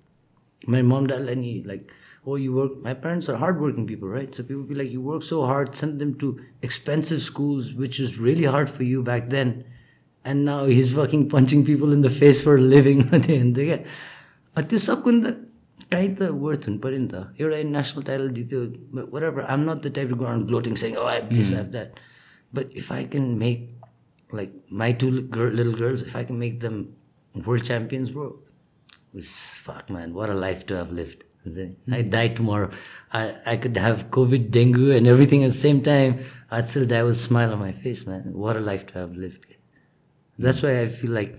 my 0.67 0.81
mom 0.81 1.07
dad 1.07 1.29
and 1.29 1.43
he 1.43 1.63
like 1.63 1.91
oh 2.25 2.35
you 2.35 2.53
work 2.53 2.77
my 2.81 2.93
parents 2.93 3.29
are 3.29 3.37
hardworking 3.37 3.85
people 3.85 4.07
right 4.07 4.33
so 4.33 4.43
people 4.43 4.63
be 4.63 4.75
like 4.75 4.91
you 4.91 5.01
work 5.01 5.23
so 5.23 5.45
hard 5.45 5.75
send 5.75 5.99
them 5.99 6.15
to 6.15 6.39
expensive 6.61 7.21
schools 7.21 7.73
which 7.73 7.99
is 7.99 8.17
really 8.17 8.45
hard 8.45 8.69
for 8.69 8.83
you 8.83 9.03
back 9.03 9.29
then 9.29 9.63
and 10.25 10.45
now 10.45 10.65
he's 10.65 10.93
fucking 10.93 11.29
punching 11.29 11.63
people 11.65 11.93
in 11.93 12.01
the 12.01 12.09
face 12.09 12.41
for 12.41 12.55
a 12.57 12.61
living 12.75 13.03
भन्दै 13.11 13.65
क्या 13.65 13.77
त्यो 14.69 14.79
सबको 14.87 15.11
नि 15.11 15.21
त 15.25 15.27
काहीँ 15.91 16.09
त 16.19 16.29
worth 16.43 16.67
हुनु 16.67 16.79
पऱ्यो 16.83 16.99
नि 17.03 17.07
त 17.13 17.15
एउटा 17.41 17.61
नेसनल 17.77 18.03
टाइटल 18.09 18.29
जित्यो 18.39 18.59
whatever 19.29 19.41
I'm 19.55 19.69
not 19.69 19.81
the 19.85 19.93
type 19.97 20.09
to 20.09 20.15
ground 20.23 20.47
gloating 20.51 20.75
saying 20.83 20.95
oh, 21.01 21.07
I 21.11 21.15
have 21.19 21.29
this, 21.37 21.51
I 21.53 21.57
have 21.61 21.71
that. 21.77 21.99
But 22.53 22.75
if 22.81 22.91
I 22.91 23.03
can 23.15 23.37
make 23.37 23.61
like 24.39 24.53
my 24.69 24.91
two 25.03 25.11
li- 25.11 25.27
girl, 25.37 25.51
little 25.51 25.73
girls, 25.73 26.01
if 26.01 26.15
I 26.15 26.23
can 26.23 26.39
make 26.39 26.59
them 26.59 26.95
world 27.45 27.65
champions, 27.65 28.11
bro, 28.11 28.39
it's 29.13 29.55
fuck 29.67 29.89
man, 29.89 30.13
what 30.13 30.29
a 30.29 30.33
life 30.33 30.65
to 30.71 30.77
have 30.81 30.91
lived. 30.91 31.23
Is 31.45 31.57
it? 31.57 31.77
I 31.91 32.01
die 32.01 32.29
tomorrow. 32.29 32.69
I, 33.13 33.35
I 33.45 33.57
could 33.57 33.77
have 33.77 34.09
COVID, 34.09 34.49
dengue, 34.49 34.95
and 34.95 35.05
everything 35.07 35.43
at 35.43 35.51
the 35.51 35.57
same 35.57 35.81
time. 35.81 36.17
I'd 36.49 36.67
still 36.67 36.87
die 36.87 37.03
with 37.03 37.15
a 37.15 37.19
smile 37.19 37.53
on 37.53 37.59
my 37.59 37.71
face, 37.71 38.07
man. 38.07 38.33
that's 40.40 40.62
why 40.62 40.80
I 40.80 40.86
feel 40.86 41.10
like 41.10 41.38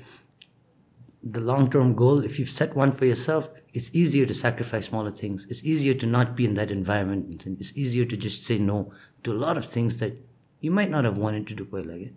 the 1.23 1.39
long 1.41 1.69
term 1.69 1.95
goal, 1.95 2.23
if 2.23 2.37
you've 2.37 2.49
set 2.49 2.75
one 2.75 2.91
for 2.91 3.05
yourself, 3.05 3.49
it's 3.73 3.89
easier 3.93 4.27
to 4.27 4.33
sacrifice 4.33 4.87
smaller 4.87 5.09
things. 5.09 5.47
It's 5.49 5.63
easier 5.63 5.95
to 5.95 6.05
not 6.05 6.35
be 6.35 6.45
in 6.45 6.53
that 6.53 6.69
environment. 6.69 7.45
It's 7.59 7.75
easier 7.75 8.05
to 8.05 8.15
just 8.15 8.43
say 8.43 8.59
no 8.59 8.93
to 9.23 9.31
a 9.31 9.33
lot 9.33 9.57
of 9.57 9.65
things 9.65 9.97
that 9.97 10.13
you 10.59 10.69
might 10.69 10.91
not 10.91 11.05
have 11.05 11.17
wanted 11.17 11.47
to 11.47 11.55
do. 11.55 11.67
Like 11.71 12.13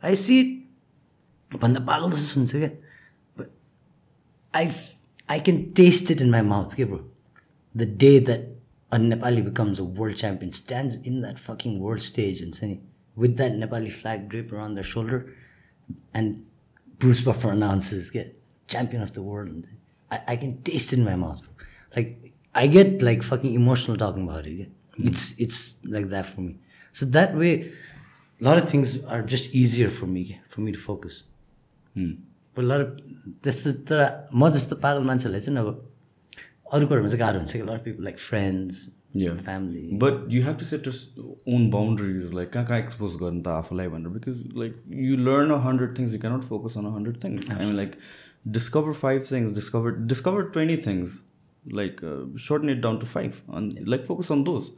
I 0.00 0.14
see 0.14 0.40
it. 0.40 0.64
But 3.36 3.50
I, 4.54 4.74
I 5.28 5.38
can 5.40 5.72
taste 5.72 6.10
it 6.10 6.20
in 6.20 6.30
my 6.30 6.42
mouth, 6.42 6.72
okay, 6.72 6.84
bro. 6.84 7.04
The 7.74 7.86
day 7.86 8.18
that 8.20 8.48
a 8.92 8.98
Nepali 8.98 9.44
becomes 9.44 9.80
a 9.80 9.84
world 9.84 10.16
champion, 10.16 10.52
stands 10.52 10.96
in 10.96 11.20
that 11.22 11.38
fucking 11.38 11.80
world 11.80 12.02
stage 12.02 12.40
and 12.40 12.54
say 12.54 12.80
with 13.16 13.36
that 13.38 13.52
Nepali 13.52 13.90
flag 13.90 14.28
draped 14.28 14.52
around 14.52 14.74
their 14.74 14.84
shoulder, 14.84 15.34
and 16.14 16.44
Bruce 16.98 17.20
Buffer 17.22 17.50
announces 17.50 18.10
get 18.10 18.40
champion 18.66 19.02
of 19.02 19.12
the 19.12 19.22
world. 19.22 19.48
And 19.48 19.68
I, 20.10 20.20
I 20.28 20.36
can 20.36 20.62
taste 20.62 20.92
it 20.92 20.98
in 20.98 21.04
my 21.04 21.16
mouth. 21.16 21.40
Like 21.96 22.32
I 22.54 22.66
get 22.66 23.02
like 23.02 23.22
fucking 23.22 23.54
emotional 23.54 23.96
talking 23.96 24.24
about 24.28 24.46
it. 24.46 24.52
yeah. 24.52 24.66
It's 24.98 25.34
it's 25.38 25.78
like 25.84 26.08
that 26.08 26.26
for 26.26 26.40
me. 26.40 26.58
So 26.92 27.06
that 27.06 27.36
way, 27.36 27.70
a 28.40 28.44
lot 28.44 28.58
of 28.58 28.68
things 28.68 29.02
are 29.04 29.22
just 29.22 29.54
easier 29.54 29.88
for 29.88 30.06
me 30.06 30.40
for 30.48 30.60
me 30.60 30.72
to 30.72 30.78
focus. 30.78 31.24
But 32.54 32.64
a 32.64 32.66
lot 32.66 32.80
of 32.80 33.00
त्यस्तो 33.42 33.72
तर 33.86 34.30
म 34.34 34.48
जस्तो 34.50 34.76
पागल 34.82 35.02
मान्छेहरूलाई 35.10 35.40
चाहिँ 35.40 35.58
अब 35.58 35.68
अरू 36.74 36.86
कुरोमा 36.86 37.08
चाहिँ 37.08 37.20
गाह्रो 37.20 37.38
हुन्छ 37.38 37.52
कि 37.52 37.62
lot 37.66 37.78
of 37.78 37.84
people 37.84 38.04
like 38.04 38.18
you 40.36 40.42
have 40.46 40.56
to 40.62 40.66
set 40.70 40.86
your 40.88 40.94
s- 40.94 41.08
own 41.54 41.64
boundaries, 41.74 42.32
like 42.38 42.50
कहाँ 42.56 42.66
कहाँ 42.70 42.80
expose 42.84 43.16
गर्नु 43.22 43.42
त 43.48 43.48
आफूलाई 43.54 43.88
भनेर 43.94 44.12
because 44.18 44.42
like 44.62 44.76
you 45.08 45.16
learn 45.30 45.50
a 45.50 45.58
hundred 45.68 45.94
things, 46.00 46.12
you 46.18 46.20
cannot 46.26 46.44
focus 46.52 46.76
on 46.82 46.86
a 46.92 46.94
hundred 46.98 47.20
things. 47.26 47.50
I 47.56 47.58
mean 47.64 47.76
like 47.80 47.96
discover 48.58 48.94
five 49.00 49.26
things, 49.32 49.52
discover 49.62 49.92
discover 50.14 50.44
twenty 50.58 50.76
things, 50.86 51.16
like 51.80 52.02
uh, 52.12 52.16
shorten 52.46 52.68
it 52.76 52.80
down 52.86 52.98
to 53.04 53.10
five, 53.16 53.42
and 53.60 53.86
like 53.96 54.06
focus 54.12 54.30
on 54.36 54.44
those. 54.52 54.70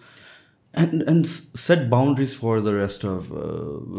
And 0.74 1.02
and 1.12 1.24
s- 1.26 1.42
set 1.66 1.80
boundaries 1.92 2.32
for 2.40 2.52
the 2.64 2.72
rest 2.74 3.04
of 3.12 3.30
uh, 3.32 3.44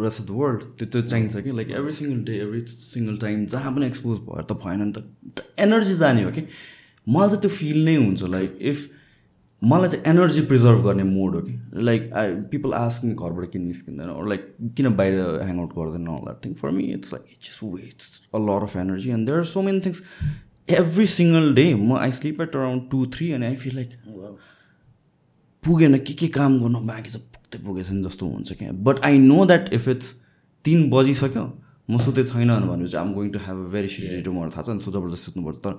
rest 0.03 0.19
of 0.23 0.27
the 0.27 0.35
world. 0.41 0.61
त्यो 0.81 0.87
त्यो 0.93 1.01
चाहिन्छ 1.13 1.41
कि 1.47 1.51
like 1.59 1.71
every 1.79 1.93
single 1.97 2.23
day 2.29 2.35
every 2.43 2.61
single 2.73 3.17
time 3.23 3.45
जहाँ 3.53 3.73
पनि 3.75 3.85
expose 3.93 4.19
भएर 4.29 4.43
त 4.51 4.57
भएन 4.65 4.85
नि 4.87 4.91
त 5.39 5.45
एनर्जी 5.67 5.95
जाने 6.03 6.23
हो 6.23 6.31
कि 6.37 6.43
मलाई 7.15 7.29
चाहिँ 7.29 7.41
त्यो 7.47 7.51
फिल 7.57 7.83
नै 7.89 7.95
हुन्छ 8.05 8.29
लाइक 8.37 8.57
इफ 8.71 8.87
मलाई 9.63 9.89
चाहिँ 9.89 10.05
एनर्जी 10.07 10.41
प्रिजर्भ 10.41 10.83
गर्ने 10.83 11.03
मोड 11.03 11.35
हो 11.35 11.41
कि. 11.41 11.53
Like 11.87 12.13
I 12.17 12.33
people 12.51 12.73
ask 12.73 13.03
me 13.05 13.13
घरबाट 13.13 13.51
किन 13.51 13.61
निस्किँदैन? 13.65 14.29
लाइक 14.29 14.47
किन 14.77 14.89
बाहिर 14.95 15.19
ह्याङआउट 15.41 15.73
गर्दैन 15.77 16.05
that 16.05 16.45
thing 16.45 16.53
for 16.61 16.71
me 16.77 16.83
it's 16.93 17.13
like 17.13 17.25
it's 17.31 17.59
waste 17.63 18.35
a 18.35 18.39
lot 18.45 18.63
of 18.63 18.75
energy 18.77 19.09
and 19.09 19.27
there 19.27 19.37
are 19.37 19.45
so 19.45 19.61
many 19.61 19.79
things 19.85 20.01
every 20.79 21.05
single 21.15 21.53
day 21.55 21.73
म 21.75 21.97
I 21.97 22.11
sleep 22.19 22.41
at 22.41 22.55
around 22.55 22.89
two 22.91 23.05
three 23.15 23.29
and 23.31 23.45
I 23.45 23.55
feel 23.63 23.75
like 23.75 23.89
पुगेन 25.63 25.97
के 25.97 26.13
के 26.13 26.27
काम 26.39 26.59
गर्नु? 26.61 26.79
बाँकी 26.87 27.09
छ 27.09 27.15
पुग्दै 27.35 27.63
पुगेछ 27.65 27.89
नि 27.91 28.03
जस्तो 28.03 28.25
हुन्छ 28.27 28.53
क्या। 28.53 28.71
But 28.87 29.03
I 29.05 29.17
know 29.19 29.45
that 29.45 29.73
if 29.73 29.87
it's 29.87 30.13
तिन 30.65 30.89
बजिसक्यो 30.89 31.45
म 31.89 31.97
सुते 31.99 32.23
छैन 32.23 32.49
भनेपछि 32.67 32.97
आम 32.97 33.13
going 33.13 33.29
to 33.31 33.39
have 33.45 33.57
a 33.57 33.69
very 33.71 33.87
shitty 33.87 34.21
too 34.21 34.31
मलाई 34.33 34.49
थाहा 34.55 34.63
छ 34.63 34.69
नि 34.69 34.83
सो 34.85 34.91
जबरजस्त 34.91 35.23
सुत्नुपर्छ 35.25 35.57
तर 35.67 35.77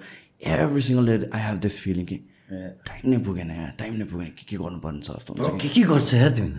every 0.61 0.83
single 0.83 1.07
day 1.07 1.31
I 1.35 1.41
have 1.43 1.59
this 1.67 1.81
feeling 1.81 2.05
कि 2.07 2.19
टाइम 2.89 3.11
नै 3.11 3.19
पुगेन 3.29 3.51
यहाँ 3.51 3.73
टाइम 3.79 3.95
नै 3.95 4.05
पुगेन 4.13 4.29
के 4.39 4.45
के 4.51 4.57
गर्नुपर्ने 4.57 5.01
छ 5.01 5.17
जस्तो 5.19 5.35
हुन्छ 5.35 5.63
के 5.63 5.69
के 5.75 5.83
गर्छ 5.93 6.15
या 6.15 6.29
तिमी 6.39 6.53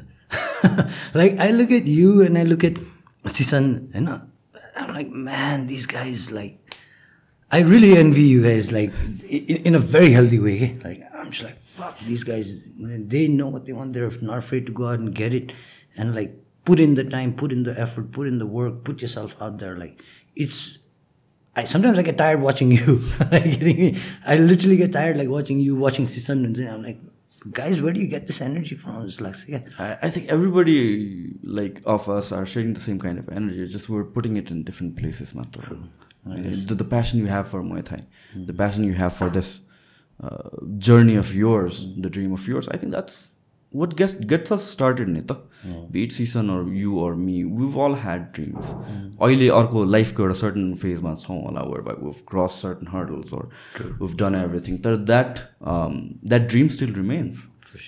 like 1.19 1.39
I 1.45 1.51
look 1.59 1.71
at 1.79 1.87
you 1.87 2.21
and 2.21 2.37
I 2.37 2.43
look 2.51 2.65
at 2.65 2.79
Sisan 3.37 3.71
होइन 3.95 4.07
like 4.93 5.11
man 5.29 5.67
this 5.67 5.87
guys 5.93 6.29
like 6.33 6.77
I 7.51 7.63
really 7.63 7.91
envy 7.95 8.29
you 8.29 8.43
guys 8.43 8.71
like 8.73 8.93
in 9.65 9.75
a 9.75 9.79
very 9.93 10.13
healthy 10.13 10.37
way 10.45 10.57
के 10.57 10.71
like 10.85 11.09
just 11.33 11.43
like 11.43 11.59
fuck 11.75 11.99
these 12.07 12.23
guys 12.29 12.49
they 13.11 13.21
know 13.35 13.45
what 13.51 13.65
they 13.67 13.75
want 13.75 13.93
they're 13.97 14.09
not 14.29 14.41
afraid 14.41 14.65
to 14.69 14.73
go 14.79 14.87
out 14.89 15.03
and 15.03 15.13
get 15.19 15.35
it 15.37 15.53
and 15.97 16.15
like 16.17 16.33
put 16.69 16.81
in 16.85 16.91
the 16.97 17.05
time 17.13 17.31
put 17.41 17.53
in 17.55 17.63
the 17.67 17.75
effort 17.83 18.09
put 18.17 18.27
in 18.31 18.37
the 18.41 18.47
work 18.57 18.75
put 18.89 19.05
yourself 19.05 19.35
out 19.45 19.55
there 19.61 19.77
like 19.77 20.03
it's 20.45 20.59
I 21.55 21.65
sometimes 21.65 21.99
I 21.99 22.01
get 22.01 22.17
tired 22.17 22.41
watching 22.41 22.71
you. 22.71 23.01
like 23.31 23.61
me, 23.61 23.97
I 24.25 24.35
literally 24.35 24.77
get 24.77 24.91
tired 24.91 25.17
like 25.17 25.29
watching 25.29 25.59
you 25.59 25.75
watching 25.75 26.07
Sisan 26.07 26.45
and 26.45 26.57
I'm 26.57 26.83
like, 26.83 26.99
guys, 27.51 27.81
where 27.81 27.93
do 27.93 27.99
you 27.99 28.07
get 28.07 28.27
this 28.27 28.41
energy 28.41 28.75
from? 28.75 29.05
It's 29.05 29.21
like, 29.21 29.35
yeah. 29.47 29.59
I, 29.77 29.97
I 30.03 30.09
think 30.09 30.29
everybody 30.29 31.33
like 31.43 31.81
of 31.85 32.09
us 32.09 32.31
are 32.31 32.45
sharing 32.45 32.73
the 32.73 32.79
same 32.79 32.99
kind 32.99 33.19
of 33.19 33.29
energy. 33.29 33.61
It's 33.61 33.71
just 33.71 33.89
we're 33.89 34.05
putting 34.05 34.37
it 34.37 34.49
in 34.49 34.63
different 34.63 34.97
places, 34.97 35.35
matter. 35.35 35.61
The, 36.25 36.75
the 36.75 36.85
passion 36.85 37.19
you 37.19 37.27
have 37.27 37.49
for 37.49 37.61
Muay 37.61 37.83
Thai, 37.83 38.05
the 38.35 38.53
passion 38.53 38.83
you 38.85 38.93
have 38.93 39.13
for 39.13 39.29
this 39.29 39.59
uh, 40.21 40.49
journey 40.77 41.15
of 41.17 41.35
yours, 41.35 41.85
the 41.97 42.09
dream 42.09 42.31
of 42.31 42.47
yours. 42.47 42.67
I 42.69 42.77
think 42.77 42.93
that's 42.93 43.27
what 43.81 43.95
gets 44.01 44.13
gets 44.31 44.51
us 44.55 44.65
started, 44.71 45.09
Nita. 45.09 45.37
Be 45.91 46.03
it 46.07 46.13
season 46.17 46.49
or 46.53 46.57
you 46.79 46.95
or 47.03 47.15
me, 47.15 47.35
we've 47.45 47.75
all 47.83 47.93
had 48.05 48.25
dreams. 48.37 48.73
अहिले 49.21 49.47
अर्को 49.59 49.83
लाइफको 49.91 50.23
एउटा 50.23 50.35
certain 50.41 50.73
फेजमा 50.81 51.13
छौँ 51.21 51.37
होला 51.43 51.63
where 51.69 51.95
we've 52.01 52.25
crossed 52.31 52.65
certain 52.65 52.91
hurdles 52.95 53.33
or 53.39 53.43
we've 54.01 54.17
done 54.23 54.35
everything. 54.43 54.79
तर 54.87 55.05
that 55.13 55.43
um, 55.73 55.97
that 56.33 56.47
dream 56.55 56.69
still 56.77 56.93
remains. 57.01 57.47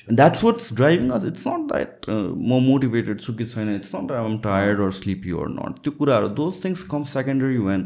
And 0.09 0.17
that's 0.17 0.41
what's 0.43 0.69
driving 0.77 1.11
us. 1.15 1.25
It's 1.31 1.45
not 1.45 1.67
that 1.73 2.07
uh, 2.13 2.21
more 2.51 2.61
motivated, 2.67 3.19
छु 3.25 3.33
कि 3.41 3.45
छैन. 3.55 3.73
It's 3.79 3.91
not 3.97 4.07
that 4.13 4.17
I'm 4.29 4.39
tired 4.45 4.79
or 4.85 4.91
sleepy 4.99 5.35
or 5.41 5.49
not. 5.57 5.83
त्यो 5.83 5.97
कुराहरू 5.99 6.35
those 6.39 6.61
things 6.63 6.83
come 6.93 7.05
secondary 7.17 7.59
when 7.59 7.83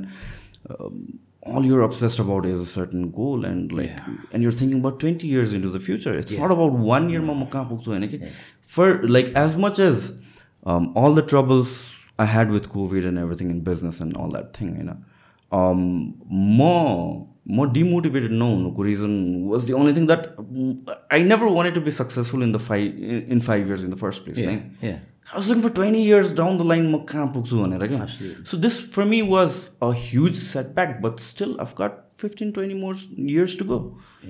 um, 0.70 1.20
all 1.50 1.66
you're 1.66 1.82
obsessed 1.82 2.20
about 2.20 2.46
is 2.46 2.60
a 2.60 2.66
certain 2.66 3.12
goal 3.12 3.46
and 3.46 3.72
like 3.72 3.90
yeah. 3.90 4.08
and 4.32 4.44
you're 4.44 4.52
thinking 4.52 4.80
about 4.80 5.00
20 5.00 5.28
years 5.28 5.54
into 5.54 5.70
the 5.70 5.80
future 5.80 6.14
it's 6.14 6.32
yeah. 6.32 6.42
not 6.42 6.52
about 6.52 6.74
one 6.74 7.10
year 7.10 7.22
yeah. 8.22 8.30
for 8.62 9.02
like 9.04 9.28
as 9.46 9.56
much 9.56 9.80
as 9.80 10.20
um, 10.66 10.92
all 10.96 11.14
the 11.14 11.22
troubles 11.22 11.96
i 12.18 12.26
had 12.26 12.52
with 12.52 12.70
covid 12.70 13.06
and 13.06 13.18
everything 13.18 13.50
in 13.50 13.62
business 13.62 14.00
and 14.02 14.16
all 14.16 14.30
that 14.30 14.54
thing 14.56 14.76
you 14.78 14.84
know 14.84 14.98
um, 15.52 16.16
more 16.28 17.28
more 17.46 17.68
demotivated 17.68 18.30
no 18.30 18.56
no 18.56 18.72
reason 18.72 19.48
was 19.48 19.66
the 19.66 19.74
only 19.74 19.94
thing 19.94 20.08
that 20.08 20.36
mm, 20.38 20.98
i 21.10 21.22
never 21.22 21.48
wanted 21.50 21.74
to 21.74 21.82
be 21.82 21.92
successful 21.92 22.44
in 22.44 22.52
the 22.52 22.60
five 22.60 22.88
in 23.36 23.42
five 23.42 23.66
years 23.68 23.84
in 23.84 23.90
the 23.90 23.98
first 23.98 24.24
place 24.24 24.38
yeah, 24.38 24.50
right? 24.50 24.66
yeah 24.82 25.00
I 25.33 25.37
was 25.37 25.47
looking 25.49 25.63
for 25.63 25.71
20 25.71 26.03
years 26.07 26.33
down 26.41 26.59
the 26.63 26.65
line 26.71 26.89
म 26.93 26.99
कहाँ 27.11 27.27
पुग्छु 27.35 27.61
भनेर 27.63 27.87
क्या 27.93 28.07
so 28.51 28.57
this 28.65 28.79
for 28.95 29.05
me 29.13 29.21
was 29.31 29.55
a 29.83 29.91
huge 30.01 30.35
setback 30.39 30.99
but 31.03 31.21
still 31.27 31.57
I've 31.61 31.75
got 31.81 32.03
fifteen 32.21 32.51
twenty 32.59 32.75
more 32.81 32.97
years 33.31 33.59
to 33.59 33.65
go 33.71 33.79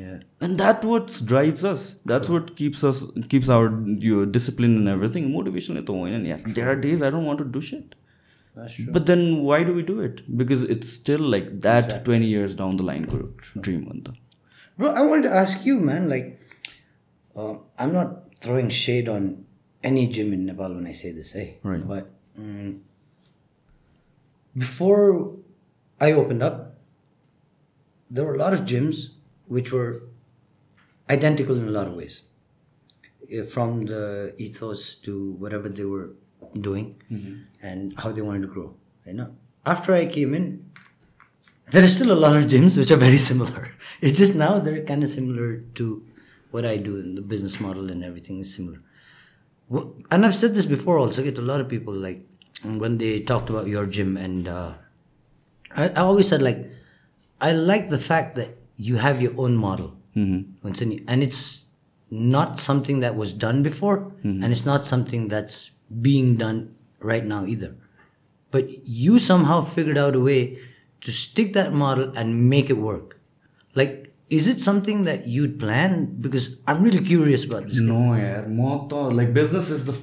Yeah. 0.03 0.15
And 0.47 0.63
that 0.63 0.85
what 0.93 1.11
drives 1.33 1.65
us. 1.73 1.83
That's 2.13 2.31
what 2.37 2.55
keeps 2.61 2.87
us 2.93 3.03
keeps 3.35 3.51
our 3.57 3.67
your 4.13 4.23
discipline 4.37 4.79
and 4.79 4.93
everything. 4.95 5.29
Motivation 5.35 5.83
is 5.83 5.91
होइन 5.91 6.21
नि 6.23 6.31
यार. 6.31 6.55
There 6.61 6.73
are 6.73 6.79
days 6.87 7.05
I 7.09 7.11
don't 7.17 7.29
want 7.33 7.45
to 7.45 7.47
do 7.59 7.63
shit. 7.69 7.95
That's 8.57 8.75
But 8.97 9.07
then 9.07 9.23
why 9.51 9.63
do 9.69 9.75
we 9.75 9.83
do 9.83 10.01
it? 10.09 10.23
Because 10.41 10.65
it's 10.75 10.91
still 10.97 11.25
like 11.37 11.49
that 11.67 11.95
20 12.09 12.27
years 12.33 12.55
down 12.63 12.77
the 12.81 12.85
line 12.91 13.07
dream. 13.13 13.87
anta. 13.95 14.15
Bro, 14.79 14.91
I 14.91 15.03
wanted 15.03 15.29
to 15.29 15.35
ask 15.41 15.65
you, 15.71 15.79
man. 15.89 16.09
Like, 16.09 16.29
uh, 17.37 17.55
I'm 17.79 17.93
not 17.93 18.15
throwing 18.41 18.69
shade 18.69 19.09
on 19.09 19.27
any 19.84 20.08
gym 20.08 20.34
in 20.34 20.46
Nepal 20.46 20.74
when 20.76 20.86
I 20.88 20.92
say 20.92 21.12
this, 21.12 21.36
eh? 21.36 21.54
Right. 21.64 21.88
But 21.88 22.10
mm, 22.40 22.80
before 24.58 25.36
I 26.00 26.12
opened 26.14 26.44
up, 26.44 26.78
there 28.10 28.26
were 28.26 28.36
a 28.36 28.38
lot 28.38 28.54
of 28.54 28.62
gyms 28.62 29.10
which 29.48 29.72
were 29.72 30.04
identical 31.10 31.56
in 31.56 31.68
a 31.68 31.72
lot 31.72 31.88
of 31.88 31.94
ways, 31.94 32.24
Eh, 33.32 33.44
from 33.44 33.86
the 33.86 34.34
ethos 34.38 34.96
to 34.96 35.34
whatever 35.34 35.70
they 35.70 35.86
were 35.86 36.12
doing 36.60 36.96
and 37.62 37.94
how 38.00 38.12
they 38.12 38.22
wanted 38.22 38.42
to 38.42 38.48
grow. 38.48 38.74
You 39.06 39.14
know. 39.14 39.36
After 39.66 39.94
I 39.94 40.06
came 40.06 40.34
in, 40.34 40.72
there 41.72 41.84
are 41.84 41.88
still 41.88 42.12
a 42.12 42.20
lot 42.26 42.36
of 42.36 42.46
gyms 42.46 42.76
which 42.78 42.92
are 42.92 42.98
very 42.98 43.18
similar. 43.18 43.70
It's 44.02 44.18
just 44.18 44.34
now 44.34 44.60
they're 44.60 44.84
kind 44.84 45.04
of 45.04 45.10
similar 45.10 45.58
to 45.76 46.04
what 46.52 46.66
I 46.66 46.78
do 46.78 46.98
and 46.98 47.18
the 47.18 47.22
business 47.22 47.60
model 47.60 47.92
and 47.92 48.04
everything 48.04 48.40
is 48.40 48.54
similar 48.56 48.82
and 49.70 50.26
I've 50.26 50.36
said 50.36 50.56
this 50.56 50.66
before 50.66 50.98
also 50.98 51.24
get 51.24 51.38
a 51.38 51.42
lot 51.42 51.62
of 51.62 51.70
people 51.70 51.94
like 51.94 52.26
when 52.64 52.98
they 52.98 53.22
talked 53.22 53.50
about 53.50 53.68
your 53.68 53.86
gym 53.86 54.18
and 54.18 54.48
uh, 54.48 54.74
I, 55.76 55.90
I, 55.90 56.02
always 56.02 56.28
said 56.28 56.42
like 56.42 56.70
I 57.40 57.52
like 57.52 57.90
the 57.90 58.00
fact 58.00 58.36
that 58.36 58.58
you 58.76 58.98
have 58.98 59.22
your 59.22 59.34
own 59.40 59.56
model 59.56 59.96
mm-hmm. 60.16 60.68
and 61.08 61.24
it's 61.24 61.66
not 62.10 62.60
something 62.60 63.00
that 63.02 63.16
was 63.16 63.34
done 63.34 63.62
before 63.62 64.00
mm-hmm. 64.00 64.44
and 64.44 64.52
it's 64.52 64.66
not 64.66 64.84
something 64.84 65.28
that's 65.28 65.72
being 66.02 66.36
done 66.36 66.76
right 67.00 67.26
now 67.26 67.46
either 67.46 67.76
but 68.52 68.68
you 68.86 69.20
somehow 69.20 69.62
figured 69.62 69.98
out 69.98 70.16
a 70.16 70.20
way 70.20 70.58
to 71.02 71.12
stick 71.12 71.54
that 71.54 71.72
model 71.72 72.12
and 72.18 72.50
make 72.50 72.70
it 72.70 72.78
work 72.78 73.20
like 73.76 74.09
is 74.32 74.50
it 74.50 74.58
something 74.60 75.04
that 75.04 75.24
you 75.28 75.48
plan 75.60 76.06
because 76.24 76.48
I 76.68 76.76
am 76.76 76.84
really 76.86 77.06
curious 77.06 77.46
this 77.54 77.80
no 77.90 78.02
यार 78.18 78.48
म 78.50 78.78
त 78.92 79.10
like 79.20 79.34
business 79.34 79.72
is 79.72 79.88
the 79.90 79.98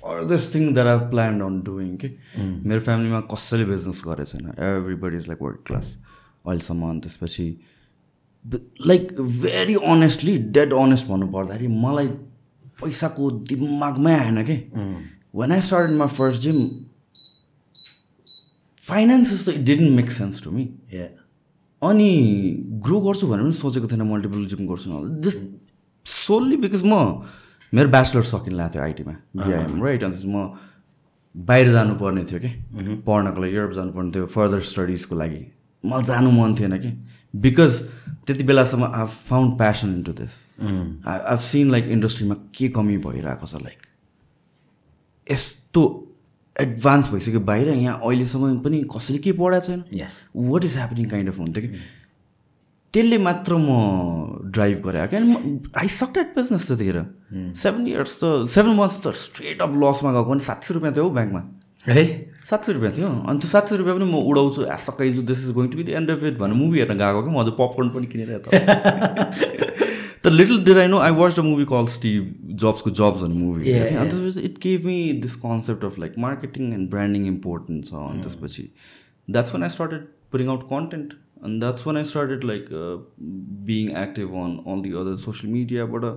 farthest 0.00 0.54
thing 0.54 0.72
that 0.74 0.86
I 0.86 1.08
plan 1.10 1.40
on 1.42 1.60
doing 1.68 1.96
कि 2.04 2.10
मेरो 2.38 2.80
फ्यामिलीमा 2.80 3.20
कसैले 3.32 3.64
business 3.72 4.02
गरेको 4.06 4.30
छैन 4.32 4.52
everybody 4.68 5.16
is 5.16 5.28
like 5.28 5.42
work 5.42 5.62
class 5.66 5.96
अहिलेसम्म 6.44 6.90
अनि 6.90 7.00
त्यसपछि 7.06 7.48
like 8.86 9.12
very 9.42 9.74
honestly 9.92 10.38
dead 10.58 10.72
honest 10.80 11.06
भन्नु 11.08 11.26
पर्दाखेरि 11.28 11.68
मलाई 11.84 12.08
पैसाको 12.82 13.30
दिमागमै 13.52 14.14
आएन 14.18 14.42
कि 14.50 14.56
when 15.40 15.52
I 15.52 15.60
start 15.68 15.90
my 16.02 16.08
first 16.16 16.42
gym 16.42 16.58
finances 18.82 19.48
it 19.48 19.60
didn't 19.70 19.90
make 19.96 20.10
sense 20.12 20.42
to 20.42 20.50
me 20.50 20.68
अनि 21.82 22.10
ग्रो 22.84 23.00
गर्छु 23.00 23.26
भनेर 23.26 23.42
पनि 23.42 23.52
सोचेको 23.52 23.86
थिएन 23.86 24.02
मल्टिपल 24.02 24.46
जिम 24.46 24.66
गर्छु 24.68 25.20
जस्ट 25.24 25.40
सोल्ली 26.06 26.56
बिकज 26.56 26.82
म 26.84 27.22
मेरो 27.74 27.88
ब्याचलर 27.88 28.22
सकिन 28.22 28.68
थियो 28.68 28.82
आइटीमा 28.82 29.16
बिआइएम 29.36 29.84
राइट 29.84 30.04
अनि 30.04 30.22
म 30.26 30.58
बाहिर 31.34 31.72
जानुपर्ने 31.72 32.24
थियो 32.24 32.40
कि 32.40 32.48
पढ्नको 33.06 33.42
लागि 33.42 33.56
युरोप 33.56 33.72
जानुपर्ने 33.72 34.10
थियो 34.10 34.26
फर्दर 34.26 34.60
स्टडिजको 34.60 35.16
लागि। 35.16 35.52
मलाई 35.84 36.02
जानु 36.04 36.30
मन 36.30 36.54
थिएन 36.54 36.78
कि 36.78 36.90
बिकज 37.40 37.82
त्यति 38.26 38.44
बेलासम्म 38.44 38.84
I 38.84 39.06
found 39.06 39.58
passion 39.58 39.92
in 39.94 40.02
to 40.02 40.12
this 40.12 40.34
I 40.62 41.18
have 41.18 41.38
seen 41.38 41.70
like 41.70 41.88
इन्डस्ट्रीमा 41.88 42.34
के 42.54 42.68
कमी 42.68 42.96
भइरहेको 42.98 43.46
छ 43.46 43.54
लाइक 43.54 43.86
यस्तो 45.32 46.05
एडभान्स 46.60 47.10
भइसक्यो 47.12 47.40
बाहिर 47.50 47.68
यहाँ 47.68 48.00
अहिलेसम्म 48.00 48.58
पनि 48.64 48.82
कसैले 48.96 49.18
के 49.18 49.32
पढाएको 49.40 49.66
छैन। 49.66 49.84
यस 49.94 50.14
what 50.36 50.64
is 50.64 50.76
happening 50.76 51.06
kind 51.10 51.28
of 51.28 51.38
हुन्थ्यो 51.38 51.62
कि? 51.62 51.68
त्यसले 52.94 53.18
मात्र 53.18 53.56
म 53.60 53.68
ड्राइभ 54.56 54.76
गरेँ 54.86 55.06
क्या 55.08 55.20
आई 55.80 55.88
सक्ट 55.94 56.16
एट 56.18 56.28
बिजनेस 56.36 56.66
त्यतिखेर 56.68 56.98
सेभेन 57.62 57.86
इयर्स 57.86 58.12
त 58.22 58.48
सेभेन 58.48 58.74
मन्थ्स 58.76 59.00
त 59.04 59.12
स्ट्रेट 59.24 59.62
अफ 59.62 59.70
लसमा 59.84 60.12
गएको 60.12 60.30
भने 60.30 60.44
सात 60.48 60.64
सय 60.64 60.74
रुपियाँ 60.74 60.92
थियो 60.96 61.04
हौ 61.04 61.10
ब्याङ्कमा। 61.18 61.42
है? 61.84 62.04
सात 62.50 62.64
सय 62.64 62.72
रुपियाँ 62.72 62.92
थियो। 62.96 63.08
अनि 63.28 63.38
त्यो 63.38 63.48
सात 63.50 63.68
सय 63.68 63.76
रुपियाँ 63.76 63.96
पनि 63.98 64.06
म 64.10 64.16
उडाउँछु। 64.16 64.60
सकाइन्छु 64.86 65.22
this 65.28 65.44
is 65.44 65.50
going 65.58 65.68
to 65.70 65.76
be 65.78 65.84
the 65.84 65.88
end 66.00 66.10
of 66.10 66.24
it 66.24 66.38
भनेर 66.38 66.56
मुभी 66.56 66.78
हेर्न 66.80 66.96
गएको 66.98 67.20
कि? 67.22 67.30
म 67.30 67.36
अझ 67.44 67.48
पपकर्न 67.60 67.88
पनि 67.92 68.06
किनेर 68.06 69.84
यता 70.25 70.29
त 70.29 70.33
little 70.33 70.63
did 70.69 70.77
I 70.77 70.87
know 70.87 70.99
I 71.07 71.11
watch 71.21 71.35
the 71.39 71.45
movie 71.49 71.65
call 71.71 71.85
Steve 71.95 72.35
जब्सको 72.65 72.89
jobs 73.01 73.21
भन्ने 73.21 73.43
मुभी 73.45 73.63
Yeah, 73.71 73.97
अनि 74.01 74.09
त्यसपछि 74.09 74.45
it 74.51 74.59
gave 74.67 74.85
me 74.91 74.99
this 75.25 75.35
concept 75.47 75.85
of 75.85 75.99
like 76.05 76.17
marketing 76.27 76.73
and 76.73 76.89
branding 76.91 77.25
important 77.33 77.85
छ 77.89 78.05
अनि 78.11 78.21
त्यसपछि 78.27 78.69
that's 79.27 79.53
when 79.55 79.63
I 79.63 79.69
started 79.79 80.07
putting 80.31 80.55
out 80.55 80.63
content 80.75 81.19
and 81.47 81.63
that's 81.63 81.85
when 81.85 81.97
I 81.99 82.01
started 82.07 82.43
like 82.47 82.71
uh, 82.71 82.97
being 83.69 83.87
active 84.01 84.33
on 84.41 84.59
all 84.63 84.81
the 84.87 84.95
other 84.99 85.13
social 85.21 85.49
media 85.53 85.85
but 85.93 86.03
uh, 86.09 86.11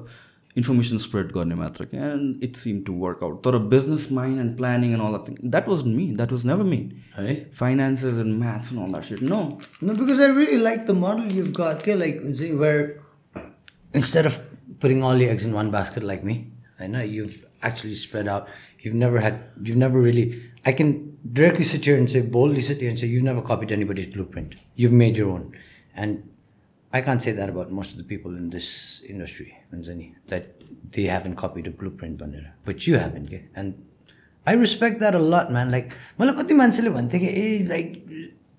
information 0.62 0.98
spread 1.04 1.30
गर्ने 1.36 1.54
मात्र 1.60 1.84
के 1.92 2.02
and 2.08 2.42
it 2.48 2.58
seemed 2.64 2.82
to 2.88 2.96
work 3.04 3.22
out 3.28 3.38
तर 3.46 3.58
business 3.70 4.04
mind 4.18 4.42
and 4.42 4.52
planning 4.58 4.92
and 4.96 5.06
all 5.06 5.16
that 5.16 5.24
thing 5.28 5.38
that 5.54 5.70
wasn't 5.72 5.96
me 6.00 6.04
that 6.20 6.34
was 6.36 6.44
never 6.50 6.66
me 6.72 6.80
है 7.16 7.36
finances 7.62 8.20
and 8.24 8.38
maths 8.42 8.70
and 8.74 8.82
all 8.82 8.92
that 8.96 9.08
shit 9.10 9.24
no 9.32 9.40
No, 9.88 9.96
because 10.02 10.20
I 10.26 10.28
really 10.40 10.60
like 10.66 10.86
the 10.92 10.98
model 11.00 11.32
you've 11.38 11.54
got. 11.62 11.82
Okay, 11.82 11.96
like 12.04 12.20
see, 12.42 12.52
where 12.64 12.84
instead 13.92 14.26
of 14.26 14.40
putting 14.80 15.02
all 15.02 15.16
your 15.16 15.30
eggs 15.30 15.44
in 15.44 15.52
one 15.52 15.70
basket 15.70 16.02
like 16.02 16.24
me, 16.24 16.50
I 16.78 16.86
know 16.86 17.00
you've 17.00 17.46
actually 17.62 17.94
spread 17.94 18.28
out. 18.28 18.48
You've 18.80 18.94
never 18.94 19.20
had. 19.20 19.44
You've 19.62 19.76
never 19.76 20.00
really. 20.00 20.42
I 20.66 20.72
can 20.72 21.16
directly 21.32 21.64
sit 21.64 21.84
here 21.84 21.96
and 21.96 22.10
say 22.10 22.22
boldly 22.22 22.60
sit 22.60 22.80
here 22.80 22.90
and 22.90 22.98
say 22.98 23.06
you've 23.06 23.22
never 23.22 23.40
copied 23.40 23.72
anybody's 23.72 24.06
blueprint. 24.06 24.56
You've 24.74 24.92
made 24.92 25.16
your 25.16 25.30
own, 25.30 25.56
and 25.94 26.28
I 26.92 27.00
can't 27.00 27.22
say 27.22 27.32
that 27.32 27.48
about 27.48 27.70
most 27.70 27.92
of 27.92 27.98
the 27.98 28.04
people 28.04 28.36
in 28.36 28.50
this 28.50 29.02
industry, 29.08 29.56
Anjani, 29.72 30.14
that 30.28 30.46
they 30.92 31.04
haven't 31.04 31.36
copied 31.36 31.66
a 31.66 31.70
blueprint, 31.70 32.18
Banera. 32.18 32.52
But 32.64 32.86
you 32.86 32.98
haven't, 32.98 33.26
okay? 33.26 33.48
And 33.54 33.84
I 34.46 34.52
respect 34.52 35.00
that 35.00 35.14
a 35.14 35.18
lot, 35.18 35.50
man. 35.50 35.70
Like, 35.70 35.92
मलाई 36.20 36.34
कति 36.42 36.54
मान्छेले 36.54 36.90
भन्थ्यो 36.90 37.20
कि 37.20 37.26
ए 37.26 37.66
like 37.68 37.92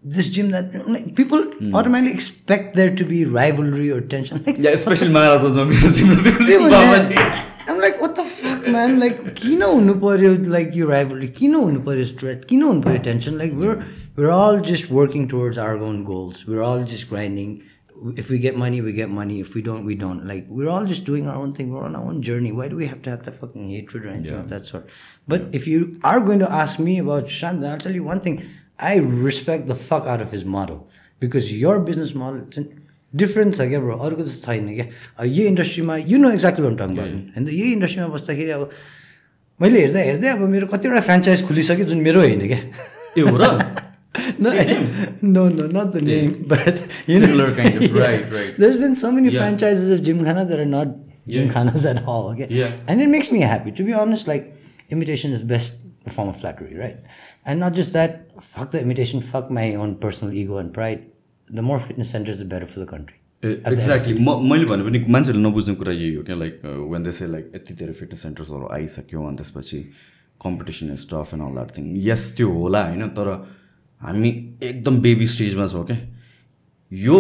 this 0.03 0.29
gym 0.29 0.51
that 0.51 0.89
like, 0.89 1.15
people 1.15 1.39
mm. 1.39 1.75
automatically 1.75 2.15
expect 2.15 2.75
there 2.75 2.95
to 2.95 3.05
be 3.05 3.25
rivalry 3.25 3.91
or 3.91 4.01
tension. 4.01 4.43
Like, 4.45 4.57
yeah, 4.59 4.71
especially 4.71 5.09
marathons. 5.09 5.57
I'm 7.69 7.79
like, 7.79 8.01
what 8.01 8.17
the 8.17 8.25
fuck, 8.25 8.67
man? 8.67 8.99
Like, 8.99 9.37
kino 9.37 9.75
unuparyo, 9.75 10.47
like 10.49 10.75
your 10.75 10.89
rivalry, 10.89 11.29
kino 11.29 11.67
unuparyo 11.67 12.07
stress. 12.07 12.45
kino 12.47 12.73
unuparyo 12.73 13.03
tension. 13.03 13.37
Like, 13.39 13.53
we're 13.53 13.85
we're 14.17 14.31
all 14.31 14.61
just 14.61 14.91
working 14.91 15.29
towards 15.29 15.59
our 15.59 15.77
own 15.77 16.05
goals. 16.05 16.47
We're 16.47 16.63
all 16.63 16.81
just 16.83 17.09
grinding. 17.09 17.65
If 18.17 18.31
we 18.31 18.39
get 18.39 18.57
money, 18.57 18.81
we 18.81 18.95
get 18.95 19.11
money. 19.11 19.41
If 19.41 19.55
we 19.55 19.61
don't, 19.61 19.85
we 19.85 19.95
don't. 19.95 20.27
Like, 20.27 20.47
we're 20.49 20.71
all 20.71 20.87
just 20.87 21.05
doing 21.05 21.29
our 21.29 21.37
own 21.37 21.53
thing. 21.53 21.71
We're 21.71 21.85
on 21.85 21.95
our 21.95 22.03
own 22.03 22.23
journey. 22.23 22.51
Why 22.51 22.69
do 22.69 22.77
we 22.77 22.87
have 22.87 23.03
to 23.03 23.11
have 23.11 23.25
the 23.25 23.31
fucking 23.31 23.69
hatred 23.69 24.07
or 24.07 24.09
anything 24.09 24.33
yeah. 24.33 24.41
of 24.41 24.49
that 24.49 24.65
sort? 24.65 24.89
But 25.29 25.43
yeah. 25.43 25.49
if 25.53 25.69
you 25.69 26.01
are 26.03 26.21
going 26.21 26.39
to 26.39 26.51
ask 26.51 26.79
me 26.79 26.99
about 26.99 27.25
Shanda, 27.25 27.61
then 27.61 27.73
I'll 27.73 27.79
tell 27.79 27.93
you 27.93 28.03
one 28.03 28.21
thing 28.21 28.49
I 28.80 28.98
respect 29.28 29.68
the 29.68 29.76
fuck 29.90 30.08
out 30.14 30.22
of 30.26 30.32
his 30.38 30.44
model 30.58 30.80
because 31.20 31.46
your 31.66 31.80
business 31.92 32.14
model 32.24 32.42
it's 32.48 32.60
different 33.22 33.56
छ 33.56 33.66
क्या 33.72 33.80
bro 33.80 33.96
अरूको 34.06 34.24
जस्तो 34.28 34.46
छैन 34.46 34.68
क्या 34.76 34.86
अब 35.20 35.26
यही 35.26 35.44
इन्डस्ट्रीमा 35.48 35.96
you 36.12 36.18
know 36.20 36.32
exactly 36.38 36.66
one 36.66 36.76
tongue 36.82 36.96
गर्नु 36.96 37.20
अन्त 37.40 37.50
यही 37.50 37.72
इन्डस्ट्रीमा 37.74 38.08
बस्दाखेरि 38.16 38.50
अब 38.56 38.64
मैले 39.62 39.80
हेर्दा 39.82 40.00
हेर्दै 40.08 40.28
अब 40.36 40.42
मेरो 40.56 40.68
कतिवटा 40.74 41.02
फ्रेन्चाइज 41.10 41.44
खुलिसक्यो 41.48 41.86
जुन 41.92 42.02
मेरो 42.08 42.22
होइन 42.28 42.48
क्या 42.54 42.60
ए 43.18 43.22
हो 43.30 43.38
र 43.44 43.52
No, 44.42 44.52
no, 45.22 45.42
no, 45.54 45.64
not 45.68 45.92
the 45.94 46.02
name, 46.02 46.46
but 46.52 46.78
you 47.06 47.20
know, 47.20 47.28
Similar 47.28 47.48
kind 47.56 47.80
of, 47.80 47.96
right, 47.96 48.30
right. 48.36 48.54
There's 48.58 48.78
been 48.84 48.96
so 49.00 49.12
many 49.16 49.30
Yeah. 49.30 49.42
franchises 49.42 49.90
of 49.96 50.04
Gymkhana 50.10 50.46
that 50.52 50.62
are 50.66 50.70
not 50.74 50.94
Yeah. 51.26 51.34
Gymkhanas 51.34 51.86
at 51.92 52.00
all. 52.14 52.30
Okay, 52.30 52.48
Yeah. 52.50 52.72
and 52.88 53.02
form 56.07 56.29
of 56.29 56.41
flattery, 56.41 56.77
right? 56.77 56.99
And 57.45 57.61
not 57.61 57.75
just 57.75 57.93
that. 57.93 58.31
Fuck 58.43 58.71
the 58.71 58.81
imitation. 58.81 59.21
Fuck 59.21 59.51
my 59.51 59.75
own 59.75 59.97
personal 59.97 60.35
ego 60.35 60.59
and 60.59 60.73
pride. 60.73 61.11
The 61.51 61.63
more 61.63 61.79
fitness 61.79 62.11
centers, 62.11 62.39
the 62.39 62.45
better 62.45 62.67
for 62.67 62.81
the 62.81 62.87
country. 62.87 63.17
Exactly 63.43 64.13
म 64.21 64.33
मैले 64.49 64.65
भने 64.69 64.83
पनि 64.85 64.99
मान्छेहरूले 65.13 65.49
नबुझ्ने 65.49 65.75
कुरा 65.81 65.93
यही 65.93 66.15
हो 66.15 66.23
क्या 66.23 66.37
like 66.37 66.61
when 66.93 67.03
they 67.03 67.13
say 67.19 67.27
like 67.27 67.53
यति 67.55 67.75
धेरै 67.75 67.93
फिटनेस 68.01 68.23
सेन्टर्सहरू 68.23 68.67
आइसक्यो 68.77 69.23
अनि 69.29 69.37
त्यसपछि 69.37 69.79
competition 70.45 70.95
stuff 71.05 71.33
and 71.35 71.45
all 71.45 71.55
that 71.57 71.71
thing 71.77 71.87
यस 72.09 72.25
त्यो 72.37 72.49
होला 72.53 72.83
होइन 72.89 73.09
तर 73.17 73.29
हामी 74.01 74.31
एकदम 74.63 74.99
बेबी 75.07 75.27
स्टेजमा 75.37 75.67
छौँ 75.73 75.85
क्या 75.89 75.97
यो 76.93 77.19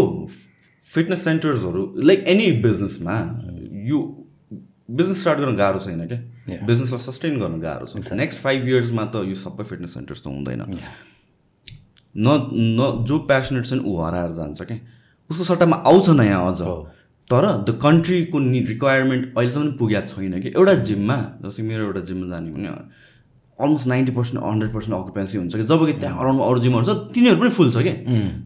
फिटनेस 0.88 1.24
सेन्टर्सहरू 1.24 1.86
लाइक 2.10 2.28
एनी 2.34 2.50
बिजनेसमा 2.68 3.16
यो 3.90 3.98
बिजनेस 5.00 5.20
स्टार्ट 5.20 5.40
गर्न 5.40 5.56
गाह्रो 5.56 5.80
छैन 5.86 6.06
क्या 6.12 6.20
बिजनेसलाई 6.66 7.00
सस्टेन 7.06 7.38
गर्न 7.38 7.60
गाह्रो 7.60 7.86
छ। 7.86 8.12
नेक्स्ट 8.12 8.38
फाइभ 8.40 8.60
इयर्समा 8.68 9.04
त 9.14 9.24
यो 9.30 9.34
सबै 9.34 9.64
फिटनेस 9.64 9.94
सेन्टर्स 9.94 10.20
त 10.22 10.26
हुँदैन। 10.26 10.62
न 12.14 12.26
न 12.78 13.06
जो 13.06 13.18
प्यासनेट 13.30 13.64
छ 13.66 13.72
नि 13.78 13.82
ऊ 13.86 13.92
हराएर 14.02 14.32
जान्छ 14.34 14.62
क्या। 14.62 14.78
उसको 15.30 15.44
सट्टामा 15.44 15.76
आउँछ 15.86 16.08
नयाँ 16.18 16.42
अझ। 16.42 16.62
तर 17.30 17.44
द 17.62 17.78
कन्ट्रीको 17.78 18.38
नि 18.42 18.60
रिक्वायरमेन्ट 18.66 19.22
अहिलेसम्म 19.38 19.78
पुगेको 19.78 20.06
छैन 20.18 20.34
कि। 20.42 20.48
एउटा 20.58 20.74
जिममा 20.82 21.18
जस्तै 21.46 21.62
मेरो 21.62 21.82
एउटा 21.86 22.00
जिममा 22.10 22.26
जाने 22.26 22.50
भने 22.50 22.68
almost 23.58 23.86
ninety 23.86 24.12
percent 24.16 24.42
hundred 24.42 24.70
percent 24.74 24.94
occupancy 24.98 25.38
हुन्छ 25.38 25.54
कि। 25.54 25.62
जब 25.70 25.86
कि 25.86 25.92
त्यहाँ 26.02 26.18
अराउन्ड 26.18 26.40
अरू 26.42 26.58
जिमहरू 26.66 26.84
छ 26.84 26.90
तिनीहरू 27.14 27.38
पनि 27.38 27.50
फुल 27.54 27.70
छ 27.70 27.78
कि। 27.86 27.94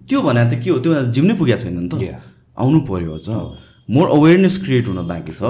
त्यो 0.05 0.18
भने 0.20 0.44
त 0.51 0.60
के 0.60 0.68
हो? 0.68 0.78
त्यो 0.85 0.90
जिम 1.09 1.24
नै 1.24 1.35
पुगेको 1.40 1.62
छैन 1.64 1.78
नि 1.81 1.89
त। 1.89 2.20
आउनु 2.60 2.78
पऱ्यो 2.85 3.12
अझ। 3.16 3.28
मोर 3.89 4.06
अवेरनेस 4.10 4.56
क्रिएट 4.60 4.89
हुन 4.93 5.01
बाँकी 5.09 5.32
छ। 5.32 5.43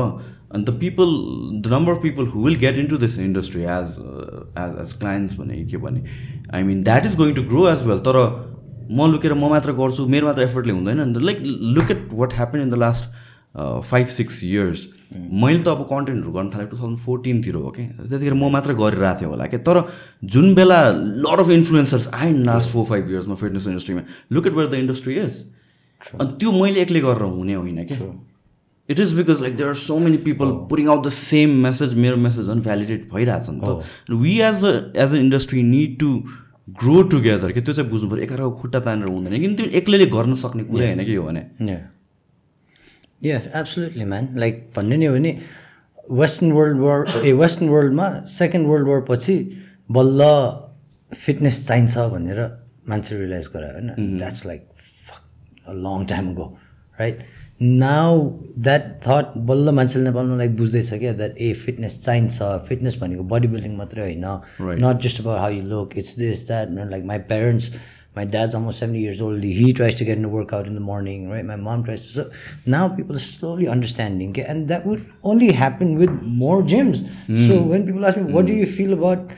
अन्त 0.54 0.70
people 0.80 1.14
the 1.60 1.72
number 1.72 1.92
of 1.92 2.02
people 2.02 2.26
who 2.28 2.44
will 2.44 2.56
get 2.58 2.78
into 2.86 2.96
this 2.98 3.18
industry 3.18 3.62
as 3.74 3.98
as 4.58 4.80
as 4.80 4.92
clients 4.98 5.36
भने 5.38 5.64
के 5.70 5.76
भने 5.84 6.02
I 6.54 6.62
mean 6.62 6.82
that 6.82 7.06
is 7.06 7.16
going 7.16 7.34
to 7.34 7.42
grow 7.44 7.68
as 7.68 7.84
well 7.86 7.98
तर 8.08 8.18
म 8.90 9.10
लुकेर 9.12 9.34
म 9.34 9.50
मात्र 9.50 9.72
गर्छु 9.74 10.06
मेरो 10.08 10.26
मात्र 10.26 10.42
एफर्टले 10.42 10.72
हुँदैन 10.72 11.00
नि 11.00 11.14
त 11.14 11.22
like 11.22 11.38
look 11.78 11.90
at 11.90 12.08
what 12.12 12.34
happen 12.34 12.60
in 12.60 12.70
the 12.70 12.78
last 12.78 13.10
five 13.56 14.06
six 14.08 14.42
years 14.44 14.86
मैले 15.14 15.58
त 15.58 15.68
अब 15.68 15.82
कन्टेन्टहरू 15.90 16.32
गर्न 16.32 16.50
थालेँ 16.50 16.68
टु 16.68 16.76
थाउजन्ड 16.76 16.98
फोर्टिनतिर 16.98 17.54
हो 17.56 17.70
कि 17.70 17.86
त्यतिखेर 17.88 18.34
म 18.34 18.50
मात्र 18.52 18.74
गरिरहेको 18.74 19.20
थिएँ 19.20 19.30
होला 19.30 19.46
कि 19.46 19.58
तर 19.60 19.82
जुन 20.28 20.54
बेला 20.54 20.78
लट 20.92 21.40
अफ 21.40 21.50
इन्फ्लुएन्सर्स 21.52 22.08
आयो 22.12 22.32
नि 22.32 22.44
लास्ट 22.44 22.70
फोर 22.70 22.84
फाइभ 22.86 23.10
इयर्समा 23.10 23.34
फिटनेस 23.42 23.66
इन्डस्ट्रीमा 23.68 24.02
look 24.32 24.46
at 24.46 24.54
where 24.54 24.70
the 24.70 24.80
industry 24.80 25.14
is 25.16 25.42
अनि 26.00 26.30
त्यो 26.40 26.52
मैले 26.54 26.82
एक्लै 26.82 27.00
गरेर 27.00 27.30
हुने 27.32 27.54
होइन 27.54 27.84
क्या 27.86 27.98
it 28.88 29.00
is 29.00 29.12
because 29.16 29.40
like 29.40 29.56
there 29.56 29.68
are 29.68 29.74
so 29.82 29.98
many 29.98 30.16
people 30.24 30.50
pouring 30.70 30.88
out 30.90 31.06
the 31.06 31.10
same 31.10 31.50
message 31.62 31.94
मेरो 32.04 32.16
मेसेज 32.26 32.46
झन् 32.46 32.60
भ्यालिडेट 32.60 33.08
भइरहेछ 33.12 33.50
नि 33.50 33.60
त 33.60 34.20
we 34.22 34.38
as 34.48 34.64
a 34.64 34.72
as 35.04 35.14
a 35.14 35.18
industry 35.18 35.62
need 35.62 35.98
to 36.00 36.12
grow 36.82 37.02
together 37.14 37.52
कि 37.52 37.60
त्यो 37.60 37.74
चाहिँ 37.74 37.90
बुझ्नु 37.90 38.10
पऱ्यो 38.10 38.22
एकअर्काको 38.24 38.52
खुट्टा 38.60 38.80
तानेर 38.80 39.08
हुँदैन। 39.08 39.40
किन 39.40 39.54
त्यो 39.54 39.66
एक्लैले 39.80 40.06
गर्न 40.12 40.34
सक्ने 40.42 40.64
कुरा 40.64 40.86
होइन 40.86 41.04
कि 41.04 41.14
हो 41.14 41.24
भने? 41.24 41.42
Yeah. 41.60 41.82
Yeah 43.24 43.36
absolutely 43.58 44.04
man 44.04 44.28
like 44.38 44.54
भन्ने 44.76 44.96
नि 44.96 45.06
हो 45.06 45.14
भने 45.14 45.38
western 46.12 46.52
world 46.52 46.78
war 46.80 46.98
uh 47.24 47.32
western 47.32 47.68
वर्ल्डमा 47.68 48.08
सेकेन्ड 48.30 48.66
वर्ल्ड 48.68 48.88
वार 48.88 49.00
पछि 49.08 49.36
बल्ल 49.90 50.20
फिटनेस 51.12 51.66
चाहिन्छ 51.68 51.98
भनेर 52.14 52.40
मान्छे 52.88 53.18
रियलाइज 53.18 53.48
गरायो 53.54 53.72
होइन। 53.72 54.16
That's 54.18 54.44
like 54.46 54.60
long 55.86 56.04
time 56.06 56.34
go 56.34 56.46
right 57.00 57.24
now 57.61 58.19
that 58.65 58.83
thought 59.05 59.37
बल्ल 59.47 59.69
मान्छेले 59.75 60.03
नेपालमा 60.05 60.35
लाइक 60.37 60.55
बुझ्दैछ 60.57 60.93
क्या 60.93 61.13
द्याट 61.13 61.37
ए 61.37 61.51
फिटनेस 61.65 62.01
चाहिन्छ 62.05 62.51
फिटनेस 62.67 62.97
भनेको 63.01 63.23
बडी 63.35 63.47
बिल्डिङ 63.55 63.75
मात्रै 63.77 64.03
होइन 64.03 64.25
not 64.85 65.01
just 65.07 65.19
about 65.21 65.39
how 65.39 65.51
you 65.51 65.63
look 65.69 65.97
it's 65.97 66.17
this 66.19 66.47
that 66.47 66.75
like 66.91 67.05
my 67.13 67.17
parents 67.33 67.71
my 68.15 68.25
dad's 68.25 68.55
almost 68.55 68.79
70 68.79 68.99
years 68.99 69.21
old 69.21 69.43
he 69.43 69.71
tries 69.71 69.95
to 69.95 70.05
get 70.05 70.17
into 70.17 70.29
workout 70.29 70.67
in 70.67 70.73
the 70.73 70.81
morning 70.85 71.29
right 71.29 71.45
my 71.45 71.55
mom 71.55 71.83
tries 71.83 72.05
to 72.05 72.09
so 72.13 72.23
now 72.65 72.89
people 72.89 73.15
are 73.15 73.25
slowly 73.25 73.67
understanding 73.67 74.31
okay? 74.31 74.45
and 74.53 74.67
that 74.67 74.85
would 74.85 75.05
only 75.23 75.51
happen 75.51 75.95
with 75.97 76.09
more 76.23 76.63
gyms 76.63 77.03
so 77.47 77.61
when 77.61 77.85
people 77.85 78.05
ask 78.05 78.17
me 78.17 78.33
what 78.33 78.45
do 78.45 78.53
you 78.53 78.65
feel 78.65 78.93
about 78.93 79.31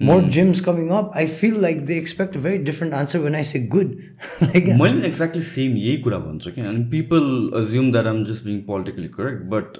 more 0.00 0.20
gyms 0.34 0.60
coming 0.66 0.90
up 0.98 1.10
i 1.14 1.26
feel 1.40 1.56
like 1.64 1.80
they 1.88 1.96
expect 2.02 2.36
a 2.36 2.38
very 2.38 2.58
different 2.68 2.94
answer 2.94 3.20
when 3.20 3.34
i 3.34 3.42
say 3.48 3.60
good 3.74 3.90
like 4.52 4.68
मैले 4.68 4.92
पनि 4.92 5.06
exactly 5.06 5.42
same 5.48 5.76
यही 5.76 5.96
कुरा 6.06 6.18
भन्छु 6.18 6.50
कि 6.52 6.60
अनि 6.68 6.84
people 6.94 7.26
assume 7.60 7.90
that 7.92 8.06
I'm 8.12 8.24
just 8.30 8.44
being 8.44 8.60
politically 8.70 9.08
correct 9.16 9.42
but 9.54 9.78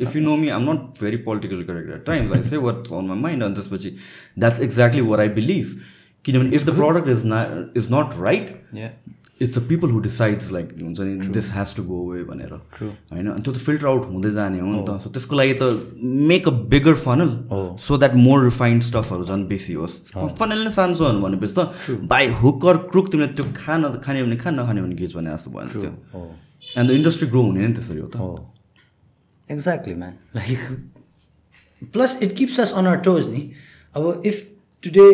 if 0.00 0.16
you 0.16 0.22
know 0.22 0.36
me 0.44 0.48
I'm 0.58 0.70
not 0.70 1.00
very 1.00 1.16
politically 1.28 1.64
correct 1.64 1.90
at 1.96 2.04
times 2.06 2.32
I 2.36 2.42
say 2.50 2.62
what 2.68 2.92
on 3.00 3.04
my 3.10 3.18
mind 3.26 3.44
अनि 3.44 3.54
त्यसपछि 3.54 3.94
that's 4.38 4.60
exactly 4.68 5.00
where 5.10 5.20
I 5.20 5.28
believe 5.40 5.76
किनभने 6.24 6.56
if 6.56 6.64
the 6.66 6.76
product 6.76 7.08
is 7.16 7.22
न 7.34 7.72
is 7.76 7.92
not 7.92 8.20
right 8.20 8.54
yeah 8.74 8.90
It's 9.41 9.57
the 9.57 9.61
people 9.69 9.89
who 9.91 9.99
decides 9.99 10.51
like 10.51 10.67
हुन्छ 10.81 10.99
नि 10.99 11.27
this 11.37 11.51
has 11.53 11.75
to 11.75 11.83
go 11.83 11.99
way 12.11 12.23
भनेर। 12.23 12.53
होइन? 12.53 13.27
अनि 13.27 13.41
त्यो 13.41 13.53
त 13.53 13.57
फिल्टर 13.57 13.87
आउट 13.87 14.03
हुँदै 14.11 14.31
जाने 14.31 14.59
हो 14.59 14.71
नि 14.71 14.83
त। 14.89 14.97
सो 15.03 15.09
त्यसको 15.09 15.35
लागि 15.35 15.53
त 15.61 15.63
make 16.33 16.47
a 16.47 16.51
bigger 16.73 16.95
funnel 17.05 17.31
so 17.85 17.97
that 17.97 18.15
more 18.25 18.43
refined 18.43 18.83
स्टफहरू 18.89 19.23
झन् 19.25 19.47
बेसी 19.47 19.73
होस्। 19.79 19.95
फनल 20.15 20.59
नै 20.63 20.71
सानो 20.79 20.93
छ 20.97 21.13
भनेपछि 21.23 21.53
त 21.53 22.01
बाई 22.11 22.27
हुक 22.43 22.65
अर 22.65 22.77
क्रुक 22.91 23.11
तिमीले 23.11 23.31
त्यो 23.37 23.45
खान 23.55 23.89
खाने 24.03 24.23
भने 24.23 24.37
खा 24.43 24.49
नखाने 24.51 24.81
भने 24.81 24.95
गेज 25.01 25.15
भने 25.15 25.29
जस्तो 25.33 25.51
भयो 25.55 25.81
त्यो। 25.81 25.93
एन्ड 26.77 26.85
द 26.89 26.93
इन्डस्ट्री 26.99 27.27
ग्रो 27.29 27.41
हुने 27.49 27.67
नि 27.67 27.73
त्यसरी 27.73 28.01
हो 28.01 28.11
त। 28.13 28.45
Man. 29.49 30.15
Like, 30.33 30.63
plus 31.93 32.15
it 32.21 32.35
keeps 32.35 32.59
us 32.59 32.73
on 32.73 32.85
our 32.85 32.99
toes, 33.01 33.29
ni. 33.29 33.53
Our, 33.95 34.19
if 34.21 34.41
today 34.83 35.13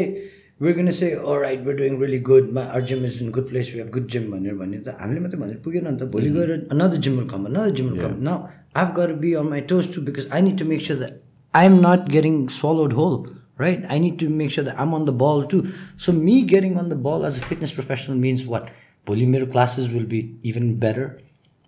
we're 0.62 0.74
gonna 0.74 0.92
say, 0.92 1.14
all 1.16 1.38
right, 1.38 1.62
we're 1.64 1.76
doing 1.76 1.98
really 1.98 2.18
good. 2.18 2.52
My, 2.52 2.66
our 2.68 2.82
gym 2.82 3.04
is 3.04 3.20
in 3.22 3.30
good 3.30 3.48
place. 3.48 3.72
We 3.72 3.78
have 3.78 3.90
good 3.90 4.08
gym 4.08 4.30
भनेर 4.30 4.54
भन्यो 4.62 4.82
त 4.86 4.94
हामीले 5.00 5.20
मात्रै 5.26 5.40
भनेर 5.42 5.58
पुगेन 5.66 5.86
नि 5.88 5.98
त 5.98 6.10
भोलि 6.14 6.30
गएर 6.36 6.72
another 6.76 6.98
gym 6.98 7.16
will 7.16 7.28
come, 7.32 7.46
another 7.46 7.72
gym 7.72 7.90
will 7.90 8.00
come. 8.06 8.16
Now 8.30 8.36
I've 8.74 8.94
got 8.94 9.12
to 9.12 9.18
be 9.26 9.34
on 9.42 9.50
my 9.50 9.60
toes 9.60 9.90
too 9.94 10.02
because 10.08 10.26
I 10.38 10.40
need 10.40 10.58
to 10.62 10.66
make 10.72 10.82
sure 10.88 10.98
that 11.04 11.22
I'm 11.54 11.80
not 11.80 12.10
getting 12.16 12.48
swallowed 12.48 12.98
whole. 13.00 13.28
Right? 13.58 13.86
I 13.94 13.98
need 13.98 14.18
to 14.20 14.28
make 14.40 14.52
sure 14.54 14.62
that 14.66 14.78
I'm 14.82 14.92
on 14.94 15.06
the 15.06 15.14
ball 15.20 15.40
too. 15.52 15.62
So 15.96 16.12
me 16.12 16.42
getting 16.42 16.76
on 16.78 16.90
the 16.90 16.98
ball 17.06 17.24
as 17.30 17.38
a 17.38 17.46
fitness 17.52 17.72
professional 17.78 18.16
means 18.26 18.44
what? 18.46 18.68
Volley 19.06 19.26
मेरो 19.26 19.50
classes 19.50 19.88
will 19.90 20.06
be 20.16 20.20
even 20.42 20.76
better. 20.84 21.08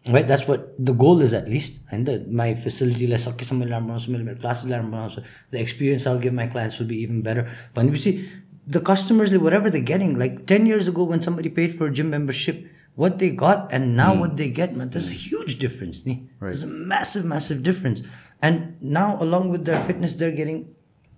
right 0.08 0.26
that's 0.26 0.48
what 0.48 0.62
the 0.78 0.92
goal 0.92 1.20
is 1.20 1.32
at 1.34 1.46
least 1.46 1.82
and 1.90 2.06
the 2.06 2.24
my 2.40 2.54
facility 2.54 3.06
लाई 3.06 3.18
सकेसम्म 3.24 3.64
ल्याएर 3.64 3.82
बनाउँछु 3.82 4.12
मैले 4.12 4.24
मेरो 4.24 4.38
classes 4.40 4.66
ल्याएर 4.70 4.82
बनाउँछु 4.82 5.24
the 5.50 5.60
experience 5.60 6.06
I'll 6.06 6.18
give 6.18 6.32
my 6.32 6.46
clients 6.46 6.78
will 6.78 6.86
be 6.86 7.00
even 7.02 7.20
better 7.26 7.44
भनेपछि 7.74 8.12
the 8.67 8.81
customers 8.81 9.37
whatever 9.37 9.69
they're 9.69 9.81
getting 9.81 10.17
like 10.17 10.45
10 10.47 10.65
years 10.65 10.87
ago 10.87 11.03
when 11.03 11.21
somebody 11.21 11.49
paid 11.49 11.73
for 11.77 11.87
a 11.87 11.91
gym 11.91 12.09
membership 12.09 12.67
what 12.95 13.19
they 13.19 13.29
got 13.29 13.71
and 13.71 13.95
now 13.95 14.13
hmm. 14.13 14.21
what 14.21 14.37
they 14.37 14.49
get 14.49 14.75
man 14.75 14.89
there's 14.89 15.07
a 15.07 15.11
hmm. 15.11 15.29
huge 15.29 15.59
difference 15.59 16.05
nee? 16.05 16.27
there's 16.39 16.63
a 16.63 16.67
massive 16.67 17.25
massive 17.25 17.63
difference 17.63 18.01
and 18.41 18.75
now 18.81 19.21
along 19.21 19.49
with 19.49 19.65
their 19.65 19.83
fitness 19.85 20.15
they're 20.15 20.31
getting 20.31 20.75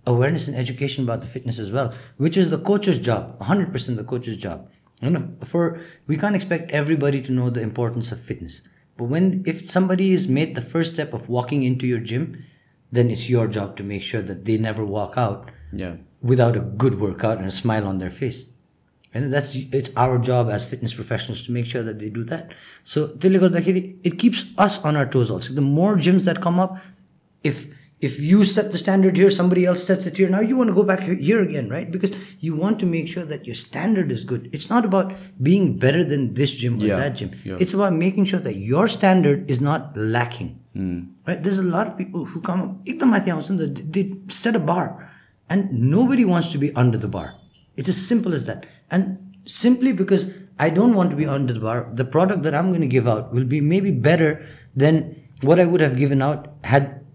awareness 0.07 0.47
and 0.47 0.57
education 0.57 1.03
about 1.03 1.21
the 1.21 1.27
fitness 1.27 1.59
as 1.59 1.71
well, 1.71 1.93
which 2.15 2.37
is 2.37 2.49
the 2.49 2.57
coach's 2.57 2.97
job, 2.97 3.37
100% 3.39 3.95
the 3.97 4.03
coach's 4.03 4.37
job. 4.37 4.71
You 5.01 5.11
know, 5.11 5.29
for 5.43 5.79
we 6.07 6.17
can't 6.17 6.35
expect 6.35 6.71
everybody 6.71 7.21
to 7.21 7.31
know 7.31 7.51
the 7.51 7.61
importance 7.61 8.11
of 8.11 8.19
fitness. 8.19 8.63
But 8.95 9.03
when 9.05 9.43
if 9.45 9.69
somebody 9.69 10.11
is 10.11 10.27
made 10.27 10.55
the 10.55 10.61
first 10.61 10.95
step 10.95 11.13
of 11.13 11.29
walking 11.29 11.61
into 11.61 11.85
your 11.85 11.99
gym, 11.99 12.43
then 12.91 13.11
it's 13.11 13.29
your 13.29 13.47
job 13.47 13.77
to 13.77 13.83
make 13.83 14.01
sure 14.01 14.23
that 14.23 14.45
they 14.45 14.57
never 14.57 14.83
walk 14.83 15.15
out 15.15 15.51
Yeah 15.71 15.97
without 16.27 16.57
a 16.57 16.59
good 16.59 16.99
workout 16.99 17.37
and 17.37 17.47
a 17.47 17.51
smile 17.51 17.87
on 17.87 17.99
their 17.99 18.09
face. 18.09 18.45
And 19.13 19.33
that's 19.33 19.55
it's 19.55 19.89
our 19.95 20.19
job 20.19 20.49
as 20.49 20.65
fitness 20.65 20.93
professionals 20.93 21.43
to 21.45 21.51
make 21.53 21.65
sure 21.65 21.81
that 21.81 21.99
they 21.99 22.09
do 22.09 22.23
that. 22.25 22.53
So 22.83 23.17
it 23.23 24.19
keeps 24.19 24.45
us 24.57 24.83
on 24.83 24.97
our 24.97 25.05
toes 25.05 25.31
also. 25.31 25.53
The 25.53 25.61
more 25.61 25.95
gyms 25.95 26.25
that 26.25 26.41
come 26.41 26.59
up, 26.59 26.77
if 27.43 27.67
if 27.99 28.19
you 28.19 28.43
set 28.43 28.71
the 28.71 28.77
standard 28.77 29.17
here, 29.17 29.31
somebody 29.31 29.65
else 29.65 29.83
sets 29.83 30.05
it 30.05 30.17
here. 30.17 30.29
Now 30.29 30.41
you 30.41 30.55
want 30.55 30.69
to 30.69 30.75
go 30.75 30.83
back 30.83 30.99
here 30.99 31.41
again, 31.41 31.69
right? 31.69 31.89
Because 31.89 32.11
you 32.39 32.55
want 32.55 32.79
to 32.81 32.85
make 32.85 33.07
sure 33.07 33.25
that 33.25 33.45
your 33.45 33.55
standard 33.55 34.11
is 34.11 34.23
good. 34.23 34.49
It's 34.51 34.69
not 34.69 34.85
about 34.85 35.13
being 35.41 35.79
better 35.79 36.03
than 36.03 36.35
this 36.35 36.51
gym 36.51 36.75
or 36.75 36.85
yeah, 36.85 36.97
that 36.97 37.15
gym. 37.15 37.31
Yeah. 37.43 37.57
It's 37.59 37.73
about 37.73 37.93
making 37.93 38.25
sure 38.25 38.41
that 38.41 38.57
your 38.57 38.87
standard 38.87 39.49
is 39.49 39.61
not 39.61 39.97
lacking, 39.97 40.59
mm. 40.75 41.09
right? 41.25 41.41
There's 41.41 41.57
a 41.57 41.63
lot 41.63 41.87
of 41.87 41.97
people 41.97 42.25
who 42.25 42.41
come 42.41 42.61
up, 42.61 42.85
they 42.85 44.13
set 44.29 44.55
a 44.55 44.59
bar 44.59 45.06
and 45.49 45.71
nobody 45.71 46.25
wants 46.25 46.51
to 46.51 46.57
be 46.57 46.73
under 46.73 46.97
the 46.97 47.07
bar. 47.07 47.35
It's 47.75 47.89
as 47.89 47.97
simple 47.97 48.33
as 48.33 48.45
that. 48.45 48.65
And 48.91 49.33
simply 49.45 49.93
because 49.93 50.33
I 50.59 50.69
don't 50.69 50.93
want 50.93 51.11
to 51.11 51.15
be 51.15 51.25
under 51.25 51.53
the 51.53 51.59
bar, 51.59 51.89
the 51.93 52.05
product 52.05 52.43
that 52.43 52.55
I'm 52.55 52.69
going 52.69 52.81
to 52.81 52.87
give 52.87 53.07
out 53.07 53.33
will 53.33 53.45
be 53.45 53.61
maybe 53.61 53.91
better 53.91 54.45
than 54.75 55.15
what 55.41 55.59
I 55.59 55.65
would 55.65 55.81
have 55.81 55.97
given 55.97 56.21
out 56.21 56.53
had 56.63 57.05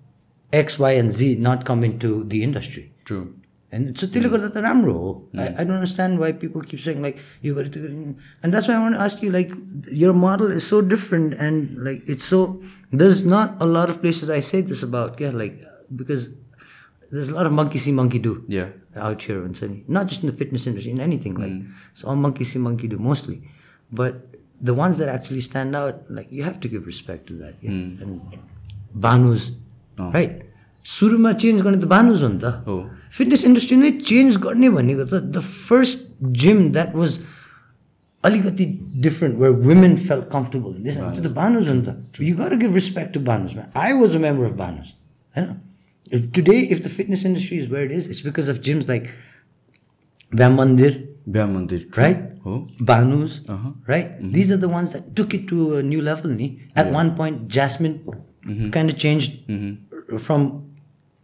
X, 0.52 0.78
Y, 0.78 0.92
and 0.92 1.10
Z 1.10 1.36
not 1.36 1.64
come 1.64 1.82
into 1.82 2.24
the 2.24 2.42
industry. 2.42 2.92
True. 3.04 3.34
And 3.72 3.88
it's 3.88 4.02
a 4.02 4.06
Tilakadataram 4.06 4.84
role. 4.84 5.26
Yeah. 5.32 5.44
I, 5.44 5.62
I, 5.62 5.64
don't 5.64 5.76
understand 5.76 6.18
why 6.18 6.32
people 6.32 6.60
keep 6.60 6.78
saying 6.78 7.00
like 7.00 7.18
you 7.40 7.54
got 7.54 7.72
to 7.72 8.14
and 8.42 8.52
that's 8.52 8.68
why 8.68 8.74
I 8.74 8.78
want 8.78 8.96
to 8.96 9.00
ask 9.00 9.22
you 9.22 9.30
like 9.30 9.50
your 9.90 10.12
model 10.12 10.52
is 10.52 10.66
so 10.66 10.82
different 10.82 11.32
and 11.32 11.82
like 11.82 12.02
it's 12.06 12.26
so 12.26 12.60
there's 12.92 13.24
not 13.24 13.56
a 13.62 13.64
lot 13.64 13.88
of 13.88 14.02
places 14.02 14.28
I 14.28 14.40
say 14.40 14.60
this 14.60 14.82
about 14.82 15.18
yeah 15.18 15.30
like 15.30 15.64
because 15.96 16.34
there's 17.11 17.29
a 17.33 17.35
lot 17.37 17.49
of 17.49 17.53
monkey 17.59 17.81
see 17.85 17.95
monkey 18.01 18.19
do 18.27 18.33
Yeah. 18.57 18.73
out 19.07 19.23
here 19.27 19.41
in 19.47 19.53
Sydney 19.59 19.83
not 19.97 20.11
just 20.11 20.23
in 20.25 20.29
the 20.31 20.37
fitness 20.41 20.63
industry 20.69 20.91
in 20.97 21.01
anything 21.07 21.35
like 21.43 21.55
it's 21.91 22.03
all 22.03 22.19
monkey 22.25 22.45
see 22.51 22.61
monkey 22.67 22.87
do 22.93 22.99
mostly 23.09 23.37
but 23.91 24.15
the 24.69 24.75
ones 24.81 24.99
that 25.01 25.09
actually 25.15 25.43
stand 25.47 25.79
out 25.81 26.09
like 26.19 26.31
you 26.37 26.43
have 26.49 26.59
to 26.65 26.71
give 26.73 26.91
respect 26.91 27.27
to 27.31 27.35
that 27.41 27.55
yeah? 27.61 28.03
and 28.03 28.37
Banus 29.05 29.47
right 30.17 30.37
सुरुमा 30.85 31.31
change 31.43 31.61
गर्ने 31.61 31.77
त 31.77 31.87
बानुज 31.91 32.21
हो 32.23 32.27
नि 32.29 32.39
त 32.41 32.49
हो। 32.67 32.75
Fitness 33.15 33.43
industry 33.45 33.77
नै 33.77 33.89
change 34.09 34.37
गर्ने 34.43 34.69
भनेको 34.75 35.05
त 35.05 35.19
the 35.35 35.39
first 35.69 36.05
gym 36.43 36.61
that 36.77 36.95
was 36.95 37.19
अलिकति 38.23 38.65
different 39.07 39.35
where 39.39 39.53
women 39.65 39.95
feel 40.07 40.21
comfortable 40.35 40.73
this 40.83 40.97
त्यो 40.97 41.23
त 41.23 41.31
बानुज 41.39 41.67
हो 41.69 41.73
नि 41.79 41.83
त 41.87 42.21
you 42.27 42.35
gotta 42.37 42.55
give 42.63 42.73
respect 42.81 43.13
to 43.13 43.19
बानुजमा 43.31 43.63
I 43.83 43.99
was 44.01 44.15
a 44.15 44.19
member 44.27 44.45
of 44.51 44.55
Banus 44.63 44.93
होइन 45.37 45.49
Today, 46.10 46.68
if 46.68 46.82
the 46.82 46.88
fitness 46.88 47.24
industry 47.24 47.56
is 47.56 47.68
where 47.68 47.84
it 47.84 47.90
is, 47.90 48.06
it's 48.06 48.20
because 48.20 48.48
of 48.48 48.60
gyms 48.60 48.88
like 48.88 49.14
Vyam 50.32 50.56
Mandir, 50.56 51.08
Vyam 51.28 51.54
Mandir, 51.54 51.96
right? 51.96 52.32
Oh. 52.44 52.68
Banu's, 52.80 53.40
uh-huh. 53.48 53.72
right? 53.86 54.10
Mm-hmm. 54.10 54.32
These 54.32 54.50
are 54.50 54.56
the 54.56 54.68
ones 54.68 54.92
that 54.92 55.14
took 55.14 55.32
it 55.32 55.48
to 55.48 55.76
a 55.76 55.82
new 55.82 56.02
level. 56.02 56.30
Ni? 56.30 56.60
At 56.74 56.86
yeah. 56.86 56.92
one 56.92 57.14
point, 57.14 57.48
Jasmine 57.48 58.00
mm-hmm. 58.44 58.70
kind 58.70 58.90
of 58.90 58.98
changed 58.98 59.46
mm-hmm. 59.46 60.16
from 60.18 60.74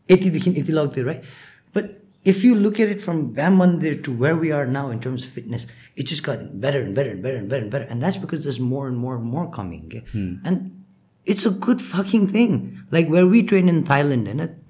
iti 0.07 0.31
dikhin 0.31 0.57
iti 0.57 0.73
lagte, 0.73 1.05
right? 1.05 1.25
But 1.73 2.03
if 2.25 2.45
you 2.45 2.55
look 2.55 2.79
at 2.79 2.89
it 2.89 3.03
from 3.03 3.33
Bam 3.33 3.59
Mandir 3.59 4.03
to 4.05 4.13
where 4.13 4.37
we 4.37 4.53
are 4.53 4.67
now 4.67 4.91
in 4.91 5.01
terms 5.01 5.27
of 5.27 5.33
fitness, 5.33 5.67
it 5.97 6.07
just 6.07 6.23
got 6.23 6.39
better 6.61 6.81
and 6.81 6.95
better 6.95 7.11
and 7.11 7.23
better 7.23 7.37
and 7.37 7.49
better 7.49 7.63
and 7.63 7.71
better. 7.71 7.85
And 7.85 8.01
that's 8.01 8.17
because 8.17 8.45
there's 8.45 8.61
more 8.61 8.87
and 8.87 8.97
more 8.97 9.17
and 9.17 9.25
more 9.25 9.51
coming. 9.51 10.05
Mm. 10.15 10.41
And 10.45 10.85
it's 11.27 11.45
a 11.45 11.51
good 11.51 11.83
fucking 11.83 12.29
thing. 12.29 12.85
Like 12.91 13.09
where 13.09 13.27
we 13.27 13.43
train 13.43 13.69
in 13.69 13.85
Thailand, 13.85 14.31
and 14.31 14.63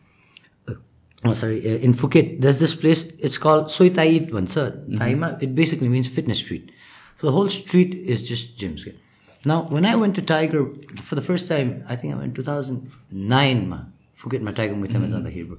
sorry 1.34 1.60
uh, 1.60 1.78
in 1.88 1.94
Phuket 1.94 2.42
there's 2.42 2.60
this 2.60 2.76
place 2.76 3.04
it's 3.28 3.38
called 3.38 3.72
Soi 3.72 3.90
Tai 3.90 4.04
It 4.04 4.28
bhancha 4.30 4.66
Thaima 4.98 5.42
it 5.42 5.56
basically 5.56 5.88
means 5.88 6.10
fitness 6.10 6.40
street 6.40 6.72
so 7.18 7.28
the 7.28 7.34
whole 7.34 7.50
street 7.50 7.94
is 7.94 8.28
just 8.28 8.58
gyms 8.58 8.82
okay? 8.82 8.98
now 9.46 9.64
when 9.64 9.86
I 9.86 9.96
went 9.96 10.16
to 10.16 10.22
Tiger 10.22 10.66
for 10.98 11.16
the 11.16 11.22
first 11.22 11.48
time 11.48 11.84
I 11.88 11.96
think 11.96 12.14
I 12.14 12.18
went 12.18 12.36
2009 12.36 13.70
ma 13.70 13.80
Phuket 14.18 14.42
ma 14.42 14.52
Tiger 14.52 14.76
Muay 14.76 14.92
Thai 14.92 15.00
ma 15.00 15.08
जाँदाखेरि 15.08 15.48
bro 15.48 15.58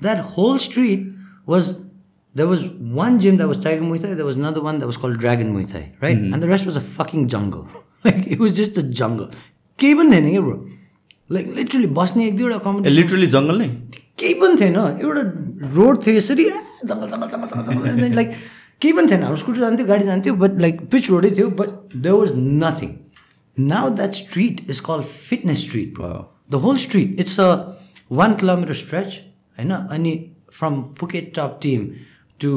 that 0.00 0.24
whole 0.36 0.58
street 0.58 1.06
was 1.46 1.78
there 2.34 2.46
was 2.46 2.66
one 3.04 3.20
gym 3.20 3.36
that 3.36 3.48
was 3.48 3.58
Tiger 3.58 3.82
Muay 3.82 4.02
Thai 4.02 4.14
there 4.14 4.30
was 4.32 4.36
another 4.36 4.62
one 4.62 4.78
that 4.78 4.86
was 4.86 4.96
called 4.96 5.18
Dragon 5.18 5.54
Muay 5.54 5.70
Thai 5.70 5.92
right 6.00 6.16
and 6.16 6.42
the 6.42 6.48
rest 6.48 6.64
was 6.64 6.76
a 6.76 6.86
fucking 6.98 7.28
jungle 7.28 7.68
like 8.04 8.26
it 8.26 8.38
was 8.38 8.56
just 8.56 8.78
a 8.78 8.82
jungle 8.82 9.30
केही 9.78 9.94
पनि 9.98 10.10
थिएन 10.14 10.30
क्या 10.30 10.40
bro 10.40 10.56
like 11.34 11.46
literally 11.56 11.86
बस्ने 11.98 12.26
एक 12.28 12.36
दुईवटा 12.36 12.56
ए 12.56 12.64
competition 12.64 12.96
literally 12.96 13.26
जङ्गल 13.34 13.58
नै 13.62 13.68
केही 14.17 14.33
पनि 14.41 14.61
थिएन 14.61 14.77
एउटा 14.77 15.21
रोड 15.75 16.05
थियो 16.05 16.15
यसरी 16.15 16.45
एम 16.45 18.13
लाइक 18.13 18.31
केही 18.81 18.93
पनि 18.93 19.11
थिएन 19.11 19.23
हाम्रो 19.23 19.37
स्कुटर 19.37 19.59
जान्थ्यो 19.59 19.85
गाडी 19.87 20.05
जान्थ्यो 20.05 20.33
बट 20.43 20.61
लाइक 20.61 20.81
पिच 20.91 21.09
रोडै 21.09 21.29
थियो 21.37 21.49
but 21.59 21.95
they 21.97 22.11
was 22.11 22.33
nothing 22.63 22.95
now 23.57 23.89
that 23.95 24.13
street 24.13 24.65
is 24.69 24.79
call 24.87 25.01
fitness 25.11 25.61
street 25.61 26.01
the 26.51 26.61
whole 26.65 26.77
street 26.79 27.19
it's 27.19 27.39
a 27.39 27.49
one 28.11 28.35
kilometre 28.35 28.73
stretch 28.81 29.19
होइन 29.57 29.71
अनि 29.71 30.13
from 30.59 30.81
Phuket 30.99 31.33
top 31.35 31.59
team 31.63 31.87
to 32.39 32.51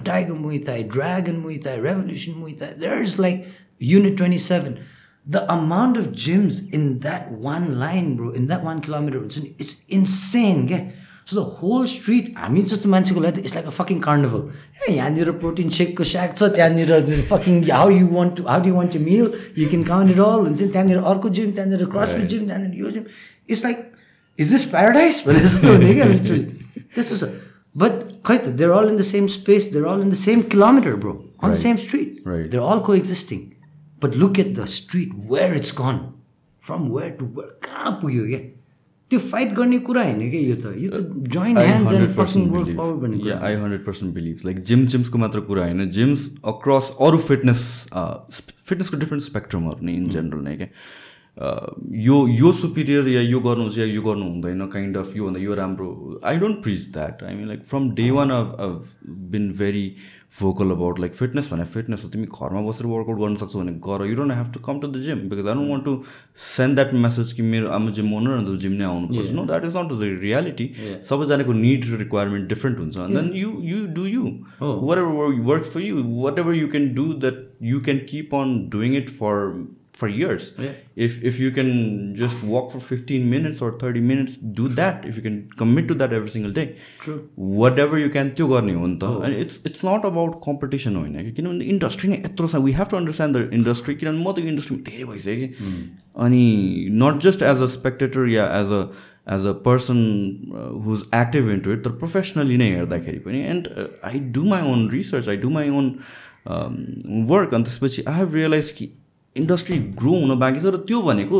Tiger 0.00 0.32
Muay Thai 0.38 0.82
Dragon 0.94 1.36
Muay Thai 1.38 1.80
Revolution 1.80 2.42
there 2.80 3.02
is 3.02 3.20
like 3.20 3.44
unit 3.82 4.16
twenty 4.16 4.38
seven 4.46 4.76
Thai. 5.23 5.25
There's 5.25 5.43
like 5.43 5.49
Unit 5.49 5.53
27. 5.53 5.53
The 5.53 5.53
amount 5.53 5.97
of 5.97 6.07
gyms 6.07 6.73
in 6.73 6.99
that 6.99 7.31
one 7.31 7.79
line, 7.79 8.15
bro, 8.15 8.31
in 8.31 8.47
that 8.47 8.63
one 8.63 8.81
kilometer, 8.81 9.23
it's, 9.25 9.37
it's 9.37 9.75
insane. 9.87 10.67
Yeah? 10.67 10.91
So 11.25 11.35
the 11.35 11.49
whole 11.49 11.87
street, 11.87 12.35
हामी 12.35 12.61
जस्तो 12.61 12.89
मान्छेको 12.89 13.19
लागि 13.19 13.31
त 13.31 13.45
it's 13.45 13.55
like 13.55 13.65
a 13.65 13.69
fucking 13.69 13.99
carnival 13.99 14.49
ए 14.89 14.93
यहाँनिर 14.93 15.31
protein 15.31 15.69
सेकको 15.69 16.03
स्याक 16.03 16.37
छ 16.37 16.43
त्यहाँनिर 16.43 17.25
fucking 17.29 17.69
how 17.69 17.89
you 17.89 18.07
want 18.07 18.37
to 18.37 18.43
how 18.43 18.61
do 18.61 18.73
want 18.73 18.93
to 18.93 18.99
meal 18.99 19.31
you 19.57 19.69
can 19.69 19.83
count 19.83 20.11
it 20.11 20.19
all 20.19 20.39
हुन्छ 20.39 20.61
नि 20.61 20.67
त्यहाँनिर 20.67 20.97
अर्को 20.97 21.29
जिम 21.29 21.51
त्यहाँनिर 21.51 21.85
क्रसफिट 21.85 22.25
जिम 22.25 22.47
त्यहाँनिर 22.47 22.79
यो 22.79 22.91
gym 22.91 23.03
it's 23.49 23.63
like 23.65 23.91
is 24.39 24.51
this 24.51 24.65
paradise 24.65 25.23
भने 25.27 25.39
जस्तो 25.39 25.71
हुने 25.71 25.93
क्या 25.93 26.05
लिटरली 26.05 26.43
त्यस्तो 26.95 27.15
छ 27.17 27.29
बट 27.77 27.91
खै 28.25 28.37
त 28.37 28.47
they're 28.47 28.71
all 28.71 28.89
in 28.89 28.97
the 28.97 29.01
same 29.01 29.27
space 29.27 29.71
they're 29.73 29.85
all 29.85 30.01
in 30.01 30.09
the 30.09 30.13
same 30.13 30.41
kilometre 30.41 30.95
bro 30.95 31.13
on 31.43 31.51
the 31.51 31.55
same 31.55 31.75
street 31.77 32.27
Right. 32.27 32.51
They're 32.51 32.63
all 32.63 32.79
coexisting 32.95 33.39
But 34.04 34.16
look 34.24 34.38
at 34.38 34.54
the 34.58 34.64
street 34.80 35.14
where 35.32 35.56
it's 35.56 35.74
gone 35.80 36.04
from 36.62 36.88
where 36.96 37.10
to 37.20 37.26
where 37.38 37.58
कहाँ 37.66 37.98
पुग्यो 38.02 38.26
क्या? 38.26 38.42
त्यो 39.10 39.18
fight 39.20 39.52
गर्ने 39.54 39.78
कुरा 39.86 40.02
होइन 40.02 40.30
क्या 40.30 40.40
यो 40.40 40.54
त? 40.56 40.74
यो 40.78 40.90
त 40.90 41.28
join 41.34 41.56
I 41.58 41.64
hands 41.66 41.92
and 41.92 42.08
100% 42.08 42.18
fucking 42.18 42.48
work 42.50 42.66
believe. 42.66 42.78
Forward 42.78 43.00
भन्ने 43.00 43.16
Yeah, 43.26 43.42
I 43.48 43.50
100% 43.56 44.14
believe. 44.18 44.44
Like 44.48 44.60
gym 44.70 44.86
जिम्सको 44.94 45.18
मात्र 45.18 45.40
कुरा 45.48 45.64
होइन 45.64 45.90
जिम्स 45.96 46.28
अक्रस 46.52 46.90
अरू 47.06 47.18
फिटनेस 47.30 47.64
फिटनेसको 47.94 48.96
डिफ्रेन्ट 48.96 49.24
स्पेक्ट्रमहरू 49.24 49.86
नै 49.86 49.96
इन 49.96 50.06
जेनरल 50.14 50.42
नै 50.48 50.56
क्या 50.56 50.68
यो 52.06 52.16
यो 52.38 52.52
सुपिरियर 52.62 53.08
या 53.08 53.20
यो 53.20 53.40
गर्नुहोस् 53.46 53.78
या 53.78 53.84
यो 53.84 54.02
गर्नु 54.02 54.26
हुँदैन 54.32 54.66
काइन्ड 54.74 54.96
अफ 54.96 55.16
योभन्दा 55.16 55.40
यो 55.40 55.54
राम्रो 55.60 56.20
I 56.32 56.38
don't 56.42 56.62
preach 56.62 56.88
that 56.96 57.22
I 57.22 57.34
mean 57.34 57.48
like 57.48 57.64
from 57.70 57.90
day 58.00 58.10
one 58.18 58.30
I've 58.30 58.84
been 59.32 59.50
very 59.58 59.86
vocal 60.34 60.70
about 60.70 60.98
like 61.00 61.14
fitness 61.14 61.48
भने 61.52 61.64
फिटनेस 61.66 62.04
हो 62.04 62.08
तिमी 62.10 62.26
घरमा 62.26 62.60
बसेर 62.68 62.86
वर्कआउट 62.86 63.18
गर्न 63.18 63.36
सक्छौ 63.36 63.58
भने 63.58 63.72
गर 63.86 64.06
you 64.06 64.16
don't 64.16 64.32
have 64.32 64.50
to 64.54 64.60
come 64.60 64.80
to 64.80 64.88
the 64.88 65.02
gym 65.04 65.18
because 65.28 65.46
I 65.46 65.54
don't 65.54 65.70
want 65.70 65.84
to 65.84 65.94
send 66.46 66.74
that 66.74 66.94
message 67.04 67.32
कि 67.32 67.42
मेरो 67.44 67.68
आमा 67.76 67.90
जिम 67.98 68.12
ओनर 68.14 68.36
अन्त 68.38 68.58
जिम 68.64 68.72
नै 68.72 68.84
आउनुपर्छ 68.84 69.30
no 69.36 69.44
that 69.44 69.64
is 69.64 69.76
not 69.76 69.92
the 69.92 70.10
reality 70.22 70.68
सबैजनाको 71.10 71.52
निड 71.60 71.86
रिक्वायरमेन्ट 72.00 72.48
डिफ्रेन्ट 72.48 72.78
हुन्छ 72.78 72.96
and 72.96 73.16
then 73.16 73.30
you 73.36 73.52
you 73.68 73.86
do 73.94 74.06
you 74.06 74.24
whatever 74.98 75.40
works 75.52 75.70
for 75.74 75.80
you 75.82 76.04
whatever 76.38 76.54
you 76.54 76.68
can 76.74 76.92
do 76.94 77.06
that 77.24 77.42
you 77.70 77.80
can 77.88 77.98
keep 78.10 78.34
on 78.34 78.58
doing 78.72 78.96
it 78.96 79.16
for 79.18 79.50
for 79.99 80.07
years. 80.07 80.45
If 81.05 81.15
if 81.29 81.39
you 81.43 81.49
can 81.57 81.71
just 82.19 82.43
walk 82.51 82.71
for 82.73 82.79
15 82.79 83.29
minutes 83.31 83.61
or 83.61 83.71
30 83.79 84.03
minutes, 84.11 84.37
do 84.59 84.67
that. 84.79 85.05
If 85.11 85.17
you 85.17 85.23
can 85.27 85.39
commit 85.61 85.89
to 85.89 85.97
that 86.01 86.13
every 86.19 86.33
single 86.35 86.53
day. 86.59 86.65
True. 86.99 87.17
Whatever 87.63 87.99
you 88.03 88.09
can 88.15 88.31
त्यो 88.39 88.47
गर्ने 88.53 88.73
हो 88.73 88.87
नि 88.87 88.97
त 89.03 89.11
and 89.27 89.39
it's 89.43 89.59
it's 89.71 89.83
not 89.89 90.07
about 90.11 90.39
competition 90.47 90.95
होइन 91.01 91.23
कि 91.23 91.31
किनभने 91.41 91.65
industry 91.75 92.09
नै 92.09 92.21
यत्रो 92.25 92.47
छ 92.47 92.63
we 92.67 92.71
have 92.79 92.87
to 92.91 92.97
understand 92.97 93.37
the 93.37 93.49
industry 93.59 93.95
किनभने 94.03 94.23
म 94.23 94.33
त 94.33 94.45
इन्डस्ट्रीमा 94.53 94.83
धेरै 94.91 95.09
भइसक्यो 95.11 95.35
कि 95.41 95.49
अनि 96.27 96.43
not 97.03 97.21
just 97.27 97.43
as 97.51 97.61
a 97.67 97.69
spectator 97.75 98.27
yeah 98.35 98.47
as 98.61 98.71
a 98.79 98.81
as 99.35 99.45
a 99.51 99.53
person 99.67 99.99
who's 100.87 101.03
active 101.15 101.51
into 101.57 101.73
it 101.73 101.83
तर 101.89 101.97
प्रोफेसनली 102.05 102.57
नै 102.63 102.71
हेर्दाखेरि 102.77 103.19
पनि 103.27 103.43
and 103.51 103.67
I 104.13 104.23
do 104.39 104.45
my 104.55 104.71
own 104.71 104.89
research 104.95 105.29
I 105.35 105.43
do 105.43 105.53
my 105.59 105.69
own 105.81 105.93
work 107.35 107.53
अनि 107.53 107.69
त्यसपछि 107.69 108.03
आई 108.07 108.19
हेभ 108.19 108.33
रियलाइज 108.35 108.71
कि 108.79 108.89
industry 109.36 109.78
grow 109.98 110.12
हुन 110.14 110.38
बाँकी 110.38 110.60
छ 110.60 110.72
र 110.74 110.76
त्यो 110.86 111.00
भनेको 111.02 111.38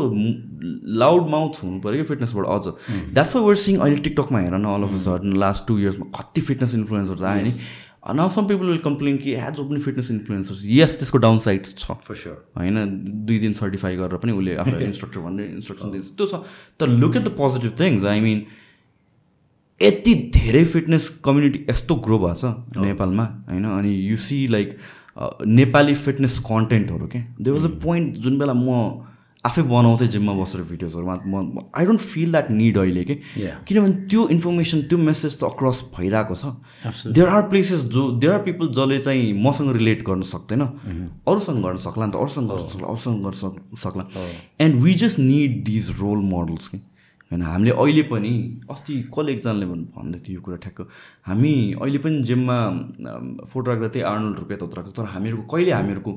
लाउड 0.99 1.27
माउथ 1.29 1.63
हुनु 1.63 1.79
पऱ्यो 1.79 2.03
कि 2.03 2.07
फिटनेसबाट 2.09 2.45
अझ। 2.45 2.65
द्याट्स 3.13 3.35
वाइ 3.35 3.43
वर 3.45 3.55
सिङ 3.61 3.77
अहिले 3.77 3.97
टिकटकमा 4.03 4.39
हेर 4.39 4.55
न 4.57 4.65
all 4.73 4.83
of 4.83 4.95
sudden 5.03 5.37
last 5.37 5.67
two 5.67 5.77
इयर्समा 5.79 6.05
कति 6.17 6.41
फिटनेस 6.41 6.73
इन्फ्लुएन्सर्स 6.75 7.21
आयो 7.23 7.43
नि। 7.45 7.53
Now 8.15 8.29
some 8.29 8.45
people 8.45 8.65
will 8.67 8.77
complain 8.79 9.17
कि 9.17 9.35
ह्याज 9.35 9.59
पनि 9.59 9.79
फिटनेस 9.81 10.11
इन्फ्लुएन्सर्स 10.11 10.61
यस 10.69 10.97
त्यसको 10.99 11.17
डाउन 11.17 11.39
साइड 11.45 11.65
छ 11.67 11.95
फर 12.03 12.15
होइन 12.57 12.75
दुई 13.25 13.37
दिन 13.39 13.53
सर्टिफाई 13.61 13.95
गरेर 13.97 14.17
पनि 14.21 14.31
उसले 14.33 14.55
आफ्नो 14.61 14.79
इन्स्ट्रक्टर 14.89 15.19
भन्ने 15.21 15.43
इन्स्ट्रक्सन 15.45 15.91
दिन्छ। 15.91 16.11
त्यो 16.13 16.27
छ। 16.27 16.43
तर 16.79 16.87
look 16.99 17.15
at 17.15 17.23
the 17.23 17.33
positive 17.39 17.73
things 17.79 18.05
I 18.05 18.19
mean 18.21 18.45
यति 19.81 20.13
धेरै 20.35 20.63
फिटनेस 20.65 21.09
कम्युनिटी 21.25 21.65
यस्तो 21.69 21.95
ग्रो 22.05 22.19
भएको 22.19 22.35
छ 22.35 22.77
नेपालमा 22.77 23.25
होइन। 23.49 23.65
अनि 23.71 23.95
you 24.11 24.17
see 24.19 24.37
like 24.53 24.77
Nepali 25.17 25.93
fitness 25.95 26.39
कन्टेन्टहरू 26.45 27.07
क्या 27.07 27.21
दे 27.41 27.51
वाज 27.51 27.65
अ 27.65 27.73
पोइन्ट 27.83 28.15
जुन 28.23 28.39
बेला 28.39 28.53
म 28.53 29.03
आफै 29.45 29.61
बनाउँथेँ 29.61 30.07
जिममा 30.09 30.33
बसेर 30.33 30.61
भिडियोजहरूमा 30.65 31.15
म 31.21 31.69
I 31.77 31.85
don't 31.85 32.01
feel 32.01 32.31
that 32.31 32.49
need 32.49 32.77
अहिले 32.77 33.03
कि. 33.05 33.15
किनभने 33.69 33.93
त्यो 34.09 34.27
इन्फर्मेसन 34.33 34.81
त्यो 34.89 34.97
मेसेज 34.97 35.37
त 35.37 35.43
अक्रस 35.45 35.81
भइरहेको 35.93 36.35
छ। 36.35 37.13
देयर 37.13 37.27
आर 37.29 37.41
प्लेसेस 37.53 37.83
जो 37.93 38.09
देयर 38.17 38.33
आर 38.33 38.41
पिपल 38.41 38.73
जसले 38.73 38.97
चाहिँ 39.05 39.33
मसँग 39.45 39.69
रिलेट 39.77 40.01
गर्न 40.01 40.21
सक्दैन। 40.25 40.61
अरूसँग 41.29 41.61
गर्न 41.61 41.77
सक्ला 41.77 42.05
नि 42.05 42.11
त 42.11 42.15
अरूसँग 42.25 42.49
गर्न 42.49 42.67
सक्ला 42.73 42.87
अरूसँग 42.89 43.21
गर्न 43.21 43.37
सक् 43.37 43.77
सक्ला। 43.85 44.03
And 44.65 44.81
we 44.81 44.93
just 45.05 45.19
need 45.19 45.63
these 45.63 45.89
role 46.01 46.25
models 46.25 46.67
कि 46.67 46.81
होइन 47.31 47.41
हामीले 47.41 47.71
अहिले 47.71 48.03
पनि 48.11 48.33
अस्ति 48.69 48.93
कसले 49.09 49.31
एकजनाले 49.33 49.65
भन्नु 49.65 49.85
भन्दै 49.97 50.19
थियो 50.25 50.35
यो 50.37 50.41
कुरा 50.45 50.57
ठ्याक्क। 50.61 50.79
हामी 51.25 51.53
अहिले 51.81 51.99
पनि 52.05 52.21
जिममा 52.21 52.57
फोटो 53.49 53.67
राख्दा 53.71 53.87
त्यही 53.87 54.05
आर्नोल्ड 54.05 54.37
रुपियाँ 54.39 54.59
त 54.61 54.73
राख्छ 54.77 54.91
तर 54.93 55.05
हामीहरूको 55.13 55.45
कहिले 55.53 55.71
हामीहरूको 55.71 56.11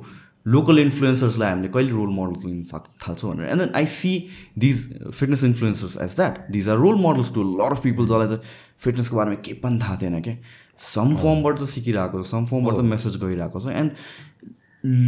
लोकल 0.46 0.78
इन्फ्लुएन्सर्सलाई 0.78 1.50
हामीले 1.50 1.68
कहिले 1.68 1.92
रोल 1.92 2.10
मोडल्स 2.18 2.44
लिन 2.44 2.62
सक् 2.68 2.86
थाल्छौँ 3.00 3.30
भनेर। 3.32 3.48
And 3.48 3.60
then 3.62 3.72
I 3.76 3.86
see 3.88 4.12
these 4.58 4.76
fitness 5.12 5.44
influencers 5.44 5.96
as 6.04 6.12
that 6.16 6.34
these 6.52 6.68
are 6.68 6.76
role 6.76 6.96
models 7.00 7.32
to 7.34 7.42
lot 7.56 7.72
of 7.72 7.82
people 7.82 8.04
जसलाई 8.06 8.28
चाहिँ 8.28 8.42
फिटनेसको 8.78 9.16
बारेमा 9.16 9.40
केही 9.44 9.58
पनि 9.64 9.78
थाहा 9.82 9.96
थिएन 10.02 10.20
क्या। 10.20 10.36
सम 10.78 11.16
फर्मबाट 11.16 11.58
त 11.58 11.64
सिकिरहेको 11.68 12.22
छ 12.22 12.26
सम 12.28 12.44
फर्मबाट 12.46 12.74
त 12.76 12.84
मेसेज 12.84 13.16
गइरहेको 13.24 13.60
छ। 13.60 13.66
And 13.74 13.90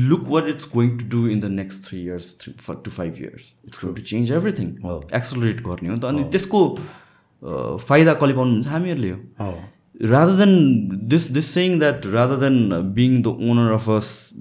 Look 0.10 0.24
what 0.34 0.48
it's 0.50 0.70
going 0.74 0.98
to 0.98 1.06
do 1.16 1.28
in 1.36 1.40
the 1.42 1.46
next 1.60 1.84
three 1.88 2.02
years 2.04 2.36
three 2.42 2.54
to 2.86 2.92
five 2.98 3.16
years 3.22 3.52
it's 3.68 3.84
going 3.84 3.96
to 3.96 4.02
change 4.12 4.32
everything 4.42 4.68
accelerate 5.22 5.62
गर्ने 5.70 5.90
हो 5.90 5.96
नि 5.96 6.00
त 6.02 6.06
अनि 6.14 6.24
त्यसको 6.36 6.62
अ, 6.76 7.78
फाइदा 7.88 8.14
कसले 8.22 8.34
पाउनुहुन्छ 8.42 8.68
हामीहरूले 8.76 9.10
हो 9.16 9.54
rather 10.12 10.34
than 10.40 10.54
this 11.12 11.26
this 11.36 11.50
saying 11.58 11.76
that 11.82 12.06
rather 12.14 12.38
than 12.40 12.56
uh, 12.78 12.80
being 12.96 13.14
the 13.28 13.32
owner 13.50 13.68
of 13.76 13.86
a 13.94 14.00
s- 14.06 14.34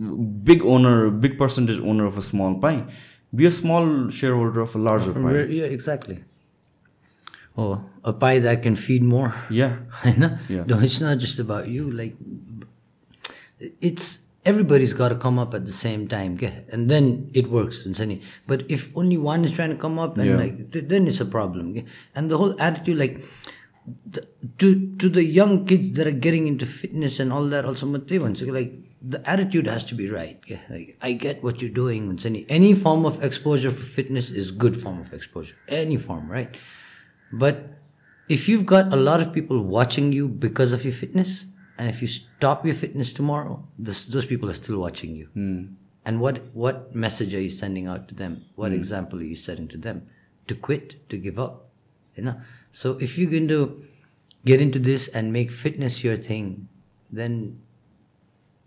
big 0.48 0.64
owner 0.76 0.94
big 1.26 1.36
percentage 1.43 1.82
owner 1.93 2.06
of 2.12 2.16
a 2.22 2.24
small 2.28 2.56
pie 2.64 2.81
be 3.40 3.47
a 3.51 3.52
small 3.59 3.86
shareholder 4.16 4.62
of 4.64 4.74
a 4.78 4.81
larger 4.86 5.12
pie 5.18 5.35
Yeah, 5.59 5.68
exactly. 5.76 6.16
Oh, 7.64 7.70
a 8.12 8.14
pie 8.24 8.40
that 8.47 8.64
can 8.66 8.76
feed 8.86 9.05
more. 9.12 9.28
yeah 9.60 9.76
होइन 10.02 10.26
Yeah. 10.56 10.64
No, 10.72 10.81
it's 10.89 10.98
not 11.05 11.22
just 11.26 11.43
about 11.44 11.68
you. 11.76 11.85
Like, 12.01 12.16
it's 13.90 14.09
everybody's 14.49 14.93
got 14.93 15.09
to 15.09 15.15
come 15.26 15.38
up 15.43 15.53
at 15.53 15.65
the 15.65 15.77
same 15.85 16.07
time 16.07 16.38
and 16.71 16.89
then 16.93 17.30
it 17.34 17.49
works 17.49 17.88
but 18.47 18.63
if 18.76 18.89
only 18.95 19.17
one 19.17 19.45
is 19.47 19.51
trying 19.51 19.69
to 19.69 19.81
come 19.85 19.97
up 19.99 20.17
and 20.17 20.30
yeah. 20.30 20.41
like 20.43 20.55
th 20.73 20.85
then 20.91 21.07
it's 21.11 21.21
a 21.27 21.30
problem 21.38 21.65
and 22.15 22.31
the 22.31 22.38
whole 22.41 22.53
attitude 22.67 22.99
like 23.03 23.15
the, 24.15 24.21
to 24.61 24.67
to 25.01 25.09
the 25.17 25.23
young 25.39 25.53
kids 25.71 25.91
that 25.97 26.07
are 26.11 26.19
getting 26.27 26.47
into 26.51 26.65
fitness 26.65 27.19
and 27.19 27.34
all 27.34 27.45
that 27.53 27.65
also 27.65 27.85
like 28.59 28.73
the 29.15 29.19
attitude 29.34 29.67
has 29.73 29.84
to 29.91 29.95
be 30.01 30.09
right 30.09 30.38
like, 30.73 30.89
i 31.09 31.13
get 31.26 31.43
what 31.47 31.61
you're 31.61 31.77
doing 31.84 32.03
any 32.59 32.73
form 32.85 33.05
of 33.11 33.23
exposure 33.30 33.71
for 33.77 33.85
fitness 33.99 34.30
is 34.41 34.51
good 34.65 34.76
form 34.84 34.99
of 35.05 35.13
exposure 35.13 35.55
any 35.67 35.97
form 36.09 36.30
right? 36.38 36.57
But 37.31 37.80
if 38.27 38.47
you've 38.49 38.65
got 38.65 38.93
a 38.93 38.95
lot 38.95 39.21
of 39.21 39.34
people 39.34 39.61
watching 39.61 40.11
you 40.11 40.27
because 40.27 40.73
of 40.73 40.84
your 40.84 40.93
fitness 40.93 41.45
and 41.80 41.88
if 41.88 42.01
you 42.01 42.07
stop 42.07 42.65
your 42.65 42.76
fitness 42.76 43.14
tomorrow, 43.14 43.65
this, 43.77 44.06
those 44.06 44.26
people 44.26 44.49
are 44.49 44.53
still 44.53 44.77
watching 44.77 45.15
you. 45.15 45.30
Mm. 45.35 45.76
And 46.03 46.19
what, 46.19 46.53
what 46.53 46.93
message 46.93 47.34
are 47.34 47.39
you 47.39 47.49
sending 47.49 47.88
out 47.88 48.10
to 48.10 48.15
them? 48.15 48.43
What 48.56 48.73
mm. 48.73 48.76
example 48.76 49.19
are 49.19 49.23
you 49.23 49.35
setting 49.35 49.69
to 49.69 49.77
them? 49.77 50.06
To 50.47 50.56
quit, 50.56 51.07
to 51.07 51.18
give 51.18 51.39
up. 51.39 51.69
You 52.18 52.23
know? 52.23 52.41
So 52.72 52.97
if 52.99 53.18
you're 53.18 53.31
going 53.31 53.47
to 53.47 53.81
get 54.43 54.60
into 54.60 54.77
this 54.77 55.07
and 55.07 55.31
make 55.31 55.53
fitness 55.53 56.03
your 56.03 56.18
thing, 56.18 56.68
then 57.10 57.61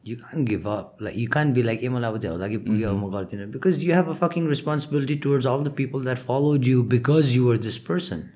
you 0.02 0.16
can't 0.16 0.47
give 0.47 0.66
up. 0.66 0.97
Like 0.98 1.14
you 1.14 1.28
can't 1.28 1.55
be 1.55 1.62
like 1.62 1.80
mm-hmm. 1.80 3.51
because 3.51 3.84
you 3.84 3.93
have 3.93 4.09
a 4.09 4.14
fucking 4.14 4.47
responsibility 4.47 5.18
towards 5.18 5.44
all 5.44 5.59
the 5.59 5.70
people 5.70 6.01
that 6.01 6.18
followed 6.18 6.64
you 6.66 6.82
because 6.82 7.36
you 7.36 7.44
were 7.44 7.59
this 7.59 7.76
person. 7.76 8.32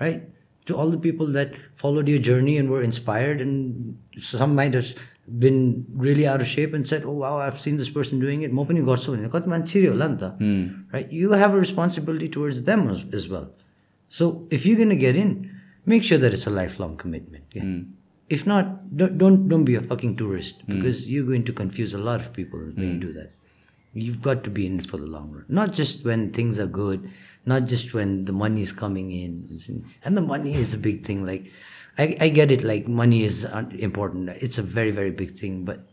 Right? 0.00 0.28
To 0.65 0.75
all 0.77 0.89
the 0.89 0.99
people 0.99 1.27
that 1.33 1.53
followed 1.73 2.07
your 2.07 2.19
journey 2.19 2.57
and 2.57 2.69
were 2.69 2.83
inspired, 2.83 3.41
and 3.41 3.97
some 4.17 4.53
might 4.55 4.75
have 4.75 4.93
been 5.45 5.85
really 5.93 6.27
out 6.27 6.41
of 6.41 6.47
shape 6.47 6.73
and 6.73 6.87
said, 6.87 7.03
"Oh 7.05 7.11
wow, 7.21 7.37
I've 7.37 7.57
seen 7.57 7.77
this 7.77 7.89
person 7.89 8.19
doing 8.19 8.43
it." 8.43 8.53
म 8.53 8.65
पनि 8.65 8.81
गर्छु 8.81 9.15
भने 9.15 9.29
कति 9.29 9.49
मान्छे 9.49 9.71
छिर्यो 9.71 9.91
होला 9.93 10.07
नि 10.11 10.17
त, 10.21 10.93
right? 10.93 11.11
You 11.11 11.31
have 11.31 11.53
a 11.53 11.57
responsibility 11.57 12.29
towards 12.29 12.61
them 12.63 12.87
as, 12.89 13.05
as 13.13 13.27
well. 13.29 13.47
So 14.09 14.47
if 14.51 14.65
you're 14.65 14.77
gonna 14.77 14.95
get 14.95 15.15
in, 15.15 15.49
make 15.85 16.03
sure 16.03 16.19
that 16.19 16.33
it's 16.33 16.45
a 16.45 16.51
lifelong 16.51 16.95
commitment. 16.97 17.45
Yeah? 17.53 17.63
If 18.29 18.45
not, 18.45 18.95
don't, 18.95 19.17
don't 19.17 19.47
don't 19.47 19.63
be 19.65 19.75
a 19.75 19.81
fucking 19.81 20.15
tourist 20.17 20.63
because 20.67 21.11
you're 21.11 21.25
going 21.25 21.45
to 21.45 21.53
confuse 21.53 21.93
a 21.95 21.97
lot 21.97 22.21
of 22.21 22.31
people 22.33 22.59
when 22.59 22.87
you 22.93 22.99
do 22.99 23.13
that. 23.13 23.31
You've 23.93 24.21
got 24.21 24.43
to 24.43 24.51
be 24.51 24.67
in 24.67 24.79
it 24.79 24.85
for 24.85 24.97
the 24.97 25.07
long 25.07 25.31
run. 25.31 25.45
Not 25.47 25.73
just 27.43 27.53
when 27.53 27.55
things 27.55 27.55
are 27.55 27.55
good, 27.55 27.57
not 27.57 27.67
just 27.67 27.93
when 27.93 28.25
the 28.25 28.33
money 28.33 28.61
is 28.61 28.73
coming 28.73 29.11
in. 29.11 29.57
And 30.03 30.17
the 30.17 30.21
money 30.21 30.53
is 30.53 30.73
a 30.73 30.77
big 30.77 31.03
thing. 31.03 31.25
Like, 31.25 31.51
I, 31.97 32.17
I 32.19 32.29
get 32.29 32.51
it, 32.51 32.63
like, 32.63 32.87
money 32.87 33.23
is 33.23 33.45
uh, 33.45 33.63
important. 33.77 34.29
It's 34.41 34.57
a 34.57 34.63
very, 34.63 34.91
very 34.91 35.11
big 35.11 35.31
thing. 35.31 35.65
But 35.65 35.87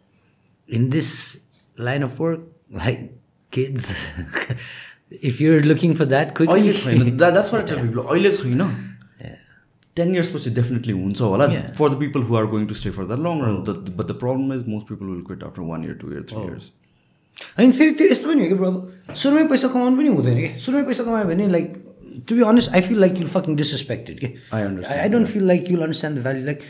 in 0.68 0.90
this 0.90 1.38
line 1.78 2.02
of 2.02 2.18
work, 2.18 2.40
like, 2.70 3.12
kids, 3.50 4.08
if 5.10 5.40
you're 5.40 5.60
looking 5.60 5.94
for 5.94 6.04
that 6.04 6.34
quickly. 6.34 6.60
अहिले 6.60 6.72
छैन 6.72 7.16
that's 7.16 7.54
what 7.54 7.66
tell 7.68 7.88
people 7.88 8.02
अहिले 8.02 8.32
छैन 8.32 8.92
ten 9.96 10.14
इयर्सपछि 10.14 10.50
definitely 10.50 10.92
हुन्छ 10.92 11.20
होला 11.20 11.46
Yeah. 11.46 11.72
For 11.74 11.88
the 11.88 11.98
people 11.98 12.22
who 12.22 12.36
are 12.36 12.46
going 12.46 12.66
to 12.66 12.74
stay 12.74 12.90
for 12.90 13.04
the 13.04 13.10
long 13.10 13.40
run 13.42 13.62
but 13.96 14.06
the 14.06 14.12
problem 14.12 14.52
is 14.54 14.66
most 14.68 14.88
people 14.88 15.06
will 15.06 15.22
quit 15.22 15.44
after 15.44 15.62
one 15.62 15.84
year 15.84 15.94
two 15.94 16.12
year 16.12 16.22
three 16.22 16.42
years 16.42 16.72
होइन 17.58 17.72
फेरि 17.78 17.90
त्यो 18.00 18.08
यस्तो 18.10 18.28
पनि 18.28 18.42
हो 18.42 18.48
कि 18.48 18.54
ब्रो 18.60 18.70
अब 18.70 19.14
सुरुमै 19.22 19.44
पैसा 19.48 19.68
कमाउनु 19.74 19.96
पनि 19.96 20.08
हुँदैन 20.08 20.40
कि 20.42 20.60
सुरुमै 20.66 20.82
पैसा 20.90 21.04
कमायो 21.04 21.26
भने 21.32 21.48
like 21.56 21.72
to 22.28 22.34
be 22.34 22.42
honest 22.52 22.70
I 22.74 22.80
feel 22.90 23.00
like 23.00 23.20
you 23.20 23.26
fucking 23.34 23.56
disrespected 23.56 24.18
कि 24.20 24.26
I 24.26 24.62
understand, 24.68 25.00
I 25.00 25.08
don't 25.08 25.28
feel 25.28 25.46
like 25.46 25.70
you'll 25.70 25.80
understand 25.80 26.18
the 26.18 26.22
value 26.22 26.44
like 26.46 26.60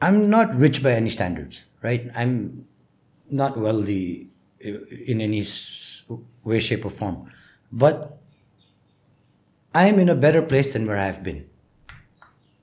I 0.00 0.14
am 0.14 0.22
not 0.36 0.60
rich 0.60 0.80
by 0.82 0.92
any 0.92 1.10
standards 1.16 1.64
right 1.84 2.10
I 2.16 2.24
am 2.24 2.38
not 3.42 3.58
wealthy 3.66 4.00
in 5.08 5.20
any 5.20 5.42
way 6.46 6.60
shape 6.70 6.86
of 6.86 6.98
form 7.00 7.16
but 7.72 8.08
I 9.74 9.86
am 9.86 10.00
in 10.00 10.08
a 10.08 10.14
better 10.16 10.42
place 10.42 10.72
than 10.72 10.86
where 10.86 10.98
I 10.98 11.06
have 11.06 11.22
been. 11.22 11.48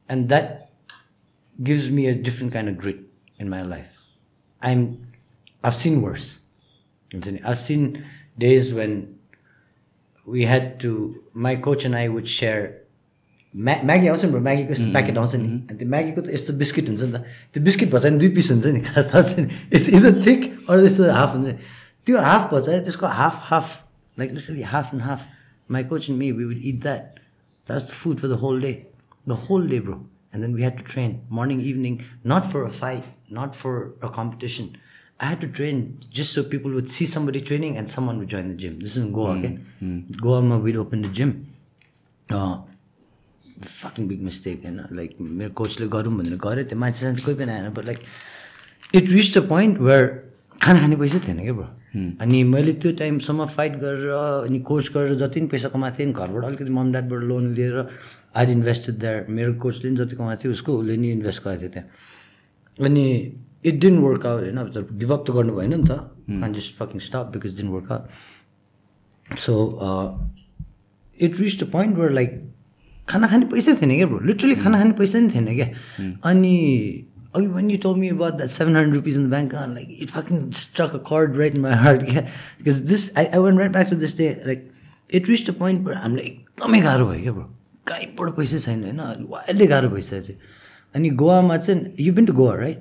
And 0.09 0.27
that 0.29 0.71
gives 1.55 1.89
me 1.89 2.07
a 2.07 2.15
different 2.15 2.53
kind 2.53 2.67
of 2.67 2.77
grit 2.77 2.99
in 3.39 3.49
my 3.49 3.61
life. 3.61 3.93
I'm 4.61 5.07
I've 5.63 5.75
seen 5.75 6.01
worse. 6.01 6.39
I've 7.43 7.57
seen 7.57 8.05
days 8.37 8.73
when 8.73 9.19
we 10.27 10.43
had 10.43 10.79
to 10.81 11.23
my 11.33 11.55
coach 11.55 11.85
and 11.85 11.95
I 11.95 12.07
would 12.07 12.27
share 12.27 12.87
म्या 13.53 13.75
Maggi 13.83 14.07
आउँछ 14.07 14.23
नि 14.25 14.31
bro 14.31 14.41
म्यागीको 14.41 14.71
यस्तो 14.71 14.91
packet 14.91 15.17
आउँछ 15.17 15.35
नि 15.35 15.47
अनि 15.47 15.77
त्यो 15.79 15.87
म्यागीको 15.89 16.21
त 16.21 16.29
यस्तो 16.33 16.53
बिस्किट 16.61 16.87
हुन्छ 16.87 17.01
नि 17.01 17.11
त 17.11 17.17
त्यो 17.53 17.63
बिस्किट 17.63 17.89
भचाएर 17.91 18.17
दुई 18.21 18.29
पिस 18.37 18.51
हुन्छ 18.51 18.65
नि 18.75 18.81
खास 18.85 19.05
थाहा 19.11 19.21
छ 19.23 19.39
नि 19.39 19.47
इट्स 19.73 19.87
इदर 19.97 20.13
थिक 20.25 20.41
अरू 20.69 20.85
यस्तो 20.85 21.03
हाफ 21.17 21.31
हुन्छ 21.35 21.53
त्यो 22.07 22.15
हाफ 22.27 22.43
भचाएर 22.53 22.79
त्यसको 22.85 23.07
half 23.19 23.35
half 23.49 23.67
like 24.17 24.31
literally 24.37 24.61
half 24.73 24.93
and 24.93 25.03
half 25.03 25.25
my 25.71 25.83
coach 25.89 26.09
and 26.09 26.19
me 26.19 26.31
we 26.37 26.43
would 26.43 26.59
eat 26.69 26.81
that 26.83 27.03
that's 27.67 27.87
the 27.89 27.93
food 28.01 28.19
for 28.19 28.27
the 28.27 28.39
whole 28.43 28.61
day 28.61 28.73
the 29.27 29.39
whole 29.47 29.67
day 29.69 29.79
bro 29.87 29.97
and 30.33 30.45
then 30.45 30.53
we 30.55 30.61
had 30.61 30.77
to 30.77 30.91
train 30.91 31.19
morning 31.39 31.61
evening 31.69 31.97
not 32.33 32.51
for 32.51 32.65
a 32.65 32.73
fight 32.81 33.33
not 33.39 33.57
for 33.61 33.79
a 34.03 34.11
competition 34.19 34.69
I 35.22 35.26
had 35.26 35.40
to 35.42 35.48
train 35.48 36.00
just 36.10 36.32
so 36.34 36.42
people 36.42 36.72
would 36.72 36.90
see 36.90 37.06
somebody 37.06 37.40
training 37.40 37.76
and 37.78 37.88
someone 37.88 38.18
would 38.18 38.28
join 38.28 38.48
the 38.48 38.54
gym. 38.54 38.78
This 38.80 38.96
is 38.96 39.04
in 39.04 39.12
Goa, 39.12 39.38
okay? 39.38 39.58
Goa, 40.20 40.58
we'd 40.58 40.76
open 40.76 41.02
the 41.02 41.08
gym. 41.08 41.46
Uh, 42.28 42.58
fucking 43.62 44.08
big 44.08 44.22
mistake 44.22 44.62
होइन 44.64 44.80
like 44.92 45.16
मेरो 45.20 45.50
कोचले 45.58 45.86
गरौँ 45.88 46.12
भनेर 46.18 46.36
गरेँ 46.44 46.64
त्यो 46.68 46.78
मान्छे 46.78 47.00
सान्छे 47.04 47.22
कोही 47.24 47.36
पनि 47.36 47.68
but 47.76 47.84
like 47.84 47.98
it 48.94 49.10
reach 49.10 49.36
the 49.36 49.46
point 49.48 49.78
where 49.80 50.06
खाना 50.62 50.80
खाने 50.80 50.96
पैसा 50.96 51.18
थिएन 51.26 51.40
क्या 51.42 51.52
ब्रो 51.52 51.68
अनि 52.24 52.42
मैले 52.54 52.72
त्यो 52.82 52.92
टाइमसम्म 52.98 53.46
फाइट 53.56 53.76
गरेर 53.84 54.08
अनि 54.46 54.58
कोच 54.70 54.90
गरेर 54.94 55.14
जति 55.22 55.40
पनि 55.40 55.48
पैसा 55.54 55.68
कमाएको 55.74 55.98
थिएँ 55.98 56.12
घरबाट 56.12 56.44
अलिकति 56.44 56.72
मम 56.78 56.92
ड्याडबाट 56.92 57.22
लोन 57.30 57.54
लिएर 57.54 57.86
आइड 58.36 58.50
इन्भेस्टेड 58.50 58.98
द्याट 58.98 59.30
मेरो 59.30 59.54
कोचले 59.62 59.88
पनि 59.88 59.96
जति 60.02 60.16
कमाएको 60.16 60.42
थियो 60.42 60.52
उसको 60.52 60.78
उसले 60.78 60.96
नि 60.96 61.10
इन्भेस्ट 61.12 61.44
गरेको 61.44 61.60
थियो 61.62 61.70
त्यहाँ 61.72 62.86
अनि 62.86 63.06
इट 63.64 63.80
डिन्ट 63.80 64.00
वर्क 64.00 64.26
आउट 64.26 64.42
होइन 64.42 64.56
अब 64.58 64.70
त 64.70 64.86
गिभअप 64.92 65.24
त 65.26 65.30
गर्नु 65.32 65.54
भएन 65.56 65.74
नि 65.74 65.84
त 65.84 65.98
can 66.40 66.52
just 66.52 66.76
fucking 66.76 67.00
stop 67.00 67.30
because 67.32 67.56
didn't 67.56 67.70
work 67.70 67.92
out 67.92 69.36
so 69.38 69.54
it 71.18 71.40
reach 71.40 71.62
the 71.62 71.70
point 71.70 71.96
where 71.96 72.10
like 72.12 72.40
खाना 73.08 73.26
खाने 73.28 73.46
पैसा 73.46 73.74
थिएन 73.80 73.94
क्या 73.96 74.06
ब्रो 74.06 74.18
लिटरली 74.26 74.54
खाना 74.56 74.78
खाने 74.78 74.92
पैसा 74.98 75.18
नि 75.18 75.30
थिएन 75.30 75.54
क्या 75.54 75.68
अनि 76.24 76.52
अघि 77.34 77.46
when 77.48 77.70
you 77.70 77.78
told 77.82 77.96
me 77.98 78.08
about 78.10 78.34
that 78.34 78.50
seven 78.50 78.76
hundred 78.76 78.94
rupees 78.94 79.16
in 79.16 79.28
bank 79.30 79.54
like 79.54 79.96
it 80.02 80.10
fucking 80.10 80.50
struck 80.60 80.94
a 80.94 80.98
chord 81.08 81.36
right 81.38 81.56
my 81.58 81.74
heart 81.82 82.02
क्या 82.10 82.22
because 82.22 82.80
this 82.88 83.10
I 83.16 83.26
I 83.26 83.38
want 83.40 83.58
right 83.58 83.72
back 83.72 83.90
to 83.90 83.96
this 83.96 84.16
day 84.18 84.28
like 84.46 84.70
it 85.10 85.28
reach 85.28 85.48
the 85.50 85.54
point 85.54 85.88
हामीलाई 85.96 86.26
एकदमै 86.26 86.80
गाह्रो 86.80 87.06
भयो 87.06 87.22
क्या 87.22 87.32
bro 87.32 87.48
कहीँबाट 87.86 88.36
पैसा 88.36 88.58
छैन 88.66 88.84
होइन 88.84 88.98
अहिले 88.98 89.66
गाह्रो 89.66 89.88
भइसकेको 89.88 90.26
थियो 90.28 90.60
अनि 90.94 91.10
गोवामा 91.20 91.56
चाहिँ 91.56 91.94
you 92.00 92.12
been 92.14 92.26
to 92.26 92.32
Goa 92.32 92.54
right. 92.56 92.78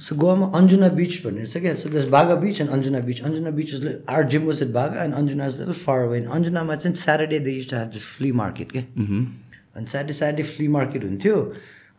So 0.00 0.16
गोवामा 0.16 0.46
अन्जुना 0.58 0.88
बिच 0.98 1.20
भन्ने 1.24 1.46
छ 1.46 1.56
क्या? 1.58 1.74
So 1.74 1.88
this 1.90 2.04
Baga 2.10 2.34
beach 2.42 2.60
and 2.60 2.70
Anjuna 2.70 3.00
beach 3.06 3.22
Anjuna 3.22 3.50
beach 3.58 3.74
is 3.74 3.86
our 4.08 4.28
gym 4.28 4.46
was 4.46 4.62
at 4.62 4.70
Baga 4.72 5.04
and 5.04 5.14
Anjuna 5.14 5.46
is 5.46 5.72
far 5.84 5.98
away 6.06 6.24
अन्जुनामा 6.24 6.74
चाहिँ 6.76 6.96
Saturday 6.96 7.38
they 7.40 7.50
use 7.50 7.70
to 7.70 7.76
have 7.76 7.88
this 7.94 8.06
flea 8.16 8.32
market 8.42 8.72
क्या 8.72 8.82
अनि 8.82 9.86
Saturday 9.86 10.12
Saturday 10.12 10.42
flea 10.42 10.68
market 10.76 11.04
हुन्थ्यो। 11.04 11.36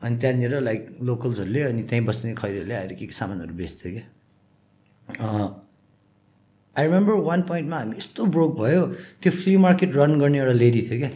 अनि 0.04 0.18
त्यहाँनिर 0.18 0.60
like 0.62 0.88
लोकल्सहरूले 1.04 1.62
अनि 1.64 1.84
त्यहीँ 1.84 2.06
बस्ने 2.06 2.34
खैरीहरूले 2.38 2.76
आएर 2.76 2.94
के 2.94 3.06
के 3.06 3.14
सामानहरू 3.16 3.54
बेच्थ्यो 3.56 3.92
क्या 3.92 4.06
आई 6.76 6.86
रिमेम्बर 6.86 7.14
वान 7.26 7.42
पोइन्टमा 7.50 7.78
हामी 7.78 7.96
यस्तो 7.98 8.26
ब्रोक 8.36 8.60
भयो। 8.60 8.82
त्यो 9.22 9.32
फ्ली 9.32 9.56
मार्केट 9.66 9.96
रन 9.96 10.20
गर्ने 10.20 10.38
एउटा 10.40 10.54
लेडी 10.54 10.82
थियो 10.90 11.00
क्या 11.00 11.12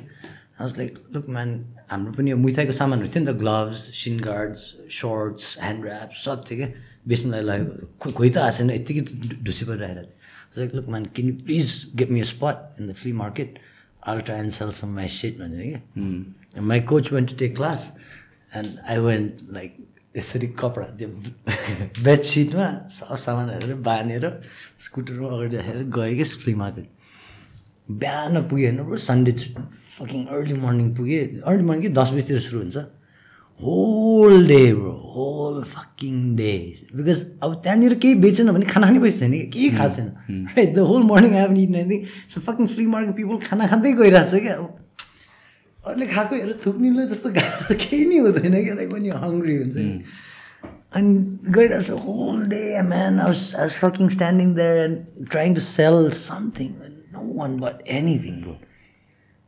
लाइक 0.78 0.98
लुक 1.16 1.30
म्यान 1.30 1.50
हाम्रो 1.90 2.12
पनि 2.14 2.32
यो 2.32 2.72
सामानहरू 2.72 3.10
थियो 3.10 3.24
नि 3.24 3.32
त 3.32 3.36
gloves 3.38 3.78
shin 4.00 4.20
guards 4.20 4.60
shorts 5.00 5.58
hand 5.62 5.86
wrap 5.86 6.12
सब 6.24 6.44
थियो 6.50 6.58
क्या 6.58 6.70
बेच्नलाई 7.08 7.42
लाग्यो 7.42 8.12
खोइ 8.14 8.30
त 8.30 8.38
आएन 8.38 8.70
यत्तिकै 8.72 9.02
ढुसी 9.44 9.66
परिरहेको 9.66 10.04
थियो। 10.04 10.76
Look 10.76 10.88
man 10.88 11.06
can 11.16 11.28
you 11.30 11.36
please 11.46 11.72
get 11.96 12.10
me 12.12 12.20
a 12.22 12.30
spot 12.34 12.82
in 12.82 12.88
the 12.88 12.94
flea 12.94 13.12
market 13.22 13.60
try 14.04 14.40
and 14.40 14.52
sell 14.52 14.72
some 14.72 14.96
my 14.96 15.08
set 15.08 15.40
भनेर 15.40 15.64
क्या 15.64 16.62
my 16.62 16.80
coach 16.92 17.12
went 17.14 17.30
to 17.30 17.36
take 17.36 17.56
class 17.56 17.92
and 18.56 18.80
I 18.90 18.98
went 19.00 19.42
like 19.54 19.78
यसरी 20.18 20.48
कपडा 20.60 20.86
त्यो 21.00 21.10
बेडसिटमा 22.04 22.70
सब 22.92 23.16
सामानहरू 23.26 23.76
बाँधेर 23.90 24.30
स्कुटरमा 24.80 25.28
अगाडि 25.30 25.56
राखेर 25.56 25.84
गएँ 25.98 26.16
कि 26.18 26.24
फ्ली 26.38 26.56
मार्केट 26.56 26.88
बिहान 27.92 28.42
पुगेँ 28.48 28.66
होइन 28.66 28.84
bro 28.84 28.98
Sunday 28.98 29.32
fucking 30.00 30.26
early 30.26 30.56
morning 30.64 30.88
पुगेँ 30.96 31.26
अर्ली 31.44 31.64
मर्निङ 31.66 31.82
कि 31.82 31.90
दस 32.00 32.10
बजीतिर 32.16 32.40
सुरु 32.48 32.60
हुन्छ। 32.62 32.78
Whole 33.60 34.46
day 34.48 34.64
bro 34.74 34.92
whole 35.14 35.64
fucking 35.68 36.36
day 36.36 36.52
because 36.96 37.24
अब 37.44 37.54
त्यहाँनिर 37.64 37.94
केही 38.04 38.16
बेचेन 38.26 38.52
भने 38.56 38.66
खाना 38.66 38.88
खाने 38.88 39.00
पैसा 39.00 39.20
छैन 39.20 39.32
कि 39.32 39.48
केही 39.56 39.70
खाएको 39.78 39.96
छैन 39.96 40.46
right 40.56 40.72
the 40.76 40.80
whole 40.90 41.04
morning 41.10 41.34
I 41.36 41.42
have 41.42 41.52
need 41.52 41.76
anything 41.76 42.06
so 42.34 42.42
fucking 42.46 42.68
flea 42.76 42.86
market 42.94 43.16
people 43.16 43.38
खाना 43.48 43.68
खाँदै 43.68 43.92
गइरहेको 44.00 44.30
छ 44.32 44.42
क्या। 44.46 44.56
अब 44.56 44.68
अरूले 45.88 46.08
खाएको 46.14 46.36
हेरेर 46.36 46.60
थुक्निलो 46.66 47.04
जस्तो 47.12 47.30
गाह्रो 47.40 47.76
केही 47.84 48.06
नै 48.06 48.18
हुँदैन 48.24 48.56
क्या। 48.64 48.76
लाइक 48.80 48.90
पनि 48.94 49.10
हङ्ग्री 49.26 49.56
हुन्छ 49.58 49.76
नि। 49.76 49.94
अनि 50.96 51.12
गइरहेको 51.60 51.84
छ 51.84 52.00
whole 52.06 52.40
day 52.56 52.64
man 52.88 53.20
I 53.20 53.28
was 53.60 53.72
fucking 53.84 54.10
standing 54.16 54.56
there 54.56 54.76
and 54.86 55.30
trying 55.36 55.60
to 55.60 55.62
sell 55.68 56.10
something 56.24 56.72
no 57.14 57.28
one 57.40 57.60
bought 57.60 57.88
anything 58.00 58.42
bro 58.42 58.56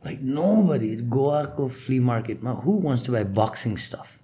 like 0.04 0.20
nobody 0.64 0.94
गोवाको 1.10 1.68
फ्ली 1.76 1.98
मार्केटमा 2.06 2.50
who 2.64 2.80
wants 2.80 3.06
to 3.06 3.12
buy 3.12 3.24
boxing 3.36 3.76
stuff 3.82 4.18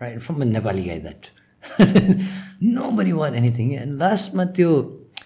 right 0.00 0.18
from 0.20 0.40
a 0.42 0.44
Nepali 0.46 0.84
guy 0.84 1.00
that 1.00 1.26
nobody 2.92 3.12
want 3.14 3.34
anything 3.34 3.72
and 3.74 3.98
लास्टमा 3.98 4.44
त्यो 4.52 4.70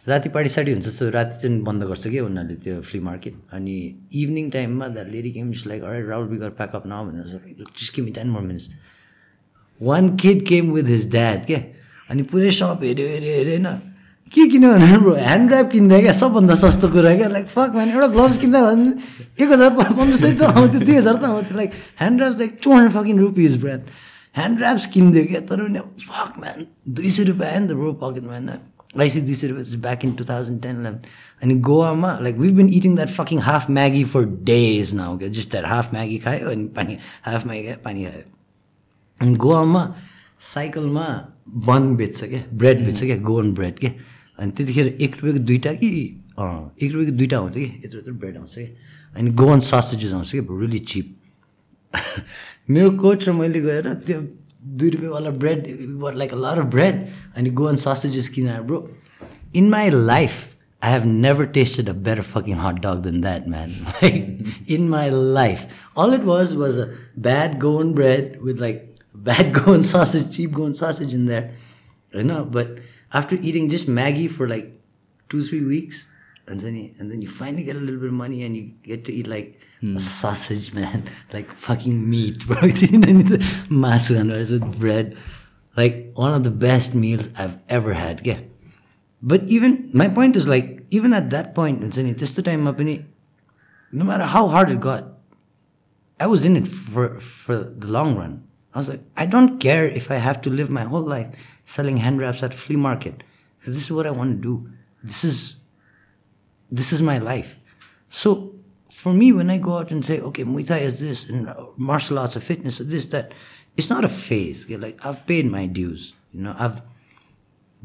राति 0.08 0.28
party 0.28 0.48
सार्टी 0.48 0.72
हुन्छ 0.72 0.88
so 0.88 1.08
राति 1.10 1.36
चाहिँ 1.38 1.60
बन्द 1.62 1.84
गर्छ 1.84 2.08
क्या 2.08 2.24
उनीहरूले 2.24 2.56
त्यो 2.56 2.80
फ्ली 2.82 3.00
मार्केट 3.00 3.36
अनि 3.52 3.76
इभिनिङ 4.14 4.50
टाइममा 4.50 4.88
the 4.88 5.06
lady 5.08 5.30
came 5.32 5.52
just 5.52 5.66
like 5.66 5.82
अरे 5.82 6.02
राहुल 6.06 6.26
बिगर 6.28 6.50
प्याकअप 6.58 6.82
न 6.86 7.00
भनेर 7.06 7.64
just 7.76 8.00
ten 8.14 8.28
more 8.28 8.42
minutes 8.42 8.68
one 9.80 10.16
kid 10.16 10.46
came 10.46 10.72
with 10.72 10.88
his 10.88 11.10
dad 11.10 11.46
क्या 11.46 11.62
अनि 12.10 12.22
पुरै 12.32 12.50
सप 12.52 12.80
हेऱ्यो 12.82 13.08
हेऱ्यो 13.08 13.32
हेऱ्यो 13.32 13.52
होइन 13.52 13.93
के 14.34 14.46
किन्यो 14.50 14.70
भने 14.72 14.86
ह्यान्ड 15.22 15.48
ड्राइभ 15.48 15.68
किन्दा 15.70 16.00
क्या 16.00 16.12
सबभन्दा 16.12 16.54
सस्तो 16.62 16.88
कुरा 16.90 17.14
क्या? 17.16 17.28
लाइक 17.28 17.46
फक 17.46 17.70
भने 17.74 17.92
एउटा 17.92 18.06
ग्लोभ्स 18.14 18.38
किन्दा 18.38 18.60
भने 18.62 18.90
एक 19.44 19.48
हजार 19.52 19.70
पन्ध्र 19.78 20.16
सय 20.16 20.32
त 20.34 20.42
आउँथ्यो 20.42 20.80
दुई 20.80 20.94
हजार 20.94 21.16
त 21.16 21.24
आउँथ्यो। 21.24 21.56
Like 21.56 21.70
hand 22.00 22.18
drives 22.18 22.38
like 22.38 22.58
two 22.62 22.72
hundred 22.72 22.92
fucking 22.98 23.18
rupees 23.18 23.56
brand 23.62 23.82
hand 24.36 24.58
drives 24.58 24.86
किनिदियो 24.94 25.24
क्या? 25.24 25.40
तर 25.40 25.58
पनि 25.66 25.80
फक 26.06 26.32
म्यान 26.40 26.66
दुई 26.94 27.10
सय 27.10 27.24
रुपियाँ 27.24 27.50
आयो 27.50 27.60
नि 27.60 27.68
त 27.68 27.76
ब्रो 27.78 27.92
पकेटमा 28.02 28.32
होइन 28.32 28.50
आइसी 29.00 29.20
दुई 29.20 29.34
सय 29.34 29.46
रुपियाँ 29.48 29.80
back 29.82 30.04
in 30.04 30.12
two 30.18 30.24
thousand 30.24 30.62
ten 30.62 30.80
eleven 30.80 30.98
अनि 31.42 31.54
गोवामा 31.68 32.10
like 32.22 32.36
we 32.38 32.50
been 32.58 32.68
eating 32.78 32.96
that 32.96 33.10
fucking 33.10 33.38
half 33.42 33.70
Maggi 33.70 34.04
for 34.14 34.24
days 34.50 34.94
now 34.94 35.18
क्या 35.18 35.28
जस्ट 35.38 35.50
द्याट 35.50 35.66
हाफ 35.66 35.92
म्यागी 35.94 36.18
खायो 36.26 36.50
अनि 36.50 36.66
पानी 36.76 36.98
हाफ 37.26 37.46
म्यागी 37.46 37.62
खायो 37.66 37.80
पानी 37.84 38.04
खायो। 38.04 38.22
अनि 39.20 39.34
गोवामा 39.44 39.82
साइकलमा 40.54 41.06
बन 41.66 41.94
बेच्छ 41.96 42.24
क्या? 42.24 42.42
ब्रेड 42.52 42.84
बेच्छ 42.84 43.00
क्या? 43.02 43.16
गोवन 43.16 43.52
ब्रेड 43.54 43.78
क्या? 43.78 43.90
अनि 44.39 44.51
त्यतिखेर 44.57 44.87
एक 44.87 45.15
रुपियाँको 45.15 45.43
दुइटा 45.45 45.73
कि 45.81 45.89
अँ 46.39 46.75
एक 46.81 46.91
रुपियाँको 46.91 47.17
दुइटा 47.17 47.37
आउँछ 47.37 47.53
कि 47.53 47.63
यत्रो 47.85 47.99
यत्रो 47.99 48.13
ब्रेड 48.13 48.37
आउँछ 48.37 48.55
क्या 48.55 48.67
अनि 49.19 49.31
गोवन 49.41 49.59
ससेजेस 49.69 50.13
आउँछ 50.13 50.31
क्या 50.31 50.43
रियली 50.59 50.79
चिप 50.91 51.15
मेरो 52.69 52.91
कोच 53.01 53.27
र 53.29 53.31
मैले 53.39 53.61
गएर 53.61 53.93
त्यो 54.05 54.21
दुई 54.79 54.89
रुपियाँवाला 54.89 55.29
bread 55.43 55.67
like 56.21 56.33
a 56.33 56.37
lot 56.45 56.59
of 56.59 56.71
bread 56.77 57.05
अनि 57.37 57.49
गोवन 57.59 57.75
ससेजेस 57.87 58.29
किनेर 58.37 58.61
bro 58.69 58.87
in 59.55 59.69
my 59.69 59.89
life 59.89 60.47
I 60.81 60.91
have 60.91 61.05
never 61.05 61.45
tasted 61.45 61.89
a 61.89 61.93
better 61.93 62.21
fucking 62.21 62.55
hot 62.55 62.79
dog 62.81 63.03
than 63.03 63.19
that, 63.21 63.47
man. 63.47 63.71
Like 64.01 64.69
in 64.75 64.89
my 64.89 65.09
life, 65.09 65.65
all 65.95 66.13
it 66.13 66.21
was 66.23 66.55
was 66.55 66.77
a 66.77 66.85
bad 67.17 67.59
going 67.59 67.93
bread 67.93 68.41
with 68.41 68.61
like 68.61 68.85
bad 69.13 69.53
going 69.53 69.83
sausage, 69.83 70.33
cheap 70.35 70.53
going 70.53 70.73
sausage 70.73 71.13
in 71.13 71.25
there. 71.25 71.51
I 72.13 72.21
know, 72.21 72.45
but 72.45 72.79
after 73.14 73.36
eating 73.36 73.70
just 73.70 73.88
Maggie 73.88 74.28
for 74.28 74.48
like 74.48 74.78
two 75.28 75.42
three 75.42 75.64
weeks, 75.64 76.08
and 76.46 76.60
then 76.60 76.74
you, 76.74 76.94
and 76.98 77.10
then 77.10 77.22
you 77.22 77.28
finally 77.28 77.62
get 77.62 77.76
a 77.76 77.78
little 77.78 78.00
bit 78.00 78.08
of 78.08 78.14
money 78.14 78.42
and 78.44 78.56
you 78.56 78.72
get 78.82 79.04
to 79.06 79.12
eat 79.12 79.26
like 79.26 79.58
hmm. 79.80 79.96
a 79.96 80.00
sausage, 80.00 80.74
man, 80.74 81.04
like 81.32 81.50
fucking 81.50 82.10
meat, 82.10 82.46
bro. 82.46 82.56
Masu 83.70 84.18
and 84.18 84.30
with 84.30 84.78
bread, 84.78 85.16
like 85.76 86.10
one 86.14 86.34
of 86.34 86.44
the 86.44 86.50
best 86.50 86.94
meals 86.94 87.30
I've 87.38 87.58
ever 87.68 87.94
had. 87.94 88.26
Yeah. 88.26 88.40
But 89.22 89.44
even 89.44 89.90
my 89.94 90.08
point 90.08 90.36
is 90.36 90.46
like 90.48 90.84
even 90.90 91.14
at 91.14 91.30
that 91.30 91.54
point, 91.54 91.82
it's 91.82 91.96
in 91.96 92.12
this 92.14 92.32
the 92.32 92.42
time 92.42 92.66
up 92.66 92.80
in 92.80 92.88
it, 92.88 93.04
no 93.92 94.04
matter 94.04 94.24
how 94.24 94.48
hard 94.48 94.70
it 94.70 94.80
got, 94.80 95.06
I 96.20 96.26
was 96.26 96.44
in 96.44 96.56
it 96.56 96.68
for 96.68 97.20
for 97.20 97.56
the 97.56 97.86
long 97.86 98.16
run. 98.16 98.46
I 98.74 98.78
was 98.78 98.88
like, 98.88 99.02
I 99.16 99.24
don't 99.24 99.60
care 99.60 99.86
if 99.86 100.10
I 100.10 100.16
have 100.16 100.42
to 100.42 100.50
live 100.50 100.68
my 100.68 100.82
whole 100.82 101.06
life 101.06 101.32
selling 101.64 101.98
hand 101.98 102.20
wraps 102.20 102.42
at 102.42 102.54
a 102.54 102.56
flea 102.56 102.76
market. 102.76 103.22
this 103.66 103.76
is 103.76 103.90
what 103.90 104.06
I 104.06 104.10
want 104.10 104.36
to 104.36 104.42
do. 104.42 104.70
This 105.02 105.24
is 105.24 105.56
this 106.70 106.92
is 106.92 107.02
my 107.02 107.18
life. 107.18 107.56
So 108.08 108.54
for 108.90 109.12
me, 109.12 109.32
when 109.32 109.50
I 109.50 109.58
go 109.58 109.78
out 109.78 109.90
and 109.90 110.04
say, 110.04 110.20
okay, 110.20 110.44
Muay 110.44 110.66
Thai 110.66 110.78
is 110.78 110.98
this, 111.00 111.28
and 111.28 111.48
uh, 111.48 111.66
martial 111.76 112.18
arts 112.18 112.36
or 112.36 112.40
fitness 112.40 112.80
or 112.80 112.84
this, 112.84 113.06
that, 113.06 113.32
it's 113.76 113.90
not 113.90 114.04
a 114.04 114.08
phase. 114.08 114.64
Okay? 114.64 114.76
Like 114.76 115.04
I've 115.04 115.26
paid 115.26 115.50
my 115.50 115.66
dues. 115.66 116.14
You 116.32 116.42
know, 116.42 116.56
I've 116.58 116.80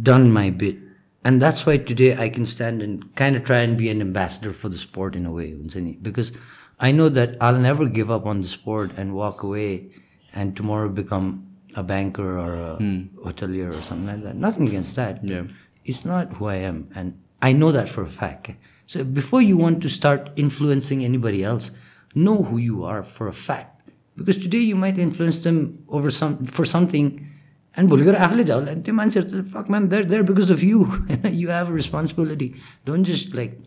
done 0.01 0.31
my 0.31 0.49
bit. 0.49 0.77
And 1.23 1.41
that's 1.41 1.65
why 1.65 1.77
today 1.77 2.15
I 2.15 2.29
can 2.29 2.45
stand 2.45 2.81
and 2.81 3.13
kind 3.15 3.35
of 3.35 3.43
try 3.43 3.59
and 3.61 3.77
be 3.77 3.89
an 3.89 4.01
ambassador 4.01 4.53
for 4.53 4.69
the 4.69 4.77
sport 4.77 5.15
in 5.15 5.25
a 5.25 5.31
way, 5.31 5.51
because 5.53 6.31
I 6.79 6.91
know 6.91 7.09
that 7.09 7.35
I'll 7.41 7.59
never 7.59 7.87
give 7.87 8.09
up 8.09 8.25
on 8.25 8.41
the 8.41 8.47
sport 8.47 8.91
and 8.95 9.13
walk 9.13 9.43
away 9.43 9.89
and 10.31 10.55
tomorrow 10.55 10.87
become 10.87 11.48
a 11.75 11.83
banker 11.83 12.37
or 12.37 12.55
a 12.55 12.77
mm. 12.77 13.09
hotelier 13.15 13.77
or 13.77 13.81
something 13.81 14.07
like 14.07 14.23
that. 14.23 14.35
Nothing 14.35 14.67
against 14.67 14.95
that. 14.95 15.23
Yeah. 15.23 15.43
It's 15.85 16.05
not 16.05 16.33
who 16.33 16.45
I 16.45 16.55
am. 16.55 16.89
And 16.95 17.19
I 17.41 17.53
know 17.53 17.71
that 17.71 17.89
for 17.89 18.03
a 18.03 18.09
fact. 18.09 18.51
So 18.85 19.03
before 19.03 19.41
you 19.41 19.57
want 19.57 19.81
to 19.83 19.89
start 19.89 20.31
influencing 20.35 21.03
anybody 21.03 21.43
else, 21.43 21.71
know 22.15 22.43
who 22.43 22.57
you 22.57 22.83
are 22.83 23.03
for 23.03 23.27
a 23.27 23.33
fact. 23.33 23.89
Because 24.15 24.37
today 24.37 24.59
you 24.59 24.75
might 24.75 24.97
influence 24.97 25.37
them 25.39 25.85
over 25.87 26.11
some 26.11 26.45
for 26.45 26.65
something 26.65 27.29
and 27.75 27.87
bulgar 27.87 28.15
afle 28.15 28.67
and 28.67 28.83
the 28.83 28.91
man 28.91 29.09
fuck 29.11 29.69
man 29.69 29.89
they're 29.89 30.03
there 30.03 30.23
because 30.23 30.49
of 30.49 30.63
you 30.63 30.91
you 31.23 31.49
have 31.49 31.69
a 31.69 31.71
responsibility 31.71 32.55
don't 32.83 33.03
just 33.03 33.33
like 33.33 33.59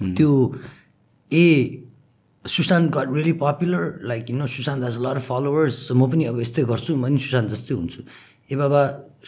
mm. 0.00 0.16
to 0.16 0.60
a 1.32 1.85
Sushant 2.55 2.91
got 2.97 3.13
really 3.15 3.33
popular 3.45 3.99
like 4.11 4.29
you 4.29 4.35
know 4.37 4.47
Sushant 4.57 4.83
has 4.83 4.97
a 4.97 5.01
lot 5.07 5.15
of 5.21 5.27
followers 5.27 5.91
म 5.91 6.09
पनि 6.11 6.25
अब 6.33 6.39
यस्तै 6.41 6.63
गर्छु 6.73 6.95
म 6.95 7.03
पनि 7.03 7.17
सुशान्त 7.25 7.49
जस्तै 7.55 7.73
हुन्छु 7.79 8.01
ए 8.51 8.55
बाबा 8.61 8.81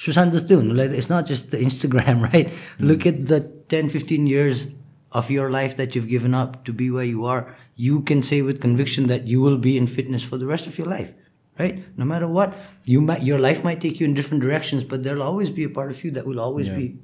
सुशान्त 0.06 0.34
जस्तै 0.34 0.56
हुनुलाई 0.62 0.88
त 0.88 1.02
it's 1.02 1.12
not 1.12 1.34
just 1.34 1.52
the 1.56 1.66
Instagram 1.68 2.24
right 2.26 2.48
look 2.90 3.08
at 3.08 3.20
the 3.32 3.42
ten 3.76 3.90
fifteen 3.98 4.28
years 4.28 4.66
of 5.14 5.30
your 5.30 5.50
life 5.50 5.78
that 5.78 5.96
you've 5.96 6.08
given 6.08 6.34
up 6.34 6.66
to 6.66 6.74
be 6.74 6.90
where 6.90 7.04
you 7.04 7.26
are, 7.26 7.56
you 7.76 8.02
can 8.02 8.24
say 8.24 8.42
with 8.42 8.60
conviction 8.60 9.08
that 9.08 9.28
you 9.28 9.42
will 9.42 9.58
be 9.58 9.78
in 9.78 9.88
fitness 9.88 10.24
for 10.24 10.38
the 10.38 10.46
rest 10.46 10.68
of 10.68 10.78
your 10.78 10.88
life, 10.88 11.14
right? 11.60 11.84
No 11.98 12.06
matter 12.06 12.28
what, 12.28 12.56
you 12.86 13.02
might 13.02 13.24
your 13.24 13.40
life 13.40 13.64
might 13.64 13.80
take 13.80 14.00
you 14.00 14.08
in 14.08 14.16
different 14.16 14.42
directions, 14.42 14.84
but 14.84 15.04
there'll 15.04 15.24
always 15.24 15.52
be 15.52 15.64
a 15.64 15.70
part 15.70 15.92
of 15.92 16.04
you 16.04 16.12
that 16.12 16.26
will 16.26 16.40
always 16.40 16.70
be 16.70 16.98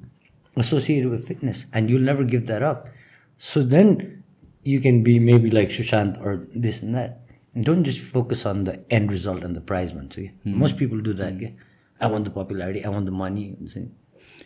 associated 0.57 1.09
with 1.09 1.27
fitness, 1.27 1.65
and 1.71 1.89
you'll 1.89 2.01
never 2.01 2.23
give 2.23 2.47
that 2.47 2.63
up. 2.63 2.89
So 3.37 3.61
then 3.61 4.12
you 4.64 4.80
can 4.80 5.02
be 5.02 5.18
maybe 5.18 5.50
like 5.50 5.68
Sushant 5.68 6.20
or 6.20 6.46
this 6.54 6.82
and 6.82 6.94
that. 6.94 7.20
And 7.54 7.64
don't 7.64 7.84
just 7.84 8.00
focus 8.00 8.44
on 8.46 8.64
the 8.64 8.84
end 8.90 9.12
result 9.12 9.44
and 9.44 9.54
the 9.56 9.60
prize 9.60 9.92
yeah. 9.94 10.30
Most 10.44 10.76
people 10.76 11.00
do 11.00 11.12
that. 11.14 11.40
Yeah? 11.40 11.50
I 12.00 12.08
want 12.08 12.24
the 12.24 12.30
popularity, 12.30 12.84
I 12.84 12.88
want 12.88 13.06
the 13.06 13.12
money. 13.12 13.56
and 13.58 13.70
so- 13.70 13.86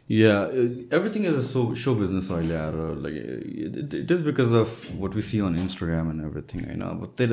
Yeah, 0.06 0.40
uh, 0.60 0.68
everything 0.90 1.24
is 1.24 1.34
a 1.34 1.42
so, 1.42 1.74
show 1.74 1.94
business 1.94 2.30
अहिले 2.30 2.54
आएर 2.54 3.02
like 3.02 3.14
it, 3.14 3.94
it 3.94 4.10
is 4.10 4.22
because 4.22 4.52
of 4.52 4.74
what 5.00 5.14
we 5.14 5.22
see 5.22 5.40
on 5.48 5.56
Instagram 5.64 6.10
and 6.12 6.24
everything 6.28 6.62
होइन 6.66 7.00
but 7.00 7.16
they, 7.16 7.26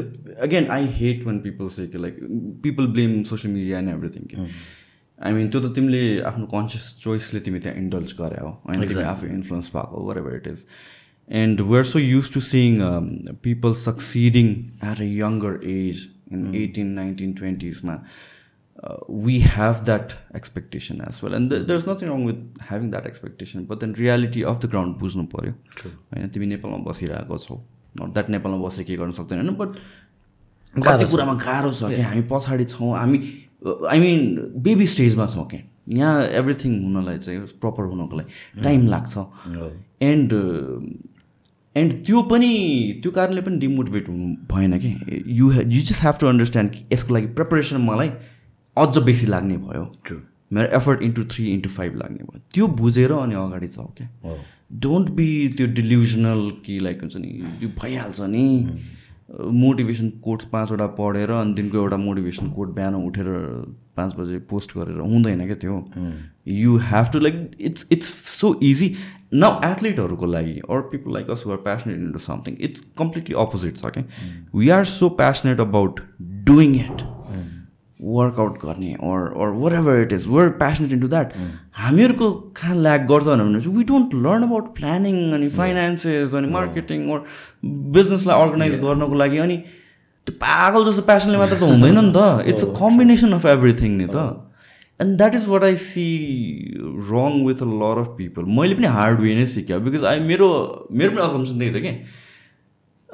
again 0.48 0.70
I 0.78 0.82
hate 0.98 1.26
when 1.26 1.40
people 1.46 1.70
say 1.70 1.88
कि, 1.88 2.02
like 2.06 2.18
people 2.66 2.88
blame 2.88 3.16
social 3.32 3.52
media 3.52 3.78
and 3.78 3.90
everything 3.90 4.28
कि. 4.34 4.50
I 5.20 5.32
mean 5.38 5.50
त्यो 5.52 5.62
त 5.62 5.74
तिमीले 5.76 6.04
आफ्नो 6.32 6.46
conscious 6.54 6.94
चोइसले 7.04 7.40
तिमी 7.48 7.60
त्यहाँ 7.66 7.78
indulge 7.84 8.14
गरे 8.22 8.42
हो 8.44 8.50
होइन 8.70 8.88
तिमी 8.88 9.04
आफै 9.14 9.28
इन्फ्लुएन्स 9.40 9.70
भएको 9.76 10.04
whatever 10.24 10.36
it 10.36 10.48
is 10.48 10.66
and 11.30 11.62
we 11.62 11.78
are 11.78 11.84
so 11.84 12.00
used 12.00 12.34
to 12.34 12.40
seeing 12.48 12.80
people 13.44 13.74
succeeding 13.82 14.48
at 14.92 15.00
a 15.00 15.04
younger 15.04 15.60
age 15.76 16.08
in 16.32 16.54
eighteen 16.56 16.88
nineteen 17.02 17.34
ट्वेन्टिजमा 17.42 18.00
uh, 18.86 18.96
we 19.26 19.36
have 19.52 19.78
that 19.90 20.14
expectation 20.38 20.98
as 21.10 21.20
well. 21.24 21.36
And 21.36 21.50
th- 21.52 21.62
there's 21.68 21.86
nothing 21.90 22.10
wrong 22.10 22.26
with 22.30 22.40
having 22.72 22.90
that 22.96 23.06
expectation 23.10 23.64
but 23.70 23.80
then 23.84 23.94
reality 24.00 24.44
of 24.52 24.60
the 24.66 24.70
ground 24.74 24.98
बुझ्नु 25.04 25.24
पऱ्यो 25.36 25.54
होइन 25.84 26.28
तिमी 26.36 26.46
नेपालमा 26.48 26.78
बसिरहेको 26.90 27.38
छौ। 27.46 27.56
Not 28.02 28.14
that 28.18 28.30
नेपालमा 28.36 28.58
बसेर 28.66 28.84
के 28.90 28.96
गर्न 29.04 29.12
सक्दैन 29.20 29.40
होइन 29.42 29.56
बट 29.62 29.80
कति 30.88 31.06
कुरामा 31.12 31.34
गाह्रो 31.46 31.72
छ 31.80 31.94
कि 31.96 32.02
हामी 32.10 32.22
पछाडि 32.34 32.66
छौँ 32.76 32.92
हामी 32.98 33.20
आई 33.94 34.00
मिन 34.00 34.20
बेबी 34.68 34.88
स्टेजमा 34.94 35.26
छौँ 35.34 35.48
क्या 35.56 35.62
यहाँ 36.02 36.28
एभ्रिथिङ 36.44 36.78
हुनलाई 36.84 37.18
चाहिँ 37.26 37.40
प्रपर 37.64 37.84
हुनको 37.94 38.18
लागि 38.18 38.62
टाइम 38.64 38.88
लाग्छ। 38.88 39.14
एन्ड 40.12 40.34
एन्ड 41.78 41.94
त्यो 42.06 42.22
पनि 42.22 42.52
त्यो 43.04 43.12
कारणले 43.12 43.42
पनि 43.42 43.58
डिमोटिभेट 43.60 44.08
हुनु 44.10 44.28
भएन 44.52 44.78
कि? 44.80 44.92
You 45.28 45.52
you 45.52 45.82
just 45.82 46.04
have 46.04 46.16
to 46.22 46.28
understand 46.28 46.72
कि 46.72 46.86
यसको 46.94 47.14
लागि 47.14 47.28
प्रिपरेसन 47.40 47.78
मलाई 47.82 48.10
अझ 48.78 48.98
बेसी 48.98 49.28
लाग्ने 49.28 49.58
भयो। 49.58 49.84
True. 50.08 50.22
मेरो 50.54 50.68
effort 50.76 51.02
into 51.02 51.24
three 51.24 51.46
into 51.52 51.70
five 51.70 51.96
लाग्ने 51.96 52.24
भयो। 52.24 52.42
त्यो 52.54 52.68
बुझेर 52.82 53.12
अनि 53.12 53.36
अगाडि 53.36 53.68
जाऊ 53.68 53.88
क्या 53.98 54.36
डोन्ट 54.74 55.10
बी 55.10 55.28
त्यो 55.58 55.68
डिल्युजनल 55.68 56.50
कि 56.66 56.80
लाइक 56.80 57.02
हुन्छ 57.02 57.16
नि 57.18 57.30
यो 57.64 57.70
भइहाल्छ 57.82 58.22
नि। 58.22 58.46
मोटिभेसन 59.30 60.10
कोट 60.24 60.44
पाँचवटा 60.52 60.86
पढेर 61.00 61.32
अनि 61.32 61.54
दिनको 61.54 61.78
एउटा 61.78 61.98
मोटिभेसन 61.98 62.50
कोट 62.52 62.74
बिहान 62.76 62.96
उठेर 62.96 63.28
पाँच 63.98 64.14
बजे 64.16 64.38
पोस्ट 64.50 64.78
गरेर 64.78 65.00
हुँदैन 65.00 65.46
क्या 65.46 65.56
त्यो। 65.56 65.84
You 66.48 66.76
have 66.86 67.10
to 67.14 67.20
like 67.20 67.52
it's 67.60 67.88
it's 67.92 68.14
so 68.40 68.54
easy 68.64 68.94
न 69.34 69.50
एथलिटहरूको 69.66 70.26
लागि 70.26 70.60
or 70.70 70.82
people 70.92 71.14
like 71.14 71.30
us 71.30 71.44
are 71.48 71.58
passionate 71.66 71.98
into 71.98 72.20
something 72.20 72.58
it's 72.60 72.84
completely 72.98 73.36
opposite 73.46 73.78
छ 73.78 73.94
क्या 73.98 74.04
we 74.56 74.70
are 74.70 74.86
so 74.94 75.10
passionate 75.22 75.60
about 75.60 76.02
doing 76.22 76.76
it 76.76 77.02
workout 78.00 78.58
गर्ने 78.64 78.92
or 78.94 79.22
or 79.44 79.50
whatever 79.74 80.02
it 80.02 80.14
is 80.14 80.28
we're 80.28 80.50
passionate 80.60 80.92
into 80.94 81.08
that 81.08 81.34
हामीहरूको 81.84 82.32
कहाँ 82.58 82.76
lack 82.82 83.06
गर्छ 83.12 83.26
भने 83.28 83.62
चाहिँ 83.62 83.78
we 83.78 83.84
don't 83.92 84.14
learn 84.26 84.44
about 84.44 84.66
planning 84.76 85.16
अनि 85.34 85.50
finances 85.50 86.34
अनि 86.36 86.48
मार्केटिङ 86.54 87.10
अर 87.12 87.20
बिजनेसलाई 87.98 88.42
अर्गनाइज 88.42 88.80
गर्नको 88.82 89.16
लागि 89.24 89.38
अनि 89.46 89.58
त्यो 90.28 90.34
पागल 90.42 90.86
जस्तो 90.90 91.02
प्यासनले 91.08 91.38
मात्र 91.38 91.56
त 91.56 91.64
हुँदैन 91.64 92.00
नि 92.00 92.12
त। 92.18 92.50
It's 92.50 92.64
a 92.64 92.74
combination 92.80 93.32
of 93.34 93.46
everything 93.46 93.92
नि 93.98 94.08
त। 94.10 94.18
And 95.00 95.18
that 95.18 95.36
is 95.36 95.48
what 95.48 95.64
I 95.64 95.76
see 95.86 96.06
wrong 97.10 97.42
with 97.48 97.62
a 97.62 97.68
lot 97.80 98.00
of 98.02 98.08
people 98.18 98.44
मैले 98.60 98.76
पनि 98.76 98.88
हार्ड 98.98 99.20
वे 99.22 99.36
नै 99.36 99.46
सिकेँ 99.56 99.80
बिकज 99.88 100.04
आई 100.12 100.20
मेरो 100.30 100.48
मेरो 100.92 101.12
पनि 101.12 101.22
असम्सन 101.26 101.60
त्यही 101.60 101.74
थियो 101.74 101.84
कि। 101.84 101.94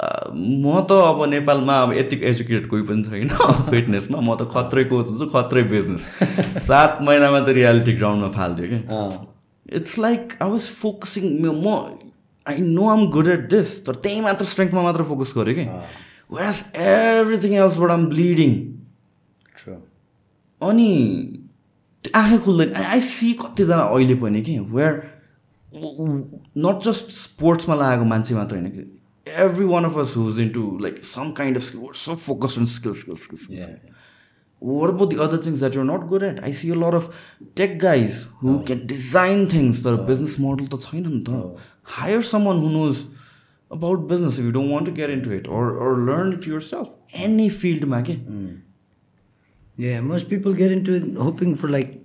म 0.01 0.81
त 0.89 0.91
अब 0.91 1.23
नेपालमा 1.29 1.75
अब 1.83 1.93
यतिको 1.93 2.25
एजुकेटेड 2.25 2.67
कोही 2.67 2.83
पनि 2.83 3.03
छैन। 3.03 3.29
फिटनेसमा 3.71 4.19
म 4.19 4.35
त 4.35 4.47
खत्रै 4.53 4.83
कोच 4.83 5.07
हुन्छु 5.09 5.25
खत्रै 5.33 5.63
बिजनेस। 5.63 6.05
सात 6.69 6.97
महिनामा 7.01 7.39
त 7.39 7.53
रियालिटी 7.57 7.93
ग्राउन्डमा 7.93 8.29
फाल्थ्यो 8.37 8.67
क्या। 8.71 9.01
It's 9.79 9.99
like 9.99 10.33
I 10.41 10.49
was 10.49 10.69
focusing 10.77 11.25
म 11.45 11.75
I 12.45 12.57
know 12.69 12.87
I'm 12.89 13.05
good 13.09 13.27
at 13.27 13.49
this 13.49 13.73
तर 13.85 13.95
त्यही 14.05 14.21
मात्र 14.21 14.45
स्ट्रेङ्थमा 14.45 14.81
मात्र 14.81 15.03
फोकस 15.03 15.33
गरेँ 15.37 15.55
कि। 15.55 15.65
वेस 16.33 16.63
एभ्रिथिङ 16.87 17.53
एल्सबाट 17.53 17.91
आम 17.91 18.05
ब्लिडिङ 18.07 18.55
अनि 20.61 20.89
आँखै 22.15 22.37
खुल्दैन। 22.37 22.73
आई 22.73 23.01
सी 23.01 23.33
कतिजना 23.33 23.83
अहिले 23.83 24.15
पनि 24.15 24.41
कि 24.41 24.57
वेयर 24.77 25.01
नट 26.65 26.83
जस्ट 26.83 27.11
स्पोर्ट्समा 27.17 27.75
लागेको 27.75 28.05
मान्छे 28.05 28.35
मात्र 28.35 28.55
होइन 28.55 28.69
कि। 28.69 29.00
every 29.25 29.65
one 29.65 29.85
of 29.85 29.97
us 29.97 30.13
who's 30.13 30.37
into 30.37 30.77
like 30.77 31.03
some 31.03 31.33
kind 31.33 31.55
of 31.55 31.63
skill, 31.63 31.81
we're 31.81 31.93
so 31.93 32.15
focused 32.15 32.57
on 32.57 32.67
skill, 32.67 32.93
skill, 32.93 33.15
skill, 33.15 33.37
skill. 33.37 33.57
Yeah. 33.57 33.63
skill. 33.63 33.79
What 34.59 34.91
about 34.91 35.09
the 35.09 35.19
other 35.19 35.37
things 35.37 35.59
that 35.61 35.73
you're 35.73 35.83
not 35.83 36.07
good 36.07 36.21
at? 36.21 36.43
I 36.43 36.51
see 36.51 36.69
a 36.69 36.75
lot 36.75 36.93
of 36.93 37.09
tech 37.55 37.79
guys 37.79 38.27
who 38.41 38.59
oh. 38.59 38.63
can 38.63 38.85
design 38.85 39.47
things. 39.47 39.81
Their 39.81 39.95
oh. 39.95 40.05
business 40.05 40.37
model 40.37 40.67
to 40.67 41.31
oh. 41.31 41.57
hire 41.83 42.21
someone 42.21 42.59
who 42.59 42.69
knows 42.69 43.07
about 43.71 44.07
business 44.07 44.37
if 44.37 44.45
you 44.45 44.51
don't 44.51 44.69
want 44.69 44.85
to 44.85 44.91
get 44.91 45.09
into 45.09 45.31
it 45.31 45.47
or 45.47 45.75
or 45.77 45.97
learn 45.99 46.33
it 46.33 46.45
yourself. 46.45 46.95
Any 47.13 47.49
field, 47.49 47.87
Maggie. 47.87 48.17
Mm. 48.17 48.61
Yeah, 49.77 50.01
most 50.01 50.29
people 50.29 50.53
get 50.53 50.71
into 50.71 50.93
it 50.93 51.15
hoping 51.15 51.55
for 51.55 51.67
like 51.67 51.97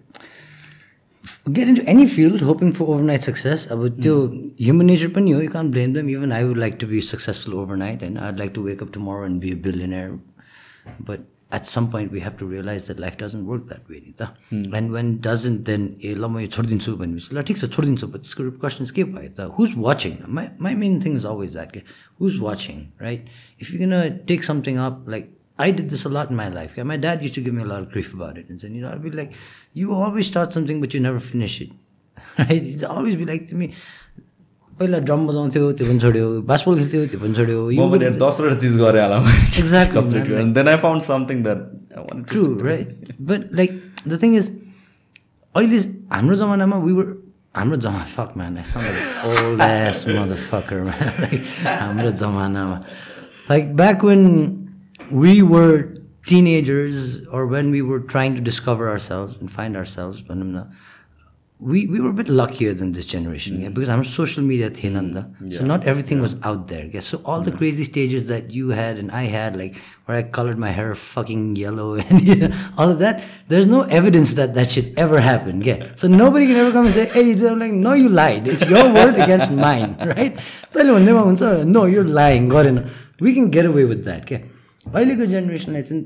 get 1.52 1.68
into 1.68 1.84
any 1.84 2.06
field 2.06 2.40
hoping 2.40 2.72
for 2.72 2.88
overnight 2.94 3.22
success. 3.22 3.66
But 3.66 3.98
mm. 3.98 4.58
human 4.58 4.86
nature, 4.86 5.08
you 5.08 5.50
can't 5.50 5.70
blame 5.70 5.92
them. 5.92 6.08
Even 6.08 6.32
I 6.32 6.44
would 6.44 6.58
like 6.58 6.78
to 6.80 6.86
be 6.86 7.00
successful 7.00 7.58
overnight, 7.58 8.02
and 8.02 8.18
I'd 8.18 8.38
like 8.38 8.54
to 8.54 8.64
wake 8.64 8.82
up 8.82 8.92
tomorrow 8.92 9.24
and 9.24 9.40
be 9.40 9.52
a 9.52 9.56
billionaire. 9.56 10.18
But 11.00 11.22
at 11.52 11.64
some 11.64 11.90
point, 11.90 12.10
we 12.10 12.20
have 12.20 12.36
to 12.38 12.46
realize 12.46 12.88
that 12.88 12.98
life 12.98 13.16
doesn't 13.16 13.46
work 13.46 13.68
that 13.68 13.88
way. 13.88 14.00
Mm. 14.18 14.72
And 14.74 14.92
when 14.92 15.14
it 15.14 15.20
doesn't, 15.20 15.64
then 15.64 15.96
eh, 16.02 16.14
but 18.10 18.26
repercussions 18.38 18.90
who's 19.54 19.74
watching? 19.74 20.24
My, 20.26 20.50
my 20.58 20.74
main 20.74 21.00
thing 21.00 21.14
is 21.14 21.24
always 21.24 21.52
that 21.52 21.76
who's 22.18 22.40
watching, 22.40 22.92
right? 23.00 23.26
If 23.58 23.70
you're 23.70 23.88
going 23.88 23.90
to 23.90 24.18
take 24.24 24.42
something 24.42 24.78
up, 24.78 25.02
like 25.06 25.30
I 25.58 25.70
did 25.70 25.88
this 25.88 26.04
a 26.04 26.08
lot 26.08 26.30
in 26.30 26.36
my 26.36 26.48
life. 26.48 26.76
My 26.76 26.96
dad 26.96 27.22
used 27.22 27.34
to 27.34 27.40
give 27.40 27.54
me 27.54 27.62
a 27.62 27.66
lot 27.66 27.82
of 27.82 27.90
grief 27.90 28.12
about 28.12 28.36
it 28.36 28.48
and 28.48 28.60
said, 28.60 28.72
you 28.72 28.82
know, 28.82 28.90
I'd 28.90 29.02
be 29.02 29.10
like, 29.10 29.32
you 29.72 29.94
always 29.94 30.26
start 30.26 30.52
something 30.52 30.80
but 30.80 30.92
you 30.92 31.00
never 31.00 31.20
finish 31.20 31.60
it. 31.60 31.70
Right? 32.38 32.62
He'd 32.62 32.84
always 32.84 33.16
be 33.16 33.24
like 33.24 33.48
to 33.48 33.54
me, 33.54 33.72
पहिला 34.78 34.98
drum 35.08 35.26
बजाउँथ्यो 35.26 35.72
त्यो 35.72 35.86
पनि 35.88 36.00
छोड्यो 36.00 36.24
बासबल 36.48 36.74
खेल्थ्यो 36.78 37.04
त्यो 37.12 37.20
पनि 37.20 37.34
छोड्यो 37.34 37.60
दसवटा 38.20 38.56
चिज 38.60 38.76
गरेँ 38.76 39.02
होला 39.02 39.18
Exactly, 39.60 40.00
Complete 40.00 40.28
man. 40.28 40.40
And 40.40 40.56
then 40.56 40.68
I 40.68 40.76
found 40.76 41.02
something 41.02 41.42
that 41.44 41.64
I 41.96 42.00
wanted 42.00 42.26
to 42.28 42.34
True, 42.34 42.58
right? 42.60 42.88
But 43.18 43.48
like 43.52 43.72
the 44.04 44.18
thing 44.20 44.34
is, 44.34 44.50
अहिले 45.56 45.80
हाम्रो 46.12 46.36
जमानामा 46.36 46.82
we 46.84 46.92
were 46.92 47.16
हाम्रो 47.56 47.76
जमा 47.86 48.36
man. 48.36 48.60
like 51.24 51.40
हाम्रो 51.64 52.10
जमानामा 52.20 52.84
like 53.48 53.74
back 53.74 54.02
when 54.02 54.65
we 55.10 55.42
were 55.42 55.94
teenagers 56.26 57.24
or 57.28 57.46
when 57.46 57.70
we 57.70 57.82
were 57.82 58.00
trying 58.00 58.34
to 58.34 58.40
discover 58.40 58.88
ourselves 58.88 59.36
and 59.36 59.50
find 59.50 59.76
ourselves 59.76 60.22
we, 61.58 61.86
we 61.86 62.00
were 62.00 62.10
a 62.10 62.12
bit 62.12 62.28
luckier 62.28 62.74
than 62.74 62.92
this 62.92 63.06
generation 63.06 63.56
mm. 63.56 63.62
yeah, 63.62 63.68
because 63.70 63.88
I'm 63.88 64.04
social 64.04 64.42
media 64.42 64.70
thinanda, 64.70 65.32
Mm. 65.36 65.52
Yeah. 65.52 65.58
So 65.58 65.64
not 65.64 65.84
everything 65.84 66.18
yeah. 66.18 66.22
was 66.22 66.36
out 66.42 66.68
there. 66.68 66.84
Yeah. 66.86 67.00
So 67.00 67.20
all 67.24 67.40
the 67.40 67.52
crazy 67.52 67.84
stages 67.84 68.28
that 68.28 68.50
you 68.50 68.70
had 68.70 68.98
and 68.98 69.10
I 69.10 69.24
had, 69.24 69.56
like 69.56 69.76
where 70.04 70.18
I 70.18 70.22
colored 70.22 70.58
my 70.58 70.70
hair 70.70 70.94
fucking 70.94 71.56
yellow 71.56 71.94
and 72.08 72.20
you 72.22 72.34
know, 72.36 72.70
all 72.76 72.90
of 72.90 72.98
that, 72.98 73.24
there's 73.48 73.66
no 73.66 73.82
evidence 73.82 74.34
that 74.34 74.54
that 74.54 74.70
should 74.70 74.92
ever 74.98 75.20
happen. 75.20 75.62
Yeah. 75.62 75.92
So 75.96 76.08
nobody 76.08 76.46
can 76.46 76.56
ever 76.56 76.72
come 76.72 76.84
and 76.86 76.94
say, 76.94 77.06
hey, 77.06 77.32
I'm 77.46 77.58
like, 77.58 77.72
no, 77.72 77.94
you 77.94 78.08
lied. 78.08 78.48
It's 78.48 78.66
your 78.66 78.92
word 78.92 79.14
against 79.14 79.52
mine, 79.52 79.96
right? 80.16 80.38
No, 80.74 81.84
you're 81.84 82.04
lying. 82.04 82.50
We 83.20 83.34
can 83.34 83.50
get 83.50 83.64
away 83.64 83.84
with 83.84 84.04
that. 84.04 84.30
Yeah. 84.30 84.40
अहिलेको 84.94 85.26
जेनेरेसनलाई 85.34 85.82
चाहिँ 85.82 86.02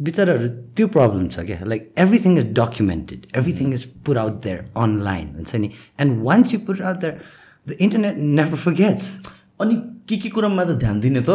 बिचराहरू 0.00 0.48
त्यो 0.76 0.86
problem 0.94 1.26
छ 1.28 1.40
क्या। 1.46 1.58
Like 1.72 1.82
everything 2.04 2.38
is 2.38 2.46
documented 2.58 3.26
everything 3.36 3.72
is 3.74 3.84
put 4.06 4.16
out 4.18 4.42
there 4.44 4.58
online 4.84 5.26
हुन्छ 5.36 5.54
नि? 5.64 5.70
And 6.00 6.22
once 6.24 6.54
you 6.54 6.60
put 6.66 6.80
out 6.80 6.96
there 7.04 7.20
the 7.68 7.76
internet 7.80 8.16
never 8.38 8.56
forgets 8.64 9.06
अनि 9.60 9.76
के 10.08 10.16
के 10.16 10.28
कुरामा 10.28 10.64
त 10.64 10.78
ध्यान 10.82 11.00
दिने 11.00 11.22
त? 11.28 11.30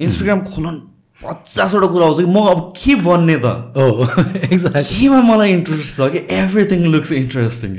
इन्स्टाग्राम 0.00 0.40
खोलन 0.54 0.76
पचासवटा 1.18 1.86
कुरा 1.92 2.06
आउँछ 2.06 2.18
कि 2.18 2.30
म 2.30 2.38
अब 2.46 2.60
के 2.78 2.94
भन्ने 3.02 3.36
त? 3.44 3.46
ओ 3.82 4.06
एक्ज्याक्ट 4.54 4.88
केमा 4.88 5.20
मलाई 5.28 5.50
इन्ट्रेस्ट 5.52 5.96
छ 5.96 6.10
कि? 6.14 6.18
Everything 6.38 6.80
looks 6.94 7.12
interesting 7.12 7.70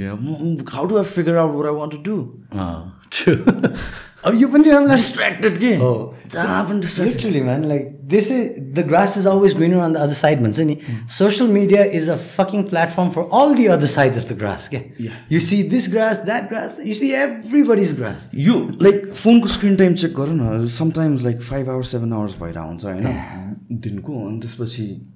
how 0.70 0.86
do 0.86 0.98
I 1.00 1.04
figure 1.16 1.36
out 1.44 1.54
what 1.56 1.68
I 1.72 1.76
want 1.80 1.94
to 1.96 2.02
do 2.10 2.18
अब 4.26 4.36
यो 4.36 4.48
पनि 4.48 4.64
डिस्ट्राक्टेड 4.64 5.58
के? 5.58 5.76
हो 5.76 6.16
जहाँ 6.34 6.64
पनि 6.66 6.80
distract 6.80 7.26
man 7.26 7.66
like 7.66 8.00
this 8.04 8.32
is 8.32 8.56
the 8.60 8.80
grass 8.88 9.18
is 9.18 9.28
always 9.28 9.54
green 9.58 9.74
on 9.74 9.94
the 9.94 9.98
other 9.98 10.14
side 10.14 10.42
भन्छ 10.42 10.60
नि 10.60 10.78
social 11.10 11.50
media 11.50 11.84
is 11.84 12.10
a 12.10 12.16
fucking 12.16 12.64
platform 12.64 13.10
for 13.10 13.22
all 13.22 13.56
the 13.56 13.68
other 13.68 13.86
side 13.86 14.14
of 14.14 14.32
the 14.32 14.38
grass 14.38 14.70
क्या 14.70 14.82
you 15.32 15.40
see 15.40 15.64
this 15.64 15.90
grass 15.92 16.20
that 16.20 16.50
grass 16.50 16.78
you 16.86 16.94
see 16.94 17.12
everybody 17.64 17.86
grass 17.86 18.30
you 18.36 18.54
like 18.82 19.14
फोनको 19.14 19.48
screen 19.48 19.76
time 19.76 19.94
check 19.94 20.14
गरौँ 20.14 20.36
न 20.36 20.68
sometimes 20.68 21.24
like 21.24 21.42
five 21.42 21.70
hours 21.70 21.92
seven 21.92 22.14
hours 22.14 22.36
भएर 22.44 22.58
हुन्छ 22.58 22.86
होइन? 22.86 23.08
दिनको 23.72 24.28
अनि 24.28 24.40
त्यसपछि 24.40 25.16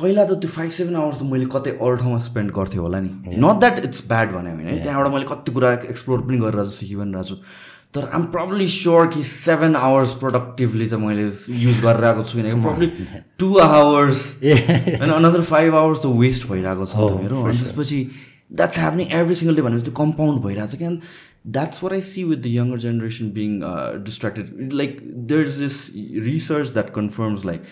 पहिला 0.00 0.24
त 0.24 0.38
त्यो 0.42 0.50
फाइभ 0.50 0.70
सेभेन 0.78 0.96
आवर्स 0.96 1.18
त 1.18 1.22
मैले 1.32 1.46
कतै 1.54 1.70
अरू 1.78 1.96
ठाउँमा 2.02 2.18
स्पेन्ड 2.26 2.50
गर्थेँ 2.58 2.80
होला 2.80 3.00
नि। 3.00 3.10
नट 3.44 3.58
द्याट 3.60 3.78
इट्स 3.84 4.06
ब्याड 4.08 4.32
भने 4.32 4.50
है 4.68 4.78
त्यहाँबाट 4.82 5.12
मैले 5.14 5.26
कति 5.32 5.52
कुरा 5.58 5.72
एक्सप्लोर 5.90 6.22
पनि 6.28 6.38
गरिरहेको 6.38 6.70
छु 6.70 6.76
सिकि 6.76 6.96
पनि 7.02 7.12
रहेको 7.12 7.28
छु 7.28 7.36
तर 7.96 8.08
आइम 8.14 8.24
प्रब्ली 8.32 8.66
स्योर 8.68 9.06
कि 9.12 9.22
सेभेन 9.24 9.76
आवर्स 9.76 10.12
प्रोडक्टिभली 10.22 10.86
चाहिँ 10.88 11.06
मैले 11.06 11.22
युज 11.66 11.80
गरिरहेको 11.84 12.22
छुइनँ 12.32 12.60
प्रब्ली 12.62 12.88
टु 13.40 13.48
आवर्स 13.66 14.24
होइन 14.42 15.10
अनदर 15.10 15.42
फाइभ 15.52 15.74
आवर्स 15.74 16.02
त 16.02 16.12
वेस्ट 16.18 16.48
भइरहेको 16.50 16.84
छ 16.84 16.96
त 16.96 17.22
मेरो। 17.22 17.42
अनि 17.44 17.56
त्यसपछि 17.58 17.98
that's 18.60 18.78
happening 18.78 19.16
every 19.20 19.34
single 19.40 19.56
day 19.56 19.62
भनेपछि 19.62 19.84
त्यो 19.88 19.96
कम्पाउन्ड 20.04 20.44
भइरहेको 20.44 20.72
छ 20.72 20.78
क्या 20.84 20.90
that's 21.56 21.82
what 21.84 21.92
I 21.94 22.00
see 22.06 22.24
with 22.28 22.40
the 22.44 22.52
younger 22.52 22.78
generation 22.84 23.30
being 23.34 23.50
distracted 24.06 24.72
like 24.80 25.00
there 25.32 25.42
is 25.46 25.58
this 25.64 25.76
research 26.28 26.72
that 26.72 26.90
confirms 26.94 27.44
like 27.50 27.62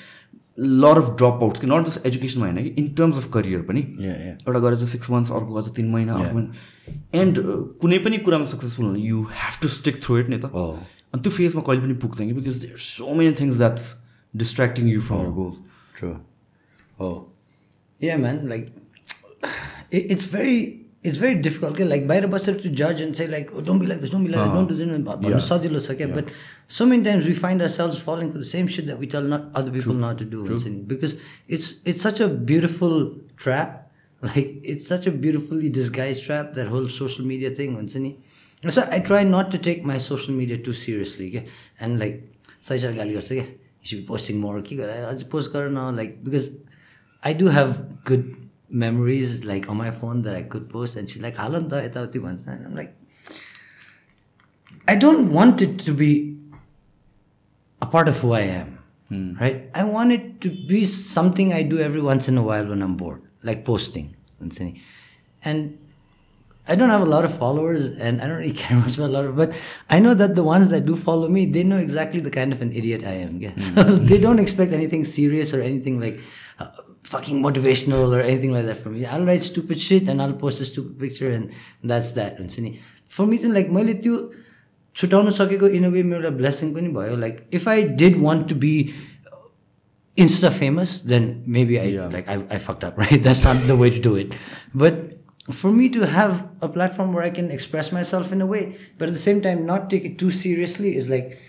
lot 0.59 0.99
of 0.99 1.11
dropouts 1.43 1.61
कि 1.61 1.67
नट 1.67 1.87
जस्ट 1.87 2.07
एजुकेसनमा 2.07 2.47
होइन 2.47 2.63
कि 2.65 2.75
इन 2.83 2.89
टर्म्स 2.99 3.17
अफ 3.19 3.31
करियर 3.33 3.63
पनि 3.71 3.81
Yeah, 3.83 4.17
yeah. 4.25 4.37
एउटा 4.49 4.59
गरेर 4.59 4.77
चाहिँ 4.77 4.91
सिक्स 4.93 5.11
मन्थ्स 5.11 5.33
अर्को 5.39 5.55
गर्छ 5.55 5.69
तिन 5.77 5.91
महिना 5.91 6.15
अर्को 6.15 6.35
महिना 6.35 7.21
एन्ड 7.23 7.41
कुनै 7.81 7.99
पनि 8.07 8.19
कुरामा 8.29 8.45
सक्सेसफुल 8.55 8.87
हुनु 8.87 8.99
you 9.05 9.23
have 9.43 9.61
to 9.63 9.69
stick 9.77 10.03
through 10.03 10.19
it 10.19 10.29
नि 10.29 10.39
त 10.39 10.51
Oh. 10.63 10.73
अनि 11.15 11.23
त्यो 11.23 11.33
फेजमा 11.33 11.63
कहिले 11.67 11.83
पनि 11.83 11.95
पुग्दैन 12.07 12.29
कि 12.29 12.35
because 12.41 12.61
there 12.65 12.79
so 12.87 13.15
many 13.15 13.35
things 13.41 13.57
that's 13.59 13.95
distracting 14.35 14.89
you 14.89 15.01
from 15.11 15.21
your 15.21 15.31
goals 15.41 15.59
True. 15.95 16.17
Oh. 16.99 17.15
Yeah, 18.01 18.17
man. 18.19 18.41
Like, 18.49 18.67
it, 19.91 20.11
it's 21.04 21.18
very. 21.18 21.34
It's 21.34 21.36
very 21.36 21.36
difficult. 21.36 21.74
Okay? 21.74 21.86
Like, 21.86 22.08
by 22.08 22.20
the 22.20 22.28
buster 22.28 22.54
to 22.56 22.70
judge 22.70 23.02
and 23.02 23.16
say 23.16 23.28
like, 23.28 23.52
oh, 23.54 23.62
don't 23.62 23.80
be 23.80 23.88
like 23.92 24.02
this, 24.02 24.10
don't 24.12 24.24
be 24.24 24.32
like 24.32 24.44
that, 24.46 24.54
don't 24.54 24.68
do 24.68 24.76
this. 24.76 24.88
भन्नु 24.88 25.30
Yeah. 25.30 25.38
सजिलो 25.38 25.80
छ 25.86 25.98
क्या 26.02 26.14
But 26.14 26.28
so 26.68 26.86
many 26.86 27.04
times 27.04 27.26
we 27.26 27.34
find 27.34 27.62
ourselves 27.62 28.00
falling 28.00 28.32
for 28.32 28.38
the 28.38 28.50
same 28.50 28.68
shit 28.68 28.86
that 28.88 29.00
we 29.00 29.08
tell 29.08 29.30
not 29.32 29.48
other 29.62 29.72
people 29.72 29.94
not 29.94 30.20
to 30.20 30.26
do. 30.26 30.44
हुन्छ 30.50 30.68
नि. 30.68 30.84
Because 30.92 31.16
it's 31.48 31.70
it's 31.86 32.02
such 32.02 32.20
a 32.20 32.28
beautiful 32.28 33.16
trap. 33.38 33.78
Like, 34.22 34.60
it's 34.64 34.88
such 34.88 35.08
a 35.08 35.12
beautifully 35.12 35.70
disguised 35.70 36.24
trap. 36.26 36.54
That 36.54 36.68
whole 36.68 36.88
social 36.88 37.26
media 37.26 37.50
thing. 37.50 37.76
हुन्छ 37.76 37.96
नि. 37.96 38.18
So 38.70 38.88
I 38.92 39.00
try 39.00 39.24
not 39.24 39.50
to 39.52 39.58
take 39.58 39.84
my 39.84 39.98
social 39.98 40.36
media 40.36 40.58
too 40.58 40.74
seriously. 40.74 41.30
Okay? 41.30 41.48
And 41.80 42.00
like, 42.00 42.22
सही 42.70 42.96
गाली 42.96 43.14
गर्छ 43.14 43.32
क्या 43.32 43.46
you 43.82 43.88
should 43.90 44.02
be 44.02 44.06
posting 44.06 44.40
more 44.40 44.62
के 44.62 44.76
गर 44.76 44.90
अझ 44.90 45.24
post 45.24 45.52
गर 45.52 45.70
न 45.70 45.96
like 45.98 46.24
because 46.24 46.50
I 47.24 47.34
do 47.34 47.48
have 47.48 48.04
good 48.10 48.28
memories 48.69 49.45
like 49.45 49.69
on 49.69 49.77
my 49.77 49.91
phone 49.91 50.23
that 50.23 50.37
I 50.37 50.43
could 50.43 50.69
post, 50.69 50.97
and 50.97 51.09
she's 51.09 51.23
like, 51.23 51.39
once," 51.39 52.47
and 52.47 52.67
I'm 52.67 52.75
like, 52.75 52.95
I 54.89 54.97
don't 54.97 55.33
want 55.33 55.63
it 55.63 55.79
to 55.81 55.93
be 55.93 56.37
a 57.81 57.87
part 57.87 58.09
of 58.09 58.19
who 58.19 58.33
I 58.33 58.41
am, 58.41 58.79
mm. 59.11 59.41
right? 59.41 59.71
I 59.75 59.85
want 59.85 60.13
it 60.13 60.41
to 60.43 60.51
be 60.51 60.85
something 60.85 61.53
I 61.53 61.63
do 61.63 61.79
every 61.79 62.01
once 62.01 62.29
in 62.29 62.39
a 62.39 62.43
while 62.43 62.67
when 62.67 62.83
I'm 62.83 62.97
bored, 62.97 63.23
like 63.43 63.65
posting 63.65 64.17
and 64.41 64.53
saying, 64.53 64.81
and. 65.45 65.79
I 66.69 66.75
don't 66.75 66.91
have 66.91 67.01
a 67.01 67.07
lot 67.07 67.25
of 67.25 67.33
followers 67.33 67.91
and 67.91 68.21
I 68.21 68.27
don't 68.27 68.39
really 68.39 68.53
care 68.65 68.77
much 68.77 68.97
about 68.97 69.11
a 69.11 69.13
lot 69.13 69.25
of, 69.25 69.37
but 69.37 69.55
I 69.89 70.01
know 70.01 70.15
that 70.15 70.35
the 70.35 70.43
ones 70.43 70.67
that 70.71 70.85
do 70.85 70.97
follow 70.97 71.29
me, 71.29 71.47
they 71.47 71.63
know 71.63 71.77
exactly 71.77 72.19
the 72.19 72.29
kind 72.29 72.53
of 72.53 72.61
an 72.61 72.73
idiot 72.73 73.05
I 73.05 73.13
am. 73.13 73.41
Yeah? 73.41 73.53
Mm. 73.53 73.61
So 73.77 73.83
they 73.85 74.19
don't 74.19 74.41
expect 74.41 74.73
anything 74.73 75.05
serious 75.05 75.55
or 75.55 75.63
anything 75.63 76.01
like, 76.01 76.19
fucking 77.06 77.42
motivational 77.44 78.16
or 78.16 78.22
anything 78.22 78.54
like 78.54 78.66
that 78.66 78.78
from 78.84 78.94
me. 78.94 79.06
I'll 79.06 79.26
write 79.26 79.42
stupid 79.42 79.80
shit 79.80 80.08
and 80.08 80.22
I'll 80.22 80.34
post 80.34 80.62
a 80.62 80.66
stupid 80.66 81.00
picture 81.00 81.30
and 81.30 81.52
that's 81.84 82.12
that. 82.14 82.40
हुन्छ 82.40 82.60
नि 82.60 82.78
For 83.08 83.26
me 83.28 83.38
चाहिँ 83.38 83.54
like 83.54 83.70
मैले 83.78 83.94
त्यो 84.04 84.18
छुट्याउन 84.96 85.30
सकेको 85.32 85.68
in 85.78 85.84
a 85.86 85.90
way 85.90 86.04
मेरो 86.04 86.22
एउटा 86.22 86.38
blessing 86.38 86.74
पनि 86.74 86.90
भयो 86.98 87.16
like 87.18 87.42
if 87.54 87.68
I 87.68 87.84
did 88.04 88.22
want 88.22 88.48
to 88.50 88.56
be 88.66 88.74
insta 90.22 90.52
famous, 90.52 91.02
then 91.02 91.44
maybe 91.48 91.80
I 91.80 92.06
like 92.14 92.28
I, 92.28 92.34
I 92.50 92.58
fucked 92.58 92.84
up, 92.84 92.98
right? 92.98 93.22
That's 93.24 93.44
not 93.44 93.68
the 93.68 93.78
way 93.78 93.90
to 93.90 94.00
do 94.00 94.16
it. 94.16 94.34
But 94.74 94.98
for 95.52 95.72
me 95.72 95.90
to 95.90 96.06
have 96.06 96.48
a 96.62 96.70
platform 96.70 97.14
where 97.14 97.24
I 97.24 97.30
can 97.30 97.50
express 97.52 97.92
myself 97.92 98.32
in 98.32 98.42
a 98.42 98.46
way, 98.46 98.78
but 98.98 99.08
at 99.08 99.14
the 99.14 99.20
same 99.20 99.42
time 99.42 99.66
not 99.66 99.90
take 99.90 100.06
it 100.06 100.20
too 100.20 100.32
seriously 100.32 100.96
is 100.96 101.10
like 101.10 101.40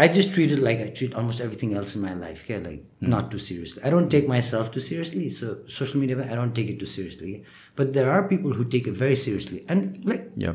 I 0.00 0.08
just 0.08 0.32
treat 0.32 0.50
it 0.50 0.60
like 0.60 0.80
I 0.80 0.88
treat 0.88 1.14
almost 1.14 1.42
everything 1.42 1.74
else 1.74 1.94
in 1.94 2.00
my 2.00 2.14
life. 2.14 2.42
Okay, 2.44 2.58
like 2.58 2.84
hmm. 3.00 3.10
not 3.10 3.30
too 3.30 3.38
seriously. 3.38 3.82
I 3.84 3.90
don't 3.90 4.08
take 4.08 4.26
myself 4.26 4.70
too 4.72 4.80
seriously. 4.80 5.28
So 5.28 5.58
social 5.66 6.00
media, 6.00 6.16
I 6.32 6.34
don't 6.34 6.54
take 6.54 6.70
it 6.70 6.78
too 6.78 6.86
seriously. 6.86 7.44
But 7.76 7.92
there 7.92 8.10
are 8.10 8.26
people 8.26 8.54
who 8.54 8.64
take 8.64 8.86
it 8.86 8.92
very 8.92 9.14
seriously, 9.14 9.64
and 9.68 10.02
like 10.04 10.32
yeah, 10.36 10.54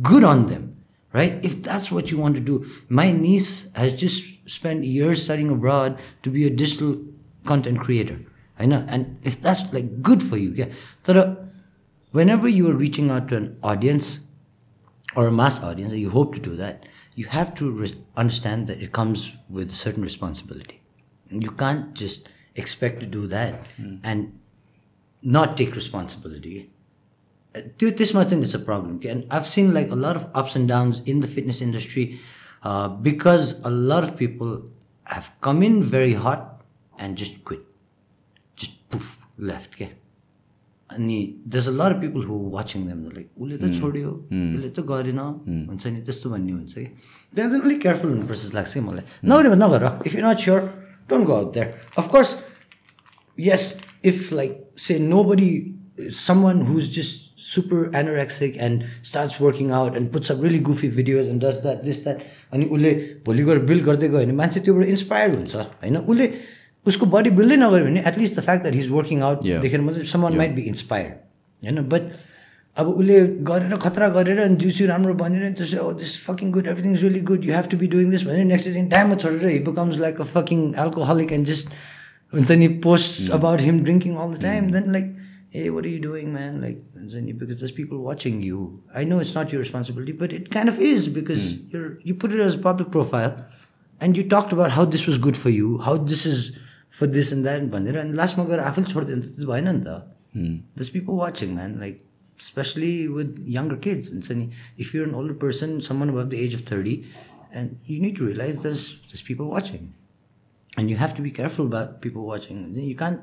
good 0.00 0.24
on 0.24 0.46
them, 0.46 0.76
right? 1.12 1.38
If 1.44 1.62
that's 1.62 1.92
what 1.92 2.10
you 2.10 2.18
want 2.18 2.36
to 2.36 2.40
do. 2.40 2.66
My 2.88 3.12
niece 3.12 3.66
has 3.74 3.92
just 3.92 4.24
spent 4.48 4.84
years 4.84 5.22
studying 5.22 5.50
abroad 5.50 6.00
to 6.22 6.30
be 6.30 6.46
a 6.46 6.50
digital 6.50 6.96
content 7.44 7.80
creator. 7.80 8.20
I 8.58 8.66
know. 8.66 8.84
And 8.88 9.18
if 9.22 9.40
that's 9.40 9.70
like 9.72 10.02
good 10.02 10.22
for 10.22 10.36
you, 10.36 10.52
yeah. 10.54 10.70
So 11.02 11.46
whenever 12.12 12.48
you 12.48 12.70
are 12.70 12.74
reaching 12.74 13.10
out 13.10 13.28
to 13.28 13.36
an 13.36 13.58
audience 13.62 14.20
or 15.14 15.26
a 15.26 15.32
mass 15.32 15.62
audience, 15.62 15.92
you 15.92 16.10
hope 16.10 16.34
to 16.34 16.40
do 16.40 16.56
that, 16.56 16.86
you 17.14 17.26
have 17.26 17.54
to 17.56 17.70
re- 17.70 17.94
understand 18.16 18.66
that 18.66 18.82
it 18.82 18.92
comes 18.92 19.32
with 19.48 19.70
a 19.70 19.74
certain 19.74 20.02
responsibility. 20.02 20.80
You 21.30 21.50
can't 21.50 21.94
just 21.94 22.28
expect 22.54 23.00
to 23.00 23.06
do 23.06 23.26
that 23.28 23.66
mm. 23.80 24.00
and 24.02 24.38
not 25.22 25.56
take 25.56 25.74
responsibility. 25.74 26.70
Dude, 27.76 27.98
this 27.98 28.14
much 28.14 28.32
is 28.32 28.54
a 28.54 28.58
problem. 28.58 29.00
And 29.06 29.26
I've 29.30 29.46
seen 29.46 29.74
like 29.74 29.90
a 29.90 29.94
lot 29.96 30.16
of 30.16 30.26
ups 30.34 30.56
and 30.56 30.66
downs 30.66 31.00
in 31.00 31.20
the 31.20 31.28
fitness 31.28 31.60
industry 31.60 32.18
uh, 32.62 32.88
because 32.88 33.60
a 33.64 33.70
lot 33.70 34.04
of 34.04 34.16
people 34.16 34.64
have 35.04 35.30
come 35.40 35.62
in 35.62 35.82
very 35.82 36.14
hot 36.14 36.62
and 36.98 37.16
just 37.16 37.44
quit. 37.44 37.60
Just 38.56 38.88
poof, 38.88 39.18
left. 39.36 39.74
Okay? 39.74 39.92
अनि 40.94 41.18
there's 41.48 41.68
a 41.68 41.72
lot 41.72 41.92
people 42.00 42.22
who 42.24 42.38
watching 42.50 42.86
them 42.86 43.00
like 43.16 43.28
उसले 43.38 43.56
त 43.56 43.64
hmm. 43.64 43.80
छोड्यो 43.80 44.10
hmm. 44.32 44.48
उसले 44.56 44.70
त 44.70 44.80
गरेन। 44.92 45.18
hmm. 45.18 45.62
हुन्छ 45.68 45.86
नि 45.86 46.00
त्यस्तो 46.02 46.30
भन्ने 46.30 46.52
हुन्छ 46.52 46.74
कि। 46.74 46.84
त्यहाँ 47.34 47.50
चाहिँ 47.50 47.62
अलिक 47.62 47.80
केयरफुल 47.82 48.10
हुनुपर्छ 48.10 48.40
जस्तो 48.40 48.56
लाग्छ 48.58 48.74
कि 48.74 48.80
मलाई। 48.80 49.04
नगर 49.24 49.48
भने 49.48 49.64
नगर 49.64 49.82
if 50.06 50.14
you 50.14 50.22
not 50.26 50.38
sure 50.38 50.60
don't 51.10 51.26
go 51.26 51.42
that 51.54 51.68
of course 51.98 52.36
yes 53.38 53.66
if 54.04 54.32
like 54.32 54.52
say 54.78 54.98
nobody 55.24 55.50
someone 56.42 56.58
super 57.42 57.90
anorexic 57.96 58.56
and 58.56 58.82
starts 59.04 59.40
working 59.42 59.70
out 59.70 59.96
and 59.96 60.16
a 60.16 60.40
really 60.42 60.58
goofy 60.68 60.88
videos 60.88 61.28
and 61.28 61.44
dot 61.44 61.62
that 61.62 61.82
this 61.84 62.02
that 62.02 62.22
अनि 62.52 62.64
उसले 62.64 62.92
भोलि 63.26 63.42
गएर 63.44 63.58
build 63.70 63.84
गर्दै 63.84 64.08
गयो 64.08 64.18
भने 64.18 64.32
मान्छे 64.32 64.60
त्योबाट 64.60 64.86
inspire 64.86 65.34
हुन्छ 65.34 65.54
होइन? 65.56 65.96
उसले 65.96 66.26
उसको 66.86 67.06
बडी 67.06 67.30
बिल्डै 67.38 67.56
नगऱ्यो 67.56 67.84
भने 67.86 68.02
at least 68.08 68.38
the 68.38 68.42
fact 68.42 68.62
that 68.62 68.74
he's 68.74 68.88
working 68.90 69.22
out. 69.22 69.42
देखेर 69.62 69.80
मात्रै 69.80 70.04
समन 70.12 70.36
माइट 70.36 70.54
बी 70.54 70.62
इन्सपायर्ड 70.72 71.12
होइन 71.62 71.82
बट 71.88 72.12
अब 72.76 72.88
उसले 72.88 73.16
गरेर 73.48 73.76
खतरा 73.78 74.08
गरेर 74.08 74.38
अनि 74.42 74.56
जिउसिउ 74.56 74.86
राम्रो 74.88 75.14
बनेर 75.14 75.42
अनि 75.44 75.54
त्यसो 75.54 75.92
this 76.02 76.12
fucking 76.26 76.52
good 76.52 76.66
everything 76.66 76.92
is 76.92 77.02
really 77.02 77.20
good 77.30 77.44
you 77.44 77.54
have 77.54 77.66
to 77.70 77.76
be 77.78 77.86
doing 77.94 78.10
this 78.10 78.22
भनेर 78.26 78.44
नेक्स्ट 78.44 78.68
दिन 78.76 78.88
टाइममा 78.94 79.14
छोडेर 79.24 79.48
he 79.48 79.58
becomes 79.66 79.98
like 80.04 80.20
a 80.20 80.24
fucking 80.30 80.62
alcoholic 80.84 81.32
and 81.32 81.46
just 81.46 81.68
हुन्छ 82.32 82.50
नि 82.62 82.68
post 82.86 83.30
about 83.38 83.60
him 83.60 83.82
drinking 83.82 84.16
all 84.16 84.32
the 84.34 84.42
time 84.42 84.70
then 84.72 84.92
like 84.92 85.12
eh 85.54 85.68
what 85.68 85.86
you 85.86 85.98
doing 86.02 86.32
man 86.32 86.60
like 86.60 86.78
हुन्छ 86.96 87.22
नि 87.26 87.32
because 87.40 87.62
those 87.62 87.70
people 87.78 88.02
watching 88.08 88.42
you 88.44 88.66
I 88.96 89.04
know 89.04 89.20
it's 89.20 89.36
not 89.38 89.54
your 89.54 89.62
responsibility 89.62 90.12
but 90.24 90.32
it 90.32 90.48
kind 90.54 90.72
of 90.72 90.80
is 90.90 91.08
because 91.14 91.46
your 91.74 91.86
you 92.06 92.14
put 92.22 92.32
it 92.32 92.40
as 92.46 92.60
public 92.64 92.88
profile 92.90 93.30
and 94.00 94.18
you 94.18 94.24
talk 94.30 94.54
about 94.54 94.70
how 94.78 94.86
this 94.96 95.08
was 95.08 95.18
good 95.26 95.42
for 95.44 95.50
you 95.52 95.76
how 95.84 96.04
this 96.06 96.26
is 96.26 96.52
for 97.00 97.06
this 97.18 97.32
and 97.32 97.42
that 97.44 97.68
भनेर 97.74 97.96
अनि 98.04 98.12
लास्टमा 98.22 98.44
गएर 98.52 98.60
आफैले 98.70 98.92
छोडिदियो 98.92 99.16
भने 99.16 99.28
त 99.28 99.36
त्यो 99.36 99.46
भएन 99.52 99.68
नि 99.76 99.84
त 99.86 100.80
those 100.80 100.88
people 100.96 101.22
watching 101.24 101.54
man 101.54 101.78
like 101.84 102.00
especially 102.42 103.08
with 103.08 103.38
younger 103.46 103.76
kids. 103.76 104.08
And 104.08 104.24
so 104.24 104.34
if 104.76 104.92
you're 104.92 105.04
an 105.04 105.14
older 105.14 105.34
person, 105.34 105.80
someone 105.80 106.08
above 106.08 106.30
the 106.30 106.38
age 106.44 106.54
of 106.54 106.62
30, 106.62 107.06
and 107.52 107.78
you 107.86 108.00
need 108.00 108.16
to 108.16 108.26
realize 108.26 108.62
there's, 108.62 108.98
there's 109.08 109.22
people 109.22 109.48
watching. 109.48 109.94
And 110.76 110.90
you 110.90 110.96
have 110.96 111.14
to 111.14 111.22
be 111.22 111.30
careful 111.30 111.66
about 111.66 112.00
people 112.00 112.24
watching. 112.24 112.74
You 112.74 112.96
can't 112.96 113.20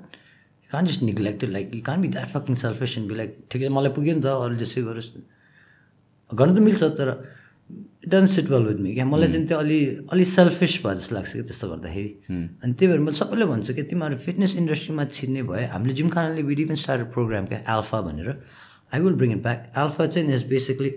you 0.64 0.70
can't 0.70 0.88
just 0.88 1.02
neglect 1.02 1.44
it. 1.44 1.52
Like 1.52 1.74
you 1.74 1.82
can't 1.82 2.02
be 2.02 2.08
that 2.10 2.30
fucking 2.30 2.56
selfish 2.56 2.96
and 2.98 3.08
be 3.10 3.16
like, 3.16 3.36
ठिकै 3.50 3.68
छ 3.68 3.74
मलाई 3.78 3.94
पुग्यो 3.98 4.14
नि 4.18 4.22
त 4.22 4.34
अरूले 4.46 4.60
जसै 4.64 4.84
गरोस् 4.88 5.10
गर्नु 6.42 6.54
त 6.58 6.66
मिल्छ 6.68 6.82
तर 7.00 7.10
it 8.04 8.10
doesn't 8.10 8.30
sit 8.30 8.50
well 8.50 8.64
with 8.64 8.80
me 8.80 8.94
क्या 8.94 9.06
मलाई 9.06 9.28
चाहिँ 9.32 9.48
त्यो 9.48 9.58
अलि 9.58 9.80
अलि 10.14 10.26
सेल्फिस 10.26 10.78
भयो 10.86 10.94
जस्तो 10.96 11.16
लाग्छ 11.16 11.34
कि 11.34 11.42
त्यस्तो 11.50 11.68
गर्दाखेरि 11.70 12.12
अनि 12.64 12.74
त्यही 12.74 12.88
भएर 12.92 13.00
मैले 13.00 13.18
सबैले 13.18 13.46
भन्छु 13.52 13.74
कि 13.74 13.84
तिमीहरू 13.92 14.18
फिटनेस 14.26 14.56
इन्डस्ट्रीमा 14.64 15.06
छिर्ने 15.18 15.44
भए 15.52 15.66
हामीले 15.74 15.94
जिमखानाले 16.00 16.42
विड 16.50 16.60
इभन 16.60 16.76
स्टार्ट 16.84 17.12
प्रोग्राम 17.14 17.46
क्या 17.52 17.60
एल्फा 17.76 18.02
भनेर 18.08 18.30
I 18.94 19.00
will 19.02 19.14
bring 19.22 19.32
it 19.32 19.42
back 19.44 19.72
Alpha 19.84 20.06
चाहिँ 20.06 20.34
is 20.34 20.46
basically 20.54 20.94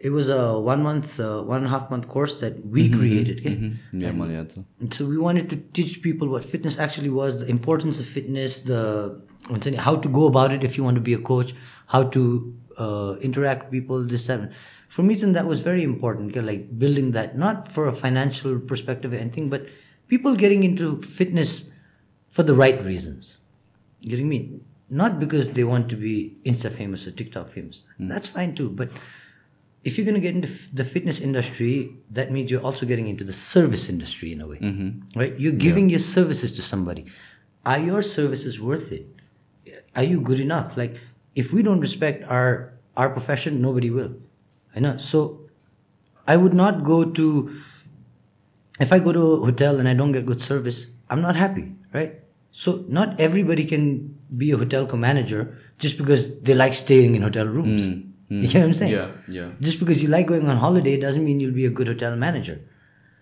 it 0.00 0.10
was 0.12 0.30
a 0.30 0.40
one 0.66 0.82
month 0.88 1.14
one 1.20 1.60
and 1.60 1.70
half 1.74 1.92
month 1.92 2.04
course 2.16 2.38
that 2.40 2.60
we 2.74 2.88
created 2.96 3.40
yeah 4.02 4.12
And 4.80 4.92
so 4.98 5.06
we 5.12 5.22
wanted 5.28 5.48
to 5.54 5.62
teach 5.78 5.94
people 6.02 6.34
what 6.34 6.44
fitness 6.44 6.78
actually 6.86 7.14
was, 7.20 7.40
the 7.44 7.50
importance 7.58 8.00
of 8.00 8.12
fitness, 8.18 8.58
the 8.70 8.82
हुन्छ 9.50 9.66
नि, 9.68 9.76
how 9.76 9.94
to 10.04 10.08
go 10.18 10.26
about 10.26 10.52
it 10.52 10.64
if 10.64 10.76
you 10.76 10.84
want 10.84 10.96
to 10.96 11.04
be 11.08 11.14
a 11.14 11.22
coach, 11.30 11.54
how 11.94 12.02
to 12.16 12.22
uh, 12.78 13.14
interact 13.28 13.62
with 13.64 13.72
people, 13.72 14.04
this 14.04 14.26
that. 14.26 14.50
For 14.96 15.02
me, 15.02 15.14
then 15.14 15.34
that 15.34 15.44
was 15.44 15.60
very 15.60 15.82
important. 15.82 16.34
Like 16.34 16.78
building 16.78 17.10
that, 17.10 17.36
not 17.36 17.70
for 17.70 17.86
a 17.86 17.92
financial 17.92 18.58
perspective 18.58 19.12
or 19.12 19.16
anything, 19.16 19.50
but 19.50 19.66
people 20.08 20.34
getting 20.34 20.64
into 20.64 21.02
fitness 21.02 21.66
for 22.30 22.42
the 22.42 22.54
right 22.54 22.82
reasons. 22.82 23.36
You 24.00 24.08
getting 24.08 24.26
me? 24.26 24.62
Not 24.88 25.20
because 25.20 25.50
they 25.50 25.64
want 25.64 25.90
to 25.90 25.96
be 25.96 26.38
Insta 26.46 26.72
famous 26.72 27.06
or 27.06 27.10
TikTok 27.10 27.50
famous. 27.50 27.82
Hmm. 27.98 28.08
That's 28.08 28.26
fine 28.26 28.54
too. 28.54 28.70
But 28.70 28.88
if 29.84 29.98
you're 29.98 30.06
going 30.06 30.14
to 30.14 30.20
get 30.28 30.34
into 30.34 30.48
f- 30.48 30.70
the 30.72 30.82
fitness 30.82 31.20
industry, 31.20 31.94
that 32.08 32.32
means 32.32 32.50
you're 32.50 32.64
also 32.64 32.86
getting 32.86 33.06
into 33.06 33.22
the 33.22 33.34
service 33.34 33.90
industry 33.90 34.32
in 34.32 34.40
a 34.40 34.46
way, 34.46 34.60
mm-hmm. 34.60 35.20
right? 35.20 35.38
You're 35.38 35.60
giving 35.68 35.90
your 35.90 35.98
services 35.98 36.52
to 36.52 36.62
somebody. 36.62 37.04
Are 37.66 37.78
your 37.78 38.00
services 38.00 38.58
worth 38.58 38.92
it? 38.92 39.04
Are 39.94 40.04
you 40.04 40.22
good 40.22 40.40
enough? 40.40 40.74
Like, 40.74 40.94
if 41.34 41.52
we 41.52 41.62
don't 41.62 41.80
respect 41.80 42.24
our 42.24 42.72
our 42.96 43.10
profession, 43.10 43.60
nobody 43.60 43.90
will. 43.90 44.16
होइन 44.76 44.96
so 45.10 45.22
I 46.28 46.36
would 46.36 46.54
not 46.60 46.82
go 46.90 47.02
to 47.18 47.28
if 48.82 48.92
I 48.92 49.00
go 49.00 49.12
to 49.12 49.24
hotel 49.44 49.78
and 49.78 49.88
I 49.88 49.94
don't 49.94 50.16
get 50.16 50.24
good 50.32 50.38
service 50.48 50.86
I 50.86 51.18
am 51.18 51.26
not 51.26 51.36
happy 51.36 51.62
right 51.94 52.22
so 52.64 52.78
not 52.98 53.20
can 53.20 53.68
can 53.68 53.88
be 54.32 54.50
a 54.50 54.56
होटलको 54.64 54.96
manager 55.06 55.46
just 55.82 56.02
because 56.02 56.26
they 56.44 56.54
like 56.54 56.74
staying 56.74 57.16
in 57.16 57.22
hotel 57.22 57.48
rooms 57.58 57.88
You 58.28 58.48
get 58.48 58.54
what 58.54 58.64
I'm 58.64 58.74
saying? 58.74 58.92
Yeah, 58.92 59.10
yeah. 59.28 59.50
Just 59.60 59.78
because 59.78 60.02
you 60.02 60.08
like 60.08 60.26
going 60.26 60.48
on 60.48 60.56
holiday 60.56 60.98
doesn't 60.98 61.24
mean 61.24 61.38
you'll 61.38 61.54
be 61.54 61.66
a 61.66 61.70
good 61.70 61.86
hotel 61.86 62.16
manager. 62.16 62.60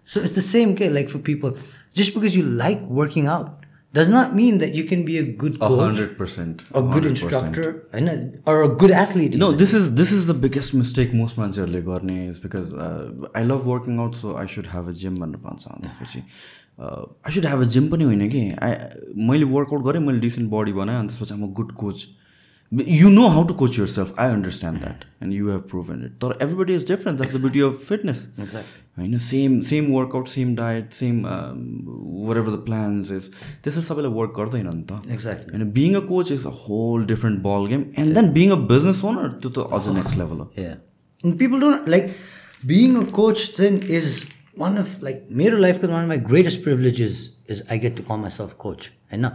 So 0.06 0.20
it's 0.20 0.34
the 0.34 0.40
same 0.40 0.74
case, 0.74 0.90
like 0.92 1.10
for 1.10 1.18
people, 1.18 1.58
just 1.92 2.14
because 2.14 2.36
you 2.36 2.42
like 2.42 2.80
working 3.00 3.26
out 3.26 3.63
does 3.94 4.08
not 4.12 4.32
mean 4.36 4.56
that 4.60 4.74
you 4.78 4.84
can 4.90 5.02
be 5.08 5.16
a 5.18 5.24
good 5.42 5.56
A 5.56 5.68
coach 5.68 5.80
hundred 5.80 6.16
percent. 6.20 6.64
or 6.72 6.82
good 6.94 7.04
instructor 7.10 7.66
I 7.92 8.00
know, 8.06 8.14
or 8.52 8.56
a 8.62 8.68
good 8.82 8.94
athlete. 9.02 9.36
No, 9.42 9.48
even. 9.48 9.60
this 9.62 9.74
is 9.80 9.92
this 10.00 10.12
is 10.16 10.26
the 10.32 10.36
biggest 10.46 10.74
mistake 10.80 11.14
most 11.20 11.38
मान्छेहरूले 11.38 11.82
गर्ने 11.90 12.18
is 12.28 12.40
because 12.46 12.72
I 13.36 13.44
love 13.44 13.66
working 13.66 14.00
out 14.06 14.14
so 14.24 14.34
I 14.42 14.46
should 14.56 14.66
have 14.74 14.88
a 14.88 14.96
gym 15.04 15.18
भनेर 15.20 15.40
भन्छ 15.46 15.64
त्यसपछि 15.84 16.22
I 16.80 17.32
should 17.38 17.46
have 17.52 17.60
a 17.60 17.70
gym 17.76 17.88
पनि 17.94 18.04
होइन 18.04 18.28
कि 18.34 18.42
I 18.68 19.24
मैले 19.30 19.44
workout 19.54 19.84
गरेँ 19.88 20.02
मैले 20.06 20.20
डिसेन्ट 20.26 20.50
बडी 20.58 20.72
बनाएँ 20.82 20.98
अनि 20.98 21.08
त्यसपछि 21.08 21.34
म 21.34 21.52
good 21.60 21.72
coach 21.84 22.06
You 22.73 23.09
know 23.09 23.27
how 23.33 23.43
to 23.49 23.53
coach 23.59 23.77
yourself 23.87 24.19
I 24.19 24.29
understand 24.31 24.79
that 24.79 25.05
and 25.23 25.33
you 25.33 25.49
have 25.51 25.61
proven 25.69 26.03
it 26.05 26.17
तर 26.23 26.37
everybody 26.43 26.73
is 26.75 26.85
different 26.87 27.19
that's 27.19 27.35
the 27.37 27.39
beauty 27.41 27.59
of 27.67 27.79
fitness 27.87 28.27
होइन 28.97 29.17
same 29.27 29.59
same 29.69 29.85
workout 29.93 30.27
same 30.27 30.55
diet 30.55 30.91
same 30.93 31.21
whatever 32.37 32.51
the 32.55 32.59
plans 32.65 33.11
is 33.11 33.29
त्यसरी 33.63 33.83
सबैलाई 33.89 34.11
work 34.19 34.33
गर्दैन 34.37 34.69
नि 34.75 34.83
त 34.91 34.99
Exactly. 35.17 35.53
होइन 35.55 35.71
being 35.79 35.95
a 35.95 36.03
coach 36.11 36.31
is 36.37 36.45
a 36.47 36.53
whole 36.67 37.05
different 37.13 37.41
ball 37.47 37.67
game 37.73 37.85
and 38.03 38.13
then 38.19 38.31
being 38.39 38.51
a 38.51 38.59
business 38.73 39.03
owner 39.11 39.31
त्यो 39.45 39.51
त 39.57 39.67
अझ 39.79 39.95
नेक्स्ट 39.99 40.17
लेभल 40.23 40.43
हो 40.45 40.51
Yeah. 40.65 40.75
And 41.23 41.37
people 41.39 41.59
don't 41.65 41.87
like 41.93 42.11
being 42.69 42.93
a 42.99 43.05
coach 43.15 43.41
then 43.55 43.79
is 43.95 44.11
one 44.61 44.77
of 44.81 44.91
like 45.07 45.17
Mero 45.39 45.57
life 45.63 45.79
because 45.79 45.91
one 45.95 46.03
of 46.05 46.11
my 46.11 46.17
greatest 46.29 46.61
privileges 46.67 47.17
is 47.55 47.61
I 47.75 47.77
get 47.85 47.97
to 47.97 48.05
call 48.09 48.19
myself 48.21 48.53
coach. 48.65 48.85
I 49.11 49.17
know. 49.23 49.31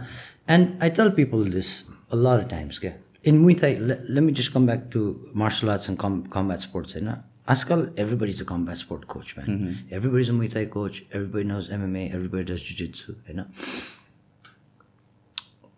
And 0.55 0.83
I 0.87 0.89
tell 0.99 1.11
people 1.19 1.43
this 1.57 1.69
a 2.17 2.21
lot 2.27 2.41
of 2.43 2.47
times. 2.53 2.79
Okay? 2.79 2.93
in 3.22 3.42
Muay 3.42 3.60
Thai, 3.60 3.74
let, 3.80 4.08
let 4.08 4.22
me 4.22 4.32
just 4.32 4.52
come 4.52 4.66
back 4.66 4.90
to 4.90 5.28
martial 5.34 5.70
arts 5.70 5.88
and 5.88 5.98
com- 5.98 6.26
combat 6.26 6.60
sports. 6.60 6.94
You 6.94 7.02
know? 7.02 7.18
Askal, 7.48 7.92
everybody's 7.98 8.40
a 8.40 8.44
combat 8.44 8.78
sport 8.78 9.06
coach, 9.08 9.36
man. 9.36 9.46
Mm-hmm. 9.46 9.94
Everybody's 9.94 10.28
a 10.30 10.32
Muay 10.32 10.52
Thai 10.52 10.66
coach. 10.66 11.04
Everybody 11.12 11.44
knows 11.44 11.68
MMA. 11.68 12.14
Everybody 12.14 12.44
does 12.44 12.62
Jiu-Jitsu. 12.62 13.16
You 13.28 13.34
know? 13.34 13.46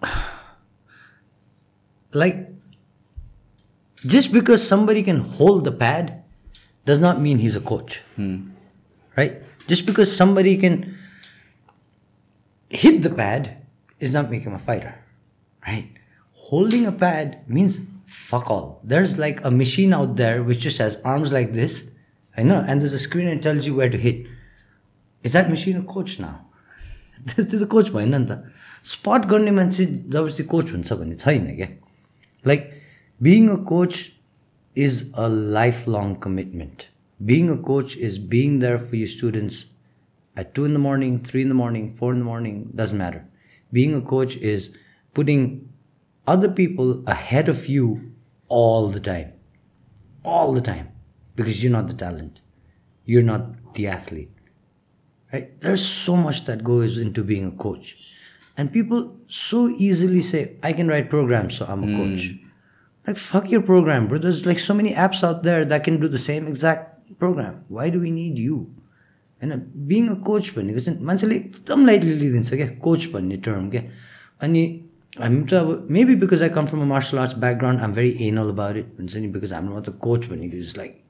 like 2.12 2.48
just 4.04 4.32
because 4.32 4.66
somebody 4.66 5.02
can 5.02 5.20
hold 5.20 5.64
the 5.64 5.72
pad 5.72 6.22
does 6.84 6.98
not 6.98 7.20
mean 7.20 7.38
he's 7.38 7.56
a 7.56 7.60
coach 7.60 8.02
hmm. 8.16 8.50
right 9.16 9.42
just 9.68 9.86
because 9.86 10.14
somebody 10.14 10.56
can 10.56 10.98
hit 12.68 13.02
the 13.02 13.10
pad 13.10 13.64
is 14.00 14.12
not 14.12 14.30
making 14.30 14.48
him 14.48 14.54
a 14.54 14.58
fighter 14.58 14.98
right 15.66 15.88
holding 16.48 16.85
a 16.85 16.91
pad 16.91 17.38
means 17.48 17.80
fuck 18.06 18.49
all 18.49 18.82
there's 18.83 19.17
like 19.17 19.43
a 19.43 19.51
machine 19.51 19.93
out 19.93 20.16
there 20.16 20.43
which 20.43 20.59
just 20.59 20.77
has 20.77 20.99
arms 21.03 21.32
like 21.32 21.53
this 21.53 21.90
i 22.38 22.43
know 22.43 22.64
and 22.67 22.82
there's 22.82 22.93
a 22.93 22.99
screen 22.99 23.25
that 23.30 23.41
tells 23.41 23.67
you 23.67 23.75
where 23.75 23.90
to 23.90 23.98
hit 23.98 24.27
is 25.24 25.33
that 25.33 25.49
machine 25.49 25.77
a 25.77 25.83
coach 25.95 26.19
now 26.19 26.35
त्यो 27.27 27.43
त 27.59 27.67
coach 27.69 27.90
भएन 27.91 28.14
नि 28.16 28.25
त 28.30 28.35
spot 28.90 29.25
गर्ने 29.32 29.51
मान्छे 29.51 29.85
जबरजस्ती 29.85 30.43
coach 30.51 30.72
हुन्छ 30.74 30.93
भन्ने 30.99 31.16
छैन 31.24 31.48
क्या 31.56 31.67
like 32.48 32.69
being 33.27 33.48
a 33.49 33.56
coach 33.72 33.93
is 34.85 34.99
a 35.24 35.27
life 35.57 35.88
long 35.95 36.14
commitment 36.25 36.85
being 37.32 37.49
a 37.56 37.57
coach 37.72 37.98
is 38.09 38.17
being 38.35 38.59
there 38.59 38.77
for 38.85 38.95
you 38.98 39.07
students 39.16 39.66
at 40.38 40.53
2 40.53 40.66
in 40.66 40.74
the 40.74 40.80
morning, 40.80 41.17
3 41.17 41.41
in 41.41 41.49
the 41.49 41.56
morning, 41.56 41.90
4 41.90 42.14
in 42.14 42.19
the 42.19 42.25
morning, 42.25 42.72
doesn't 42.75 42.98
matter. 42.98 43.25
Being 43.74 43.95
a 43.95 44.01
coach 44.01 44.38
is 44.38 44.69
putting 45.14 45.69
other 46.25 46.49
people 46.49 47.03
ahead 47.07 47.49
of 47.49 47.67
you 47.67 48.14
all 48.48 48.90
the 48.90 48.99
time. 48.99 49.33
All 50.24 50.53
the 50.53 50.61
time. 50.61 50.90
Because 51.35 51.64
you're 51.64 51.72
not 51.72 51.88
the 51.88 51.93
talent. 51.93 52.41
You're 53.06 53.24
not 53.24 53.74
the 53.74 53.88
athlete. 53.88 54.32
Right? 55.32 55.59
There's 55.61 55.85
so 55.85 56.16
much 56.16 56.45
that 56.45 56.64
goes 56.64 56.98
into 56.98 57.24
being 57.24 57.45
a 57.45 57.51
coach. 57.51 57.98
And 58.57 58.74
people 58.74 59.16
so 59.27 59.67
easily 59.69 60.22
say, 60.22 60.57
I 60.64 60.74
can 60.74 60.88
write 60.88 61.09
programs, 61.09 61.57
so 61.57 61.66
I'm 61.66 61.83
a 61.83 61.95
coach. 61.95 62.33
Like 63.06 63.17
fuck 63.17 63.49
your 63.49 63.61
program, 63.61 64.07
bro. 64.07 64.17
There's 64.17 64.45
like 64.45 64.59
so 64.59 64.74
many 64.74 64.93
apps 64.93 65.24
out 65.24 65.43
there 65.43 65.64
that 65.64 65.83
can 65.83 65.99
do 65.99 66.07
the 66.07 66.17
same 66.17 66.48
exact 66.48 67.19
program. 67.19 67.64
Why 67.67 67.90
do 67.90 68.01
we 68.01 68.11
need 68.11 68.38
you? 68.38 68.74
होइन 69.41 69.59
being 69.90 70.07
a 70.09 70.14
coach 70.27 70.51
भनेको 70.56 70.80
चाहिँ 70.80 70.99
मान्छेले 71.06 71.35
एकदम 71.35 71.85
lightly 71.85 72.14
लिइदिन्छ 72.22 72.53
क्या 72.53 72.67
coach 72.85 73.06
भन्ने 73.14 73.35
term 73.48 73.69
क्या 73.69 73.82
अनि 74.41 74.64
हामी 75.22 75.41
त 75.49 75.53
अब 75.53 75.88
maybe 75.91 76.16
because 76.24 76.43
I 76.43 76.49
come 76.59 76.66
from 76.72 76.82
a 76.82 76.85
martial 76.93 77.17
arts 77.25 77.38
background 77.43 77.82
I'm 77.82 77.93
very 77.93 78.16
anal 78.27 78.49
about 78.49 78.77
it 78.77 78.95
हुन्छ 78.99 79.16
नि 79.17 79.27
बिकज 79.35 79.53
हाम्रोमा 79.53 79.82
त 79.90 79.98
कोच 80.07 80.30
भनेको 80.35 80.57
is 80.57 80.74
like 80.77 81.03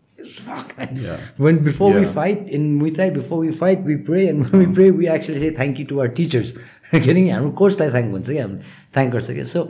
when 1.38 1.57
before 1.65 1.88
we 1.95 1.99
Yeah. 2.01 2.14
fight 2.14 2.47
in 2.57 2.64
Muay 2.80 2.93
Thai, 2.95 3.06
before 3.17 3.38
we 3.39 3.51
fight, 3.51 3.83
we 3.89 3.97
pray, 4.07 4.23
and 4.30 4.41
when 4.45 4.61
we 4.61 4.65
pray, 4.77 4.88
we 5.01 5.07
actually 5.15 5.39
say 5.43 5.51
thank 5.59 5.77
you 5.81 5.85
to 5.91 5.99
our 6.06 6.07
teachers. 6.19 6.53
Getting 7.06 7.30
हाम्रो 7.30 7.51
कोचलाई 7.61 7.89
thank 7.91 8.11
भन्छ 8.14 8.27
क्या 8.30 8.43
हामीले 8.43 8.73
thank 8.97 9.14
गर्छ 9.14 9.31
क्या 9.38 9.45
so 9.51 9.64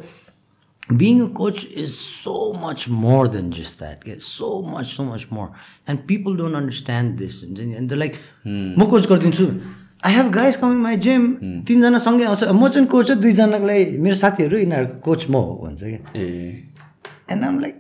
being 1.02 1.22
a 1.22 1.28
coach 1.38 1.66
is 1.84 1.96
so 2.00 2.54
much 2.64 2.88
more 3.06 3.24
than 3.28 3.52
just 3.52 3.80
that. 3.84 3.98
Okay? 4.04 4.18
So 4.20 4.62
much, 4.62 4.94
so 5.00 5.06
much 5.08 5.26
more. 5.38 5.48
And 5.86 6.06
people 6.12 6.38
don't 6.42 6.56
understand 6.56 7.18
this. 7.24 7.44
And 7.44 7.90
they're 7.90 8.04
like, 8.06 8.20
म 8.46 8.90
coach 8.94 9.08
गरिदिन्छु 9.14 9.48
I 10.03 10.13
have 10.15 10.29
guys 10.33 10.57
coming 10.57 10.79
my 10.83 10.97
gym 10.97 11.23
तिनजना 11.67 11.99
सँगै 11.99 12.25
आउँछ। 12.25 12.43
म 12.51 12.69
चाहिँ 12.69 12.87
coach 12.87 13.11
हो 13.11 13.15
दुईजनालाई 13.23 13.85
मेरो 14.03 14.17
साथीहरू 14.19 14.59
यिनीहरूको 14.59 14.99
कोच 15.01 15.27
म 15.31 15.35
हो 15.35 15.53
भन्छ 15.63 15.83
क्या। 15.83 16.01
ए। 16.17 16.27
एन्ड 17.31 17.45
आम 17.45 17.59
लाइक 17.61 17.77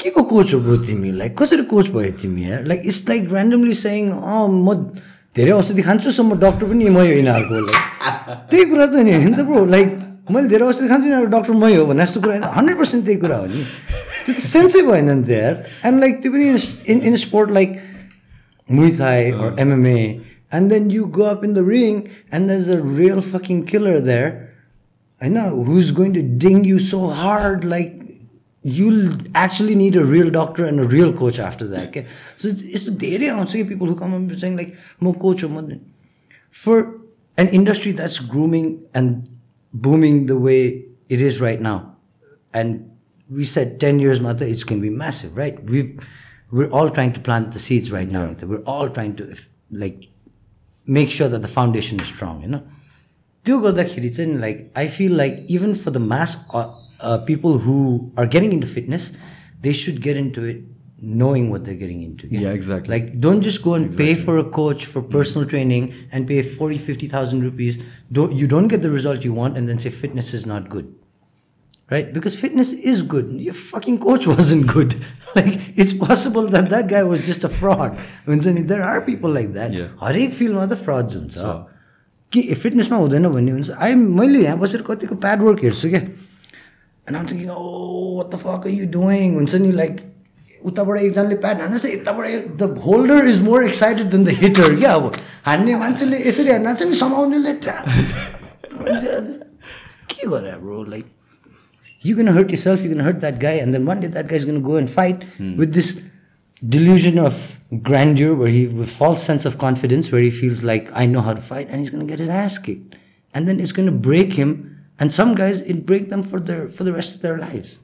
के 0.00 0.10
को 0.10 0.22
कोच 0.22 0.54
हो 0.54 0.60
ब्रो 0.60 0.76
तिमी? 0.86 1.12
लाइक 1.12 1.38
कसरी 1.38 1.64
कोच 1.72 1.88
भयो 1.96 2.10
तिमी 2.20 2.42
यार? 2.50 2.64
Like 2.68 2.82
it's 2.84 3.04
like 3.08 3.32
randomly 3.32 3.74
saying 3.74 4.10
uh 4.12 4.48
म 4.48 4.74
धेरै 5.36 5.52
औषधि 5.52 5.82
खान्छु 5.82 6.12
सो 6.12 6.22
म 6.22 6.38
डक्टर 6.38 6.64
पनि 6.68 6.88
मै 6.88 7.06
हो 7.06 7.14
यिनीहरूको 7.16 7.58
लाइक 7.68 7.82
त्यही 8.50 8.64
कुरा 8.70 8.86
त 8.86 8.94
नि 9.08 9.12
होइन 9.14 9.34
त 9.34 9.40
ब्रो 9.48 9.64
लाइक 9.64 9.88
मैले 10.30 10.48
धेरै 10.48 10.64
औषधि 10.68 10.88
खान्छु 10.88 11.06
यिनीहरूको 11.08 11.32
डक्टर 11.38 11.52
मै 11.64 11.74
हो 11.76 11.84
भने 11.86 12.04
जस्तो 12.04 12.20
कुरा 12.20 12.52
हन्ड्रेड 12.56 12.76
पर्सेन्ट 12.78 13.04
त्यही 13.04 13.18
कुरा 13.24 13.36
हो 13.36 13.46
नि। 13.46 13.62
त्यो 14.24 14.32
त 14.34 14.38
सेन्सै 14.44 14.82
भएन 14.84 15.10
नि 15.10 15.22
त 15.24 15.30
यार। 15.32 15.54
एन्ड 15.88 15.96
लाइक 16.00 16.14
त्यो 16.22 16.32
पनि 16.32 16.46
in 16.92 16.98
in 17.08 17.16
sport 17.24 17.50
like 17.50 17.70
or 18.68 19.56
MMA, 19.56 20.20
and 20.50 20.70
then 20.70 20.90
you 20.90 21.06
go 21.06 21.24
up 21.24 21.44
in 21.44 21.54
the 21.54 21.64
ring 21.64 22.10
and 22.32 22.48
there's 22.48 22.68
a 22.68 22.82
real 22.82 23.20
fucking 23.20 23.64
killer 23.66 24.00
there 24.00 24.54
i 25.20 25.28
know 25.28 25.62
who's 25.64 25.90
going 25.90 26.14
to 26.14 26.22
ding 26.22 26.64
you 26.64 26.78
so 26.78 27.08
hard 27.08 27.64
like 27.64 28.00
you'll 28.62 29.12
actually 29.34 29.74
need 29.74 29.96
a 29.96 30.04
real 30.04 30.30
doctor 30.30 30.64
and 30.64 30.80
a 30.80 30.84
real 30.84 31.12
coach 31.12 31.38
after 31.38 31.66
that 31.66 31.88
okay? 31.88 32.06
so 32.36 32.48
it's 32.48 32.84
the 32.84 32.90
daily 32.90 33.28
answer. 33.28 33.64
people 33.64 33.86
who 33.86 33.94
come 33.94 34.14
up 34.14 34.36
saying 34.36 34.56
like 34.56 34.76
more 35.00 35.14
coach 35.14 35.42
or 35.42 35.48
more 35.48 35.68
for 36.50 37.00
an 37.36 37.48
industry 37.48 37.92
that's 37.92 38.18
grooming 38.18 38.84
and 38.94 39.28
booming 39.72 40.26
the 40.26 40.38
way 40.38 40.84
it 41.08 41.20
is 41.20 41.40
right 41.40 41.60
now 41.60 41.96
and 42.52 42.90
we 43.30 43.44
said 43.44 43.78
10 43.78 43.98
years 43.98 44.20
mother 44.20 44.44
it's 44.44 44.64
going 44.64 44.80
to 44.80 44.90
be 44.90 44.94
massive 44.94 45.36
right 45.36 45.62
we've 45.64 45.98
we're 46.50 46.70
all 46.70 46.90
trying 46.90 47.12
to 47.12 47.20
plant 47.20 47.52
the 47.52 47.58
seeds 47.58 47.92
right 47.92 48.10
now 48.10 48.34
yeah. 48.38 48.44
we're 48.46 48.62
all 48.62 48.88
trying 48.88 49.14
to 49.14 49.34
like 49.70 50.08
make 50.87 51.09
sure 51.17 51.29
that 51.33 51.41
the 51.47 51.53
foundation 51.57 51.99
is 52.05 52.07
strong 52.15 52.41
you 52.45 52.51
know 52.55 52.63
त्यो 53.45 53.57
गर्दाखेरि 53.59 54.09
चाहिँ 54.09 54.37
like 54.39 54.59
I 54.77 54.87
feel 54.97 55.15
like 55.17 55.45
even 55.51 55.73
for 55.83 55.91
the 55.91 55.97
mass 56.11 56.35
people 57.29 57.57
who 57.65 57.73
are 58.19 58.27
getting 58.35 58.51
into 58.61 58.67
fitness 58.67 59.11
they 59.63 59.73
should 59.79 59.99
get 60.07 60.17
into 60.37 60.45
it 60.51 60.69
knowing 61.21 61.47
what 61.51 61.63
they're 61.67 61.79
getting 61.79 62.01
into 62.01 62.27
Yeah, 62.41 62.51
exactly. 62.57 62.91
like 62.91 63.07
don't 63.23 63.41
just 63.45 63.61
go 63.63 63.71
and 63.77 63.89
pay 63.95 64.11
for 64.19 64.35
a 64.41 64.43
coach 64.57 64.85
for 64.91 65.01
personal 65.15 65.47
training 65.53 65.87
and 66.11 66.27
pay 66.29 66.37
40 66.41 66.77
50000 66.83 67.43
rupees 67.47 67.79
don't 68.19 68.35
you 68.41 68.47
don't 68.53 68.69
get 68.73 68.85
the 68.85 68.91
result 68.93 69.25
you 69.27 69.33
want 69.39 69.57
and 69.61 69.71
then 69.71 69.81
say 69.85 69.91
fitness 69.95 70.29
is 70.37 70.45
not 70.51 70.69
good 70.75 70.87
right? 71.91 72.13
Because 72.13 72.35
fitness 72.43 72.71
is 72.93 73.01
good. 73.13 73.31
Your 73.47 73.53
fucking 73.53 73.99
coach 74.07 74.25
wasn't 74.27 74.67
good. 74.73 74.95
like 75.35 75.53
it's 75.83 75.93
possible 76.05 76.47
that 76.55 76.69
that 76.71 76.87
guy 76.87 77.03
was 77.11 77.25
just 77.27 77.43
a 77.43 77.49
fraud. 77.59 77.95
हुन्छ 78.27 78.47
नि 78.57 78.61
there 78.73 78.83
are 78.89 78.99
people 79.11 79.31
like 79.39 79.53
that. 79.59 79.71
Yeah. 79.79 79.87
हरेक 80.01 80.33
फिल्डमा 80.41 80.65
त 80.73 80.79
fraud 80.85 81.15
हुन्छ 81.19 81.53
कि 82.31 82.41
फिटनेसमा 82.61 82.97
हुँदैन 82.97 83.27
भन्ने 83.33 83.51
हुन्छ 83.51 83.69
आई 83.87 83.95
मैले 84.19 84.39
यहाँ 84.43 84.57
बसेर 84.59 84.81
कतिको 84.85 85.15
प्याड 85.25 85.41
वर्क 85.47 85.59
हेर्छु 85.63 85.89
क्या 85.89 85.99
and 86.01 87.17
I'm 87.17 87.25
thinking 87.31 87.49
oh 87.49 88.17
what 88.17 88.29
the 88.33 88.39
fuck 88.43 88.65
you 88.73 88.85
doing 88.95 89.33
हुन्छ 89.35 89.55
नि 89.65 89.71
लाइक 89.81 89.99
उताबाट 90.71 90.99
एकजनाले 90.99 91.35
प्याड 91.43 91.61
हान्नुहोस् 91.61 91.85
यताबाट 91.93 92.57
the 92.61 92.69
holder 92.85 93.27
is 93.33 93.41
more 93.49 93.65
excited 93.65 94.09
than 94.15 94.23
the 94.25 94.35
hitter 94.41 94.75
क्या 94.79 94.93
अब 95.01 95.05
हान्ने 95.45 95.75
मान्छेले 95.83 96.17
यसरी 96.27 96.51
हान्नुहुन्छ 96.51 96.89
नि 96.89 96.95
समाउनेले 97.03 97.53
च्या- 97.67 97.85
के 100.13 100.27
गरे 100.33 100.55
bro 100.63 100.83
like 100.95 101.05
you're 102.01 102.17
gonna 102.17 102.31
hurt 102.31 102.51
yourself, 102.51 102.81
you're 102.81 102.93
gonna 102.93 103.03
hurt 103.03 103.21
that 103.21 103.39
guy, 103.39 103.53
and 103.53 103.73
then 103.73 103.85
one 103.85 103.99
day 103.99 104.07
that 104.07 104.27
guy's 104.27 104.45
gonna 104.45 104.59
go 104.59 104.75
and 104.75 104.89
fight 104.89 105.25
with 105.57 105.73
this 105.73 106.01
delusion 106.67 107.19
of 107.19 107.59
grandeur 107.81 108.35
where 108.35 108.49
he 108.49 108.67
with 108.67 108.89
false 108.89 109.23
sense 109.23 109.45
of 109.45 109.57
confidence 109.57 110.11
where 110.11 110.21
he 110.21 110.29
feels 110.29 110.63
like 110.63 110.91
I 110.93 111.05
know 111.05 111.21
how 111.21 111.33
to 111.33 111.41
fight 111.41 111.69
and 111.69 111.79
he's 111.79 111.89
gonna 111.89 112.05
get 112.05 112.19
his 112.19 112.29
ass 112.29 112.57
kicked. 112.57 112.95
And 113.33 113.47
then 113.47 113.59
it's 113.59 113.71
gonna 113.71 113.91
break 113.91 114.33
him 114.33 114.51
and 114.99 115.13
some 115.13 115.33
guys 115.35 115.61
it 115.61 115.85
break 115.85 116.09
them 116.09 116.23
for 116.23 116.39
their 116.39 116.67
for 116.69 116.83
the 116.83 116.93
rest 116.93 117.15
of 117.15 117.21
their 117.21 117.37
lives. 117.37 117.79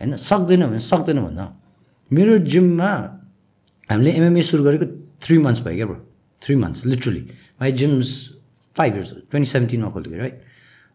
होइन 0.00 0.16
सक्दैन 0.18 0.66
भने 0.66 0.78
सक्दैन 0.82 1.18
भन्दा 1.22 1.44
मेरो 2.12 2.38
जिममा 2.52 2.90
हामीले 3.90 4.10
MMA 4.18 4.42
सुरु 4.50 4.62
गरेको 4.64 4.86
three 5.22 5.36
months 5.38 5.60
भयो 5.66 5.76
क्या 5.76 5.86
bro 5.86 5.98
three 6.42 6.54
months 6.62 6.86
literally 6.86 7.22
my 7.62 7.72
gym's 7.80 8.08
five 8.78 8.94
years 8.94 9.10
twenty 9.30 9.48
सेभेन्टिनमा 9.50 9.88
खोलेको 9.94 10.16
right 10.22 10.40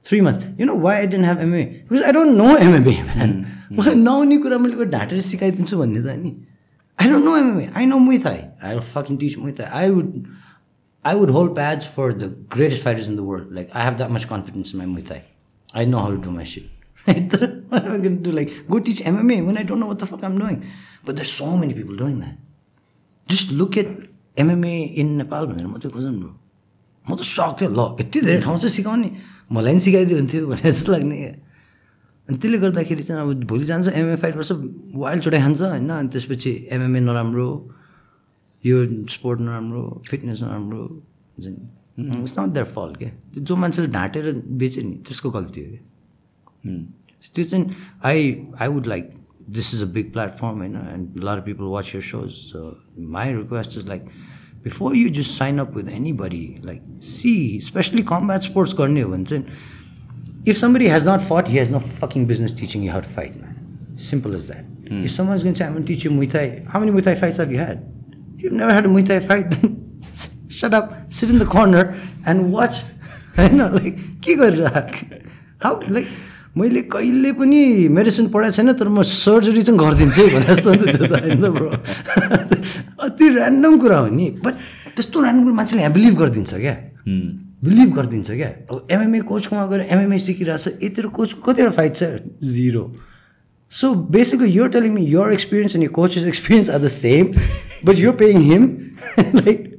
Three 0.08 0.20
months 0.28 0.60
you 0.60 0.66
know 0.66 0.76
why 0.86 0.97
I 0.97 1.06
didn't 1.14 1.26
have 1.26 1.40
MA 1.48 1.64
because 1.90 2.05
I 2.05 2.12
don't 2.18 2.36
know 2.36 2.56
MMA 2.66 2.97
man 3.08 3.34
मलाई 3.78 3.94
नआउने 4.06 4.39
कुरा 4.44 4.58
मैले 4.66 4.76
को 4.76 4.84
ढाँटेर 4.97 5.20
सिकाइदिन्छु 5.32 5.78
भन्ने 5.78 6.02
त 6.02 6.16
नि 6.22 6.36
I 6.98 7.08
don't 7.10 7.24
know 7.24 7.36
MMA 7.36 7.68
I 7.76 7.86
know 7.92 7.98
Muay 8.06 8.18
Thai 8.26 8.40
I 8.62 8.78
fucking 8.94 9.16
teach 9.24 9.39
Muay 9.39 9.52
Thai 9.58 9.70
I 9.81 9.90
would 9.90 10.22
I 11.05 11.16
would 11.16 11.31
hold 11.31 11.56
pads 11.56 11.84
for 11.84 12.12
the 12.14 12.28
greatest 12.28 12.84
fighters 12.84 13.08
in 13.08 13.16
the 13.16 13.24
world. 13.24 13.52
Like 13.52 13.70
I 13.74 13.82
have 13.82 13.98
that 13.98 14.10
much 14.10 14.28
confidence 14.28 14.72
in 14.72 14.78
my 14.78 14.84
Muay 14.84 15.06
Thai. 15.06 15.24
I 15.74 15.84
know 15.84 15.98
how 15.98 16.10
to 16.10 16.16
do 16.16 16.31
my 16.31 16.44
shit. 16.44 16.64
Right? 17.06 17.32
what 17.68 17.84
am 17.84 17.92
I 17.92 17.98
gonna 17.98 18.22
do? 18.26 18.31
Like 18.31 18.52
go 18.68 18.78
teach 18.78 19.00
MMA 19.00 19.44
when 19.44 19.58
I 19.58 19.64
don't 19.64 19.81
know 19.81 19.89
what 19.89 19.98
the 19.98 20.06
fuck 20.06 20.22
I'm 20.22 20.39
doing. 20.39 20.64
But 21.05 21.16
there's 21.16 21.32
so 21.32 21.56
many 21.56 21.74
people 21.74 21.97
doing 21.97 22.20
that. 22.20 22.36
Just 23.28 23.50
look 23.50 23.76
at 23.76 23.86
MMA 24.36 24.94
in 24.94 25.18
Nepal 25.18 25.47
भनेर 25.47 25.66
म 25.66 25.78
त 25.82 25.90
खोजौँ 25.90 26.14
bro 26.20 26.31
म 27.06 27.16
त 27.18 27.26
सक 27.26 27.58
थियो 27.58 27.70
ल 27.74 27.81
यति 28.00 28.20
धेरै 28.22 28.40
ठाउँ 28.47 28.56
चाहिँ 28.62 28.74
सिकाउने 28.76 29.10
मलाई 29.52 29.72
पनि 29.72 29.81
सिकाइदियो 29.81 30.18
हुन्थ्यो 30.18 30.47
भनेर 30.47 30.70
जस्तो 30.70 30.92
लाग्ने। 30.92 31.16
अनि 32.28 32.39
त्यसले 32.39 32.58
गर्दाखेरि 32.58 33.02
चाहिँ 33.02 33.22
अब 33.22 33.44
भोलि 33.50 33.64
जान्छ 33.64 33.89
एमएमए 33.89 34.16
फाइट 34.16 34.34
गर्छ 34.36 34.52
वाइल्ड 34.97 35.22
चुटाइ 35.22 35.40
खान्छ 35.40 35.60
होइन? 35.62 35.89
अनि 35.90 36.08
त्यसपछि 36.08 36.52
एमएमए 36.72 37.00
नराम्रो 37.00 37.47
यो 38.64 38.76
स्पोर्ट 39.10 39.40
नराम्रो 39.40 40.02
फिटनेस 40.08 40.42
नराम्रो 40.42 40.82
इट्स 41.39 42.39
नट 42.39 42.52
देयर 42.55 42.66
फल 42.66 42.94
क्या? 42.98 43.08
त्यो 43.08 43.44
जो 43.44 43.56
मान्छेले 43.56 43.89
ढाँटेर 43.92 44.32
बेच्यो 44.62 44.82
नि 44.84 44.94
त्यसको 45.06 45.31
गल्ती 45.31 45.60
हो 45.60 45.70
क्या? 45.70 45.82
त्यो 47.34 47.44
चाहिँ 47.44 47.64
I 48.05 48.36
I 48.60 48.68
would 48.68 48.86
like 48.86 49.10
this 49.50 49.74
is 49.74 49.82
a 49.82 49.86
big 49.92 50.12
platform 50.12 50.58
होइन? 50.58 50.76
And 50.94 51.24
lot 51.24 51.40
people 51.40 51.64
watch 51.74 51.94
your 51.94 52.02
shows 52.02 52.32
my 53.16 53.32
request 53.34 53.78
is 53.78 53.89
like 53.89 54.05
Before 54.64 54.95
you 54.98 55.09
just 55.19 55.38
sign 55.38 55.59
up 55.59 55.76
with 55.77 55.90
anybody 56.22 56.45
like 56.66 56.82
see 57.14 57.34
especially 57.66 58.03
combat 58.14 58.42
sports 58.51 58.74
गर्ने 58.80 59.01
हो 59.01 59.09
भने 59.11 59.26
चाहिँ 59.32 59.45
if 60.51 60.58
somebody 60.58 60.88
has 60.88 61.03
not 61.06 61.22
fought, 61.22 61.48
he 61.53 61.58
has 61.58 61.69
no 61.69 61.80
fucking 61.80 62.26
business 62.27 62.53
teaching 62.59 62.84
you 62.84 62.92
how 62.92 63.00
to 63.06 63.09
fight, 63.16 63.34
man. 63.40 63.56
Simple 64.03 64.35
as 64.35 64.45
that. 64.48 64.64
If 65.06 65.11
someone's 65.11 65.43
going 65.43 65.56
to 65.56 65.59
say, 65.61 65.66
I'm 65.66 65.74
going 65.74 65.84
to 65.84 65.93
teach 65.93 66.06
you 66.06 66.11
Muay 66.11 66.30
Thai, 66.35 66.43
how 66.69 66.80
many 66.84 66.93
Muay 66.93 67.03
Thai 67.08 67.16
fights 67.16 67.40
have 67.43 67.51
you 67.51 67.58
had? 67.58 67.82
You've 68.38 68.53
never 68.53 68.74
had 68.77 68.85
a 68.85 68.92
Muay 68.93 69.06
Thai 69.09 69.19
fight, 69.19 69.51
then 69.56 69.74
shut 70.48 70.74
up, 70.74 70.93
sit 71.17 71.30
in 71.30 71.40
the 71.40 71.50
corner 71.56 71.82
and 72.26 72.53
watch. 72.53 72.80
होइन 73.38 73.61
like 73.76 74.00
के 74.26 74.35
गरेर 74.35 74.64
how 75.64 75.82
like 75.90 76.08
मैले 76.58 76.81
कहिले 76.92 77.32
पनि 77.32 77.89
medicine 77.89 78.28
पढाएको 78.28 78.56
छैन 78.56 78.72
तर 78.76 78.89
म 78.89 79.02
सर्जरी 79.02 79.62
चाहिँ 79.62 79.78
गरिदिन्छु 79.78 80.20
है 80.20 80.28
भने 80.36 80.47
जस्तो 80.52 80.68
होइन 81.16 81.44
ब्रो? 81.48 81.68
अति 83.08 83.28
ऱ्यान्डम 83.28 83.78
कुरा 83.81 83.98
हो 83.98 84.08
नि 84.12 84.28
बट 84.44 84.55
त्यस्तो 84.97 85.22
ऱ्यान्डम 85.22 85.42
कुरा 85.44 85.55
मान्छेले 85.56 85.82
यहाँ 85.82 85.92
बिलिभ 85.92 86.14
गरिदिन्छ 86.20 86.52
क्या? 86.55 86.74
बिलिभ 87.64 87.94
गरिदिन्छ 87.97 88.31
क्या? 88.31 88.48
अब 88.68 88.86
एमएमए 88.92 89.20
कोचकोमा 89.32 89.64
गएर 89.72 89.81
एमएमए 89.97 90.18
सिकिरहेको 90.28 90.76
छ 90.76 90.76
ए 90.76 90.89
तेरो 90.92 91.08
कोचको 91.16 91.40
कतिवटा 91.40 91.72
फाइट 91.72 91.97
छ? 91.97 92.20
Zero 92.44 92.84
so 93.72 93.94
basically 94.12 94.52
you're 94.52 94.68
telling 94.76 94.92
me 94.92 95.08
your 95.08 95.32
experience 95.32 95.72
and 95.72 95.89
your 95.89 95.94
coach's 95.97 96.28
experience 96.28 96.68
are 96.68 96.82
the 96.84 96.92
same 96.92 97.32
but 97.81 97.97
you're 97.97 98.18
paying 98.24 98.44
him? 98.44 98.68
Like 99.40 99.72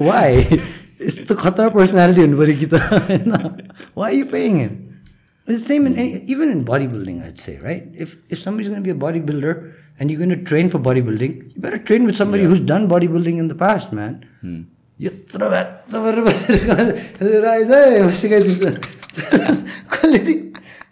why? 0.00 0.28
यस्तो 1.08 1.34
खतरा 1.36 1.68
पर्सनालिटी 1.76 2.20
हुनु 2.20 2.36
पऱ्यो 2.38 2.56
कि 2.58 2.66
त 2.72 2.80
होइन? 2.96 3.32
Are 3.94 4.14
you 4.16 4.24
paying 4.24 4.56
him? 4.64 4.87
It's 5.48 5.60
the 5.60 5.66
same 5.72 5.86
in 5.86 5.96
any, 5.96 6.22
even 6.34 6.50
in 6.54 6.64
bodybuilding 6.64 7.24
I'd 7.26 7.38
say 7.38 7.58
right 7.58 7.84
if 8.06 8.16
if 8.28 8.38
somebody's 8.38 8.68
going 8.72 8.82
to 8.82 8.88
be 8.88 8.94
a 8.96 9.00
bodybuilder 9.06 9.52
and 9.98 10.10
you're 10.10 10.22
going 10.24 10.34
to 10.38 10.42
train 10.50 10.68
for 10.74 10.80
bodybuilding 10.88 11.38
you 11.54 11.60
better 11.68 11.78
train 11.90 12.04
with 12.10 12.16
somebody 12.16 12.44
who's 12.50 12.60
done 12.72 12.88
bodybuilding 12.88 13.38
in 13.44 13.48
the 13.54 13.60
past 13.66 13.96
man 14.00 14.18
यत्रो 15.00 15.48
भ्यात्त 15.50 15.92
गरेर 15.94 16.20
बसेर 16.26 17.40
rise 17.42 17.70
है 17.72 18.10
सिकाइदिन्छ 18.20 18.64
कसले 19.94 20.36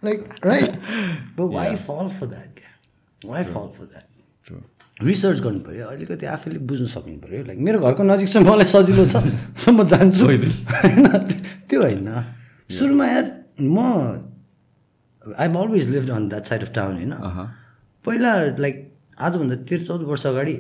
like 0.07 0.45
right 0.45 0.75
but 1.37 1.47
why 1.49 1.75
fall 1.75 2.09
for 2.09 2.27
that 2.27 2.61
why 3.23 3.43
fall 3.43 3.69
for 3.79 3.87
that 3.87 4.07
True. 4.47 4.63
Research 5.03 5.41
गर्नु 5.47 5.61
पऱ्यो 5.61 5.87
अलिकति 5.95 6.27
आफैले 6.27 6.59
बुझ्नु 6.69 6.87
सक्नु 6.87 7.17
पऱ्यो 7.25 7.43
लाइक 7.49 7.59
मेरो 7.69 7.79
घरको 7.81 8.03
नजिक 8.11 8.29
चाहिँ 8.29 8.47
मलाई 8.49 8.69
सजिलो 8.73 9.05
छ 9.13 9.17
सो 9.65 9.73
म 9.73 9.87
जान्छु 9.93 10.25
होइन 10.27 11.09
त्यो 11.69 11.81
होइन 11.83 12.09
सुरुमा 12.79 13.07
यार 13.07 13.27
म 13.61 13.77
I 15.39 15.49
always 15.49 15.89
live 15.91 16.11
on 16.17 16.29
that 16.29 16.45
side 16.53 16.63
of 16.63 16.73
town 16.75 16.95
होइन 16.95 17.13
पहिला 18.05 18.35
लाइक 18.59 18.83
आजभन्दा 19.29 19.57
तेह्र 19.71 19.83
चौध 19.85 20.03
वर्ष 20.09 20.27
अगाडि 20.27 20.59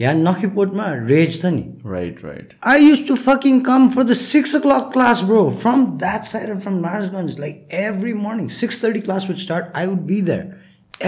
यहाँ 0.00 0.14
नखीपोटमा 0.14 0.84
रेज 1.06 1.40
छ 1.40 1.46
नि 1.54 1.62
Right, 1.94 2.22
right. 2.26 2.52
I 2.72 2.76
used 2.82 3.06
to 3.08 3.16
fucking 3.16 3.60
come 3.64 3.88
for 3.96 4.04
the 4.10 4.14
six 4.20 4.54
o'clock 4.58 4.92
class, 4.94 5.22
bro. 5.30 5.42
From 5.64 5.82
that 6.04 6.26
side 6.30 6.52
and 6.54 6.62
from 6.66 6.78
Marsganj, 6.84 7.38
like 7.44 7.76
every 7.82 8.14
morning, 8.14 8.48
six 8.60 8.80
thirty 8.84 9.02
class 9.08 9.28
would 9.28 9.42
start. 9.42 9.70
I 9.82 9.86
would 9.90 10.06
be 10.06 10.20
there 10.30 10.46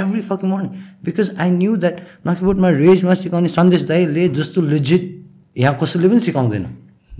every 0.03 0.23
fucking 0.29 0.49
morning 0.49 0.85
because 1.03 1.33
I 1.47 1.49
knew 1.51 1.77
that 1.87 2.05
Nakibotमा 2.27 2.71
रेजमा 2.77 3.15
सिकाउने 3.23 3.49
सन्देश 3.57 3.89
दाईले 3.89 4.29
जस्तो 4.41 4.69
legit 4.69 5.11
यहाँ 5.57 5.79
कसैले 5.83 6.09
पनि 6.09 6.21
सिकाउँदैन 6.29 6.65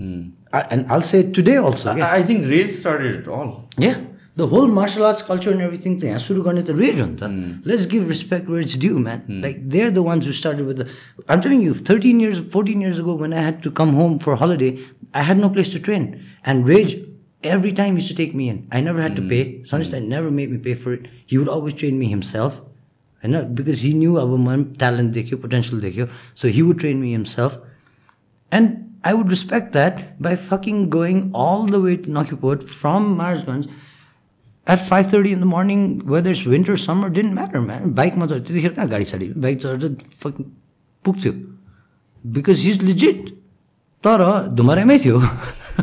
and 0.01 0.85
all 0.91 1.01
say 1.11 1.23
today 1.37 1.55
also 1.65 1.89
think 2.29 2.49
Rage 2.49 2.71
started 2.71 3.21
it 3.21 3.27
all. 3.27 3.53
Yeah. 3.77 4.01
The 4.40 4.46
whole 4.46 4.68
martial 4.68 5.04
arts 5.06 5.22
culture 5.28 5.50
and 5.50 5.62
everything 5.66 5.98
thing. 6.00 6.18
सुरु 6.26 6.42
गर्ने 6.42 6.62
त 6.62 6.70
raise 6.78 7.00
हो 7.00 7.06
नि 7.06 7.16
त 7.20 7.66
let's 7.66 7.86
give 7.92 8.08
respect 8.08 8.48
where 8.50 8.62
it's 8.62 8.78
due 8.84 8.98
man 8.98 9.40
like 9.42 9.68
they're 9.74 9.90
the 9.90 10.04
ones 10.08 10.26
who 10.26 10.32
started 10.40 10.66
with 10.66 11.30
um 11.30 11.40
telling 11.46 11.62
you 11.62 11.74
thirteen 11.90 12.20
years 12.20 12.40
fourteen 12.52 12.82
years 12.82 12.98
ago 13.00 13.16
when 13.22 13.34
I 13.34 13.42
had 13.42 13.60
to 13.62 13.70
come 13.82 13.88
home 13.98 14.16
for 14.24 14.38
holiday 14.42 14.70
I 15.14 15.24
had 15.24 15.40
no 15.40 15.48
place 15.58 15.72
to 15.74 15.82
train 15.90 16.08
and 16.54 16.68
raise 16.74 16.96
every 17.42 17.70
time 17.78 17.96
he 17.96 18.00
used 18.00 18.08
to 18.10 18.14
take 18.18 18.34
me 18.34 18.48
in. 18.48 18.56
I 18.72 18.80
never 18.80 19.00
had 19.00 19.14
to 19.16 19.22
pay. 19.32 19.42
Sanjay 19.72 19.94
I 19.96 20.00
never 20.00 20.30
made 20.30 20.50
me 20.50 20.58
pay 20.58 20.74
for 20.74 20.94
it. 20.94 21.04
He 21.32 21.38
would 21.38 21.48
always 21.48 21.74
train 21.74 21.98
me 21.98 22.08
himself. 22.12 22.60
I 23.22 23.28
know 23.28 23.44
because 23.44 23.80
he 23.80 23.92
knew 23.94 24.18
our 24.18 24.38
man 24.38 24.74
talent 24.74 25.14
dekhiyo, 25.14 25.40
potential 25.40 25.78
dekhiyo. 25.78 26.10
So 26.34 26.48
he 26.48 26.62
would 26.62 26.80
train 26.80 27.00
me 27.00 27.12
himself. 27.12 27.58
And 28.50 28.98
I 29.04 29.14
would 29.14 29.30
respect 29.30 29.72
that 29.72 30.20
by 30.20 30.34
fucking 30.36 30.90
going 30.90 31.30
all 31.32 31.66
the 31.66 31.80
way 31.80 31.96
to 31.96 32.10
Nakipot 32.10 32.68
from 32.68 33.16
Marsganj 33.16 33.70
at 34.67 34.79
5.30 34.79 35.31
in 35.33 35.39
the 35.39 35.45
morning, 35.45 36.05
whether 36.05 36.31
it's 36.31 36.45
winter, 36.45 36.77
summer, 36.77 37.09
didn't 37.09 37.33
matter, 37.33 37.61
man. 37.61 37.93
बाइकमा 37.93 38.25
चढ्यो 38.27 38.43
त्यतिखेर 38.47 38.73
कहाँ 38.73 38.87
गाडी 38.89 39.03
साडी 39.03 39.27
bike 39.35 39.61
चढेर 39.61 39.95
fucking 40.23 40.47
पुग्थ्यो। 41.05 41.33
Because 42.23 42.59
his 42.65 42.83
legit 42.83 43.29
तर 44.03 44.21
धुमरामै 44.55 44.97
थियो। 45.03 45.19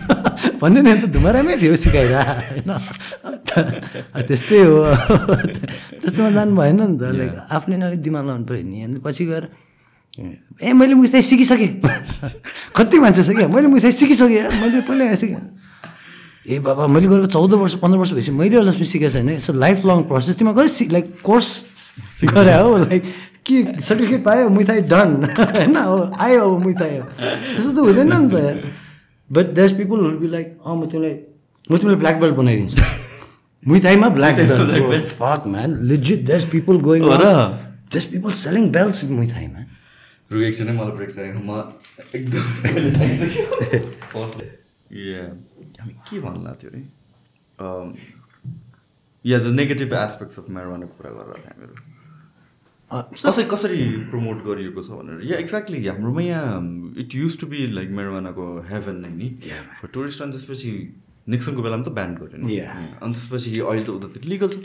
भन्दैन 0.60 0.86
नि 0.88 0.96
त 0.96 1.04
धुमरामै 1.12 1.56
थियो 1.60 1.76
सिकाएर 1.76 2.12
होइन? 2.16 2.70
त्यस्तै 4.28 4.60
हो। 4.64 4.78
त्यस्तोमा 6.00 6.30
जानु 6.32 6.56
भएन 6.56 6.80
नि 6.80 6.96
त। 6.96 7.12
लाइक 7.20 7.32
आफूले 7.52 7.76
नै 7.76 7.86
अलिक 7.86 8.00
दिमाग 8.00 8.24
लाउनु 8.32 8.44
पऱ्यो 8.48 8.64
नि। 8.64 8.78
अनि 8.88 8.98
पछि 9.04 9.24
गएर 9.28 9.44
ए 10.64 10.72
मैले 10.72 10.94
मुसाइ 10.96 11.22
सिकिसकेँ। 11.22 11.70
कति 12.76 12.96
मान्छे 12.96 13.22
छ 13.28 13.30
क्या 13.36 13.48
मैले 13.52 13.68
मुसाइ 13.76 13.92
सिकिसकेँ 13.92 14.48
मैले 14.56 14.80
पहिल्यै 14.88 15.16
सिकेँ। 15.20 15.59
ए 16.50 16.58
बाबा 16.58 16.86
मैले 16.90 17.06
गरेको 17.08 17.26
चौध 17.30 17.52
वर्ष 17.54 17.74
पन्ध्र 17.78 17.98
वर्ष 17.98 18.12
भएपछि 18.12 18.30
मैले 18.34 18.56
होला 18.56 18.72
सिकेको 18.74 19.10
छैन। 19.14 19.28
इट्स 19.30 19.50
लाइफ 19.54 19.84
लङ 19.86 20.02
प्रोसेस 20.10 20.34
तिमीलाई 20.38 20.56
गयो 20.58 20.68
सि 20.68 20.84
लाइक 20.90 21.06
कोर्स 21.22 21.48
गरे 22.26 22.54
हो? 22.54 22.76
लाइक 22.78 23.02
के 23.46 23.56
सर्टिफिकेट 23.80 24.24
पायो? 24.24 24.48
मुथाइ 24.48 24.80
डन 24.90 25.10
होइन 25.38 25.76
हो 25.76 25.96
आयो 26.18 26.40
अब 26.50 26.58
मुथाइ 26.66 26.96
हो। 26.98 27.04
त्यस्तो 27.04 27.70
त 27.72 27.78
हुँदैन 27.78 28.12
नि 28.12 28.28
त। 28.34 28.34
But 29.30 29.46
there's 29.54 29.72
people 29.78 29.98
will 30.00 30.16
be 30.18 30.28
like 30.28 30.48
uh 30.66 30.74
म 30.76 30.86
तिमीलाई 30.90 31.14
म 31.70 31.72
तिमीलाई 31.78 31.98
ब्ल्याक 32.02 32.16
बेल्ट 32.20 32.34
बनाइदिन्छु। 32.34 32.82
मुथाइमा 33.62 34.08
black 34.18 34.34
belt 34.36 35.06
fuck 35.20 35.42
man 35.46 35.70
legit 35.88 36.20
there's 36.26 36.44
people 36.50 36.74
going? 36.88 37.02
There's 37.04 38.06
people 38.06 38.30
selling 38.40 38.64
belts 38.70 39.04
man 39.04 39.66
रुख 40.32 40.42
एकछिनै 40.42 40.72
मलाई 40.72 40.92
ब्रेक 40.96 41.10
चाहिएको 41.10 41.40
म 41.46 41.50
एकदम 42.14 42.44
या 45.10 45.22
हामी 45.80 45.94
के 46.10 46.18
भन्ला 46.24 46.52
थियो 46.62 46.70
है 46.76 46.82
yeah 49.24 49.38
the 49.38 49.46
negative 49.60 49.92
aspects 49.94 50.38
of 50.38 50.46
म्यारोवानाको 50.50 50.92
कुरा 51.02 51.10
गरेर 51.10 51.38
थियो 51.42 51.50
हामीहरू। 51.50 51.74
कसरी 53.14 53.44
कसरी 53.44 53.82
प्रमोट 54.10 54.38
गरिएको 54.44 54.82
छ 54.82 54.90
भनेर? 55.00 55.18
या 55.32 55.36
एक्ज्याक्टली 55.38 55.78
हाम्रोमा 55.86 56.22
यहाँ 56.22 56.56
it 57.04 57.14
used 57.14 57.38
to 57.40 57.46
be 57.46 57.66
like 57.76 57.90
मेरोवानाको 58.00 58.46
heaven 58.70 58.96
नै 59.04 59.12
नि। 59.18 59.28
फर 59.82 59.88
टुरिस्ट 59.94 60.22
अनि 60.22 60.32
त्यसपछि 60.32 60.72
निक्सनको 61.28 61.60
बेलामा 61.62 61.84
त 61.84 61.88
ब्यान्ड 62.00 62.18
गऱ्यो 62.18 62.38
नि. 62.46 62.58
अनि 63.02 63.12
त्यसपछि 63.12 63.50
अहिले 63.60 63.84
त 63.84 63.88
उतातिर 63.90 64.22
लिगल 64.24 64.48
छ? 64.48 64.58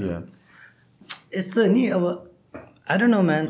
Yeah. 0.00 0.22
यस्तो 1.36 1.64
नि 1.72 1.86
अब 1.86 2.04
I 2.90 2.98
don't 2.98 3.14
know 3.14 3.22
man 3.22 3.46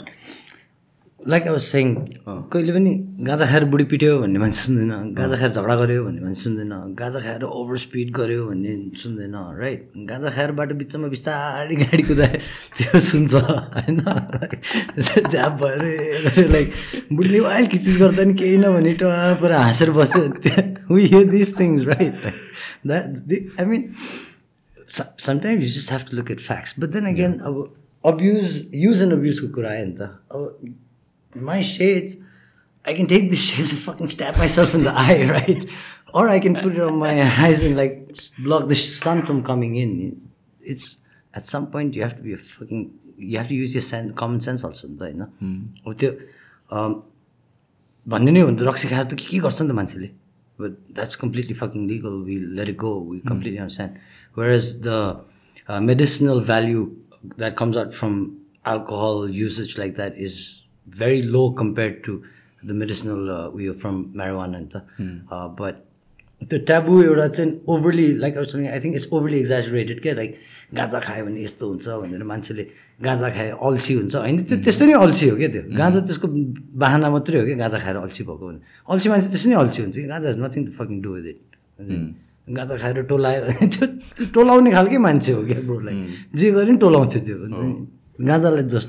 like 1.28 1.46
was 1.46 1.60
saying 1.60 1.94
कहिले 2.28 2.72
पनि 2.72 2.92
गाजा 3.26 3.46
खाएर 3.46 3.64
बुढी 3.70 3.84
पिट्यो 3.92 4.18
भन्ने 4.18 4.38
मान्छे 4.38 4.60
सुन्दैन 4.60 5.14
गाजा 5.14 5.36
खाएर 5.36 5.50
झगडा 5.50 5.74
गऱ्यो 5.76 6.04
भन्ने 6.04 6.20
मान्छे 6.22 6.42
सुन्दैन 6.42 6.94
गाजा 6.98 7.20
खाएर 7.20 7.42
ओभर 7.42 7.76
स्पिड 7.84 8.10
गऱ्यो 8.16 8.44
भन्ने 8.46 8.74
सुन्दैन 9.02 9.34
राइट 9.60 9.90
गाजा 10.10 10.30
खाएर 10.36 10.52
बाटो 10.58 10.74
बिचमा 10.82 11.08
बिस्तारै 11.14 11.76
गाडी 11.82 12.02
कुदायो 12.10 12.38
त्यो 12.76 13.00
सुन्छ 13.08 13.34
होइन? 13.74 13.98
झ्याप 15.32 15.52
भएर 15.62 16.48
लाइक 16.50 16.72
बुढीले 17.12 17.38
अहिले 17.44 17.66
किचिज 17.74 17.98
गर्दा 18.02 18.24
नि 18.30 18.34
केही 18.44 18.56
नभने 18.62 18.92
टोहा 19.02 19.34
पुरा 19.42 19.58
हाँसेर 19.62 19.90
बस्यो। 19.98 20.22
We 20.94 21.02
hear 21.06 21.26
this 21.34 21.58
things 21.58 21.84
right 21.90 22.14
that 22.86 23.60
I 23.60 23.66
mean 23.66 23.90
sometimes 24.88 25.62
you 25.62 25.68
just 25.68 25.90
have 25.90 26.04
to 26.04 26.16
look 26.16 26.30
at 26.30 26.40
facts. 26.40 26.72
But 26.72 26.92
then 26.92 27.06
again, 27.06 27.40
अब 27.40 27.70
abuse, 28.04 28.64
use 28.72 29.00
and 29.02 29.12
abuse 29.12 29.40
को 29.40 29.48
कुरा 29.54 29.70
आयो 29.70 29.84
नि 29.84 29.92
त। 29.92 30.10
अब 30.32 30.74
my 31.35 31.61
shades, 31.61 32.17
I 32.85 32.93
can 32.93 33.05
take 33.05 33.29
these 33.29 33.43
shades 33.43 33.71
and 33.71 33.79
fucking 33.79 34.07
stab 34.07 34.37
myself 34.37 34.73
in 34.73 34.83
the 34.83 34.91
eye, 34.91 35.27
right? 35.29 35.69
Or 36.13 36.27
I 36.27 36.39
can 36.39 36.55
put 36.55 36.73
it 36.75 36.81
on 36.81 36.97
my 36.97 37.21
eyes 37.21 37.63
and 37.63 37.77
like 37.77 38.17
block 38.39 38.67
the 38.67 38.75
sun 38.75 39.23
from 39.23 39.43
coming 39.43 39.75
in. 39.75 40.29
It's 40.61 40.99
at 41.33 41.45
some 41.45 41.71
point 41.71 41.95
you 41.95 42.01
have 42.01 42.15
to 42.17 42.21
be 42.21 42.33
a 42.33 42.37
fucking 42.37 42.91
you 43.17 43.37
have 43.37 43.47
to 43.47 43.55
use 43.55 43.73
your 43.73 43.81
sense, 43.81 44.11
common 44.13 44.39
sense 44.39 44.63
also 44.63 44.87
नि 44.87 44.97
त 44.97 45.01
होइन 45.01 45.21
अब 45.85 45.93
त्यो 45.99 46.11
um, 46.75 46.91
भन्ने 48.05 48.31
नै 48.31 48.39
हो 48.41 48.49
नि 48.49 48.57
त 48.57 48.67
रक्सी 48.67 48.87
खाएर 48.89 49.05
त 49.05 49.13
के 49.21 49.25
के 49.31 49.39
गर्छ 49.45 49.61
नि 49.61 49.69
त 49.69 49.73
मान्छेले 49.79 50.09
but 50.59 50.71
that's 50.97 51.15
completely 51.23 51.55
fucking 51.61 51.87
legal 51.87 52.15
we 52.27 52.35
let 52.57 52.69
it 52.69 52.77
go 52.83 52.91
we 53.11 53.19
completely 53.31 53.57
understand 53.57 53.93
whereas 54.51 54.67
the 54.87 55.79
medicinal 55.89 56.39
value 56.49 56.85
that 57.37 57.57
comes 57.57 57.77
out 57.77 57.91
from 58.01 58.13
alcohol 58.63 59.27
usage 59.27 59.77
like 59.77 59.95
that 59.95 60.17
is 60.17 60.63
very 60.86 61.22
low 61.22 61.46
compared 61.62 61.96
to 62.04 62.12
the 62.68 62.74
medicinal 62.82 63.22
uh, 63.30 63.48
उयो 63.56 63.72
from 63.82 63.96
marijuana 64.20 64.58
नि 64.60 64.68
त 64.72 64.84
but 65.58 65.74
त्यो 66.42 66.58
taboo 66.68 66.92
एउटा 67.02 67.26
चाहिँ 67.36 67.52
overly 67.72 68.06
like 68.22 68.36
I 68.38 68.78
think 68.80 68.94
it's 68.96 69.08
overly 69.12 69.38
exaggerated 69.38 70.00
क्या 70.02 70.14
like 70.14 70.34
गाँजा 70.78 70.98
खायो 71.06 71.24
भने 71.26 71.42
यस्तो 71.42 71.68
हुन्छ 71.68 71.88
भनेर 72.02 72.24
मान्छेले 72.32 72.64
गाँजा 73.06 73.28
खाए 73.36 73.50
अल्छी 73.68 73.94
हुन्छ 73.94 74.14
होइन? 74.16 74.36
त्यो 74.44 74.56
त्यस्तै 74.66 74.86
नै 74.86 74.94
अल्छी 75.04 75.28
हो 75.28 75.36
क्या 75.36 75.48
त्यो। 75.54 75.62
गाँजा 75.80 76.00
त्यसको 76.06 76.26
बाहना 76.82 77.08
मात्रै 77.16 77.40
हो 77.40 77.44
क्या? 77.46 77.56
गाँजा 77.62 77.78
खाएर 77.84 77.96
अल्छी 78.04 78.22
भएको 78.28 78.44
भने। 78.48 78.60
अल्छी 78.92 79.08
मान्छे 79.08 79.28
त्यसै 79.32 79.48
नै 79.50 79.56
अल्छी 79.64 79.80
हुन्छ 79.82 79.96
कि? 79.96 80.06
गाँजा 80.12 80.28
is 80.30 80.38
nothing 80.44 80.60
to 80.66 80.72
fucking 80.78 80.96
do 81.02 81.10
with 81.16 81.26
it 81.32 81.40
गाँजा 82.58 82.74
खाएर 82.84 83.02
टोलायो 83.10 83.40
त्यो 83.72 83.86
त्यो 84.16 84.24
टोलाउने 84.36 84.70
खालकै 84.76 84.98
मान्छे 85.08 85.32
हो 85.32 85.42
क्या 85.48 85.60
ब्रोलाई 85.64 85.94
जे 86.36 86.46
गरे 86.52 86.68
पनि 86.68 86.78
टोलाउँथ्यो 86.84 87.20
त्यो 87.26 87.36
हुन्छ 87.42 87.60
नि? 87.64 87.74
गाँजालाई 88.28 88.64
दोष 88.76 88.84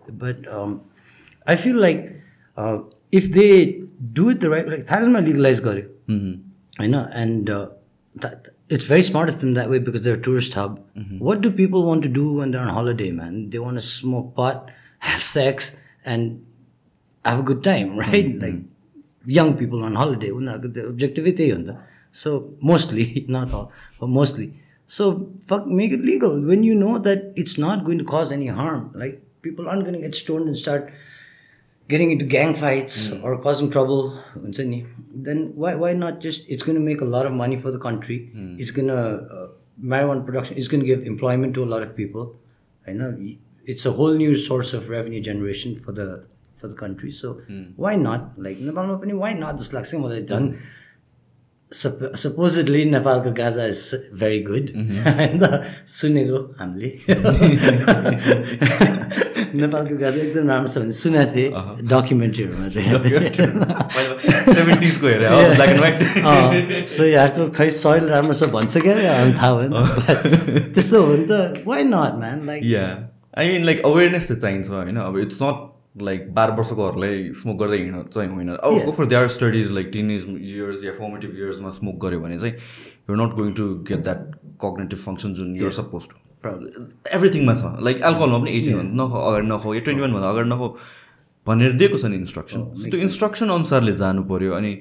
नहुन्थ्यो 0.00 0.06
क्या 0.06 0.16
but 0.22 1.48
I 1.48 1.56
feel 1.64 1.80
like 1.80 1.98
if 3.20 3.28
they 3.34 3.48
do 4.18 4.30
it 4.30 4.40
the 4.40 4.52
right 4.54 4.68
like 4.68 4.84
थाइल्यान्डमा 4.90 5.20
legalise 5.28 5.60
गर्यो 5.68 6.18
होइन 6.80 6.94
and 6.94 7.50
it's 8.72 8.88
very 8.90 9.02
smart 9.02 9.40
them 9.44 9.54
that 9.54 9.68
way 9.68 9.78
because 9.90 10.04
they're 10.04 10.20
tourist 10.28 10.56
hub 10.58 10.84
what 11.22 11.38
do 11.46 11.50
people 11.62 11.88
want 11.88 12.04
to 12.04 12.12
do 12.20 12.28
one 12.38 12.54
on 12.64 12.70
holiday 12.78 13.10
man 13.22 13.48
they 13.54 13.58
want 13.68 13.80
smoke 13.92 14.34
pot 14.38 14.70
have 15.06 15.20
sex 15.30 15.72
and 16.06 16.36
have 17.24 17.40
a 17.40 17.42
good 17.42 17.62
time, 17.64 17.96
right? 17.98 18.28
Like 18.40 18.58
young 19.38 19.56
people 19.60 19.84
on 19.86 19.96
holiday, 20.00 20.30
उनीहरूको 20.30 20.68
त्यो 20.74 20.88
objective 20.90 21.24
त्यही 21.36 21.50
हो 21.50 21.58
नि 21.58 21.66
त 21.68 21.76
So 22.12 22.30
mostly, 22.62 23.26
not 23.28 23.52
all, 23.52 23.70
but 24.00 24.08
mostly. 24.08 24.46
So 24.88 25.06
fuck, 25.48 25.66
make 25.66 25.94
it 25.96 26.04
legal 26.10 26.36
when 26.50 26.62
you 26.62 26.74
know 26.74 26.92
that 27.06 27.24
it's 27.42 27.58
not 27.58 27.84
going 27.84 27.98
to 27.98 28.04
cause 28.04 28.30
any 28.36 28.46
harm. 28.46 28.84
Like 28.94 29.16
people 29.41 29.67
aren't 29.67 29.81
going 29.81 29.93
to 29.93 30.01
get 30.01 30.15
stoned 30.15 30.47
and 30.47 30.57
start 30.57 30.91
getting 31.87 32.11
into 32.11 32.25
gang 32.25 32.55
fights 32.55 33.07
mm. 33.07 33.23
or 33.23 33.37
causing 33.41 33.69
trouble, 33.69 34.17
then 34.35 35.51
why, 35.55 35.75
why 35.75 35.93
not 35.93 36.21
just, 36.21 36.47
it's 36.49 36.63
going 36.63 36.75
to 36.75 36.81
make 36.81 37.01
a 37.01 37.05
lot 37.05 37.25
of 37.25 37.33
money 37.33 37.57
for 37.57 37.71
the 37.71 37.79
country. 37.79 38.31
Mm. 38.35 38.59
It's 38.59 38.71
going 38.71 38.87
to, 38.87 38.95
uh, 38.95 39.47
marijuana 39.83 40.25
production 40.25 40.57
is 40.57 40.67
going 40.67 40.81
to 40.81 40.87
give 40.87 41.03
employment 41.03 41.53
to 41.55 41.63
a 41.63 41.65
lot 41.65 41.81
of 41.81 41.95
people. 41.95 42.35
I 42.87 42.91
know 42.91 43.17
it's 43.65 43.85
a 43.85 43.91
whole 43.91 44.13
new 44.13 44.35
source 44.35 44.73
of 44.73 44.89
revenue 44.89 45.21
generation 45.21 45.75
for 45.75 45.91
the 45.91 46.25
for 46.55 46.67
the 46.67 46.75
country. 46.75 47.09
So 47.09 47.41
mm. 47.49 47.73
why 47.75 47.95
not? 47.95 48.37
Like, 48.37 48.57
why 48.59 49.33
not? 49.33 49.57
Just 49.57 49.73
like, 49.73 49.85
what 49.93 50.09
they've 50.09 50.25
done. 50.25 50.53
Hmm. 50.53 50.59
झन् 51.73 52.15
supposedly 52.15 52.85
नेपालको 52.85 53.31
गाजा 53.31 53.65
is 53.65 53.91
very 54.19 54.39
good 54.43 54.69
होइन 55.07 55.39
सुनेको 55.87 56.37
हामीले 56.59 56.87
नेपालको 59.61 59.97
गाजा 59.97 60.21
एकदम 60.23 60.47
राम्रो 60.49 60.67
छ 60.67 60.77
भने 60.77 60.91
सुनेको 60.91 61.35
थिएँ। 61.35 61.51
डकुमेन्ट्रीहरूमा 61.91 62.67
चाहिँ। 62.75 62.91
सो 66.87 67.03
यहाँको 67.05 67.49
खै 67.49 67.71
सोइल 67.71 68.05
राम्रो 68.05 68.33
छ 68.33 68.43
भन्छ 68.43 68.77
क्या? 68.77 68.95
थाहा 69.41 69.55
भएन। 69.55 69.71
त्यस्तो 70.73 71.01
हो 71.01 71.07
भने 71.07 71.25
त। 71.29 71.31
Why 71.67 71.83
not 71.83 71.93
man 71.93 72.45
like 72.45 72.63
I 73.37 73.47
mean 73.47 73.63
like 73.65 73.81
awareness 73.85 74.31
त 74.31 74.35
चाहिन्छ 74.35 74.69
होइन? 74.69 74.97
अब 74.97 75.17
इट्स 75.17 75.37
नट 75.43 75.55
लाइक 75.95 76.33
बाह्र 76.33 76.51
वर्षकोहरूलाई 76.57 77.31
स्मोक 77.35 77.57
गर्दै 77.59 77.77
हिँड्न 77.77 78.01
चाहिँ 78.13 78.29
होइन। 78.31 78.49
अब 78.49 78.73
of course 78.73 79.09
they 79.09 79.15
are 79.15 79.27
studies 79.35 79.71
like 79.71 79.89
teenage 80.11 80.25
years 80.29 80.83
yeah 80.83 80.91
formative 80.99 81.35
इयर्समा 81.37 81.71
स्मोक 81.77 81.95
गऱ्यो 82.05 82.19
भने 82.19 82.37
चाहिँ 82.39 82.53
you're 82.53 83.17
not 83.21 83.35
going 83.35 83.53
to 83.53 83.67
get 83.89 84.03
that 84.07 84.19
cognitive 84.63 84.99
function 84.99 85.33
जुन 85.39 85.55
युआर 85.55 85.71
सपोज 85.79 86.07
टु 86.09 86.15
एभ्रिथिङमा 87.15 87.55
छ। 87.55 87.75
लाइक 87.89 88.01
एल्कोहलमा 88.11 88.37
पनि 88.39 88.51
एटिन 88.57 88.77
भन्दा 88.77 89.03
नख 89.03 89.11
अगाडि 89.21 89.47
नखाऊ 89.47 89.73
या 89.73 89.81
ट्वेन्टी 89.81 90.01
वानभन्दा 90.01 90.29
अगाडि 90.29 90.49
नखाऊ 90.49 90.69
भनेर 91.47 91.73
दिएको 91.81 91.97
छ 91.97 92.05
नि 92.05 92.17
इन्स्ट्रक्सन 92.17 92.65
त्यो 92.87 92.99
इन्स्ट्रक्सन 93.01 93.49
अनुसारले 93.57 93.93
जानु 93.99 94.23
पऱ्यो 94.31 94.53
अनि 94.53 94.73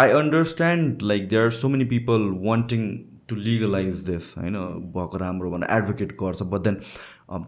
I 0.00 0.10
understand 0.16 1.02
like 1.12 1.28
they 1.28 1.36
are 1.36 1.50
so 1.58 1.68
many 1.68 1.84
people 1.92 2.26
wanting 2.46 2.82
to 3.30 3.36
legalise 3.36 3.96
this 4.10 4.34
होइन? 4.38 4.56
भएको 4.94 5.16
राम्रो 5.22 5.50
भनेर 5.50 5.70
एडभोकेट 5.76 6.12
गर्छ 6.22 6.42
बट 6.52 6.60
देन 6.66 6.74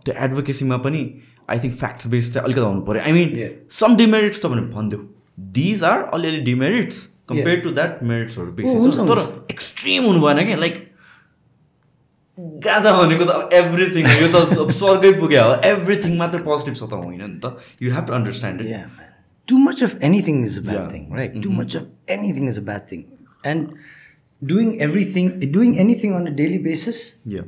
त्यो 0.04 0.14
एडभोकेसीमा 0.24 0.76
पनि 0.86 1.02
आई 1.50 1.58
थिङ्क 1.64 1.74
फ्याक्ट्स 1.82 2.06
बेस्ड 2.14 2.32
चाहिँ 2.34 2.44
अलिकति 2.46 2.64
आउनु 2.66 2.82
पऱ्यो। 2.88 3.02
आई 3.02 3.12
मिन 3.12 3.28
सम 3.80 3.96
डिमेरिट्स 3.96 4.38
त 4.42 4.46
भनेर 4.54 4.66
भनिदियो 4.76 5.00
दिज 5.58 5.84
आर 5.90 5.98
अलिअलि 6.18 6.40
डिमेरिट्स 6.48 6.96
कम्पेयर 7.28 7.60
टु 7.60 7.70
द्याट 7.80 8.02
मेरिट्सहरू 8.14 8.52
बेसी 8.62 8.74
छ 8.96 9.06
तर 9.12 9.20
एक्सट्रिम 9.50 10.10
हुनु 10.10 10.20
भएन 10.26 10.38
कि 10.46 10.56
लाइक 10.64 10.80
गाजा 12.66 12.90
भनेको 12.98 13.24
त 13.30 13.60
एभ्रिथिङ 13.60 14.04
यो 14.22 14.28
त 14.34 14.36
स्वर्गै 14.82 15.12
पुग्यो 15.20 15.42
हो। 15.44 15.54
एभ्रिथिङ 15.70 16.18
मात्र 16.18 16.42
पोजिटिभ 16.50 16.74
छ 16.74 16.82
त 16.82 16.92
होइन 17.06 17.24
नि 17.24 17.38
त। 17.44 17.56
You 17.82 17.94
have 17.94 18.04
to 18.06 18.14
understand 18.20 18.60
much 19.62 19.80
of 19.84 19.94
anything 20.06 20.36
is 20.44 20.54
a 20.58 20.62
bad 20.66 20.76
Yeah. 20.76 20.88
thing, 20.90 21.04
right? 21.16 21.32
Too 21.44 21.50
much 21.54 21.74
of 21.78 21.86
anything 22.14 22.46
is 22.50 22.58
a 22.60 22.62
bad 22.68 22.84
thing. 22.90 23.00
And 23.50 23.72
doing 24.44 24.80
everything, 24.80 25.38
doing 25.52 25.78
anything 25.78 26.14
on 26.14 26.26
a 26.26 26.30
daily 26.30 26.58
basis, 26.58 27.16
yeah, 27.24 27.42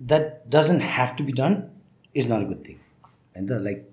that 0.00 0.48
doesn't 0.48 0.80
have 0.80 1.16
to 1.16 1.22
be 1.22 1.32
done 1.32 1.70
is 2.14 2.26
not 2.26 2.42
a 2.42 2.44
good 2.44 2.64
thing, 2.64 2.80
and 3.34 3.48
the, 3.48 3.60
like 3.60 3.90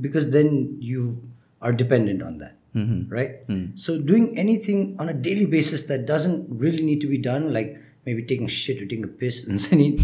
because 0.00 0.30
then 0.30 0.76
you 0.80 1.22
are 1.60 1.72
dependent 1.72 2.22
on 2.22 2.38
that, 2.38 2.56
mm-hmm. 2.74 3.12
right? 3.12 3.46
Mm. 3.48 3.78
So 3.78 4.00
doing 4.00 4.38
anything 4.38 4.96
on 4.98 5.08
a 5.08 5.14
daily 5.14 5.46
basis 5.46 5.86
that 5.86 6.06
doesn't 6.06 6.46
really 6.48 6.82
need 6.82 7.00
to 7.02 7.06
be 7.06 7.18
done, 7.18 7.52
like 7.52 7.78
maybe 8.06 8.22
taking 8.22 8.46
shit 8.46 8.80
or 8.80 8.86
taking 8.86 9.04
a 9.04 9.08
piss 9.08 9.44
and 9.44 9.60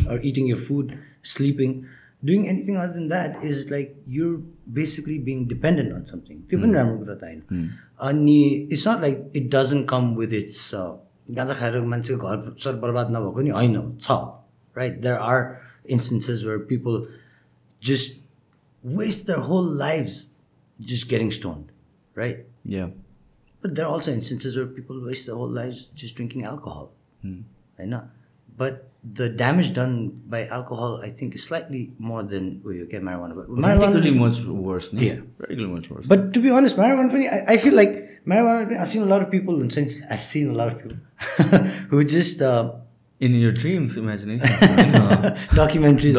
or 0.11 0.21
eating 0.21 0.47
your 0.47 0.57
food, 0.59 0.99
sleeping, 1.23 1.89
doing 2.25 2.49
anything 2.49 2.77
other 2.77 2.93
than 2.93 3.09
that 3.09 3.43
is 3.43 3.71
like 3.71 3.97
you're 4.07 4.39
basically 4.73 5.19
being 5.19 5.47
dependent 5.47 5.93
on 5.93 6.05
something. 6.05 6.43
Mm. 6.43 6.51
mm. 7.51 7.71
Uh, 7.99 8.13
it's 8.69 8.85
not 8.85 9.01
like 9.01 9.31
it 9.33 9.49
doesn't 9.49 9.87
come 9.87 10.15
with 10.15 10.33
its 10.33 10.75
uh, 10.75 10.97
गाजा 11.29 11.55
खाएर 11.55 11.81
मान्छेको 11.93 12.29
घर 12.29 12.55
सर 12.65 12.77
बर्बाद 12.83 13.11
नभएको 13.11 13.41
नि 13.41 13.51
होइन 13.51 13.97
छ। 13.99 14.11
Right 14.77 15.01
there 15.01 15.15
are 15.15 15.41
instances 15.91 16.45
where 16.45 16.59
people 16.69 17.07
just 17.83 18.21
waste 18.85 19.27
the 19.27 19.35
whole 19.49 19.77
life 19.79 20.07
just 20.79 21.09
getting 21.11 21.31
stone 21.31 21.65
right 22.17 22.47
but 23.63 23.71
there 23.71 23.89
also 23.89 24.11
instances 24.13 24.57
where 24.57 24.65
people 24.75 24.97
waste 25.07 25.27
the 25.31 25.33
whole 25.33 25.55
life 25.55 25.75
just 26.03 26.17
drinking 26.17 26.45
alcohol 26.45 26.87
होइन 27.79 27.97
but 28.59 28.83
the 29.06 29.28
damage 29.30 29.74
done 29.74 29.94
by 30.34 30.46
alcohol, 30.48 31.00
I 31.04 31.10
think, 31.10 31.34
is 31.36 31.44
slightly 31.44 31.92
more 31.98 32.22
than 32.24 32.62
oh, 32.66 32.70
okay, 32.86 33.00
marijuana. 33.00 33.36
But 33.36 33.48
marijuana 33.50 33.88
Radically 33.88 34.10
is- 34.10 34.18
much 34.24 34.40
worse 34.68 34.92
नि 34.94 35.08
Yeah. 35.08 35.20
Radically 35.40 35.68
much 35.68 35.90
worse 35.90 36.08
But 36.08 36.34
to 36.36 36.40
be 36.40 36.50
honest, 36.52 36.78
marijuana, 36.78 37.10
पनि- 37.16 37.30
I, 37.38 37.54
I 37.54 37.58
feel 37.58 37.74
like 37.74 37.96
marijuana, 38.28 38.80
I've 38.80 38.88
seen 38.88 39.02
a 39.02 39.10
lot 39.14 39.22
of 39.24 39.32
people, 39.32 39.64
I've 39.64 40.22
seen 40.22 40.50
a 40.50 40.54
lot 40.54 40.68
of 40.74 40.78
people 40.84 40.98
who 41.90 42.04
just 42.04 42.42
uh, 42.42 42.74
in 43.20 43.34
your 43.36 43.52
dreams 43.52 43.98
imagination 43.98 44.48
होइन? 44.48 45.36
documentaries. 45.58 46.16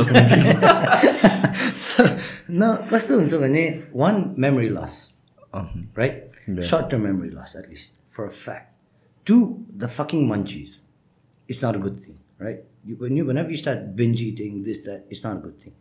so, 1.77 2.05
no, 2.49 2.77
कस्तो 2.91 3.19
हुन्छ 3.21 3.35
भने 3.45 3.65
one 3.93 4.35
memory 4.37 4.69
loss, 4.71 5.13
अहँ. 5.55 5.87
right? 5.97 6.23
Yeah. 6.49 6.63
Short 6.63 6.91
term 6.91 7.03
memory 7.05 7.31
loss, 7.31 7.57
at 7.57 7.69
least, 7.69 7.99
for 8.11 8.25
a 8.27 8.31
fact. 8.31 8.69
Two, 9.25 9.65
the 9.77 9.89
fucking 9.89 10.27
munchies. 10.29 10.81
It's 11.49 11.63
not 11.63 11.77
a 11.77 11.79
good 11.79 11.99
thing, 12.01 12.19
right? 12.39 12.61
You, 12.88 12.96
when 12.96 13.16
you, 13.18 13.26
whenever 13.26 13.50
you 13.50 13.58
start 13.58 13.96
binge 13.96 14.22
eating 14.22 14.64
this, 14.64 14.86
that, 14.86 15.06
it's 15.10 15.24
not 15.24 15.38
a 15.38 15.40
good 15.40 15.60
thing. 15.62 15.76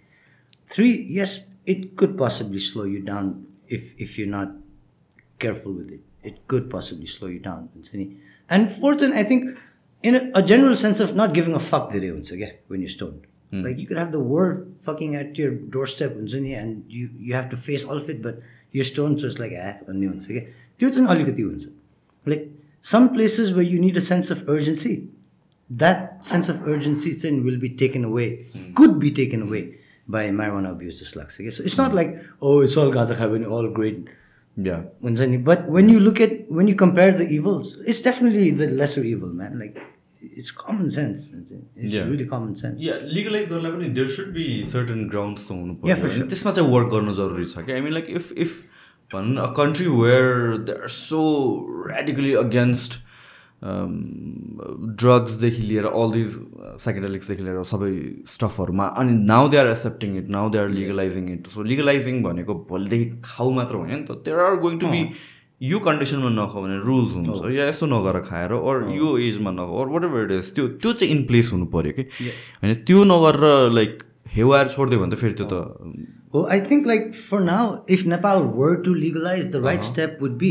Three, 0.66 1.06
yes, 1.08 1.40
it 1.64 1.96
could 1.96 2.18
possibly 2.18 2.58
slow 2.58 2.84
you 2.84 3.00
down 3.00 3.46
if, 3.68 3.98
if 3.98 4.18
you're 4.18 4.28
not 4.28 4.52
careful 5.38 5.72
with 5.72 5.90
it. 5.90 6.00
It 6.22 6.46
could 6.48 6.68
possibly 6.68 7.06
slow 7.06 7.28
you 7.28 7.38
down. 7.38 7.68
And 8.48 8.70
fourth, 8.70 9.02
and 9.02 9.14
I 9.14 9.22
think 9.22 9.56
in 10.02 10.16
a, 10.16 10.38
a, 10.40 10.42
general 10.42 10.76
sense 10.76 11.00
of 11.00 11.14
not 11.14 11.34
giving 11.34 11.54
a 11.54 11.58
fuck 11.58 11.90
the 11.90 12.10
once 12.10 12.30
again 12.30 12.54
when 12.68 12.80
you're 12.80 12.88
stoned. 12.88 13.26
Mm. 13.52 13.64
Like 13.64 13.78
you 13.78 13.86
could 13.86 13.98
have 13.98 14.12
the 14.12 14.20
world 14.20 14.74
fucking 14.80 15.14
at 15.14 15.38
your 15.38 15.52
doorstep 15.52 16.16
and 16.16 16.84
you, 16.88 17.10
you 17.16 17.34
have 17.34 17.48
to 17.50 17.56
face 17.56 17.84
all 17.84 17.96
of 17.96 18.10
it, 18.10 18.22
but 18.22 18.40
you're 18.72 18.84
stoned, 18.84 19.20
so 19.20 19.26
it's 19.26 19.38
like 19.38 19.52
ah, 19.56 19.78
once 19.86 20.28
again. 20.28 20.52
Like 22.26 22.50
some 22.80 23.14
places 23.14 23.52
where 23.52 23.62
you 23.62 23.78
need 23.80 23.96
a 23.96 24.00
sense 24.00 24.30
of 24.30 24.48
urgency 24.48 25.08
that 25.69 25.99
sense 26.31 26.49
of 26.53 26.65
urgency 26.71 27.11
then 27.21 27.43
will 27.49 27.59
be 27.59 27.69
taken 27.83 28.07
away 28.07 28.25
could 28.80 28.97
be 29.03 29.11
taken 29.21 29.45
away 29.49 29.61
by 30.15 30.23
marijuana 30.39 30.71
abuse 30.77 30.97
जस्तो 31.03 31.19
लाग्छ 31.19 31.38
क्या 31.41 31.53
so 31.57 31.67
it's 31.69 31.77
not 31.83 31.93
like 31.99 32.17
oh 32.49 32.55
it's 32.65 32.75
all 32.81 32.91
गाजा 32.97 33.15
खायो 33.21 33.31
भने 33.38 33.53
all 33.59 33.69
great 33.80 34.01
Yeah. 34.67 34.80
हुन्छ 35.03 35.25
नि 35.31 35.38
but 35.49 35.67
when 35.73 35.89
you 35.91 35.99
look 36.05 36.19
at 36.23 36.31
when 36.55 36.69
you 36.69 36.75
compare 36.80 37.11
the 37.19 37.27
evils 37.35 37.69
it's 37.93 38.01
definitely 38.07 38.47
the 38.61 38.65
lesser 38.81 39.03
evil 39.11 39.30
man 39.41 39.53
like 39.61 39.77
it's 40.39 40.49
common 40.63 40.89
sense 40.95 41.21
it's 41.38 41.93
Yeah. 41.93 42.09
really 42.09 42.25
common 42.33 42.51
sense 42.63 42.81
yeah 42.88 42.97
legalise 43.13 43.47
गर्नलाई 43.53 43.71
पनि 43.77 43.88
there 43.99 44.07
should 44.17 44.33
be 44.39 44.43
certain 44.73 45.07
grounds 45.13 45.47
त 45.47 45.57
हुनु 45.59 45.77
Yeah, 45.91 46.01
for 46.01 46.09
पर्यो 46.09 46.19
अनि 46.21 46.27
त्यसमा 46.33 46.51
चाहिँ 46.57 46.69
work 46.73 46.91
गर्नु 46.95 47.13
जरुरी 47.21 47.45
छ 47.53 47.65
कि 47.69 47.73
I 47.77 47.81
mean 47.88 47.93
like 47.99 48.09
if 48.19 48.31
if 48.47 48.59
भनौँ 49.13 49.47
a 49.47 49.53
country 49.61 49.88
where 50.01 50.57
they 50.67 50.75
are 50.81 50.93
so 50.97 51.21
radically 51.95 52.33
against 52.43 52.99
ड्रग्सदेखि 55.02 55.62
लिएर 55.62 55.84
अल 55.84 56.10
दिज 56.12 56.30
साइकेडेलिक्सदेखि 56.84 57.42
लिएर 57.44 57.62
सबै 57.70 57.92
स्टफहरूमा 58.32 58.86
अनि 59.02 59.12
now 59.30 59.48
they 59.48 59.56
are 59.62 59.68
accepting 59.68 60.16
it 60.18 60.28
now 60.36 60.50
they 60.50 60.58
are 60.58 60.68
legalising 60.76 61.24
it 61.32 61.46
so 61.54 61.62
legalising 61.70 62.22
भनेको 62.22 62.54
भोलिदेखि 62.70 63.06
खाऊ 63.24 63.50
मात्र 63.58 63.74
होइन 63.82 63.94
नि 63.94 64.02
त। 64.02 64.10
There 64.26 64.38
are 64.46 64.56
going 64.66 64.78
to 64.78 64.86
be 64.94 65.00
यो 65.60 65.78
कन्डिसनमा 65.86 66.30
नखाऊ 66.38 66.62
भने 66.62 66.78
रुल्स 66.86 67.12
हुन्छ। 67.14 67.52
या 67.58 67.68
यस्तो 67.68 67.86
नगर 67.92 68.20
खाएर 68.28 68.52
अर 68.58 68.76
यो 68.96 69.08
एजमा 69.28 69.50
नखाऊ 69.58 69.76
or 69.82 69.88
what 69.94 70.04
ever 70.10 70.20
it 70.24 70.32
is 70.38 70.46
त्यो 70.54 70.64
त्यो 70.82 70.92
चाहिँ 70.92 71.10
इन 71.14 71.24
प्लेस 71.26 71.52
हुनु 71.52 71.66
पऱ्यो 71.76 71.92
कि। 71.98 72.04
होइन 72.62 72.74
त्यो 72.90 73.04
नगरेर 73.12 73.72
लाइक 73.78 74.02
हेवाएर 74.36 74.66
छोडिदियो 74.76 75.00
भने 75.00 75.10
त 75.16 75.18
फेरि 75.24 75.34
त्यो 75.40 75.46
त 75.52 75.54
well 76.34 76.46
i 76.54 76.56
think 76.70 76.86
like 76.90 77.06
for 77.26 77.38
now 77.40 77.62
if 77.96 78.00
nepal 78.12 78.42
were 78.56 78.74
to 78.86 78.94
legalize 78.94 79.46
the 79.52 79.60
right 79.66 79.84
step 79.88 80.20
would 80.24 80.34
be 80.42 80.50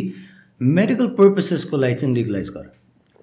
medical 0.61 1.09
purposes 1.19 1.65
को 1.71 1.77
लागि 1.77 1.95
चाहिँ 2.01 2.15
legalize 2.15 2.49
गर। 2.55 2.65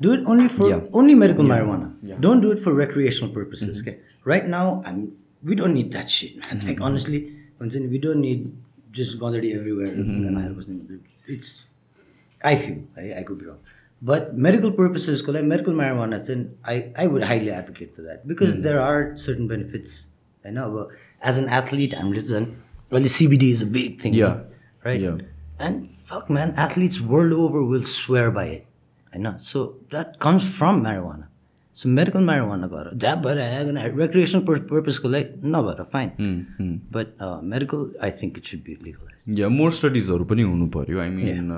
Do 0.02 0.12
it 0.16 0.22
only 0.26 0.48
for 0.48 0.68
yeah. 0.68 0.81
only 1.00 1.14
medical 1.14 1.47
yeah. 1.47 1.52
marijuana. 1.52 1.89
Yeah. 2.02 2.16
Don't 2.26 2.40
do 2.47 2.50
it 2.55 2.58
for 2.64 2.72
recreational 2.84 3.32
purposes. 3.32 3.82
Mm-hmm. 3.82 3.89
Okay. 3.89 3.98
Right 4.24 4.47
now, 4.47 4.82
I'm 4.84 5.00
we 5.50 5.55
don't 5.60 5.74
need 5.74 5.92
that 5.92 6.10
shit. 6.10 6.36
Mm-hmm. 6.36 6.68
Like 6.68 6.81
honestly, 6.81 7.18
we 7.94 7.98
don't 7.98 8.20
need 8.20 8.56
just 8.90 9.18
Gondari 9.18 9.55
everywhere. 9.58 9.89
Mm-hmm. 9.89 10.97
It's 11.26 11.64
I 12.42 12.56
feel 12.56 12.84
I, 12.97 13.20
I 13.20 13.22
could 13.22 13.39
be 13.39 13.47
wrong. 13.47 13.60
But 14.02 14.36
medical 14.36 14.72
purposes, 14.72 15.26
medical 15.28 15.72
marijuana, 15.72 16.26
then 16.26 16.58
I, 16.64 16.92
I 16.97 17.06
would 17.06 17.22
highly 17.22 17.50
advocate 17.50 17.94
for 17.94 18.02
that 18.02 18.26
because 18.26 18.55
mm-hmm. 18.55 18.62
there 18.62 18.81
are 18.81 19.16
certain 19.16 19.47
benefits. 19.47 20.08
I 20.44 20.50
know, 20.50 20.68
but 20.72 20.89
as 21.20 21.39
an 21.39 21.48
athlete, 21.48 21.94
I'm 21.97 22.10
listen. 22.12 22.60
Well, 22.90 23.00
the 23.00 23.08
CBD 23.08 23.44
is 23.50 23.62
a 23.62 23.66
big 23.66 24.00
thing. 24.00 24.12
Yeah. 24.14 24.40
Right? 24.84 25.00
Yeah. 25.00 25.18
And 25.60 25.89
fuck, 25.89 26.28
man, 26.28 26.52
athletes 26.56 27.00
world 27.00 27.32
over 27.32 27.62
will 27.62 27.84
swear 27.84 28.32
by 28.32 28.47
it. 28.47 28.66
I 29.15 29.18
know. 29.18 29.36
So 29.36 29.78
that 29.91 30.18
comes 30.18 30.49
from 30.49 30.82
marijuana. 30.82 31.28
So 31.75 31.89
medical 31.89 32.25
marijuana 32.28 32.67
गर 32.70 32.91
जहाँ 33.02 33.20
भएर 33.23 33.39
आयो 33.41 33.99
recreational 33.99 34.41
पर्पजको 34.70 35.09
लागि 35.09 35.49
नभएर 35.52 35.83
fine 35.92 36.10
but 36.97 37.23
medical 37.52 37.84
I 38.05 38.10
think 38.18 38.39
it 38.39 38.44
should 38.44 38.60
be 38.67 38.76
legalise 38.84 39.39
yeah 39.41 39.49
more 39.49 39.70
स्टडिजहरू 39.73 40.25
पनि 40.33 40.42
हुनु 40.42 40.67
पऱ्यो 40.75 41.01
आई 41.01 41.09
मिन 41.09 41.49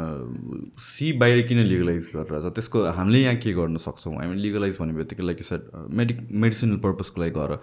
सी 0.88 1.12
बाहिर 1.22 1.42
किन 1.48 1.58
लिगलाइज 1.70 2.06
गरेर 2.14 2.40
छ? 2.40 2.52
त्यसको 2.54 2.84
हामीले 2.98 3.22
यहाँ 3.22 3.36
के 3.36 3.52
गर्न 3.54 3.76
सक्छौँ? 3.86 4.14
हामी 4.14 4.36
लिगलाइज 4.42 4.78
भन्ने 4.80 4.94
बित्तिकै 4.98 5.26
लाइक 5.26 5.42
सेट 5.50 5.66
मेडिक 6.02 6.20
मेडिसिनल 6.44 6.76
पर्पजको 6.86 7.20
लागि 7.20 7.34
गर 7.38 7.56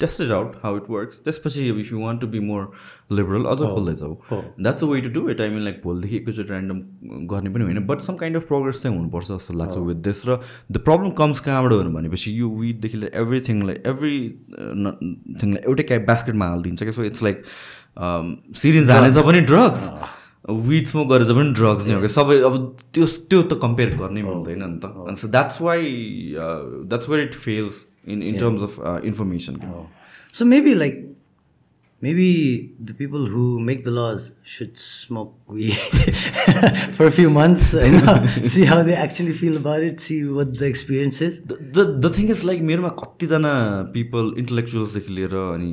test 0.00 0.20
it 0.20 0.30
out 0.38 0.54
how 0.62 0.76
it 0.76 0.90
works 0.90 1.20
त्यसपछि 1.24 1.68
if 1.70 1.92
you 1.92 2.04
want 2.04 2.20
to 2.20 2.26
be 2.36 2.40
more 2.52 2.70
liberal 3.18 3.50
अझ 3.54 3.58
खोल्दै 3.74 3.94
जाऊ। 4.04 4.14
That's 4.30 4.84
a 4.84 4.86
way 4.86 5.00
to 5.00 5.10
do 5.18 5.28
it 5.30 5.40
I 5.40 5.48
mean 5.56 5.64
like 5.64 5.80
भोलिदेखि 5.84 6.16
एकैचोटि 6.16 6.52
ऱ्यान्डम 6.52 7.26
गर्ने 7.34 7.50
पनि 7.50 7.64
होइन 7.64 7.84
but 7.90 8.08
some 8.08 8.22
kind 8.22 8.36
of 8.36 8.46
progress 8.48 8.82
चाहिँ 8.82 8.96
हुनुपर्छ 8.96 9.28
जस्तो 9.32 9.58
लाग्छ 9.58 9.76
विथ 9.90 10.02
दिस 10.08 10.26
र 10.28 10.40
द 10.72 10.84
प्रब्लम 10.88 11.10
कम्स 11.24 11.40
कहाँबाट 11.50 11.86
हो 11.88 11.92
भनेपछि 11.96 12.34
यो 12.40 12.50
विडदेखि 12.60 12.96
लिएर 12.98 13.12
एभ्रिथिङलाई 13.22 13.76
एभ्री 13.92 14.14
थिङलाई 15.40 15.62
एउटै 15.64 15.82
क्या 15.90 15.98
बास्केटमा 16.12 16.46
हालिदिन्छ 16.52 16.82
क्या। 16.82 16.94
सो 17.00 17.04
इट्स 17.10 17.22
लाइक 17.22 17.44
सिरिन्ज 18.62 18.90
हालेछ 18.90 19.18
पनि 19.26 19.40
ड्रग्स 19.50 19.82
विड 20.68 20.86
स्मोक 20.86 21.08
गरेछ 21.08 21.30
पनि 21.36 21.52
ड्रग्स 21.60 21.86
नै 21.86 21.94
हो 21.94 22.00
कि 22.00 22.08
सबै 22.08 22.36
अब 22.48 22.54
त्यो 22.94 23.06
त्यो 23.06 23.42
त 23.42 23.60
कम्पेयर 23.62 23.96
गर्नै 24.00 24.22
मिल्दैन 24.30 24.64
नि 24.64 24.78
त। 24.84 25.18
So 25.20 25.28
that's 25.28 25.60
why 25.62 25.80
that's 26.38 27.08
why 27.08 27.22
it 27.22 27.34
fails 27.46 27.84
in 28.08 28.22
in 28.22 28.38
terms 28.38 28.62
of 28.70 29.04
information 29.12 29.54
So 30.38 30.44
maybe 30.44 30.72
like 30.74 30.96
maybe 32.02 32.74
the 32.80 32.94
people 32.94 33.26
who 33.26 33.58
make 33.58 33.82
the 33.82 33.90
laws 33.90 34.34
should 34.42 34.78
smoke 34.78 35.34
weed 35.48 35.72
for 36.96 37.06
a 37.06 37.10
few 37.10 37.30
months, 37.30 37.72
you 37.74 38.00
know, 38.00 38.14
see 38.54 38.64
how 38.64 38.82
they 38.82 38.94
actually 38.94 39.32
feel 39.32 39.56
about 39.56 39.82
it, 39.82 40.00
see 40.00 40.24
what 40.24 40.56
the 40.58 40.66
experience 40.66 41.20
is. 41.20 41.40
The 41.40 41.86
the 42.04 42.12
thing 42.18 42.30
is 42.30 42.44
like 42.44 42.62
मेरोमा 42.70 42.88
कतिजना 43.02 43.54
people 43.94 44.34
इन्टलेक्चुअल्सदेखि 44.38 45.14
लिएर 45.14 45.34
अनि 45.42 45.72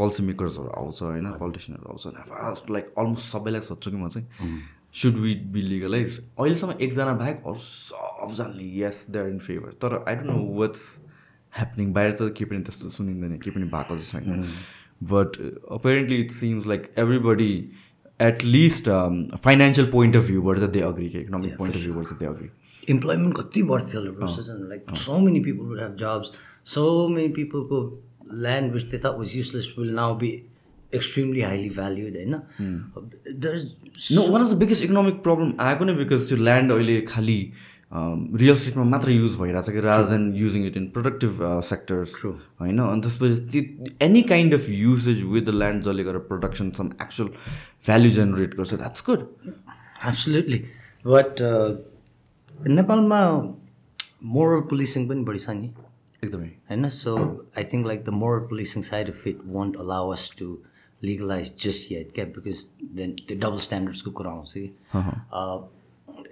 policy 0.00 0.22
मेकर्सहरू 0.30 0.68
आउँछ 0.82 1.02
होइन 1.02 1.30
पोलिटिसियनहरू 1.44 1.88
आउँछ 1.92 2.28
first 2.32 2.70
like 2.70 2.92
almost 2.98 3.32
सबैलाई 3.32 3.60
सोध्छु 3.70 3.90
कि 3.90 3.96
म 3.96 4.08
चाहिँ 4.08 4.60
सुड 5.02 5.22
वी 5.26 5.34
बी 5.52 5.62
लिगलाइज 5.62 6.18
अहिलेसम्म 6.18 6.74
एकजना 6.88 7.12
बाहेक 7.22 7.46
अरू 7.46 7.60
सबजनाले 7.68 8.74
yes 8.80 9.06
they 9.10 9.18
are 9.18 9.28
in 9.28 9.38
favour 9.48 9.80
तर 9.84 10.02
I 10.08 10.14
don't 10.16 10.30
know 10.30 10.42
what's 10.60 10.84
happening 11.58 11.92
बाहिर 11.92 12.12
त 12.20 12.34
केही 12.36 12.50
पनि 12.50 12.62
त्यस्तो 12.68 12.90
सुनिँदैन 12.98 13.36
केही 13.44 13.54
पनि 13.56 13.66
भएको 13.74 13.98
चाहिँ 13.98 14.24
छैन। 14.26 14.48
But 15.10 15.36
apparently 15.72 16.16
it 16.20 16.30
seems 16.30 16.66
like 16.66 16.90
everybody 16.98 17.52
at 18.20 18.44
least 18.44 18.88
financial 19.44 19.90
point 19.90 20.16
of 20.16 20.26
भ्यूबाट 20.26 20.58
चाहिँ 20.58 20.72
दे 20.72 20.80
अग्री 20.88 21.08
कि 21.08 21.18
इकोनोमिक 21.18 21.56
पोइन्ट 21.58 21.76
अफ 21.76 21.82
भ्यूबाट 21.82 22.04
चाहिँ 22.04 22.18
दे 22.20 22.26
अग्री 22.26 22.48
employment 22.92 23.34
कति 23.36 23.62
बढ्थ्यो 23.62 24.00
होला 24.00 24.12
bro 24.12 24.28
susan 24.36 24.62
like 24.70 24.88
so 25.02 25.18
many 25.26 25.40
people 25.42 25.66
would 25.72 25.82
have 25.82 25.98
jobs 25.98 26.30
so 26.70 26.86
many 27.16 27.28
people 27.36 27.66
को 27.72 27.82
land 28.46 28.72
which 28.76 28.86
they 28.92 28.98
thought 29.04 29.20
was 29.20 29.34
useless 29.40 29.68
will 29.76 29.92
now 29.98 30.08
be 30.22 30.30
extremely 30.98 31.44
highly 31.48 31.68
valued 31.76 32.16
होइन 32.16 32.34
there's 33.44 33.66
no 34.12 34.26
one 34.32 34.42
of 34.42 34.50
the 34.50 34.58
biggest 34.62 34.84
economic 34.84 35.22
problem 35.28 35.52
आएको 35.66 35.84
नै 35.84 35.94
because 36.00 36.28
त्यो 36.28 36.38
land 36.42 36.72
अहिले 36.72 37.00
खालि 37.12 37.38
real 37.92 38.54
स्टेटमा 38.56 38.84
मात्र 38.84 39.10
use 39.12 39.34
भइरहेछ 39.38 39.70
कि 39.70 39.80
rather 39.80 40.08
than 40.10 40.22
using 40.36 40.66
it 40.66 40.76
in 40.76 40.86
productive 40.90 41.38
sectors 41.70 42.14
होइन? 42.24 42.78
अनि 42.80 43.00
त्यसपछि 43.00 43.40
त्यो 43.52 43.94
any 44.06 44.22
kind 44.30 44.54
of 44.54 44.68
usage 44.70 45.22
with 45.32 45.42
the 45.42 45.54
land 45.56 45.82
जसले 45.84 46.04
गर्दा 46.04 46.18
production 46.28 46.70
some 46.78 46.90
actual 47.02 47.28
value 47.86 48.10
generate 48.12 48.56
गर्छ 48.56 48.74
द्याट्स 48.74 49.04
गुड 49.08 49.26
एब्सोल्युटली 49.48 50.58
बट 51.04 51.42
नेपालमा 52.78 53.20
मोरल 54.36 54.60
पुलिसिङ 54.70 55.08
पनि 55.08 55.24
बढी 55.24 55.38
छ 55.38 55.50
नि। 55.50 55.68
एकदमै। 56.22 56.50
होइन? 56.70 56.88
So 56.88 57.16
I 57.58 57.64
think 57.72 57.86
like 57.86 58.04
the 58.04 58.08
moral 58.22 58.46
policing 58.48 58.82
side 58.88 59.08
of 59.08 59.26
it 59.26 59.38
won't 59.58 59.76
allow 59.84 60.10
us 60.12 60.30
to 60.38 60.48
legalise 61.02 61.54
just 61.64 61.92
yet 61.92 62.12
क्या 62.14 62.24
बिकज 62.34 62.66
देन 62.96 63.12
त्यो 63.28 63.38
डबल 63.38 63.58
स्ट्यान्डर्ड्सको 63.68 64.10
कुरा 64.18 64.30
आउँछ 64.30 64.52
कि। 64.56 64.68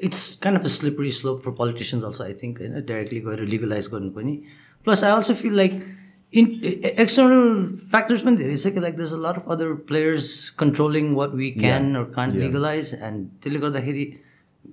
It's 0.03 0.23
kind 0.43 0.59
of 0.59 0.65
a 0.65 0.69
slippery 0.77 1.11
slope 1.19 1.41
for 1.45 1.51
politicians 1.59 2.05
also 2.05 2.23
I 2.23 2.33
think 2.43 2.59
होइन 2.61 2.73
directly 2.73 3.19
गएर 3.27 3.45
legalise 3.53 3.87
गर्नु 3.93 4.09
पनि 4.17 4.35
plus 4.87 5.03
I 5.03 5.11
also 5.11 5.33
feel 5.43 5.55
like 5.57 5.79
in 6.33 6.51
external 6.63 7.65
factors 7.91 8.21
पनि 8.21 8.37
धेरै 8.43 8.57
छ 8.57 8.73
कि 8.75 8.85
like 8.87 8.95
there's 8.97 9.13
a 9.13 9.23
lot 9.27 9.41
of 9.43 9.51
other 9.57 9.73
players 9.91 10.29
controlling 10.59 11.13
what 11.15 11.35
we 11.41 11.51
can 11.59 11.95
or 11.95 12.11
can't 12.19 12.35
legalize 12.45 12.93
and 13.01 13.27
त्यसले 13.41 13.59
गर्दाखेरि 13.67 14.07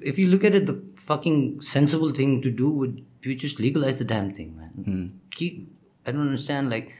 if 0.01 0.19
you 0.19 0.29
look 0.29 0.45
at 0.45 0.55
it, 0.55 0.67
the 0.67 0.81
fucking 0.97 1.61
sensible 1.61 2.11
thing 2.11 2.41
to 2.43 2.51
do 2.51 2.71
would 2.71 3.05
be 3.21 3.35
just 3.37 3.61
legalize 3.61 3.99
the 3.99 4.05
damn 4.05 4.33
thing, 4.33 4.57
man. 4.57 5.21
Keep, 5.31 5.71
I 6.07 6.13
don't 6.13 6.23
understand. 6.23 6.71
Like, 6.71 6.93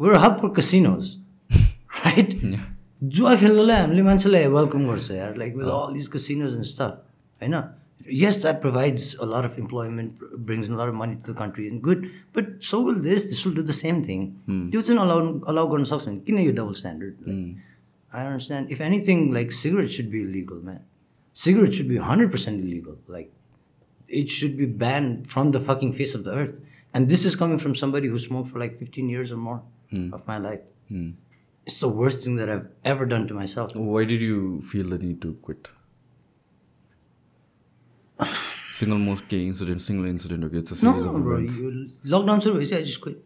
we're 0.00 0.12
a 0.12 0.18
hub 0.18 0.40
for 0.40 0.50
casinos, 0.50 1.18
right? 2.04 2.34
जुवा 3.02 3.34
खेल्नुलाई 3.36 3.76
हामीले 3.76 4.02
मान्छेलाई 4.02 4.46
welcome 4.46 4.86
गर्छ 4.88 5.10
यार 5.10 5.36
like 5.38 5.56
with 5.56 5.66
all 5.66 5.94
this 5.94 6.08
casinos 6.08 6.52
and 6.54 6.64
stuff 6.64 7.00
होइन 7.42 7.56
yes 8.20 8.38
that 8.44 8.56
provides 8.62 9.02
a 9.24 9.26
lot 9.32 9.44
of 9.48 9.58
employment 9.62 10.22
brings 10.46 10.70
a 10.70 10.78
lot 10.78 10.88
of 10.92 10.96
money 11.00 11.16
to 11.26 11.32
the 11.32 11.36
country 11.40 11.66
and 11.72 11.82
good 11.88 12.00
but 12.38 12.48
so 12.68 12.80
will 12.86 12.98
this 13.04 13.26
this 13.32 13.42
will 13.44 13.54
do 13.58 13.64
the 13.68 13.76
same 13.80 14.00
thing 14.08 14.24
त्यो 14.72 14.82
चाहिँ 14.88 15.02
allow 15.02 15.18
allow 15.52 15.64
गर्न 15.74 15.84
सक्छ 15.90 16.06
भने 16.08 16.24
किन 16.30 16.40
यो 16.44 16.54
double 16.62 16.80
standard 16.80 17.20
like, 17.26 17.44
I 18.20 18.24
understand 18.30 18.72
if 18.76 18.82
anything 18.88 19.22
like 19.36 19.54
cigarettes 19.58 19.94
should 19.98 20.10
be 20.16 20.22
illegal 20.30 20.64
man 20.70 20.82
cigarettes 21.32 21.76
should 21.76 21.88
be 21.88 21.96
100% 21.96 22.60
illegal. 22.62 22.98
Like, 23.06 23.32
it 24.08 24.28
should 24.28 24.56
be 24.56 24.66
banned 24.66 25.28
from 25.28 25.52
the 25.52 25.60
fucking 25.60 25.92
face 25.94 26.14
of 26.14 26.24
the 26.24 26.32
earth. 26.32 26.60
And 26.94 27.08
this 27.08 27.24
is 27.24 27.36
coming 27.36 27.58
from 27.58 27.74
somebody 27.74 28.08
who 28.08 28.18
smoked 28.18 28.50
for 28.50 28.58
like 28.58 28.78
15 28.78 29.08
years 29.08 29.32
or 29.32 29.36
more 29.36 29.62
of 30.12 30.26
my 30.26 30.38
life. 30.38 30.60
It's 31.66 31.80
the 31.80 31.88
worst 31.88 32.24
thing 32.24 32.36
that 32.36 32.50
I've 32.50 32.66
ever 32.84 33.06
done 33.06 33.26
to 33.28 33.34
myself. 33.34 33.74
Why 33.74 34.04
did 34.04 34.20
you 34.20 34.60
feel 34.60 34.88
the 34.88 34.98
need 34.98 35.22
to 35.22 35.34
quit? 35.34 35.68
Single 38.80 38.98
most 38.98 39.28
gay 39.28 39.46
incident, 39.46 39.80
single 39.86 40.06
incident, 40.10 40.44
okay? 40.44 40.58
It's 40.58 40.70
a 40.72 40.76
series 40.76 41.04
No, 41.04 41.14
of 41.16 41.22
bro. 41.24 41.36
events. 41.36 41.56
You, 41.58 41.90
lockdown 42.14 42.42
service, 42.42 42.72
I 42.72 42.80
just 42.80 43.00
quit. 43.00 43.18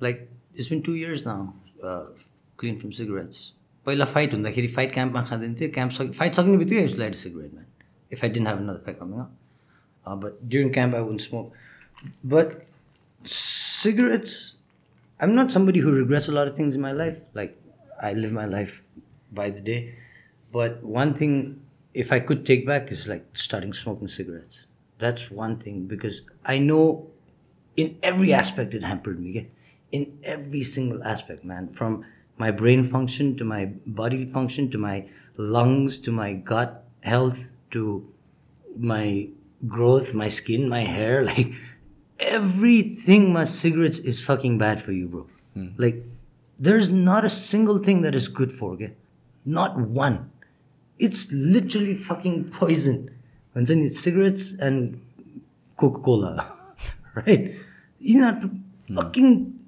Like, 0.00 0.30
it's 0.54 0.68
been 0.68 0.82
two 0.82 0.94
years 0.94 1.24
now, 1.24 1.54
uh, 1.82 2.06
clean 2.62 2.78
from 2.80 2.92
cigarettes. 3.00 3.44
पहिला 3.86 4.04
fight 4.10 4.32
हुँदाखेरि 4.34 4.66
fight 4.74 4.92
क्याम्पमा 4.92 5.22
खाँदैन 5.30 5.54
थियो 5.60 5.68
camp 5.72 5.92
सकि 5.92 6.12
fight 6.18 6.34
सक्ने 6.34 6.56
बित्तिकै 6.58 6.82
use 6.82 6.94
light 6.98 7.14
cigarette 7.22 7.50
man 7.54 7.64
if 8.12 8.22
I 8.24 8.30
didn't 8.36 8.48
have 8.48 8.58
another 8.58 8.76
fight 8.84 8.98
coming 9.00 9.18
but 10.22 10.38
during 10.54 10.70
camp 10.76 10.94
I 10.94 11.02
won't 11.08 11.18
smoke 11.24 11.52
but 12.34 12.54
cigarettes 13.34 14.32
i'm 15.20 15.34
not 15.40 15.50
somebody 15.56 15.80
who 15.84 15.92
regrets 15.96 16.28
a 16.28 16.34
lot 16.38 16.48
of 16.52 16.56
things 16.60 16.74
in 16.78 16.82
my 16.86 16.92
life 17.02 17.18
like 17.40 17.52
i 18.08 18.12
live 18.22 18.32
my 18.38 18.46
life 18.54 18.72
by 19.40 19.46
the 19.58 19.64
day 19.68 19.78
but 20.56 20.82
one 21.00 21.12
thing 21.20 21.36
if 21.93 22.11
i 22.11 22.19
could 22.19 22.45
take 22.45 22.65
back 22.65 22.91
is 22.91 23.07
like 23.07 23.25
starting 23.33 23.73
smoking 23.73 24.07
cigarettes 24.07 24.67
that's 24.97 25.31
one 25.31 25.57
thing 25.57 25.85
because 25.85 26.21
i 26.45 26.57
know 26.57 27.07
in 27.75 27.97
every 28.03 28.33
aspect 28.33 28.73
it 28.73 28.83
hampered 28.83 29.19
me 29.19 29.49
in 29.91 30.19
every 30.23 30.61
single 30.61 31.03
aspect 31.03 31.43
man 31.43 31.71
from 31.73 32.05
my 32.37 32.51
brain 32.51 32.83
function 32.83 33.35
to 33.35 33.43
my 33.43 33.65
body 33.85 34.25
function 34.25 34.69
to 34.69 34.77
my 34.77 35.05
lungs 35.37 35.97
to 35.97 36.11
my 36.11 36.33
gut 36.33 36.83
health 37.01 37.49
to 37.71 38.11
my 38.77 39.29
growth, 39.67 40.13
my 40.13 40.27
skin, 40.27 40.69
my 40.69 40.81
hair, 40.81 41.23
like 41.31 41.53
everything 42.19 43.33
my 43.33 43.43
cigarettes 43.43 43.99
is 43.99 44.23
fucking 44.23 44.57
bad 44.57 44.81
for 44.81 44.91
you, 44.91 45.07
bro. 45.07 45.27
Hmm. 45.53 45.69
Like 45.77 46.03
there's 46.57 46.89
not 46.89 47.25
a 47.25 47.29
single 47.29 47.77
thing 47.77 48.01
that 48.01 48.15
is 48.15 48.27
good 48.27 48.51
for 48.51 48.77
you. 48.77 48.95
Not 49.45 49.77
one. 49.77 50.31
It's 50.99 51.31
literally 51.31 51.95
fucking 51.95 52.49
poison. 52.51 53.09
And 53.55 53.65
then 53.65 53.79
it's 53.79 53.99
cigarettes 53.99 54.53
and 54.59 55.01
Coca-Cola. 55.79 56.33
right? 57.15 57.55
You 58.01 58.21
know 58.21 58.31
the 58.31 58.49
fucking 58.93 59.59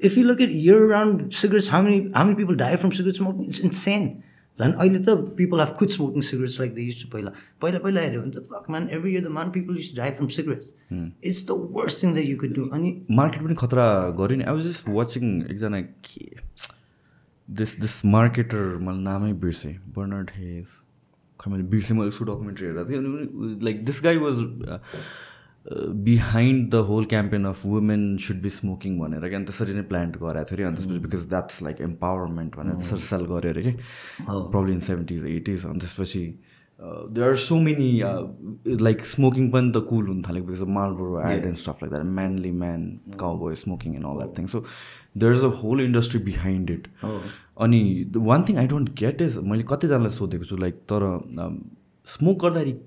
if 0.00 0.16
you 0.16 0.24
look 0.24 0.40
at 0.40 0.50
year-round 0.50 1.34
cigarettes, 1.34 1.68
how 1.68 1.82
many 1.82 2.10
how 2.14 2.24
many 2.24 2.36
people 2.36 2.54
die 2.54 2.76
from 2.76 2.92
cigarette 2.92 3.16
smoking? 3.16 3.46
It's 3.46 3.58
insane. 3.60 4.08
झन् 4.56 4.72
अहिले 4.74 4.98
त 5.06 5.14
people 5.38 5.60
have 5.60 5.72
cut 5.78 5.90
smoking 5.94 6.22
cigarettes 6.28 6.58
like 6.60 6.74
the 6.74 6.78
use 6.84 7.02
to 7.02 7.08
पहिला 7.10 7.30
पहिला 7.62 7.78
पहिला 7.82 8.00
हेऱ्यो 8.00 8.20
भने 8.22 8.30
त 8.30 8.70
man 8.70 8.88
every 8.96 9.12
year 9.12 9.22
the 9.24 9.30
many 9.36 9.50
people 9.56 9.76
use 9.78 9.90
die 9.96 10.10
from 10.18 10.28
cigarettes 10.36 10.72
it's 10.92 11.44
the 11.50 11.56
worst 11.76 12.02
thing 12.02 12.12
that 12.14 12.26
you 12.28 12.36
could 12.38 12.54
do 12.54 12.64
अनि 12.78 12.90
मार्केट 13.20 13.42
पनि 13.42 13.54
खतरा 13.60 13.84
गऱ्यो 14.18 14.36
नि 14.40 14.44
आई 14.44 14.54
वाज 14.54 14.66
जस्ट 14.66 14.88
वाचिङ 14.96 15.36
एकजना 15.42 15.80
के 16.08 16.26
दिस 17.48 17.78
दिस 17.80 18.04
मार्केटर 18.06 18.76
मैले 18.80 19.02
नामै 19.02 19.32
बिर्सेँ 19.40 19.72
बर्नर्ड 19.96 20.30
हेज 20.34 20.68
खै 21.40 21.50
मैले 21.50 21.62
बिर्सेँ 21.68 21.96
मैले 21.96 22.08
उसको 22.08 22.24
डकुमेन्ट्री 22.24 22.66
हेरेको 22.66 22.88
थिएँ 22.90 22.98
अनि 22.98 23.64
like 23.64 23.84
this 23.84 24.02
guy 24.04 24.16
was 24.18 24.42
behind 26.04 26.70
the 26.70 26.82
whole 26.88 27.04
campaign 27.04 27.44
of 27.44 27.64
women 27.66 28.04
should 28.26 28.42
be 28.42 28.50
smoking 28.50 28.98
भनेर 28.98 29.28
क्या 29.28 29.38
अनि 29.38 29.46
त्यसरी 29.46 29.74
नै 29.74 29.82
प्लान्ट 29.88 30.16
गराएको 30.18 30.48
थियो 30.50 30.56
अरे 30.56 30.64
अनि 30.64 30.76
त्यसपछि 30.76 30.98
बिकज 31.06 31.26
द्याट्स 31.28 31.62
लाइक 31.62 31.80
एम्पावरमेन्ट 31.88 32.56
भनेर 32.56 32.76
त्यसरी 32.76 33.00
सेल 33.06 33.26
गऱ्यो 33.32 33.50
अरे 33.50 33.62
कि 33.62 33.72
प्रब्लम 34.28 34.78
सेभेन्टिज 34.88 35.24
एटिज 35.30 35.66
अनि 35.66 35.80
त्यसपछि 35.80 36.24
there 36.80 37.28
are 37.28 37.36
so 37.36 37.58
many 37.60 37.90
like 38.80 39.00
smoking 39.04 39.50
पनि 39.50 39.70
त 39.72 39.84
कुल 39.88 40.06
हुन 40.08 40.22
थालेको 40.22 40.46
because 40.46 40.60
Marlboro 40.74 41.20
ad 41.30 41.44
and 41.46 41.56
stuff 41.58 41.82
like 41.82 41.92
that 41.92 42.04
manly 42.18 42.50
man 42.60 42.84
cow 43.20 43.54
smoking 43.62 43.94
and 43.94 44.06
all 44.06 44.16
that 44.16 44.36
thing 44.38 44.46
so 44.52 44.62
there 45.16 45.34
is 45.34 45.44
a 45.44 45.50
whole 45.62 45.80
industry 45.80 46.20
behind 46.24 46.70
it 46.70 46.86
अनि 47.66 47.80
one 48.16 48.44
thing 48.48 48.58
I 48.58 48.66
don't 48.74 48.94
get 49.00 49.22
is 49.22 49.38
मैले 49.52 49.62
कतिजनालाई 49.72 50.18
सोधेको 50.18 50.44
छु 50.44 50.56
like 50.56 50.78
तर 50.92 51.08
smoke 52.06 52.42
गर्दाखेरि 52.42 52.78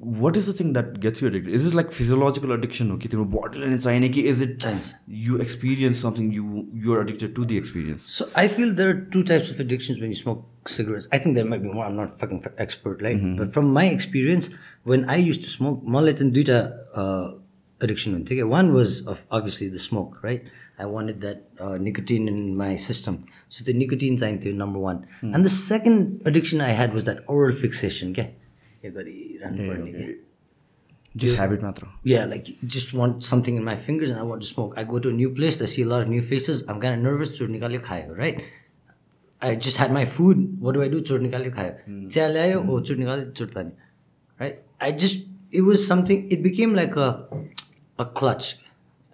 What 0.00 0.36
is 0.36 0.48
the 0.48 0.54
thing 0.58 0.72
that 0.72 0.98
gets 1.02 1.22
you 1.22 1.28
addict 1.28 1.48
is 1.58 1.66
it 1.66 1.74
like 1.74 1.90
physiological 1.92 2.52
addiction 2.52 2.90
हो 2.90 2.96
कि 3.04 3.08
तिम्रो 3.14 3.24
बडीलाई 3.30 3.68
नै 3.68 3.78
चाहिने 3.78 4.08
कि 4.16 4.20
इज 4.32 4.42
इट 4.42 4.56
चाहिन्छ 4.62 4.92
you 5.26 5.38
experience 5.46 6.02
something 6.02 6.32
you 6.34 6.62
you're 6.84 7.00
addicted 7.00 7.34
to 7.34 7.44
the 7.52 7.56
experience 7.62 8.06
So 8.18 8.28
I 8.42 8.46
feel 8.54 8.76
there 8.80 8.92
are 8.92 9.00
two 9.16 9.24
types 9.32 9.50
of 9.54 9.64
addictions 9.66 10.00
when 10.04 10.14
you 10.14 10.20
smoke 10.20 10.70
cigarettes. 10.76 11.08
I 11.18 11.18
think 11.24 11.40
there 11.40 11.50
might 11.50 11.64
be 11.66 11.74
more. 11.74 11.84
I'm 11.88 11.98
not 12.02 12.14
fucking 12.22 12.44
expert, 12.66 13.04
right? 13.08 13.26
But 13.42 13.52
from 13.58 13.74
my 13.80 13.84
experience, 13.96 14.48
when 14.92 15.04
I 15.16 15.18
used 15.24 15.46
to 15.48 15.52
smoke, 15.56 15.84
मलाई 15.96 16.18
चाहिँ 16.22 16.32
दुइटा 16.38 16.62
addiction 17.86 18.14
हुन्थ्यो 18.14 18.36
क्या 18.38 18.48
One 18.54 18.72
was 18.78 18.96
of 19.14 19.26
obviously 19.38 19.68
the 19.76 19.84
smoke, 19.88 20.18
right? 20.22 20.50
I 20.78 20.86
wanted 20.86 21.22
that 21.22 21.38
uh, 21.66 21.76
nicotine 21.84 22.28
in 22.32 22.42
my 22.56 22.72
system. 22.88 23.22
So 23.56 23.64
the 23.70 23.78
nicotine 23.84 24.18
चाहिन्थ्यो 24.24 24.54
number 24.64 24.84
one. 24.90 25.06
And 25.22 25.48
the 25.48 25.54
second 25.60 26.28
addiction 26.32 26.60
I 26.60 26.74
had 26.82 26.94
was 26.98 27.08
that 27.10 27.24
oral 27.36 27.56
fixation, 27.64 28.14
क्या 28.18 28.26
यो 28.84 28.90
गरिरहनु 28.92 29.68
पर्ने 29.68 29.92
क्या 29.92 30.08
just 31.22 31.36
habit 31.36 31.62
मात्र 31.62 31.86
yeah, 32.04 32.24
like 32.30 32.48
you 32.48 32.68
just 32.76 32.94
want 32.94 33.24
something 33.24 33.56
in 33.56 33.64
my 33.64 33.76
fingers 33.76 34.10
and 34.10 34.18
I 34.18 34.24
want 34.30 34.42
to 34.42 34.48
smoke. 34.48 34.74
I 34.76 34.84
go 34.84 34.98
to 34.98 35.08
a 35.08 35.12
new 35.12 35.30
place, 35.38 35.60
I 35.62 35.68
see 35.74 35.82
a 35.82 35.90
lot 35.92 36.02
of 36.02 36.08
new 36.08 36.22
faces. 36.22 36.64
I'm 36.68 36.80
kind 36.80 36.94
of 36.94 37.00
nervous. 37.06 37.30
चोट 37.38 37.50
निकाल्यो 37.50 37.80
खायो, 37.86 38.16
right? 38.18 38.42
I 39.48 39.54
just 39.66 39.76
had 39.82 39.92
my 39.92 40.04
food. 40.04 40.44
What 40.60 40.78
do 40.78 40.82
I 40.82 40.88
do? 40.94 41.00
चोट 41.10 41.20
निकाल्यो 41.20 41.50
खायो. 41.56 42.08
चिया 42.08 42.28
ल्यायो, 42.28 42.60
ओ 42.62 42.80
चोट 42.80 42.98
निकाल्यो, 42.98 43.30
चोट 43.40 43.56
लाने. 43.56 43.72
Right? 44.40 44.58
I 44.80 44.92
just 45.04 45.26
it 45.50 45.62
was 45.62 45.86
something. 45.86 46.30
It 46.36 46.42
became 46.42 46.74
like 46.74 46.96
a 46.96 47.10
a 47.98 48.06
clutch, 48.20 48.48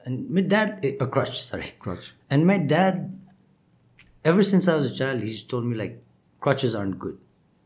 and 0.05 0.31
my 0.31 0.41
dad 0.55 0.85
a 0.85 1.07
crutch. 1.07 1.43
Sorry, 1.43 1.73
Crutch. 1.79 2.13
And 2.31 2.47
my 2.47 2.59
dad, 2.59 3.05
ever 4.25 4.43
since 4.43 4.69
I 4.69 4.75
was 4.77 4.91
a 4.91 4.95
child, 4.95 5.21
he's 5.21 5.43
told 5.43 5.65
me 5.65 5.77
like 5.77 6.03
crutches 6.41 6.75
aren't 6.75 6.99
good. 6.99 7.19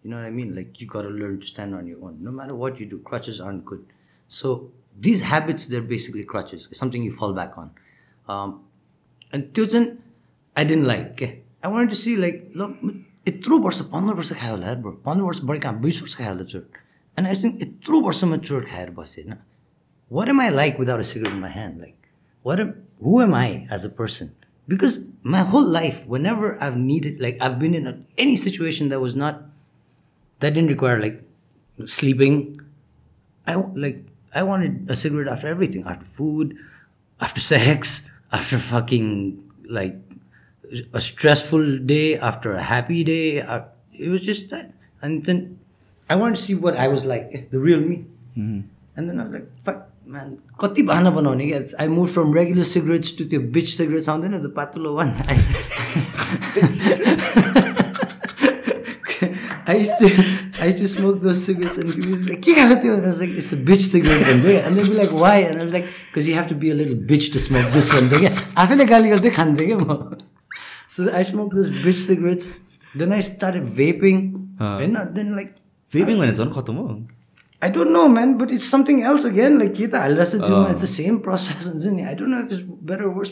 You 0.03 0.11
know 0.11 0.17
what 0.17 0.27
I 0.27 0.31
mean? 0.31 0.55
Like 0.55 0.81
you 0.81 0.87
gotta 0.87 1.09
learn 1.09 1.41
to 1.41 1.47
stand 1.47 1.75
on 1.75 1.87
your 1.87 2.05
own. 2.05 2.19
No 2.21 2.31
matter 2.31 2.55
what 2.55 2.81
you 2.81 2.87
do, 2.87 2.99
crutches 2.99 3.41
aren't 3.41 3.65
good. 3.65 3.85
So 4.29 4.71
these 5.09 5.23
habits, 5.23 5.67
they're 5.67 5.81
basically 5.81 6.25
crutches. 6.25 6.69
It's 6.71 6.79
something 6.79 7.03
you 7.03 7.13
fall 7.13 7.33
back 7.33 7.59
on. 7.59 7.71
Um, 8.29 8.65
and 9.33 9.53
त्यो 9.55 9.67
चाहिँ 9.67 9.97
I 10.57 10.65
didn't 10.65 10.87
like. 10.87 11.17
के 11.17 11.31
I 11.65 11.69
wanted 11.69 11.91
to 11.91 11.97
see 11.97 12.17
like 12.17 12.51
ल 12.57 13.05
यत्रो 13.29 13.59
वर्ष 13.59 13.81
पन्ध्र 13.93 14.15
वर्ष 14.15 14.33
खायो 14.33 14.55
होला 14.55 14.67
यार 14.67 14.77
ब्रो 14.83 14.93
पन्ध्र 15.07 15.23
वर्ष 15.23 15.41
बढी 15.49 15.59
कहाँ 15.61 15.81
बिस 15.81 16.01
वर्ष 16.03 16.15
खायो 16.17 16.33
होला 16.33 16.45
चोट 16.53 16.77
एन्ड 17.19 17.29
आई 17.29 17.35
थिङ्क 17.43 17.63
यत्रो 17.63 18.01
वर्षमा 18.01 18.37
चोट 18.49 18.67
खाएर 18.69 18.91
बसेँ 18.99 19.25
होइन 19.25 19.37
what 20.09 20.29
am 20.29 20.41
I 20.41 20.49
like 20.49 20.79
without 20.79 21.01
a 21.01 21.05
cigarette 21.05 21.35
in 21.35 21.41
my 21.41 21.49
hand? 21.49 21.81
Like, 21.81 21.97
what 22.43 22.61
am, 22.61 22.87
who 23.01 23.21
am 23.21 23.35
I 23.35 23.67
as 23.71 23.85
a 23.85 23.91
person? 23.91 24.35
Because 24.67 25.05
my 25.23 25.41
whole 25.41 25.63
life, 25.63 26.07
whenever 26.07 26.63
I've 26.63 26.77
needed, 26.77 27.21
like, 27.21 27.37
I've 27.41 27.59
been 27.59 27.75
in 27.75 27.87
a, 27.87 28.01
any 28.17 28.37
situation 28.37 28.89
that 28.91 29.01
was 29.01 29.17
not, 29.17 29.43
that 30.43 30.55
didn't 30.55 30.71
require, 30.71 31.01
like, 31.01 31.23
sleeping. 31.87 32.61
I, 33.47 33.57
wa- 33.57 33.71
like, 33.75 34.05
I 34.35 34.43
wanted 34.43 34.87
a 34.91 34.95
cigarette 34.95 35.29
after 35.29 35.49
everything, 35.49 35.85
after 35.87 36.05
food, 36.05 36.57
after 37.21 37.41
sex, 37.41 38.09
after 38.33 38.59
fucking, 38.59 39.43
like, 39.69 39.97
a 40.93 41.01
stressful 41.01 41.79
day, 41.79 42.19
after 42.19 42.53
a 42.53 42.63
happy 42.63 43.03
day. 43.05 43.41
uh, 43.41 43.63
It 43.93 44.09
was 44.11 44.23
just 44.25 44.51
that. 44.51 44.73
And 45.03 45.25
then 45.25 45.59
I 46.09 46.15
wanted 46.17 46.37
to 46.37 46.43
see 46.43 46.55
what 46.55 46.77
I 46.77 46.89
was 46.89 47.05
like, 47.05 47.51
the 47.51 47.59
real 47.59 47.81
me. 47.81 48.05
And 48.37 49.09
then 49.09 49.19
I 49.19 49.25
was 49.25 49.33
like, 49.33 49.49
fuck, 49.65 49.81
man, 50.07 50.37
कति 50.61 50.83
बहाना 50.91 51.11
बनाउने 51.17 51.47
क्या 51.47 51.59
I 51.81 51.89
move 51.89 52.07
from 52.15 52.33
regular 52.35 52.65
cigarettes 52.71 53.17
to 53.19 53.25
त्यो 53.33 53.41
बिच 53.57 53.69
cigarettes 53.77 54.09
आउँदैन 54.09 54.39
त्यो 54.41 54.51
पातलो 54.57 54.93
one 54.97 55.11
I 59.68 59.76
used 59.76 59.98
to 60.00 60.08
I 60.62 60.66
used 60.68 60.78
to 60.78 60.88
smoke 60.88 61.22
those 61.22 61.44
cigarettes 61.44 61.78
and 61.78 61.94
people 61.94 62.10
used 62.10 62.28
to 62.28 62.34
like, 62.34 62.42
के 62.42 62.54
खाएको 62.54 62.76
त्यो? 62.82 62.94
I 63.04 63.08
was 63.08 63.20
like, 63.22 63.30
it's 63.30 63.54
a 63.54 63.58
bitch 63.58 63.86
cigarette 63.94 64.28
And 64.28 64.78
they'd 64.78 64.90
be 64.90 64.94
like, 64.94 65.12
why? 65.12 65.38
And 65.38 65.60
I 65.60 65.64
was 65.64 65.74
like, 65.74 65.88
because 66.08 66.28
you 66.28 66.36
have 66.36 66.48
to 66.48 66.56
be 66.56 66.72
a 66.72 66.76
little 66.76 66.96
bitch 66.96 67.32
to 67.34 67.40
smoke 67.40 67.72
this 67.74 67.90
क्या 67.92 68.32
आफैले 68.58 68.86
गाली 68.86 69.10
गर्दै 69.10 69.30
खान्थेँ 69.40 69.68
क्या 69.68 69.78
म 69.78 70.18
So 70.88 71.10
I 71.12 71.24
smoked 71.24 71.56
those 71.56 71.70
bitch 71.70 72.06
cigarettes. 72.06 72.50
Then 72.96 73.14
I 73.14 73.22
started 73.22 73.64
vaping. 73.66 74.22
होइन 74.60 74.96
then 75.16 75.36
like 75.36 75.56
भेपिङ 75.94 76.20
भने 76.20 76.34
झन् 76.34 76.52
खतम 76.54 76.76
हो 76.76 77.08
I 77.64 77.70
don't 77.70 77.94
know, 77.94 78.10
man, 78.10 78.38
but 78.38 78.52
it's 78.52 78.66
something 78.66 79.02
else 79.02 79.24
again. 79.24 79.58
Like, 79.58 79.74
kita 79.74 80.00
हालिरहेछ 80.04 80.42
जिउमा 80.48 80.72
it's 80.72 80.82
the 80.82 80.88
same 80.88 81.20
process. 81.22 81.68
हुन्छ 81.68 81.86
नि 81.96 82.04
I 82.12 82.16
don't 82.16 82.32
know 82.36 82.42
if 82.46 82.52
it's 82.52 82.62
better 82.62 83.06
or 83.08 83.14
worse, 83.20 83.32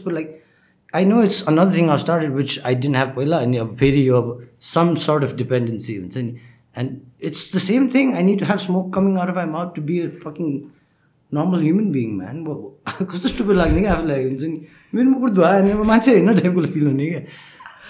I 0.93 1.03
know 1.05 1.21
it's 1.21 1.41
another 1.47 1.71
thing 1.71 1.89
I've 1.89 2.01
started 2.01 2.31
which 2.31 2.59
I 2.69 2.73
didn't 2.73 2.97
have 3.01 3.15
पहिला 3.15 3.37
अनि 3.47 3.57
अब 3.57 3.75
फेरि 3.77 4.07
यो 4.07 4.21
अब 4.21 4.47
some 4.59 4.95
sort 4.97 5.23
of 5.23 5.35
dependency 5.41 5.97
हुन्छ 5.99 6.17
नि 6.17 6.39
and 6.75 7.01
it's 7.19 7.51
the 7.51 7.59
same 7.59 7.89
thing. 7.89 8.13
I 8.15 8.21
need 8.21 8.39
to 8.39 8.45
have 8.45 8.61
smoke 8.61 8.91
coming 8.93 9.17
out 9.17 9.29
of 9.29 9.35
my 9.35 9.45
mouth 9.45 9.73
to 9.75 9.81
be 9.81 10.01
a 10.01 10.09
fucking 10.09 10.71
normal 11.31 11.59
human 11.59 11.91
being, 11.91 12.17
man. 12.17 12.43
कस्तो 13.01 13.29
stupid 13.29 13.55
लाग्ने 13.55 13.81
क्या 13.81 13.93
आफूलाई 13.93 14.23
हुन्छ 14.23 14.43
नि 14.43 14.67
मेरो 14.95 15.09
मुकुट 15.09 15.31
धुवा 15.39 15.49
अनि 15.57 15.73
मान्छे 15.91 16.11
होइन 16.11 16.33
टाइपको 16.39 16.65
फिल 16.75 16.87
हुने 16.87 17.09
क्या 17.09 17.21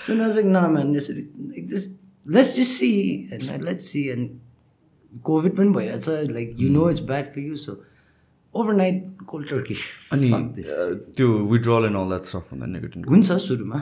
was 0.09 0.35
like, 0.35 0.45
nah, 0.45 0.67
man, 0.67 0.95
यसरी 0.95 2.65
see 2.65 3.27
and 3.31 3.47
like, 3.51 3.63
let's 3.63 3.85
see 3.85 4.09
and 4.09 4.39
COVID 5.29 5.55
पनि 5.57 5.73
भइरहेछ 5.77 6.31
like 6.31 6.57
you 6.57 6.69
know 6.69 6.87
it's 6.87 6.99
bad 6.99 7.33
for 7.33 7.39
you 7.39 7.55
so 7.55 7.77
overnight 8.53 9.09
cold 9.31 9.47
turkey 9.49 9.75
अनि 10.13 10.29
uh, 10.31 10.93
त्यो 11.17 11.27
withdrawal 11.51 11.85
and 11.85 11.97
all 11.97 12.07
that 12.13 12.25
stuff 12.31 12.51
हुँदा 12.53 12.65
नेगेटिभ 12.75 13.09
हुन्छ 13.09 13.31
सुरुमा 13.47 13.79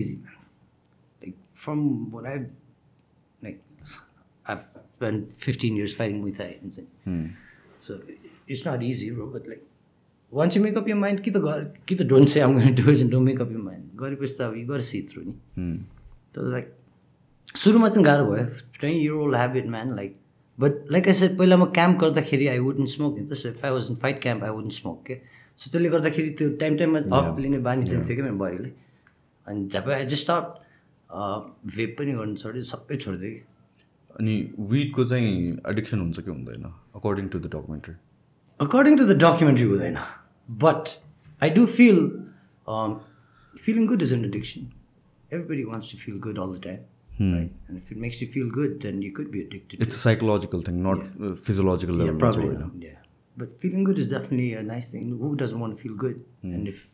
easy 0.00 0.16
man 0.26 0.38
like 1.24 1.36
from 1.64 1.82
what 2.14 2.26
I've 2.32 2.46
like 3.46 3.60
I've 4.46 4.64
spent 4.96 5.34
15 5.48 5.76
years 5.80 5.94
fighting 6.00 6.20
Muay 6.24 6.36
Thai 6.38 6.50
and 6.62 6.72
so- 6.78 6.88
so 7.86 7.98
it's 8.54 8.64
not 8.70 8.82
easy 8.90 9.10
bro 9.18 9.26
but 9.36 9.46
like 9.54 9.64
once 10.32 10.56
you 10.58 10.62
make 10.66 10.78
up 10.82 10.88
your 10.92 11.00
mind 11.02 11.20
कि 11.24 11.30
त 11.34 11.42
गर 11.48 11.64
कि 11.88 11.94
त 12.00 12.06
don't 12.14 12.30
say 12.34 12.40
I'm 12.46 12.56
going 12.58 12.74
to 12.76 12.82
do 12.82 12.94
it 12.94 13.02
and 13.06 13.10
don't 13.16 13.28
make 13.32 13.42
up 13.46 13.50
your 13.56 13.64
mind 13.66 13.90
गरेपछि 14.04 14.36
त 14.38 14.48
अब 14.48 14.56
gotta 14.72 14.86
see 14.92 15.02
through 15.12 15.26
नि 15.28 15.36
like 16.56 16.72
सुरुमा 17.62 17.88
चाहिँ 17.94 18.04
गाह्रो 18.04 18.24
भयो 18.30 18.44
twenty 18.78 19.00
year 19.00 19.12
old 19.24 19.36
habit 19.36 19.66
man 19.74 19.94
like 19.96 20.16
but 20.60 20.92
like 20.92 21.08
I 21.08 21.14
said 21.20 21.36
पहिला 21.38 21.56
म 21.56 21.64
क्याम्प 21.78 21.98
गर्दाखेरि 22.00 22.46
आई 22.48 22.58
वुडन्ट 22.66 22.88
स्मोक 22.88 23.18
नि 23.18 23.26
त 23.26 23.32
so 23.42 23.48
if 23.48 23.64
I 23.64 23.70
was 23.70 23.90
in 23.90 23.96
fight 24.04 24.22
camp 24.22 24.44
I 24.44 24.50
wouldn't 24.50 24.72
smoke 24.72 25.02
के 25.06 25.14
सो 25.56 25.70
त्यसले 25.70 25.88
गर्दाखेरि 25.96 26.30
त्यो 26.38 26.48
टाइम 26.62 26.76
टाइममा 26.78 26.98
अफ 27.18 27.38
लिने 27.40 27.58
बानी 27.68 27.86
चाहिँ 27.86 28.04
थियो 28.04 28.16
क्या 28.16 28.24
मेरो 28.24 28.38
बडीले 28.44 28.70
अनि 29.46 29.66
झ्यापै 29.66 29.94
आई 29.94 30.04
जस्ट 30.14 30.22
स्टप 30.22 30.44
भेप 31.76 31.96
पनि 31.98 32.12
गर्नु 32.12 32.36
छोड्यो 32.36 32.62
सबै 32.70 32.96
छोडिदियो 32.96 33.30
कि। 33.34 33.42
अनि 34.20 34.34
विडको 34.72 35.04
चाहिँ 35.04 35.30
एडिक्सन 35.74 36.00
हुन्छ 36.00 36.20
कि 36.20 36.30
हुँदैन? 36.30 36.64
According 36.96 37.28
to 37.28 37.38
the 37.38 37.54
documentary 37.54 37.94
According 38.60 38.96
to 38.98 39.04
the 39.04 39.14
documentary, 39.20 39.66
हुँदैन। 39.68 39.96
But 40.48 40.90
I 41.42 41.48
do 41.54 41.62
feel 41.66 41.96
um, 42.74 42.92
feeling 43.64 43.86
good 43.92 44.02
is 44.06 44.12
an 44.16 44.24
addiction. 44.24 44.68
Everybody 45.30 45.64
wants 45.70 45.90
to 45.90 45.96
feel 46.02 46.18
good 46.26 46.38
all 46.38 46.52
the 46.52 46.60
Hmm. 47.18 47.34
Right? 47.34 47.52
And 47.68 47.78
if 47.78 47.92
it 47.92 47.96
makes 47.96 48.20
you 48.20 48.26
feel 48.26 48.50
good, 48.50 48.80
then 48.80 49.02
you 49.02 49.12
could 49.12 49.30
be 49.30 49.42
addicted. 49.42 49.80
It's 49.80 49.94
a 49.94 49.98
psychological 49.98 50.62
thing, 50.62 50.82
not 50.82 51.06
yeah. 51.18 51.34
physiological 51.34 51.94
level. 51.94 52.14
Yeah, 52.14 52.18
probably. 52.18 52.86
Yeah. 52.86 52.98
But 53.36 53.60
feeling 53.60 53.84
good 53.84 53.98
is 53.98 54.10
definitely 54.10 54.54
a 54.54 54.62
nice 54.62 54.88
thing. 54.88 55.10
Who 55.18 55.36
doesn't 55.36 55.58
want 55.58 55.76
to 55.76 55.82
feel 55.82 55.94
good? 55.94 56.24
Hmm. 56.42 56.52
And 56.52 56.68
if 56.68 56.88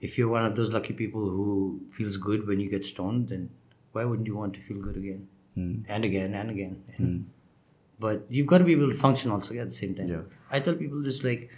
if 0.00 0.18
you're 0.18 0.28
one 0.28 0.44
of 0.44 0.54
those 0.56 0.72
lucky 0.72 0.92
people 0.92 1.20
who 1.20 1.80
feels 1.90 2.16
good 2.16 2.46
when 2.46 2.60
you 2.60 2.68
get 2.68 2.84
stoned, 2.84 3.28
then 3.28 3.50
why 3.92 4.04
wouldn't 4.04 4.26
you 4.26 4.36
want 4.36 4.54
to 4.54 4.60
feel 4.60 4.78
good 4.78 4.96
again 4.96 5.28
hmm. 5.54 5.76
and 5.88 6.04
again 6.04 6.34
and 6.34 6.50
again? 6.50 6.82
And. 6.96 7.06
Hmm. 7.06 7.22
But 7.98 8.26
you've 8.28 8.48
got 8.48 8.58
to 8.58 8.64
be 8.64 8.72
able 8.72 8.90
to 8.90 8.96
function 8.96 9.30
also 9.30 9.54
at 9.54 9.68
the 9.68 9.74
same 9.74 9.94
time. 9.94 10.08
Yeah. 10.08 10.22
I 10.50 10.60
tell 10.60 10.74
people 10.74 11.00
this 11.02 11.22
like, 11.22 11.48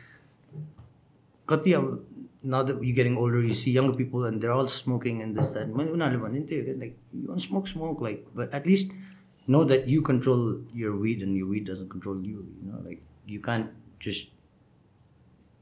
now 2.42 2.62
that 2.62 2.82
you're 2.82 2.94
getting 2.94 3.16
older, 3.16 3.40
you 3.40 3.54
see 3.54 3.70
younger 3.70 3.96
people 3.96 4.24
and 4.24 4.40
they're 4.40 4.52
all 4.52 4.68
smoking 4.68 5.22
and 5.22 5.36
this, 5.36 5.52
that. 5.52 5.68
Like, 6.78 6.96
you 7.12 7.28
want 7.28 7.40
to 7.40 7.46
smoke, 7.46 7.66
smoke. 7.68 8.00
Like, 8.00 8.26
but 8.34 8.52
at 8.52 8.66
least 8.66 8.92
know 9.46 9.64
that 9.64 9.88
you 9.88 10.02
control 10.02 10.60
your 10.74 10.96
weed 10.96 11.22
and 11.22 11.36
your 11.36 11.46
weed 11.48 11.66
doesn't 11.66 11.88
control 11.88 12.22
you. 12.22 12.46
You 12.62 12.72
know, 12.72 12.80
like, 12.84 13.02
you 13.26 13.40
can't 13.40 13.70
just 13.98 14.28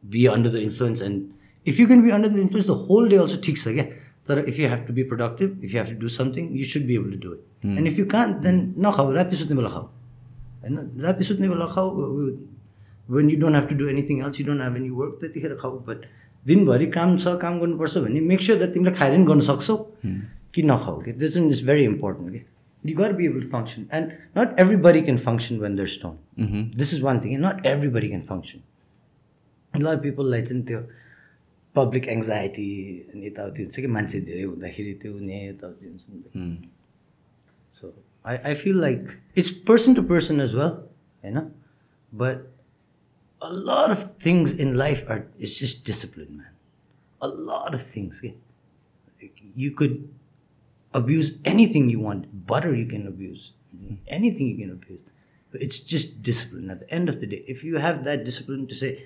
be 0.08 0.28
under 0.28 0.48
the 0.48 0.62
influence. 0.62 1.00
And 1.00 1.34
if 1.64 1.78
you 1.78 1.86
can 1.86 2.02
be 2.02 2.12
under 2.12 2.28
the 2.28 2.40
influence 2.40 2.66
the 2.66 2.74
whole 2.74 3.06
day, 3.08 3.16
also 3.16 3.36
takes 3.36 3.66
again. 3.66 4.00
That 4.26 4.38
if 4.38 4.58
you 4.58 4.68
have 4.68 4.86
to 4.86 4.92
be 4.92 5.04
productive, 5.04 5.62
if 5.62 5.72
you 5.72 5.78
have 5.78 5.88
to 5.88 5.94
do 5.94 6.08
something, 6.08 6.56
you 6.56 6.64
should 6.64 6.86
be 6.86 6.94
able 6.94 7.10
to 7.10 7.16
do 7.16 7.32
it. 7.32 7.40
Mm. 7.62 7.78
And 7.78 7.86
if 7.86 7.98
you 7.98 8.06
can't, 8.06 8.40
then 8.40 8.72
no, 8.74 8.88
uh, 8.88 9.26
when 13.06 13.28
you 13.28 13.36
don't 13.36 13.52
have 13.52 13.68
to 13.68 13.74
do 13.74 13.86
anything 13.86 14.22
else, 14.22 14.38
you 14.38 14.46
don't 14.46 14.60
have 14.60 14.76
any 14.76 14.90
work, 14.90 15.20
but 15.20 16.00
दिनभरि 16.46 16.86
काम 16.96 17.16
छ 17.18 17.36
काम 17.42 17.60
गर्नुपर्छ 17.60 17.98
भने 17.98 18.20
make 18.20 18.40
sure 18.42 18.58
that 18.58 18.72
तिमीले 18.74 18.92
खाएर 18.96 19.14
पनि 19.14 19.24
गर्न 19.24 19.40
सक्छौ। 19.50 19.76
कि 20.54 20.62
नखाऊ 20.62 21.00
कि? 21.02 21.12
चाहिँ 21.12 21.48
इज 21.50 21.66
भेरी 21.66 21.84
इम्पोर्टेन्ट 21.84 22.32
कि? 22.32 22.40
To 22.86 23.40
function 23.50 23.84
and 23.90 24.10
not 24.36 24.58
everybody 24.62 25.00
can 25.04 25.16
function 25.16 25.58
when 25.60 25.76
they're 25.76 25.92
stoned 25.92 26.18
this 26.80 26.90
is 26.92 27.02
one 27.02 27.20
thing 27.20 27.32
and 27.34 27.42
not 27.42 27.64
everybody 27.66 28.10
can 28.10 28.20
function. 28.20 28.62
A 29.74 29.78
lot 29.78 29.96
of 29.96 30.02
people 30.02 30.26
like 30.32 30.44
चाहिँ 30.48 30.64
त्यो 30.66 30.80
पब्लिक 31.76 32.08
एङ्जाइटी 32.08 32.66
अनि 33.14 33.26
यताउति 33.26 33.62
हुन्छ 33.62 33.76
कि? 33.80 33.86
मान्छे 33.86 34.20
धेरै 34.26 34.42
हुँदाखेरि 34.42 34.92
त्यो 35.02 35.12
हुने 35.12 35.38
यताउति 35.48 35.86
हुन्छ। 35.86 36.02
So 37.72 37.94
I 38.26 38.36
I 38.36 38.54
feel 38.54 38.80
like 38.80 39.08
it's 39.38 39.50
person 39.68 39.94
to 39.94 40.02
person 40.12 40.40
as 40.40 40.54
well 40.54 40.72
होइन? 41.24 41.38
But 42.12 42.36
a 43.43 43.51
lot 43.53 43.91
of 43.91 44.03
things 44.27 44.53
in 44.53 44.75
life 44.75 45.03
are 45.07 45.27
it's 45.37 45.57
just 45.59 45.83
discipline 45.83 46.37
man 46.37 46.53
a 47.21 47.27
lot 47.27 47.73
of 47.73 47.81
things 47.81 48.21
yeah. 48.23 48.31
Like, 49.21 49.41
you 49.55 49.71
could 49.71 50.09
abuse 50.93 51.37
anything 51.45 51.89
you 51.89 51.99
want 51.99 52.45
butter 52.47 52.73
you 52.73 52.85
can 52.85 53.07
abuse 53.07 53.51
anything 54.07 54.47
you 54.47 54.57
can 54.57 54.71
abuse 54.71 55.03
but 55.51 55.61
it's 55.61 55.79
just 55.79 56.21
discipline 56.21 56.69
at 56.69 56.79
the 56.81 56.91
end 56.93 57.09
of 57.09 57.19
the 57.19 57.27
day 57.27 57.43
if 57.47 57.63
you 57.63 57.77
have 57.77 58.03
that 58.03 58.25
discipline 58.25 58.67
to 58.67 58.75
say 58.75 59.05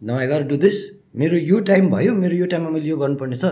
no 0.00 0.16
i 0.16 0.26
gotta 0.26 0.44
do 0.54 0.56
this 0.68 0.78
मेरो 1.16 1.36
यो 1.38 1.58
time 1.68 1.88
भयो 1.90 2.12
मेरो 2.14 2.34
यो 2.36 2.46
टाइममा 2.52 2.70
मैले 2.70 2.88
यो 2.88 2.96
गर्नुपर्ने 2.96 3.36
छ 3.36 3.44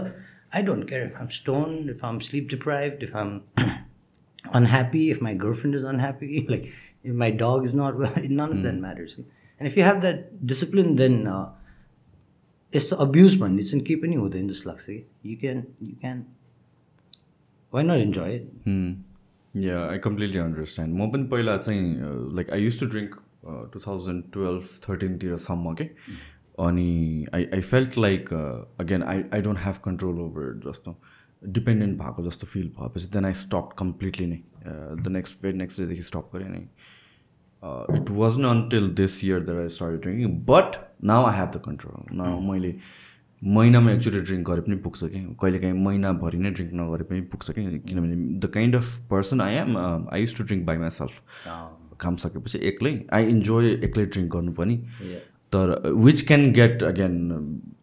I 0.55 0.63
don't 0.63 0.89
care 0.89 1.05
if 1.05 1.15
I'm 1.21 1.27
stone 1.37 1.89
if 1.91 2.05
I'm 2.05 2.19
sleep 2.27 2.49
deprive 2.51 2.99
if 3.03 3.17
I'm 3.17 3.31
unhappy, 4.55 5.11
if 5.11 5.21
my 5.21 5.35
girlfriend 5.35 5.75
is 5.75 5.85
unhappy, 5.85 6.47
like 6.49 6.67
if 7.03 7.15
my 7.15 7.31
dog 7.31 7.65
is 7.65 7.75
not 7.75 7.97
well, 7.97 8.13
none 8.29 8.53
of 8.53 8.63
that 8.63 8.75
matters. 8.75 9.19
And 9.62 9.70
if 9.70 9.78
you 9.78 9.84
have 9.84 10.02
that 10.02 10.48
discipline, 10.52 10.96
then 10.96 11.28
uh, 11.28 11.52
it's 12.74 12.90
the 12.90 12.98
abuse 12.98 13.38
one. 13.38 13.60
It's 13.60 13.74
in 13.74 13.84
keeping 13.84 14.14
you 14.14 14.26
in 14.26 14.48
this 14.48 14.66
luxury. 14.66 15.06
You 15.22 15.38
can, 15.38 15.68
you 15.80 15.98
can. 16.02 16.26
Why 17.74 17.84
not 17.84 18.00
enjoy 18.00 18.30
it? 18.38 18.48
या 19.56 19.80
I 19.90 19.98
completely 20.00 20.38
understand 20.40 20.96
म 20.96 21.10
पनि 21.12 21.28
पहिला 21.32 21.56
चाहिँ 21.58 21.82
like 22.36 22.52
I 22.54 22.64
use 22.64 22.80
to 22.80 22.86
drink 22.94 23.16
two 23.74 23.80
thousand 23.86 24.24
twelve 24.34 24.70
थर्टिनतिरसम्म 24.88 25.74
के 25.82 25.84
अनि 26.68 27.26
I 27.36 27.46
I 27.54 27.62
felt 27.62 27.98
like 27.98 28.34
again 28.86 29.04
I 29.04 29.24
I 29.34 29.42
don't 29.50 29.60
have 29.66 29.82
control 29.86 30.20
over 30.28 30.56
जस्तो 30.68 30.96
dependent 31.60 31.98
भएको 32.00 32.24
जस्तो 32.30 32.48
फिल 32.54 32.72
भएपछि 32.80 33.12
देन 33.18 33.26
आई 33.26 33.40
स्टप 33.44 33.76
कम्प्लिटली 33.84 34.28
नै 34.34 34.42
द 35.04 35.16
नेक्स्ट 35.20 35.42
भेरी 35.44 35.58
नेक्स्ट 35.58 35.82
डेदेखि 35.82 36.08
स्टप 36.14 36.32
गरेँ 36.36 36.50
नै 36.50 36.66
it 37.98 38.10
was 38.10 38.38
not 38.40 38.46
until 38.46 38.90
this 39.00 39.24
year 39.24 39.40
that 39.46 39.62
I 39.62 39.70
start 39.78 40.02
drinking 40.04 40.38
but 40.52 40.78
now 41.14 41.26
I 41.26 41.40
have 41.40 41.50
the 41.56 41.62
control 41.66 42.16
now 42.18 42.40
मैले 42.52 42.74
महिनामा 43.42 43.92
एकचोटि 43.92 44.20
ड्रिङ्क 44.20 44.48
गरे 44.50 44.62
पनि 44.62 44.76
पुग्छ 44.86 45.04
कि? 45.04 45.20
कहिलेकाहीँ 45.42 45.74
महिनाभरि 45.84 46.38
नै 46.38 46.52
ड्रिङ्क 46.58 46.74
नगरे 46.80 47.04
पनि 47.12 47.22
पुग्छ 47.34 47.52
कि? 47.52 47.62
किनभने 47.88 48.16
the 48.40 48.52
kind 48.54 48.76
of 48.76 48.98
person 49.12 49.42
I 49.42 49.54
am 49.62 49.78
I 49.78 50.22
use 50.22 50.38
to 50.38 50.44
drink 50.44 50.66
by 50.66 50.78
myself 50.98 51.14
काम 52.02 52.16
सकेपछि 52.26 52.60
एक्लै 52.70 52.94
आई 53.14 53.26
इन्जोय 53.32 53.70
एक्लै 53.90 54.06
ड्रिङ्क 54.06 54.32
गर्नु 54.36 54.52
पनि। 54.60 54.76
तर 55.54 55.68
विच 56.06 56.22
क्यान 56.28 56.52
गेट 56.54 56.84
अगेन 56.84 57.16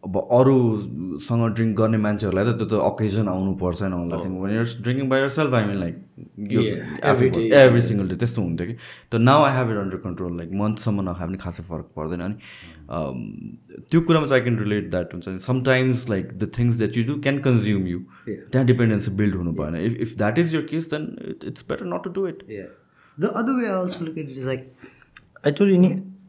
अब 0.05 0.15
अरूसँग 0.17 1.41
ड्रिङ्क 1.55 1.77
गर्ने 1.77 1.97
मान्छेहरूलाई 2.03 2.45
त 2.45 2.57
त्यो 2.57 2.67
त 2.67 2.73
अकेजन 2.85 3.27
आउनुपर्छ 3.27 3.81
न 3.81 3.93
होला 3.93 4.17
thing 4.23 4.31
when 4.43 4.53
you're 4.55 4.67
drinking 4.85 5.09
by 5.09 5.19
yourself 5.35 5.53
I 5.53 5.65
mean 5.67 5.77
like 5.79 5.95
यो 6.53 6.61
एभ्री 7.61 7.81
सिङ्गल 7.89 8.07
डे 8.09 8.15
त्यस्तो 8.23 8.41
हुन्थ्यो 8.41 8.67
कि। 8.67 8.75
तर 9.11 9.19
now 9.29 9.43
I 9.43 9.53
have 9.57 9.71
it 9.71 9.77
under 9.83 9.97
control 10.07 10.37
like 10.37 10.49
मन्थसम्म 10.63 10.97
नखाए 11.09 11.27
पनि 11.27 11.37
खासै 11.45 11.63
फरक 11.69 11.87
पर्दैन 12.01 12.21
अनि 12.25 12.35
त्यो 13.91 14.01
कुरामा 14.01 14.27
चाहिँ 14.27 14.41
आई 14.41 14.49
क्यान 14.49 14.59
रिलेट 14.65 14.89
द्याट 14.89 15.07
हुन्छ 15.13 15.27
नि। 15.29 15.39
Sometimes 15.47 16.09
like 16.09 16.25
the 16.33 16.51
things 16.59 16.77
that 16.83 16.97
you 16.97 17.03
do 17.13 17.21
can 17.29 17.39
consume 17.47 17.87
you 17.87 17.99
त्यहाँ 18.27 18.65
डिपेन्डेन्सी 18.73 19.11
बिल्ड 19.23 19.35
हुनु 19.41 19.51
भएन। 19.63 19.73
If 19.85 19.93
if 20.07 20.15
that 20.23 20.39
is 20.45 20.55
your 20.55 20.67
case 20.71 20.89
then 20.93 21.03
it's 21.47 21.65
better 21.69 21.85
not 21.95 22.01
to 22.03 22.09
do 22.19 22.27
it 22.27 22.39
other 23.39 23.53
way 23.55 23.65
I 23.67 23.75
also 23.75 24.05
look 24.05 24.17
at 24.17 24.27
it 24.31 24.37
is 24.37 24.45
like, 24.49 24.65
I 25.43 25.51
told 25.51 25.69
you, 25.71 25.79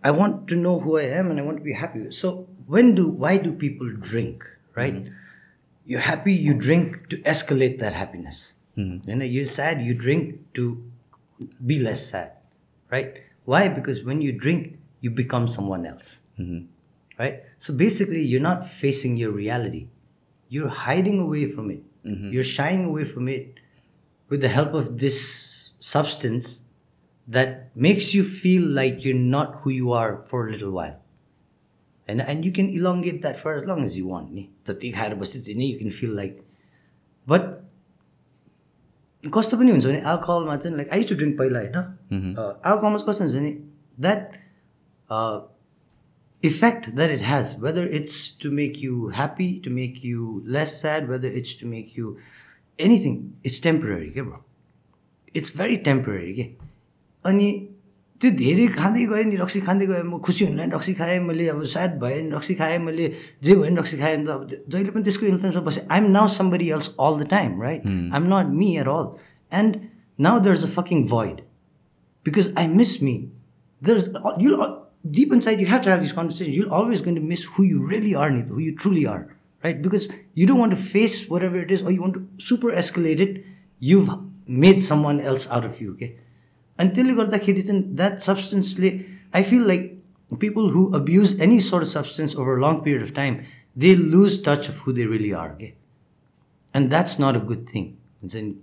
I 0.03 0.11
want 0.11 0.49
to 0.49 0.57
know 0.57 0.81
who 0.81 0.99
I 0.99 1.05
am 1.05 1.31
and 1.31 1.39
I 1.39 1.43
want 1.43 1.59
to 1.59 1.65
be 1.65 1.73
happy. 1.73 2.11
So 2.13 2.49
when 2.67 2.95
do, 2.95 3.11
why 3.11 3.37
do 3.37 3.53
people 3.53 3.91
drink, 3.91 4.45
right? 4.75 4.95
Mm-hmm. 4.95 5.15
You're 5.85 6.01
happy, 6.01 6.33
you 6.33 6.55
drink 6.55 7.09
to 7.09 7.19
escalate 7.23 7.79
that 7.79 7.95
happiness. 7.95 8.55
Mm-hmm. 8.77 9.11
You 9.11 9.17
know, 9.17 9.25
you're 9.25 9.45
sad, 9.45 9.83
you 9.83 9.95
drink 9.95 10.53
to 10.55 10.83
be 11.65 11.79
less 11.79 12.07
sad, 12.07 12.33
right? 12.91 13.23
Why? 13.45 13.69
Because 13.69 14.05
when 14.05 14.23
you 14.23 14.33
drink, 14.33 14.79
you 15.01 15.11
become 15.11 15.49
someone 15.49 15.85
else, 15.87 16.23
mm-hmm. 16.39 16.67
right? 17.19 17.43
So 17.59 17.75
basically, 17.75 18.23
you're 18.23 18.41
not 18.41 18.67
facing 18.67 19.17
your 19.17 19.33
reality. 19.33 19.89
You're 20.49 20.69
hiding 20.69 21.19
away 21.19 21.51
from 21.51 21.71
it. 21.71 21.83
You're 22.03 22.43
shying 22.43 22.87
away 22.87 23.05
from 23.05 23.29
it 23.29 23.61
with 24.31 24.41
the 24.41 24.49
help 24.49 24.73
of 24.73 24.99
this 24.99 25.73
substance 25.81 26.63
that 27.37 27.71
makes 27.77 28.13
you 28.15 28.23
feel 28.25 28.67
like 28.81 29.05
you're 29.05 29.25
not 29.37 29.57
who 29.63 29.71
you 29.71 29.93
are 29.93 30.23
for 30.31 30.49
a 30.49 30.53
little 30.53 30.73
while. 30.73 30.97
And, 32.09 32.21
and 32.21 32.45
you 32.45 32.51
can 32.51 32.69
elongate 32.69 33.23
that 33.23 33.37
for 33.37 33.55
as 33.55 33.65
long 33.65 33.85
as 33.85 33.97
you 33.97 34.07
want. 34.07 34.33
जति 34.67 34.91
खाएर 34.93 35.15
बस्यो 35.15 35.57
नि 35.57 35.73
you 35.73 35.79
can 35.79 35.91
feel 35.91 36.15
like 36.21 36.45
but 37.27 37.49
कस्तो 39.37 39.57
पनि 39.59 39.71
हुन्छ 39.71 39.87
भने 39.87 40.01
अल्कोहलमा 40.11 40.57
चाहिँ 40.57 40.77
like 40.77 40.93
I 40.93 41.03
to 41.09 41.15
drink 41.15 41.39
पहिला 41.39 41.59
होइन 41.61 42.35
अल्कोहलमा 42.35 42.99
चाहिँ 42.99 43.09
कस्तो 43.09 43.25
हुन्छ 43.25 43.37
भने 43.37 43.53
that 44.07 44.39
effect 46.43 46.95
that 46.97 47.11
it 47.11 47.21
has, 47.21 47.57
whether 47.57 47.87
it's 47.87 48.29
to 48.43 48.51
make 48.51 48.81
you 48.81 49.11
happy, 49.11 49.61
to 49.61 49.71
make 49.71 50.03
you 50.03 50.43
less 50.47 50.81
sad, 50.81 51.09
whether 51.09 51.29
it's 51.29 51.55
to 51.55 51.67
make 51.67 51.97
you 51.97 52.19
anything, 52.79 53.37
it's 53.45 53.61
temporary, 53.61 54.09
okay, 54.11 54.23
bro? 54.23 54.39
It's 55.35 55.51
very 55.51 55.77
temporary, 55.79 56.33
okay? 56.33 56.57
अनि 57.25 57.49
त्यो 58.21 58.31
धेरै 58.37 58.67
खाँदै 58.77 59.05
गएँ 59.11 59.25
नि 59.25 59.37
रक्सी 59.37 59.61
खाँदै 59.67 59.87
गएँ। 59.87 60.03
म 60.05 60.19
खुसी 60.21 60.45
हुन्ला 60.45 60.65
नि 60.65 60.73
रक्सी 60.75 60.95
खाएँ 60.95 61.19
मैले 61.25 61.47
अब 61.49 61.65
सायद 61.65 61.93
भएन 62.03 62.33
रक्सी 62.35 62.55
खाएँ 62.55 62.79
मैले 62.79 63.07
जे 63.43 63.55
भएन 63.57 63.79
रक्सी 63.79 63.97
खाएँ। 63.97 64.17
नि 64.17 64.25
त 64.27 64.29
अब 64.29 64.43
जहिले 64.69 64.91
पनि 64.93 65.03
त्यसको 65.05 65.27
इन्फ्लुएन्समा 65.27 65.63
पसे 65.65 65.87
I 65.91 65.99
am 65.99 66.17
else 66.57 66.89
all 67.01 67.15
the 67.21 67.27
time 67.31 67.63
right 67.63 67.87
I 67.87 68.21
am 68.21 68.27
not 68.35 68.53
me 68.61 68.69
air 68.77 68.89
all 68.89 69.09
and 69.53 69.77
now 70.19 70.41
there 70.45 70.53
is 70.53 70.65
a 70.65 70.73
fucking 70.77 71.07
void 71.09 71.41
because 72.27 72.53
I 72.59 72.69
miss 72.77 73.03
me 73.03 73.17
there 73.83 73.97
is 73.97 74.13
you 74.41 74.57
deep 75.19 75.33
and 75.33 75.43
side 75.43 75.61
you 75.61 75.67
have 75.67 75.83
to 75.85 76.01
this 76.01 76.13
conversation 76.13 76.53
you'll 76.53 76.69
always 76.79 77.05
going 77.05 77.17
to 77.17 77.23
miss 77.27 77.47
who 77.53 77.65
you 77.65 77.87
really 77.91 78.13
are 78.23 78.31
नि 78.31 78.49
who 78.51 78.61
you 78.61 78.73
truly 78.83 79.05
are 79.13 79.21
right 79.65 79.83
because 79.83 80.09
you 80.39 80.47
don't 80.47 80.63
want 80.63 80.75
to 80.75 80.83
face 80.83 81.27
whatever 81.45 81.61
it 81.61 81.73
is 81.73 81.87
I 81.87 81.97
want 81.99 82.15
to 82.15 82.21
super 82.45 82.75
escalated 82.79 83.43
you 83.83 84.07
made 84.65 84.81
some 84.89 85.03
one 85.05 85.21
else 85.21 85.49
out 85.49 85.65
of 85.65 85.83
you 85.83 85.95
के 86.03 86.13
अनि 86.81 86.91
त्यसले 86.97 87.15
गर्दाखेरि 87.21 87.63
चाहिँ 87.63 87.83
that 88.01 88.19
सब्सटेन्सले 88.27 88.91
I 89.37 89.43
feel 89.51 89.67
like 89.73 89.89
people 90.41 90.71
who 90.75 90.85
abuse 91.01 91.41
any 91.49 91.61
sort 91.69 91.87
substance 91.93 92.37
over 92.43 92.61
long 92.67 92.81
period 92.85 93.03
of 93.03 93.13
time 93.21 93.37
they 93.85 93.95
lose 93.97 94.43
touch 94.49 94.69
of 94.69 94.87
who 94.87 94.93
they 94.99 95.05
really 95.13 95.31
are 95.45 95.49
के 95.61 95.73
and 96.75 96.89
that's 96.91 97.21
not 97.21 97.43
a 97.43 97.45
good 97.53 97.67
thing 97.75 97.85
हुन्छ 98.23 98.37
नि 98.37 98.55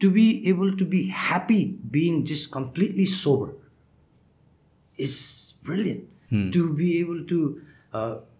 to 0.00 0.10
be 0.10 0.28
able 0.52 0.76
to 0.78 0.86
be 0.94 1.02
happy 1.26 1.64
being 1.98 2.22
just 2.32 2.50
completely 2.52 3.06
sober 3.16 3.58
is 4.98 5.18
brilliant 5.66 6.52
to 6.54 6.68
be 6.80 6.90
able 7.00 7.24
to 7.32 7.42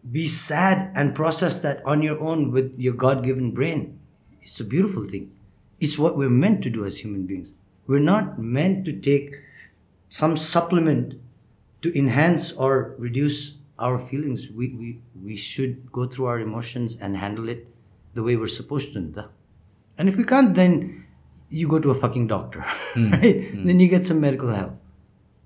be 0.05 0.27
sad 0.27 0.91
and 0.95 1.15
process 1.15 1.61
that 1.63 1.85
on 1.85 2.03
your 2.03 2.19
own 2.21 2.51
with 2.53 2.79
your 2.79 2.95
God 2.95 3.25
given 3.25 3.51
brain. 3.53 3.99
It's 4.43 4.61
a 4.61 4.65
beautiful 4.65 5.05
thing. 5.05 5.33
It's 5.81 5.99
what 5.99 6.17
we're 6.17 6.31
meant 6.31 6.63
to 6.63 6.71
do 6.71 6.85
as 6.85 6.99
human 6.99 7.27
beings. 7.27 7.55
We're 7.90 8.00
not 8.00 8.40
meant 8.40 8.86
to 8.86 8.94
take 8.94 9.36
some 10.10 10.38
supplement 10.38 11.16
to 11.82 11.98
enhance 11.98 12.52
or 12.52 12.96
reduce 12.98 13.56
our 13.78 13.98
feelings. 14.00 14.50
We, 14.50 14.70
we, 14.74 15.00
we 15.24 15.36
should 15.36 15.92
go 15.92 16.06
through 16.06 16.26
our 16.26 16.40
emotions 16.40 16.98
and 17.00 17.18
handle 17.18 17.50
it 17.50 17.68
the 18.14 18.24
way 18.24 18.36
we're 18.36 18.48
supposed 18.48 18.94
to. 18.94 19.00
Nita. 19.00 19.30
And 19.98 20.10
if 20.10 20.18
we 20.18 20.24
can't, 20.24 20.56
then 20.56 21.06
you 21.50 21.68
go 21.68 21.80
to 21.80 21.92
a 21.92 21.94
fucking 21.94 22.28
doctor, 22.28 22.66
right? 22.96 23.50
Then 23.54 23.80
you 23.80 23.88
get 23.88 24.06
some 24.06 24.20
medical 24.20 24.50
help. 24.50 24.78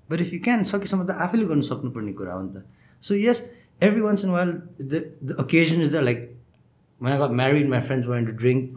But 0.08 0.20
if 0.20 0.32
you 0.32 0.40
can, 0.40 0.64
सकेसम्म 0.64 1.06
त 1.06 1.14
आफैले 1.22 1.44
गर्नु 1.46 1.62
सक्नुपर्ने 1.62 2.12
कुरा 2.18 2.32
हो 2.34 2.42
नि 2.42 2.50
त 2.54 2.64
so 3.06 3.14
yes 3.14 3.42
every 3.82 4.00
once 4.00 4.24
in 4.24 4.30
while 4.30 4.50
the 4.82 5.02
the 5.22 5.36
occasion 5.40 5.82
is 5.82 5.94
the 5.94 6.00
like 6.02 6.28
when 7.00 7.12
I 7.12 7.18
got 7.18 7.32
married, 7.32 7.68
my 7.68 7.80
friends 7.80 8.06
wanted 8.06 8.26
to 8.26 8.32
drink, 8.32 8.72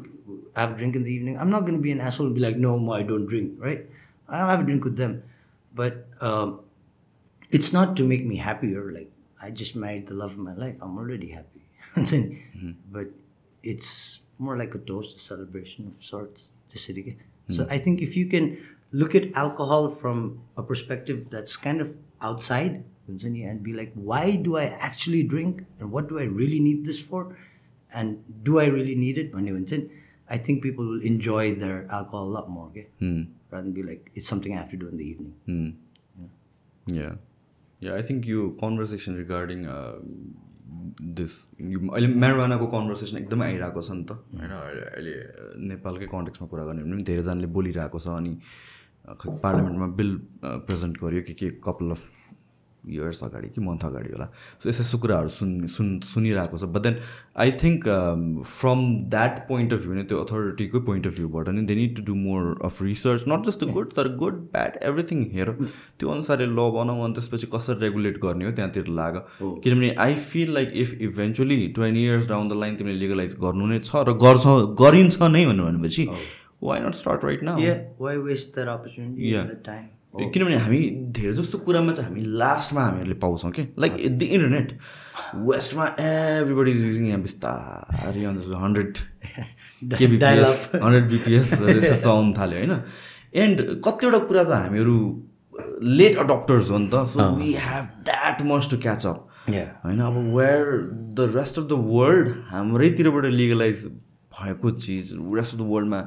have 0.58 0.72
a 0.72 0.76
drink 0.76 0.96
in 0.96 1.04
the 1.04 1.12
evening. 1.12 1.38
I'm 1.38 1.50
not 1.50 1.60
going 1.60 1.76
to 1.76 1.80
be 1.82 1.92
an 1.92 2.00
asshole 2.00 2.26
and 2.26 2.34
be 2.34 2.40
like, 2.40 2.56
no, 2.56 2.92
I 2.92 3.02
don't 3.02 3.26
drink, 3.26 3.52
right? 3.58 3.86
I'll 4.28 4.48
have 4.48 4.60
a 4.60 4.64
drink 4.64 4.84
with 4.84 4.96
them. 4.96 5.22
But 5.74 6.08
um, 6.20 6.60
it's 7.50 7.72
not 7.72 7.96
to 7.98 8.04
make 8.04 8.26
me 8.26 8.36
happier. 8.36 8.90
Like, 8.92 9.10
I 9.40 9.50
just 9.50 9.76
married 9.76 10.08
the 10.08 10.14
love 10.14 10.32
of 10.32 10.38
my 10.38 10.54
life. 10.54 10.74
I'm 10.82 10.98
already 10.98 11.28
happy. 11.28 11.62
then, 11.94 12.42
mm-hmm. 12.56 12.72
But 12.90 13.08
it's 13.62 14.22
more 14.38 14.56
like 14.56 14.74
a 14.74 14.78
toast, 14.78 15.16
a 15.16 15.20
celebration 15.20 15.86
of 15.86 16.02
sorts. 16.02 16.52
Mm-hmm. 16.68 17.54
So 17.54 17.66
I 17.70 17.78
think 17.78 18.02
if 18.02 18.16
you 18.16 18.26
can 18.26 18.58
look 18.92 19.14
at 19.14 19.32
alcohol 19.34 19.90
from 19.90 20.40
a 20.56 20.62
perspective 20.62 21.30
that's 21.30 21.56
kind 21.56 21.80
of 21.80 21.94
outside 22.20 22.84
and 23.06 23.62
be 23.62 23.72
like, 23.72 23.92
why 23.94 24.36
do 24.36 24.56
I 24.56 24.64
actually 24.64 25.22
drink? 25.22 25.64
And 25.78 25.90
what 25.90 26.08
do 26.08 26.18
I 26.18 26.24
really 26.24 26.60
need 26.60 26.84
this 26.84 27.00
for? 27.00 27.36
And 27.92 28.22
do 28.42 28.58
I 28.58 28.66
really 28.66 28.94
need 28.94 29.18
it? 29.18 29.32
I 30.30 30.38
think 30.38 30.62
people 30.62 30.86
will 30.86 31.04
enjoy 31.10 31.54
their 31.54 31.86
alcohol 31.90 32.28
a 32.30 32.32
lot 32.36 32.50
more, 32.50 32.66
okay? 32.68 32.86
Hmm. 32.98 33.22
Rather 33.50 33.64
than 33.64 33.72
be 33.72 33.82
like, 33.82 34.10
it's 34.14 34.28
something 34.28 34.54
I 34.54 34.58
have 34.58 34.70
to 34.70 34.76
do 34.76 34.88
in 34.88 34.96
the 34.96 35.04
evening. 35.04 35.34
Hmm. 35.46 35.70
Yeah. 36.86 37.14
Yeah, 37.80 37.94
I 37.94 38.02
think 38.02 38.26
यो 38.26 38.48
conversation 38.60 39.16
regarding 39.16 39.60
this 41.18 41.34
यो 41.72 41.78
अहिले 41.90 42.08
म्यारोवानाको 42.22 42.66
conversation 42.74 43.16
एकदमै 43.18 43.46
आइरहेको 43.46 43.82
छ 43.88 43.96
नि 43.98 44.04
त 44.08 44.16
होइन 44.40 44.54
अहिले 44.56 44.82
अहिले 44.88 45.14
नेपालकै 45.72 46.08
कन्टेक्समा 46.14 46.48
कुरा 46.54 46.64
गर्ने 46.68 46.82
भने 46.82 46.96
पनि 46.96 47.06
धेरैजनाले 47.10 47.48
बोलिरहेको 47.58 47.98
छ 48.04 48.16
अनि 48.18 48.32
पार्लियामेन्टमा 49.44 49.88
बिल 50.00 50.10
प्रेजेन्ट 50.70 51.00
गर्यो 51.04 51.22
कि 51.28 51.34
के 51.42 51.50
कपाल 51.68 51.96
अफ 51.96 52.02
इयर्स 52.86 53.22
अगाडि 53.24 53.48
कि 53.54 53.60
मन्थ 53.60 53.84
अगाडि 53.84 54.10
होला। 54.12 54.26
सो 54.62 54.68
यस्तो 54.68 54.82
यस्तो 54.82 54.98
कुराहरू 54.98 55.28
सुन् 55.28 55.66
सुन 55.68 55.88
सुनिरहेको 56.08 56.58
छ। 56.58 56.64
But 56.74 56.82
then 56.82 56.96
I 57.44 57.52
think 57.62 57.88
from 58.46 58.84
that 59.14 59.38
point 59.48 59.72
of 59.74 59.80
view 59.84 59.94
नै 59.94 60.04
त्यो 60.12 60.18
अथोरिटीकै 60.24 60.80
पोइन्ट 60.86 61.06
अफ 61.06 61.16
भ्यूबाट 61.16 61.48
नि 61.58 61.62
they 61.70 61.74
need 61.74 61.96
to 61.96 62.02
do 62.08 62.14
more 62.22 62.58
of 62.70 62.82
research 62.82 63.24
not 63.28 63.46
just 63.50 63.64
good 63.76 63.92
तर 63.98 64.12
गुड 64.22 64.40
ब्याड 64.56 64.78
एभ्रिथिङ 64.90 65.24
हेर 65.34 65.52
त्यो 65.60 66.10
अनुसारले 66.16 66.46
ल 66.46 66.70
बनाऊ 66.78 67.04
अनि 67.04 67.20
त्यसपछि 67.20 67.52
कसरी 67.54 67.78
रेगुलेट 67.82 68.18
गर्ने 68.24 68.44
हो 68.44 68.52
त्यहाँतिर 68.62 68.88
लाग 69.02 69.20
किनभने 69.42 69.94
I 70.06 70.14
feel 70.30 70.54
like 70.54 70.72
if 70.86 70.94
eventually 71.10 71.60
twenty 71.76 72.04
years 72.04 72.28
down 72.28 72.48
the 72.48 72.60
line 72.64 72.76
तिमीले 72.82 72.98
लिगलाइज 73.04 73.36
गर्नु 73.46 73.66
नै 73.74 73.78
छ 73.84 74.08
र 74.08 74.18
गर्छ 74.26 74.58
गरिन्छ 74.82 75.22
नै 75.36 75.46
भनेर 75.46 75.70
भनेपछि 75.70 76.08
वाइ 76.62 76.80
नट 76.80 76.94
स्टार्ट 77.04 77.24
राइट 77.24 77.44
न 77.44 77.60
Yeah, 77.68 77.78
why 77.98 78.18
waste 78.26 78.58
that 78.58 78.68
opportunity 78.74 79.36
किनभने 80.14 80.56
हामी 80.56 80.80
धेरै 81.14 81.32
जस्तो 81.32 81.58
कुरामा 81.66 81.92
चाहिँ 81.92 82.08
हामी 82.10 82.22
लास्टमा 82.40 82.82
हामीहरूले 82.84 83.14
पाउँछौँ 83.24 83.50
कि? 83.50 83.62
लाइक 83.78 83.92
द 84.18 84.22
इन्टरनेट 84.22 84.72
वेस्टमा 85.48 85.86
एभ्रिबडी 86.00 86.70
इज 86.70 86.84
युजिङ 86.84 87.06
यहाँ 87.08 87.22
बिस्तारै 87.22 88.24
हन्ड्रेड 88.64 88.98
केबिपिएस 89.98 90.68
हन्ड्रेड 90.74 91.08
बिपिएस 91.10 91.52
यस्तो 91.52 92.10
आउनु 92.10 92.32
थाल्यो 92.38 92.58
होइन? 92.58 92.74
एन्ड 93.34 93.60
कतिवटा 93.84 94.18
कुरा 94.32 94.44
त 94.44 94.50
हामीहरू 94.64 94.96
लेट 96.00 96.16
अडप्टर्स 96.24 96.70
हो 96.70 96.78
नि 96.78 96.88
त 96.94 97.04
so 97.12 97.30
we 97.36 97.52
have 97.68 97.84
that 98.08 98.42
much 98.50 98.70
to 98.70 98.76
catch 98.82 99.06
up. 99.06 99.18
होइन 99.84 100.00
अब 100.08 100.16
where 100.36 100.64
the 101.14 101.30
rest 101.36 101.58
of 101.58 101.64
the 101.70 101.78
world 101.94 102.34
हाम्रैतिरबाट 102.50 103.24
legalise 103.38 103.84
भएको 104.32 104.70
चिज 104.70 105.12
रेस्ट 105.36 105.54
अफ 105.54 105.60
द 105.60 105.68
वर्ल्डमा 105.68 106.00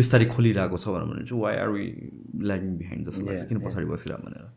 बिस्तारै 0.00 0.26
खोलिरहेको 0.34 0.78
छ 0.84 0.94
भनेर 0.96 1.24
चाहिँ 1.30 1.42
why 1.42 1.56
are 1.64 1.68
we 1.76 1.86
lagging 2.50 2.76
behind 2.82 3.10
जस्तो 3.10 3.26
लाग्छ 3.30 3.48
किन 3.52 3.60
पछाडि 3.66 3.86
बसिरहेको 3.94 4.30
भनेर 4.30 4.50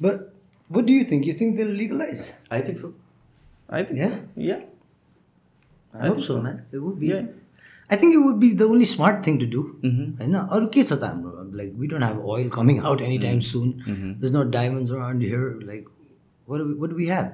But 0.00 0.22
what 0.70 0.86
do 0.88 0.92
you 0.98 1.04
think? 1.08 1.26
You 1.30 1.32
think 1.40 1.56
they'll 1.58 1.76
legalize? 1.82 2.24
I 2.52 2.60
think 2.68 2.78
so 2.78 2.92
I 3.78 3.84
think 3.90 4.00
Yeah? 4.02 4.18
Yeah 4.50 4.58
I, 5.94 6.08
hope 6.08 6.20
so, 6.26 6.40
man. 6.44 6.60
It 6.72 6.80
would 6.82 6.98
be. 7.00 7.08
Yeah. 7.12 7.26
I 7.94 7.96
think 8.02 8.14
it 8.18 8.20
would 8.26 8.38
be 8.42 8.48
the 8.60 8.66
only 8.74 8.86
smart 8.92 9.18
thing 9.24 9.38
to 9.40 9.48
do. 9.54 9.62
होइन 10.20 10.34
अरू 10.42 10.66
के 10.76 10.82
छ 10.90 10.92
त 11.00 11.10
हाम्रो 11.10 11.44
like 11.62 11.72
we 11.80 11.86
don't 11.94 12.04
have 12.04 12.20
oil 12.34 12.48
coming 12.54 12.78
out 12.90 13.00
any 13.08 13.18
time 13.24 13.40
soon 13.48 13.72
there's 14.22 14.32
no 14.36 14.42
diamonds 14.58 14.92
around 14.98 15.22
here 15.22 15.58
like 15.72 15.88
what 16.48 16.60
do 16.60 16.64
we, 16.68 16.74
what 16.82 16.90
do 16.92 16.96
we 17.00 17.04
have? 17.08 17.26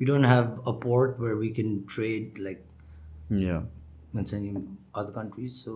We 0.00 0.06
don't 0.08 0.26
have 0.32 0.50
a 0.72 0.72
port 0.82 1.16
where 1.22 1.36
we 1.38 1.48
can 1.56 1.72
trade 1.94 2.36
like 2.48 2.60
yeah 3.44 3.56
once 4.18 4.32
in 4.36 4.60
other 5.00 5.12
countries. 5.16 5.56
So 5.64 5.72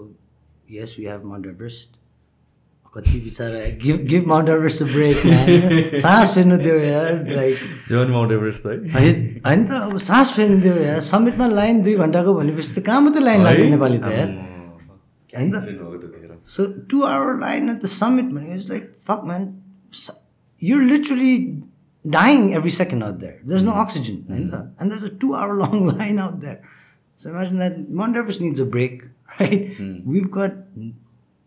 yes, 0.67 0.98
we 0.98 1.06
have 1.06 1.24
Mount 1.24 1.45
Everest. 1.45 2.00
कति 2.95 3.19
बिचरा 3.19 3.59
give 3.83 4.01
give 4.08 4.25
Mount 4.27 4.50
Everest 4.50 4.82
a 4.83 4.85
break 4.85 5.95
सास 6.01 6.33
फेर्नु 6.33 6.58
दियो 6.58 6.74
like 7.35 7.58
John 7.90 8.11
Mount 8.11 8.32
Everest 8.32 8.66
है 8.66 8.75
होइन 8.95 9.24
होइन 9.48 9.64
त 9.66 9.80
अब 9.85 9.98
सास 10.08 10.32
फेर्नु 10.35 10.59
दियो 10.61 10.74
यार 10.77 11.00
समिटमा 11.06 11.48
लाइन 11.53 11.82
दुई 11.88 11.95
घन्टाको 12.06 12.33
भनेपछि 12.40 12.74
त 12.75 12.83
कहाँ 12.85 13.01
मात्रै 13.01 13.24
लाइन 13.24 13.43
लाग्यो 13.43 13.66
नेपाली 13.69 13.98
त 14.03 14.11
यार 14.17 14.30
होइन 15.38 15.51
त 15.56 15.64
So 16.53 16.64
two 16.92 17.01
hour 17.09 17.33
line 17.42 17.69
at 17.74 17.82
the 17.82 17.90
summit, 17.90 18.32
man. 18.38 18.48
It's 18.56 18.69
like 18.69 18.88
fuck, 19.09 19.22
man. 19.27 19.43
S- 19.98 20.11
You're 20.59 20.83
literally 20.88 21.33
dying 22.06 22.43
every 22.58 22.74
second 22.77 23.06
out 23.09 23.19
there. 23.22 23.38
There's 23.51 23.64
no 23.67 23.75
oxygen, 23.83 24.17
and, 24.30 24.51
the, 24.51 24.59
and 24.77 24.92
there's 24.92 25.06
a 25.09 25.11
two 25.24 25.30
hour 25.35 25.56
long 25.61 25.85
line 25.92 26.19
out 26.25 26.42
there. 26.42 26.58
So 27.16 27.30
imagine 27.32 27.64
that 27.64 27.80
Mount 28.01 28.19
Everest 28.24 28.42
needs 28.42 28.59
a 29.32 29.38
break, 29.38 29.78
right? 29.78 30.06
We've 30.06 30.30
got 30.30 30.50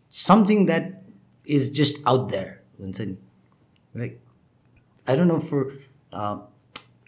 something 0.08 0.66
that 0.66 1.02
is 1.44 1.70
just 1.70 2.00
out 2.06 2.28
there. 2.28 2.62
Like 3.94 4.20
I 5.06 5.16
don't 5.16 5.28
know 5.28 5.40
for 5.40 5.72
uh, 6.12 6.38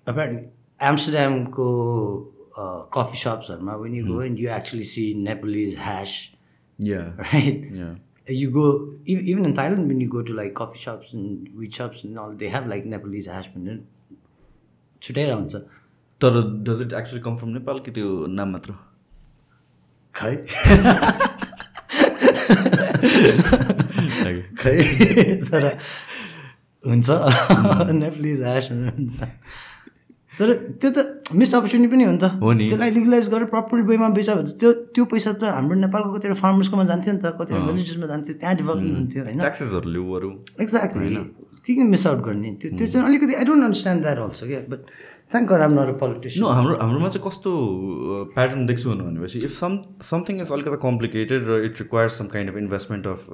apparently 0.06 0.48
Amsterdam 0.80 1.50
ko 1.50 2.28
uh, 2.56 2.82
coffee 2.84 3.16
shops 3.16 3.50
are 3.50 3.78
when 3.78 3.94
you 3.94 4.06
go 4.06 4.20
and 4.20 4.38
you 4.38 4.48
actually 4.48 4.82
see 4.82 5.14
Nepalese 5.14 5.76
hash 5.76 6.36
yeah 6.78 7.16
right? 7.18 7.64
Yeah 7.72 7.98
You 8.28 8.50
go 8.50 8.94
e- 9.06 9.24
even 9.32 9.44
in 9.44 9.54
Thailand 9.54 9.86
when 9.86 10.00
you 10.00 10.08
go 10.08 10.22
to 10.22 10.32
like 10.32 10.54
coffee 10.54 10.78
shops 10.78 11.12
and 11.12 11.48
weed 11.56 11.74
shops 11.74 12.04
and 12.04 12.18
all, 12.18 12.32
they 12.32 12.48
have 12.48 12.66
like 12.66 12.84
Nepalese 12.86 13.26
hash 13.26 13.48
browns. 13.48 13.80
छुट्याएर 15.02 15.32
हुन्छ 15.32 15.54
तर 16.20 16.40
does 16.68 16.80
it 16.82 16.92
actually 16.92 17.20
come 17.22 17.36
from 17.36 17.48
Nepal 17.48 17.78
कि 17.86 17.90
त्यो 17.90 18.26
नाम 18.26 18.50
मात्र 18.52 18.72
खै. 20.15 20.35
खै 24.59 24.77
तर 25.49 25.63
हुन्छ? 26.83 27.09
नेप्लिज 28.03 28.39
ह्यास 28.43 28.65
हुन्छ 28.71 29.19
तर 30.39 30.49
त्यो 30.79 30.89
त 30.95 30.97
मिस 31.35 31.51
अपर्च्युनिटी 31.55 31.91
पनि 31.91 32.03
हो 32.07 32.11
नि 32.15 32.19
त। 32.23 32.25
हो 32.39 32.51
नि। 32.55 32.65
त्यसलाई 32.71 32.91
लिगलाइज 32.95 33.25
गरेर 33.31 33.47
प्रपर 33.51 33.81
वेमा 33.91 34.07
बेच्यो 34.15 34.35
भने 34.39 34.51
त्यो 34.55 34.69
त्यो 34.95 35.03
पैसा 35.11 35.31
त 35.35 35.43
हाम्रो 35.51 35.75
नेपालको 35.83 36.09
कतिवटा 36.15 36.37
फार्मर्सकोमा 36.39 36.83
जान्थ्यो 36.91 37.11
नि 37.13 37.19
त 37.19 37.35
कतिवटा 37.35 37.63
भिलेजेसमा 37.67 38.07
जान्थ्यो 38.07 38.33
त्यहाँ 38.39 38.55
डेभलपमेन्ट 38.55 38.95
हुन्थ्यो 38.99 39.21
होइन? 39.27 39.39
एक्ज्याक्टली 40.63 41.11
के 41.59 41.71
किन 41.75 41.87
मिस 41.91 42.03
आउट 42.07 42.19
गर्ने? 42.23 42.49
त्यो 42.55 42.67
त्यो 42.79 42.87
चाहिँ 42.87 43.03
अलिकति 43.07 43.33
I 43.35 43.43
don't 43.51 43.63
understand 43.67 43.99
that 44.01 44.17
also 44.25 44.45
क्या 44.47 44.59
but 44.71 44.81
thank 45.31 45.49
God 45.49 45.61
I'm 45.61 45.73
not 45.73 45.89
a 45.89 45.97
politician 45.99 46.43
no 46.43 46.51
हाम्रो 46.51 46.75
हाम्रोमा 46.77 47.09
चाहिँ 47.09 47.23
कस्तो 47.25 47.51
प्याटर्न 48.35 48.65
देख्छु 48.65 48.95
भनेपछि 49.01 49.39
इफ 49.47 49.51
सम 49.53 49.77
समथिङ 50.05 50.41
इज 50.41 50.51
अलिकति 50.51 50.77
कम्प्लिकेटेड 50.83 51.47
र 51.49 51.59
it 51.65 51.81
requires 51.81 52.17
some 52.19 52.27
kind 52.33 52.51
of 52.51 52.57
investment 52.57 53.07
of 53.07 53.27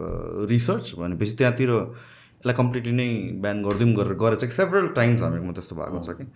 research 0.52 0.94
भनेपछि 1.00 1.36
त्यहाँतिर 1.42 1.72
यसलाई 1.72 2.54
कम्प्लिटली 2.56 2.94
नै 3.00 3.08
बिहान 3.46 3.64
गरिदिउँ 3.64 3.96
गरेर 3.96 4.20
गरेर 4.26 4.44
चाहिँ 4.44 4.56
सेभरल 4.58 4.88
टाइम्स 5.00 5.22
हामीहरूमा 5.22 5.54
त्यस्तो 5.60 5.76
भएको 5.76 6.02
छ 6.08 6.18
कि। 6.20 6.28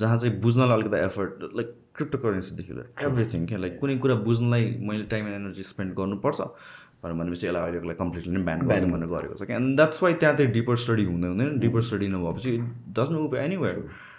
जहाँ 0.00 0.16
चाहिँ 0.18 0.40
बुझ्नलाई 0.40 0.78
अलिकति 0.78 1.04
एफर्ट 1.04 1.50
लाइक 1.56 1.74
क्रिप्टो 1.96 2.18
करेन्सीदेखि 2.28 2.72
लिएर 2.74 3.06
एभ्रिथिङ 3.08 3.46
क्या 3.46 3.58
लाइक 3.58 3.78
कुनै 3.80 3.96
कुरा 4.04 4.14
बुझ्नलाई 4.28 4.64
मैले 4.88 5.04
टाइम 5.12 5.26
एन्ड 5.26 5.36
एनर्जी 5.36 5.62
स्पेन्ड 5.72 5.94
गर्नुपर्छ 6.00 6.40
भनेर 6.40 7.14
भनेपछि 7.20 7.46
यसलाई 7.46 7.62
अहिलेकोलाई 7.62 7.96
कम्प्लिटली 7.98 8.32
नै 8.36 8.42
ब्यान 8.48 8.66
गरिदिउँ 8.68 8.92
भनेर 8.92 9.08
गरेको 9.14 9.34
छ 9.34 9.48
कि। 9.48 9.52
एन्ड 9.60 9.76
द्याट्स 9.76 10.02
वाइ 10.02 10.12
त्यहाँ 10.20 10.36
चाहिँ 10.36 10.52
डिपर 10.52 10.76
स्टडी 10.84 11.04
हुँदै 11.04 11.28
हुँदैन 11.28 11.58
डिपर 11.60 11.82
स्टडी 11.88 12.08
नभएपछि 12.16 12.50
it 12.54 12.74
does 12.98 13.16
move 13.16 13.34
anywhere 13.44 14.12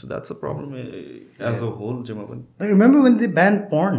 So 0.00 0.08
that's 0.08 0.32
a 0.32 0.34
problem 0.42 0.74
as 0.76 1.62
a 1.62 1.70
whole 1.80 2.02
चाहिँ 2.06 2.20
म 2.20 2.26
पनि 2.26 2.42
Like, 2.60 2.70
remember 2.74 3.02
when 3.06 3.16
they 3.22 3.28
banned 3.40 3.62
porn? 3.72 3.96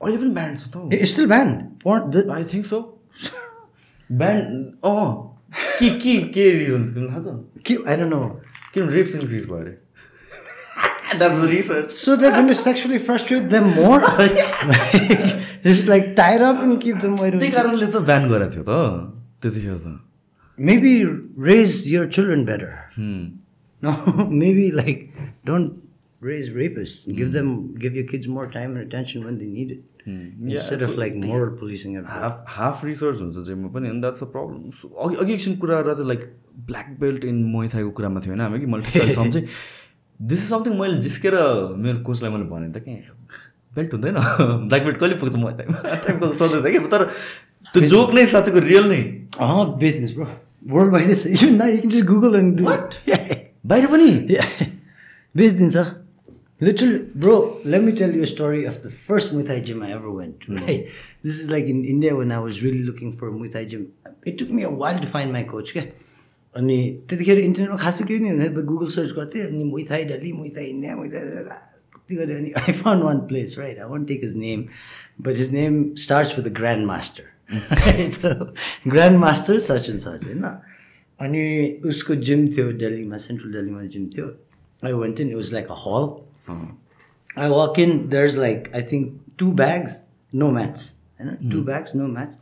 अहिले 0.00 0.18
पनि 0.24 0.32
ब्यान्ड 0.38 0.58
छ 0.60 0.70
त 0.76 1.00
It's 1.00 1.12
still 1.16 1.28
banned. 1.34 1.56
Porn. 1.84 2.10
The, 2.16 2.24
I 2.36 2.44
think 2.52 2.64
so 2.66 2.80
banned 4.10 4.86
अँ 4.92 5.06
के 5.78 5.88
के 6.04 6.16
के 6.36 6.48
रिजन 6.58 6.84
तिमीलाई 6.94 7.12
थाहा 7.14 7.22
छ 7.26 7.62
ki- 7.68 7.82
I 7.92 7.96
don't 8.00 8.12
know. 8.14 8.24
किन 8.74 8.88
रेप्स 8.96 9.14
इन्क्रिज 9.14 9.46
भयो 9.50 9.58
अरे 9.58 9.76
that's 11.18 11.44
research 11.50 11.90
So 11.98 12.16
they're 12.22 12.34
going 12.36 12.50
to 12.52 12.56
sexually 12.62 12.98
frustrate 13.08 13.46
them 13.54 13.68
more? 13.76 14.00
like, 14.18 14.40
just 15.68 15.88
like 15.92 16.10
tie 16.20 16.34
it 16.40 16.42
up 16.48 16.60
and 16.66 16.80
keep 16.84 17.00
them 17.06 17.16
wide 17.22 17.38
त्यही 17.38 17.52
open. 17.52 17.54
कारणले 17.56 17.86
त 17.96 18.02
ब्यान 18.10 18.28
गरेको 18.34 18.52
थियो 18.54 18.64
त 18.68 18.76
त्यतिखेर 19.46 19.80
त 19.86 19.96
Maybe 20.58 20.92
raise 21.48 21.74
your 21.94 22.06
children 22.14 22.44
better. 22.46 22.70
no 23.83 23.93
maybe 24.43 24.71
like 24.71 25.09
don't 25.45 25.81
raise 26.19 26.51
rapists. 26.51 27.07
Mm. 27.07 27.17
give 27.17 27.27
hmm. 27.27 27.33
them 27.37 27.75
give 27.75 27.95
your 27.95 28.05
kids 28.05 28.27
more 28.27 28.47
time 28.51 28.75
and 28.75 28.81
attention 28.87 29.25
when 29.25 29.37
they 29.37 29.45
need 29.45 29.71
it. 29.71 29.83
Hmm. 30.05 30.49
Instead 30.49 30.79
yeah, 30.79 30.87
of 30.87 30.97
like 30.97 31.15
moral 31.15 31.57
policing 31.57 31.95
at 31.95 32.05
half 32.05 32.39
half 32.55 32.83
resources 32.83 33.21
हुन्छ 33.21 33.45
चाहिँ 33.47 33.59
म 33.59 33.69
पनि 33.75 33.89
that's 34.01 34.23
a 34.23 34.25
problem 34.25 34.71
so 34.79 34.87
अघि 35.05 35.15
अघि 35.15 35.33
एकछिन 35.33 35.55
कुरा 35.55 35.81
गरेर 35.81 35.95
चाहिँ 35.95 36.07
लाइक 36.07 36.25
ब्ल्याक 36.71 36.97
बेल्ट 36.99 37.25
इन 37.25 37.43
मैथाईको 37.55 37.91
कुरामा 37.99 38.19
थियो 38.19 38.33
होइन 38.33 38.41
हामी 38.41 38.59
कि? 38.59 38.65
मैले 38.65 39.13
सम्झेँ 39.13 39.45
दिस 40.21 40.39
इज 40.39 40.49
समथिङ 40.49 40.79
मैले 40.79 40.97
जिस्केर 40.97 41.39
मेरो 41.85 42.03
कोचलाई 42.03 42.31
मैले 42.31 42.43
भने 42.43 42.69
त 42.71 42.83
के? 42.87 42.97
बेल्ट 43.75 43.93
हुँदैन? 43.93 44.13
ब्ल्याक 44.67 44.83
बेल्ट 44.83 44.97
कहिले 44.97 45.15
पुग्छ 45.15 45.35
मैथाई 45.35 45.65
टाइपको 46.07 46.29
सोध्दै 46.33 46.69
थिएँ 46.69 46.79
कि? 46.79 46.87
तर 46.87 47.05
त्यो 47.73 47.87
जोक 47.87 48.13
नै 48.13 48.25
साँच्चैको 48.25 48.59
रियल 48.59 48.83
नै। 48.83 49.01
Business 49.79 50.13
bro 50.15 50.27
world 50.67 50.93
wide 50.93 51.09
is 51.09 51.27
even 51.27 52.05
Google 52.05 52.35
and 52.35 52.61
बाहिर 53.65 53.85
पनि? 53.87 54.09
बेचिदिन्छ 55.35 55.77
little 56.63 56.91
bro 57.17 57.35
let 57.65 57.81
me 57.81 57.91
tell 57.91 58.09
let me tell 58.09 58.25
story 58.25 58.63
of 58.65 58.81
the 58.83 58.89
first 59.07 59.33
Muay Thai 59.33 59.61
gym 59.69 59.83
I 59.83 59.91
ever 59.91 60.07
went 60.17 60.57
है 60.57 60.75
this 60.77 61.39
is 61.41 61.49
like 61.51 61.65
in 61.65 61.83
India 61.85 62.15
one 62.15 62.31
I 62.31 62.41
was 62.43 62.59
really 62.63 62.83
looking 62.83 63.11
for 63.21 63.29
Muay Thai gym 63.37 63.85
it 64.27 64.37
took 64.39 64.49
a 64.49 64.69
while 64.83 65.01
to find 65.01 65.31
my 65.31 65.43
coach 65.53 65.71
क्या 65.71 65.83
अनि 66.55 66.77
त्यतिखेर 67.09 67.39
इन्टरनेटमा 67.39 67.77
खासै 67.83 68.03
के 68.11 68.19
नि 68.19 68.47
Google 68.61 68.87
search 68.95 69.11
गर्थेँ 69.19 69.41
अनि 69.45 69.63
मुइथाइ 69.69 70.03
डल्ली 70.11 70.31
मुइथाई 70.33 70.65
इन्डिया 70.65 70.95
मैथा 70.95 72.35
अनि 72.37 72.51
I 72.57 72.73
found 72.73 73.03
one 73.03 73.19
place 73.31 73.55
right 73.59 73.79
I 73.79 73.89
won't 73.89 74.07
take 74.07 74.23
his 74.23 74.35
name 74.37 74.65
but 75.27 75.37
his 75.37 75.51
name 75.53 75.83
starts 76.03 76.37
with 76.37 76.45
the 76.45 76.53
grand 76.57 76.85
master 76.85 77.23
it's 78.03 78.19
grand 78.87 79.17
master 79.19 79.59
search 79.71 79.89
and 79.89 79.99
search 79.99 80.23
होइन? 80.25 80.45
अनि 81.20 81.46
उसको 81.90 82.14
जिम 82.28 82.48
थियो 82.56 82.72
दिल्लीमा 82.82 83.16
सेन्ट्रल 83.28 83.52
दिल्लीमा 83.52 83.84
जिम 83.94 84.04
थियो 84.16 84.26
I 84.86 84.92
went 85.04 85.20
in 85.20 85.28
it 85.30 85.36
was 85.36 85.52
like 85.54 85.70
a 85.70 85.80
hall 85.86 86.06
I 87.36 87.48
walk 87.50 87.78
in, 87.78 88.08
there's 88.12 88.36
like, 88.36 88.68
I 88.74 88.80
think, 88.80 89.36
two 89.40 89.52
bags, 89.54 90.02
no 90.32 90.50
mats. 90.50 90.94
You 91.18 91.26
know? 91.26 91.50
Two 91.50 91.62
bags, 91.62 91.94
no 91.94 92.06
mats. 92.08 92.38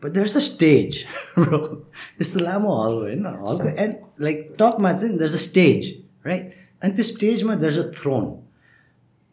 But 0.00 0.14
there's 0.14 0.36
a 0.36 0.40
stage, 0.40 1.06
bro. 1.34 1.84
It's 2.18 2.32
the 2.34 2.42
Lamo 2.44 2.68
hall, 2.68 3.08
you 3.08 3.16
know? 3.16 3.32
hall 3.32 3.60
and 3.60 3.98
like 4.18 4.56
top 4.56 4.78
mats 4.78 5.02
in, 5.02 5.18
there's 5.18 5.34
a 5.34 5.38
stage, 5.38 5.96
right? 6.24 6.54
And 6.80 6.96
the 6.96 7.04
stage, 7.04 7.42
ma, 7.44 7.56
there's 7.56 7.76
a 7.76 7.92
throne. 7.92 8.44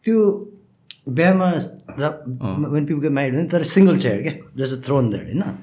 To 0.02 0.52
Bama, 1.08 1.50
when 2.70 2.86
people 2.86 3.00
get 3.00 3.12
married, 3.12 3.34
there's 3.34 3.68
a 3.68 3.72
single 3.72 3.96
chair, 3.96 4.18
okay? 4.20 4.42
there's 4.54 4.72
a 4.72 4.76
throne 4.76 5.10
there, 5.10 5.26
you 5.26 5.34
know? 5.34 5.56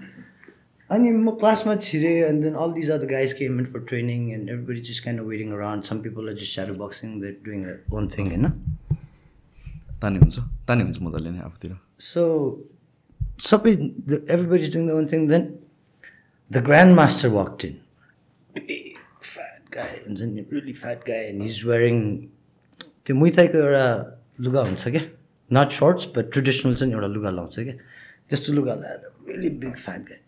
अनि 0.90 1.10
म 1.10 1.30
क्लासमा 1.40 1.74
छिरेँ 1.86 2.16
and 2.28 2.42
then 2.42 2.54
all 2.64 2.72
these 2.72 2.90
other 2.90 3.06
guys 3.06 3.32
came 3.40 3.58
in 3.60 3.66
for 3.72 3.80
training 3.88 4.30
and 4.32 4.50
everybody 4.50 4.80
just 4.88 5.04
kind 5.04 5.20
of 5.20 5.26
waiting 5.26 5.52
around 5.52 5.84
some 5.84 6.00
people 6.06 6.28
are 6.28 6.34
just 6.42 6.54
shadow 6.54 6.74
boxing 6.84 7.20
that 7.20 7.42
doing 7.44 7.66
own 7.98 8.08
thing 8.16 8.30
होइन 8.34 8.48
तानी 10.02 10.18
हुन्छ 10.18 10.44
तानी 10.68 10.82
हुन्छ 10.88 11.02
मजाले 11.08 11.30
नै 11.30 11.40
आफूतिर 11.50 11.76
So, 11.98 12.24
सबै 13.40 13.70
everybody's 14.34 14.70
doing 14.74 14.86
their 14.86 14.96
own 14.96 15.08
thing. 15.12 15.26
Then 15.30 15.46
the 16.50 16.60
grandmaster 16.68 17.30
walked 17.36 17.64
in. 17.68 17.80
Big 18.54 19.00
fat 19.30 19.64
guy, 19.76 19.88
हुन्छ 20.04 20.28
नि 20.34 20.44
really 20.50 20.74
fat 20.82 21.04
guy, 21.08 21.18
and 21.30 21.42
he's 21.42 21.58
wearing 21.70 21.98
त्यो 23.06 23.16
मुइथाईको 23.16 23.58
एउटा 23.58 23.84
लुगा 24.46 24.62
हुन्छ 24.68 24.88
क्या 24.96 25.02
नट 25.50 25.76
सर्ट्स 25.80 26.08
बट 26.16 26.32
ट्रेडिसनल 26.32 26.74
चाहिँ 26.74 26.92
एउटा 26.94 27.06
लुगा 27.16 27.30
लाउँछ 27.40 27.58
क्या 27.58 27.74
त्यस्तो 28.30 28.52
लुगा 28.52 28.74
लगाएर 28.74 29.12
really 29.28 29.52
big 29.66 29.76
fat 29.84 30.08
guy. 30.08 30.20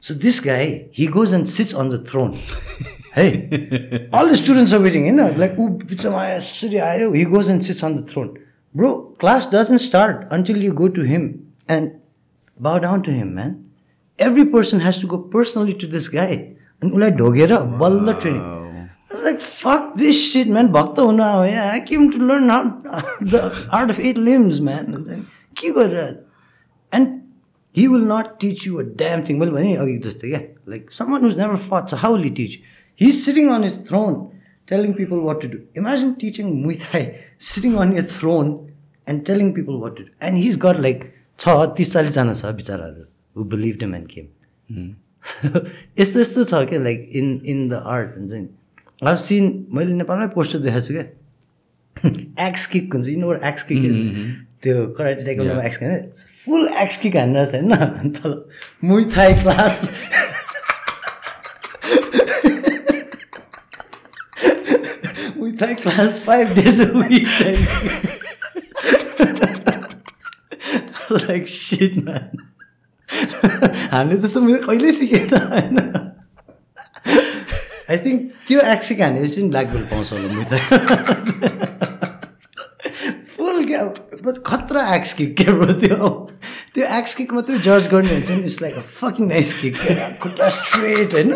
So 0.00 0.14
this 0.14 0.40
guy, 0.40 0.88
he 0.92 1.06
goes 1.06 1.32
and 1.32 1.46
sits 1.46 1.74
on 1.74 1.88
the 1.90 1.98
throne. 1.98 2.32
hey, 3.14 4.08
all 4.12 4.26
the 4.26 4.36
students 4.36 4.72
are 4.72 4.80
waiting, 4.80 5.06
you 5.06 5.12
know, 5.12 5.30
like, 5.32 5.56
he 5.56 7.24
goes 7.24 7.48
and 7.50 7.62
sits 7.62 7.82
on 7.82 7.94
the 7.94 8.02
throne. 8.02 8.38
Bro, 8.74 9.16
class 9.18 9.46
doesn't 9.46 9.80
start 9.80 10.26
until 10.30 10.56
you 10.56 10.72
go 10.72 10.88
to 10.88 11.02
him 11.02 11.52
and 11.68 12.00
bow 12.58 12.78
down 12.78 13.02
to 13.02 13.10
him, 13.10 13.34
man. 13.34 13.70
Every 14.18 14.46
person 14.46 14.80
has 14.80 15.00
to 15.00 15.06
go 15.06 15.18
personally 15.18 15.74
to 15.74 15.86
this 15.86 16.08
guy. 16.08 16.56
And 16.80 16.92
ulai 16.92 17.16
dogera, 17.16 17.78
balla 17.78 18.18
training. 18.20 18.42
I 19.10 19.14
was 19.14 19.24
like, 19.24 19.40
fuck 19.40 19.96
this 19.96 20.32
shit, 20.32 20.46
man. 20.46 20.72
Bhakta 20.72 21.02
huna 21.02 21.50
yeah. 21.50 21.72
I 21.72 21.80
came 21.80 22.10
to 22.10 22.18
learn 22.18 22.48
how 22.48 22.62
the 23.20 23.68
art 23.72 23.90
of 23.90 23.98
eight 23.98 24.16
limbs, 24.16 24.60
man. 24.60 24.94
And, 24.94 25.26
and 26.92 27.19
he 27.78 27.86
will 27.88 28.06
not 28.12 28.40
teach 28.40 28.66
you 28.66 28.80
a 28.80 28.84
damn 28.84 29.24
thing. 29.24 29.38
Well, 29.38 29.50
भने 29.50 29.74
अघि 29.76 29.98
जस्तै 30.08 30.30
क्या 30.30 30.40
like 30.74 30.90
someone 30.90 31.22
who's 31.22 31.36
never 31.36 31.56
fought, 31.56 31.90
so 31.90 31.96
how 31.96 32.12
will 32.14 32.22
he 32.22 32.30
teach? 32.30 32.60
He's 32.94 33.22
sitting 33.24 33.48
on 33.48 33.62
his 33.62 33.76
throne 33.88 34.16
telling 34.66 34.94
people 34.94 35.20
what 35.28 35.40
to 35.42 35.48
do. 35.48 35.60
Imagine 35.74 36.16
teaching 36.16 36.50
Muay 36.64 36.80
Thai 36.82 37.02
sitting 37.38 37.78
on 37.84 37.92
your 37.98 38.02
throne 38.02 38.50
and 39.06 39.24
telling 39.26 39.54
people 39.54 39.80
what 39.84 39.96
to 39.96 40.04
do. 40.04 40.10
And 40.20 40.38
he's 40.38 40.56
got 40.66 40.80
like 40.88 41.06
छ 41.38 41.54
तिस 41.76 41.92
चालिसजना 41.94 42.34
छ 42.40 42.52
बिचराहरू 42.60 43.06
who 43.34 43.44
believed 43.54 43.86
him 43.86 43.94
and 44.00 44.08
came. 44.16 44.28
यस्तो 45.98 46.20
यस्तो 46.20 46.44
छ 46.50 46.68
क्या 46.68 46.80
like 46.82 47.08
in 47.20 47.40
in 47.54 47.68
the 47.68 47.82
art 47.94 48.16
हुन्छ 48.16 48.32
नि 48.32 48.48
अब 49.08 49.16
सिन 49.22 49.48
मैले 49.74 49.94
नेपालमै 49.94 50.28
पोस्टर 50.36 50.58
देखाएको 50.66 50.86
छु 50.86 50.92
क्या 50.94 52.46
एक्स 52.48 52.66
किक 52.74 52.94
हुन्छ 52.94 53.06
यिनीहरू 53.08 53.38
एक्स 53.48 53.62
किक 53.70 53.82
त्यो 54.62 54.86
karate 54.86 55.24
टाइकलमा 55.24 55.62
axe 55.64 55.76
kick 55.76 56.14
full 56.44 56.68
axe 56.78 56.96
kick 56.96 57.16
हान्नु 57.16 57.44
छ 57.44 57.54
होइन? 57.54 57.72
अन्त 57.76 58.48
Muay 58.84 59.04
Thai 59.16 59.34
class. 59.34 59.90
Thai 65.60 65.74
class 65.74 66.20
five 66.26 66.48
days 66.54 66.80
like 71.12 71.48
shit 71.48 71.94
हामीले 73.92 74.20
त्यस्तो 74.20 74.40
मैले 74.40 74.58
कहिल्यै 74.58 74.92
सिकेँ 74.92 75.26
त 75.28 75.34
होइन? 75.34 75.76
आई 77.90 77.98
थिङ्क 77.98 78.32
त्यो 78.48 78.60
एक्सिक 78.72 79.00
हानेपछि 79.00 79.42
नि 79.42 79.48
ब्ल्याक 79.48 79.66
बेल्ट 79.66 79.86
पाउँछ 79.90 80.12
होला 80.12 80.28
बट 80.38 81.69
खतरा 84.46 84.94
एक्स 84.94 85.12
किक 85.12 85.36
के 85.36 85.44
ब्रो 85.52 85.72
त्यो 85.72 86.08
त्यो 86.74 86.84
एक्स 86.98 87.14
किक 87.14 87.32
मात्रै 87.32 87.58
जज 87.58 87.88
गर्ने 87.92 88.14
हुन्छ 88.14 88.30
नि 88.30 88.42
it's 88.42 88.60
like 88.62 88.74
a 88.74 88.80
fucking 88.80 89.28
nice 89.28 89.52
kick 89.60 89.74
खुट्टा 90.22 90.48
स्ट्रेट 90.48 91.14
होइन 91.14 91.30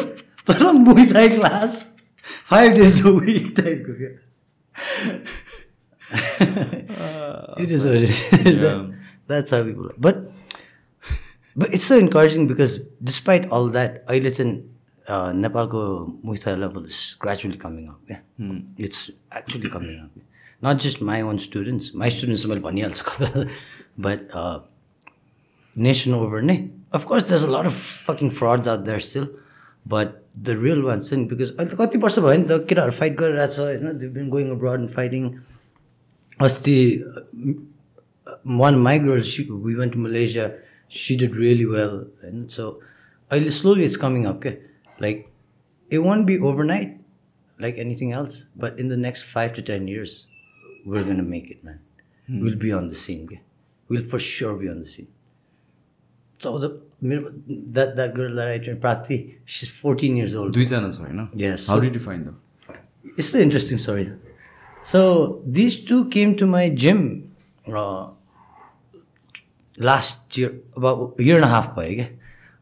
तर 0.51 0.73
Muay 0.73 1.07
Thai 1.15 1.29
class 1.29 1.71
five 2.51 2.73
days 2.73 3.01
a 3.07 3.11
week 3.11 3.55
टाइपको 3.61 3.93
क्या 4.03 4.13
how 9.51 9.65
people 9.65 9.87
are. 9.87 9.95
But 9.99 10.31
but 11.57 11.73
it's 11.73 11.85
so 11.85 11.99
encouraging 11.99 12.47
because 12.47 12.81
despite 13.03 13.49
all 13.51 13.69
that, 13.69 14.05
अहिले 14.09 14.31
चाहिँ 14.31 14.53
uh, 15.09 15.33
नेपालको 15.33 15.83
मुस्ता 16.25 16.59
level 16.59 16.85
is 16.85 17.17
gradually 17.19 17.59
coming 17.59 17.89
up. 17.89 18.01
Yeah, 18.09 18.21
it's 18.79 19.11
actually 19.33 19.71
coming 19.71 20.01
up. 20.01 20.11
Not 20.64 20.78
just 20.78 21.02
my 21.02 21.22
own 21.22 21.40
students. 21.40 21.94
My 21.94 22.10
students 22.10 22.46
मैले 22.46 22.62
भनिहाल्छु 22.62 23.04
कता 23.12 23.50
but 23.98 24.28
uh, 24.34 24.60
nation 25.76 26.14
over 26.14 26.42
नै 26.42 26.58
of 26.92 27.06
course 27.06 27.24
there's 27.24 27.44
a 27.44 27.52
lot 27.52 27.66
of 27.66 27.74
fucking 27.74 28.30
frauds 28.40 28.68
out 28.68 28.86
there 28.86 29.00
still 29.00 29.28
but 29.86 30.26
the 30.50 30.56
real 30.58 30.84
ones 30.84 31.10
चाहिँ 31.10 31.28
because 31.28 31.52
अहिले 31.52 31.76
त 31.76 31.80
कति 31.82 32.02
वर्ष 32.06 32.20
भयो 32.26 32.38
नि 32.38 32.48
त 32.52 32.60
केटाहरू 32.70 32.96
फाइट 33.00 33.18
गरिरहेछ 33.22 33.60
होइन 33.60 33.98
they've 34.00 34.14
been 34.14 34.30
going 34.36 34.52
abroad 34.56 34.86
and 34.86 34.92
fighting 34.98 35.28
अस्ति 36.48 36.78
one 38.64 38.76
of 38.76 38.82
my 38.88 38.98
girls 38.98 39.28
she, 39.28 39.46
we 39.50 39.76
went 39.76 39.92
to 39.92 40.00
malaysia 40.00 40.48
she 40.88 41.16
did 41.16 41.36
really 41.36 41.66
well 41.66 41.96
and 42.24 42.50
so 42.58 42.70
अहिले 43.32 43.52
slowly 43.60 43.84
it's 43.90 43.98
coming 44.06 44.26
up 44.32 44.42
okay 44.42 44.56
like 45.06 45.28
it 45.90 46.04
won't 46.08 46.26
be 46.32 46.40
overnight 46.52 46.98
like 47.66 47.78
anything 47.86 48.12
else 48.12 48.46
but 48.56 48.80
in 48.80 48.88
the 48.96 48.98
next 48.98 49.24
five 49.24 49.54
to 49.54 49.66
ten 49.72 49.88
years 49.88 50.28
we're 50.85 51.05
gonna 51.11 51.27
make 51.35 51.51
it 51.57 51.65
man 51.65 51.79
we'll 52.45 52.61
be 52.67 52.73
on 52.79 52.89
the 52.89 52.95
scene 52.95 53.25
okay? 53.27 53.41
we'll 53.89 54.07
for 54.13 54.19
sure 54.19 54.55
be 54.63 54.69
on 54.69 54.79
the 54.85 54.91
scene 54.95 55.09
so 56.39 56.59
the 56.59 56.71
that 57.79 57.97
that 57.97 58.15
girl 58.15 58.35
that 58.35 58.49
I 58.49 58.59
trained 58.59 58.81
Prapti 58.81 59.19
she's 59.45 59.71
14 59.83 60.17
years 60.23 60.35
old 60.43 60.55
दुईजना 60.59 60.91
छ 60.97 61.01
होइन 61.07 61.27
Yes. 61.45 61.69
How 61.71 61.81
did 61.81 61.95
you 61.97 62.01
find 62.09 62.27
the 62.29 62.41
it's 63.17 63.31
the 63.33 63.41
interesting 63.47 63.79
story. 63.81 64.05
So 64.91 65.01
these 65.57 65.75
two 65.89 65.99
came 66.15 66.31
to 66.43 66.47
my 66.53 66.63
gym 66.83 67.01
uh, 67.81 68.05
last 69.77 70.39
year, 70.39 70.51
about 70.77 71.15
a 71.19 71.23
year 71.23 71.37
and 71.37 71.45
a 71.45 71.51
half 71.55 71.69
भयो 71.77 71.95
क्या 72.01 72.07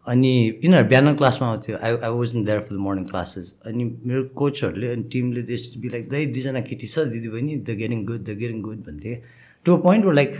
अनि 0.06 0.31
यिनीहरू 0.62 0.89
बिहान 0.89 1.14
क्लासमा 1.16 1.48
आउँथ्यो। 1.48 1.76
I 1.76 1.90
I 1.97 2.10
was 2.10 2.36
in 2.36 2.44
there 2.44 2.60
for 2.60 2.74
the 2.74 2.78
morning 2.86 3.05
classes 3.10 3.55
अनि 3.66 3.84
मेरो 4.06 4.22
कोचहरूले 4.40 4.89
अनि 4.92 5.02
टिमले 5.12 5.42
त्यस 5.50 5.74
बी 5.82 5.89
लाइक 5.89 6.08
दाइ 6.10 6.26
दुईजना 6.34 6.60
केटी 6.70 6.86
छ 6.86 7.06
दिदी 7.12 7.28
बहिनी 7.34 7.56
the 7.58 7.76
getting 7.82 8.05
good 8.06 8.24
the 8.24 8.36
getting 8.40 8.62
good 8.62 8.81
भन्थ्यो 8.89 9.14
क्या 9.14 9.20
टु 9.66 9.76
अ 9.76 9.81
पोइन्ट 9.82 10.14
लाइक 10.14 10.34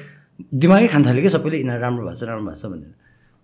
दिमागै 0.65 0.89
खान 0.89 1.07
थाल्यो 1.07 1.23
क्या 1.23 1.31
सबैले 1.36 1.58
यिनीहरू 1.58 1.81
राम्रो 1.82 2.02
भएको 2.07 2.18
छ 2.20 2.28
राम्रो 2.31 2.47
भएको 2.47 2.60
छ 2.60 2.73
भनेर। 2.73 2.94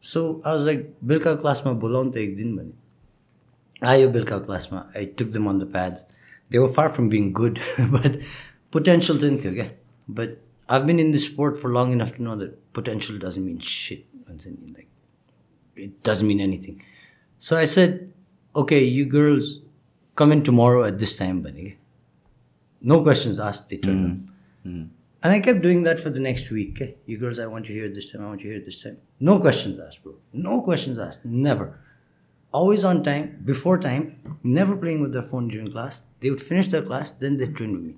सो 0.02 0.20
आई 0.47 0.52
वाज 0.52 0.66
लाइक 0.66 0.80
बेलुका 1.05 1.34
क्लासमा 1.44 1.72
बोलाउनु 1.84 2.10
त 2.10 2.16
एक 2.16 2.36
दिन 2.36 2.56
भने। 2.56 2.72
आयो 3.88 4.08
बेलुका 4.10 4.38
क्लासमा। 4.48 4.78
I 4.97 5.06
took 5.18 5.28
them 5.30 5.48
on 5.50 5.58
the 5.58 5.70
pads 5.72 6.05
they 6.50 6.58
were 6.58 6.72
far 6.72 6.88
from 6.98 7.08
being 7.08 7.30
good 7.40 7.58
but 7.94 8.20
potential 8.72 9.18
चाहिँ 9.20 9.38
थियो 9.44 9.52
क्या। 9.55 9.68
But 10.08 10.36
I 10.68 10.82
been 10.82 11.00
in 11.00 11.12
this 11.12 11.30
sport 11.30 11.56
for 11.56 11.70
long 11.78 11.92
enough 11.92 12.16
to 12.16 12.24
know 12.24 12.36
that 12.36 12.58
potential 12.74 13.18
doesn't 13.18 13.47
mean 13.47 13.58
shit 13.70 14.05
भन्छ 14.28 14.47
नि 14.47 14.72
like 14.72 14.88
it 15.78 16.02
doesn't 16.02 16.26
mean 16.26 16.40
anything. 16.40 16.82
So 17.39 17.57
I 17.57 17.65
said, 17.65 18.12
okay, 18.55 18.82
you 18.82 19.07
girls 19.07 19.60
come 20.16 20.32
in 20.32 20.42
tomorrow 20.42 20.84
at 20.84 20.98
this 20.98 21.16
time, 21.16 21.42
Bunny. 21.42 21.78
No 22.81 23.02
questions 23.02 23.39
asked, 23.39 23.68
they 23.68 23.76
turn 23.76 23.98
mm. 23.98 24.12
up. 24.12 24.34
Mm. 24.66 24.89
And 25.23 25.32
I 25.32 25.40
kept 25.40 25.62
doing 25.62 25.82
that 25.82 25.98
for 25.98 26.10
the 26.10 26.20
next 26.20 26.50
week. 26.50 26.81
Eh, 26.81 26.92
you 27.07 27.18
girls, 27.18 27.39
I 27.39 27.47
want 27.47 27.68
you 27.68 27.74
here 27.74 27.89
this 27.89 28.12
time, 28.12 28.24
I 28.24 28.28
want 28.28 28.42
you 28.42 28.50
here 28.52 28.60
this 28.60 28.82
time. 28.82 28.98
No 29.18 29.39
questions 29.40 29.78
asked, 29.78 30.02
bro. 30.02 30.15
No 30.32 30.60
questions 30.62 30.98
asked, 30.98 31.24
never. 31.24 31.81
Always 32.52 32.84
on 32.84 33.02
time, 33.02 33.42
before 33.44 33.78
time, 33.78 34.39
never 34.42 34.76
playing 34.76 35.00
with 35.00 35.12
their 35.12 35.23
phone 35.23 35.48
during 35.48 35.70
class. 35.70 36.05
They 36.20 36.31
would 36.31 36.40
finish 36.40 36.68
their 36.68 36.82
class, 36.82 37.10
then 37.10 37.36
they 37.36 37.47
trained 37.47 37.73
with 37.73 37.82
me. 37.82 37.94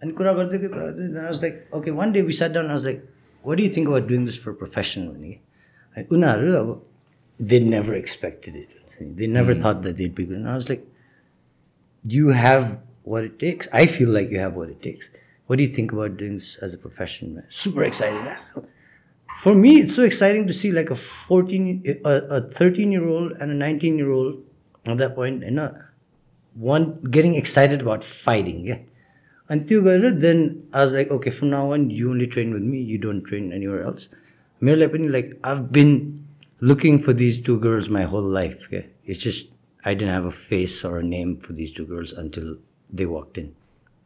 And 0.00 0.14
ke 0.14 0.18
then 0.18 1.16
I 1.22 1.28
was 1.28 1.42
like, 1.42 1.68
okay, 1.72 1.90
one 1.90 2.12
day 2.12 2.22
we 2.22 2.32
sat 2.32 2.52
down, 2.52 2.70
I 2.70 2.72
was 2.72 2.84
like, 2.84 3.06
what 3.42 3.56
do 3.56 3.64
you 3.64 3.70
think 3.70 3.88
about 3.88 4.06
doing 4.06 4.24
this 4.24 4.38
for 4.38 4.50
a 4.50 4.54
profession? 4.54 5.08
they 7.40 7.58
never 7.58 7.94
expected 7.94 8.54
it. 8.54 8.68
They 9.00 9.26
never 9.26 9.54
mm. 9.54 9.60
thought 9.60 9.82
that 9.82 9.96
they'd 9.96 10.14
be 10.14 10.26
good. 10.26 10.38
And 10.38 10.48
I 10.48 10.54
was 10.54 10.68
like, 10.68 10.86
you 12.04 12.28
have 12.28 12.82
what 13.02 13.24
it 13.24 13.38
takes. 13.38 13.66
I 13.72 13.86
feel 13.86 14.10
like 14.10 14.30
you 14.30 14.38
have 14.38 14.54
what 14.54 14.68
it 14.68 14.82
takes. 14.82 15.10
What 15.46 15.56
do 15.56 15.64
you 15.64 15.70
think 15.70 15.90
about 15.90 16.18
doing 16.18 16.34
this 16.34 16.58
as 16.58 16.74
a 16.74 16.78
profession, 16.78 17.34
man? 17.34 17.44
Super 17.48 17.82
excited. 17.84 18.36
For 19.38 19.54
me, 19.54 19.76
it's 19.76 19.94
so 19.94 20.02
exciting 20.02 20.46
to 20.48 20.52
see 20.52 20.70
like 20.70 20.90
a 20.90 20.94
14, 20.94 22.02
a, 22.04 22.42
13 22.42 22.92
year 22.92 23.08
old 23.08 23.32
and 23.32 23.50
a 23.50 23.54
19 23.54 23.96
year 23.96 24.10
old 24.10 24.42
at 24.86 24.98
that 24.98 25.14
point, 25.14 25.40
point, 25.40 25.44
you 25.44 25.50
know, 25.52 25.74
one 26.54 27.00
getting 27.02 27.36
excited 27.36 27.80
about 27.80 28.04
fighting. 28.04 28.66
Yeah. 28.66 28.80
Until 29.48 29.82
then 29.82 30.68
I 30.72 30.80
was 30.82 30.94
like, 30.94 31.10
okay, 31.10 31.30
from 31.30 31.50
now 31.50 31.72
on, 31.72 31.90
you 31.90 32.10
only 32.10 32.26
train 32.26 32.52
with 32.52 32.62
me. 32.62 32.82
You 32.82 32.98
don't 32.98 33.22
train 33.22 33.52
anywhere 33.52 33.82
else. 33.82 34.10
Merely 34.60 34.86
like 35.08 35.34
I've 35.42 35.72
been 35.72 36.28
looking 36.59 36.97
for 37.01 37.13
these 37.13 37.41
two 37.41 37.59
girls 37.59 37.89
my 37.89 38.03
whole 38.03 38.21
life. 38.21 38.67
Okay? 38.67 38.89
It's 39.05 39.19
just 39.19 39.53
I 39.83 39.93
didn't 39.93 40.13
have 40.13 40.25
a 40.25 40.31
face 40.31 40.83
or 40.83 40.99
a 40.99 41.03
name 41.03 41.37
for 41.37 41.53
these 41.53 41.71
two 41.71 41.85
girls 41.85 42.13
until 42.13 42.57
they 42.91 43.05
walked 43.05 43.37
in. 43.37 43.55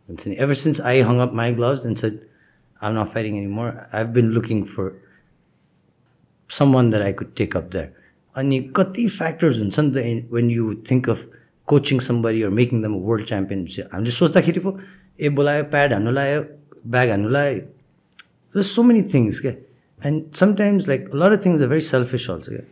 And 0.08 0.20
so 0.20 0.32
ever 0.38 0.56
since 0.56 0.80
I 0.80 1.02
hung 1.02 1.20
up 1.20 1.34
my 1.34 1.52
gloves 1.52 1.86
and 1.86 1.98
said, 1.98 2.26
I'm 2.82 2.94
not 2.94 3.14
fighting 3.14 3.38
anymore, 3.38 3.88
I've 3.92 4.14
been 4.14 4.32
looking 4.32 4.66
for 4.66 4.96
someone 6.48 6.90
that 6.92 7.02
I 7.02 7.12
could 7.14 7.36
take 7.36 7.56
up 7.56 7.72
there. 7.72 7.94
अनि 8.38 8.60
कति 8.76 9.08
factors 9.08 9.58
हुन्छन् 9.60 9.92
त 9.94 10.32
when 10.34 10.50
you 10.50 10.74
think 10.90 11.08
of 11.08 11.26
coaching 11.66 12.00
somebody 12.00 12.44
or 12.44 12.52
making 12.52 12.82
them 12.82 12.94
a 12.94 12.98
world 12.98 13.26
champion 13.32 13.66
हामीले 13.94 14.12
सोच्दाखेरि 14.18 14.60
पो 14.66 14.72
ए 15.20 15.30
बोलायो 15.38 15.64
pad 15.74 15.94
हान्नु 15.94 16.12
लायो 16.18 16.42
ब्याग 16.94 17.10
हान्नु 17.10 17.30
लायो 17.30 17.60
सो 18.54 18.62
सो 18.70 18.84
मेनी 18.84 19.02
थिङ्स 19.14 19.40
क्या 19.46 19.54
and 20.05 20.37
sometimes, 20.37 20.87
like 20.87 21.09
a 21.13 21.17
lot 21.17 21.33
of 21.33 21.43
things 21.43 21.63
are 21.63 21.67
very 21.67 21.81
selfish 21.81 22.29
also. 22.29 22.63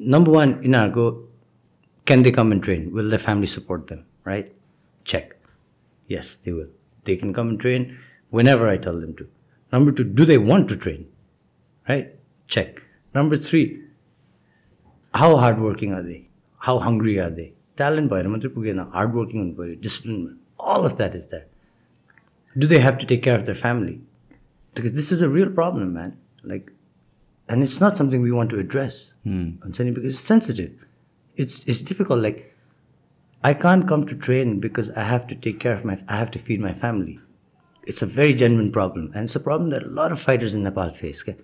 Number 0.00 0.32
one, 0.32 0.62
in 0.64 0.74
our 0.74 0.88
go, 0.88 1.28
can 2.04 2.24
they 2.24 2.32
come 2.32 2.50
and 2.50 2.62
train? 2.62 2.92
Will 2.92 3.08
their 3.08 3.18
family 3.18 3.46
support 3.46 3.86
them? 3.86 4.04
Right? 4.24 4.52
Check. 5.04 5.36
Yes, 6.08 6.34
they 6.36 6.52
will. 6.52 6.70
They 7.04 7.16
can 7.16 7.32
come 7.32 7.50
and 7.50 7.60
train 7.60 7.96
whenever 8.30 8.68
I 8.68 8.76
tell 8.76 8.98
them 9.00 9.14
to. 9.16 9.28
Number 9.72 9.92
two, 9.92 10.02
do 10.02 10.24
they 10.24 10.36
want 10.36 10.68
to 10.70 10.76
train? 10.76 11.06
Right? 11.88 12.16
Check. 12.48 12.82
Number 13.14 13.36
three, 13.36 13.80
how 15.14 15.36
hardworking 15.36 15.92
are 15.92 16.02
they? 16.02 16.28
How 16.58 16.80
hungry 16.80 17.20
are 17.20 17.30
they? 17.30 17.52
Talent 17.76 18.10
by 18.10 18.22
hardworking, 18.22 19.78
discipline, 19.80 20.40
all 20.58 20.84
of 20.84 20.96
that 20.96 21.14
is 21.14 21.28
there. 21.28 21.46
Do 22.58 22.66
they 22.66 22.80
have 22.80 22.98
to 22.98 23.06
take 23.06 23.22
care 23.22 23.36
of 23.36 23.46
their 23.46 23.54
family? 23.54 24.00
Because 24.73 24.93
this 24.93 25.11
is 25.11 25.21
a 25.21 25.29
real 25.29 25.49
problem, 25.49 25.93
man. 25.93 26.17
Like, 26.43 26.71
and 27.47 27.63
it's 27.63 27.79
not 27.79 27.95
something 27.95 28.21
we 28.21 28.31
want 28.31 28.49
to 28.51 28.59
address. 28.59 29.13
Mm. 29.25 29.63
I'm 29.63 29.73
saying 29.73 29.93
because 29.93 30.13
it's 30.13 30.19
sensitive. 30.19 30.85
It's 31.35 31.63
it's 31.65 31.81
difficult. 31.81 32.21
Like, 32.21 32.55
I 33.43 33.53
can't 33.53 33.87
come 33.87 34.05
to 34.05 34.15
train 34.15 34.59
because 34.59 34.89
I 34.91 35.03
have 35.03 35.27
to 35.27 35.35
take 35.35 35.59
care 35.59 35.73
of 35.73 35.85
my. 35.85 35.97
I 36.07 36.17
have 36.17 36.31
to 36.31 36.39
feed 36.39 36.59
my 36.59 36.73
family. 36.73 37.19
It's 37.83 38.01
a 38.01 38.05
very 38.05 38.33
genuine 38.33 38.71
problem, 38.71 39.11
and 39.13 39.25
it's 39.25 39.35
a 39.35 39.39
problem 39.39 39.69
that 39.69 39.83
a 39.83 39.87
lot 39.87 40.11
of 40.11 40.19
fighters 40.19 40.55
in 40.55 40.63
Nepal 40.63 40.89
face. 40.89 41.23
Okay? 41.23 41.37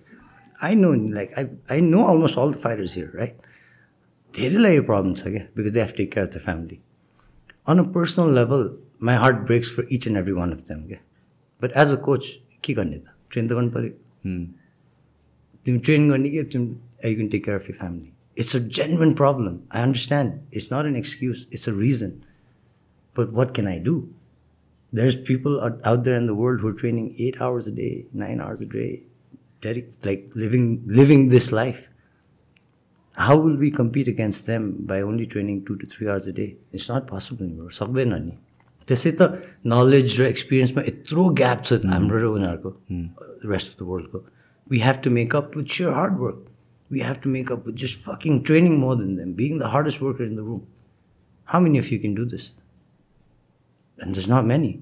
I 0.60 0.74
know, 0.74 0.90
like 0.90 1.32
I 1.36 1.48
I 1.68 1.80
know 1.80 2.04
almost 2.04 2.36
all 2.36 2.50
the 2.50 2.58
fighters 2.58 2.94
here, 2.94 3.10
right? 3.14 3.36
They 4.32 4.48
really 4.48 4.74
have 4.76 4.86
problems, 4.86 5.22
okay? 5.22 5.48
Because 5.54 5.72
they 5.72 5.80
have 5.80 5.92
to 5.92 5.96
take 5.98 6.10
care 6.10 6.24
of 6.24 6.32
their 6.32 6.40
family. 6.40 6.80
On 7.66 7.78
a 7.78 7.86
personal 7.86 8.30
level, 8.30 8.76
my 8.98 9.14
heart 9.14 9.44
breaks 9.46 9.70
for 9.70 9.84
each 9.88 10.06
and 10.06 10.16
every 10.16 10.32
one 10.32 10.52
of 10.52 10.66
them 10.68 10.86
क्या 10.88 10.98
but 11.62 11.72
as 11.82 11.92
a 11.92 11.96
coach 12.08 12.26
के 12.64 12.74
गर्ने 12.74 12.98
त 12.98 13.14
train 13.30 13.48
त 13.48 13.52
गर्नु 13.52 13.70
पऱ्यो 13.76 13.90
तिमी 15.66 15.78
train 15.88 16.08
गर्ने 16.10 16.30
कि 16.30 16.42
तिमी 16.54 16.66
you 16.66 17.14
can 17.14 17.28
take 17.28 17.44
care 17.44 17.58
of 17.58 17.68
you 17.70 17.76
family 17.78 18.12
it's 18.36 18.56
a 18.56 18.58
genuine 18.80 19.14
problem 19.22 19.58
I 19.74 19.82
understand 19.82 20.56
it's 20.56 20.72
not 20.72 20.86
an 20.86 20.96
excuse 20.96 21.46
it's 21.52 21.68
a 21.68 21.72
reason 21.78 22.18
but 23.16 23.32
what 23.38 23.54
can 23.54 23.68
I 23.68 23.78
do 23.88 23.96
there 24.92 25.08
is 25.08 25.16
people 25.26 25.58
out 25.60 26.04
there 26.04 26.20
in 26.20 26.26
the 26.26 26.36
world 26.42 26.60
who 26.62 26.70
training 26.82 27.10
eight 27.28 27.40
hours 27.48 27.68
a 27.68 27.74
day 27.80 27.94
nine 28.24 28.40
hours 28.40 28.62
a 28.62 28.68
day 28.74 28.90
Derek 29.62 29.92
like 30.06 30.30
living 30.36 30.76
living 31.00 31.28
this 31.30 31.52
life 31.52 31.88
how 33.16 33.36
will 33.36 33.56
we 33.56 33.70
compete 33.70 34.08
against 34.08 34.46
them 34.46 34.76
by 34.80 35.02
only 35.02 35.26
training 35.26 35.64
two 35.64 35.76
to 35.76 35.86
three 35.86 36.08
hours 36.08 36.28
a 36.28 36.32
day? 36.32 36.56
It's 36.72 36.88
not 36.88 37.06
possible 37.06 37.44
anymore. 37.44 37.70
सक्दैन 37.70 38.14
नि 38.14 38.32
त्यसै 38.88 39.12
त 39.20 39.22
knowledge 39.72 40.20
र 40.20 40.28
एक्सपिरियन्समा 40.34 40.82
यत्रो 40.90 41.24
gap 41.40 41.64
छ 41.66 41.80
हाम्रो 41.94 42.22
र 42.22 42.30
उनीहरूको 42.36 42.70
रेस्ट 43.52 43.72
अफ 43.72 43.76
द 43.80 43.88
वर्ल्डको 43.90 44.22
we 44.66 44.78
have 44.86 45.02
to 45.04 45.10
make up 45.18 45.56
with 45.56 45.74
sure 45.76 45.92
hard 45.98 46.22
work 46.22 46.40
we 46.90 47.00
have 47.08 47.18
to 47.24 47.34
make up 47.36 47.66
with 47.66 47.82
just 47.84 47.98
fucking 48.06 48.38
training 48.50 48.78
more 48.84 48.96
than 49.02 49.16
them 49.16 49.34
being 49.42 49.58
the 49.58 49.74
hardest 49.74 50.02
worker 50.02 50.24
in 50.30 50.36
the 50.36 50.46
room 50.52 50.62
how 51.48 51.68
many 51.68 51.84
of 51.84 51.92
you 51.92 51.98
can 52.06 52.14
do 52.14 52.24
this 52.36 52.48
and 53.98 54.16
there's 54.16 54.30
not 54.30 54.50
many 54.54 54.72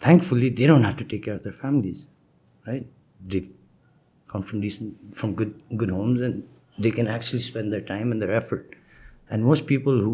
thankfully 0.00 0.48
they 0.48 0.66
don't 0.66 0.84
have 0.84 0.96
to 0.96 1.04
take 1.04 1.24
care 1.24 1.34
of 1.34 1.42
their 1.42 1.52
families 1.52 2.06
right 2.66 2.86
they 3.32 3.40
come 4.28 4.42
from 4.42 4.60
decent 4.60 5.16
from 5.20 5.34
good 5.34 5.54
good 5.76 5.90
homes 5.90 6.20
and 6.20 6.44
they 6.78 6.90
can 6.90 7.08
actually 7.08 7.40
spend 7.40 7.72
their 7.72 7.80
time 7.80 8.12
and 8.12 8.22
their 8.22 8.32
effort 8.32 8.76
and 9.28 9.44
most 9.44 9.66
people 9.66 10.00
who 10.00 10.12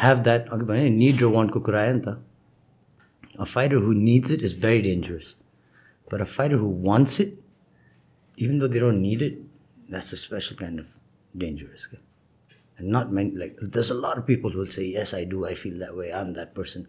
have 0.00 0.24
that 0.24 0.48
need 0.50 1.20
or 1.20 1.28
want 1.28 1.50
kukurayanta. 1.52 2.18
A 3.38 3.44
fighter 3.44 3.78
who 3.78 3.94
needs 3.94 4.30
it 4.30 4.40
is 4.40 4.54
very 4.54 4.80
dangerous. 4.80 5.36
But 6.08 6.22
a 6.22 6.26
fighter 6.26 6.56
who 6.56 6.68
wants 6.68 7.20
it, 7.20 7.34
even 8.36 8.58
though 8.58 8.66
they 8.66 8.78
don't 8.78 9.02
need 9.02 9.20
it, 9.20 9.38
that's 9.90 10.10
a 10.14 10.16
special 10.16 10.56
kind 10.56 10.80
of 10.80 10.86
dangerous. 11.36 11.88
And 12.78 12.88
not 12.88 13.12
many, 13.12 13.32
like, 13.32 13.58
there's 13.60 13.90
a 13.90 14.00
lot 14.06 14.16
of 14.16 14.26
people 14.26 14.50
who 14.50 14.60
will 14.60 14.74
say, 14.78 14.86
Yes, 14.86 15.12
I 15.12 15.24
do, 15.24 15.46
I 15.46 15.52
feel 15.52 15.78
that 15.80 15.94
way, 15.94 16.10
I'm 16.10 16.32
that 16.32 16.54
person. 16.54 16.88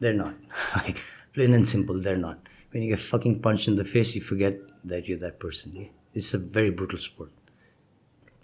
They're 0.00 0.14
not. 0.14 0.36
Like, 0.76 1.02
plain 1.34 1.52
and 1.52 1.68
simple, 1.68 2.00
they're 2.00 2.16
not. 2.16 2.38
When 2.70 2.82
you 2.82 2.88
get 2.88 3.00
fucking 3.00 3.40
punched 3.40 3.68
in 3.68 3.76
the 3.76 3.84
face, 3.84 4.14
you 4.14 4.22
forget 4.22 4.56
that 4.82 5.08
you're 5.08 5.18
that 5.18 5.38
person. 5.38 5.90
It's 6.14 6.32
a 6.32 6.38
very 6.38 6.70
brutal 6.70 6.98
sport. 6.98 7.32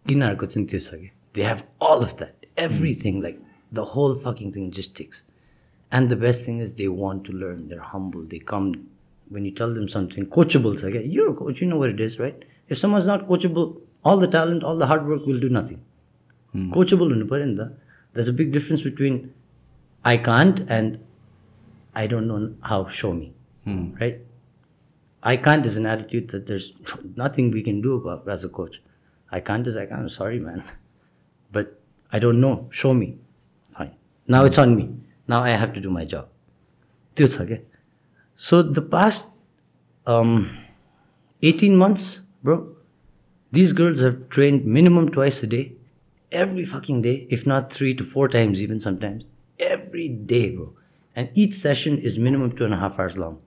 They 0.04 1.44
have 1.44 1.64
all 1.80 2.02
of 2.02 2.18
that, 2.18 2.46
everything, 2.58 3.22
like, 3.22 3.40
the 3.72 3.84
whole 3.84 4.14
fucking 4.14 4.52
thing 4.52 4.70
just 4.70 4.94
ticks. 4.94 5.24
And 5.90 6.08
the 6.08 6.16
best 6.16 6.46
thing 6.46 6.58
is 6.58 6.74
they 6.74 6.88
want 6.88 7.24
to 7.24 7.32
learn. 7.32 7.68
They're 7.68 7.80
humble. 7.80 8.22
They 8.22 8.38
come 8.38 8.88
when 9.28 9.44
you 9.44 9.50
tell 9.50 9.72
them 9.74 9.88
something 9.88 10.26
coachable. 10.26 10.74
It's 10.74 10.82
like, 10.82 10.94
you're 11.04 11.30
a 11.30 11.34
coach. 11.34 11.60
You 11.60 11.68
know 11.68 11.78
what 11.78 11.90
it 11.90 12.00
is, 12.00 12.18
right? 12.18 12.44
If 12.68 12.78
someone's 12.78 13.06
not 13.06 13.26
coachable, 13.26 13.80
all 14.04 14.16
the 14.16 14.28
talent, 14.28 14.62
all 14.62 14.76
the 14.76 14.86
hard 14.86 15.06
work 15.06 15.26
will 15.26 15.40
do 15.40 15.48
nothing. 15.48 15.84
Hmm. 16.52 16.72
Coachable, 16.72 17.76
there's 18.12 18.28
a 18.28 18.32
big 18.32 18.52
difference 18.52 18.82
between 18.82 19.32
I 20.04 20.16
can't 20.16 20.60
and 20.68 21.00
I 21.94 22.06
don't 22.06 22.26
know 22.26 22.54
how. 22.62 22.86
Show 22.86 23.12
me, 23.12 23.32
hmm. 23.64 23.94
right? 24.00 24.20
I 25.22 25.36
can't 25.36 25.64
is 25.64 25.76
an 25.76 25.86
attitude 25.86 26.28
that 26.30 26.46
there's 26.46 26.72
nothing 27.16 27.50
we 27.50 27.62
can 27.62 27.80
do 27.80 27.96
about 27.96 28.28
as 28.28 28.44
a 28.44 28.48
coach. 28.48 28.82
I 29.30 29.40
can't 29.40 29.66
is 29.66 29.76
I 29.76 29.86
can't. 29.86 30.10
Sorry, 30.10 30.38
man, 30.38 30.62
but 31.52 31.80
I 32.12 32.18
don't 32.18 32.40
know. 32.40 32.68
Show 32.70 32.92
me. 32.92 33.18
Now 34.31 34.43
it's 34.45 34.57
on 34.57 34.75
me. 34.75 34.89
Now 35.27 35.41
I 35.41 35.49
have 35.49 35.73
to 35.73 35.81
do 35.81 35.89
my 35.99 36.05
job. 36.15 36.25
त्यो 37.17 37.27
छ 37.27 37.41
क्या 37.47 37.57
so 38.37 38.61
the 38.63 38.79
past 38.91 40.09
eighteen 41.51 41.77
months 41.77 42.03
bro 42.45 42.55
these 43.53 43.73
girls 43.79 44.01
have 44.03 44.27
trained 44.33 44.65
minimum 44.77 45.07
twice 45.15 45.43
a 45.45 45.47
day 45.53 45.61
every 46.31 46.65
fucking 46.65 47.01
day, 47.01 47.27
if 47.29 47.45
not 47.47 47.71
three 47.71 47.93
to 47.93 48.03
four 48.03 48.27
times, 48.27 48.61
even 48.61 48.79
sometimes. 48.79 49.23
Every 49.59 50.07
day, 50.09 50.55
bro. 50.55 50.73
And 51.15 51.29
each 51.33 51.53
session 51.53 51.97
is 51.97 52.19
minimum 52.19 52.51
two 52.51 52.65
and 52.65 52.73
a 52.73 52.77
half 52.77 52.99
hours 52.99 53.17
long. 53.17 53.39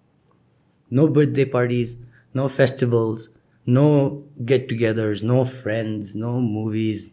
No 0.90 1.06
birthday 1.06 1.44
parties, 1.44 1.98
no 2.34 2.48
festivals, 2.48 3.30
no 3.66 4.24
get 4.44 4.68
togethers, 4.68 5.22
no 5.22 5.44
friends, 5.44 6.16
no 6.16 6.40
movies, 6.40 7.12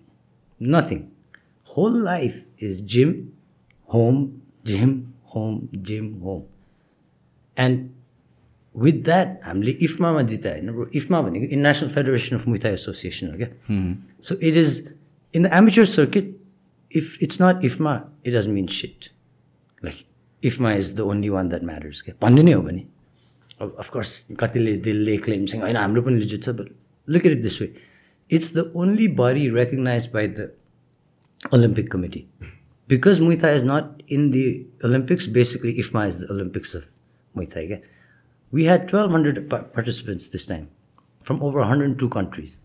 nothing. 0.59 1.11
Whole 1.63 1.91
life 1.91 2.43
is 2.57 2.81
gym, 2.81 3.33
home, 3.92 4.20
gym, 4.66 4.92
home, 5.34 5.58
gym, 5.88 6.06
home. 6.20 6.44
And 7.56 7.90
with 8.74 9.00
that, 9.06 9.32
हामीले 9.44 9.72
इफमामा 9.86 10.22
जितायो 10.22 10.54
होइन 10.54 10.72
bro? 10.72 10.86
IFMA 10.94 11.20
भनेको 11.22 11.44
international 11.44 11.88
federation 11.88 12.36
of 12.36 12.46
Muay Thai 12.48 12.72
association 12.72 13.30
हो 13.30 13.36
क्या? 13.36 13.48
So 14.20 14.34
it 14.34 14.56
is 14.56 14.70
in 15.34 15.42
the 15.42 15.50
amateur 15.54 15.84
circuit 15.84 16.36
if 16.96 17.18
it's 17.22 17.42
not 17.42 17.64
IFMA 17.64 17.94
it 18.26 18.34
doesn't 18.34 18.54
mean 18.54 18.66
shit 18.76 19.10
like 19.84 20.04
IFMA 20.42 20.72
is 20.74 20.96
the 20.96 21.00
only 21.00 21.28
one 21.28 21.48
that 21.48 21.64
matters 21.64 22.02
क्या? 22.02 22.14
भन्ने 22.22 22.42
नै 22.42 22.52
हो 22.52 22.62
भने। 22.62 22.84
Of course 23.60 24.26
कतिले 24.40 24.76
दिलले 24.86 25.16
क्लेमसँग 25.26 25.62
होइन 25.62 25.76
हाम्रो 25.76 26.02
पनि 26.02 26.18
लिजिट 26.20 26.42
छ 26.42 26.48
but 26.60 26.72
look 27.08 27.26
it 27.26 27.42
this 27.42 27.60
way 27.62 27.72
it's 28.30 28.56
the 28.56 28.72
only 28.76 29.08
body 29.20 29.48
recognise 29.60 30.10
by 30.14 30.28
the 30.28 30.50
Olympic 31.54 31.92
committee 31.92 32.26
because 32.92 33.20
Muay 33.20 33.40
Thai 33.40 33.52
is 33.52 33.64
not 33.64 34.02
in 34.06 34.32
the 34.32 34.66
Olympics, 34.84 35.26
basically 35.26 35.78
IFMA 35.78 36.08
is 36.08 36.20
the 36.20 36.30
Olympics 36.30 36.74
of 36.74 36.90
Muay 37.34 37.50
Thai. 37.50 37.80
We 38.50 38.66
had 38.66 38.80
1,200 38.82 39.48
participants 39.48 40.28
this 40.28 40.44
time 40.44 40.68
from 41.22 41.42
over 41.42 41.60
102 41.60 42.06
countries. 42.10 42.60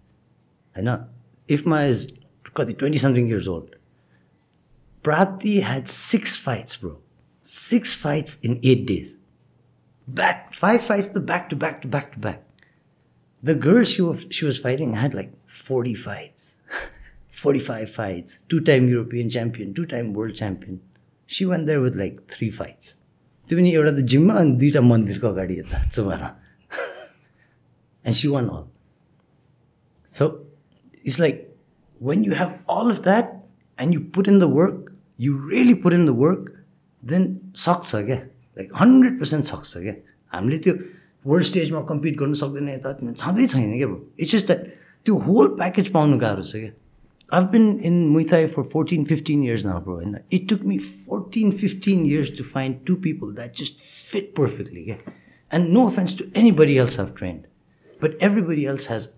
I 0.75 0.81
know. 0.81 1.05
IFMA 1.47 1.87
is 1.87 2.11
20 2.43 2.97
something 2.97 3.25
years 3.25 3.47
old. 3.47 3.77
Prapti 5.01 5.61
had 5.61 5.87
six 5.87 6.35
fights, 6.35 6.75
bro. 6.75 6.97
Six 7.41 7.95
fights 7.95 8.37
in 8.41 8.59
eight 8.63 8.85
days. 8.85 9.15
back 10.19 10.53
five 10.53 10.81
fights 10.81 11.07
the 11.15 11.21
back 11.21 11.49
to 11.51 11.55
back 11.55 11.81
to 11.83 11.87
back 11.87 12.11
to 12.13 12.19
back. 12.19 12.43
The 13.41 13.55
girl 13.55 13.85
she 13.85 14.01
was 14.01 14.25
she 14.29 14.43
was 14.43 14.59
fighting 14.59 14.93
had 14.95 15.13
like 15.13 15.31
40 15.45 15.93
fights, 15.93 16.56
45 17.37 17.89
fights, 17.95 18.41
two-time 18.49 18.87
European 18.89 19.29
champion, 19.29 19.73
two-time 19.73 20.13
world 20.13 20.35
champion. 20.35 20.79
She 21.29 21.45
went 21.45 21.67
there 21.67 21.81
with 21.81 21.95
like 21.95 22.23
three 22.35 22.49
fights. 22.59 22.95
त्यो 23.49 23.57
पनि 23.57 23.71
एउटा 23.75 23.91
त 23.97 24.03
जिममा 24.11 24.33
अनि 24.41 24.51
दुईवटा 24.61 24.81
मन्दिरको 24.81 25.27
अगाडि 25.27 25.55
यता 25.59 25.77
चुमामा 25.95 26.29
and 28.05 28.15
she 28.15 28.31
won 28.33 28.49
all. 28.49 28.65
So 30.11 30.25
it's 31.03 31.19
like 31.19 31.37
when 32.01 32.23
you 32.23 32.33
have 32.39 32.57
all 32.67 32.89
of 32.93 33.03
that 33.03 33.31
and 33.77 33.93
you 33.93 34.01
put 34.17 34.27
in 34.27 34.39
the 34.39 34.49
work, 34.59 34.91
you 35.17 35.37
really 35.51 35.75
put 35.85 35.93
in 35.93 36.05
the 36.09 36.17
work, 36.23 36.51
then 37.03 37.29
सक्छ 37.65 38.03
क्या 38.09 38.17
लाइक 38.57 38.71
हन्ड्रेड 38.81 39.19
पर्सेन्ट 39.19 39.45
सक्छ 39.45 39.77
क्या 39.77 39.93
हामीले 40.33 40.57
त्यो 40.65 40.73
वर्ल्ड 41.27 41.45
स्टेजमा 41.51 41.81
कम्पिट 41.93 42.17
गर्नु 42.19 42.35
सक्दैन 42.41 42.69
यता 42.69 42.93
छँदै 43.23 43.47
छैन 43.53 43.71
क्या 43.77 43.87
इट्स 44.19 44.31
जस्ट 44.35 44.47
द्याट 44.47 44.67
त्यो 45.05 45.15
होल 45.29 45.47
प्याकेज 45.61 45.91
पाउनु 45.93 46.17
गाह्रो 46.25 46.43
छ 46.51 46.65
क्या 46.65 46.71
I've 47.29 47.51
been 47.51 47.79
in 47.79 48.13
Muay 48.13 48.27
Thai 48.27 48.47
for 48.47 48.63
14, 48.63 49.03
15 49.03 49.43
years 49.43 49.65
now, 49.65 49.79
bro. 49.79 49.97
And 49.97 50.23
it 50.29 50.47
took 50.47 50.63
me 50.63 50.77
14, 50.77 51.51
15 51.51 52.05
years 52.05 52.31
to 52.31 52.43
find 52.43 52.85
two 52.85 52.95
people 52.95 53.33
that 53.33 53.53
just 53.53 53.79
fit 53.79 54.33
perfectly. 54.33 54.87
Yeah? 54.87 54.97
And 55.51 55.73
no 55.73 55.87
offense 55.87 56.13
to 56.15 56.31
anybody 56.33 56.77
else 56.77 56.97
I've 56.97 57.15
trained, 57.15 57.47
but 57.99 58.15
everybody 58.19 58.65
else 58.65 58.85
has 58.87 59.11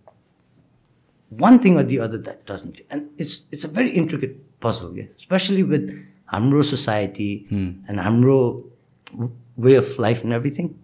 one 1.29 1.59
thing 1.59 1.77
or 1.77 1.83
the 1.83 1.99
other 1.99 2.17
that 2.17 2.45
doesn't 2.45 2.77
fit. 2.77 2.87
And 2.89 3.09
it's 3.17 3.43
it's 3.51 3.63
a 3.63 3.67
very 3.67 3.91
intricate 3.91 4.59
puzzle, 4.59 4.97
yeah? 4.97 5.05
especially 5.15 5.63
with 5.63 5.89
Hamro 6.33 6.63
society 6.63 7.45
hmm. 7.49 7.71
and 7.87 7.99
Hamro 7.99 8.65
way 9.55 9.75
of 9.75 9.99
life 9.99 10.23
and 10.23 10.33
everything. 10.33 10.79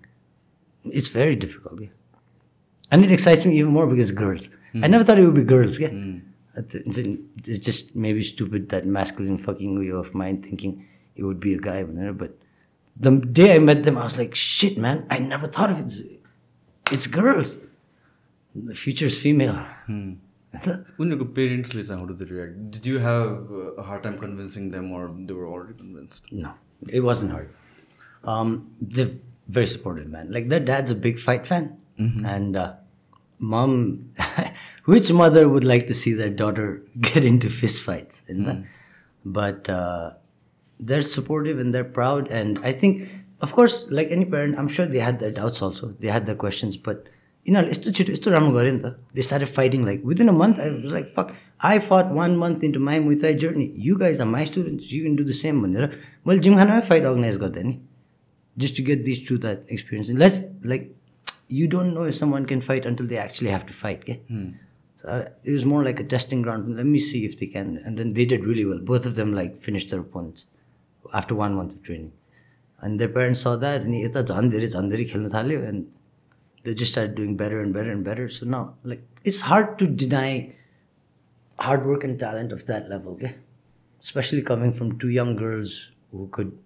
It's 0.86 1.10
very 1.10 1.36
difficult, 1.36 1.82
yeah. 1.82 1.90
And 2.92 3.04
it 3.04 3.12
excites 3.12 3.46
me 3.46 3.58
even 3.58 3.72
more 3.72 3.88
because 3.88 4.12
girls. 4.12 4.50
I 4.76 4.78
hmm. 4.78 4.92
never 4.92 5.04
thought 5.04 5.18
it 5.18 5.26
would 5.26 5.36
be 5.36 5.44
girls, 5.44 5.80
yeah. 5.80 5.90
It's, 5.92 6.22
it's- 6.63 6.99
it's 7.53 7.61
just 7.67 7.95
maybe 8.07 8.23
stupid 8.29 8.69
that 8.71 8.85
masculine 8.99 9.39
fucking 9.49 9.79
way 9.79 9.91
of 10.05 10.15
mine 10.23 10.41
thinking 10.47 10.73
it 11.17 11.23
would 11.25 11.41
be 11.41 11.55
a 11.55 11.59
guy, 11.67 11.83
whatever, 11.85 12.13
but 12.25 12.39
the 13.07 13.13
day 13.41 13.55
I 13.55 13.59
met 13.59 13.83
them, 13.85 13.99
I 13.99 14.03
was 14.09 14.17
like, 14.19 14.35
shit, 14.35 14.79
man, 14.87 15.07
I 15.11 15.19
never 15.19 15.47
thought 15.47 15.71
of 15.71 15.79
it. 15.85 15.93
It's 16.97 17.07
girls. 17.07 17.53
The 18.55 18.75
future 18.75 19.07
is 19.13 19.21
female. 19.23 19.59
उनीहरूको 21.01 21.25
पेरेन्ट्सले 21.35 21.83
चाहिँ 21.89 21.99
how 22.01 22.07
do 22.07 22.25
react 22.31 22.55
did 22.77 22.87
you 22.87 22.99
have 23.03 23.83
hard 23.89 24.03
time 24.03 24.15
convincing 24.23 24.71
them 24.71 24.89
or 25.01 25.09
they 25.29 25.35
were 25.41 25.45
already 25.59 25.75
convinced 25.83 26.33
No, 26.45 26.55
it 26.99 27.05
wasn't 27.09 27.35
hard. 27.37 27.53
Um, 28.33 28.51
they're 28.97 29.13
very 29.59 29.69
supportive, 29.75 30.09
man. 30.15 30.33
Like 30.37 30.49
their 30.55 30.65
dad's 30.71 30.95
a 30.95 30.99
big 31.07 31.21
fight 31.27 31.47
fan, 31.53 31.69
and 32.35 32.57
uh, 32.63 32.67
mom, 33.40 34.12
which 34.86 35.12
mother 35.12 35.48
would 35.50 35.64
like 35.64 35.88
to 35.88 35.94
see 35.94 36.14
their 36.14 36.30
daughter 36.30 36.84
get 37.00 37.24
into 37.24 37.48
fistfights? 37.48 38.24
Mm. 38.26 38.66
But 39.24 39.70
uh, 39.70 40.12
they're 40.80 41.02
supportive 41.02 41.60
and 41.60 41.74
they're 41.74 41.84
proud. 41.84 42.28
And 42.30 42.60
I 42.64 42.72
think, 42.72 43.10
of 43.42 43.54
course, 43.54 43.88
like 43.90 44.10
any 44.12 44.26
parent, 44.26 44.58
I'm 44.58 44.68
sure 44.68 44.86
they 44.86 45.00
had 45.00 45.20
their 45.20 45.32
doubts 45.32 45.62
also. 45.62 45.90
They 46.00 46.08
had 46.08 46.26
their 46.26 46.36
questions. 46.36 46.78
But 46.78 47.08
you 47.44 47.54
know, 47.54 47.62
they 47.64 49.22
started 49.22 49.46
fighting. 49.46 49.86
Like 49.86 50.04
within 50.04 50.30
a 50.30 50.34
month, 50.34 50.60
I 50.60 50.72
was 50.72 50.92
like, 50.92 51.08
fuck, 51.08 51.36
I 51.60 51.80
fought 51.80 52.10
one 52.10 52.38
month 52.38 52.64
into 52.64 52.80
my 52.80 53.00
Muay 53.00 53.22
Thai 53.22 53.36
journey. 53.36 53.72
You 53.76 53.98
guys 53.98 54.20
are 54.20 54.26
my 54.26 54.44
students. 54.46 54.92
You 54.92 55.04
can 55.04 55.16
do 55.16 55.24
the 55.24 55.34
same. 55.34 55.62
Well, 56.24 56.40
Jim 56.40 56.56
Hanoi 56.56 56.84
fight 56.84 57.06
organized 57.06 57.40
got 57.40 57.56
any. 57.56 57.82
Just 58.58 58.76
to 58.78 58.82
get 58.82 59.06
these 59.06 59.28
two 59.28 59.38
that 59.40 59.64
experience. 59.68 60.10
Let's 60.10 60.42
like 60.64 60.96
you 61.48 61.68
don't 61.68 61.94
know 61.94 62.04
if 62.04 62.16
someone 62.16 62.46
can 62.46 62.62
fight 62.62 62.86
until 62.86 63.08
they 63.08 63.18
actually 63.18 63.50
have 63.50 63.66
to 63.66 63.74
fight. 63.74 64.00
Okay? 64.02 64.22
Hmm. 64.28 64.52
So 64.98 65.08
uh, 65.08 65.26
it 65.44 65.52
was 65.52 65.66
more 65.66 65.84
like 65.84 66.00
a 66.00 66.04
testing 66.04 66.42
ground. 66.42 66.76
Let 66.76 66.86
me 66.86 66.98
see 66.98 67.26
if 67.26 67.38
they 67.38 67.48
can. 67.48 67.82
And 67.86 67.98
then 67.98 68.14
they 68.14 68.26
did 68.26 68.46
really 68.46 68.66
well. 68.66 68.80
Both 68.80 69.06
of 69.06 69.16
them 69.16 69.34
like 69.34 69.62
finished 69.62 69.90
their 69.90 70.00
opponents 70.00 70.48
after 71.14 71.36
one 71.36 71.56
month 71.56 71.76
of 71.76 71.84
training. 71.84 72.14
And 72.80 73.00
their 73.00 73.10
parents 73.10 73.40
saw 73.40 73.56
that 73.56 73.82
and 73.82 73.94
and 73.94 75.88
they 76.64 76.74
just 76.74 76.92
started 76.92 77.16
doing 77.16 77.38
better 77.38 77.62
and 77.62 77.74
better 77.74 77.92
and 77.92 78.04
better. 78.04 78.28
So 78.28 78.46
now 78.46 78.76
like 78.84 79.04
it's 79.24 79.42
hard 79.42 79.78
to 79.80 79.88
deny 79.88 80.56
hard 81.60 81.86
work 81.86 82.04
and 82.04 82.20
talent 82.20 82.52
of 82.52 82.66
that 82.66 82.90
level, 82.90 83.14
okay? 83.14 83.36
Especially 84.00 84.42
coming 84.42 84.74
from 84.74 84.98
two 85.00 85.10
young 85.10 85.36
girls 85.36 85.92
who 86.12 86.28
could 86.28 86.58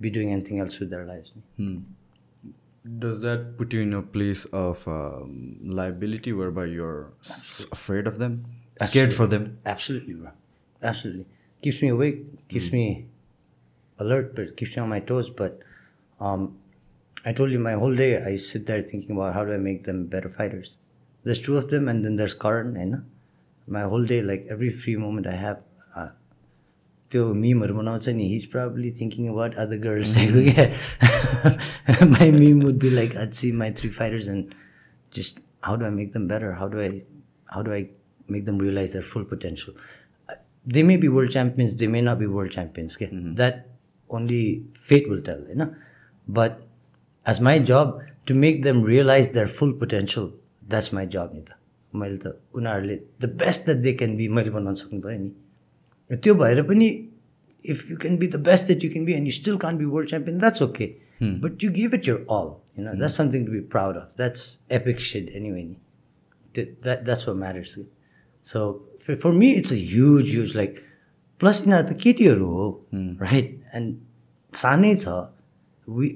be 0.00 0.10
doing 0.10 0.32
anything 0.32 0.60
else 0.60 0.78
with 0.78 0.90
their 0.90 1.04
lives. 1.04 1.36
Hmm. 1.56 1.78
Does 2.96 3.20
that 3.22 3.58
put 3.58 3.72
you 3.72 3.80
in 3.82 3.92
a 3.92 4.02
place 4.02 4.44
of 4.46 4.86
um, 4.88 5.58
liability 5.62 6.32
whereby 6.32 6.66
you're 6.66 7.12
afraid 7.72 8.06
of 8.06 8.18
them? 8.18 8.46
Scared 8.82 9.12
for 9.12 9.26
them? 9.26 9.58
Absolutely, 9.66 10.14
bro. 10.14 10.30
Absolutely. 10.82 11.26
Keeps 11.60 11.82
me 11.82 11.88
awake, 11.88 12.48
keeps 12.48 12.72
me 12.72 13.08
alert, 13.98 14.36
but 14.36 14.56
keeps 14.56 14.76
me 14.76 14.82
on 14.82 14.88
my 14.88 15.00
toes. 15.00 15.28
But 15.28 15.58
um, 16.20 16.56
I 17.24 17.32
told 17.32 17.50
you 17.50 17.58
my 17.58 17.72
whole 17.72 17.94
day 17.94 18.24
I 18.24 18.36
sit 18.36 18.66
there 18.66 18.80
thinking 18.80 19.16
about 19.16 19.34
how 19.34 19.44
do 19.44 19.52
I 19.52 19.58
make 19.58 19.84
them 19.84 20.06
better 20.06 20.30
fighters. 20.30 20.78
There's 21.24 21.42
two 21.42 21.56
of 21.56 21.68
them, 21.68 21.88
and 21.88 22.04
then 22.04 22.16
there's 22.16 22.34
Karan, 22.34 22.76
and? 22.76 23.04
My 23.66 23.82
whole 23.82 24.04
day, 24.04 24.22
like 24.22 24.46
every 24.48 24.70
free 24.70 24.96
moment 24.96 25.26
I 25.26 25.34
have, 25.34 25.60
त्यो 27.10 27.34
मिमहरू 27.34 27.74
बनाउँछ 27.74 28.08
नि 28.08 28.28
his 28.28 28.42
is 28.42 28.50
probably 28.50 28.90
about 29.28 29.54
other 29.54 29.78
girls 29.78 30.16
the 30.16 30.24
girls 30.30 32.02
my 32.10 32.30
meme 32.30 32.62
would 32.62 32.78
be 32.78 32.90
like 32.90 33.16
at 33.16 33.32
see 33.32 33.52
my 33.52 33.70
three 33.70 33.90
fighters 33.90 34.28
and 34.28 34.54
just 35.12 35.40
how 35.64 35.76
do 35.76 35.84
I 35.84 35.90
make 35.90 36.12
them 36.12 36.28
better 36.28 36.52
how 36.52 36.68
how 37.48 37.70
I 37.70 37.86
make 38.30 38.44
them 38.44 38.60
realise 38.60 38.94
their 38.94 39.02
full 39.04 39.22
potential 39.22 40.36
they 40.66 40.82
may 40.82 40.96
be 40.96 41.08
world 41.08 41.32
champions 41.32 41.74
they 41.74 41.86
may 41.86 42.02
not 42.02 42.18
be 42.18 42.26
world 42.26 42.52
champions 42.52 42.96
के 42.96 43.06
that 43.12 43.64
only 44.10 44.42
fate 44.78 45.08
will 45.08 45.20
tell 45.20 45.44
होइन 45.46 45.66
but 46.26 46.60
as 47.26 47.40
my 47.40 47.60
job 47.64 47.98
to 48.26 48.34
make 48.34 48.62
them 48.62 48.84
realise 48.86 49.32
their 49.32 49.46
full 49.46 49.72
potential 49.72 50.32
that's 50.68 50.94
my 50.94 51.06
job 51.06 51.30
नि 51.34 51.42
त 51.42 51.56
मैले 51.92 52.16
त 52.16 52.38
उनीहरूले 52.54 52.96
the 53.20 53.36
best 53.36 53.70
they 53.70 53.92
can 53.92 54.16
be 54.16 54.28
मैले 54.28 54.50
बनाउन 54.50 54.74
सक्नु 54.74 55.00
पऱ्यो 55.00 55.18
नि 55.18 55.30
र 56.09 56.15
त्यो 56.23 56.33
भएर 56.35 56.61
पनि 56.63 56.87
if 57.63 57.89
you 57.91 57.97
can 57.97 58.17
be 58.17 58.27
the 58.27 58.39
best 58.47 58.67
that 58.67 58.83
you 58.83 58.89
can 58.91 59.05
be 59.05 59.13
and 59.13 59.25
you 59.27 59.31
still 59.33 59.57
can't 59.63 59.77
be 59.77 59.85
world 59.93 60.09
champion 60.09 60.37
that's 60.39 60.61
okay 60.61 60.85
but 61.43 61.63
you 61.63 61.71
give 61.71 61.93
it 61.95 62.07
your 62.07 62.15
all 62.37 62.49
you 62.77 62.85
know 62.85 62.93
that's 62.97 63.17
something 63.17 63.45
to 63.45 63.51
be 63.51 63.59
proud 63.75 63.97
of 63.97 64.13
that's 64.17 64.45
epic 64.79 64.99
said 65.09 65.29
anyway 65.35 65.63
नि 65.63 65.75
that 66.55 67.03
that's 67.03 67.27
what 67.27 67.37
matters 67.37 67.77
so 68.45 68.65
for 69.05 69.31
me 69.41 69.51
it's 69.53 69.73
a 69.73 69.77
huge 69.91 70.31
huge 70.31 70.55
like 70.55 70.79
plus 71.41 71.61
यिनीहरू 71.61 71.87
त 71.87 71.97
केटीहरू 72.03 72.47
हो 72.53 72.69
right 73.21 73.59
and 73.75 73.95
सानै 74.53 74.95
छ 74.95 75.17
we 75.87 76.09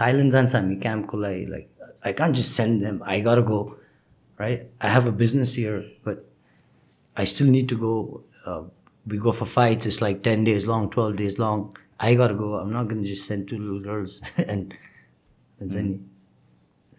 Thailand 0.00 0.32
जान्छ 0.32 0.54
हामी 0.54 0.76
क्याम्पको 0.88 1.18
लागि 1.20 1.46
like 1.46 1.94
I 2.06 2.12
can't 2.20 2.32
just 2.40 2.56
send 2.56 2.82
them 2.84 3.02
I 3.14 3.20
gotta 3.22 3.40
go 3.50 3.62
right 4.40 4.70
I 4.80 4.94
have 4.94 5.06
a 5.06 5.16
business 5.24 5.54
here 5.58 5.78
but 6.06 6.28
I 7.16 7.24
still 7.24 7.50
need 7.50 7.68
to 7.68 7.76
go. 7.76 8.24
we 9.07 9.17
go 9.17 9.31
for 9.31 9.45
fights. 9.45 9.85
It's 9.85 10.01
like 10.01 10.23
ten 10.23 10.43
days 10.43 10.67
long, 10.67 10.89
twelve 10.89 11.15
days 11.15 11.39
long. 11.39 11.75
I 11.99 12.15
gotta 12.15 12.33
go. 12.33 12.55
I'm 12.55 12.71
not 12.71 12.87
gonna 12.87 13.03
just 13.03 13.25
send 13.25 13.47
two 13.47 13.57
little 13.57 13.79
girls 13.79 14.21
and 14.37 14.73
and 15.59 15.71
mm. 15.71 16.03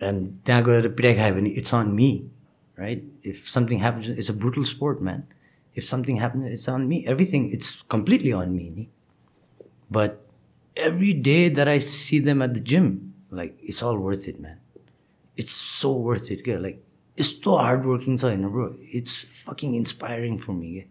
and 0.00 0.40
then 0.44 0.64
to 0.64 1.58
It's 1.58 1.72
on 1.72 1.94
me, 1.94 2.30
right? 2.76 3.04
If 3.22 3.48
something 3.48 3.78
happens, 3.78 4.08
it's 4.08 4.28
a 4.28 4.32
brutal 4.32 4.64
sport, 4.64 5.00
man. 5.00 5.26
If 5.74 5.84
something 5.84 6.16
happens, 6.16 6.50
it's 6.50 6.66
on 6.68 6.88
me. 6.88 7.06
Everything, 7.06 7.50
it's 7.52 7.82
completely 7.82 8.32
on 8.32 8.56
me. 8.56 8.88
But 9.90 10.26
every 10.76 11.12
day 11.12 11.48
that 11.48 11.68
I 11.68 11.78
see 11.78 12.18
them 12.18 12.42
at 12.42 12.54
the 12.54 12.60
gym, 12.60 13.14
like 13.30 13.56
it's 13.62 13.82
all 13.82 13.96
worth 13.96 14.26
it, 14.28 14.40
man. 14.40 14.58
It's 15.36 15.52
so 15.52 15.92
worth 15.92 16.30
it. 16.30 16.46
Like 16.46 16.84
it's 17.16 17.40
so 17.40 17.58
hardworking, 17.58 18.16
so 18.16 18.34
bro. 18.36 18.74
It's 18.80 19.24
fucking 19.24 19.74
inspiring 19.74 20.36
for 20.38 20.52
me. 20.52 20.86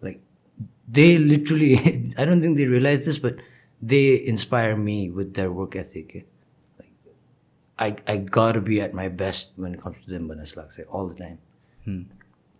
Like 0.00 0.20
Like 0.57 0.93
they 0.95 1.05
literally 1.17 1.73
I 1.75 2.25
don't 2.25 2.43
think 2.43 2.57
they 2.57 2.65
realize 2.65 3.05
this 3.05 3.23
but 3.25 3.41
they 3.81 4.01
inspire 4.33 4.75
me 4.77 4.97
with 5.15 5.33
their 5.35 5.47
work 5.59 5.75
ethic 5.75 6.07
के 6.07 6.19
like 6.19 8.03
I 8.09 8.17
I 8.17 8.23
gotta 8.35 8.59
be 8.69 8.79
at 8.79 8.95
my 8.95 9.09
best 9.23 9.59
when 9.59 9.73
comes 9.83 10.05
to 10.05 10.11
them 10.11 10.27
भन्ने 10.27 10.43
जस्तो 10.43 10.61
लाग्छ 10.61 10.79
all 10.79 11.09
the 11.09 11.17
time 11.19 12.03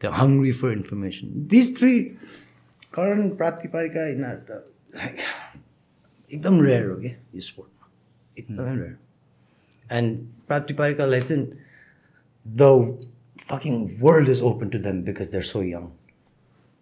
the 0.02 0.14
hungry 0.20 0.52
for 0.62 0.72
information 0.72 1.48
this 1.56 1.78
three 1.80 2.00
Karan 2.94 3.30
Prapti 3.42 3.68
Parika 3.78 4.08
यिनीहरू 4.08 4.40
त 4.50 4.64
like 4.96 5.26
एकदम 6.30 6.62
rare 6.62 6.86
हो 6.90 7.00
क्या 7.02 7.12
यो 7.36 7.42
स्पोर्टमा 7.42 7.92
एकदमै 8.38 8.76
रेयर 8.76 9.94
एन्ड 9.98 10.18
प्राप्ति 10.48 10.74
पारिकालाई 10.74 11.22
चाहिँ 11.22 11.62
the 12.46 12.98
fucking 13.38 14.00
world 14.00 14.30
is 14.30 14.42
open 14.42 14.70
to 14.70 14.80
them 14.80 15.04
because 15.04 15.30
they're 15.30 15.42
so 15.42 15.62
young. 15.62 15.94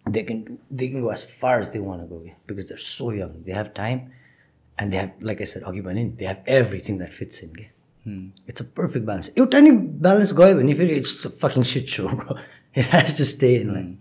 They 0.09 0.23
can 0.23 0.43
do, 0.43 0.59
they 0.71 0.89
can 0.89 1.01
go 1.01 1.09
as 1.09 1.23
far 1.23 1.59
as 1.59 1.69
they 1.71 1.79
want 1.79 2.01
to 2.01 2.07
go 2.07 2.17
okay? 2.17 2.35
because 2.45 2.67
they're 2.67 2.77
so 2.77 3.11
young. 3.11 3.43
They 3.43 3.51
have 3.51 3.73
time, 3.73 4.11
and 4.77 4.93
they 4.93 4.97
have, 4.97 5.11
like 5.21 5.41
I 5.41 5.45
said, 5.45 5.63
Agi 5.63 5.83
Banin, 5.83 6.15
they 6.17 6.25
have 6.25 6.41
everything 6.45 6.97
that 6.99 7.11
fits 7.11 7.41
in. 7.41 7.49
Okay? 7.51 7.71
It's 8.05 8.61
a 8.61 8.65
perfect 8.77 9.05
balance 9.05 9.31
एउटा 9.37 9.59
नि 9.59 9.71
balance 10.05 10.33
गयो 10.33 10.55
भने 10.57 10.73
फेरि 10.73 10.93
it's 10.95 11.27
fucking 11.41 11.63
shit 11.71 11.89
so 11.89 12.07
has 12.77 13.17
to 13.17 13.25
stay 13.31 13.53
in 13.55 13.97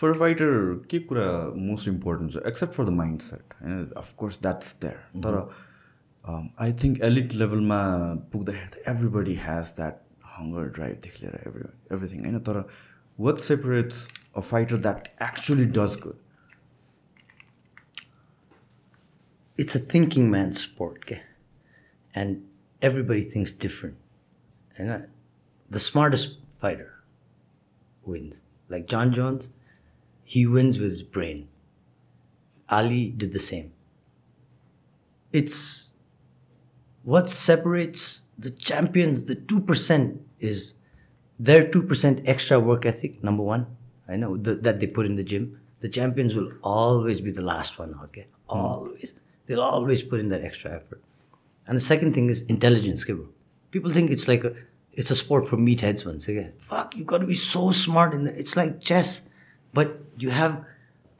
for 0.00 0.12
fighter 0.18 0.50
के 0.90 0.98
कुरा 1.10 1.28
most 1.68 1.88
important 1.88 2.32
छ 2.32 2.42
except 2.52 2.74
for 2.74 2.84
the 2.84 2.94
mind 2.98 3.22
set 3.22 3.54
होइन 3.62 3.86
of course 4.02 4.40
that's 4.42 4.74
there 4.84 5.22
तर 5.26 5.38
आई 6.66 6.72
थिङ्क 6.82 7.00
एलिट 7.10 7.34
लेभलमा 7.42 7.80
पुग्दाखेरि 8.32 8.70
त 8.74 8.88
एभ्रिबडी 8.94 9.34
हेज 9.46 9.72
द्याट 9.80 10.02
हङ्गर 10.38 10.70
ड्राइभदेखि 10.78 11.24
लिएर 11.24 11.40
एभ्री 11.48 11.68
एभ्रिथिङ 11.96 12.24
होइन 12.24 12.38
तर 12.50 12.62
what 13.18 13.46
separates 13.50 14.06
a 14.34 14.42
fighter 14.42 14.76
that 14.76 15.14
actually 15.18 15.66
does 15.66 15.96
good? 15.96 16.16
It's 19.56 19.74
a 19.74 19.80
thinking 19.80 20.30
man's 20.30 20.60
sport, 20.60 21.02
okay? 21.04 21.22
and 22.18 22.44
everybody 22.82 23.22
thinks 23.22 23.52
different. 23.52 23.96
And 24.76 24.92
I, 24.92 25.00
the 25.70 25.78
smartest 25.78 26.36
fighter 26.60 27.04
wins. 28.04 28.42
Like 28.68 28.88
John 28.88 29.12
Jones, 29.12 29.50
he 30.24 30.46
wins 30.46 30.80
with 30.80 30.90
his 30.90 31.04
brain. 31.04 31.48
Ali 32.68 33.10
did 33.10 33.32
the 33.32 33.38
same. 33.38 33.72
It's 35.32 35.94
what 37.04 37.28
separates 37.28 38.22
the 38.36 38.50
champions, 38.50 39.24
the 39.24 39.36
2%, 39.36 40.18
is 40.40 40.74
their 41.38 41.62
2% 41.62 42.22
extra 42.26 42.58
work 42.58 42.84
ethic, 42.84 43.22
number 43.22 43.44
one. 43.44 43.77
I 44.07 44.15
know 44.15 44.37
the, 44.37 44.55
that 44.55 44.79
they 44.79 44.87
put 44.87 45.05
in 45.05 45.15
the 45.15 45.23
gym. 45.23 45.59
The 45.79 45.89
champions 45.89 46.35
will 46.35 46.51
always 46.63 47.21
be 47.21 47.31
the 47.31 47.41
last 47.41 47.79
one, 47.79 47.95
okay? 48.03 48.27
Always. 48.47 49.19
They'll 49.45 49.61
always 49.61 50.03
put 50.03 50.19
in 50.19 50.29
that 50.29 50.43
extra 50.43 50.73
effort. 50.75 51.01
And 51.67 51.77
the 51.77 51.81
second 51.81 52.13
thing 52.13 52.29
is 52.29 52.43
intelligence, 52.43 53.03
okay, 53.03 53.13
bro. 53.13 53.27
People 53.71 53.91
think 53.91 54.11
it's 54.11 54.27
like 54.27 54.43
a 54.43 54.53
it's 54.91 55.09
a 55.09 55.15
sport 55.15 55.47
for 55.47 55.57
meatheads 55.57 56.05
once 56.05 56.27
again. 56.27 56.53
Fuck, 56.59 56.95
you 56.95 57.03
gotta 57.03 57.25
be 57.25 57.33
so 57.33 57.71
smart 57.71 58.13
in 58.13 58.25
the, 58.25 58.37
it's 58.37 58.55
like 58.55 58.79
chess. 58.79 59.29
But 59.73 59.99
you 60.17 60.29
have 60.29 60.63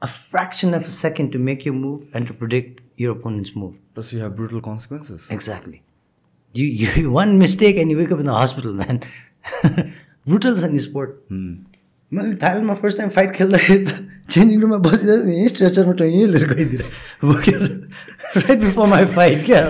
a 0.01 0.07
fraction 0.07 0.73
of 0.73 0.85
a 0.85 0.91
second 0.91 1.31
to 1.31 1.39
make 1.39 1.65
your 1.65 1.73
move 1.73 2.07
and 2.13 2.27
to 2.27 2.33
predict 2.33 2.81
your 2.97 3.13
opponent's 3.13 3.55
move. 3.55 3.79
Plus, 3.95 4.13
you 4.13 4.19
have 4.19 4.35
brutal 4.35 4.61
consequences. 4.61 5.25
Exactly. 5.31 5.81
You, 6.53 6.65
you 6.65 7.11
one 7.11 7.39
mistake 7.39 7.77
and 7.77 7.89
you 7.89 7.97
wake 7.97 8.11
up 8.11 8.19
in 8.19 8.25
the 8.25 8.33
hospital, 8.33 8.73
man. 8.73 9.03
Brutal 10.27 10.57
छ 10.59 10.69
नि 10.71 10.79
sport 10.79 11.15
मैले 12.12 12.34
थाइल्यान्डमा 12.42 12.74
first 12.74 12.98
time 12.98 13.10
fight 13.12 13.30
खेल्दाखेरि 13.36 13.84
त 13.84 13.90
changing 14.32 14.60
रुममा 14.60 14.76
बसिँदा 14.84 15.14
यहीँ 15.28 15.48
स्ट्रेचरमा 15.48 15.92
यहीँ 16.04 16.26
लिएर 16.26 16.44
गइदिएर 16.52 16.82
बोकेर 17.24 17.62
राइट 18.36 18.58
बिफोर 18.60 18.86
माई 18.88 19.04
फाइट 19.12 19.44
क्या? 19.44 19.62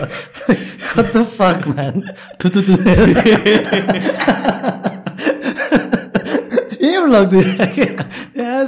कत 0.95 1.15
फक 1.35 1.59
म्यान 1.69 1.95
थु 2.39 2.47
थु 2.55 2.61
यहीँबाट 6.79 7.11
लगिदिएर 7.11 7.51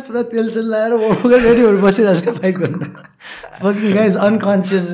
पुरा 0.07 0.23
तेल 0.35 0.47
सेल 0.51 0.67
लगाएर 0.67 0.93
बोकेर 1.07 1.41
रेडी 1.41 1.63
भएर 1.63 1.79
बसिरहेको 1.87 2.33
छ 2.33 2.35
फाइट 2.41 2.57
गर्नु। 2.59 2.87
Fucking 3.61 3.95
guys 3.95 4.15
unconscious 4.27 4.87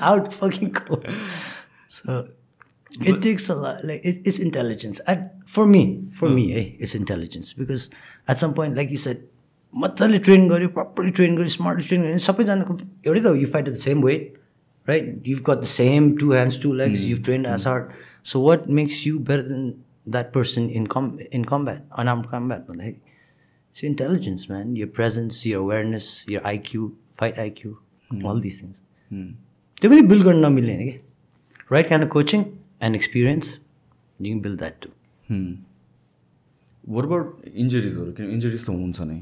out 0.00 0.24
fucking 0.40 0.68
को 0.80 0.94
So 2.93 3.01
it 3.03 3.21
takes 3.21 3.49
a 3.49 3.55
lot. 3.55 3.83
Like 3.83 4.01
it's, 4.03 4.17
it's 4.25 4.39
intelligence. 4.39 4.99
I, 5.07 5.29
for 5.45 5.67
me, 5.67 6.07
for 6.11 6.29
me, 6.29 6.53
eh, 6.55 6.75
it's 6.79 6.95
intelligence 6.95 7.53
because 7.53 7.89
at 8.27 8.39
some 8.39 8.53
point, 8.53 8.75
like 8.75 8.89
you 8.89 8.97
said, 8.97 9.27
मजाले 9.73 10.17
train 10.25 10.47
गऱ्यो 10.49 10.67
properly 10.75 11.11
train 11.17 11.35
गऱ्यो 11.37 11.47
smartly 11.53 11.87
train 11.87 12.01
गऱ्यो 12.03 12.17
सबैजनाको 12.25 12.73
एउटै 13.07 13.19
त 13.21 13.33
you 13.37 13.47
fight 13.53 13.67
at 13.67 13.73
the 13.73 13.77
same 13.77 14.01
weight 14.03 14.23
right 14.87 15.27
you've 15.27 15.41
got 15.49 15.59
the 15.61 15.67
same 15.71 16.09
two 16.19 16.31
hands 16.31 16.61
two 16.61 16.71
legs 16.79 17.01
you've 17.01 17.19
train 17.25 17.45
as 17.45 17.67
hard 17.67 17.91
so 18.31 18.41
what 18.45 18.65
makes 18.79 19.05
you 19.07 19.19
better 19.27 19.43
than 19.49 19.67
that 20.15 20.33
person 20.33 20.69
in 20.79 20.85
come 20.93 21.11
in 21.31 21.43
combat 21.51 21.83
unarmed 22.03 22.21
combat 22.31 22.65
भन्दाखेरि 22.69 22.95
it's 22.95 23.83
intelligence 23.91 24.47
man 24.51 24.75
your 24.77 24.87
presence 24.95 25.45
your 25.47 25.57
awareness 25.57 26.09
your 26.29 26.41
IQ 26.53 26.91
fight 27.19 27.39
IQ 27.45 27.77
all 28.31 28.41
this 28.47 28.61
things 28.63 28.81
त्यो 29.11 29.91
पनि 29.91 30.01
build 30.13 30.25
गर्न 30.29 30.45
नमिल्ने 30.45 30.75
होइन 30.75 30.91
कि 30.91 30.97
right 31.69 31.87
kind 31.87 32.03
of 32.03 32.09
coaching 32.09 32.43
and 32.83 32.95
experience, 32.95 33.59
you 34.19 34.31
can 34.33 34.41
build 34.41 34.59
that 34.59 34.81
too. 34.81 34.93
What 36.89 37.05
about 37.05 37.47
इन्जरिजहरू 37.63 38.11
किन 38.19 38.29
इन्जरिज 38.35 38.65
त 38.65 38.75
हुन्छ 38.75 39.07
नै 39.09 39.17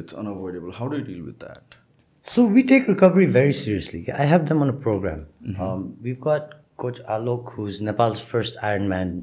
it's 0.00 0.14
unavoidable 0.22 0.70
how 0.78 0.88
do 0.88 0.98
deal 1.12 1.22
with 1.28 1.38
that 1.44 1.78
So 2.24 2.42
we 2.54 2.62
take 2.70 2.88
recovery 2.88 3.26
very 3.34 3.52
seriously. 3.58 4.00
I 4.14 4.24
have 4.30 4.42
them 4.48 4.58
on 4.64 4.70
a 4.70 4.74
program. 4.86 5.20
Um, 5.66 5.84
we've 6.06 6.18
got 6.20 6.50
Coach 6.82 6.98
Alok, 7.14 7.52
who's 7.52 7.80
Nepal's 7.80 8.20
first 8.32 8.58
Ironman 8.70 9.14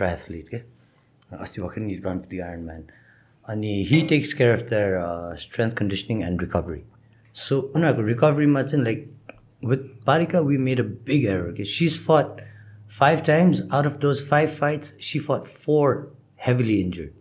triathlete. 0.00 0.48
Okay? 0.48 0.62
Asti 1.44 1.60
Wakan, 1.60 1.86
he's 1.88 2.00
gone 2.00 2.20
for 2.20 2.26
the 2.32 2.38
Ironman. 2.38 2.82
And 3.46 3.68
he, 3.68 3.84
he 3.84 4.02
takes 4.14 4.34
care 4.34 4.52
of 4.52 4.68
their 4.72 4.98
uh, 4.98 5.36
strength 5.36 5.76
conditioning 5.76 6.24
and 6.24 6.42
recovery. 6.42 6.84
So, 7.32 7.60
उनीहरूको 7.76 8.08
recovery 8.08 8.46
चाहिँ 8.46 8.84
like 8.84 9.08
with 9.62 10.04
Parika, 10.04 10.44
we 10.44 10.58
made 10.58 10.80
a 10.80 10.88
big 11.12 11.24
error. 11.24 11.48
Okay? 11.50 11.64
She's 11.64 11.96
fought 11.96 12.42
five 12.88 13.22
times. 13.22 13.62
Out 13.70 13.86
of 13.86 14.00
those 14.00 14.22
five 14.22 14.52
fights, 14.52 14.94
she 15.00 15.18
fought 15.18 15.46
four 15.48 16.10
heavily 16.36 16.80
injured. 16.80 17.14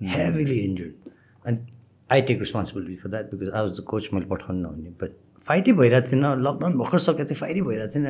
Heavily 0.00 0.64
injured. 0.64 0.94
And 1.44 1.70
I 2.10 2.20
take 2.20 2.40
responsibility 2.40 2.96
for 2.96 3.08
that 3.08 3.30
because 3.30 3.52
I 3.52 3.62
was 3.62 3.76
the 3.76 3.82
coach 3.82 4.10
मैले 4.12 4.26
पठाउनु 4.32 4.60
नहुने 4.62 4.90
but 5.02 5.14
फाइटै 5.46 5.72
भइरहेको 5.78 6.10
थिएन 6.10 6.24
lockdown 6.46 6.72
भर्खर 6.78 6.98
सकेको 7.04 7.24
थियो 7.30 7.38
फाइटै 7.40 7.60
भइरहेको 7.68 7.94
थिएन 7.94 8.06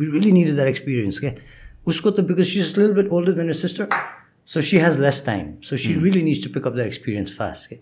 we 0.00 0.06
really 0.12 0.32
need 0.32 0.54
that 0.54 0.68
experience 0.68 1.18
क्या 1.24 1.32
उसको 1.92 2.10
त 2.10 2.24
बिकज 2.30 2.46
सी 2.52 2.60
इज 2.60 2.78
लिल 2.78 2.92
bit 3.00 3.08
older 3.18 3.32
than 3.40 3.52
sister 3.60 3.88
so 4.54 4.62
she 4.68 4.78
has 4.84 5.00
less 5.00 5.22
time 5.26 5.52
so 5.68 5.76
she 5.84 5.94
really 6.04 6.22
needs 6.28 6.44
to 6.44 6.52
pick 6.54 6.66
up 6.66 6.78
that 6.78 6.86
experience 6.92 7.36
fast 7.38 7.68
क्या 7.68 7.78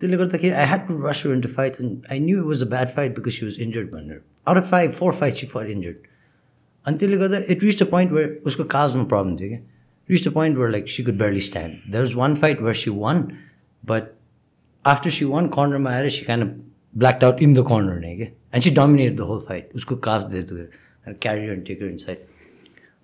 त्यसले 0.00 0.16
गर्दाखेरि 0.22 0.54
I 0.62 0.66
had 0.72 0.86
to 0.88 1.00
rush 1.08 1.24
in 1.34 1.40
to 1.40 1.52
fight 1.56 1.80
and 1.82 2.06
I 2.12 2.20
knew 2.28 2.38
it 2.40 2.46
was 2.52 2.62
a 2.62 2.70
bad 2.76 2.94
fight 2.98 3.18
because 3.18 3.38
she 3.38 3.46
was 3.46 3.60
injured 3.66 3.90
भनेर 3.96 4.22
out 4.48 4.62
of 4.62 4.70
five 4.70 4.92
four 5.02 5.12
five 5.22 5.34
she 5.42 5.46
four 5.56 5.70
injured 5.76 6.08
अनि 6.86 6.98
त्यसले 6.98 7.16
गर्दा 7.16 7.38
it 7.48 7.64
reach 7.64 7.82
a 7.82 7.86
point 7.90 8.12
where 8.12 8.40
उसको 8.46 8.64
काजमा 8.74 9.04
problem 9.12 9.36
थियो 9.36 9.48
क्या 9.48 9.60
reach 10.08 10.28
a 10.28 10.30
point 10.32 10.58
where 10.58 10.70
like 10.70 10.88
she 10.88 11.02
could 11.04 11.18
barely 11.18 11.40
stand 11.48 11.92
there 11.92 12.04
is 12.04 12.14
one 12.16 12.34
fight 12.42 12.60
where 12.62 12.74
she 12.82 12.90
won 12.96 13.22
but 13.82 14.10
after 14.84 15.10
she 15.10 15.24
won 15.26 15.48
कर्नरमा 15.56 15.90
आएर 15.90 16.08
she 16.10 16.24
can 16.24 16.44
black 16.94 17.24
out 17.24 17.42
in 17.42 17.54
the 17.54 17.64
corner 17.68 18.00
नै 18.00 18.16
क्या 18.16 18.26
and 18.26 18.64
she 18.64 18.70
dominate 18.74 19.16
the 19.16 19.30
whole 19.30 19.40
fight 19.48 19.70
उसको 19.76 19.96
काफ 20.08 20.30
दिएर 20.32 20.68
career 21.08 21.52
and 21.52 21.66
taker 21.66 21.86
in 21.86 21.96
side 21.98 22.28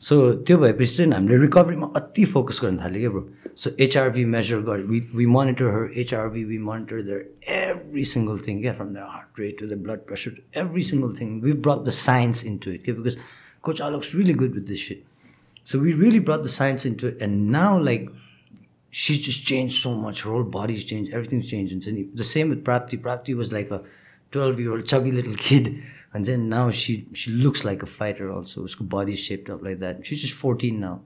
so 0.00 0.16
त्यो 0.42 0.56
भएपछि 0.58 0.96
चाहिँ 0.96 1.12
हामीले 1.12 1.36
रिकभरीमा 1.38 1.86
अति 1.96 2.24
फोकस 2.26 2.60
गर्न 2.62 2.78
थाल्यो 2.78 3.00
क्या 3.00 3.10
ब्रो 3.10 3.54
सो 3.56 3.70
एचआरभी 3.80 4.24
मेजर 4.26 4.60
गर 4.62 4.82
we 4.86 5.00
we 5.14 5.26
monitor 5.26 5.68
her 5.74 5.98
HRV 6.00 6.44
we 6.44 6.58
monitor 6.60 7.02
their 7.02 7.24
every 7.52 8.04
single 8.06 8.38
thing 8.46 8.60
क्या 8.62 8.72
from 8.72 8.92
the 8.94 9.06
heart 9.08 9.40
rate 9.40 9.58
to 9.60 9.66
the 9.66 9.78
blood 9.82 10.04
pressure 10.06 10.30
to 10.30 10.60
every 10.60 10.82
single 10.84 11.14
thing 11.20 11.40
we 11.42 11.52
brought 11.58 11.86
the 11.86 11.96
science 11.98 12.44
into 12.46 12.58
it 12.64 12.70
it 12.70 12.84
क्या 12.84 12.94
because 12.94 13.16
Coach 13.61 13.79
Alok's 13.79 14.13
really 14.13 14.33
good 14.33 14.55
with 14.55 14.67
this 14.67 14.79
shit. 14.79 15.05
So 15.63 15.79
we 15.79 15.93
really 15.93 16.19
brought 16.19 16.43
the 16.43 16.49
science 16.49 16.85
into 16.85 17.07
it. 17.07 17.21
And 17.21 17.51
now, 17.51 17.77
like, 17.77 18.09
she's 18.89 19.19
just 19.19 19.45
changed 19.45 19.81
so 19.81 19.93
much. 19.93 20.23
Her 20.23 20.31
whole 20.31 20.43
body's 20.43 20.83
changed. 20.83 21.13
Everything's 21.13 21.49
changed. 21.49 21.87
And 21.87 22.17
the 22.17 22.23
same 22.23 22.49
with 22.49 22.63
Prapti. 22.63 22.99
Prapti 22.99 23.35
was 23.35 23.53
like 23.53 23.69
a 23.71 23.83
12 24.31 24.59
year 24.59 24.71
old 24.71 24.85
chubby 24.85 25.11
little 25.11 25.35
kid. 25.35 25.83
And 26.13 26.25
then 26.25 26.49
now 26.49 26.69
she 26.71 27.07
she 27.13 27.31
looks 27.31 27.63
like 27.63 27.83
a 27.83 27.85
fighter 27.85 28.31
also. 28.31 28.67
Her 28.67 28.83
body's 28.83 29.19
shaped 29.19 29.49
up 29.49 29.63
like 29.63 29.77
that. 29.77 30.05
She's 30.05 30.21
just 30.21 30.33
14 30.33 30.79
now. 30.79 31.01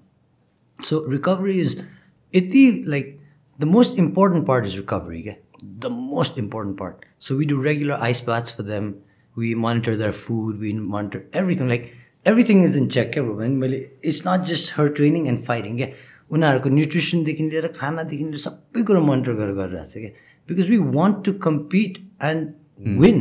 So 0.81 1.03
recovery 1.03 1.59
is, 1.59 1.83
iti, 2.31 2.83
like, 2.85 3.19
the 3.59 3.65
most 3.65 3.97
important 3.97 4.45
part 4.45 4.65
is 4.65 4.77
recovery. 4.77 5.23
Yeah? 5.25 5.35
The 5.61 5.89
most 5.89 6.37
important 6.37 6.77
part. 6.77 7.05
So 7.19 7.35
we 7.35 7.45
do 7.45 7.61
regular 7.61 7.95
ice 7.95 8.19
baths 8.19 8.51
for 8.51 8.63
them. 8.63 9.01
We 9.35 9.53
monitor 9.53 9.95
their 9.95 10.11
food. 10.11 10.59
We 10.59 10.73
monitor 10.73 11.27
everything. 11.33 11.69
Like, 11.69 11.93
everything 12.26 12.62
is 12.68 12.76
in 12.80 12.88
check. 12.96 13.12
क्या 13.12 13.24
bro? 13.24 13.38
And 13.46 13.60
मैले 13.62 13.80
it's 14.02 14.24
not 14.24 14.46
just 14.50 14.70
her 14.78 14.88
training 15.00 15.28
and 15.32 15.44
fighting. 15.48 15.76
क्या 15.76 15.88
उनीहरूको 16.32 16.68
न्युट्रिसनदेखि 16.68 17.48
लिएर 17.50 17.66
खानादेखि 17.76 18.24
लिएर 18.24 18.38
सबै 18.46 18.82
कुरो 18.90 19.00
monitor 19.06 19.32
गरेर 19.40 19.54
गरिरहेको 19.54 19.90
छ 19.90 19.98
क्या 19.98 20.10
because 20.48 20.68
we 20.70 20.76
want 20.98 21.24
to 21.24 21.32
compete 21.46 21.98
and 22.30 22.52
win 23.00 23.18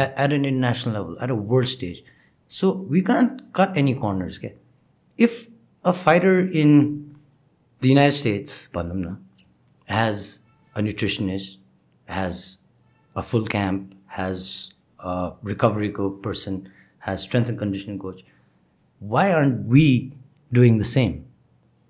at 0.00 0.32
an 0.32 0.44
international 0.44 0.94
level 0.94 1.16
at 1.24 1.30
a 1.30 1.38
world 1.52 1.68
stage 1.68 2.02
so 2.50 2.72
we 2.90 3.00
can't 3.12 3.40
cut 3.56 3.78
any 3.78 3.94
corners 4.04 4.38
क्या 4.38 4.50
if 5.18 5.46
a 5.84 5.92
fighter 6.04 6.50
in 6.62 6.78
the 7.82 7.86
United 7.86 8.14
States 8.20 8.68
भनौँ 8.74 8.96
न 8.96 9.16
has 9.88 10.40
a 10.76 10.82
nutritionist, 10.82 11.58
has 12.06 12.58
a 13.16 13.22
full 13.22 13.46
camp, 13.46 13.94
has 14.06 14.72
a 15.00 15.32
recovery 15.42 15.90
co- 15.90 16.10
person, 16.10 16.68
has 17.00 17.22
strength 17.22 17.48
and 17.48 17.58
conditioning 17.58 17.98
coach. 17.98 18.24
Why 18.98 19.32
aren't 19.32 19.66
we 19.66 20.12
doing 20.52 20.78
the 20.78 20.84
same? 20.84 21.26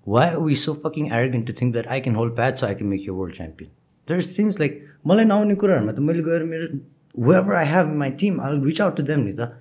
Why 0.03 0.33
are 0.33 0.39
we 0.39 0.55
so 0.55 0.73
fucking 0.73 1.11
arrogant 1.11 1.45
to 1.47 1.53
think 1.53 1.73
that 1.73 1.89
I 1.89 1.99
can 1.99 2.15
hold 2.15 2.35
pad 2.35 2.57
so 2.57 2.67
I 2.67 2.73
can 2.73 2.89
make 2.89 3.01
you 3.01 3.13
a 3.13 3.17
world 3.17 3.33
champion? 3.33 3.71
There's 4.07 4.35
things 4.35 4.59
like 4.59 4.81
मलाई 5.05 5.25
नआउने 5.25 5.55
कुराहरूमा 5.55 5.91
त 5.91 5.99
मैले 5.99 6.23
गएर 6.23 6.43
मेरो 6.49 6.79
whoever 7.15 7.55
I 7.55 7.63
have 7.63 7.87
in 7.87 7.97
my 7.97 8.09
team, 8.09 8.39
I'll 8.39 8.59
reach 8.59 8.79
out 8.79 8.95
to 8.97 9.03
them 9.03 9.25
नि 9.25 9.33
त 9.33 9.53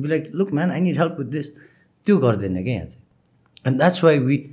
be 0.00 0.08
like, 0.08 0.30
look 0.32 0.52
man, 0.52 0.70
I 0.70 0.80
need 0.80 0.96
help 0.96 1.18
with 1.18 1.32
this. 1.32 1.50
त्यो 2.06 2.18
गर्दैन 2.18 2.62
क्या 2.62 2.74
यहाँ 2.74 2.86
चाहिँ 2.86 3.04
And 3.64 3.80
that's 3.80 4.02
why 4.02 4.18
we, 4.18 4.50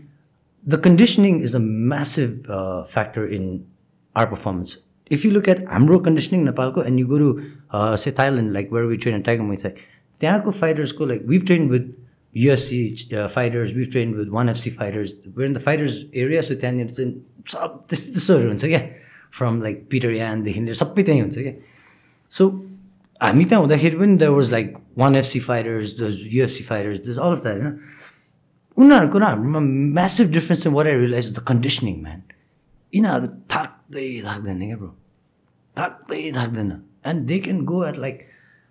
the 0.66 0.78
conditioning 0.78 1.40
is 1.40 1.54
a 1.54 1.60
massive 1.60 2.50
uh, 2.50 2.84
factor 2.84 3.26
in 3.26 3.68
our 4.16 4.26
performance. 4.28 4.78
If 5.10 5.24
you 5.24 5.32
look 5.32 5.48
at 5.48 5.64
Amro 5.68 6.00
conditioning 6.00 6.46
Nepalko 6.46 6.84
and 6.84 6.98
you 6.98 7.08
go 7.08 7.20
to, 7.20 7.52
uh, 7.70 7.96
say, 7.96 8.12
Thailand, 8.12 8.54
like 8.54 8.72
where 8.72 8.88
we 8.88 8.98
train 8.98 9.14
in 9.14 9.24
Tiger 9.24 9.44
Muay 9.44 9.62
Thai, 9.62 9.74
त्यहाँको 10.20 10.52
फाइटर्सको 10.52 11.08
like 11.08 11.22
we've 11.26 11.46
trained 11.46 11.70
with 11.70 11.94
UFC 12.36 13.14
uh, 13.14 13.28
fighters, 13.30 13.74
we've 13.74 13.90
trained 13.90 14.16
with 14.16 14.30
1FC 14.30 14.74
fighters. 14.74 15.16
We're 15.34 15.46
in 15.46 15.54
the 15.54 15.60
fighters 15.62 16.06
area, 16.14 16.44
so 16.44 16.56
त्यहाँनिर 16.56 16.90
चाहिँ 16.92 17.12
सब 17.48 17.86
त्यस्तो 17.90 18.14
त्यस्तोहरू 18.14 18.48
हुन्छ 18.48 18.66
क्या 18.66 18.82
from 19.32 19.62
like 19.62 19.88
Peter 19.92 20.12
यानदेखि 20.14 20.62
लिएर 20.62 20.76
सबै 20.76 21.04
त्यहीँ 21.04 21.22
हुन्छ 21.22 21.38
क्या 21.38 21.54
सो 22.32 22.44
हामी 23.22 23.46
त्यहाँ 23.46 23.62
हुँदाखेरि 23.62 23.98
पनि 23.98 24.18
there 24.18 24.32
was 24.32 24.52
like 24.52 24.74
one 24.98 25.16
FC 25.16 25.40
fighters 25.48 25.96
दस 26.02 26.20
युएफसी 26.34 26.64
फाइटर्स 26.64 27.00
दस 27.08 27.18
अल 27.18 27.34
अफ 27.38 27.44
द्याट 27.44 27.62
होइन 27.62 27.80
उनीहरूको 28.78 29.18
र 29.20 29.24
हाम्रोमा 29.24 29.60
म्यासिभ 30.00 30.32
डिफ्रेन्स 30.32 30.64
चाहिँ 30.64 30.76
what 30.76 30.88
I 30.88 30.96
realize 31.00 31.32
the 31.38 31.44
conditioning 31.48 32.02
man 32.02 32.22
यिनीहरू 32.94 33.28
थाक्दै 33.56 34.08
थाक्दैन 34.28 34.60
क्या 34.66 34.78
bro 34.78 34.92
थाक्दै 35.78 36.22
थाक्दैन 36.38 36.72
and 37.12 37.28
they 37.32 37.40
can 37.48 37.64
go 37.72 37.84
at 37.88 37.98
like 38.06 38.28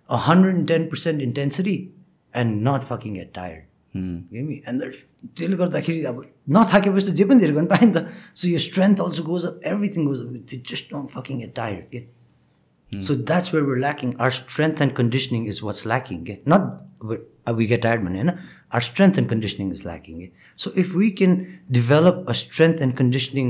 a 0.09 0.17
hundred 0.27 0.55
and 0.55 0.67
ten 0.67 0.87
percent 0.89 1.21
intensity 1.29 1.77
And 2.41 2.67
not 2.67 2.81
fucking 2.91 3.17
at 3.25 3.31
tired 3.35 3.63
and 4.69 4.83
त्यसले 5.37 5.55
गर्दाखेरि 5.63 6.03
अब 6.11 6.17
नथाकेपछि 6.57 7.05
त 7.11 7.15
जे 7.21 7.25
पनि 7.29 7.39
धेरै 7.45 7.53
गर्नु 7.59 7.69
पायो 7.75 7.87
नि 7.91 7.93
त 7.99 8.07
सो 8.41 8.47
यो 8.47 8.59
strength 8.67 8.99
also 9.07 9.23
goes 9.31 9.45
up 9.51 9.61
everything 9.73 10.05
goes 10.11 10.19
up 10.25 10.59
just 10.73 10.91
don't 10.91 11.09
fucking 11.17 11.41
at 11.47 11.55
tired 11.61 11.89
के 11.95 12.03
So 13.05 13.13
that's 13.29 13.51
where 13.53 13.63
we're 13.67 13.79
lacking. 13.83 14.11
Our 14.25 14.31
strength 14.35 14.81
and 14.83 14.91
conditioning 14.97 15.45
is 15.53 15.57
what's 15.67 15.79
lacking. 15.91 16.19
Okay? 16.25 16.35
Not 16.51 16.67
we- 17.11 17.17
uh, 17.49 17.53
we 17.57 17.65
get 17.71 17.81
tired, 17.85 18.03
man. 18.03 18.13
You 18.19 18.25
know? 18.27 18.35
Our 18.71 18.83
strength 18.87 19.17
and 19.21 19.27
conditioning 19.31 19.71
is 19.77 19.81
lacking. 19.87 20.19
okay? 20.19 20.31
So 20.63 20.71
if 20.83 20.93
we 21.01 21.09
can 21.21 21.33
develop 21.79 22.21
a 22.33 22.35
strength 22.41 22.83
and 22.85 22.95
conditioning 23.01 23.49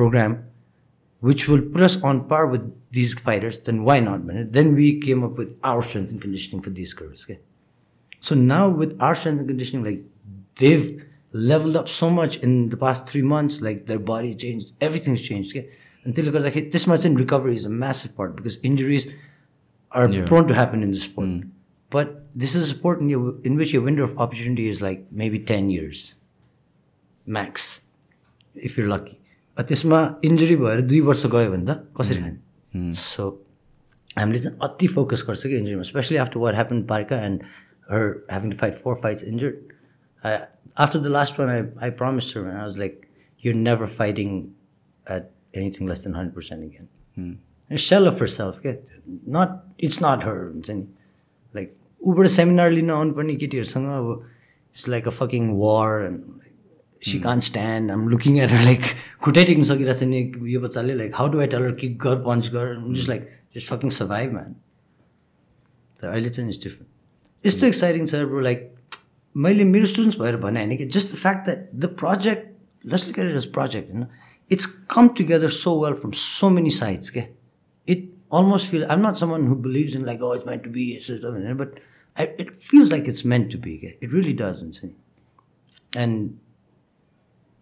program 0.00 0.34
which 1.30 1.46
will 1.52 1.62
put 1.76 1.86
us 1.88 1.96
on 2.10 2.20
par 2.34 2.42
with 2.56 2.66
these 2.98 3.14
fighters, 3.30 3.60
then 3.70 3.80
why 3.90 3.96
not, 4.10 4.24
man? 4.32 4.50
Then 4.58 4.74
we 4.82 4.90
came 5.06 5.24
up 5.30 5.40
with 5.44 5.54
our 5.72 5.86
strength 5.92 6.12
and 6.16 6.20
conditioning 6.26 6.62
for 6.68 6.74
these 6.82 6.92
girls. 7.00 7.24
Okay? 7.24 7.38
So 8.20 8.34
now 8.34 8.68
with 8.68 8.96
our 9.00 9.14
strength 9.14 9.40
and 9.40 9.48
conditioning, 9.48 9.84
like 9.84 10.00
they've 10.56 10.88
leveled 11.32 11.76
up 11.76 11.88
so 11.88 12.10
much 12.10 12.36
in 12.38 12.68
the 12.70 12.76
past 12.76 13.06
three 13.08 13.22
months, 13.22 13.60
like 13.60 13.86
their 13.86 13.98
body 13.98 14.34
changed, 14.34 14.72
everything's 14.80 15.22
changed. 15.22 15.56
Okay? 15.56 15.68
And 16.04 16.14
त्यसले 16.14 16.30
गर्दाखेरि 16.36 16.70
त्यसमा 16.74 16.96
चाहिँ 17.04 17.16
recovery 17.22 17.54
is 17.60 17.64
a 17.66 17.70
massive 17.84 18.16
part 18.16 18.36
because 18.36 18.58
injuries 18.72 19.06
are 19.92 20.06
Yeah. 20.12 20.26
prone 20.32 20.46
to 20.48 20.54
happen 20.54 20.82
in 20.82 20.90
the 20.96 20.98
sport. 20.98 21.28
But 21.90 22.10
this 22.42 22.54
is 22.54 22.62
a 22.70 22.74
sport 22.74 23.00
in, 23.00 23.08
your, 23.10 23.34
in 23.42 23.56
which 23.56 23.72
your 23.74 23.82
window 23.82 24.04
of 24.04 24.16
opportunity 24.24 24.68
is 24.68 24.80
like 24.80 25.06
maybe 25.10 25.38
10 25.52 25.70
years 25.70 26.14
max 27.26 27.80
if 28.54 28.76
you're 28.78 28.88
lucky 28.92 29.16
uh 29.58 29.62
त्यसमा 29.70 29.98
injury 30.24 30.56
भएर 30.56 30.80
दुई 30.90 31.00
वर्ष 31.08 31.24
गयो 31.34 31.50
भने 31.50 31.64
त 31.68 31.74
कसरी 31.98 32.20
खाने 32.22 32.92
so 32.98 33.24
हामीले 34.18 34.38
चाहिँ 34.44 34.58
अति 34.68 34.86
फोकस 34.94 35.24
गर्छ 35.28 35.42
कि 35.46 35.56
इन्जुरीमा 35.56 35.82
specially 35.90 36.16
after 36.24 36.38
what 36.44 36.54
happen 36.54 36.82
Parka 36.92 37.18
and 37.26 37.42
her 37.90 38.08
having 38.30 38.50
to 38.50 38.56
fight 38.56 38.74
four 38.76 38.96
fights 39.02 39.24
injured 39.24 39.72
after 40.24 40.98
the 40.98 41.06
last 41.18 41.40
one 41.40 41.48
I 41.50 41.62
I 41.82 41.90
promise 42.00 42.32
her 42.36 42.46
I 42.46 42.56
was 42.56 42.78
like 42.78 43.00
you're 43.42 43.54
never 43.54 43.86
fighting 43.98 44.40
at 45.06 45.30
anything 45.56 45.88
less 45.88 46.04
than 46.04 46.14
hundred 46.14 46.34
percent 46.34 46.64
again 46.64 47.78
sell 47.88 48.06
of 48.06 48.20
herself 48.28 48.60
क्या 48.66 48.72
not 49.38 49.84
it's 49.84 49.98
not 50.02 50.24
हर 50.24 50.42
हुन्छ 50.44 50.70
नि 50.70 50.86
like 51.54 51.76
ऊबाट 52.00 52.26
seminar 52.36 52.70
लिन 52.70 52.90
आउनुपर्ने 52.90 53.36
केटीहरूसँग 53.36 53.88
अब 53.96 54.12
it's 54.14 54.88
like 54.88 55.08
a 55.08 55.16
fucking 55.18 55.50
war 55.58 56.04
and 56.04 56.48
she 57.02 57.18
can 57.20 57.40
stand 57.40 57.90
I'm 57.90 58.08
looking 58.08 58.38
at 58.38 58.52
like 58.52 58.82
खुट्टै 59.24 59.44
टिक्नु 59.50 59.64
सकिरहेको 59.64 59.98
छ 60.00 60.08
नि 60.08 60.52
यो 60.54 60.60
बच्चाले 60.60 60.94
like 60.94 61.14
how 61.16 61.28
do 61.34 61.40
I 61.40 61.46
tell her 61.54 61.72
kick 61.82 61.98
गर 62.02 62.16
पन्च 62.26 62.48
गर 62.56 62.74
just 62.88 63.08
like 63.08 63.28
just 63.56 63.72
fucking 63.74 63.90
survive 63.98 64.32
man 64.32 64.56
तर 66.00 66.08
अहिले 66.08 66.28
चाहिँ 66.30 66.50
इट्स 66.50 66.62
डिफ्रेन्ट 66.64 66.88
यस्तो 67.46 67.66
एक्साइटिङ 67.66 68.06
छ 68.06 68.22
ब्रो 68.32 68.40
लाइक 68.48 68.70
मैले 69.46 69.64
मेरो 69.64 69.86
स्टुडेन्ट्स 69.92 70.18
भएर 70.20 70.36
भने 70.46 70.64
होइन 70.64 70.76
कि 70.76 70.86
just 70.98 71.14
the 71.14 71.18
fact 71.18 71.44
that 71.50 71.68
the 71.84 71.94
project 72.04 72.88
just 72.94 73.06
look 73.08 73.18
at 73.18 73.36
it 73.36 73.52
project 73.52 73.92
होइन 73.92 74.06
it's 74.52 74.66
come 74.94 75.08
together 75.20 75.48
so 75.58 75.78
well 75.84 75.94
from 76.00 76.12
so 76.22 76.50
many 76.56 76.70
sides 76.80 77.10
के 77.16 77.24
it 77.88 78.08
almost 78.30 78.70
feel 78.70 78.84
I'm 78.88 79.02
not 79.02 79.18
someone 79.18 79.46
who 79.46 79.56
believes 79.56 79.94
in 79.94 80.04
like 80.06 80.20
oh 80.22 80.32
it's 80.32 80.46
meant 80.46 80.62
to 80.64 80.70
be 80.70 80.92
it's 80.92 81.06
just 81.06 81.22
something, 81.22 81.56
but 81.56 81.80
I, 82.16 82.24
it 82.38 82.56
feels 82.56 82.92
like 82.92 83.06
it's 83.06 83.24
meant 83.24 83.50
to 83.52 83.58
be. 83.58 83.76
okay? 83.78 83.96
It 84.00 84.12
really 84.12 84.32
doesn't. 84.32 84.80
And 85.96 86.38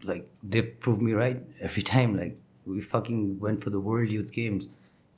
like 0.03 0.31
they've 0.43 0.79
proved 0.81 1.03
me 1.03 1.13
right 1.13 1.43
every 1.61 1.83
time. 1.83 2.17
Like 2.17 2.39
we 2.67 2.81
fucking 2.81 3.39
went 3.41 3.65
for 3.65 3.71
the 3.71 3.81
World 3.81 4.11
Youth 4.11 4.33
Games, 4.33 4.69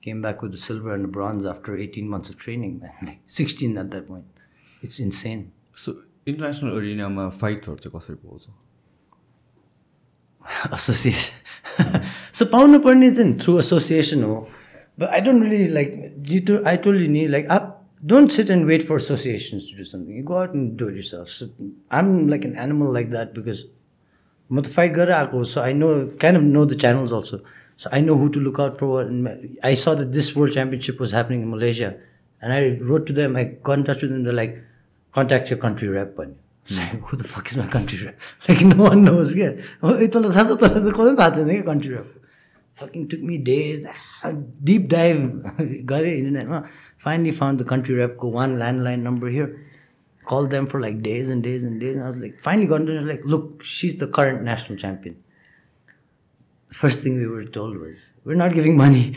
came 0.01 0.23
back 0.23 0.43
with 0.43 0.53
the 0.53 0.59
silver 0.59 0.95
and 0.95 1.05
the 1.05 1.09
bronze 1.09 1.47
after 1.47 1.77
18 1.77 2.09
months 2.09 2.29
of 2.29 2.37
training, 2.37 2.81
man. 2.81 2.93
Like 3.03 3.21
16 3.27 3.79
at 3.79 3.91
point. 4.86 4.92
It's 4.92 5.00
insane. 5.00 5.52
So 5.76 5.92
international 6.28 6.78
एरिनामा 6.78 7.30
फाइटहरू 7.30 7.76
चाहिँ 7.76 8.00
कसरी 8.00 8.16
पाउँछ 8.16 8.48
association. 10.78 11.34
so 12.38 12.46
पाउनु 12.46 12.80
पर्ने 12.80 13.12
चाहिँ 13.12 13.38
through 13.40 13.60
association 13.60 14.24
हो 14.24 14.36
but 14.98 15.08
I 15.08 15.22
don't 15.22 15.44
really 15.44 15.68
like 15.74 15.94
you 16.30 16.40
to 16.48 16.64
I 16.68 16.78
told 16.78 17.02
you 17.02 17.08
नि 17.12 17.28
like 17.28 17.48
don't 18.04 18.32
sit 18.32 18.50
and 18.50 18.66
wait 18.66 18.82
for 18.88 18.96
associations 18.96 19.64
do 19.78 19.84
something 19.84 20.24
go 20.24 20.36
I 20.36 20.48
am 22.00 22.28
like 22.30 22.46
an 22.46 22.56
animal 22.64 22.94
like 22.94 23.10
that 23.10 23.40
because 23.40 23.64
म 24.50 24.62
त 24.62 24.68
fight 24.68 24.92
गरेर 24.94 25.12
आएको 25.12 25.44
so 25.44 25.62
I 25.62 25.74
know 25.74 25.90
of 25.90 26.42
know 26.44 26.66
the 26.66 26.78
channels 26.80 27.14
also 27.14 27.38
so 27.78 27.90
I 27.94 28.02
know 28.02 28.16
how 28.16 28.28
to 28.28 28.40
look 28.40 28.60
out 28.62 28.78
for 28.78 29.10
I 29.66 29.76
saw 29.76 29.90
the 29.90 30.08
this 30.14 30.38
world 30.38 30.54
championship 30.54 31.02
was 31.02 31.14
happening 31.14 31.42
in 31.42 31.48
Malaysia 31.48 31.90
and 31.90 32.54
I 32.54 32.70
wrote 32.90 33.08
to 33.08 33.14
them 33.14 33.38
I 33.38 33.46
contact 33.46 34.02
to 34.02 34.08
them 34.08 34.24
the 34.26 34.28
like 34.34 34.64
contact 35.15 35.53
यो 35.53 35.57
country 35.67 35.89
rap 35.89 36.15
भन्यो 36.19 37.01
who 37.11 37.17
the 37.17 37.27
fuck 37.35 37.53
is 37.53 37.59
my 37.59 37.69
country 37.73 37.99
rap 37.99 38.17
like 38.51 38.63
no 38.75 38.83
one 38.85 38.99
knows 39.09 39.35
क्या 39.35 39.51
तँलाई 39.51 40.31
थाहा 40.37 40.45
छ 40.45 40.59
तँलाई 40.61 40.83
चाहिँ 40.83 40.93
कसै 41.01 41.17
थाहा 41.19 41.31
छैन 41.37 41.49
क्या 41.51 41.63
country 41.73 41.95
rap 41.95 42.13
fucking 42.81 43.07
took 43.15 43.21
me 43.31 43.39
days 43.51 43.87
deep 44.71 44.87
dive 44.91 45.19
गरेँ 45.95 46.15
इन्टरनेटमा 46.19 46.63
finally 47.05 47.31
found 47.41 47.63
the 47.63 47.69
country 47.75 47.97
ऱ्यापको 47.97 48.31
one 48.39 48.57
landline 48.59 49.01
number 49.09 49.29
here 49.39 49.59
called 50.31 50.51
them 50.51 50.67
for 50.67 50.81
like 50.81 51.03
days 51.03 51.31
and 51.31 51.43
days 51.43 51.65
and 51.65 51.81
days. 51.81 51.97
And 51.97 52.05
I 52.05 52.07
was 52.07 52.17
like, 52.17 52.39
finally 52.39 52.67
got 52.67 52.83
into 52.83 52.97
it, 52.97 53.05
like, 53.05 53.23
look, 53.25 53.65
she's 53.65 53.99
the 53.99 54.07
current 54.07 54.43
national 54.43 54.79
champion. 54.79 55.17
The 56.69 56.75
first 56.75 57.03
thing 57.03 57.17
we 57.17 57.27
were 57.27 57.45
told 57.45 57.79
was, 57.79 58.15
we're 58.25 58.37
not 58.37 58.55
giving 58.55 58.77
money. 58.77 59.17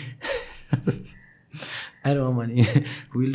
I 2.04 2.14
don't 2.14 2.36
want 2.36 2.36
money. 2.36 2.68
we'll 3.14 3.32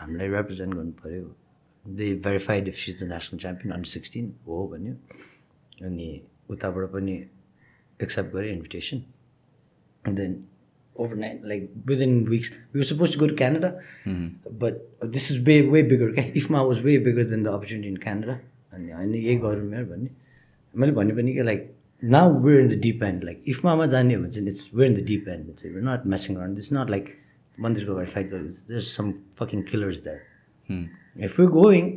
हामीलाई 0.00 0.28
represent 0.28 0.74
गर्नुपऱ्यो 0.74 1.34
they 1.84 2.14
verified 2.24 2.68
if 2.68 2.74
she's 2.74 3.02
the 3.02 3.08
national 3.08 3.38
champion 3.38 3.74
under 3.74 3.88
sixteen 3.88 4.34
हो 4.46 4.66
भन्यो। 4.72 4.94
अनि 5.86 6.08
उताबाट 6.50 6.90
पनि 6.92 7.14
accept 8.02 8.32
गरेँ 8.34 8.52
invitation 8.52 9.02
then 10.04 10.44
over 10.96 11.16
nine 11.16 11.40
like 11.44 11.70
within 11.86 12.24
weeks 12.24 12.52
we'd 12.74 13.16
go 13.18 13.26
to 13.26 13.34
Canada 13.36 13.68
but 14.62 15.06
this 15.12 15.30
is 15.32 15.44
way 15.48 15.60
way 15.70 15.82
bigger 15.82 16.12
क्या 16.12 16.24
इफमा 16.36 16.62
was 16.62 16.80
way 16.82 16.98
bigger 17.08 17.24
than 17.30 17.42
the 17.44 17.48
opportunity 17.48 17.94
Canada 18.02 18.30
अनि 18.72 18.92
होइन 18.92 19.14
यही 19.14 19.36
गरौँ 19.38 19.64
मेरो 19.64 19.86
भन्ने 19.86 20.10
मैले 20.74 20.92
भने 20.92 21.32
कि 21.34 21.42
like 21.42 21.74
now 22.02 22.40
we're 22.42 22.60
in 22.60 22.68
the 22.68 22.80
deep 22.80 23.02
end 23.02 23.24
like 23.24 23.44
इफमामा 23.48 23.86
जाने 23.94 24.14
हो 24.14 24.26
चाहिँ 24.26 24.48
it's 24.48 24.70
we're 24.74 24.92
in 24.92 25.00
the 25.00 25.06
deep 25.06 25.28
end 25.28 25.66
we 25.74 25.80
not 25.82 26.06
messing 26.06 26.54
this 26.54 26.72
not 26.72 26.90
like 26.90 27.14
मन्दिरको 27.57 27.93
अगाडि 27.93 28.11
फाइट 28.11 28.31
गरेको 28.31 28.67
there 28.69 28.81
some 28.87 29.11
fucking 29.39 29.61
killers 29.71 30.03
there 30.07 31.23
if 31.25 31.39
you 31.39 31.47
going 31.57 31.91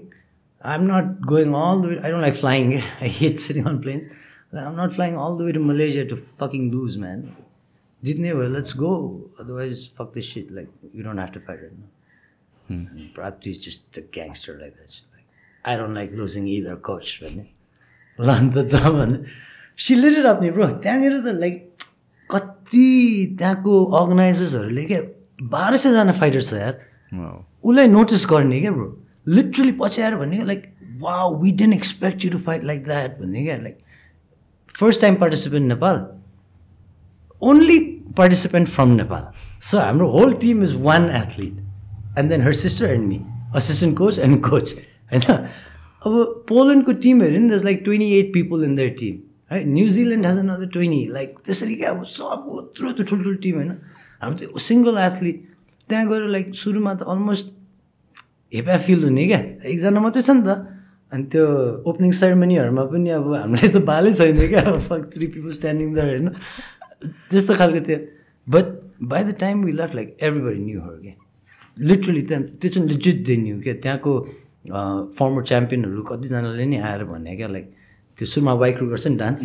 I 0.64 0.74
am 0.74 0.84
not 0.90 1.16
going 1.32 1.54
all 1.62 1.82
the 1.82 1.86
way 1.86 1.96
I 1.96 2.10
don't 2.10 2.22
like 2.22 2.34
flying 2.34 2.74
I 2.74 3.08
hate 3.20 3.38
sitting 3.46 3.64
on 3.72 3.78
planes 3.86 4.12
I 4.54 4.64
am 4.64 4.80
not 4.80 4.92
flying 4.98 5.16
all 5.24 5.38
the 5.38 5.48
way 5.48 5.52
to 5.52 5.64
Malaysia 5.64 6.04
to 6.12 6.16
fucking 6.42 6.70
lose 6.72 6.98
man 7.04 7.24
जित्ने 8.02 8.34
भयो 8.34 8.48
let's 8.54 8.76
go 8.76 8.92
otherwise 9.40 9.90
fuck 9.98 10.12
this 10.14 10.32
shit 10.34 10.52
like 10.52 10.90
you 10.94 11.04
don't 11.04 11.18
have 11.18 11.34
to 11.34 11.40
fight 11.48 11.60
right 11.62 11.78
now 11.78 13.08
Prapti 13.14 13.50
is 13.50 13.64
just 13.64 13.98
the 13.98 14.06
gangster 14.14 14.58
like 14.58 14.74
that 14.74 14.90
like 15.14 15.26
I 15.64 15.76
don't 15.78 15.94
like 15.94 16.12
losing 16.20 16.48
either 16.50 16.74
coach 16.88 17.18
भन्ने 17.22 17.46
ल 18.18 18.36
अन्त 18.36 18.58
छ 18.70 18.94
भने 18.96 19.18
सिलेर 19.78 20.22
राख्ने 20.24 20.50
bro 20.56 20.66
त्यहाँनिर 20.78 21.20
त 21.20 21.34
लाइक 21.40 21.56
कति 22.30 22.88
त्यहाँको 23.38 23.84
अर्गनाइजर्सहरूले 24.00 24.84
क्या 24.90 25.00
बाह्र 25.41 25.77
सयजना 25.77 26.11
फाइटर 26.11 26.41
छ 26.41 26.53
यार। 26.53 26.79
उसलाई 27.63 27.87
नोटिस 27.87 28.25
गर्ने 28.29 28.59
क्या 28.61 28.71
ब्रो 28.71 28.87
लिटरली 29.27 29.71
पछि 29.81 30.01
आएर 30.01 30.15
भन्ने 30.15 30.35
क्या 30.35 30.45
लाइक 30.45 30.63
वा 31.01 31.25
we 31.41 31.51
didn't 31.59 31.73
expect 31.73 32.25
you 32.25 32.31
to 32.31 32.37
fight 32.39 32.63
like 32.63 32.83
that 32.83 33.19
भन्ने 33.19 33.43
क्या 33.43 33.57
like 33.57 33.77
first 34.75 35.01
time 35.01 35.15
participant 35.15 35.67
Nepal. 35.67 36.05
Only 37.41 37.79
participant 38.17 38.67
from 38.69 38.89
Nepal. 38.95 39.31
So 39.61 39.77
हाम्रो 39.77 40.09
whole 40.11 40.33
team 40.41 40.63
is 40.63 40.75
one 40.81 41.09
athlete 41.15 42.17
and 42.19 42.29
then 42.29 42.41
her 42.41 42.53
sister 42.61 42.85
and 42.85 43.07
me 43.07 43.19
assistant 43.55 43.97
coach 43.97 44.19
and 44.19 44.39
coach 44.47 44.73
होइन? 45.11 45.47
अब 46.01 46.43
पोल्यान्डको 46.49 46.91
team 47.03 47.21
हेऱ्यो 47.21 47.39
नि 47.39 47.49
दस 47.49 47.63
like 47.63 47.81
twenty 47.85 48.09
eight 48.17 48.33
people 48.33 48.63
in 48.63 48.75
their 48.75 48.89
team 48.99 49.19
है 49.51 49.63
New Zealand 49.69 50.25
has 50.25 50.37
another 50.37 50.67
twenty 50.73 51.05
like 51.13 51.35
त्यसरी 51.45 51.75
क्या 51.75 51.89
अब 51.91 52.03
सब 52.07 52.45
यत्रो 52.57 52.91
त्यो 52.91 53.05
ठुल्ठुलो 53.05 53.35
टिम 53.45 53.55
होइन? 53.55 53.71
हाम्रो 54.22 54.38
त्यो 54.39 54.57
सिङ्गल 54.67 54.98
एथलिट 55.07 55.38
त्यहाँ 55.89 56.06
गएर 56.09 56.23
लाइक 56.35 56.48
सुरुमा 56.56 56.93
त 56.93 57.01
अलमोस्ट 57.14 57.48
हेपा 58.51 58.77
फिल 58.85 59.03
हुने 59.03 59.25
क्या। 59.27 59.39
एकजना 59.72 59.99
मात्रै 59.99 60.22
छ 60.22 60.31
नि 60.38 60.43
त। 60.48 60.51
अनि 61.11 61.23
त्यो 61.33 61.45
ओपनिङ 61.89 62.11
सेरेमनीहरूमा 62.19 62.83
पनि 62.91 63.09
अब 63.17 63.27
हामीलाई 63.33 63.69
त 63.69 63.77
बालै 63.89 64.11
छैन 64.19 64.38
क्या। 64.53 64.64
फक 64.89 65.03
थ्री 65.14 65.25
पिपल 65.33 65.51
स्ट्यान्डिङ 65.57 65.89
दर 65.93 66.06
होइन। 66.11 66.27
त्यस्तो 67.30 67.53
खालको 67.59 67.80
थियो। 67.88 67.99
But 68.48 68.65
by 69.11 69.23
the 69.23 69.31
time 69.39 69.64
we 69.65 69.72
love 69.80 69.91
like 69.95 70.07
everybody 70.22 70.59
knew 70.67 70.80
her 70.81 70.95
क्या। 71.06 71.15
लिटरली 71.77 72.22
त्यहाँ 72.30 72.43
त्यो 72.59 72.69
चाहिँ 72.69 72.88
लिजिट 72.89 73.17
दे 73.25 73.35
न्यू 73.45 73.56
क्या। 73.64 73.73
त्यहाँको 73.83 74.14
फर्मर 75.17 75.43
च्याम्पियनहरू 75.49 76.01
कतिजनाले 76.11 76.65
नि 76.65 76.77
आएर 76.83 77.03
भने 77.07 77.35
क्या 77.39 77.48
लाइक 77.48 77.67
त्यो 78.19 78.27
सुरुमा 78.27 78.53
वाइक्रु 78.59 78.85
गर्छ 78.88 79.07
नि 79.07 79.15
डान्स 79.15 79.41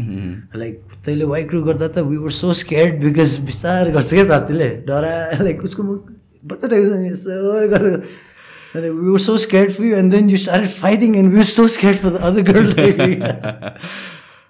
लाइक 0.59 0.75
तैँले 1.07 1.25
वाइक 1.33 1.53
रु 1.55 1.63
गर्दा 1.63 1.89
त 1.89 1.99
we 2.11 2.17
were 2.19 2.31
so 2.35 2.53
sold 2.61 2.99
because 3.01 3.39
बिस्तार 3.47 3.91
गर्छ 3.95 4.11
क्या 4.11 4.25
प्राप्तिले। 4.25 4.69
डरा 4.91 5.15
लाइक 5.43 5.59
उसको 5.65 5.83
बच्चा 6.53 6.67
scared 9.39 9.71
few 9.73 9.95
and 9.97 10.13
then 10.13 10.31
you 10.31 10.37
saw 10.45 10.67
fighting 10.67 11.17
and 11.17 11.35
we 11.35 11.45
so 11.51 11.67
scared 11.75 11.97
for 11.99 12.17
other 12.29 12.43
girl 12.53 12.71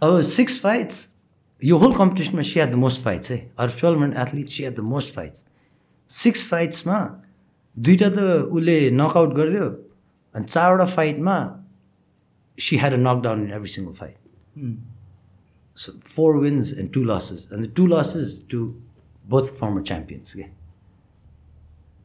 अब 0.03 0.21
सिक्स 0.29 0.61
फाइट्स 0.61 1.09
यो 1.63 1.77
होल 1.79 1.93
कम्पिटिसनमा 1.99 2.43
she had 2.43 2.69
the 2.71 2.75
most 2.85 3.03
fights 3.03 3.31
है 3.31 3.39
आर 3.61 3.69
फुवल 3.81 4.13
एथल 4.13 4.43
she had 4.55 4.77
the 4.77 4.81
most 4.95 5.15
fights 5.15 5.45
six 6.11 6.47
फाइट्समा 6.49 6.99
दुइटा 7.77 8.09
त 8.09 8.19
उसले 8.51 8.79
नकआउट 9.03 9.35
गरिदियो 9.35 9.69
अनि 10.35 10.45
चारवटा 10.45 10.85
फाइटमा 10.97 11.37
she 12.58 12.78
had 12.78 12.94
a 12.94 12.98
knockdown 13.00 13.44
in 13.44 13.52
every 13.54 13.70
single 13.70 13.94
fight 13.94 14.16
so 15.78 15.92
four 16.06 16.38
wins 16.38 16.74
and 16.74 16.94
two 16.94 17.04
losses 17.06 17.48
and 17.54 17.74
two 17.76 17.88
losses 17.88 18.44
to 18.52 18.66
both 19.26 19.52
former 19.60 19.84
champions 19.84 20.34
के 20.34 20.46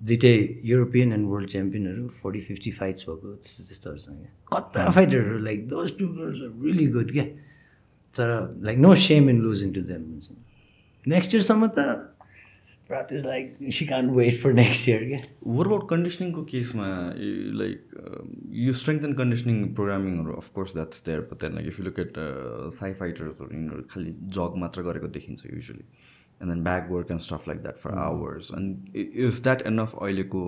दुइटै 0.00 0.36
युरोपियन 0.64 1.12
एन्ड 1.12 1.28
वर्ल्ड 1.28 1.50
च्याम्पियनहरू 1.50 2.08
फोर्टी 2.22 2.40
फिफ्टी 2.42 2.70
फाइट्स 2.72 3.08
भएको 3.08 3.34
त्यस्तो 3.34 3.64
त्यस्तोहरूसँग 3.64 4.24
कता 4.52 4.88
फाइटरहरू 4.90 5.38
like 5.40 5.66
those 5.68 5.96
two 5.98 6.08
girls 6.16 6.40
are 6.42 6.50
really 6.64 6.86
good 6.96 7.12
क्या 7.12 7.24
तर 8.14 8.32
like 8.64 8.78
no 8.78 8.94
shame 9.02 9.30
in 9.30 9.40
losing 9.42 9.72
to 9.72 9.80
them 9.84 10.02
next 11.04 11.34
इयरसम्म 11.34 11.66
त 11.78 11.86
प्राप्त 12.89 13.13
is 13.13 13.25
like 13.25 13.57
she 13.77 13.85
can 13.85 14.09
wait 14.17 14.35
for 14.41 14.53
next 14.59 14.89
year 14.89 15.03
क्या 15.07 15.17
वर 15.57 15.67
अबाउट 15.67 15.89
कन्डिसनिङको 15.89 16.43
केसमा 16.51 16.87
लाइक 17.61 17.97
यो 18.61 18.73
strength 18.79 19.03
and 19.09 19.17
conditioning 19.17 19.57
प्रोग्रामिङहरू 19.79 20.33
of course 20.43 20.73
that's 20.73 21.03
there 21.09 21.19
but 21.33 21.41
then 21.43 21.55
like 21.55 21.67
if 21.73 21.79
you 21.79 21.85
look 21.85 21.99
at 22.05 22.17
Thai 22.77 22.93
फाइटर्सहरू 23.03 23.51
यिनीहरू 23.55 23.83
खालि 23.93 24.15
जग 24.39 24.57
मात्र 24.63 24.87
गरेको 24.89 25.07
देखिन्छ 25.19 25.53
usually 25.53 25.83
and 25.83 26.53
then 26.53 26.63
back 26.69 26.89
work 26.91 27.11
and 27.17 27.21
stuff 27.27 27.47
like 27.47 27.61
that 27.67 27.77
for 27.85 27.97
hours 28.07 28.51
and 28.57 28.97
is 29.27 29.41
that 29.43 29.61
enough 29.73 29.95
अहिलेको 30.01 30.43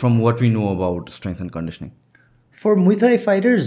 from 0.00 0.18
what 0.20 0.42
we 0.42 0.50
know 0.50 0.66
about 0.74 1.10
strength 1.18 1.40
and 1.40 1.52
conditioning 1.60 1.90
For 2.54 2.70
Muay 2.76 2.94
Thai 3.00 3.16
fighters 3.22 3.66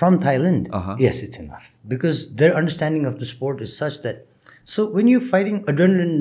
from 0.00 0.18
Thailand, 0.20 0.68
Uh-huh. 0.72 0.94
yes, 0.98 1.22
it's 1.22 1.38
enough 1.38 1.64
because 1.84 2.20
their 2.42 2.50
understanding 2.56 3.06
of 3.06 3.16
the 3.22 3.28
sport 3.30 3.60
is 3.60 3.72
such 3.76 3.96
that. 4.02 4.20
So 4.68 4.84
when 4.92 5.08
you're 5.08 5.26
fighting 5.32 5.64
adrenaline 5.64 6.16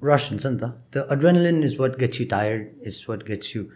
rush 0.00 0.32
in 0.32 0.38
Santa, 0.38 0.74
the 0.92 1.06
adrenaline 1.14 1.62
is 1.62 1.78
what 1.78 1.98
gets 1.98 2.18
you 2.18 2.26
tired, 2.26 2.74
is 2.80 3.06
what 3.06 3.26
gets 3.26 3.54
you 3.54 3.70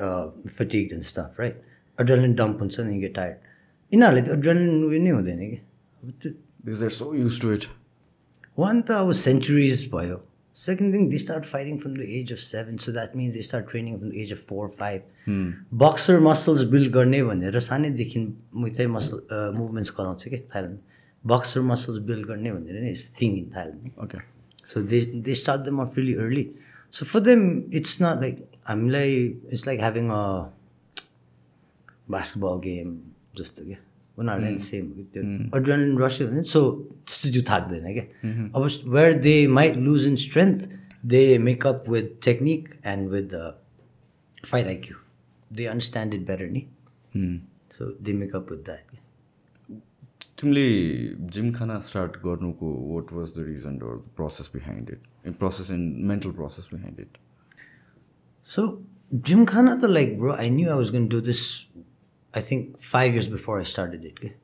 uh, 0.00 0.28
fatigued 0.46 0.92
and 0.92 1.02
stuff, 1.02 1.36
right? 1.36 1.56
Adrenaline 1.98 2.36
dump 2.36 2.60
हुन्छ 2.60 2.78
you 2.94 3.00
get 3.00 3.14
tired. 3.14 3.38
यिनीहरूले 3.92 4.22
त 4.26 4.28
adrenaline 4.36 4.84
उयो 4.88 4.98
नै 5.04 5.10
हुँदैन 5.10 5.40
कि 5.50 5.58
त्यो 6.22 6.30
because 6.66 6.82
so 6.96 7.06
use 7.14 7.40
to 7.42 7.52
it 7.52 7.64
one 8.58 8.82
त 8.82 8.98
अब 9.02 9.10
सेन्चुरिज 9.20 9.82
भयो 9.94 10.18
second 10.54 10.94
thing 10.94 11.08
they 11.10 11.18
start 11.24 11.44
fighting 11.54 11.78
from 11.82 11.96
the 11.96 12.06
age 12.18 12.32
of 12.32 12.38
seven 12.44 12.76
so 12.84 12.92
that 12.92 13.16
means 13.16 13.34
they 13.34 13.42
start 13.48 13.66
training 13.70 13.98
from 13.98 14.10
the 14.10 14.22
age 14.22 14.32
of 14.32 14.44
four 14.52 14.68
five 14.78 15.00
boxer 15.82 16.20
muscles 16.28 16.62
build 16.76 16.92
गर्ने 16.98 17.22
भनेर 17.30 17.58
सानैदेखि 17.66 18.22
मुइथै 18.62 18.86
muscle 18.94 19.26
movements 19.58 19.92
गराउँछ 19.98 20.28
कि 20.28 20.38
Thailand 20.54 20.78
boxer 21.24 21.60
muscles 21.62 21.98
build 22.08 22.26
गर्ने 22.26 22.52
भनेर 22.52 22.80
नै 22.82 22.90
it's 22.90 23.12
thing 23.20 23.36
in 23.38 23.50
Thailand 23.56 24.02
okay 24.04 24.18
so 24.64 24.82
they 24.92 25.00
they 25.26 25.34
start 25.34 25.62
them 25.62 25.80
off 25.82 25.98
really 25.98 26.14
early 26.24 26.48
so 26.92 27.04
for 27.04 27.20
them 27.20 27.44
it's 27.80 28.00
not 28.02 28.20
like 28.20 28.48
हामीलाई 28.68 29.14
it's 29.52 29.66
like 29.66 29.80
having 29.80 30.08
a 30.10 30.24
basketball 32.10 32.60
game 32.64 32.98
जस्तो 33.38 33.64
क्या 33.64 33.78
उनीहरूलाई 34.18 34.56
same 34.62 34.86
हो 34.86 34.94
कि 34.94 35.04
त्यो 35.14 35.22
एड्रेनलिन 35.58 35.98
रस 35.98 36.20
भने 36.22 36.42
सो 36.48 36.62
त्यस्तो 37.06 37.30
जिउ 37.36 37.42
थाक्दैन 37.50 37.92
क्या 37.92 38.04
अब 38.54 38.68
where 38.96 39.18
they 39.28 39.36
might 39.58 39.76
lose 39.88 40.06
in 40.06 40.16
strength 40.24 40.68
they 41.14 41.22
make up 41.50 41.88
with 41.88 42.10
technique 42.24 42.68
and 42.86 43.08
with 43.10 43.28
the 43.34 43.44
fight 44.44 44.66
IQ 44.66 44.96
they 45.50 45.66
understand 45.66 46.14
it 46.14 46.26
better 46.26 46.50
नि 46.50 46.66
so 47.72 47.92
they 48.02 48.12
make up 48.14 48.52
with 48.52 48.64
that 48.64 48.99
तिमीले 50.39 50.67
जिम 51.35 51.51
खाना 51.57 51.79
स्टार्ट 51.89 52.17
गर्नुको 52.25 52.71
what 52.93 53.13
was 53.13 53.29
the 53.37 53.45
reason 53.47 53.77
or 53.79 53.97
the 53.97 54.15
process 54.15 54.49
behind 54.55 54.89
it 54.89 55.37
process 55.39 55.71
in 55.71 55.85
mental 56.13 56.31
process 56.41 56.69
behind 56.73 56.99
it 56.99 57.17
So 58.47 58.63
Gymkhana, 59.27 59.71
the 59.83 59.87
like, 59.87 60.11
bro, 60.19 60.33
I 60.41 60.49
knew 60.49 60.69
I 60.69 60.75
was 60.75 60.89
going 60.91 61.05
to 61.09 61.09
do 61.09 61.19
this. 61.19 61.39
I 62.33 62.41
think 62.41 62.79
five 62.79 63.13
years 63.13 63.27
before 63.27 63.59
I 63.59 63.63
started 63.63 64.03
it, 64.05 64.19
okay? 64.19 64.35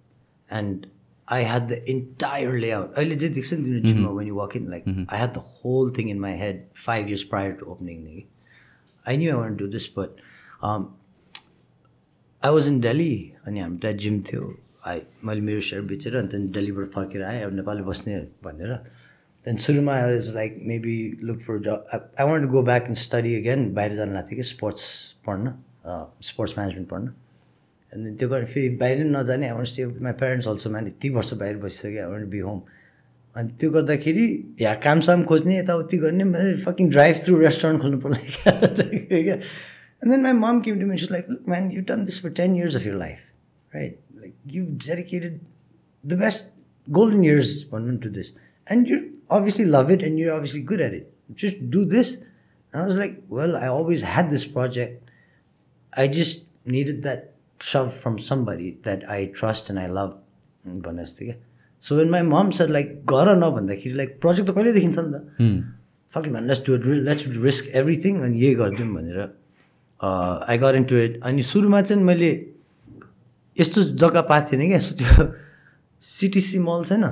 and 0.52 0.88
I 1.28 1.42
had 1.44 1.70
the 1.70 1.90
entire 1.90 2.60
layout. 2.60 2.92
I 2.98 3.04
legit 3.04 3.38
in 3.54 3.74
the 3.74 3.80
gym 3.80 4.14
when 4.14 4.28
you 4.28 4.36
walk 4.36 4.56
in, 4.56 4.70
like 4.70 4.86
I 5.08 5.16
had 5.16 5.34
the 5.34 5.40
whole 5.40 5.90
thing 5.90 6.10
in 6.10 6.20
my 6.20 6.32
head 6.32 6.68
five 6.74 7.08
years 7.08 7.24
prior 7.24 7.54
to 7.58 7.66
opening. 7.66 8.04
nigga. 8.06 8.26
I 9.06 9.16
knew 9.16 9.32
I 9.32 9.36
wanted 9.36 9.58
to 9.60 9.64
do 9.66 9.70
this, 9.70 9.88
but 9.88 10.18
um, 10.62 10.96
I 12.44 12.50
was 12.50 12.68
in 12.68 12.82
Delhi 12.82 13.36
अनि 13.48 13.60
हाम्रो 13.60 13.80
त्यहाँ 13.80 13.98
gym 13.98 14.20
थियो 14.22 14.42
I 14.87 15.01
मैले 15.25 15.41
मेरो 15.41 15.61
share 15.61 15.83
बेचेर 15.83 16.17
अनि 16.17 16.29
त्यहाँदेखि 16.29 16.53
डेलीबाट 16.55 16.87
फर्केर 16.95 17.23
आएँ 17.23 17.43
अब 17.45 17.53
नेपाली 17.55 17.83
बस्ने 17.83 18.19
भनेर। 18.45 18.73
त्यहाँदेखि 18.73 19.63
सुरुमा 19.63 19.95
was 20.07 20.35
like 20.35 20.57
maybe 20.69 20.97
look 21.23 21.41
for 21.41 21.59
job 21.67 21.87
I 21.95 22.27
want 22.27 22.43
to 22.47 22.51
go 22.53 22.63
back 22.63 22.85
and 22.87 22.97
study 22.97 23.35
again 23.41 23.73
बाहिर 23.75 23.93
जानु 23.95 24.13
लाग्थ्यो 24.15 24.37
कि 24.37 24.43
स्पोर्ट्स 24.43 24.85
पढ्न 25.27 25.55
स्पोर्ट्स 26.31 26.55
म्यानेजमेन्ट 26.59 26.89
पढ्न। 26.91 27.07
अनि 27.93 28.15
त्यो 28.17 28.29
गरेर 28.29 28.47
फेरि 28.55 28.69
बाहिर 28.83 29.05
नजाने 29.17 29.49
I 29.49 29.65
stay 29.73 29.87
my 29.87 30.13
parents 30.25 30.49
also 30.49 30.71
man 30.71 30.87
यति 30.87 31.09
वर्ष 31.19 31.33
बाहिर 31.45 31.57
बसिसक्यो 31.67 32.03
आई 32.05 32.11
वान्ट 32.13 32.29
बी 32.31 32.39
होम 32.49 32.61
अनि 33.37 33.49
त्यो 33.61 33.71
गर्दाखेरि 33.71 34.27
यहाँ 34.61 34.77
कामसाम 34.85 35.23
खोज्ने 35.31 35.59
यताउति 35.59 35.99
गर्ने 36.05 36.25
मैले 36.25 36.57
फकिङ 36.65 36.91
ड्राइभ 36.91 37.17
थ्रु 37.25 37.39
रेस्टुरेन्ट 37.39 37.83
खोल्नु 37.83 37.99
पर्ला 38.05 38.19
क्या। 38.27 39.41
And 40.03 40.13
then 40.13 40.23
my 40.23 40.33
mom 40.35 40.61
came 40.61 40.79
to 40.79 40.85
me 40.85 40.91
and 40.91 41.01
she's 41.01 41.11
like, 41.11 41.27
Look, 41.27 41.47
man, 41.49 41.71
you've 41.71 41.87
done 41.87 42.05
this 42.05 42.19
for 42.21 42.29
10 42.29 42.55
years 42.55 42.75
of 42.75 42.85
your 42.85 42.97
life, 44.51 44.65
right? 44.65 44.75
Like, 44.75 44.81
you've 44.81 44.87
dedicated 44.87 45.41
the 46.05 46.17
best 46.17 46.51
golden 46.93 47.23
years 47.23 47.67
on 47.73 48.01
to 48.01 48.11
this. 48.11 48.33
And 48.69 48.89
you 48.89 49.13
obviously 49.31 49.65
love 49.65 49.91
it 49.91 50.03
and 50.03 50.19
you're 50.19 50.35
obviously 50.35 50.63
good 50.63 50.81
at 50.81 50.95
it. 50.95 51.13
Just 51.35 51.71
do 51.71 51.85
this. 51.85 52.19
And 52.73 52.83
I 52.83 52.85
was 52.85 52.97
like, 52.97 53.23
Well, 53.29 53.57
I 53.57 53.69
always 53.69 54.03
had 54.03 54.31
this 54.31 54.47
project. 54.47 55.11
I 55.99 56.09
just 56.09 56.45
needed 56.65 57.03
that 57.03 57.35
shove 57.61 57.95
from 57.95 58.19
somebody 58.19 58.79
that 58.83 59.11
I 59.11 59.31
trust 59.35 59.71
and 59.71 59.79
I 59.79 59.87
love. 59.87 60.19
भन्नुहोस् 60.67 61.15
त 61.15 61.23
क्या 61.23 61.35
so 61.81 61.97
when 61.97 62.11
my 62.11 62.23
mom 62.23 62.51
sir 62.51 62.69
like 62.69 63.05
गर 63.07 63.37
न 63.39 63.51
भन्दाखेरि 63.51 63.95
like 63.97 64.21
project 64.21 64.51
त 64.51 64.55
पहिल्यै 64.55 64.73
देखिन्छ 64.75 64.99
नि 64.99 65.13
त 65.13 65.75
फकिङ 66.15 66.33
भन 66.33 66.47
let's 66.47 66.63
do 66.67 66.77
let's 66.83 67.27
risk 67.29 67.69
everything 67.75 68.21
अनि 68.21 68.41
यही 68.41 68.55
गरिदिउँ 68.55 68.95
भनेर 68.95 69.19
आई 70.51 70.59
गर 70.59 70.77
इन 70.77 70.85
टु 70.85 70.97
इट 70.97 71.21
अनि 71.23 71.43
सुरुमा 71.43 71.83
चाहिँ 71.83 72.03
मैले 72.03 72.56
यस्तो 73.61 73.83
जग्गा 73.97 74.23
पाएको 74.31 74.47
थिएन 74.53 74.63
क्या 74.69 74.77
यस्तो 74.77 74.95
त्यो 75.01 75.33
सिटिसी 76.03 76.59
मल 76.61 76.85
छैन। 76.85 77.05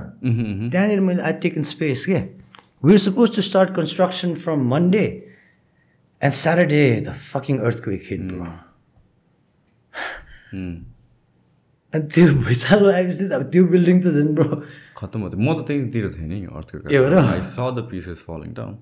त्यहाँनिर 0.70 1.00
मैले 1.00 1.22
आई 1.22 1.32
टेकन 1.44 1.62
स्पेस 1.64 2.04
के। 2.06 2.20
We 2.84 2.98
suppose 3.00 3.36
to 3.36 3.42
start 3.42 3.74
construction 3.76 4.34
from 4.44 4.58
Monday 4.70 5.04
and 6.20 6.34
Saturday 6.34 6.82
the 7.06 7.08
fucking 7.32 7.58
earthquake 7.84 8.02
hit 8.10 8.22
bro 8.32 8.44
अनि 11.94 12.06
त्यो 12.14 12.26
भुइँचालो 12.34 12.90
आएपछि 12.90 13.24
अब 13.34 13.42
त्यो 13.54 13.64
बिल्डिङ 13.72 13.96
त 14.02 14.06
झन् 14.12 14.34
ब्रो 14.34 14.48
खत्तम 14.98 15.20
भयो 15.24 15.38
म 15.38 15.54
त 15.54 15.66
त्यहीँतिर 15.66 16.04
थिएँ 16.14 16.28
नि 16.28 16.38
अर्थको 16.52 16.86
हो 16.90 17.08
र? 17.08 17.14
I 17.24 17.40
saw 17.40 17.56
the 17.72 17.88
pieces 17.90 18.20
falling 18.28 18.52
down 18.52 18.72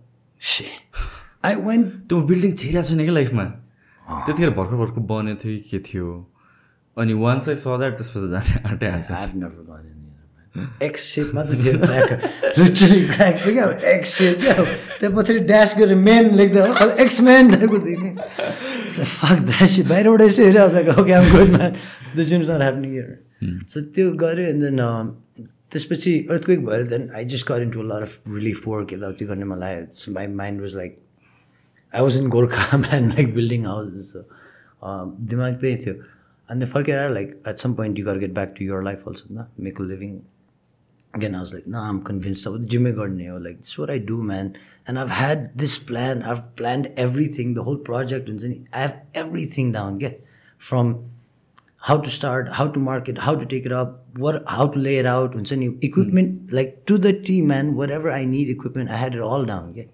I 1.45 1.55
went 1.63 1.87
त्यो 2.09 2.21
बिल्डिङ 2.27 2.53
छिरेको 2.59 2.83
छैन 2.89 3.01
कि 3.07 3.13
लाइफमा 3.13 3.45
त्यतिखेर 4.27 4.51
भर्खर 4.59 4.77
भर्खर 4.83 5.03
बनेको 5.13 5.39
थियो 5.45 5.59
के 5.71 5.79
थियो। 5.89 6.09
अनि 6.97 7.13
वान्स 7.25 7.49
आई 7.49 7.57
स 7.57 7.79
द्याट 7.83 7.97
त्यसपछि 7.99 8.29
जाने 8.35 8.55
आँटै 8.69 8.91
एक्स 10.85 11.03
सेपमा 11.15 11.43
त 11.49 11.57
थियो 11.63 11.79
क्र्याक 11.81 12.11
लिटरली 12.59 13.01
क्र्याक 13.09 13.37
थियो 13.45 13.53
क्या 13.55 13.67
एक्स 13.93 14.11
सेप 14.19 14.41
क्या 14.41 14.55
त्यहाँ 14.55 15.13
पछाडि 15.17 15.39
ड्यास 15.51 15.75
गरेर 15.79 15.97
मेन 16.09 16.35
लेख्दा 16.41 16.67
हो 16.69 16.89
एक्स 17.05 17.21
मेन 17.29 17.51
टाइपको 17.55 17.79
थियो 17.87 18.01
नि 18.03 18.11
So 18.93 19.05
fuck 19.09 19.39
that 19.49 19.71
shit. 19.73 19.87
बाहिरबाट 19.89 20.23
यसो 20.23 20.43
हेरेँ 20.45 20.61
I 20.61 20.65
was 20.65 20.75
like, 20.75 20.89
okay, 21.03 21.15
I'm 21.19 21.29
good, 21.35 21.53
man. 21.53 21.77
The 22.15 22.25
gym's 22.31 22.49
not 22.53 22.61
happening 22.61 22.93
here. 22.93 23.15
So 23.75 23.81
त्यो 23.99 24.13
गऱ्यो 24.23 24.53
then 24.65 24.81
um, 24.87 25.13
त्यसपछि 25.73 26.15
earthquake 26.37 26.65
भयो 26.67 26.89
then 26.91 27.09
I 27.21 27.25
just 27.25 27.47
got 27.53 27.63
into 27.67 27.81
a 27.81 27.89
lot 27.93 28.03
of 28.09 28.19
relief 28.37 28.67
work 28.73 28.93
यताउति 28.93 29.25
गर्ने 29.33 29.49
मलाई 29.55 29.87
so 30.01 30.13
my 30.19 30.27
mind 30.43 30.61
was 30.67 30.75
like 30.83 31.01
I 31.93 32.03
was 32.09 32.19
in 32.21 32.29
Gorkha 32.37 32.81
man 32.87 33.09
like 33.17 33.35
building 33.39 33.65
houses 33.73 34.13
so 34.13 34.25
um, 34.83 35.17
दिमाग 35.33 35.61
त्यही 35.65 35.77
थियो 35.87 35.95
and 36.53 36.61
then 36.61 36.69
forget 36.69 37.11
like 37.13 37.31
at 37.47 37.59
some 37.59 37.75
point 37.75 37.97
you 37.97 38.05
gotta 38.05 38.21
get 38.21 38.35
back 38.35 38.55
to 38.57 38.63
your 38.63 38.83
life 38.85 39.07
also 39.07 39.25
na? 39.31 39.45
make 39.57 39.79
a 39.79 39.83
living. 39.83 40.27
Again 41.15 41.35
i 41.35 41.41
was 41.41 41.53
like 41.55 41.67
no 41.67 41.79
nah, 41.79 41.89
i'm 41.89 42.03
convinced 42.09 42.47
of 42.47 42.67
jimmy 42.73 42.93
gardner 42.99 43.39
like 43.47 43.57
this 43.59 43.69
is 43.69 43.79
what 43.79 43.91
i 43.95 43.97
do 44.11 44.23
man. 44.23 44.59
And 44.87 44.99
i've 44.99 45.11
had 45.11 45.57
this 45.63 45.79
plan. 45.79 46.23
I've 46.23 46.45
planned 46.57 46.93
everything. 46.97 47.55
The 47.55 47.65
whole 47.65 47.79
project 47.89 48.29
and 48.29 48.69
i 48.73 48.79
have 48.81 49.01
everything 49.15 49.73
down 49.73 49.99
get 50.05 50.23
from 50.59 50.93
how 51.89 51.99
to 52.07 52.15
start 52.19 52.53
how 52.61 52.69
to 52.77 52.85
market 52.91 53.19
how 53.27 53.35
to 53.35 53.47
take 53.55 53.67
it 53.73 53.73
up 53.81 53.99
what 54.27 54.45
how 54.59 54.69
to 54.77 54.79
lay 54.91 54.97
it 54.99 55.11
out 55.15 55.35
and 55.35 55.49
send 55.49 55.65
you 55.69 55.79
equipment 55.91 56.47
mm. 56.47 56.53
like 56.61 56.85
to 56.87 56.99
the 56.99 57.13
t 57.31 57.41
man. 57.41 57.75
Whatever 57.83 58.11
i 58.21 58.25
need 58.37 58.55
equipment 58.59 58.91
i 58.91 59.03
had 59.05 59.15
it 59.15 59.27
all 59.33 59.47
down 59.47 59.75
yeah 59.75 59.85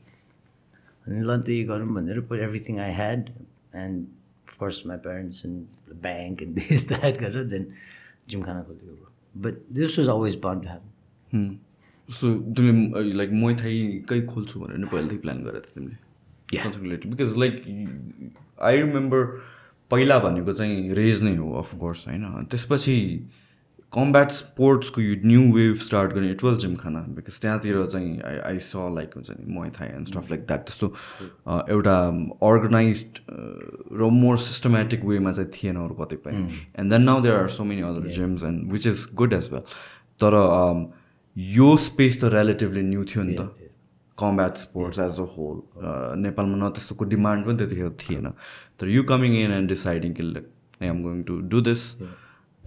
and 1.07 2.29
put 2.29 2.41
everything 2.51 2.81
i 2.81 2.89
had 3.03 3.35
and 3.73 4.09
course 4.57 4.85
my 4.85 4.97
parents 4.97 5.45
and 5.45 5.67
the 5.89 5.95
bank 5.95 6.41
and 6.41 6.57
this 6.57 6.85
that. 6.85 7.21
Then 7.51 7.75
Gymkhana 8.29 8.65
But 9.35 9.55
this 9.71 9.97
was 9.99 10.09
always 10.09 10.37
bound 10.37 10.63
to 10.63 10.69
happen. 10.69 11.59
So 12.09 12.27
तिमीले 12.57 13.13
like 13.21 13.31
मै 13.33 13.55
थाइकै 13.55 14.21
खोल्छु 14.27 14.61
भनेर 14.61 14.79
नि 14.79 14.87
पहिलादेखि 14.93 15.21
plan 15.25 15.43
गरेको 15.45 15.67
थियौ 15.67 15.75
तिमीले. 15.75 15.97
Something 16.57 16.83
related 16.83 17.09
because 17.15 17.37
like 17.39 17.55
I 18.69 18.77
remember 18.77 19.25
पहिला 19.91 20.19
भनेको 20.19 20.53
चाहिँ 20.53 20.95
रेज 20.95 21.23
नै 21.23 21.35
हो 21.37 21.53
अफकोर्स 21.59 22.07
होइन 22.09 22.25
त्यसपछि 22.51 22.97
कम्ब्याट 23.93 24.31
स्पोर्ट्सको 24.31 25.01
यो 25.01 25.15
न्यू 25.25 25.43
वेभ 25.53 25.77
स्टार्ट 25.85 26.13
गर्ने. 26.13 26.31
इट 26.31 26.43
वाज 26.45 26.59
जिम 26.61 26.75
खाना 26.77 27.01
बिकज 27.17 27.41
त्यहाँतिर 27.41 27.85
चाहिँ 27.87 28.21
आई 28.31 28.39
आई 28.39 28.59
स 28.59 28.73
लाइक 28.95 29.15
हुन्छ 29.17 29.31
नि 29.31 29.55
Muay 29.59 29.71
Thai 29.81 29.89
and 29.89 30.07
stuff 30.09 30.31
like 30.31 30.47
that 30.47 30.65
त्यस्तो 30.69 30.87
एउटा 31.77 31.97
अर्गनाइज 32.49 33.05
र 34.01 34.11
मोर 34.19 34.39
सिस्टमेटिक 34.47 35.05
वेमा 35.05 35.33
चाहिँ 35.33 35.51
थिएन 35.55 35.77
अरू 35.85 35.95
कतिपय. 36.03 36.31
And 36.79 36.91
then 36.93 37.03
now 37.03 37.23
there 37.23 37.35
are 37.37 37.49
so 37.57 37.65
many 37.65 37.83
other 37.93 38.11
gyms 38.19 38.45
and 38.51 38.73
which 38.73 38.87
is 38.87 39.07
good 39.15 39.33
as 39.33 39.49
well 39.53 39.63
तर 40.21 40.35
um, 40.35 40.85
यो 41.37 41.77
स्पेस 41.79 42.21
त 42.21 42.33
रिलेटिभली 42.35 42.83
न्यू 42.83 43.05
थियो 43.09 43.23
नि 43.25 43.35
त. 43.41 43.51
Combat 44.19 44.57
sports 44.57 44.99
as 44.99 45.19
a 45.21 45.27
whole 45.35 45.57
नेपालमा 46.21 46.57
न 46.57 46.71
त्यस्तोको 46.77 47.05
डिमान्ड 47.11 47.45
पनि 47.47 47.57
त्यतिखेर 47.59 47.91
थिएन. 48.01 48.33
तर 48.81 48.89
you 48.89 49.03
coming 49.11 49.37
in 49.41 49.51
and 49.53 49.69
deciding 49.69 50.13
कि 50.21 50.23
I 50.83 50.89
am 50.89 51.03
going 51.03 51.23
to 51.29 51.41
do 51.53 51.61
this 51.69 51.83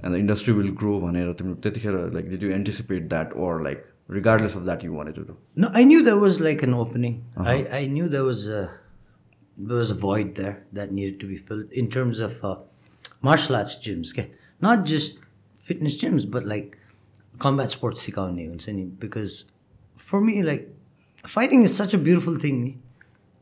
And 0.05 0.15
the 0.15 0.19
industry 0.19 0.55
will 0.55 0.71
grow 0.81 0.99
भनेर 1.01 1.33
तिम्रो 1.39 1.55
त्यतिखेर 1.67 1.99
like 2.15 2.29
did 2.31 2.45
you 2.45 2.51
anticipate 2.61 3.09
that 3.09 3.33
or 3.47 3.63
like 3.65 3.85
regardless 4.19 4.57
of 4.57 4.63
that 4.65 4.85
you 4.85 4.93
want 4.95 5.13
to 5.13 5.23
do 5.29 5.37
No, 5.65 5.71
I 5.81 5.85
knew 5.91 6.03
there 6.09 6.19
was 6.25 6.41
like 6.47 6.67
an 6.69 6.75
opening. 6.81 7.15
I, 7.53 7.57
I 7.81 7.87
knew 7.97 8.09
there 8.17 8.27
was 8.31 8.47
a 8.61 8.65
there 9.69 9.79
was 9.83 9.91
a 9.91 10.01
void 10.07 10.35
there 10.41 10.57
that 10.79 10.93
needed 10.99 11.21
to 11.21 11.29
be 11.29 11.37
filled 11.51 11.79
in 11.83 11.89
terms 11.99 12.21
of 12.27 12.43
uh, 12.45 12.57
martial 13.29 13.57
arts 13.61 13.77
gyms. 13.87 14.13
Okay? 14.17 14.27
Not 14.67 14.85
just 14.91 15.23
fitness 15.71 15.97
gyms, 16.03 16.27
but 16.37 16.51
like 16.55 16.77
combat 17.39 17.71
sports 17.71 18.07
sikaउने 18.07 18.47
हुन्छ 18.47 18.69
नि 18.69 18.85
because 19.05 19.45
for 19.97 20.21
me 20.21 20.43
like 20.43 20.69
fighting 21.37 21.63
is 21.69 21.77
such 21.77 21.95
a 21.95 21.99
beautiful 22.07 22.37
thing 22.45 22.63
नि 22.65 22.75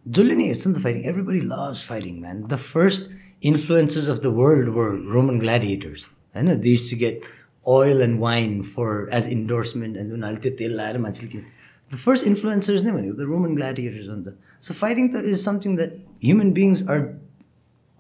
जसले 0.07 0.35
नि 0.35 0.47
हेर्छ 0.49 0.67
नि 0.67 0.75
त 0.75 0.83
fighting 0.87 1.07
everybody 1.13 1.43
loves 1.53 1.83
fighting 1.91 2.21
man 2.25 2.43
the 2.55 2.61
first 2.65 3.09
influences 3.53 4.09
of 4.15 4.21
the 4.27 4.33
world 4.41 4.73
were 4.79 4.91
Roman 5.17 5.39
gladiators 5.45 6.09
होइन 6.36 6.62
they 6.66 6.76
used 6.78 6.90
to 6.90 7.00
get 7.06 7.30
oil 7.68 8.06
and 8.08 8.20
wine 8.26 8.60
for 8.76 8.90
as 9.20 9.32
endorsement 9.38 9.98
and 10.04 10.20
उनीहरूले 10.20 10.44
त्यो 10.48 10.58
तेल 10.64 10.76
लाएर 10.82 10.98
मान्छेले 11.08 11.32
किन 11.38 11.48
the 11.94 12.04
first 12.06 12.30
influencers 12.34 12.86
नै 12.86 13.00
भनेको 13.00 13.18
the 13.24 13.32
Roman 13.34 13.58
gladiators 13.62 14.12
हो 14.14 14.20
नि 14.20 14.30
त 14.30 14.36
so 14.68 14.78
fighting 14.84 15.10
त 15.16 15.26
is 15.34 15.44
something 15.50 15.82
that 15.82 15.98
human 16.30 16.54
beings 16.60 16.86
are 16.96 17.02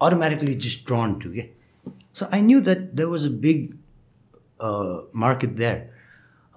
automatically 0.01 0.55
just 0.55 0.85
drawn 0.85 1.19
to. 1.19 1.33
Yeah? 1.33 1.45
So 2.11 2.27
I 2.31 2.41
knew 2.41 2.61
that 2.61 2.95
there 2.95 3.09
was 3.09 3.25
a 3.25 3.29
big 3.29 3.77
uh, 4.59 5.01
market 5.13 5.57
there. 5.57 5.91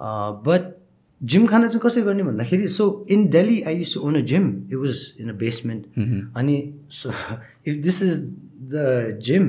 Uh, 0.00 0.32
but 0.32 0.78
gym 1.24 1.46
चाहिँ 1.46 1.78
कसरी 1.80 2.02
गर्ने 2.02 2.22
भन्दाखेरि 2.22 2.68
so 2.68 2.84
in 3.10 3.26
Delhi 3.30 3.60
I 3.62 3.76
used 3.76 3.92
to 3.94 4.00
own 4.06 4.16
a 4.16 4.20
gym 4.30 4.46
it 4.70 4.74
was 4.74 5.02
in 5.20 5.28
a 5.28 5.32
basement 5.38 5.84
अनि 6.36 6.56
so 6.90 7.12
if 7.66 7.76
this 7.82 8.02
is 8.02 8.18
the 8.72 9.20
gym 9.22 9.46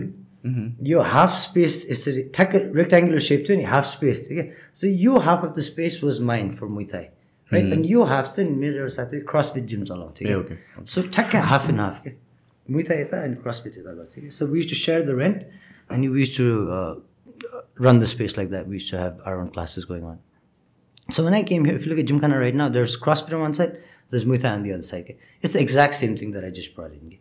यो 0.88 1.00
half 1.12 1.34
space 1.36 1.74
यसरी 1.90 2.22
ठ्याक्कै 2.34 2.58
rectangular 2.80 3.22
सेप 3.28 3.44
थियो 3.48 3.56
नि 3.58 3.64
हाफ 3.72 3.84
स्पेस 3.92 4.22
थियो 4.28 4.42
क्या 4.42 4.70
सो 4.80 4.86
यो 5.04 5.18
half 5.26 5.44
of 5.44 5.52
the 5.56 5.64
space 5.68 6.00
was 6.04 6.20
meant 6.30 6.54
for 6.60 6.66
Muay Thai 6.76 7.06
right 7.50 7.72
अनि 7.72 7.92
यो 7.92 8.04
हाफ 8.12 8.32
चाहिँ 8.36 8.50
मेरो 8.62 8.76
एउटा 8.78 8.94
साथी 8.94 9.20
क्रसफिट 9.32 9.64
जिम 9.72 9.82
चलाउँथ्यो 9.90 10.28
ए, 10.28 10.30
क्या 10.30 10.38
okay. 10.42 10.86
सो 10.94 11.02
ठ्याक्कै 11.16 11.38
हाफ 11.52 11.68
एन्ड 11.70 11.80
हाफ 11.80 12.00
क्या 12.02 12.14
मुइथा 12.76 13.00
यता 13.00 13.22
अनि 13.24 13.36
क्रसफिट 13.42 13.78
यता 13.78 13.92
गर्थ्यो 13.98 14.24
कि 14.24 14.30
so 14.38 14.46
was 14.54 14.70
to 14.70 14.76
share 14.84 15.04
the 15.10 15.18
rent 15.18 15.44
अनि 15.96 16.08
was 16.16 16.36
to 16.36 16.48
run 17.84 18.00
the 18.00 18.04
space 18.14 18.38
like 18.38 18.48
that 18.50 18.66
was 18.68 18.90
to 18.90 18.96
have 18.98 19.22
our 19.26 19.42
own 19.42 19.46
classes 19.58 19.86
going 19.92 20.02
on 20.04 20.18
So 21.16 21.22
when 21.24 21.34
I 21.36 21.42
came 21.42 21.64
here, 21.64 21.74
if 21.74 21.84
you 21.86 21.90
look 21.90 22.00
at 22.00 22.08
Gymkhana 22.08 22.38
right 22.38 22.54
now, 22.54 22.68
there's 22.68 22.94
CrossFit 23.04 23.32
on 23.32 23.40
one 23.40 23.54
side, 23.54 23.78
there's 24.10 24.24
Muay 24.26 24.40
Thai 24.40 24.50
on 24.50 24.62
the 24.62 24.72
other 24.74 24.82
side. 24.82 25.04
okay? 25.04 25.16
It's 25.42 25.54
the 25.54 25.60
exact 25.60 25.94
same 25.94 26.16
thing 26.16 26.32
that 26.32 26.44
I 26.44 26.50
just 26.50 26.74
brought 26.74 26.92
in. 26.92 27.06
okay? 27.06 27.20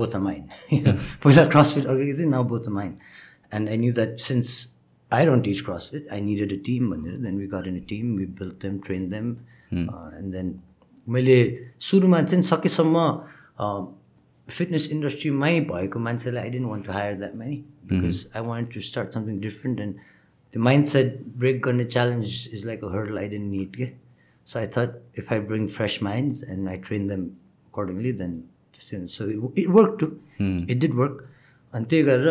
बोतमाइन 0.00 0.42
पहिला 1.24 1.44
cross 1.54 1.76
विट 1.76 1.86
अर्कै 1.86 2.12
चाहिँ 2.12 2.30
न 2.30 2.42
बोथमाइन 2.48 2.92
and 3.54 3.68
I 3.68 3.78
knew 3.78 3.92
that 3.94 4.18
sense 4.26 4.52
I 5.12 5.26
don't 5.26 5.44
to 5.44 5.50
each 5.50 5.60
CrossFit 5.94 6.08
I 6.12 6.20
needed 6.28 6.52
a 6.52 6.60
team 6.66 6.90
भनेर 6.90 7.16
then 7.24 7.38
we're 7.38 7.68
in 7.68 7.80
a 7.80 7.84
team 7.88 8.14
we'll 8.16 8.78
train 8.86 9.08
them 9.10 9.30
and 9.72 10.32
then 10.32 10.54
मैले 11.06 11.36
सुरुमा 11.80 12.22
चाहिँ 12.22 12.42
सकेसम्म 12.44 13.10
fitness 14.48 14.88
इन्डस्ट्रीमै 14.92 15.58
भएको 15.68 15.98
मान्छेलाई 15.98 16.42
I 16.42 16.50
didn't 16.50 16.66
want 16.66 16.86
to 16.86 16.92
hire 16.92 17.14
that 17.16 17.34
many 17.36 17.56
because 17.90 18.26
I 18.36 18.42
want 18.46 18.72
to 18.74 18.80
start 18.88 19.14
something 19.14 19.40
different 19.40 19.80
and 19.80 19.94
त्यो 20.54 20.62
mind 20.62 20.86
set 20.86 21.22
break 21.38 21.62
गर्ने 21.64 21.84
च्यालेन्जेस 21.84 22.48
इज 22.54 22.66
लाइक 22.66 22.84
अ 22.84 22.88
हर्ल 22.94 23.18
आई 23.18 23.28
डेन्ट 23.28 23.50
निड 23.50 23.76
के 23.76 23.90
so 24.46 24.58
I 24.58 24.66
thought 24.76 25.18
if 25.18 25.32
I 25.32 25.40
bring 25.50 25.66
fresh 25.76 25.98
minds 26.02 26.42
and 26.44 26.68
I 26.68 26.76
train 26.88 27.08
them 27.08 27.24
accordingly 27.66 28.12
then 28.22 28.42
त्यस्तै 28.73 29.05
so 29.15 29.29
it 29.29 29.67
work 29.77 29.97
to 29.99 30.05
it 30.41 30.77
did 30.79 30.93
work 31.01 31.23
अनि 31.73 31.85
त्यही 31.89 32.03
गरेर 32.03 32.27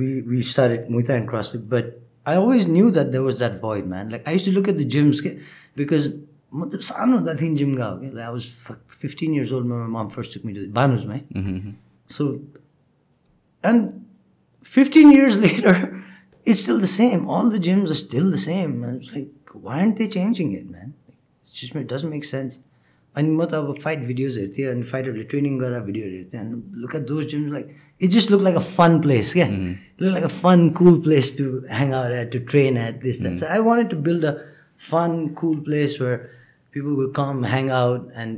we 0.00 0.20
we 0.28 0.42
started 0.52 0.90
Muay Thai 0.90 1.14
and 1.14 1.28
CrossFit 1.30 1.62
but 1.74 1.94
I 2.28 2.36
always 2.36 2.68
knew 2.70 2.90
that 2.90 3.06
there 3.06 3.24
was 3.24 3.38
that 3.38 3.60
void 3.60 3.86
man 3.94 4.10
like 4.10 4.28
I 4.28 4.34
used 4.34 4.44
to 4.44 4.52
look 4.58 4.68
at 4.68 4.76
the 4.76 4.88
gyms 4.96 5.20
के 5.20 5.36
because 5.78 6.12
म 6.54 6.68
त 6.72 6.80
सानो 6.90 7.16
हुँदाखेरि 7.16 7.54
gym 7.56 7.74
गएको 7.74 7.96
कि 8.00 8.06
like 8.16 8.26
I 8.26 8.32
was 8.32 8.44
fifteen 9.00 9.34
years 9.34 9.52
old 9.52 9.66
mom 9.96 10.08
first 10.16 10.34
took 10.34 10.44
me 10.46 10.54
to 10.54 10.70
बानुजमै 10.80 11.20
so 12.18 12.32
And 13.64 14.06
15 14.62 15.10
years 15.12 15.36
later, 15.36 15.72
it's 16.44 16.60
still 16.60 16.78
the 16.78 16.86
same. 16.86 17.28
All 17.28 17.48
the 17.50 17.58
gyms 17.58 17.90
are 17.90 17.96
still 18.00 18.30
the 18.30 18.38
same. 18.38 18.74
And 18.84 19.02
it's 19.02 19.12
like, 19.12 19.30
why 19.52 19.80
aren't 19.80 19.96
they 19.96 20.06
changing 20.08 20.52
it, 20.52 20.68
man? 20.70 20.94
It's 21.42 21.52
just, 21.52 21.74
it 21.74 21.88
doesn't 21.88 22.10
make 22.10 22.24
sense. 22.24 22.60
अनि 23.15 23.31
म 23.31 23.45
त 23.45 23.53
अब 23.53 23.73
fight 23.83 23.99
videos 24.07 24.37
हेर्थेँ 24.39 24.65
अनि 24.71 24.83
फाइटरहरूले 24.91 25.23
training 25.31 25.57
गरेर 25.59 25.79
भिडियोहरू 25.89 26.15
हेर्थेँ 26.15 26.39
अनि 26.39 26.81
look 26.81 26.95
at 26.95 27.07
those 27.07 27.25
gyms 27.31 27.51
like 27.53 27.75
it 28.01 28.09
just 28.11 28.31
look 28.31 28.41
like 28.41 28.55
a 28.55 28.65
fun 28.77 28.99
place 29.01 29.33
क्या 29.33 29.47
look 29.47 30.11
like 30.11 30.23
a 30.23 30.33
fun 30.41 30.69
cool 30.79 30.99
place 31.07 31.35
to 31.37 31.45
hang 31.71 31.93
out 31.93 32.11
at 32.19 32.31
to 32.33 32.39
train 32.51 32.77
at 32.77 33.01
this 33.03 33.21
that 33.21 33.35
so 33.35 33.45
I 33.45 33.59
wanted 33.67 33.89
to 33.91 33.97
build 34.07 34.25
a 34.25 34.33
fun 34.91 35.27
cool 35.41 35.59
place 35.67 35.97
where 36.01 36.17
people 36.73 36.95
will 36.99 37.11
come 37.15 37.45
hang 37.45 37.69
out 37.81 38.11
and 38.23 38.37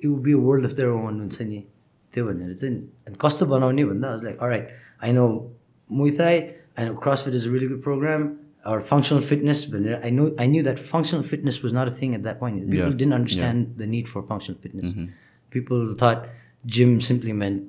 it 0.00 0.06
would 0.06 0.22
be 0.22 0.34
world 0.48 0.64
of 0.64 0.72
their 0.72 0.88
own 0.88 1.20
हुन्छ 1.20 1.40
नि. 1.42 1.64
त्यो 2.12 2.24
भनेर 2.26 2.52
चाहिँ 2.54 2.74
अनि 3.06 3.16
कस्तो 3.20 3.46
बनाउने 3.46 3.84
भन्दा 3.84 4.14
like 4.24 4.42
right 4.42 4.68
I 5.04 5.12
know 5.12 5.24
Muay Thai 5.90 6.38
I 6.78 6.84
know 6.86 6.94
CrossFit 7.04 7.34
is 7.34 7.46
a 7.48 7.50
really 7.52 7.66
good 7.68 7.82
program 7.82 8.22
or 8.64 8.80
functional 8.82 9.22
fitness 9.22 9.64
भनेर 9.70 10.00
I 10.04 10.10
know 10.10 10.28
I 10.40 10.48
knew 10.48 10.62
that 10.62 10.78
functional 10.90 11.22
fitness 11.24 11.60
was 11.64 11.74
not 11.74 11.88
a 11.88 12.00
thing 12.00 12.14
at 12.14 12.22
that 12.22 12.38
point 12.40 12.70
people 12.70 12.94
didn't 12.96 13.14
understand 13.14 13.66
the 13.78 13.88
need 13.94 14.06
for 14.08 14.22
functional 14.28 14.56
fitness 14.62 14.94
people 15.52 15.94
thought 16.02 16.28
gym 16.76 16.98
simply 17.08 17.32
meant 17.42 17.62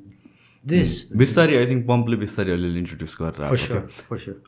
this 0.66 0.98
बिस्तारै 1.18 1.58
I 1.58 1.68
think 1.68 1.88
पम्पले 1.88 2.18
बिस्तारै 2.18 2.52
अलिअलि 2.54 2.80
introduce 2.80 3.16
गरेर 3.22 3.80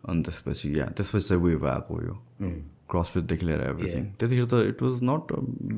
अनि 0.06 0.22
त्यसपछि 0.24 0.78
या 0.80 0.86
त्यसपछि 0.98 1.28
चाहिँ 1.28 1.44
wave 1.44 1.66
आएको 1.74 2.02
यो 2.02 2.16
क्रसफिटदेखि 2.92 3.46
लिएर 3.46 3.62
एभ्रिथिङ 3.68 4.04
त्यतिखेर 4.20 4.48
त 4.52 4.54
it 4.72 4.82
was 4.84 5.00
not 5.10 5.32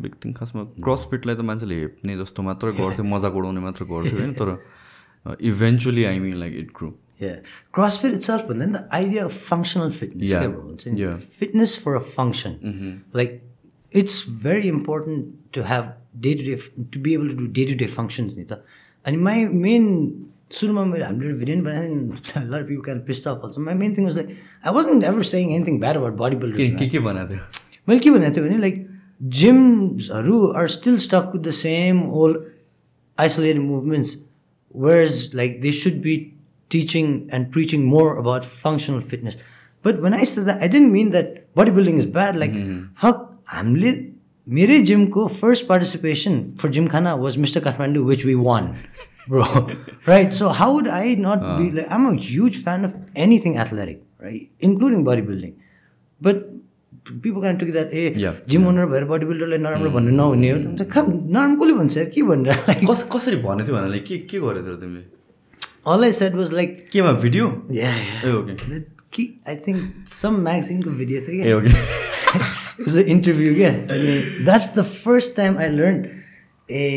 big 0.05 0.15
thing 0.23 0.33
खासमा 0.39 0.63
क्रसफिटलाई 0.79 1.35
त 1.35 1.47
मान्छेले 1.49 1.79
हेप्ने 1.81 2.17
जस्तो 2.21 2.47
मात्र 2.49 2.73
गर्थ्यो 2.79 3.05
मजाक 3.11 3.41
उडाउने 3.41 3.61
मात्र 3.67 3.89
गर्थ्यो 3.91 4.19
होइन 4.19 4.33
तर 4.41 4.49
eventually 5.51 6.03
I 6.05 6.19
mean 6.19 6.37
like 6.39 6.55
it 6.61 6.71
grew 6.77 6.89
Yeah. 7.23 7.55
CrossFit 7.77 8.17
itself, 8.19 8.45
but 8.51 8.61
then 8.63 8.75
the 8.77 8.83
idea 8.99 9.25
of 9.29 9.39
functional 9.49 9.91
fitness. 10.01 10.29
Yeah. 10.33 10.45
क्या 10.45 10.51
bro? 10.55 10.75
It's 10.75 10.89
in- 10.91 10.99
Yeah. 11.03 11.17
Fitness 11.43 11.75
for 11.85 11.95
a 12.01 12.03
function. 12.11 12.59
Like, 13.21 13.35
it's 13.91 14.19
very 14.47 14.71
important 14.75 15.33
to 15.57 15.65
have 15.71 15.89
day 16.27 16.35
to 16.41 16.45
day, 16.49 16.59
to 16.97 17.01
be 17.07 17.15
able 17.19 17.33
to 17.33 17.39
do 17.41 17.49
day 17.59 17.65
to 17.71 17.79
day 17.83 17.89
functions. 17.97 18.37
नि 18.41 18.45
त 18.53 18.61
And 19.05 19.21
my 19.31 19.37
main 19.65 19.89
सुरुमा 20.57 20.83
मैले 20.85 21.03
हामीले 21.05 21.33
video 21.37 21.61
बनाएँ 21.65 21.89
lot 22.49 22.67
people 22.67 22.81
can 22.85 22.99
pissed 23.05 23.27
off 23.27 23.41
also 23.45 23.61
my 23.67 23.73
main 23.75 23.93
thing 23.97 24.03
was 24.05 24.17
like 24.17 24.29
I 24.67 24.73
wasn't 24.73 25.03
ever 25.11 25.23
saying 25.29 25.51
anything 25.53 25.79
bad 25.79 25.95
about 25.97 26.13
body 26.19 26.35
के 26.35 26.41
builder 26.41 26.75
के 26.81 26.87
के 26.89 26.99
बनाएको 27.07 27.33
थियो 27.33 27.89
मैले 27.89 27.99
के 28.05 28.09
भनेको 28.15 28.35
थिएँ 28.35 28.43
भने 28.47 28.57
like 28.65 28.75
जिम्सहरू 29.39 30.37
are 30.59 30.67
still 30.75 30.97
stuck 31.05 31.31
with 31.33 31.41
the 31.47 31.51
same 31.59 32.01
old 32.21 32.37
isolated 33.17 33.61
movements 33.61 34.17
whereas 34.75 35.17
like 35.35 35.59
they 35.61 35.71
should 35.79 36.01
be 36.05 36.15
teaching 36.73 37.11
and 37.33 37.51
preaching 37.57 37.85
more 37.95 38.15
about 38.23 38.43
functional 38.63 39.01
fitness 39.13 39.37
but 39.85 40.01
when 40.03 40.13
I 40.17 40.25
said 40.31 40.45
that, 40.47 40.61
I 40.65 40.67
didn't 40.73 40.91
mean 40.97 41.09
that 41.13 41.31
bodybuilding 41.59 41.97
is 42.01 42.05
bad. 42.17 42.37
Like, 42.43 42.53
fuck, 43.03 43.23
हामीले 43.55 43.91
मेरै 44.47 44.77
जिमको 44.87 45.25
first 45.39 45.65
participation 45.67 46.39
for 46.61 46.69
Gymkhana 46.77 47.13
was 47.23 47.37
mister 47.43 47.59
Kathmandu 47.67 48.05
which 48.07 48.25
we 48.25 48.35
won 48.47 48.71
bro 49.31 49.43
right 50.07 50.33
so 50.37 50.47
how 50.55 50.65
would 50.75 50.87
i 50.95 51.11
not 51.25 51.43
be 51.59 51.67
like 51.75 51.91
i'm 51.97 52.07
a 52.07 52.15
huge 52.23 52.57
fan 52.63 52.87
of 52.87 52.95
anything 53.25 53.53
athletic 53.63 54.01
right 54.25 54.49
including 54.69 55.05
bodybuilding 55.09 55.53
but 56.21 56.41
people 57.27 57.45
kind 57.45 57.55
of 57.55 57.61
took 57.61 57.71
that 57.77 57.93
hey 57.99 58.03
Yeah. 58.23 58.41
Gym 58.53 58.67
owner 58.67 58.85
भएर 58.93 59.05
body 59.11 59.25
बिल्डरलाई 59.29 59.63
नराम्रो 59.67 59.91
भन्नु 59.95 60.15
नहुने 60.17 60.49
हो 60.51 60.87
खा 60.95 61.05
नराम्रो 61.07 61.59
कसले 61.61 61.73
भन्छ? 61.79 61.97
के 62.15 62.23
भनेर 62.31 62.59
लाइक 62.69 62.83
कस 62.91 63.07
कसरी 63.15 63.37
भनेको 63.45 63.67
थियो 63.67 63.75
भन्नाले 63.77 63.99
के 64.09 64.17
के 64.33 64.39
गरेको 64.47 64.65
थियो 64.67 64.75
तिमीले 64.83 65.05
all 65.85 66.03
I 66.03 66.11
said 66.11 66.35
was 66.35 66.51
like 66.53 66.85
केमा 66.91 67.11
भिडियो 67.21 67.47
या 67.73 67.91
कि 69.13 69.23
आई 69.47 69.55
थिङ्क 69.67 70.07
सम 70.09 70.39
म्यागजिनको 70.43 70.89
भिडियो 71.01 71.21
थियो 71.27 71.59
क्या 71.61 73.01
इन्टरभ्यू 73.13 73.53
क्या 73.55 73.69
अनि 73.95 74.17
that's 74.45 74.73
the 74.77 74.83
first 74.91 75.35
time 75.37 75.57
I 75.65 75.69
learn 75.69 76.03
uh 76.71 76.87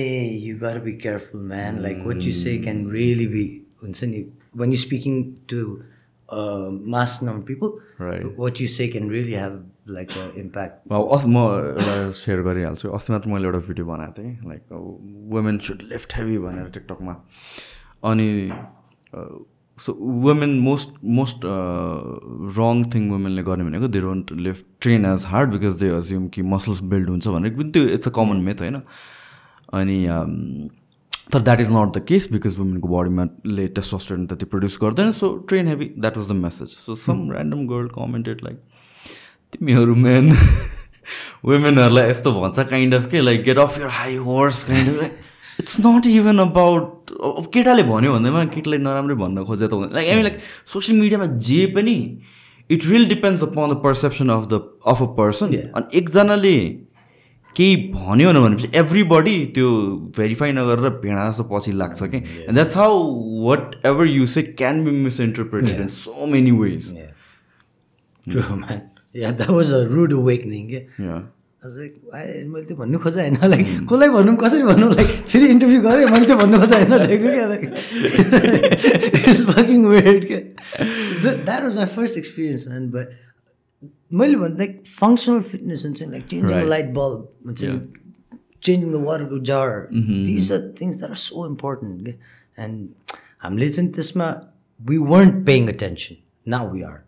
you 0.45 0.57
gotta 0.59 0.79
be 0.85 0.93
careful 1.05 1.41
man 1.49 1.83
like 1.83 2.03
what 2.07 2.23
you 2.23 2.33
say 2.41 2.57
can 2.67 2.89
really 2.91 3.27
be 3.37 3.45
हुन्छ 3.83 4.05
नि 4.05 4.25
when 4.61 4.73
you 4.73 4.79
speaking 4.81 5.17
to 5.53 5.63
mass 6.93 7.23
number 7.23 7.41
of 7.41 7.47
people 7.47 7.73
Right. 7.99 8.25
what 8.37 8.61
you 8.61 8.67
say 8.69 8.87
can 8.89 9.09
really 9.09 9.35
have 9.35 9.59
like 9.97 10.15
an 10.23 10.31
impact. 10.37 10.73
अब 10.93 11.09
अस् 11.17 11.27
म 11.27 11.37
एउटा 11.37 12.11
share 12.21 12.41
गरिहाल्छु 12.49 12.89
अस्ति 12.99 13.13
मात्र 13.13 13.31
मैले 13.31 13.47
एउटा 13.47 13.59
भिडियो 13.69 13.87
बनाएको 13.87 14.23
थिएँ 14.23 14.49
like 14.49 14.63
women 15.35 15.59
should 15.69 15.83
lift 15.93 16.17
heavy 16.17 16.39
भनेर 16.39 16.69
टिकटकमा 16.75 17.15
अनि 18.11 18.29
so 19.79 19.93
women 20.25 20.59
most 20.61 20.89
most 21.19 21.45
wrong 22.59 22.83
thing 22.95 23.11
वुमेनले 23.11 23.43
गर्ने 23.43 23.65
भनेको 23.65 23.89
they 23.89 24.01
don't 24.01 24.33
lift 24.47 24.65
train 24.81 25.05
as 25.07 25.25
hard 25.29 25.51
because 25.53 25.79
they 25.81 25.89
assume 25.97 26.29
कि 26.37 26.43
मसल्स 26.55 26.81
बिल्ड 26.95 27.09
हुन्छ 27.11 27.29
भनेर। 27.29 27.57
पनि 27.59 27.71
त्यो 27.71 27.83
इट्स 27.99 28.09
अ 28.09 28.11
कमन 28.17 28.37
मेथ 28.49 28.61
होइन? 28.61 28.77
अनि 29.75 29.99
um, 30.07 30.35
तर 31.33 31.41
that 31.43 31.61
is 31.61 31.71
not 31.73 31.97
the 31.97 32.05
case 32.09 32.29
because 32.33 32.59
वुमेनको 32.59 32.89
बडीमा 32.89 33.27
ले 33.47 33.67
टेस्टोस्टेरोन 33.77 34.27
त्यति 34.27 34.47
प्रड्युस 34.47 34.79
गर्दैन। 34.83 35.13
So 35.13 35.35
train 35.49 35.69
heavy 35.69 35.93
that 35.99 36.17
was 36.17 36.29
the 36.29 36.33
message 36.41 36.69
so 36.87 36.97
some 36.97 37.31
random 37.33 37.67
girl 37.69 37.89
commented 37.95 38.45
like 38.45 38.57
तिमीहरू 39.53 39.95
मेन 39.95 40.33
वुमेनहरूलाई 41.45 42.11
यस्तो 42.11 42.33
भन्छ 42.41 42.59
काइन्ड 42.71 42.95
अफ 42.95 43.11
के? 43.11 43.21
Like 43.21 43.43
get 43.45 43.59
off 43.59 43.79
your 43.79 43.87
high 43.93 44.17
horse 44.29 44.63
kind 44.65 44.89
of 44.89 45.25
it's 45.61 45.77
not 45.81 46.07
even 46.07 46.39
about 46.39 47.11
अब 47.11 47.47
केटाले 47.55 47.83
भन्यो 47.91 48.13
भन्दैमा 48.13 48.45
केटाले 48.57 48.79
नराम्रै 48.79 49.17
भन्न 49.23 49.45
खोजे 49.45 49.67
त 49.69 49.73
हुँदैन। 49.73 49.95
लाइक 49.95 50.09
आई 50.15 50.23
लाइक 50.23 50.39
सोसियल 50.73 51.01
मिडियामा 51.01 51.27
जे 51.51 51.61
पनि 51.77 51.97
it 52.71 52.87
real 52.87 53.07
depends 53.09 53.43
upon 53.45 53.75
the 53.75 53.77
perception 53.85 54.29
of 54.37 54.47
the 54.53 54.61
of 54.95 55.03
a 55.03 55.07
person 55.21 55.57
अनि 55.57 55.99
एकजनाले 55.99 56.57
केही 57.57 57.77
भन्यो 57.93 58.33
न 58.33 58.41
भनेपछि 58.45 58.69
एभ्री 58.79 59.03
बडी 59.11 59.37
त्यो 59.57 59.69
भेरिफाई 60.19 60.53
नगरेर 60.53 60.91
भेडा 61.03 61.29
जस्तो 61.31 61.45
पछि 61.53 61.73
लाग्छ 61.73 62.03
कि? 62.03 62.19
That's 62.53 62.77
how 62.77 62.93
whatever 63.87 64.07
you 64.07 64.27
say 64.33 64.43
can 64.43 64.85
be 64.85 64.91
misinterpreted 65.05 65.81
in 65.81 65.89
so 65.99 66.27
many 66.33 66.51
ways 66.63 66.95
true 68.27 68.57
man. 68.57 68.81
Yeah 69.15 69.33
that 69.41 69.51
was 69.57 69.69
I- 71.67 72.45
मैले 72.53 72.65
त्यो 72.67 72.77
भन्नु 72.77 72.99
खोजेँ 73.05 73.23
होइन 73.23 73.37
लाइक 73.51 73.67
कसलाई 73.91 74.09
भनौँ 74.17 74.35
कसरी 74.43 74.63
भनौँ 74.71 74.91
लाइक 74.95 75.09
फेरि 75.33 75.47
इन्टरभ्यू 75.55 75.81
गरेँ 75.87 76.07
मैले 76.15 76.27
त्यो 76.31 76.37
भन्नु 76.43 76.57
खोजेँ 76.63 76.79
होइन 76.85 76.93
क्या 77.35 77.47
लाइक 77.53 77.65
इट्स 79.29 79.41
फकिङ 79.51 79.85
वेड 79.93 80.27
क्या 80.27 80.41
that 81.45 81.63
was 81.63 81.77
my 81.77 81.87
first 81.97 82.19
experience 82.19 82.67
man 82.69 82.89
but 82.97 83.07
मैले 84.21 84.37
भन्दा 84.43 84.65
लाइक 84.65 84.83
फङ्सनल 84.99 85.41
फिटनेस 85.53 85.85
हुन्छ 85.85 86.03
लाइक 86.11 86.27
चेन्जिङ. 86.33 86.67
लाइट 86.75 86.93
बल्ब 86.99 87.21
हुन्छ 87.47 87.61
changing 88.67 88.93
the 88.93 89.03
वाटरको 89.07 89.39
jar 89.53 89.73
these 89.93 90.53
are 90.53 90.63
things 90.81 90.99
that 90.99 91.11
are 91.11 91.17
so 91.25 91.47
important 91.49 92.05
क्या 92.05 92.65
एन्ड 92.65 93.17
हामीले 93.47 93.69
चाहिँ 93.71 93.91
त्यसमा 93.99 94.29
we 94.81 94.97
weren't 95.15 95.45
paying 95.47 95.69
attention 95.75 96.23
now 96.57 96.73
we 96.75 96.83
are 96.93 97.03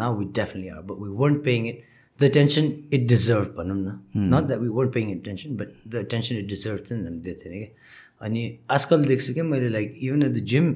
now 0.00 0.08
we 0.16 0.24
definitely 0.38 0.68
are, 0.72 0.82
but 0.88 0.98
we 1.04 1.08
weren't 1.20 1.38
paying 1.44 1.64
it. 1.68 1.78
the 2.19 2.25
attention 2.25 2.87
it 2.91 3.07
deserved. 3.07 3.55
भनौँ 3.55 3.77
न 3.77 4.29
not 4.33 4.47
that 4.49 4.61
we 4.61 4.69
weren't 4.69 4.93
paying 4.97 5.11
attention, 5.11 5.55
but 5.55 5.73
the 5.85 5.99
attention 5.99 6.37
it 6.37 6.47
deserved 6.47 6.85
चाहिँ 6.87 7.03
हामीले 7.03 7.21
दिएको 7.23 7.43
थिएन 7.45 7.59
क्या 7.59 8.25
अनि 8.25 8.43
आजकल 8.71 9.05
देख्छु 9.05 9.33
क्या 9.33 9.43
मैले 9.43 9.69
like 9.69 9.93
even 10.03 10.23
at 10.23 10.31
the 10.31 10.45
gym 10.51 10.75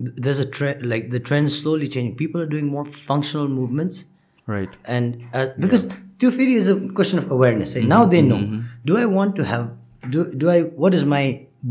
there's 0.00 0.38
a 0.38 0.44
trend 0.44 0.82
like 0.86 1.10
the 1.10 1.18
trend 1.18 1.50
slowly 1.50 1.88
changing 1.88 2.14
people 2.16 2.40
are 2.40 2.46
doing 2.46 2.66
more 2.68 2.84
functional 2.84 3.48
movements 3.48 4.04
right 4.48 4.74
and 4.96 5.22
uh, 5.34 5.46
because 5.64 5.86
त्यो 6.20 6.30
फेरि 6.30 6.56
is 6.62 6.68
a 6.68 6.76
question 6.98 7.18
of 7.18 7.30
awareness 7.36 7.72
hey? 7.74 7.84
now 7.84 8.04
they 8.04 8.22
know 8.26 8.40
do 8.90 8.98
i 8.98 9.06
want 9.06 9.36
to 9.36 9.44
have 9.44 9.70
do, 10.10 10.24
do 10.34 10.50
i 10.50 10.60
what 10.60 10.94
is 10.94 11.04
my 11.14 11.22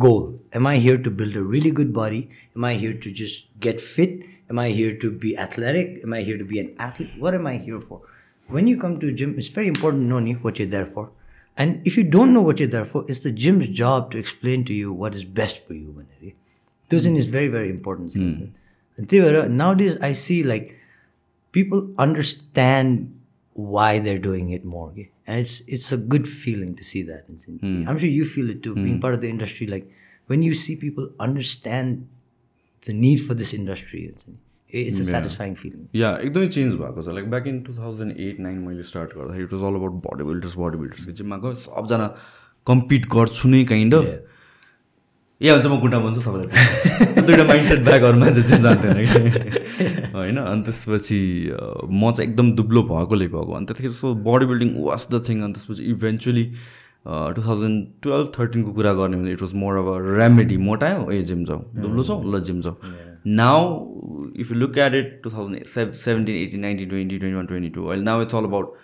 goal 0.05 0.39
am 0.53 0.67
i 0.67 0.75
here 0.77 0.97
to 0.97 1.11
build 1.21 1.35
a 1.35 1.43
really 1.53 1.71
good 1.81 1.93
body 1.93 2.21
am 2.55 2.65
i 2.71 2.73
here 2.73 2.93
to 3.05 3.11
just 3.21 3.45
get 3.67 3.79
fit 3.81 4.25
am 4.49 4.59
i 4.65 4.69
here 4.79 4.97
to 5.05 5.11
be 5.25 5.37
athletic 5.45 5.95
am 6.03 6.17
i 6.19 6.21
here 6.21 6.37
to 6.43 6.49
be 6.53 6.59
an 6.59 6.73
athlete 6.89 7.15
what 7.25 7.39
am 7.39 7.47
i 7.53 7.57
here 7.69 7.79
for 7.79 8.01
when 8.50 8.66
you 8.66 8.78
come 8.78 8.98
to 9.00 9.08
a 9.08 9.12
gym, 9.12 9.34
it's 9.38 9.48
very 9.48 9.68
important 9.68 10.04
knowing 10.04 10.34
what 10.36 10.58
you're 10.58 10.68
there 10.68 10.86
for. 10.86 11.10
And 11.56 11.86
if 11.86 11.96
you 11.96 12.04
don't 12.04 12.32
know 12.32 12.40
what 12.40 12.58
you're 12.58 12.68
there 12.68 12.84
for, 12.84 13.04
it's 13.08 13.20
the 13.20 13.32
gym's 13.32 13.68
job 13.68 14.10
to 14.12 14.18
explain 14.18 14.64
to 14.64 14.74
you 14.74 14.92
what 14.92 15.14
is 15.14 15.24
best 15.24 15.66
for 15.66 15.74
you. 15.74 16.04
Those 16.88 17.06
is 17.06 17.26
very, 17.26 17.48
very 17.48 17.70
important. 17.70 18.12
Mm. 18.12 19.50
Nowadays, 19.50 19.98
I 20.00 20.12
see 20.12 20.42
like 20.42 20.76
people 21.52 21.92
understand 21.98 23.20
why 23.52 23.98
they're 23.98 24.18
doing 24.18 24.50
it 24.50 24.64
more. 24.64 24.92
And 25.26 25.38
it's 25.38 25.60
it's 25.66 25.92
a 25.92 25.96
good 25.96 26.26
feeling 26.26 26.74
to 26.76 26.84
see 26.84 27.02
that. 27.02 27.30
Mm. 27.30 27.86
I'm 27.86 27.98
sure 27.98 28.08
you 28.08 28.24
feel 28.24 28.50
it 28.50 28.62
too, 28.62 28.74
mm. 28.74 28.82
being 28.82 28.94
hmm. 28.96 29.00
part 29.00 29.14
of 29.14 29.20
the 29.20 29.28
industry. 29.28 29.66
Like 29.66 29.90
when 30.26 30.42
you 30.42 30.54
see 30.54 30.76
people 30.76 31.10
understand 31.20 32.08
the 32.82 32.92
need 32.92 33.18
for 33.18 33.34
this 33.34 33.52
industry, 33.54 34.12
it's 34.72 34.98
a 35.00 35.04
satisfying 35.06 35.54
feeling. 35.60 35.84
या 35.94 36.10
एकदमै 36.26 36.46
change 36.56 36.74
भएको 36.80 37.02
छ. 37.02 37.14
Like 37.16 37.30
back 37.30 37.46
in 37.46 37.60
two 37.68 37.72
thousand 37.78 38.20
eight 38.26 38.40
nine 38.40 38.58
मैले 38.66 38.82
start 38.90 39.14
गर्दाखेरि 39.16 39.44
it 39.44 39.52
was 39.52 39.62
all 39.70 39.78
about 39.80 40.02
body 40.06 40.24
builders 40.32 40.56
body 40.58 40.78
builders 40.82 41.08
जिममा 41.20 41.36
गयो 41.46 41.54
सबजना 41.66 42.06
compete 42.66 43.06
गर्छु 43.14 43.48
नै 43.48 43.64
kind 43.72 43.94
of 43.94 44.06
ए 45.40 45.50
हुन्छ 45.50 45.66
म 45.66 45.76
गुन्डा 45.82 45.98
भन्छु 46.04 46.20
सबैलाई 46.20 47.22
दुइटा 47.28 47.44
माइन्ड 47.50 47.66
सेट 47.68 47.84
ब्याकहरू 47.84 48.18
मान्छे 48.20 48.42
चाहिँ 48.42 48.62
जान्थेन 48.62 48.98
कि। 49.04 50.10
होइन 50.16 50.36
अनि 50.40 50.62
त्यसपछि 50.68 51.20
अ, 51.50 51.64
म 51.90 52.10
चाहिँ 52.12 52.28
एकदम 52.30 52.52
दुब्लो 52.60 52.82
भएकोले 52.90 53.26
गएको 53.34 53.52
अनि 53.58 53.66
त्यतिखेर 53.70 53.92
so 54.00 54.14
body 54.28 54.46
building 54.52 54.74
was 54.84 55.06
the 55.14 55.22
thing 55.28 55.42
अनि 55.46 55.52
त्यसपछि 55.58 55.82
इभेन्चुली 55.94 56.44
टु 57.36 57.42
थाउजन्ड 57.46 57.86
टुवेल्भ 58.04 58.32
थर्टिनको 58.38 58.72
कुरा 58.78 58.92
गर्ने 58.94 59.16
भने 59.16 59.32
इट 59.32 59.42
वाज 59.42 59.54
मोर 59.62 59.76
अब 59.82 59.88
रेमेडी 60.18 60.56
मोटायो 60.68 61.10
ए 61.10 61.22
जिम 61.30 61.44
जाउँ 61.50 61.62
दुब्लो 61.80 62.02
छौँ? 62.04 62.18
ल 62.34 62.40
जिम 62.50 62.60
जाउँ 62.60 62.76
Now 63.43 64.33
if 64.39 64.51
you 64.51 64.57
look 64.57 64.77
at 64.87 64.93
it 65.03 65.19
two 65.23 65.29
thousand 65.29 65.63
seven 65.75 65.91
seventeen 66.01 66.35
eighteen 66.43 66.59
nineteen 66.61 66.89
twenty 66.89 67.17
twenty 67.17 67.35
one 67.35 67.45
twenty 67.53 67.69
two 67.79 67.85
अहिले 67.87 68.03
now 68.03 68.21
it's 68.21 68.35
all 68.35 68.45
about 68.53 68.75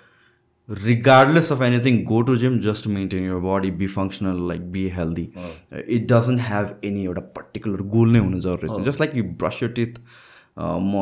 regardless 0.70 1.48
of 1.54 1.62
anything 1.66 1.96
go 2.10 2.18
to 2.28 2.34
gym 2.42 2.54
just 2.66 2.84
to 2.86 2.90
maintain 2.98 3.24
your 3.30 3.40
body 3.46 3.70
be 3.80 3.88
functional 3.94 4.38
like 4.52 4.68
be 4.76 4.84
healthy 4.98 5.24
Uh, 5.38 5.82
it 5.96 6.06
doesn't 6.12 6.44
have 6.50 6.70
any 6.90 7.02
एउटा 7.06 7.24
particular 7.40 7.88
goal 7.96 8.14
नै 8.14 8.20
हुनु 8.28 8.40
जरुरी 8.46 8.70
छ 8.70 8.86
just 8.86 9.02
like 9.04 9.18
you 9.20 9.24
brush 9.42 9.58
your 9.64 9.70
teeth 9.80 9.98
uh, 10.04 10.78
म 10.86 11.02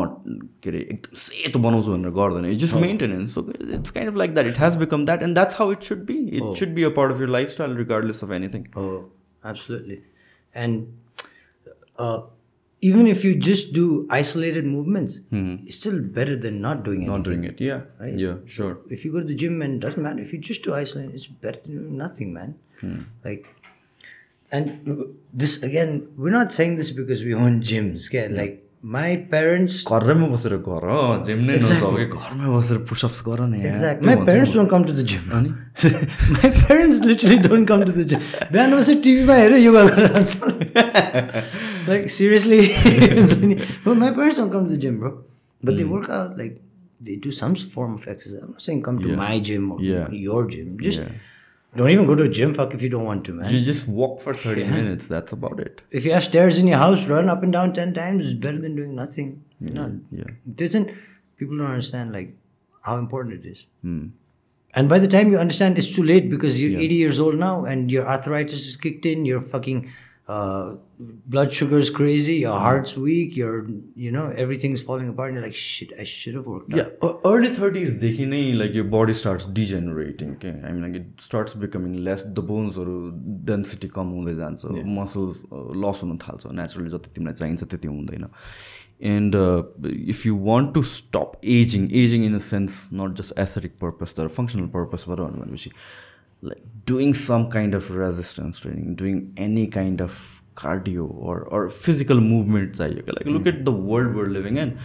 के 0.63 0.69
अरे 0.69 0.79
एकदम 0.95 1.19
सेतो 1.25 1.59
बनाउँछु 1.67 1.91
भनेर 1.91 2.11
गर्दैन 2.17 2.45
it 2.51 2.57
just 2.65 2.75
maintenance 2.85 3.33
so 3.33 3.45
it's 3.79 3.91
kind 3.97 4.11
of 4.11 4.17
like 4.23 4.33
that 4.39 4.47
it 4.53 4.59
has 4.59 4.77
become 4.85 5.05
that 5.11 5.23
and 5.29 5.39
that's 5.41 5.59
how 5.59 5.71
it 5.71 5.83
should 5.91 6.05
be 6.11 6.17
it 6.41 6.55
should 6.63 6.73
be 6.79 6.83
a 6.83 6.93
part 7.01 7.13
of 7.13 7.21
your 7.21 7.29
lifestyle 7.57 7.77
regardless 7.83 8.23
of 8.23 8.31
anything 8.39 8.65
Oh, 8.85 8.89
absolutely. 9.43 9.99
And 12.83 12.95
uh, 12.95 12.97
even 12.97 13.07
if 13.07 13.25
you 13.25 13.35
just 13.35 13.73
do 13.73 14.07
isolated 14.09 14.65
movements, 14.65 15.21
it's 15.31 15.75
still 15.75 15.99
better 15.99 16.35
than 16.35 16.61
not 16.61 16.83
doing 16.85 17.03
anything. 17.03 17.19
Not 17.19 17.25
doing 17.25 17.45
it 17.45 17.61
yeah 17.61 17.75
yeah 18.19 18.37
sure 18.55 18.77
If 18.97 19.05
you 19.05 19.11
go 19.11 19.19
to 19.19 19.27
the 19.27 19.35
gym 19.35 19.61
and 19.61 19.75
it 19.75 19.79
doesn't 19.79 20.03
matter, 20.03 20.21
if 20.21 20.33
you 20.33 20.39
just 20.39 20.63
do 20.63 20.73
isolate, 20.73 21.13
it's 21.13 21.27
better 21.27 21.59
than 21.65 21.75
doing 21.75 21.97
nothing, 21.97 22.33
man. 22.33 22.55
Like, 23.25 23.45
and 24.51 24.71
this 25.33 25.63
again, 25.63 26.07
we're 26.17 26.37
not 26.37 26.51
saying 26.51 26.75
this 26.75 26.91
because 26.91 27.23
we 27.23 27.35
own 27.35 27.61
gyms. 27.61 28.07
Okay? 28.07 28.27
Like, 28.27 28.65
my 28.81 29.27
parents 29.31 29.83
घरमै 29.83 30.27
बसेर 30.31 30.55
गर 30.55 30.85
gym 31.25 31.39
नै 31.45 31.57
नसके 31.57 32.05
घरमै 32.05 32.57
बसेर 32.57 32.77
pushups 32.77 33.21
गर 33.27 33.39
न 33.39 33.53
यहाँ। 33.55 33.71
Exactly. 33.71 34.15
My 34.15 34.15
parents 34.25 34.53
don't 34.53 34.69
come 34.69 34.85
to 34.85 34.93
the 34.93 35.03
gym. 35.03 35.23
My 36.43 36.49
parents 36.49 36.99
literally 36.99 37.39
don't 37.39 37.65
come 37.65 37.83
to 37.85 37.91
the 37.91 38.05
gym. 38.05 38.21
बिहान 38.51 38.77
बसेर 38.77 39.01
टिभीमा 39.03 39.35
हेरेर 39.35 39.59
योगा 39.59 39.83
गरेर 39.89 41.72
like 41.86 42.08
seriously. 42.08 42.68
but 43.84 43.94
my 43.96 44.10
parents 44.10 44.36
don't 44.36 44.50
come 44.50 44.66
to 44.68 44.74
the 44.74 44.80
gym, 44.80 44.98
bro. 45.00 45.24
But 45.62 45.76
they 45.76 45.84
work 45.84 46.08
out 46.10 46.36
like 46.38 46.60
they 47.00 47.16
do 47.16 47.30
some 47.30 47.54
form 47.54 47.94
of 47.94 48.06
exercise. 48.08 48.42
I'm 48.42 48.50
not 48.52 48.62
saying 48.62 48.82
come 48.82 48.98
to 49.00 49.16
my 49.16 49.38
gym 49.40 49.72
or 49.72 49.80
Yeah. 49.80 50.10
your 50.10 50.46
gym. 50.48 50.78
Just 50.80 51.00
Yeah. 51.00 51.08
don't 51.76 51.90
even 51.90 52.06
go 52.06 52.14
to 52.14 52.24
a 52.24 52.28
gym 52.28 52.54
fuck 52.54 52.74
if 52.74 52.82
you 52.82 52.88
don't 52.88 53.04
want 53.04 53.24
to, 53.26 53.32
man. 53.34 53.52
You 53.52 53.60
just 53.60 53.88
walk 53.88 54.20
for 54.20 54.34
30 54.34 54.64
minutes, 54.78 55.08
that's 55.08 55.32
about 55.32 55.60
it. 55.60 55.82
If 55.90 56.04
you 56.04 56.12
have 56.12 56.24
stairs 56.24 56.58
in 56.58 56.66
your 56.66 56.78
house, 56.78 57.06
run 57.08 57.28
up 57.28 57.42
and 57.42 57.52
down 57.52 57.72
ten 57.72 57.94
times 57.94 58.26
is 58.26 58.34
better 58.34 58.58
than 58.58 58.76
doing 58.76 58.94
nothing. 58.94 59.42
You 59.60 59.74
know, 59.74 60.00
yeah. 60.10 60.24
doesn't 60.62 60.90
people 61.36 61.56
don't 61.56 61.66
understand 61.66 62.12
like 62.12 62.36
how 62.82 62.98
important 62.98 63.44
it 63.44 63.48
is. 63.54 63.66
Hmm. 63.82 64.06
And 64.76 64.88
by 64.88 64.98
the 64.98 65.06
time 65.08 65.30
you 65.30 65.38
understand, 65.38 65.78
it's 65.78 65.92
too 65.94 66.02
late 66.02 66.28
because 66.28 66.60
you're 66.60 66.80
80 66.80 66.94
years 66.96 67.20
old 67.20 67.36
now 67.36 67.64
and 67.64 67.92
your 67.92 68.06
arthritis 68.06 68.66
is 68.68 68.76
kicked 68.76 69.06
in. 69.06 69.24
Your 69.24 69.40
fucking 69.40 69.88
blood 70.26 71.52
sugar 71.52 71.78
is 71.78 71.90
crazy. 71.90 72.36
Your 72.36 72.58
heart's 72.58 72.96
weak. 72.96 73.36
Your 73.36 73.66
you 73.94 74.10
know 74.10 74.28
everything's 74.44 74.82
falling 74.82 75.08
apart. 75.08 75.28
And 75.30 75.36
you're 75.36 75.46
like, 75.46 75.54
shit, 75.54 75.92
I 76.00 76.04
should 76.04 76.34
have 76.34 76.46
worked. 76.46 76.72
out. 76.72 76.78
Yeah, 76.78 77.08
e- 77.08 77.18
early 77.30 77.50
30s 77.56 77.98
देखि 78.00 78.26
नै 78.26 78.42
like 78.60 78.74
your 78.74 78.84
body 78.84 79.14
starts 79.14 79.46
degenerating 79.58 80.36
के 80.44 80.52
I 80.64 80.72
mean 80.72 80.82
like 80.86 80.96
it 81.00 81.20
starts 81.20 81.54
becoming 81.64 81.98
less 82.08 82.24
the 82.38 82.46
bones 82.52 82.78
हरू 82.82 82.96
density 83.52 83.90
कम 83.98 84.14
हुँदै 84.18 84.34
जान्छ 84.40 84.72
muscles 85.00 85.42
loss 85.84 86.00
हुन 86.04 86.16
थाल्छ 86.24 86.46
naturally 86.62 86.90
जति 86.96 87.14
तिमीलाई 87.18 87.34
चाहिन्छ 87.42 87.64
त्यति 87.74 87.88
हुँदैन 87.88 88.26
and 89.12 89.34
if 90.14 90.24
you 90.26 90.36
want 90.48 90.74
to 90.74 90.82
stop 90.94 91.32
ageing 91.58 91.88
ageing 92.02 92.24
in 92.24 92.34
a 92.34 92.42
sense 92.48 92.88
not 93.00 93.16
just 93.20 93.38
aesthetic 93.46 93.72
purpose 93.80 94.14
तर 94.18 94.28
फङ्सनल 94.36 94.66
पर्पसबाट 94.76 95.18
भनेपछि 95.38 95.70
like 96.44 96.62
doing 96.84 97.14
some 97.14 97.50
kind 97.50 97.74
of 97.74 97.90
resistance 97.90 98.60
training 98.60 98.94
doing 98.94 99.32
any 99.36 99.66
kind 99.66 100.00
of 100.00 100.42
cardio 100.54 101.08
or, 101.10 101.42
or 101.48 101.68
physical 101.70 102.20
movement 102.20 102.78
like. 102.78 103.26
Look 103.26 103.42
hmm. 103.42 103.48
at 103.48 103.64
the 103.64 103.72
world 103.72 104.14
we're 104.14 104.28
living 104.28 104.56
in. 104.56 104.78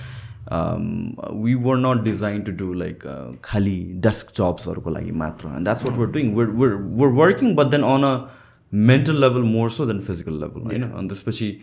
Um, 0.48 1.16
we 1.32 1.54
were 1.56 1.78
not 1.78 2.04
designed 2.04 2.46
to 2.46 2.52
do 2.52 2.74
like 2.74 3.06
uh, 3.06 3.34
khali 3.42 3.94
desk 4.06 4.34
jobs 4.34 4.68
or 4.68 4.76
lagi 4.76 5.12
matra 5.12 5.56
and 5.56 5.68
that's 5.68 5.84
what 5.84 5.96
we're 5.96 6.08
doing. 6.08 6.34
We're, 6.34 6.52
we're, 6.52 6.78
we're 6.78 7.14
working 7.14 7.56
but 7.56 7.70
then 7.70 7.84
on 7.84 8.04
a 8.04 8.28
mental 8.72 9.16
level 9.16 9.44
more 9.44 9.70
so 9.70 9.86
than 9.86 10.02
physical 10.02 10.34
level 10.34 10.64
yeah. 10.66 10.74
you 10.74 10.80
know 10.80 10.96
and 10.98 11.12
especially 11.12 11.62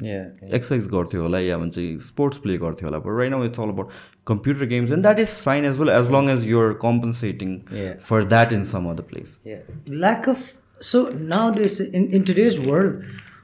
Yeah. 0.02 0.54
Exercise 0.54 0.86
गर्थ्यो 0.86 1.22
होला 1.22 1.38
या 1.38 1.58
भन्छ 1.58 1.78
sports 2.06 2.38
play 2.38 2.56
गर्थ्यो 2.58 2.88
होला 2.88 2.98
but 2.98 3.18
right 3.18 3.30
now 3.30 3.44
it's 3.44 3.60
all 3.60 3.68
about 3.68 3.90
computer 4.26 4.66
games 4.66 4.92
and 4.92 5.02
that 5.02 5.18
is 5.18 5.28
fine 5.44 5.64
as 5.64 5.78
well 5.78 5.88
as 5.88 6.10
long 6.10 6.28
as 6.30 6.46
you're 6.46 6.72
compensating 6.82 7.54
Yeah. 7.56 7.98
For 8.08 8.24
that 8.24 8.52
in 8.52 8.64
some 8.64 8.86
other 8.90 9.02
place 9.12 9.38
Yeah. 9.46 9.62
Lack 10.04 10.28
of 10.28 10.44
so 10.90 11.02
nowadays 11.14 11.80
in, 11.80 12.08
in 12.18 12.24
today's 12.24 12.58
world, 12.68 13.02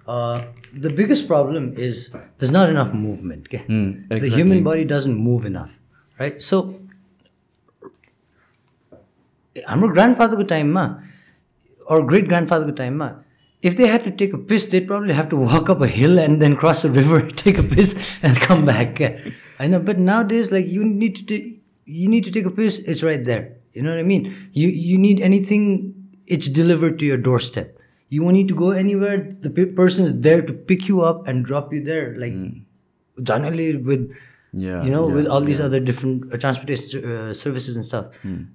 uh, 0.08 0.42
the 0.86 0.91
biggest 0.91 1.26
problem 1.28 1.73
is 1.89 2.10
there's 2.15 2.52
not 2.58 2.68
enough 2.68 2.92
movement. 2.94 3.47
Okay? 3.49 3.65
The 3.68 4.16
exactly. 4.16 4.31
human 4.31 4.62
body 4.65 4.84
doesn't 4.84 5.16
move 5.16 5.44
enough, 5.44 5.78
right? 9.57 9.65
So 9.65 9.70
हाम्रो 9.70 9.89
ग्रान्डफादरको 9.89 10.42
टाइममा 10.42 11.02
or 11.91 12.02
great 12.02 12.28
grandfatherको 12.28 12.70
टाइममा 12.70 13.23
if 13.62 13.76
they 13.76 13.86
had 13.86 14.05
to 14.05 14.10
take 14.10 14.33
a 14.33 14.39
piss 14.39 14.66
they'd 14.66 14.86
probably 14.86 15.15
have 15.15 15.28
to 15.28 15.36
walk 15.36 15.70
up 15.70 15.81
a 15.81 15.86
hill 15.86 16.18
and 16.18 16.42
then 16.42 16.57
cross 16.57 16.84
a 16.84 16.91
river 16.91 17.31
take 17.31 17.58
a 17.58 17.62
piss 17.62 18.18
and 18.23 18.36
come 18.36 18.66
back 18.66 18.94
क्या 18.97 19.33
I 19.58 19.66
know 19.66 19.81
but 19.81 19.99
nowadays 19.99 20.52
like 20.52 20.68
you 20.68 20.84
need 20.84 21.16
to 21.16 21.25
take 21.25 21.62
you 21.84 22.08
need 22.08 22.25
to 22.25 22.31
take 22.31 22.44
a 22.44 22.50
piss 22.50 22.78
it's 22.78 23.02
right 23.02 23.25
there 23.25 23.57
you 23.73 23.83
know 23.83 23.91
what 23.91 23.99
I 23.99 24.02
mean 24.02 24.36
you 24.52 24.68
you 24.68 24.99
need 24.99 25.20
anything 25.20 25.94
it's 26.26 26.49
delivered 26.49 26.99
to 26.99 27.07
your 27.07 27.16
doorstep 27.16 27.78
you 28.08 28.23
won't 28.23 28.34
need 28.34 28.49
to 28.49 28.55
go 28.55 28.70
anywhere 28.70 29.28
the 29.41 29.50
pe- 29.50 29.65
person 29.65 30.05
is 30.05 30.20
there 30.20 30.42
to 30.42 30.52
pick 30.52 30.89
you 30.89 31.00
up 31.00 31.26
and 31.26 31.44
drop 31.44 31.73
you 31.73 31.83
there 31.83 32.15
like 32.18 32.34
generally 33.23 33.76
with 33.76 34.16
Yeah, 34.53 34.83
you 34.83 34.89
know 34.91 35.07
yeah, 35.07 35.15
with 35.15 35.27
all 35.27 35.39
these 35.39 35.61
other 35.61 35.80
different 35.80 36.33
uh, 36.33 36.38
transportation 36.38 37.05
uh, 37.09 37.33
services 37.33 37.77
and 37.77 37.85
stuff 37.85 38.07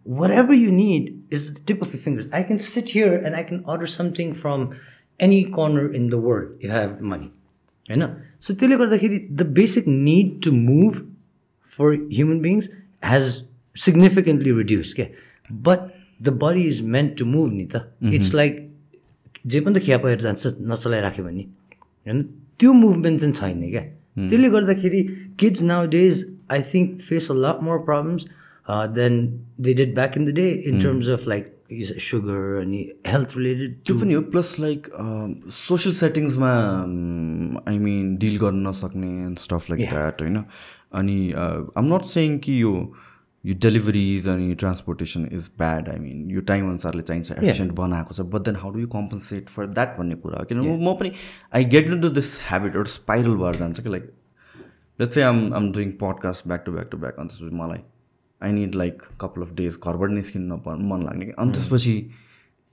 whatever 0.02 0.52
you 0.52 0.70
need 0.70 1.24
is 1.30 1.54
the 1.54 1.60
tip 1.60 1.80
of 1.80 1.94
your 1.94 2.02
fingers 2.02 2.26
i 2.34 2.42
can 2.42 2.58
sit 2.58 2.90
here 2.90 3.16
and 3.16 3.34
i 3.34 3.42
can 3.42 3.64
order 3.64 3.86
something 3.86 4.34
from 4.34 4.78
any 5.18 5.42
corner 5.44 5.90
in 5.90 6.10
the 6.10 6.18
world 6.18 6.52
if 6.60 6.70
i 6.70 6.74
have 6.74 7.00
money 7.00 7.30
you 7.88 7.96
know 7.96 8.10
so 8.38 8.54
त्यसले 8.54 8.76
गर्दाखेरि 8.82 9.22
the 9.42 9.48
basic 9.60 9.86
need 9.86 10.42
to 10.48 10.52
move 10.52 11.02
for 11.62 11.88
human 12.18 12.42
beings 12.42 12.68
has 13.14 13.44
significantly 13.86 14.52
reduced 14.52 14.98
okay? 14.98 15.14
but 15.50 15.94
the 16.20 16.32
body 16.44 16.66
is 16.66 16.82
meant 16.82 17.16
to 17.16 17.24
move 17.24 17.52
नि 17.52 17.68
त 17.72 17.84
it's 18.18 18.32
like 18.40 18.64
जे 19.46 19.60
पनि 19.60 19.78
त 19.78 19.88
खिया 19.88 19.98
परेर 20.04 20.20
जान्छ 20.28 20.56
नचलाइराख्यो 20.72 21.24
भने 21.24 21.42
होइन 22.06 22.22
त्यो 22.60 22.72
मुभमेन्ट 22.84 23.20
चाहिँ 23.20 23.34
छैन 23.40 23.70
क्या 23.70 23.82
त्यसले 24.16 24.48
गर्दाखेरि 24.50 25.02
kids 25.40 25.62
nowadays 25.86 26.24
I 26.50 26.62
think 26.74 27.00
face 27.08 27.30
a 27.30 27.34
lot 27.34 27.62
more 27.62 27.78
problems 27.90 28.24
than 28.94 29.20
they 29.60 29.74
did 29.74 29.94
back 29.94 30.16
in 30.18 30.24
the 30.24 30.34
day 30.34 30.48
in 30.50 30.80
terms 30.82 31.08
of 31.08 31.26
like 31.28 31.52
sugar 32.00 32.60
अनि 32.60 32.80
हेल्थ 33.06 33.36
रिलेटेड 33.36 33.74
त्यो 33.86 33.96
पनि 33.98 34.14
हो 34.14 34.20
प्लस 34.34 34.54
लाइक 34.60 34.86
सोसियल 35.50 35.94
सेटिङ्समा 35.94 36.50
आई 37.68 37.78
मिन 37.78 38.16
डिल 38.16 38.38
गर्न 38.38 38.66
नसक्ने 38.68 39.08
एन्ड 39.24 39.38
स्टफ 39.38 39.70
लाइक 39.70 39.88
द्याट 39.90 40.22
होइन? 40.22 40.42
अनि 41.00 41.18
आम 41.76 41.94
not 41.94 42.04
सेङ 42.10 42.38
कि 42.38 42.62
यो 42.62 42.72
यो 43.46 43.54
डेलिभरिज 43.62 44.28
अनि 44.28 44.54
transportation 44.60 45.28
is 45.32 45.50
bad 45.58 45.88
I 45.88 45.98
mean 45.98 46.30
यो 46.30 46.40
टाइम 46.50 46.68
अनुसारले 46.68 47.02
चाहिन्छ 47.02 47.30
एफिसियन्ट 47.32 47.72
बनाएको 47.80 48.14
छ 48.14 48.20
but 48.34 48.42
then 48.48 48.56
how 48.62 48.70
do 48.72 48.78
you 48.80 48.88
compensate 48.94 49.48
for 49.48 49.66
that 49.66 49.96
भन्ने 49.98 50.14
कुरा 50.22 50.38
हो? 50.38 50.44
किनभने 50.44 50.76
म 50.84 50.94
पनि 51.00 51.12
I 51.54 51.64
get 51.74 51.86
into 52.02 52.08
this 52.20 52.38
habit 52.50 52.76
एउटा 52.76 52.90
स्पाइरल 52.92 53.36
भएर 53.42 53.56
जान्छ 53.56 53.80
कि 53.80 53.88
लाइक 53.88 54.12
लेट्स 54.98 55.14
चाहिँ 55.14 55.28
आम 55.28 55.52
आम 55.54 55.70
doing 55.72 55.90
podcast 56.02 56.48
back 56.48 56.62
to 56.66 56.72
back 56.72 56.88
to 56.92 56.98
back 56.98 57.20
अनि 57.20 57.28
त्यसपछि 57.28 57.54
मलाई 57.56 57.80
I 58.40 58.52
need 58.52 58.74
like 58.82 59.02
couple 59.20 59.44
of 59.44 59.52
days 59.60 59.78
घरबाट 59.82 60.10
निस्किनु 60.10 60.56
मन 60.90 61.04
लाग्ने 61.04 61.24
कि। 61.26 61.32
अनि 61.38 61.52
त्यसपछि 61.52 61.94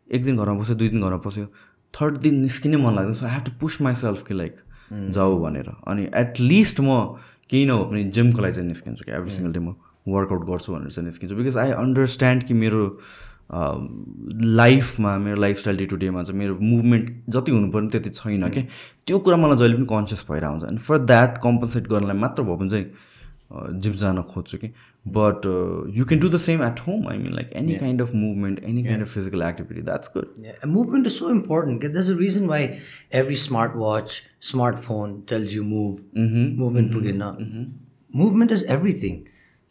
एक 0.09 0.23
दिन 0.23 0.37
घरमा 0.37 0.59
बस्यो 0.59 0.75
दुई 0.75 0.89
दिन 0.89 1.01
घरमा 1.01 1.21
बस्यो 1.25 1.45
थर्ड 1.93 2.17
दिन 2.25 2.41
निस्किनै 2.41 2.77
मन 2.83 2.95
लाग्दैन 2.95 3.13
so 3.13 3.25
I 3.25 3.31
have 3.33 3.43
to 3.45 3.51
push 3.61 3.81
myself 3.81 4.27
कि 4.27 4.33
लाइक 4.33 4.55
जाऊ 4.93 5.39
भनेर। 5.43 5.69
अनि 5.87 6.09
एटलिस्ट 6.15 6.79
म 6.81 7.17
केही 7.49 7.65
नभए 7.65 7.89
पनि 7.89 8.03
जिमको 8.17 8.41
लागि 8.41 8.53
चाहिँ 8.55 8.67
निस्किन्छु 8.67 9.05
कि 9.05 9.11
एभ्री 9.11 9.31
सिङ्गल 9.31 9.53
डे 9.53 9.59
म। 9.59 9.75
वर्कआउट 10.07 10.43
गर्छु 10.49 10.73
भनेर 10.73 10.91
चाहिँ 10.91 11.05
निस्किन्छु। 11.05 11.35
बिकज 11.35 11.57
आई 11.57 11.71
अन्डरस्ट्यान्ड 11.71 12.43
कि 12.43 12.53
मेरो 12.53 12.81
लाइफमा 13.53 15.17
मेरो 15.17 15.41
लाइफस्टाइल 15.41 15.77
डे 15.77 15.85
टु 15.85 15.95
डेमा 16.03 16.23
चाहिँ 16.23 16.39
मेरो 16.39 16.57
मुभमेन्ट 16.61 17.09
जति 17.29 17.51
हुनुपर्ने 17.51 17.89
त्यति 17.89 18.09
छैन 18.09 18.49
कि? 18.49 18.61
त्यो 19.07 19.19
कुरा 19.19 19.37
मलाई 19.37 19.57
जहिले 19.57 19.75
पनि 19.75 19.85
कन्सियस 19.89 20.25
भएर 20.29 20.43
आउँछ। 20.43 20.63
अनि 20.63 20.77
फर 20.77 20.97
द्याट 21.05 21.37
कम्पन्सेट 21.43 21.87
गर्नलाई 21.87 22.17
मात्र 22.17 22.43
भए 22.43 22.57
पनि 22.59 22.69
चाहिँ 22.69 23.79
जिम 23.81 23.93
जान 24.01 24.21
खोज्छु 24.33 24.57
कि? 24.57 24.67
But 25.07 25.45
you 25.95 26.05
can 26.05 26.19
do 26.21 26.29
the 26.29 26.37
same 26.45 26.63
at 26.63 26.79
home 26.87 27.07
I 27.09 27.17
mean 27.17 27.33
like 27.33 27.49
any 27.55 27.75
kind 27.75 28.01
of 28.01 28.13
movement 28.15 28.63
any 28.63 28.83
kind 28.83 29.01
of 29.03 29.13
physical 29.13 29.41
activity 29.47 29.81
that's 29.89 30.11
good 30.15 30.27
Yeah, 30.45 30.55
and 30.63 30.73
movement 30.75 31.09
is 31.11 31.17
so 31.19 31.29
important. 31.33 31.81
'cause 31.81 31.93
There's 31.97 32.09
a 32.13 32.17
reason 32.21 32.47
why 32.53 32.61
every 33.21 33.37
smartwatch, 33.43 34.15
smartphone 34.51 35.13
tells 35.33 35.53
you 35.57 35.67
move. 35.75 36.01
Movement 36.63 36.91
pugina. 36.95 37.29
Movement 38.23 38.55
is 38.57 38.65
everything. 38.77 39.21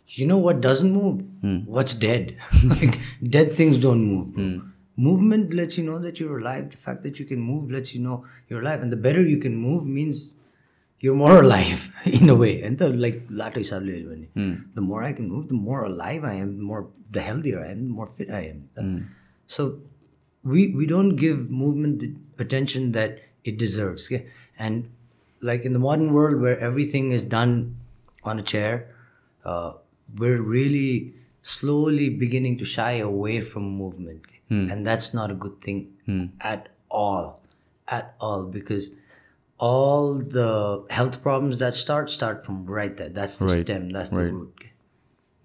you 0.07 0.27
know 0.27 0.39
what 0.39 0.61
doesn't 0.61 0.93
move? 0.93 1.23
Mm. 1.43 1.67
What's 1.67 1.95
dead? 1.95 2.37
like, 2.65 2.99
dead 3.23 3.53
things 3.53 3.79
don't 3.79 4.05
move. 4.05 4.35
Mm. 4.35 4.73
Movement 4.97 5.55
lets 5.55 5.79
you 5.79 5.85
know 5.85 5.99
that 5.99 6.21
you're 6.21 6.39
alive. 6.39 6.71
The 6.71 6.77
fact 6.77 7.03
that 7.05 7.19
you 7.19 7.25
can 7.25 7.41
move 7.41 7.71
lets 7.71 7.95
you 7.95 8.01
know 8.01 8.25
you're 8.49 8.61
alive. 8.61 8.83
And 8.83 8.93
the 8.93 8.97
better 8.97 9.23
you 9.23 9.39
can 9.39 9.57
move 9.57 9.87
means 9.87 10.35
you're 11.01 11.15
more 11.15 11.43
alive 11.47 11.95
in 12.05 12.29
a 12.29 12.35
way. 12.35 12.63
And 12.63 12.79
the 12.79 12.89
like 12.89 13.29
mm. 13.29 14.75
the 14.75 14.81
more 14.81 15.03
I 15.03 15.13
can 15.13 15.29
move, 15.29 15.49
the 15.49 15.55
more 15.55 15.85
alive 15.85 16.25
I 16.25 16.35
am, 16.35 16.57
the 16.57 16.63
more 16.63 16.89
the 17.11 17.21
healthier 17.21 17.65
I 17.65 17.71
am, 17.71 17.85
the 17.85 17.95
more 17.95 18.07
fit 18.07 18.31
I 18.31 18.41
am. 18.41 18.69
Mm. 18.79 19.07
So 19.47 19.81
we 20.43 20.75
we 20.75 20.87
don't 20.87 21.17
give 21.17 21.51
movement 21.51 22.01
the 22.01 22.15
attention 22.39 22.93
that 22.93 23.21
it 23.45 23.59
deserves. 23.59 24.07
Okay? 24.07 24.27
And 24.59 24.91
like 25.41 25.65
in 25.65 25.73
the 25.73 25.79
modern 25.79 26.13
world 26.13 26.41
where 26.41 26.59
everything 26.59 27.13
is 27.13 27.25
done 27.25 27.77
on 28.25 28.39
a 28.39 28.43
chair, 28.43 28.95
uh, 29.45 29.73
we're 30.17 30.43
really 30.43 31.15
slowly 31.43 32.09
beginning 32.09 32.59
to 32.59 32.65
shy 32.65 32.93
away 32.93 33.41
from 33.41 33.65
movement. 33.65 34.23
Hmm. 34.49 34.71
And 34.71 34.87
that's 34.87 35.13
not 35.15 35.31
a 35.31 35.35
good 35.35 35.61
thing 35.61 35.93
hmm. 36.07 36.27
at 36.41 36.69
all 36.91 37.41
at 37.89 38.15
all 38.21 38.45
because 38.45 38.93
all 39.59 40.19
the 40.19 40.85
health 40.91 41.23
problems 41.23 41.59
that 41.59 41.75
start 41.75 42.11
start 42.11 42.45
from 42.45 42.67
right 42.67 42.97
there. 42.97 43.09
That's 43.09 43.39
the 43.39 43.47
right. 43.47 43.65
stem 43.65 43.91
that's 43.91 44.11
the 44.11 44.25
right. 44.25 44.33
root. 44.33 44.65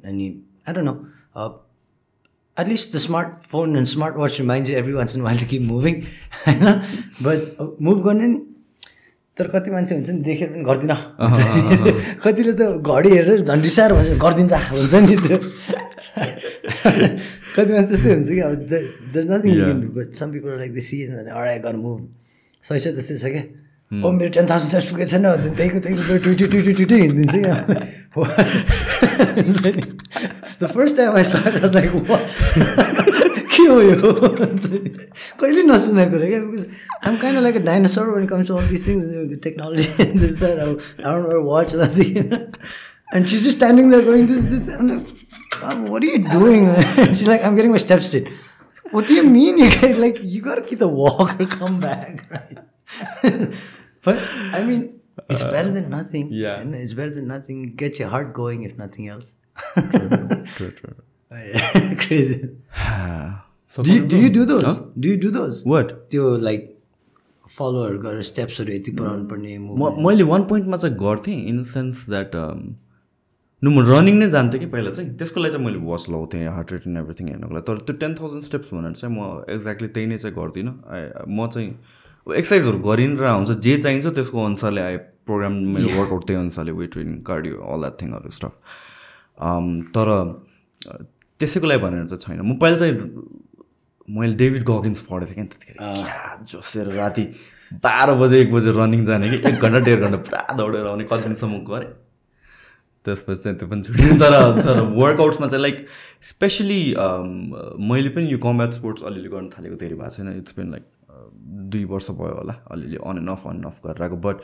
And 0.03 0.21
you, 0.21 0.43
i 0.65 0.73
don't 0.73 0.85
know 0.85 1.07
uh, 1.35 1.53
at 2.55 2.67
least 2.67 2.91
the 2.91 2.97
smartphone 2.97 3.77
and 3.77 3.85
smartwatch 3.85 4.39
reminds 4.39 4.69
you 4.69 4.75
every 4.75 4.93
once 4.93 5.15
in 5.15 5.21
a 5.21 5.23
while 5.23 5.37
to 5.37 5.45
keep 5.45 5.61
moving 5.61 6.05
but 7.21 7.55
uh, 7.59 7.69
move 7.79 8.05
on 8.05 8.21
in. 8.21 8.55
तर 9.37 9.47
कति 9.53 9.71
मान्छे 9.71 9.95
हुन्छ 9.95 10.09
नि 10.09 10.21
देखेर 10.25 10.49
पनि 10.49 10.63
गर्दिन 10.65 10.93
कतिले 12.23 12.53
त 12.57 12.61
घडी 12.81 13.09
हेरेर 13.09 13.41
झन् 13.43 13.61
रिसाएर 13.61 13.91
भन्छ 13.93 14.09
गरिदिन्छ 14.17 14.53
हुन्छ 14.71 14.93
नि 14.97 15.15
त्यो 15.23 15.37
कति 17.55 17.71
मान्छे 17.73 17.87
त्यस्तै 17.89 18.13
हुन्छ 18.13 18.29
कि 18.29 18.41
अब 18.41 18.53
there's 19.13 19.27
nothing 19.29 19.53
some 20.11 20.27
people 20.33 20.57
like 20.57 20.71
the 20.73 20.79
सी 20.81 20.97
अराई 21.05 21.59
गर 21.61 21.75
मुभ 21.77 21.99
सही 22.63 22.79
छ 22.79 22.85
त्यस्तै 22.97 23.17
छ 23.17 23.25
क्या 23.33 23.43
ओ 23.91 24.11
मेरो 24.11 24.29
टेन 24.35 24.45
थाउजन्ड 24.49 24.71
सर्च 24.71 24.85
पुगेको 24.89 25.09
छैन 25.11 25.23
भने 25.23 25.49
त्यहीको 25.55 25.79
त्यहीको 25.79 26.17
ट्विटी 26.25 26.45
ट्विटी 26.47 26.71
ट्विटी 26.73 26.95
हिँडिदिन्छ 26.97 27.35
क्या 27.37 27.55
the 30.61 30.63
first 30.67 30.97
time 30.97 31.11
I 31.13 31.23
saw 31.25 31.41
like 31.73 33.16
के 33.66 33.66
हो 33.68 33.80
यो 33.80 33.96
हुन्छ 33.96 34.70
नि। 34.70 34.78
कहिले 35.40 35.62
नसुनेको 35.72 36.10
कुरा 36.16 36.28
क्या 36.28 36.40
because 36.44 36.68
I'm 37.06 37.16
kind 37.24 37.40
like 37.48 37.56
a 37.56 37.64
dinosaur 37.70 38.08
when 38.14 38.26
comes 38.32 38.48
to 38.48 38.54
all 38.60 38.68
this 38.68 38.86
things 38.88 39.04
technology 39.48 40.04
this 40.22 40.38
that 40.38 40.58
अब 40.58 40.80
I 41.06 41.12
don't 41.12 41.44
watch 41.50 41.74
nothing 41.82 42.32
and 43.16 43.26
she 43.26 43.38
just 43.48 43.58
standing 43.58 43.92
there 43.94 44.04
going 44.08 44.30
this 44.32 44.48
this 44.52 44.70
I'm 44.78 44.88
like 44.92 45.12
"Mom, 45.62 45.84
what 45.92 46.06
are 46.06 46.12
you 46.14 46.22
doing 46.30 46.68
man?" 46.70 47.12
she's 47.18 47.28
like 47.32 47.44
I'm 47.48 47.60
getting 47.60 47.76
my 47.76 47.82
steps 47.84 48.14
in 48.20 48.32
what 48.96 49.10
do 49.10 49.14
you 49.18 49.24
mean 49.34 49.60
you 49.64 49.70
guys 49.74 50.00
like 50.04 50.18
you 50.22 50.40
gotta 50.48 50.64
keep 50.70 50.82
the 50.84 50.88
walk 50.88 51.34
or 51.40 51.46
come 51.46 51.78
back 51.84 52.24
right 52.30 52.58
but 54.02 54.16
I 54.52 54.64
mean 54.70 54.82
it's 55.28 55.42
better 55.42 55.70
than 55.70 55.90
nothing 55.90 56.28
yeah. 56.30 56.60
and 56.60 56.74
it's 56.74 56.94
better 56.94 57.10
than 57.10 57.26
nothing 57.26 57.76
get 57.76 57.98
your 57.98 58.08
heart 58.08 58.32
going 58.32 58.64
if 58.64 58.76
nothing 58.78 59.08
else 59.08 59.34
True, 60.54 60.70
true. 60.70 60.96
crazy 61.98 62.40
So 62.40 62.60
do 62.78 62.90
you, 62.90 63.00
do 63.00 63.45
you 63.85 64.29
do 64.29 64.45
those? 64.45 64.79
Do 64.97 65.09
you 65.09 65.17
do 65.17 65.29
those? 65.31 65.63
What? 65.65 65.93
त्यो 66.11 66.37
like 66.47 66.65
फलोहरू 67.57 67.97
गरेर 67.99 68.21
स्टेप्सहरू 68.31 68.73
यति 68.73 68.91
पुऱ्याउनु 68.97 69.25
पर्ने 69.29 69.57
म 69.57 69.91
मैले 70.05 70.23
one 70.31 70.43
पोइन्टमा 70.51 70.77
चाहिँ 70.77 70.95
गर्थेँ 70.97 71.35
इन 71.49 71.63
सेन्स 71.63 72.05
द्याट 72.09 72.35
नु 73.61 73.69
म 73.71 73.85
रनिङ 73.89 74.15
नै 74.19 74.29
जान्थेँ 74.29 74.59
कि 74.59 74.65
पहिला 74.73 74.91
चाहिँ। 74.97 75.15
त्यसको 75.17 75.39
लागि 75.41 75.53
चाहिँ 75.53 75.65
मैले 75.65 75.79
वाच 75.85 76.05
लाउँथेँ 76.09 76.47
हार्ट 76.57 76.71
रेट 76.71 76.87
एन्ड 76.87 76.97
एभ्रिथिङ 76.97 77.27
हेर्नुको 77.29 77.53
लागि। 77.55 77.65
तर 77.69 77.77
त्यो 77.85 77.95
टेन 78.01 78.15
थाउजन्ड 78.19 78.43
स्टेप्स 78.49 78.73
भनेर 78.73 78.93
चाहिँ 78.93 79.13
म 79.15 79.19
एक्ज्याक्टली 79.55 79.87
त्यही 79.95 80.07
नै 80.07 80.17
चाहिँ 80.17 80.35
गर्दिनँ। 80.35 80.73
म 81.27 81.47
चाहिँ 81.53 81.69
एक्सर्साइजहरू 82.27 82.79
गरिनर 82.89 83.23
हुन्छ 83.29 83.51
जे 83.65 83.77
चाहिन्छ 83.77 84.05
त्यसको 84.19 84.45
अनुसारले 84.45 84.81
आए 84.81 84.97
प्रोग्राम 85.29 85.53
मेरो 85.73 85.87
वर्कआउट 85.99 86.23
त्यही 86.27 86.39
अनुसारले 86.39 86.71
weight 86.81 86.91
training 86.93 87.15
cardio 87.29 87.55
all 87.73 87.81
that 87.81 87.95
थिङहरू 88.01 88.29
stuff 88.37 88.53
तर 89.95 90.07
त्यसैको 91.39 91.67
लागि 91.67 91.81
भनेर 91.83 92.05
चाहिँ 92.13 92.21
छैन। 92.25 92.41
म 92.45 92.57
पहिला 92.61 92.77
चाहिँ 92.77 92.95
मैले 94.07 94.33
डेभिड 94.35 94.63
गगिन्स 94.63 95.01
पढेको 95.01 95.25
थिएँ 95.25 95.35
क्या 95.35 95.45
त्यतिखेर। 95.45 95.77
क्या 95.77 96.45
जोसेर 96.51 96.87
राति 96.95 97.23
बाह्र 97.83 98.13
बजे 98.15 98.41
एक 98.41 98.51
बजे 98.53 98.71
रनिङ 98.75 99.05
जाने 99.05 99.29
कि 99.29 99.37
एक 99.47 99.55
घन्टा 99.59 99.79
डेढ 99.85 99.99
घन्टा 99.99 100.17
पुरा 100.27 100.53
दौडेर 100.57 100.85
आउने 100.87 101.03
कति 101.03 101.23
दिनसम्म 101.23 101.57
गरेँ। 101.69 101.89
त्यसपछि 103.05 103.41
चाहिँ 103.43 103.57
त्यो 103.57 103.67
पनि 103.69 103.81
छुट्यो। 103.83 104.15
तर 104.19 104.33
तर 104.59 104.81
वर्कआउट्समा 104.95 105.47
चाहिँ 105.47 105.61
लाइक 105.61 105.85
स्पेसली 106.29 106.79
मैले 107.89 108.09
पनि 108.15 108.31
यो 108.31 108.37
कम्ब्याट 108.45 108.71
स्पोर्ट्स 108.73 109.03
अलिअलि 109.03 109.29
गर्न 109.29 109.49
थालेको 109.49 109.75
धेरै 109.83 109.95
भएको 109.95 110.15
छैन। 110.15 110.37
इट्स 110.37 110.55
बिन 110.57 110.71
लाइक 110.71 110.85
दुई 111.71 111.83
वर्ष 111.91 112.09
भयो 112.11 112.35
होला 112.39 112.55
अलिअलि 112.71 112.97
on 113.03 113.17
and 113.17 113.29
off 113.29 113.47
on 113.47 113.55
and 113.55 113.65
off 113.65 113.79
गरेर 113.85 114.03
आएको 114.03 114.17
but 114.25 114.41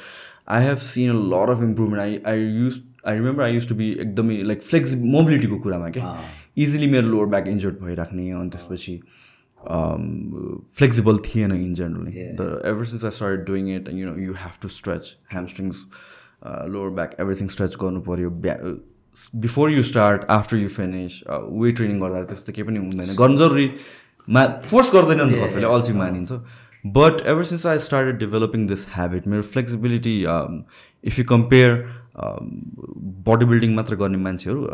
I 0.52 0.64
have 0.66 0.78
seen 0.86 1.10
a 1.10 1.20
lot 1.34 1.50
of 1.50 1.64
improvement 1.64 2.02
I 2.02 2.22
I 2.28 2.46
use 2.60 2.82
I 3.08 3.18
remember 3.18 3.44
I 3.44 3.54
used 3.54 3.68
to 3.70 3.76
be 3.76 3.92
एकदमै 4.02 4.42
लाइक 4.44 4.62
फ्लेक्सि 4.64 4.96
मोबिलिटीको 5.18 5.60
कुरामा 5.60 5.90
क्या। 5.90 6.18
इजिली 6.58 6.88
मेरो 6.92 7.08
लोवर 7.08 7.26
ब्याक 7.36 7.48
इन्जर्ड 7.48 7.84
भइराख्ने 7.84 8.32
अनि 8.32 8.50
त्यसपछि 8.50 9.02
फ्लेक्सिबल 10.78 11.18
थिएन 11.26 11.52
in 11.52 11.74
generally 11.76 12.12
the 12.40 12.62
ever 12.66 12.86
since 12.86 13.06
I 13.06 13.12
start 13.18 13.46
doing 13.48 13.70
it 13.76 13.90
you 13.94 14.06
know 14.10 14.16
you 14.24 14.34
have 14.42 14.58
to 14.62 14.68
stretch 14.78 15.16
hamstrings 15.34 15.86
lower 16.74 16.90
back 16.96 17.16
everything 17.20 17.48
stretch 17.56 17.76
गर्नु 17.82 18.02
पऱ्यो. 18.10 18.30
ब्या 18.30 18.56
before 19.46 19.72
you 19.72 19.84
start 19.84 20.26
after 20.36 20.58
you 20.58 20.70
finish 20.76 21.22
weight 21.30 21.76
training 21.76 22.00
गर्दा 22.00 22.24
त्यस्तो 22.34 22.54
केही 22.54 22.68
पनि 22.68 22.80
हुँदैन. 22.86 23.16
गर्नु 23.24 23.38
जरुरी 23.38 23.70
मा 24.28 24.46
फोर्स 24.68 24.94
गर्दैन 24.94 25.28
नि 25.28 25.34
त 25.34 25.44
कसैले 25.44 25.68
अल्छी 25.74 25.94
मानिन्छ. 26.04 26.32
But 26.86 27.22
ever 27.32 27.44
since 27.50 27.66
I 27.66 27.78
started 27.80 28.18
developing 28.20 28.68
this 28.68 28.88
habit 28.94 29.28
मेरो 29.34 29.42
flexibility 29.42 30.16
if 31.04 31.20
you 31.20 31.26
compare 31.26 31.76
body 33.28 33.46
building 33.52 33.76
मात्र 33.76 33.96
गर्ने 34.02 34.18
मान्छेहरू 34.24 34.66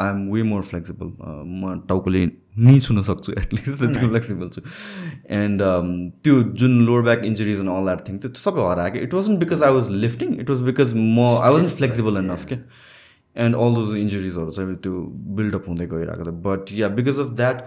I 0.00 0.08
am 0.08 0.28
way 0.32 0.42
more 0.50 0.62
flexible 0.62 1.06
म 1.62 1.78
टाउकोले 1.88 2.26
नि 2.56 2.78
छुन 2.80 3.02
सक्छु 3.02 3.32
एटलिस्ट 3.32 3.98
फ्लेक्सिबल 3.98 4.48
छु। 4.48 4.62
एन्ड 5.36 5.62
त्यो 6.24 6.42
जुन 6.62 6.80
lower 6.86 7.02
back 7.04 7.24
injuries 7.26 7.60
and 7.60 7.70
all 7.70 7.84
that 7.84 8.08
thing 8.08 8.18
त्यो 8.18 8.32
सबै 8.40 8.66
हरायो 8.70 8.92
क्या। 8.92 9.02
It 9.02 9.14
wasn't 9.14 9.38
because 9.40 9.62
I 9.62 9.72
was 9.74 9.90
lifting 10.06 10.34
it 10.40 10.50
was 10.50 10.60
because 10.70 10.92
म 10.96 11.30
आई 11.44 11.52
वाजन्ट 11.52 11.76
फ्लेक्सिबल 11.78 12.16
एनफ 12.24 12.44
क्या। 12.52 12.58
एन्ड 13.36 13.56
अल 13.62 13.74
दोज 13.74 13.96
इन्जुरिजहरू 13.98 14.50
चाहिँ 14.58 14.74
त्यो 14.82 15.00
बिल्डअप 15.38 15.64
हुँदै 15.68 15.86
गइरहेको 15.94 16.24
थियो 16.24 16.36
but 16.42 16.72
ya 16.80 16.88
because 16.98 17.18
of 17.20 17.32
that 17.40 17.64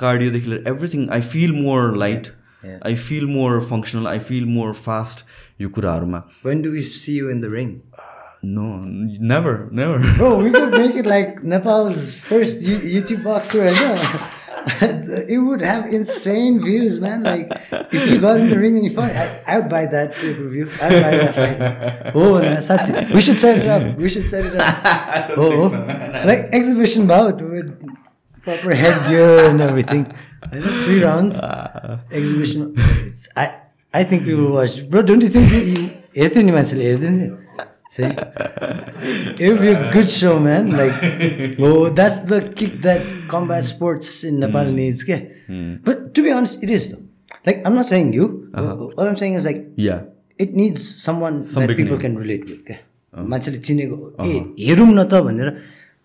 कार्डियोदेखि 0.00 0.50
लिएर 0.50 0.68
everything 0.68 1.08
I 1.18 1.20
feel 1.34 1.52
more 1.60 1.96
light 2.04 2.32
I 2.86 2.94
feel 3.04 3.26
more 3.36 3.60
functional 3.70 4.06
I 4.08 4.18
feel 4.30 4.44
more 4.56 4.72
fast 4.80 5.24
यो 5.60 5.68
कुराहरूमा। 5.78 6.22
When 6.48 6.66
do 6.66 6.74
we 6.76 6.82
see 6.90 7.16
you 7.20 7.30
in 7.36 7.46
the 7.46 7.50
No, 8.44 8.84
never, 8.84 9.68
never. 9.72 9.98
Bro, 10.16 10.44
we 10.44 10.50
could 10.50 10.70
make 10.82 10.94
it 10.94 11.06
like 11.06 11.42
Nepal's 11.42 12.16
first 12.16 12.64
YouTube 12.64 13.24
boxer 13.24 13.64
now 13.64 14.30
it 15.28 15.38
would 15.42 15.60
have 15.60 15.92
insane 15.92 16.62
views, 16.62 17.00
man. 17.00 17.22
Like 17.22 17.50
if 17.92 18.10
you 18.10 18.20
got 18.20 18.40
in 18.40 18.48
the 18.48 18.58
ring 18.58 18.76
and 18.76 18.84
you 18.84 18.90
fought, 18.90 19.10
I, 19.10 19.42
I 19.46 19.58
would 19.60 19.68
buy 19.68 19.86
that 19.86 20.16
review. 20.22 20.70
I 20.80 20.88
would 20.88 21.02
buy 21.02 21.16
that 21.16 21.34
fight. 21.34 22.12
Oh, 22.14 22.38
that's 22.38 22.68
Satsi. 22.68 23.12
we 23.12 23.20
should 23.20 23.38
set 23.38 23.58
it 23.58 23.66
up. 23.66 23.96
We 23.98 24.08
should 24.08 24.26
set 24.26 24.44
it 24.44 24.54
up. 24.56 25.36
Oh, 25.36 25.64
oh, 25.64 25.70
so, 25.70 26.26
like 26.26 26.48
exhibition 26.52 27.06
bout 27.06 27.42
with 27.42 27.68
proper 28.42 28.74
headgear 28.74 29.50
and 29.50 29.60
everything. 29.60 30.12
three 30.84 31.02
rounds 31.02 31.38
exhibition. 32.10 32.74
I 33.36 33.60
I 33.92 34.04
think 34.04 34.24
people 34.24 34.50
watch. 34.52 34.88
Bro, 34.88 35.02
don't 35.02 35.20
you 35.20 35.28
think? 35.28 35.52
You, 35.52 35.58
you, 35.58 35.90
See? 37.94 38.10
It 39.40 39.44
would 39.48 39.60
be 39.64 39.72
a 39.72 39.92
good 39.96 40.10
show, 40.10 40.34
man. 40.46 40.70
Like, 40.80 41.60
oh, 41.68 41.90
that's 41.98 42.20
the 42.30 42.40
kick 42.60 42.80
that 42.86 43.02
combat 43.28 43.64
sports 43.64 44.08
in 44.24 44.40
Nepal 44.40 44.72
needs. 44.78 45.04
Yeah. 45.08 45.22
But 45.88 46.14
to 46.14 46.22
be 46.22 46.32
honest, 46.38 46.62
it 46.64 46.70
is 46.70 46.88
though. 46.92 47.02
Like, 47.46 47.62
I'm 47.66 47.74
not 47.74 47.86
saying 47.86 48.12
you. 48.12 48.26
What 48.96 49.06
I'm 49.06 49.16
saying 49.22 49.34
is 49.34 49.44
like, 49.50 49.62
yeah 49.78 50.00
it 50.38 50.54
needs 50.62 50.82
someone 51.04 51.42
Some 51.42 51.66
that 51.66 51.76
people 51.76 51.96
name. 51.96 52.00
can 52.06 52.16
relate 52.24 52.44
with. 52.50 52.64
क्या 52.66 52.78
मान्छेले 53.14 53.58
चिनेको 53.66 53.96
ए 54.26 54.30
हेरौँ 54.58 54.86
न 54.86 55.02
त 55.10 55.20
भनेर 55.26 55.48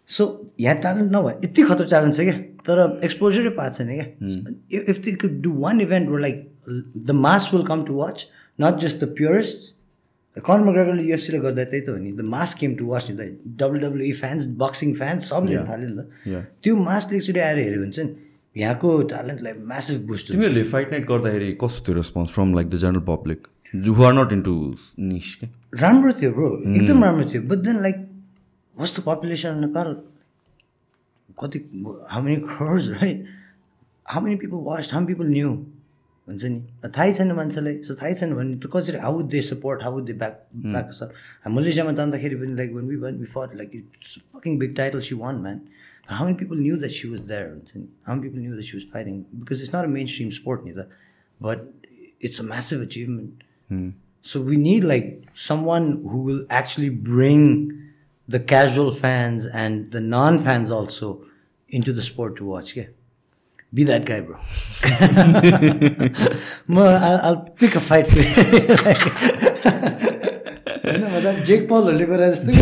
so 0.08 0.26
यहाँ 0.62 0.76
talent 0.82 1.12
नभए 1.12 1.34
यति 1.46 1.62
खतरा 1.70 1.88
ट्यालेन्ट 1.94 2.16
छ 2.16 2.22
क्या 2.28 2.36
तर 2.68 2.78
एक्सपोजरै 3.08 3.50
पाएको 3.58 3.74
छैन 3.78 3.90
क्या 3.98 4.82
if 4.94 5.00
they 5.06 5.12
could 5.24 5.42
do 5.42 5.52
one 5.64 5.82
event 5.82 6.10
where 6.10 6.20
like 6.28 6.38
the 7.10 7.18
mass 7.26 7.50
will 7.54 7.64
come 7.72 7.84
to 7.90 7.96
watch 8.02 8.26
not 8.62 8.80
just 8.86 9.04
the 9.04 9.10
purest 9.18 9.76
Conor 10.46 10.60
मग्रेगरले 10.68 11.04
युएफसीले 11.04 11.40
गर्दा 11.46 11.64
त्यही 11.72 11.82
त 11.86 11.90
हो 11.90 11.98
नि। 11.98 12.12
The 12.12 12.22
mass 12.34 12.54
came 12.60 12.72
to 12.80 12.86
watch 12.86 13.06
नि 13.10 13.16
त। 13.18 13.22
डब्लुडब्लुई 13.60 14.12
फ्यान्स 14.22 14.48
बक्सिङ 14.64 14.90
फ्यान्स 15.00 15.30
सबले 15.30 15.52
हेर्न 15.56 15.68
थाल्यो 15.70 15.88
नि 15.90 15.96
त. 16.00 16.02
त्यो 16.64 16.76
मासले 16.76 17.18
एकचोटि 17.18 17.40
आएर 17.40 17.58
हेऱ्यो 17.60 17.82
भने 17.82 17.92
चाहिँ 17.92 18.10
यहाँको 18.58 18.90
ट्यालेन्टलाई 19.14 19.54
म्यासिभ 19.72 19.98
बुस्ट 20.08 20.32
तिमीहरूले 20.32 20.64
फाइट 20.74 20.92
नाइट 20.92 21.04
गर्दाखेरि 21.08 21.50
कस्तो 21.62 21.80
थियो 21.88 21.96
response 21.96 22.30
from 22.36 22.54
like 22.56 22.68
the 22.70 22.76
general 22.84 23.04
public 23.08 23.40
who 23.98 24.04
are 24.04 24.14
not 24.14 24.32
into 24.34 24.54
niche 25.00 25.36
के? 25.36 25.48
राम्रो 25.82 26.12
थियो 26.20 26.32
ब्रो 26.38 26.50
एकदम 26.76 27.04
राम्रो 27.04 27.26
थियो। 27.32 27.42
But 27.50 27.60
then 27.68 27.82
like 27.82 27.98
the 28.76 29.04
population 29.06 29.60
Nepal 29.66 29.88
कति 31.40 31.60
how 32.12 32.22
many 32.24 32.38
crores 32.48 32.88
right 32.92 33.26
how 34.06 34.24
many 34.24 34.36
people 34.36 34.64
watch 34.66 34.94
how 34.94 35.06
people 35.06 35.28
knew 35.28 35.52
हुन्छ 36.29 36.45
नि 36.55 36.91
थाहै 36.97 37.13
छैन 37.19 37.33
मान्छेलाई 37.41 37.77
सो 37.89 37.95
थाहै 38.01 38.15
छैन 38.21 38.35
भने 38.41 38.57
त 38.57 38.73
कसरी 38.75 38.99
how 39.05 39.13
would 39.19 39.29
they 39.37 39.41
support 39.51 39.83
how 39.87 39.93
would 39.99 40.07
they 40.11 40.19
back 40.25 40.41
back 40.67 40.93
sir 40.99 41.09
मलेसियामा 41.59 41.93
जाँदाखेरि 42.01 42.37
पनि 42.43 42.55
like 42.63 42.73
when 42.81 42.89
we 42.95 42.97
won 43.07 43.19
we 43.23 43.31
for 43.37 43.55
like 43.63 43.71
it's 43.83 44.19
fucking 44.35 44.59
big 44.65 44.75
title 44.83 45.01
she 45.09 45.15
won 45.25 45.41
man 45.47 45.61
how 46.09 46.27
many 46.27 46.39
people 46.45 46.59
knew 46.67 46.77
that 46.85 46.99
she 46.99 47.09
was 47.15 47.21
there 47.31 47.49
हुन्छ 47.55 47.77
नि 47.77 47.87
how 48.07 48.17
many 48.17 48.29
people 48.29 48.41
knew 48.41 48.53
that 48.53 48.71
she 48.71 48.77
was 48.79 48.87
fighting 48.93 49.23
because 49.35 49.63
it's 49.63 49.75
not 49.75 49.85
a 49.85 49.95
mainstream 50.15 50.31
sport 50.41 50.67
नि 50.67 50.73
त 50.79 50.89
but 51.41 51.73
it's 52.27 52.41
a 52.41 52.45
massive 52.51 52.81
achievement. 52.81 53.43
So 54.23 54.41
we 54.41 54.57
need 54.57 54.85
like 54.91 55.09
someone 55.35 55.89
who 56.11 56.21
will 56.29 56.47
actually 56.59 56.89
bring 56.89 57.43
the 58.29 58.41
casual 58.53 58.91
fans 59.01 59.47
and 59.63 59.91
the 59.97 60.01
non-fans 60.01 60.71
also 60.71 61.09
into 61.69 61.93
the 61.93 62.05
sport 62.07 62.37
to 62.37 62.47
watch. 62.53 62.71
Yeah, 62.77 62.87
विदा 63.74 63.96
म 66.70 66.80
आल 66.80 67.36
pick 67.60 67.74
a 67.78 67.80
fight 67.82 68.08
होइन 70.86 71.04
मजा 71.14 71.32
जेक 71.44 71.62
पलहरूले 71.70 72.06
गर्दा 72.06 72.30
जस्तै 72.32 72.54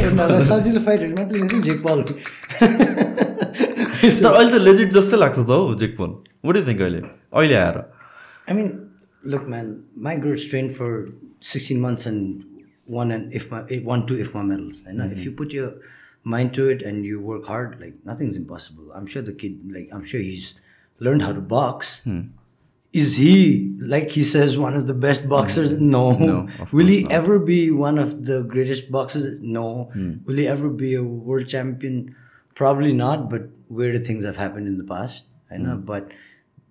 सजिलो 0.47 0.81
फाइटहरू 0.87 1.13
मात्रै 1.19 1.39
हुन्छ 1.41 1.53
जेक 1.67 1.79
पल 1.83 1.99
अहिले 4.03 4.51
त 4.51 4.59
लेजिट 4.61 4.89
जस्तो 4.93 5.15
लाग्छ 5.17 5.37
त 5.37 5.49
हौ 5.51 5.75
जेक 5.83 5.95
पल 5.99 6.11
वाट 6.43 6.55
यु 6.57 6.63
थिङ्क 6.67 6.81
अहिले 6.81 7.01
अहिले 7.33 7.57
आएर 7.57 7.77
I 7.79 8.53
mean 8.59 8.67
look 9.23 9.43
man 9.49 9.71
my 10.03 10.15
ग्रुस 10.19 10.49
trained 10.49 10.69
for 10.73 10.91
sixteen 11.47 11.81
months 11.81 12.07
and 12.07 12.23
one 12.91 13.07
and 13.11 13.25
इफमा 13.33 13.59
one 13.85 14.05
two 14.07 14.13
इफमा 14.25 14.43
मेडल्स 14.45 14.83
होइन 14.85 15.11
if 15.11 15.25
you 15.25 15.31
put 15.39 15.49
your 15.53 15.71
mind 16.25 16.55
to 16.55 16.69
it 16.69 16.81
and 16.91 17.05
you 17.05 17.17
work 17.23 17.43
hard 17.49 17.69
like 17.81 17.93
nothing 18.07 18.25
is 18.29 18.37
impossible 18.37 18.95
I 18.95 19.01
am 19.01 19.11
so 19.13 19.21
the 19.23 19.37
kid 19.41 19.53
like 19.73 19.85
I'm 19.93 20.03
so 20.11 20.21
his 20.21 20.43
learned 21.00 21.22
how 21.22 21.32
to 21.32 21.40
box. 21.40 22.02
Is 22.92 23.16
he 23.16 23.34
like 23.92 24.10
he 24.10 24.22
says 24.22 24.56
one 24.58 24.74
of 24.78 24.86
the 24.86 24.94
best 24.94 25.28
boxers? 25.28 25.80
No. 25.80 26.02
No, 26.18 26.34
of 26.60 26.72
Will 26.74 26.86
he 26.86 26.96
course 27.02 27.12
not. 27.12 27.18
ever 27.18 27.38
be 27.38 27.70
one 27.70 27.98
of 27.98 28.10
the 28.30 28.42
greatest 28.54 28.90
boxers? 28.90 29.26
No. 29.40 29.90
Will 30.26 30.36
he 30.36 30.46
ever 30.46 30.68
be 30.68 30.94
a 30.94 31.02
world 31.02 31.46
champion? 31.54 32.14
Probably 32.54 32.92
not. 32.92 33.30
But 33.30 33.48
weirder 33.70 33.98
things 34.10 34.24
have 34.26 34.36
happened 34.36 34.66
in 34.72 34.76
the 34.76 34.84
past. 34.84 35.24
I 35.50 35.56
know. 35.56 35.76
But 35.92 36.10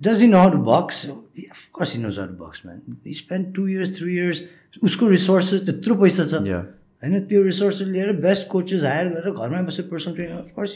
does 0.10 0.22
he 0.22 0.27
know 0.27 0.42
how 0.43 0.50
to 0.51 0.58
box? 0.58 1.08
Yeah, 1.34 1.50
of 1.51 1.72
course 1.72 1.93
he 1.93 2.01
knows 2.03 2.18
how 2.18 2.27
to 2.27 2.34
box, 2.34 2.64
man. 2.66 2.82
He 3.03 3.14
spent 3.14 3.53
two 3.56 3.66
years, 3.68 3.98
three 3.98 4.14
years. 4.14 4.43
उसको 4.88 5.08
resources 5.11 5.61
त्यत्रो 5.68 5.95
पैसा 6.01 6.24
छ 6.32 6.45
Yeah. 6.48 6.61
होइन 7.03 7.26
त्यो 7.27 7.42
resources 7.43 7.88
लिएर 7.88 8.11
best 8.22 8.48
coaches 8.53 8.84
higher 8.84 9.08
गरेर 9.16 9.34
घरमै 9.34 9.61
बसेर 9.68 9.85
personal 9.92 10.14
trainer 10.16 10.38
of course 10.45 10.76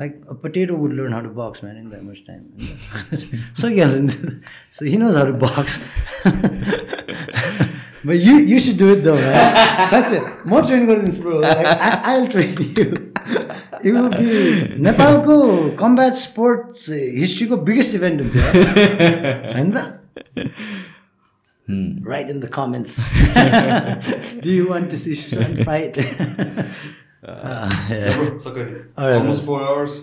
Like 0.00 0.14
a 0.30 0.34
potato 0.42 0.76
would 0.76 0.92
learn 0.94 1.12
how 1.12 1.22
to 1.22 1.30
box 1.36 1.64
man 1.64 1.76
in 1.76 1.88
that 1.90 2.02
much 2.02 2.22
time 2.26 2.40
so 3.60 3.68
he 3.68 3.76
so 4.78 4.84
he 4.84 4.96
knows 4.96 5.16
how 5.16 5.32
to 5.32 5.38
box 5.46 5.80
But 8.06 8.20
you 8.20 8.34
you 8.38 8.58
should 8.60 8.78
do 8.78 8.88
it 8.90 9.02
though, 9.02 9.16
man. 9.16 9.54
That's 9.92 10.12
it. 10.16 10.26
म 10.46 10.60
train 10.66 10.86
गरिदिन्छु 10.86 11.22
bro 11.22 11.38
I 11.42 12.20
will 12.20 12.26
train 12.34 12.50
you 12.78 12.84
you 13.86 14.02
be 14.12 14.26
नेपालको 14.86 15.36
combat 15.80 16.14
sports 16.20 16.88
हिस्ट्रीको 17.16 17.56
biggest 17.70 17.94
event 17.94 18.20
हुन्थ्यो 18.22 18.42
होइन 19.56 19.68
त 19.74 19.78
right 22.12 22.30
in 22.30 22.38
the 22.40 22.50
comments 22.54 22.92
do 24.44 24.50
Uh, 27.23 27.69
yeah. 27.89 28.33
It's 28.35 28.45
okay. 28.45 28.85
Almost 28.97 29.45
four 29.45 29.61
hours. 29.61 30.01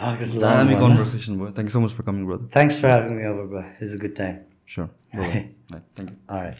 Islamic 0.00 0.78
conversation, 0.78 1.38
bro. 1.38 1.50
Thank 1.50 1.66
you 1.66 1.72
so 1.72 1.80
much 1.80 1.92
for 1.92 2.02
coming, 2.04 2.24
brother. 2.24 2.46
Thanks 2.48 2.80
for 2.80 2.88
having 2.88 3.16
me 3.16 3.24
over, 3.24 3.46
bro. 3.46 3.64
It's 3.80 3.94
a 3.94 3.98
good 3.98 4.14
time. 4.16 4.44
Sure. 4.64 4.88
Bye. 5.14 5.50
Thank 5.94 6.10
you. 6.10 6.16
All 6.28 6.36
right. 6.36 6.56